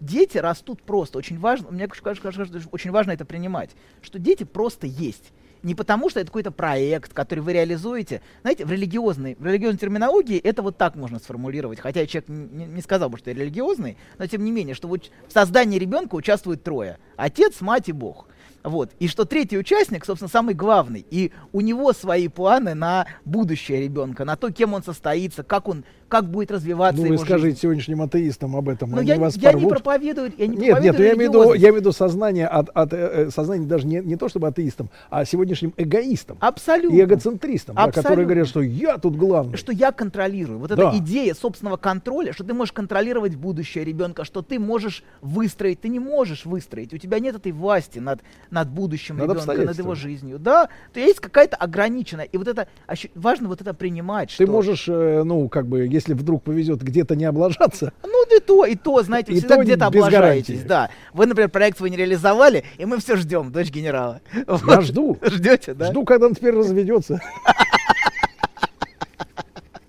дети 0.00 0.38
растут 0.38 0.82
просто. 0.82 1.18
Очень 1.18 1.38
важно, 1.38 1.70
мне 1.70 1.86
кажется, 1.88 2.68
очень 2.72 2.90
важно 2.90 3.10
это 3.12 3.24
принимать, 3.24 3.70
что 4.00 4.18
дети 4.18 4.44
просто 4.44 4.86
есть. 4.86 5.32
Не 5.64 5.74
потому, 5.74 6.10
что 6.10 6.20
это 6.20 6.26
какой-то 6.26 6.50
проект, 6.50 7.14
который 7.14 7.40
вы 7.40 7.54
реализуете. 7.54 8.20
Знаете, 8.42 8.66
в 8.66 8.70
религиозной, 8.70 9.34
в 9.38 9.46
религиозной 9.46 9.78
терминологии 9.78 10.38
это 10.38 10.60
вот 10.60 10.76
так 10.76 10.94
можно 10.94 11.18
сформулировать. 11.18 11.80
Хотя 11.80 12.06
человек 12.06 12.28
не, 12.28 12.66
не 12.66 12.82
сказал 12.82 13.08
бы, 13.08 13.16
что 13.16 13.30
я 13.30 13.36
религиозный, 13.36 13.96
но 14.18 14.26
тем 14.26 14.44
не 14.44 14.52
менее, 14.52 14.74
что 14.74 14.88
вот 14.88 15.10
в 15.26 15.32
создании 15.32 15.78
ребенка 15.78 16.16
участвуют 16.16 16.62
трое. 16.62 16.98
Отец, 17.16 17.62
мать 17.62 17.88
и 17.88 17.92
Бог. 17.92 18.28
Вот. 18.64 18.90
И 18.98 19.08
что 19.08 19.26
третий 19.26 19.58
участник, 19.58 20.06
собственно, 20.06 20.30
самый 20.30 20.54
главный. 20.54 21.04
И 21.10 21.32
у 21.52 21.60
него 21.60 21.92
свои 21.92 22.28
планы 22.28 22.74
на 22.74 23.06
будущее 23.26 23.82
ребенка, 23.82 24.24
на 24.24 24.36
то, 24.36 24.50
кем 24.50 24.72
он 24.72 24.82
состоится, 24.82 25.42
как 25.42 25.68
он, 25.68 25.84
как 26.08 26.30
будет 26.30 26.50
развиваться 26.50 26.96
Ну, 26.96 27.02
вы 27.02 27.14
его 27.14 27.16
жизнь. 27.18 27.26
скажите 27.26 27.60
сегодняшним 27.60 28.00
атеистам 28.00 28.56
об 28.56 28.68
этом, 28.70 28.90
Но 28.90 28.98
они 28.98 29.08
я, 29.08 29.18
вас 29.18 29.36
я 29.36 29.52
не 29.52 29.60
порвут. 29.60 29.70
проповедую, 29.82 30.32
я 30.38 30.46
не 30.46 30.56
Нет, 30.56 30.60
нет, 30.60 30.96
проповедую 30.96 31.06
я 31.08 31.14
имею 31.14 31.30
в 31.30 31.34
виду, 31.34 31.52
я 31.52 31.58
имею 31.60 31.74
в 31.74 31.76
виду 31.80 31.92
сознание 31.92 32.46
от, 32.46 32.70
от 32.70 32.92
э, 32.94 32.96
э, 33.26 33.30
сознание 33.30 33.68
даже 33.68 33.86
не, 33.86 34.00
не 34.00 34.16
то 34.16 34.28
чтобы 34.30 34.48
атеистам, 34.48 34.88
а 35.10 35.26
сегодняшним 35.26 35.74
эгоистам. 35.76 36.38
Абсолютно. 36.40 36.96
И 36.96 37.02
эгоцентристам, 37.02 37.76
да, 37.76 37.82
которые 37.86 38.00
Абсолютно. 38.00 38.24
говорят, 38.24 38.48
что 38.48 38.60
я 38.62 38.96
тут 38.96 39.16
главный. 39.16 39.58
Что 39.58 39.72
я 39.72 39.92
контролирую. 39.92 40.58
Вот 40.58 40.70
Да. 40.74 40.88
эта 40.88 40.98
идея 40.98 41.34
собственного 41.34 41.76
контроля, 41.76 42.32
что 42.32 42.44
ты 42.44 42.54
можешь 42.54 42.72
контролировать 42.72 43.34
будущее 43.36 43.84
ребенка, 43.84 44.24
что 44.24 44.40
ты 44.40 44.58
можешь 44.58 45.02
выстроить, 45.20 45.82
ты 45.82 45.88
не 45.88 45.98
можешь 45.98 46.46
выстроить. 46.46 46.94
У 46.94 46.98
тебя 46.98 47.18
нет 47.18 47.34
этой 47.36 47.52
власти 47.52 47.98
над, 47.98 48.20
над 48.54 48.68
будущим 48.70 49.16
Над 49.18 49.30
ребенка, 49.30 49.64
над 49.64 49.76
его 49.78 49.94
жизнью. 49.94 50.38
Да, 50.38 50.68
то 50.92 51.00
есть 51.00 51.20
какая-то 51.20 51.56
ограниченная. 51.56 52.24
И 52.24 52.38
вот 52.38 52.48
это 52.48 52.68
важно 53.14 53.48
вот 53.48 53.60
это 53.60 53.74
принимать. 53.74 54.28
Ты 54.36 54.44
что- 54.44 54.52
можешь, 54.52 54.84
э, 54.88 55.22
ну, 55.24 55.48
как 55.48 55.66
бы, 55.66 55.86
если 55.86 56.14
вдруг 56.14 56.42
повезет 56.44 56.82
где-то 56.82 57.16
не 57.16 57.24
облажаться, 57.24 57.92
Ну, 58.04 58.24
и 58.36 58.40
то, 58.40 58.64
и 58.64 58.74
то, 58.76 59.02
знаете, 59.02 59.32
вы 59.32 59.36
И 59.36 59.40
всегда 59.40 59.56
то 59.56 59.62
где-то 59.64 59.86
облажаетесь, 59.86 60.54
гарантии. 60.62 60.68
да. 60.68 60.90
Вы, 61.12 61.26
например, 61.26 61.50
проект 61.50 61.76
свой 61.78 61.90
не 61.90 61.96
реализовали, 61.96 62.64
и 62.78 62.84
мы 62.84 62.98
все 62.98 63.16
ждем, 63.16 63.50
дочь 63.52 63.70
генерала. 63.70 64.20
я 64.32 64.44
Вот. 64.46 64.82
жду. 64.84 65.18
Ждете, 65.22 65.74
да? 65.74 65.90
Жду, 65.90 66.04
когда 66.04 66.26
он 66.26 66.34
теперь 66.34 66.54
разведется. 66.54 67.20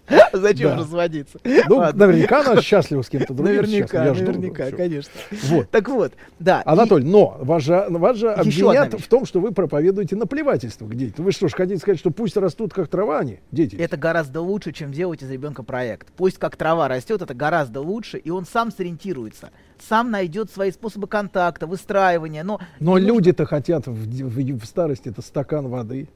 Зачем 0.33 0.71
Да. 0.71 0.77
разводиться? 0.77 1.39
Ну, 1.67 1.77
Ладно. 1.77 2.05
наверняка 2.07 2.41
она 2.41 2.61
счастлива 2.61 3.01
с 3.01 3.09
кем-то 3.09 3.33
другим 3.33 3.55
Наверняка, 3.55 3.87
сейчас. 3.87 4.05
Я 4.07 4.13
жду, 4.13 4.25
наверняка, 4.25 4.65
всё. 4.67 4.77
конечно. 4.77 5.11
Вот. 5.43 5.69
Так 5.71 5.89
вот, 5.89 6.13
да. 6.39 6.61
и- 6.61 6.69
Анатоль, 6.69 7.03
но 7.05 7.37
вас 7.39 7.63
же, 7.63 7.85
вас 7.89 8.17
же 8.17 8.31
обвинят 8.31 8.93
в 8.93 9.07
том, 9.07 9.25
что 9.25 9.39
вы 9.39 9.51
проповедуете 9.51 10.15
наплевательство 10.15 10.85
к 10.87 10.95
детям. 10.95 11.25
Вы 11.25 11.31
что 11.31 11.47
ж 11.47 11.53
хотите 11.53 11.79
сказать, 11.79 11.99
что 11.99 12.11
пусть 12.11 12.37
растут 12.37 12.73
как 12.73 12.87
трава 12.87 13.19
они, 13.19 13.39
дети? 13.51 13.75
Это 13.75 13.97
гораздо 13.97 14.41
лучше, 14.41 14.71
чем 14.73 14.91
делать 14.91 15.23
из 15.23 15.29
ребенка 15.31 15.63
проект. 15.63 16.07
Пусть 16.17 16.37
как 16.37 16.55
трава 16.55 16.87
растет, 16.87 17.21
это 17.21 17.33
гораздо 17.33 17.81
лучше, 17.81 18.17
и 18.17 18.29
он 18.29 18.45
сам 18.45 18.71
сориентируется, 18.71 19.49
сам 19.89 20.11
найдет 20.11 20.51
свои 20.51 20.71
способы 20.71 21.07
контакта, 21.07 21.65
выстраивания. 21.67 22.43
Но, 22.43 22.59
Но 22.79 22.99
не 22.99 23.05
нужно- 23.05 23.15
люди-то 23.15 23.45
хотят 23.45 23.87
в, 23.87 23.91
в- 23.93 24.59
в 24.61 24.65
старости 24.65 25.09
это 25.09 25.21
стакан 25.21 25.67
воды. 25.67 26.07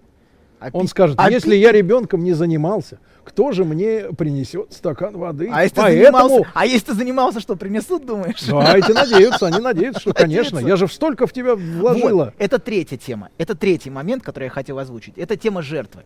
А 0.60 0.70
Он 0.74 0.82
пить- 0.82 0.90
скажет, 0.92 1.16
а 1.18 1.32
если 1.32 1.52
пить- 1.52 1.62
я 1.62 1.72
ребенком 1.72 2.22
не 2.22 2.34
занимался, 2.34 3.00
кто 3.24 3.52
же 3.52 3.66
мне 3.66 4.12
принесет 4.18 4.74
стакан 4.74 5.18
воды? 5.18 5.50
А 5.52 5.64
если, 5.64 5.76
ты 5.76 5.82
Поэтому... 5.82 6.28
занимался, 6.28 6.52
а 6.54 6.66
если 6.66 6.86
ты 6.88 6.94
занимался, 6.94 7.40
что 7.40 7.56
принесут, 7.56 8.06
думаешь? 8.06 8.44
Да, 8.48 8.78
эти 8.78 8.92
надеются, 8.92 9.48
они 9.48 9.60
надеются, 9.60 10.02
что, 10.02 10.14
конечно, 10.14 10.60
я 10.60 10.76
же 10.76 10.88
столько 10.88 11.28
в 11.28 11.34
тебя 11.34 11.56
вложила. 11.56 12.26
Вот, 12.26 12.34
это 12.38 12.60
третья 12.60 12.98
тема. 12.98 13.30
Это 13.38 13.56
третий 13.56 13.90
момент, 13.90 14.24
который 14.24 14.46
я 14.46 14.50
хотел 14.50 14.80
озвучить. 14.80 15.18
Это 15.18 15.38
тема 15.38 15.62
жертвы. 15.62 16.04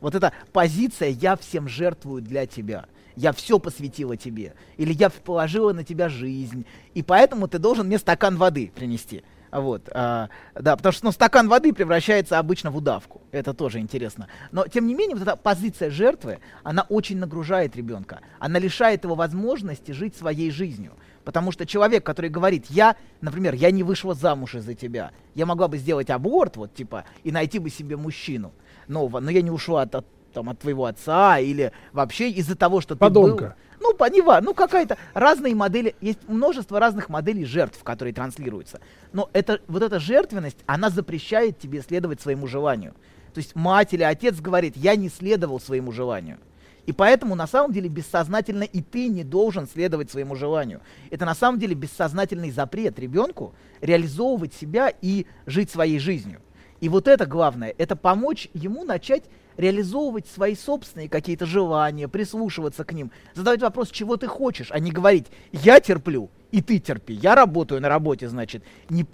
Вот 0.00 0.14
эта 0.14 0.32
позиция 0.52 1.08
«я 1.08 1.36
всем 1.36 1.68
жертвую 1.68 2.22
для 2.22 2.46
тебя». 2.46 2.86
Я 3.16 3.32
все 3.32 3.58
посвятила 3.58 4.16
тебе. 4.18 4.52
Или 4.76 4.92
я 4.92 5.08
положила 5.08 5.72
на 5.72 5.84
тебя 5.84 6.10
жизнь. 6.10 6.66
И 6.92 7.02
поэтому 7.02 7.48
ты 7.48 7.58
должен 7.58 7.86
мне 7.86 7.98
стакан 7.98 8.36
воды 8.36 8.70
принести. 8.74 9.24
Вот, 9.60 9.88
а, 9.92 10.28
да, 10.54 10.76
потому 10.76 10.92
что 10.92 11.06
ну, 11.06 11.12
стакан 11.12 11.48
воды 11.48 11.72
превращается 11.72 12.38
обычно 12.38 12.70
в 12.70 12.76
удавку. 12.76 13.22
Это 13.30 13.54
тоже 13.54 13.78
интересно. 13.78 14.28
Но, 14.52 14.66
тем 14.66 14.86
не 14.86 14.94
менее, 14.94 15.16
вот 15.16 15.26
эта 15.26 15.34
позиция 15.36 15.90
жертвы, 15.90 16.40
она 16.62 16.84
очень 16.90 17.18
нагружает 17.18 17.74
ребенка. 17.74 18.20
Она 18.38 18.58
лишает 18.58 19.04
его 19.04 19.14
возможности 19.14 19.92
жить 19.92 20.14
своей 20.14 20.50
жизнью. 20.50 20.92
Потому 21.24 21.52
что 21.52 21.64
человек, 21.64 22.04
который 22.04 22.28
говорит, 22.28 22.66
я, 22.68 22.96
например, 23.22 23.54
я 23.54 23.70
не 23.70 23.82
вышла 23.82 24.14
замуж 24.14 24.54
из-за 24.54 24.74
тебя, 24.74 25.10
я 25.34 25.46
могла 25.46 25.68
бы 25.68 25.78
сделать 25.78 26.10
аборт, 26.10 26.56
вот, 26.56 26.74
типа, 26.74 27.04
и 27.24 27.32
найти 27.32 27.58
бы 27.58 27.70
себе 27.70 27.96
мужчину 27.96 28.52
нового, 28.86 29.20
но 29.20 29.30
я 29.30 29.42
не 29.42 29.50
ушла 29.50 29.82
от, 29.82 29.94
от, 29.94 30.06
там, 30.32 30.50
от 30.50 30.58
твоего 30.60 30.84
отца 30.84 31.38
или 31.38 31.72
вообще 31.92 32.30
из-за 32.30 32.56
того, 32.56 32.80
что 32.80 32.94
ты 32.94 33.00
был... 33.10 33.54
Ну, 33.86 33.94
по- 33.94 34.10
не 34.10 34.20
ва- 34.20 34.40
ну 34.42 34.52
какая-то 34.52 34.98
разные 35.14 35.54
модели, 35.54 35.94
есть 36.00 36.28
множество 36.28 36.80
разных 36.80 37.08
моделей 37.08 37.44
жертв, 37.44 37.82
которые 37.84 38.12
транслируются. 38.12 38.80
Но 39.12 39.30
это, 39.32 39.60
вот 39.68 39.82
эта 39.82 40.00
жертвенность, 40.00 40.58
она 40.66 40.90
запрещает 40.90 41.60
тебе 41.60 41.82
следовать 41.82 42.20
своему 42.20 42.48
желанию. 42.48 42.94
То 43.32 43.38
есть 43.38 43.54
мать 43.54 43.94
или 43.94 44.02
отец 44.02 44.40
говорит, 44.40 44.76
я 44.76 44.96
не 44.96 45.08
следовал 45.08 45.60
своему 45.60 45.92
желанию. 45.92 46.38
И 46.86 46.92
поэтому 46.92 47.36
на 47.36 47.46
самом 47.46 47.72
деле 47.72 47.88
бессознательно 47.88 48.64
и 48.64 48.82
ты 48.82 49.06
не 49.06 49.22
должен 49.22 49.68
следовать 49.68 50.10
своему 50.10 50.34
желанию. 50.34 50.80
Это 51.10 51.24
на 51.24 51.34
самом 51.36 51.60
деле 51.60 51.74
бессознательный 51.74 52.50
запрет 52.50 52.98
ребенку 52.98 53.54
реализовывать 53.80 54.52
себя 54.54 54.92
и 55.00 55.26
жить 55.46 55.70
своей 55.70 56.00
жизнью. 56.00 56.40
И 56.80 56.88
вот 56.88 57.06
это 57.06 57.24
главное, 57.24 57.72
это 57.78 57.94
помочь 57.94 58.48
ему 58.52 58.84
начать 58.84 59.24
реализовывать 59.56 60.26
свои 60.26 60.54
собственные 60.54 61.08
какие-то 61.08 61.46
желания, 61.46 62.08
прислушиваться 62.08 62.84
к 62.84 62.92
ним, 62.92 63.10
задавать 63.34 63.62
вопрос, 63.62 63.90
чего 63.90 64.16
ты 64.16 64.26
хочешь, 64.26 64.68
а 64.70 64.78
не 64.78 64.90
говорить, 64.90 65.26
я 65.52 65.80
терплю, 65.80 66.30
и 66.52 66.62
ты 66.62 66.78
терпи, 66.78 67.14
я 67.14 67.34
работаю 67.34 67.80
на 67.80 67.88
работе, 67.88 68.28
значит, 68.28 68.62
не, 68.88 69.06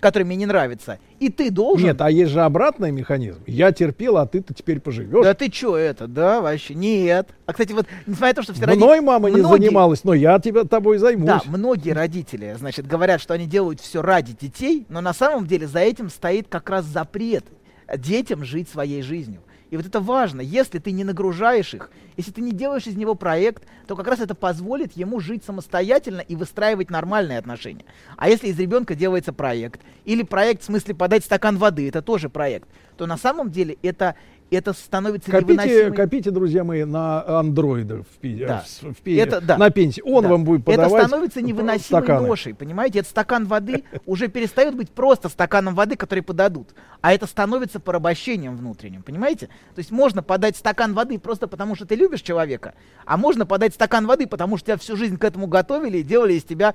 которая 0.00 0.26
мне 0.26 0.36
не 0.36 0.46
нравится, 0.46 0.98
и 1.18 1.30
ты 1.30 1.50
должен... 1.50 1.86
Нет, 1.86 2.00
а 2.00 2.10
есть 2.10 2.30
же 2.30 2.42
обратный 2.42 2.92
механизм. 2.92 3.40
Я 3.46 3.72
терпел, 3.72 4.18
а 4.18 4.26
ты-то 4.26 4.54
теперь 4.54 4.78
поживешь. 4.80 5.24
Да 5.24 5.34
ты 5.34 5.48
чё 5.48 5.76
это, 5.76 6.06
да, 6.06 6.40
вообще? 6.40 6.74
Нет. 6.74 7.30
А, 7.46 7.52
кстати, 7.52 7.72
вот, 7.72 7.86
несмотря 8.06 8.28
на 8.28 8.34
то, 8.34 8.42
что 8.42 8.52
все 8.52 8.66
Мной 8.66 9.00
мама 9.00 9.30
не 9.30 9.38
многие- 9.38 9.64
занималась, 9.64 10.04
но 10.04 10.14
я 10.14 10.38
тебя 10.38 10.64
тобой 10.64 10.98
займусь. 10.98 11.26
Да, 11.26 11.40
многие 11.46 11.90
родители, 11.92 12.54
значит, 12.58 12.86
говорят, 12.86 13.20
что 13.20 13.34
они 13.34 13.46
делают 13.46 13.80
все 13.80 14.02
ради 14.02 14.36
детей, 14.38 14.86
но 14.88 15.00
на 15.00 15.14
самом 15.14 15.46
деле 15.46 15.66
за 15.66 15.80
этим 15.80 16.10
стоит 16.10 16.48
как 16.48 16.68
раз 16.70 16.84
запрет 16.84 17.44
детям 17.96 18.44
жить 18.44 18.68
своей 18.68 19.02
жизнью. 19.02 19.40
И 19.70 19.76
вот 19.76 19.84
это 19.86 20.00
важно. 20.00 20.40
Если 20.40 20.78
ты 20.78 20.92
не 20.92 21.02
нагружаешь 21.02 21.74
их, 21.74 21.90
если 22.16 22.30
ты 22.30 22.40
не 22.40 22.52
делаешь 22.52 22.86
из 22.86 22.96
него 22.96 23.14
проект, 23.14 23.64
то 23.86 23.96
как 23.96 24.06
раз 24.06 24.20
это 24.20 24.34
позволит 24.34 24.92
ему 24.96 25.20
жить 25.20 25.44
самостоятельно 25.44 26.20
и 26.20 26.36
выстраивать 26.36 26.90
нормальные 26.90 27.38
отношения. 27.38 27.84
А 28.16 28.28
если 28.28 28.48
из 28.48 28.58
ребенка 28.58 28.94
делается 28.94 29.32
проект, 29.32 29.80
или 30.04 30.22
проект 30.22 30.62
в 30.62 30.66
смысле 30.66 30.94
подать 30.94 31.24
стакан 31.24 31.58
воды, 31.58 31.88
это 31.88 32.00
тоже 32.00 32.28
проект, 32.28 32.68
то 32.96 33.06
на 33.06 33.16
самом 33.16 33.50
деле 33.50 33.76
это, 33.82 34.14
это 34.50 34.72
становится 34.72 35.30
Копите, 35.30 35.52
невыносимой... 35.54 35.96
копите, 35.96 36.30
друзья 36.30 36.62
мои, 36.64 36.84
на 36.84 37.40
андроида 37.40 38.02
в, 38.04 38.38
Да. 38.46 38.64
в, 38.80 38.94
в 38.94 39.06
Это, 39.06 39.40
да. 39.40 39.58
на 39.58 39.70
пенсии. 39.70 40.02
Он 40.04 40.22
Да. 40.22 40.30
вам 40.30 40.44
будет 40.44 40.64
подавать 40.64 40.92
Это 40.92 41.08
становится 41.08 41.42
невыносимой 41.42 42.02
стаканы. 42.02 42.28
ношей, 42.28 42.54
понимаете? 42.54 43.00
Этот 43.00 43.10
стакан 43.10 43.46
воды 43.46 43.84
уже 44.06 44.28
перестает 44.28 44.76
быть 44.76 44.90
просто 44.90 45.28
стаканом 45.28 45.74
воды, 45.74 45.96
который 45.96 46.20
подадут, 46.20 46.74
а 47.00 47.12
это 47.12 47.26
становится 47.26 47.80
порабощением 47.80 48.56
внутренним, 48.56 49.02
понимаете? 49.02 49.46
То 49.74 49.78
есть 49.78 49.90
можно 49.90 50.22
подать 50.22 50.56
стакан 50.56 50.94
воды 50.94 51.18
просто 51.18 51.48
потому, 51.48 51.74
что 51.74 51.84
ты 51.86 51.96
любишь 51.96 52.22
человека, 52.22 52.74
а 53.04 53.16
можно 53.16 53.46
подать 53.46 53.74
стакан 53.74 54.06
воды, 54.06 54.26
потому 54.26 54.56
что 54.56 54.66
тебя 54.66 54.76
всю 54.76 54.96
жизнь 54.96 55.16
к 55.16 55.24
этому 55.24 55.46
готовили 55.48 55.98
и 55.98 56.02
делали 56.02 56.34
из 56.34 56.44
тебя 56.44 56.74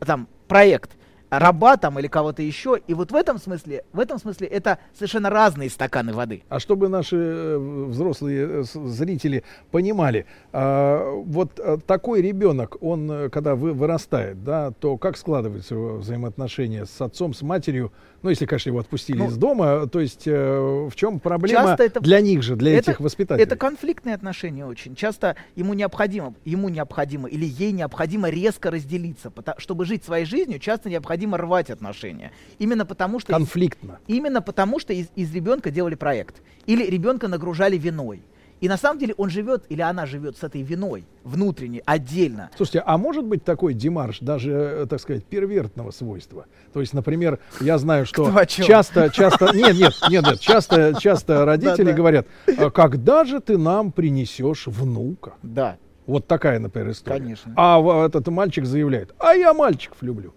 там 0.00 0.26
проект 0.48 0.92
раба 1.30 1.76
там 1.76 1.98
или 1.98 2.08
кого-то 2.08 2.42
еще. 2.42 2.78
И 2.86 2.94
вот 2.94 3.12
в 3.12 3.14
этом 3.14 3.38
смысле, 3.38 3.84
в 3.92 4.00
этом 4.00 4.18
смысле 4.18 4.46
это 4.48 4.78
совершенно 4.94 5.30
разные 5.30 5.70
стаканы 5.70 6.12
воды. 6.12 6.42
А 6.48 6.58
чтобы 6.58 6.88
наши 6.88 7.16
э, 7.16 7.56
взрослые 7.88 8.48
э, 8.60 8.62
зрители 8.64 9.44
понимали, 9.70 10.26
а, 10.52 11.14
вот 11.24 11.58
э, 11.58 11.78
такой 11.86 12.20
ребенок, 12.22 12.76
он, 12.82 13.30
когда 13.30 13.54
вы, 13.54 13.72
вырастает, 13.72 14.42
да, 14.44 14.72
то 14.72 14.96
как 14.96 15.16
складываются 15.16 15.74
его 15.74 15.96
взаимоотношения 15.98 16.84
с 16.84 17.00
отцом, 17.00 17.32
с 17.32 17.42
матерью? 17.42 17.92
Ну, 18.22 18.28
если, 18.28 18.44
конечно, 18.44 18.68
его 18.68 18.80
отпустили 18.80 19.16
Ну, 19.16 19.28
из 19.28 19.36
дома, 19.38 19.86
то 19.86 19.98
есть 20.00 20.26
в 20.26 20.90
чем 20.94 21.20
проблема 21.20 21.74
это- 21.78 22.00
для 22.00 22.20
них 22.20 22.42
же, 22.42 22.54
для 22.56 22.72
это- 22.76 22.90
этих 22.90 23.00
воспитателей? 23.00 23.44
Это 23.44 23.56
конфликтные 23.56 24.14
отношения 24.14 24.66
очень. 24.66 24.94
Часто 24.94 25.36
ему 25.56 25.72
необходимо, 25.72 26.34
ему 26.44 26.68
необходимо 26.68 27.28
или 27.28 27.46
ей 27.46 27.72
необходимо 27.72 28.28
резко 28.28 28.70
разделиться, 28.70 29.30
пота- 29.30 29.54
чтобы 29.56 29.86
жить 29.86 30.04
своей 30.04 30.26
жизнью. 30.26 30.58
Часто 30.58 30.90
необходимо 30.90 31.19
рвать 31.26 31.70
отношения. 31.70 32.32
Именно 32.58 32.84
потому 32.86 33.20
что 33.20 33.32
из- 33.32 33.36
Конфликтно. 33.36 33.98
именно 34.06 34.42
потому 34.42 34.78
что 34.78 34.92
из, 34.92 35.08
из 35.16 35.34
ребенка 35.34 35.70
делали 35.70 35.94
проект 35.94 36.42
или 36.66 36.84
ребенка 36.84 37.28
нагружали 37.28 37.76
виной. 37.76 38.22
И 38.60 38.68
на 38.68 38.76
самом 38.76 38.98
деле 38.98 39.14
он 39.16 39.30
живет 39.30 39.64
или 39.70 39.80
она 39.80 40.04
живет 40.04 40.36
с 40.36 40.42
этой 40.42 40.60
виной 40.60 41.06
внутренней, 41.24 41.82
отдельно. 41.86 42.50
Слушайте, 42.56 42.82
а 42.84 42.98
может 42.98 43.24
быть 43.24 43.42
такой 43.42 43.72
демарш 43.72 44.18
даже, 44.20 44.52
э, 44.52 44.86
так 44.88 45.00
сказать, 45.00 45.24
первертного 45.24 45.90
свойства? 45.92 46.44
То 46.74 46.80
есть, 46.80 46.92
например, 46.92 47.38
я 47.60 47.78
знаю, 47.78 48.04
что 48.04 48.30
часто, 48.46 49.08
часто, 49.08 49.56
нет, 49.56 49.76
нет, 49.76 49.94
нет, 50.10 50.26
нет, 50.26 50.40
часто, 50.40 50.92
часто 51.00 51.46
родители 51.46 51.92
говорят, 51.92 52.26
«А 52.58 52.70
когда 52.70 53.24
же 53.24 53.40
ты 53.40 53.56
нам 53.56 53.92
принесешь 53.92 54.66
внука? 54.66 55.34
Да. 55.42 55.78
Вот 56.06 56.26
такая, 56.26 56.58
например, 56.58 56.90
история. 56.90 57.18
Конечно. 57.18 57.54
А 57.56 58.04
этот 58.04 58.26
мальчик 58.28 58.66
заявляет, 58.66 59.14
а 59.18 59.32
я 59.34 59.54
мальчиков 59.54 60.02
люблю. 60.02 60.34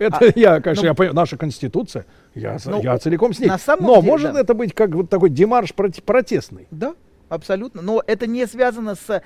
Это 0.00 0.16
А, 0.18 0.24
я, 0.34 0.60
конечно, 0.60 0.82
ну, 0.82 0.88
я 0.88 0.94
понимаю, 0.94 1.14
наша 1.14 1.36
конституция, 1.36 2.06
я, 2.34 2.56
ну, 2.64 2.82
я 2.82 2.96
целиком 2.98 3.34
с 3.34 3.38
ней. 3.38 3.48
на 3.48 3.58
самом 3.58 3.84
Но 3.84 3.96
деле, 3.96 4.08
может 4.08 4.32
да. 4.32 4.40
это 4.40 4.54
быть 4.54 4.74
как 4.74 4.90
вот 4.94 5.10
такой 5.10 5.28
демарш 5.30 5.74
протестный? 5.74 6.66
Да, 6.70 6.94
абсолютно. 7.28 7.82
Но 7.82 8.02
это 8.06 8.26
не 8.26 8.46
связано 8.46 8.94
с, 8.94 9.00
с- 9.06 9.22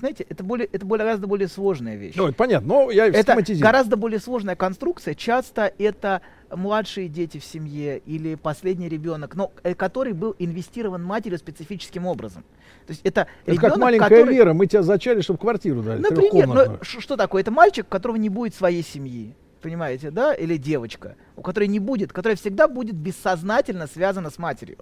знаете, 0.00 0.26
это 0.28 0.42
более, 0.42 0.66
это 0.72 0.84
более, 0.84 1.04
гораздо 1.06 1.28
более 1.28 1.46
сложная 1.46 1.94
вещь. 1.94 2.14
Ну, 2.16 2.26
это 2.26 2.34
понятно, 2.34 2.66
но 2.68 2.90
я 2.90 3.06
Это 3.06 3.36
гораздо 3.60 3.96
более 3.96 4.18
сложная 4.18 4.56
конструкция. 4.56 5.14
Часто 5.14 5.72
это 5.78 6.22
младшие 6.50 7.08
дети 7.08 7.38
в 7.38 7.44
семье 7.44 7.98
или 7.98 8.34
последний 8.34 8.88
ребенок, 8.88 9.36
но 9.36 9.52
э, 9.62 9.74
который 9.74 10.12
был 10.12 10.34
инвестирован 10.40 11.04
матерью 11.04 11.38
специфическим 11.38 12.04
образом. 12.06 12.42
То 12.86 12.92
есть 12.92 13.00
это, 13.04 13.28
Это 13.46 13.56
как 13.56 13.64
ребенок, 13.64 13.78
маленькая 13.78 14.08
который- 14.08 14.34
Вера, 14.34 14.52
мы 14.54 14.66
тебя 14.66 14.82
зачали, 14.82 15.20
чтобы 15.20 15.38
квартиру 15.38 15.82
дали. 15.82 16.00
Например, 16.00 16.46
ну, 16.48 16.78
что 16.82 17.16
такое? 17.16 17.42
Это 17.42 17.52
мальчик, 17.52 17.86
у 17.86 17.88
которого 17.90 18.16
не 18.16 18.28
будет 18.28 18.54
своей 18.56 18.82
семьи. 18.82 19.34
Понимаете, 19.62 20.10
да? 20.10 20.34
Или 20.34 20.56
девочка, 20.56 21.16
у 21.36 21.42
которой 21.42 21.68
не 21.68 21.78
будет, 21.78 22.12
которая 22.12 22.36
всегда 22.36 22.68
будет 22.68 22.94
бессознательно 22.94 23.86
связана 23.86 24.30
с 24.30 24.38
матерью. 24.38 24.78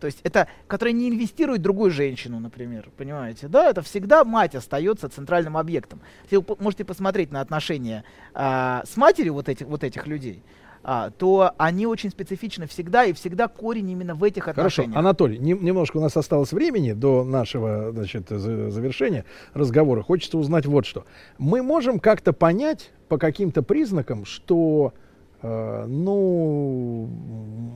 То 0.00 0.06
есть 0.06 0.20
это, 0.22 0.48
которая 0.66 0.92
не 0.92 1.08
инвестирует 1.08 1.60
в 1.60 1.62
другую 1.62 1.90
женщину, 1.90 2.40
например, 2.40 2.90
понимаете, 2.96 3.48
да, 3.48 3.70
это 3.70 3.80
всегда 3.82 4.24
мать 4.24 4.54
остается 4.54 5.08
центральным 5.08 5.56
объектом. 5.56 6.00
Если 6.24 6.36
вы 6.36 6.44
можете 6.58 6.84
посмотреть 6.84 7.30
на 7.30 7.40
отношения 7.40 8.04
а, 8.34 8.82
с 8.86 8.96
матерью 8.96 9.34
вот 9.34 9.48
этих, 9.48 9.66
вот 9.66 9.84
этих 9.84 10.06
людей, 10.06 10.42
а, 10.84 11.10
то 11.10 11.52
они 11.56 11.86
очень 11.86 12.10
специфичны 12.10 12.66
всегда, 12.66 13.04
и 13.04 13.12
всегда 13.14 13.48
корень 13.48 13.90
именно 13.90 14.14
в 14.14 14.22
этих 14.22 14.44
Хорошо, 14.44 14.60
отношениях. 14.60 14.96
Анатолий, 14.98 15.38
нем- 15.38 15.64
немножко 15.64 15.96
у 15.96 16.00
нас 16.00 16.16
осталось 16.16 16.52
времени 16.52 16.92
до 16.92 17.24
нашего 17.24 17.90
значит, 17.90 18.28
за- 18.28 18.70
завершения 18.70 19.24
разговора. 19.54 20.02
Хочется 20.02 20.36
узнать 20.38 20.66
вот 20.66 20.84
что. 20.84 21.04
Мы 21.38 21.62
можем 21.62 21.98
как-то 21.98 22.32
понять 22.34 22.90
по 23.08 23.16
каким-то 23.18 23.62
признакам, 23.62 24.24
что 24.26 24.92
ну, 25.44 27.08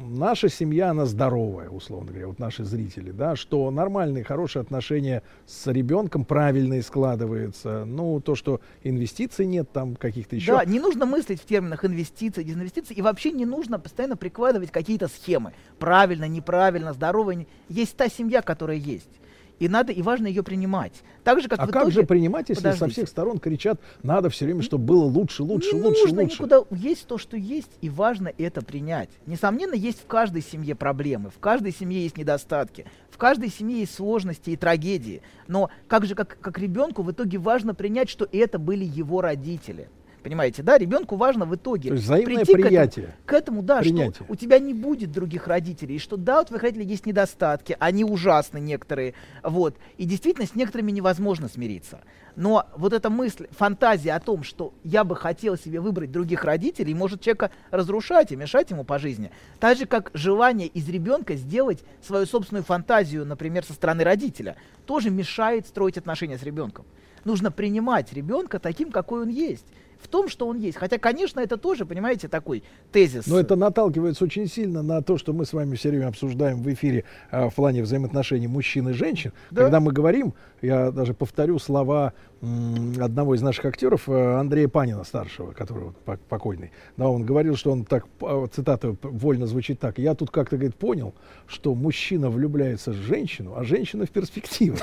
наша 0.08 0.48
семья, 0.48 0.90
она 0.90 1.04
здоровая, 1.04 1.68
условно 1.68 2.08
говоря, 2.10 2.28
вот 2.28 2.38
наши 2.38 2.64
зрители, 2.64 3.10
да, 3.10 3.36
что 3.36 3.70
нормальные, 3.70 4.24
хорошие 4.24 4.62
отношения 4.62 5.22
с 5.46 5.66
ребенком 5.66 6.24
правильные 6.24 6.82
складываются, 6.82 7.84
ну, 7.84 8.20
то, 8.20 8.34
что 8.34 8.60
инвестиций 8.82 9.46
нет 9.46 9.70
там 9.72 9.96
каких-то 9.96 10.36
еще. 10.36 10.52
Да, 10.52 10.64
не 10.64 10.80
нужно 10.80 11.04
мыслить 11.06 11.40
в 11.42 11.44
терминах 11.46 11.84
инвестиций, 11.84 12.44
дезинвестиций, 12.44 12.96
и 12.96 13.02
вообще 13.02 13.32
не 13.32 13.44
нужно 13.44 13.78
постоянно 13.78 14.16
прикладывать 14.16 14.70
какие-то 14.70 15.08
схемы. 15.08 15.52
Правильно, 15.78 16.26
неправильно, 16.26 16.92
здорово. 16.92 17.32
не- 17.32 17.46
Есть 17.68 17.96
та 17.96 18.08
семья, 18.08 18.42
которая 18.42 18.76
есть. 18.78 19.10
И 19.58 19.68
надо, 19.68 19.92
и 19.92 20.02
важно 20.02 20.26
ее 20.26 20.42
принимать. 20.42 20.92
Так 21.24 21.40
же, 21.40 21.48
как 21.48 21.58
а 21.58 21.66
в 21.66 21.70
как 21.70 21.82
итоге- 21.84 21.94
же 21.94 22.02
принимать, 22.04 22.48
если 22.48 22.62
со 22.62 22.70
Подождите. 22.72 22.92
всех 22.92 23.08
сторон 23.08 23.38
кричат, 23.38 23.80
надо 24.02 24.30
все 24.30 24.44
время, 24.44 24.62
чтобы 24.62 24.84
было 24.84 25.04
лучше, 25.04 25.42
лучше, 25.42 25.74
не 25.74 25.82
лучше, 25.82 26.02
нужно 26.02 26.22
лучше? 26.22 26.34
никуда. 26.36 26.64
Есть 26.70 27.06
то, 27.06 27.18
что 27.18 27.36
есть, 27.36 27.70
и 27.80 27.88
важно 27.90 28.32
это 28.38 28.62
принять. 28.62 29.10
Несомненно, 29.26 29.74
есть 29.74 30.00
в 30.00 30.06
каждой 30.06 30.42
семье 30.42 30.74
проблемы, 30.74 31.30
в 31.30 31.38
каждой 31.38 31.72
семье 31.72 32.02
есть 32.02 32.16
недостатки, 32.16 32.86
в 33.10 33.18
каждой 33.18 33.50
семье 33.50 33.80
есть 33.80 33.94
сложности 33.94 34.50
и 34.50 34.56
трагедии. 34.56 35.22
Но 35.48 35.70
как 35.88 36.06
же, 36.06 36.14
как, 36.14 36.38
как 36.40 36.58
ребенку, 36.58 37.02
в 37.02 37.10
итоге 37.10 37.38
важно 37.38 37.74
принять, 37.74 38.08
что 38.08 38.28
это 38.30 38.58
были 38.58 38.84
его 38.84 39.20
родители. 39.20 39.88
Понимаете, 40.22 40.62
да? 40.62 40.76
Ребенку 40.78 41.16
важно 41.16 41.46
в 41.46 41.54
итоге 41.54 41.90
прийти 41.90 42.44
к 42.44 42.48
этому- 42.48 42.62
приятие. 42.62 43.14
К 43.24 43.32
этому, 43.32 43.62
да, 43.62 43.78
Принятие. 43.80 44.12
что 44.12 44.24
у 44.28 44.34
тебя 44.34 44.58
не 44.58 44.74
будет 44.74 45.12
других 45.12 45.46
родителей, 45.46 45.96
и 45.96 45.98
что 45.98 46.16
да, 46.16 46.40
у 46.40 46.44
твоих 46.44 46.62
родителей 46.62 46.86
есть 46.86 47.06
недостатки, 47.06 47.76
они 47.78 48.04
ужасны 48.04 48.58
некоторые, 48.58 49.14
вот, 49.42 49.76
и 49.96 50.04
действительно 50.04 50.46
с 50.46 50.54
некоторыми 50.54 50.90
невозможно 50.90 51.48
смириться. 51.48 52.00
Но 52.34 52.66
вот 52.76 52.92
эта 52.92 53.10
мысль, 53.10 53.46
фантазия 53.50 54.12
о 54.12 54.20
том, 54.20 54.42
что 54.42 54.72
я 54.84 55.02
бы 55.04 55.16
хотел 55.16 55.56
себе 55.56 55.80
выбрать 55.80 56.12
других 56.12 56.44
родителей, 56.44 56.94
может 56.94 57.20
человека 57.20 57.50
разрушать 57.70 58.30
и 58.32 58.36
мешать 58.36 58.70
ему 58.70 58.84
по 58.84 58.98
жизни. 58.98 59.30
Так 59.58 59.76
же, 59.78 59.86
как 59.86 60.10
желание 60.14 60.68
из 60.68 60.88
ребенка 60.88 61.34
сделать 61.34 61.82
свою 62.06 62.26
собственную 62.26 62.64
фантазию, 62.64 63.24
например, 63.24 63.64
со 63.64 63.72
стороны 63.72 64.04
родителя, 64.04 64.56
тоже 64.86 65.10
мешает 65.10 65.66
строить 65.66 65.98
отношения 65.98 66.38
с 66.38 66.42
ребенком. 66.42 66.84
Нужно 67.24 67.50
принимать 67.50 68.12
ребенка 68.12 68.58
таким, 68.60 68.92
какой 68.92 69.22
он 69.22 69.28
есть. 69.28 69.66
В 69.98 70.08
том, 70.08 70.28
что 70.28 70.46
он 70.46 70.58
есть. 70.58 70.78
Хотя, 70.78 70.98
конечно, 70.98 71.40
это 71.40 71.56
тоже, 71.56 71.84
понимаете, 71.84 72.28
такой 72.28 72.62
тезис. 72.92 73.26
Но 73.26 73.38
это 73.38 73.56
наталкивается 73.56 74.24
очень 74.24 74.46
сильно 74.46 74.82
на 74.82 75.02
то, 75.02 75.18
что 75.18 75.32
мы 75.32 75.44
с 75.44 75.52
вами 75.52 75.74
все 75.74 75.90
время 75.90 76.08
обсуждаем 76.08 76.62
в 76.62 76.72
эфире 76.72 77.04
э, 77.30 77.48
в 77.48 77.54
плане 77.54 77.82
взаимоотношений 77.82 78.46
мужчин 78.46 78.88
и 78.88 78.92
женщин. 78.92 79.32
Да. 79.50 79.62
Когда 79.62 79.80
мы 79.80 79.92
говорим, 79.92 80.34
я 80.62 80.90
даже 80.90 81.14
повторю 81.14 81.58
слова 81.58 82.12
одного 82.40 83.34
из 83.34 83.42
наших 83.42 83.64
актеров, 83.64 84.08
э, 84.08 84.34
Андрея 84.38 84.68
Панина, 84.68 85.02
старшего, 85.02 85.52
который 85.52 85.92
покойный. 86.28 86.70
Да, 86.96 87.08
он 87.08 87.24
говорил, 87.24 87.56
что 87.56 87.72
он 87.72 87.84
так, 87.84 88.06
цитата 88.52 88.94
вольно 89.02 89.46
звучит 89.46 89.80
так. 89.80 89.98
Я 89.98 90.14
тут 90.14 90.30
как-то, 90.30 90.56
говорит, 90.56 90.76
понял, 90.76 91.14
что 91.48 91.74
мужчина 91.74 92.30
влюбляется 92.30 92.92
в 92.92 92.94
женщину, 92.94 93.54
а 93.56 93.64
женщина 93.64 94.06
в 94.06 94.10
перспективу. 94.10 94.76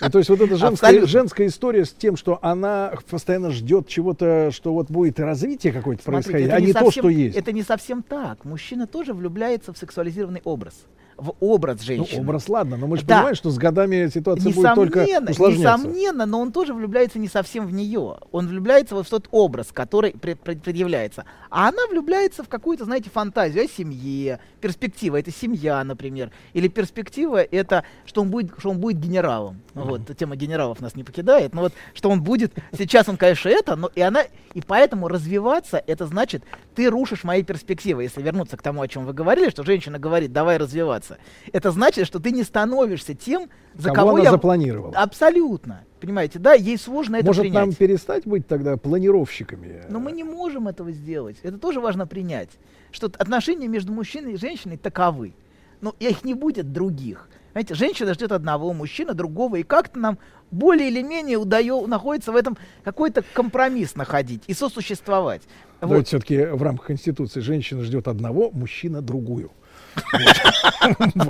Ну, 0.00 0.10
То 0.10 0.18
есть 0.18 0.30
вот 0.30 0.40
эта 0.40 0.56
женская, 0.56 1.06
женская 1.06 1.46
история 1.46 1.84
с 1.84 1.92
тем, 1.92 2.16
что 2.16 2.38
она 2.42 2.92
постоянно 3.10 3.50
ждет 3.50 3.88
чего-то, 3.88 4.50
что 4.52 4.72
вот 4.72 4.90
будет 4.90 5.18
развитие 5.18 5.72
какое-то 5.72 6.02
происходить, 6.04 6.50
а 6.50 6.60
не 6.60 6.72
то, 6.72 6.90
что 6.90 7.08
есть. 7.08 7.36
Это 7.36 7.52
не 7.52 7.62
совсем 7.62 8.02
так. 8.02 8.44
Мужчина 8.44 8.86
тоже 8.86 9.12
влюбляется 9.12 9.72
в 9.72 9.78
сексуализированный 9.78 10.42
образ. 10.44 10.74
В 11.16 11.32
образ 11.40 11.76
Ну, 11.80 11.84
женщины. 11.84 12.20
образ, 12.22 12.48
ладно, 12.48 12.76
но 12.76 12.86
мы 12.88 12.96
же 12.96 13.04
Да. 13.04 13.16
понимаем, 13.18 13.36
что 13.36 13.50
с 13.50 13.56
годами 13.58 14.08
ситуация 14.12 14.52
будет 14.52 14.74
только 14.74 15.00
Несомненно, 15.02 15.30
усложняться. 15.30 15.78
несомненно, 15.86 16.26
но 16.26 16.40
он 16.40 16.50
тоже 16.52 16.74
влюбляется 16.74 17.18
не 17.20 17.28
совсем 17.28 17.66
в 17.66 17.72
нее. 17.72 18.16
Он 18.32 18.48
влюбляется 18.48 18.94
вот 18.96 19.06
в 19.06 19.10
тот 19.10 19.28
образ, 19.30 19.68
который 19.72 20.12
пред- 20.12 20.40
пред- 20.40 20.62
предъявляется. 20.62 21.24
А 21.50 21.68
она 21.68 21.86
влюбляется 21.88 22.42
в 22.42 22.48
какую-то, 22.48 22.84
знаете, 22.84 23.10
фантазию 23.10 23.64
о 23.64 23.68
семье. 23.68 24.40
Перспектива 24.60 25.20
это 25.20 25.30
семья, 25.30 25.84
например. 25.84 26.32
Или 26.52 26.66
перспектива 26.66 27.42
это, 27.42 27.84
что 28.06 28.22
он 28.22 28.30
будет, 28.30 28.52
что 28.58 28.70
он 28.70 28.78
будет 28.78 28.98
генералом. 28.98 29.60
Вот, 29.74 30.02
тема 30.16 30.34
генералов 30.34 30.80
нас 30.80 30.96
не 30.96 31.04
покидает. 31.04 31.54
Но 31.54 31.60
вот, 31.60 31.72
что 31.94 32.10
он 32.10 32.22
будет, 32.22 32.54
сейчас 32.76 33.08
он, 33.08 33.16
конечно, 33.16 33.48
это, 33.50 33.76
но 33.76 33.88
и 33.94 34.00
она, 34.00 34.22
и 34.54 34.60
поэтому 34.60 35.06
развиваться, 35.06 35.82
это 35.86 36.06
значит, 36.06 36.42
ты 36.74 36.90
рушишь 36.90 37.22
мои 37.22 37.44
перспективы. 37.44 38.02
Если 38.02 38.20
вернуться 38.20 38.56
к 38.56 38.62
тому, 38.62 38.82
о 38.82 38.88
чем 38.88 39.04
вы 39.06 39.12
говорили, 39.12 39.50
что 39.50 39.62
женщина 39.62 39.98
говорит, 40.00 40.32
давай 40.32 40.56
развиваться. 40.56 41.03
Меняться. 41.10 41.18
Это 41.52 41.70
значит, 41.70 42.06
что 42.06 42.18
ты 42.18 42.30
не 42.30 42.42
становишься 42.42 43.14
тем, 43.14 43.48
за 43.74 43.88
Кого 43.90 43.94
кого, 43.94 44.10
она 44.16 44.24
я... 44.24 44.30
запланировала. 44.30 44.94
Абсолютно. 44.96 45.84
Понимаете, 46.00 46.38
да, 46.38 46.52
ей 46.54 46.78
сложно 46.78 47.16
это 47.16 47.26
Может, 47.26 47.42
принять. 47.42 47.64
нам 47.66 47.72
перестать 47.72 48.26
быть 48.26 48.46
тогда 48.46 48.76
планировщиками? 48.76 49.82
Но 49.88 50.00
мы 50.00 50.12
не 50.12 50.22
можем 50.24 50.68
этого 50.68 50.92
сделать. 50.92 51.36
Это 51.42 51.58
тоже 51.58 51.80
важно 51.80 52.06
принять. 52.06 52.50
Что 52.92 53.06
отношения 53.06 53.68
между 53.68 53.92
мужчиной 53.92 54.34
и 54.34 54.36
женщиной 54.36 54.76
таковы. 54.76 55.34
Но 55.80 55.94
их 55.98 56.24
не 56.24 56.34
будет 56.34 56.72
других. 56.72 57.28
Знаете, 57.52 57.74
женщина 57.74 58.14
ждет 58.14 58.32
одного, 58.32 58.72
мужчина 58.72 59.14
другого, 59.14 59.56
и 59.56 59.62
как-то 59.62 59.98
нам 59.98 60.18
более 60.50 60.88
или 60.88 61.02
менее 61.02 61.36
удается, 61.36 61.88
находится 61.88 62.32
в 62.32 62.36
этом 62.36 62.56
какой-то 62.82 63.22
компромисс 63.32 63.94
находить 63.94 64.42
и 64.46 64.54
сосуществовать. 64.54 65.42
Давайте 65.80 65.98
Вот. 66.00 66.08
все-таки 66.08 66.44
в 66.46 66.62
рамках 66.62 66.86
Конституции 66.86 67.40
женщина 67.40 67.82
ждет 67.82 68.08
одного, 68.08 68.50
мужчина 68.50 69.02
другую. 69.02 69.52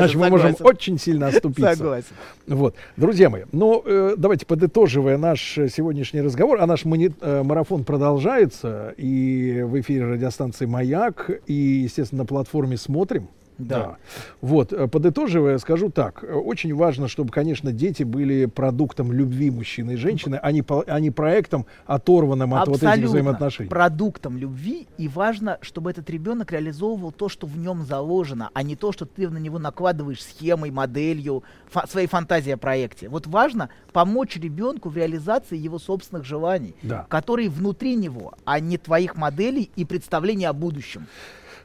Иначе 0.00 0.18
мы 0.18 0.30
можем 0.30 0.56
очень 0.60 0.98
сильно 0.98 1.28
оступиться. 1.28 1.76
Согласен. 1.76 2.14
Вот, 2.46 2.74
друзья 2.96 3.30
мои, 3.30 3.44
ну 3.52 3.82
э, 3.84 4.14
давайте 4.16 4.46
подытоживая 4.46 5.18
наш 5.18 5.58
э, 5.58 5.68
сегодняшний 5.68 6.20
разговор, 6.20 6.60
а 6.60 6.66
наш 6.66 6.84
э, 6.84 7.42
марафон 7.42 7.84
продолжается 7.84 8.94
и 8.96 9.62
в 9.62 9.80
эфире 9.80 10.06
радиостанции 10.06 10.66
Маяк 10.66 11.30
и, 11.46 11.52
естественно, 11.52 12.22
на 12.22 12.26
платформе 12.26 12.76
смотрим. 12.76 13.28
Да. 13.58 13.96
Вот, 14.40 14.72
э, 14.72 14.88
подытоживая, 14.88 15.58
скажу 15.58 15.88
так. 15.90 16.24
Очень 16.24 16.74
важно, 16.74 17.06
чтобы, 17.08 17.30
конечно, 17.30 17.72
дети 17.72 18.02
были 18.02 18.46
продуктом 18.46 19.12
любви 19.12 19.50
мужчины 19.50 19.92
и 19.92 19.96
женщины, 19.96 20.38
а 20.42 20.50
не, 20.52 20.64
а 20.86 21.00
не 21.00 21.10
проектом, 21.10 21.66
оторванным 21.86 22.52
от 22.54 22.66
вот 22.66 22.76
этих 22.78 22.88
Абсолютно. 22.88 23.08
взаимоотношений. 23.10 23.68
Продуктом 23.70 24.36
любви, 24.36 24.86
и 24.98 25.06
важно, 25.08 25.58
чтобы 25.60 25.90
этот 25.90 26.10
ребенок 26.10 26.50
реализовывал 26.52 27.12
то, 27.12 27.28
что 27.28 27.46
в 27.46 27.56
нем 27.56 27.84
заложено, 27.84 28.50
а 28.54 28.62
не 28.62 28.74
то, 28.76 28.90
что 28.92 29.06
ты 29.06 29.28
на 29.28 29.38
него 29.38 29.58
накладываешь 29.58 30.22
схемой, 30.22 30.70
моделью, 30.70 31.44
фа- 31.70 31.86
своей 31.86 32.06
фантазией 32.08 32.54
о 32.54 32.58
проекте. 32.58 33.08
Вот 33.08 33.26
важно 33.26 33.68
помочь 33.92 34.36
ребенку 34.36 34.88
в 34.88 34.96
реализации 34.96 35.56
его 35.56 35.78
собственных 35.78 36.24
желаний, 36.24 36.74
Да. 36.82 37.06
которые 37.08 37.48
внутри 37.48 37.94
него, 37.94 38.34
а 38.44 38.58
не 38.58 38.78
твоих 38.78 39.16
моделей 39.16 39.70
и 39.76 39.84
представлений 39.84 40.46
о 40.46 40.52
будущем. 40.52 41.06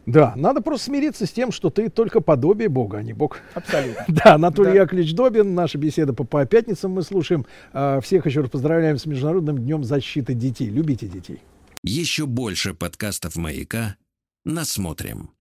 Да, 0.06 0.34
надо 0.36 0.62
просто 0.62 0.86
смириться 0.86 1.26
с 1.26 1.32
тем, 1.32 1.52
что 1.52 1.70
ты 1.70 1.90
только 1.90 2.22
подобие 2.22 2.70
Бога, 2.70 2.98
а 2.98 3.04
не 3.04 3.14
Бог. 3.14 3.40
Абсолютно. 3.54 4.06
Да, 4.08 4.36
Анатолий 4.36 4.72
Да. 4.74 4.82
Яковлевич 4.82 5.14
Добин, 5.14 5.54
наша 5.54 5.78
беседа 5.78 6.14
по, 6.14 6.24
по 6.24 6.46
пятницам 6.46 6.92
мы 6.92 7.04
слушаем. 7.04 7.46
А, 7.74 8.00
Всех 8.02 8.26
еще 8.26 8.42
раз 8.42 8.50
поздравляем 8.50 8.98
с 8.98 9.06
Международным 9.06 9.58
днем 9.60 9.84
защиты 9.84 10.34
детей. 10.34 10.70
Любите 10.70 11.08
детей. 11.08 11.42
Еще 11.84 12.26
больше 12.26 12.74
подкастов 12.74 13.36
«Маяка» 13.36 13.96
насмотрим. 14.46 15.32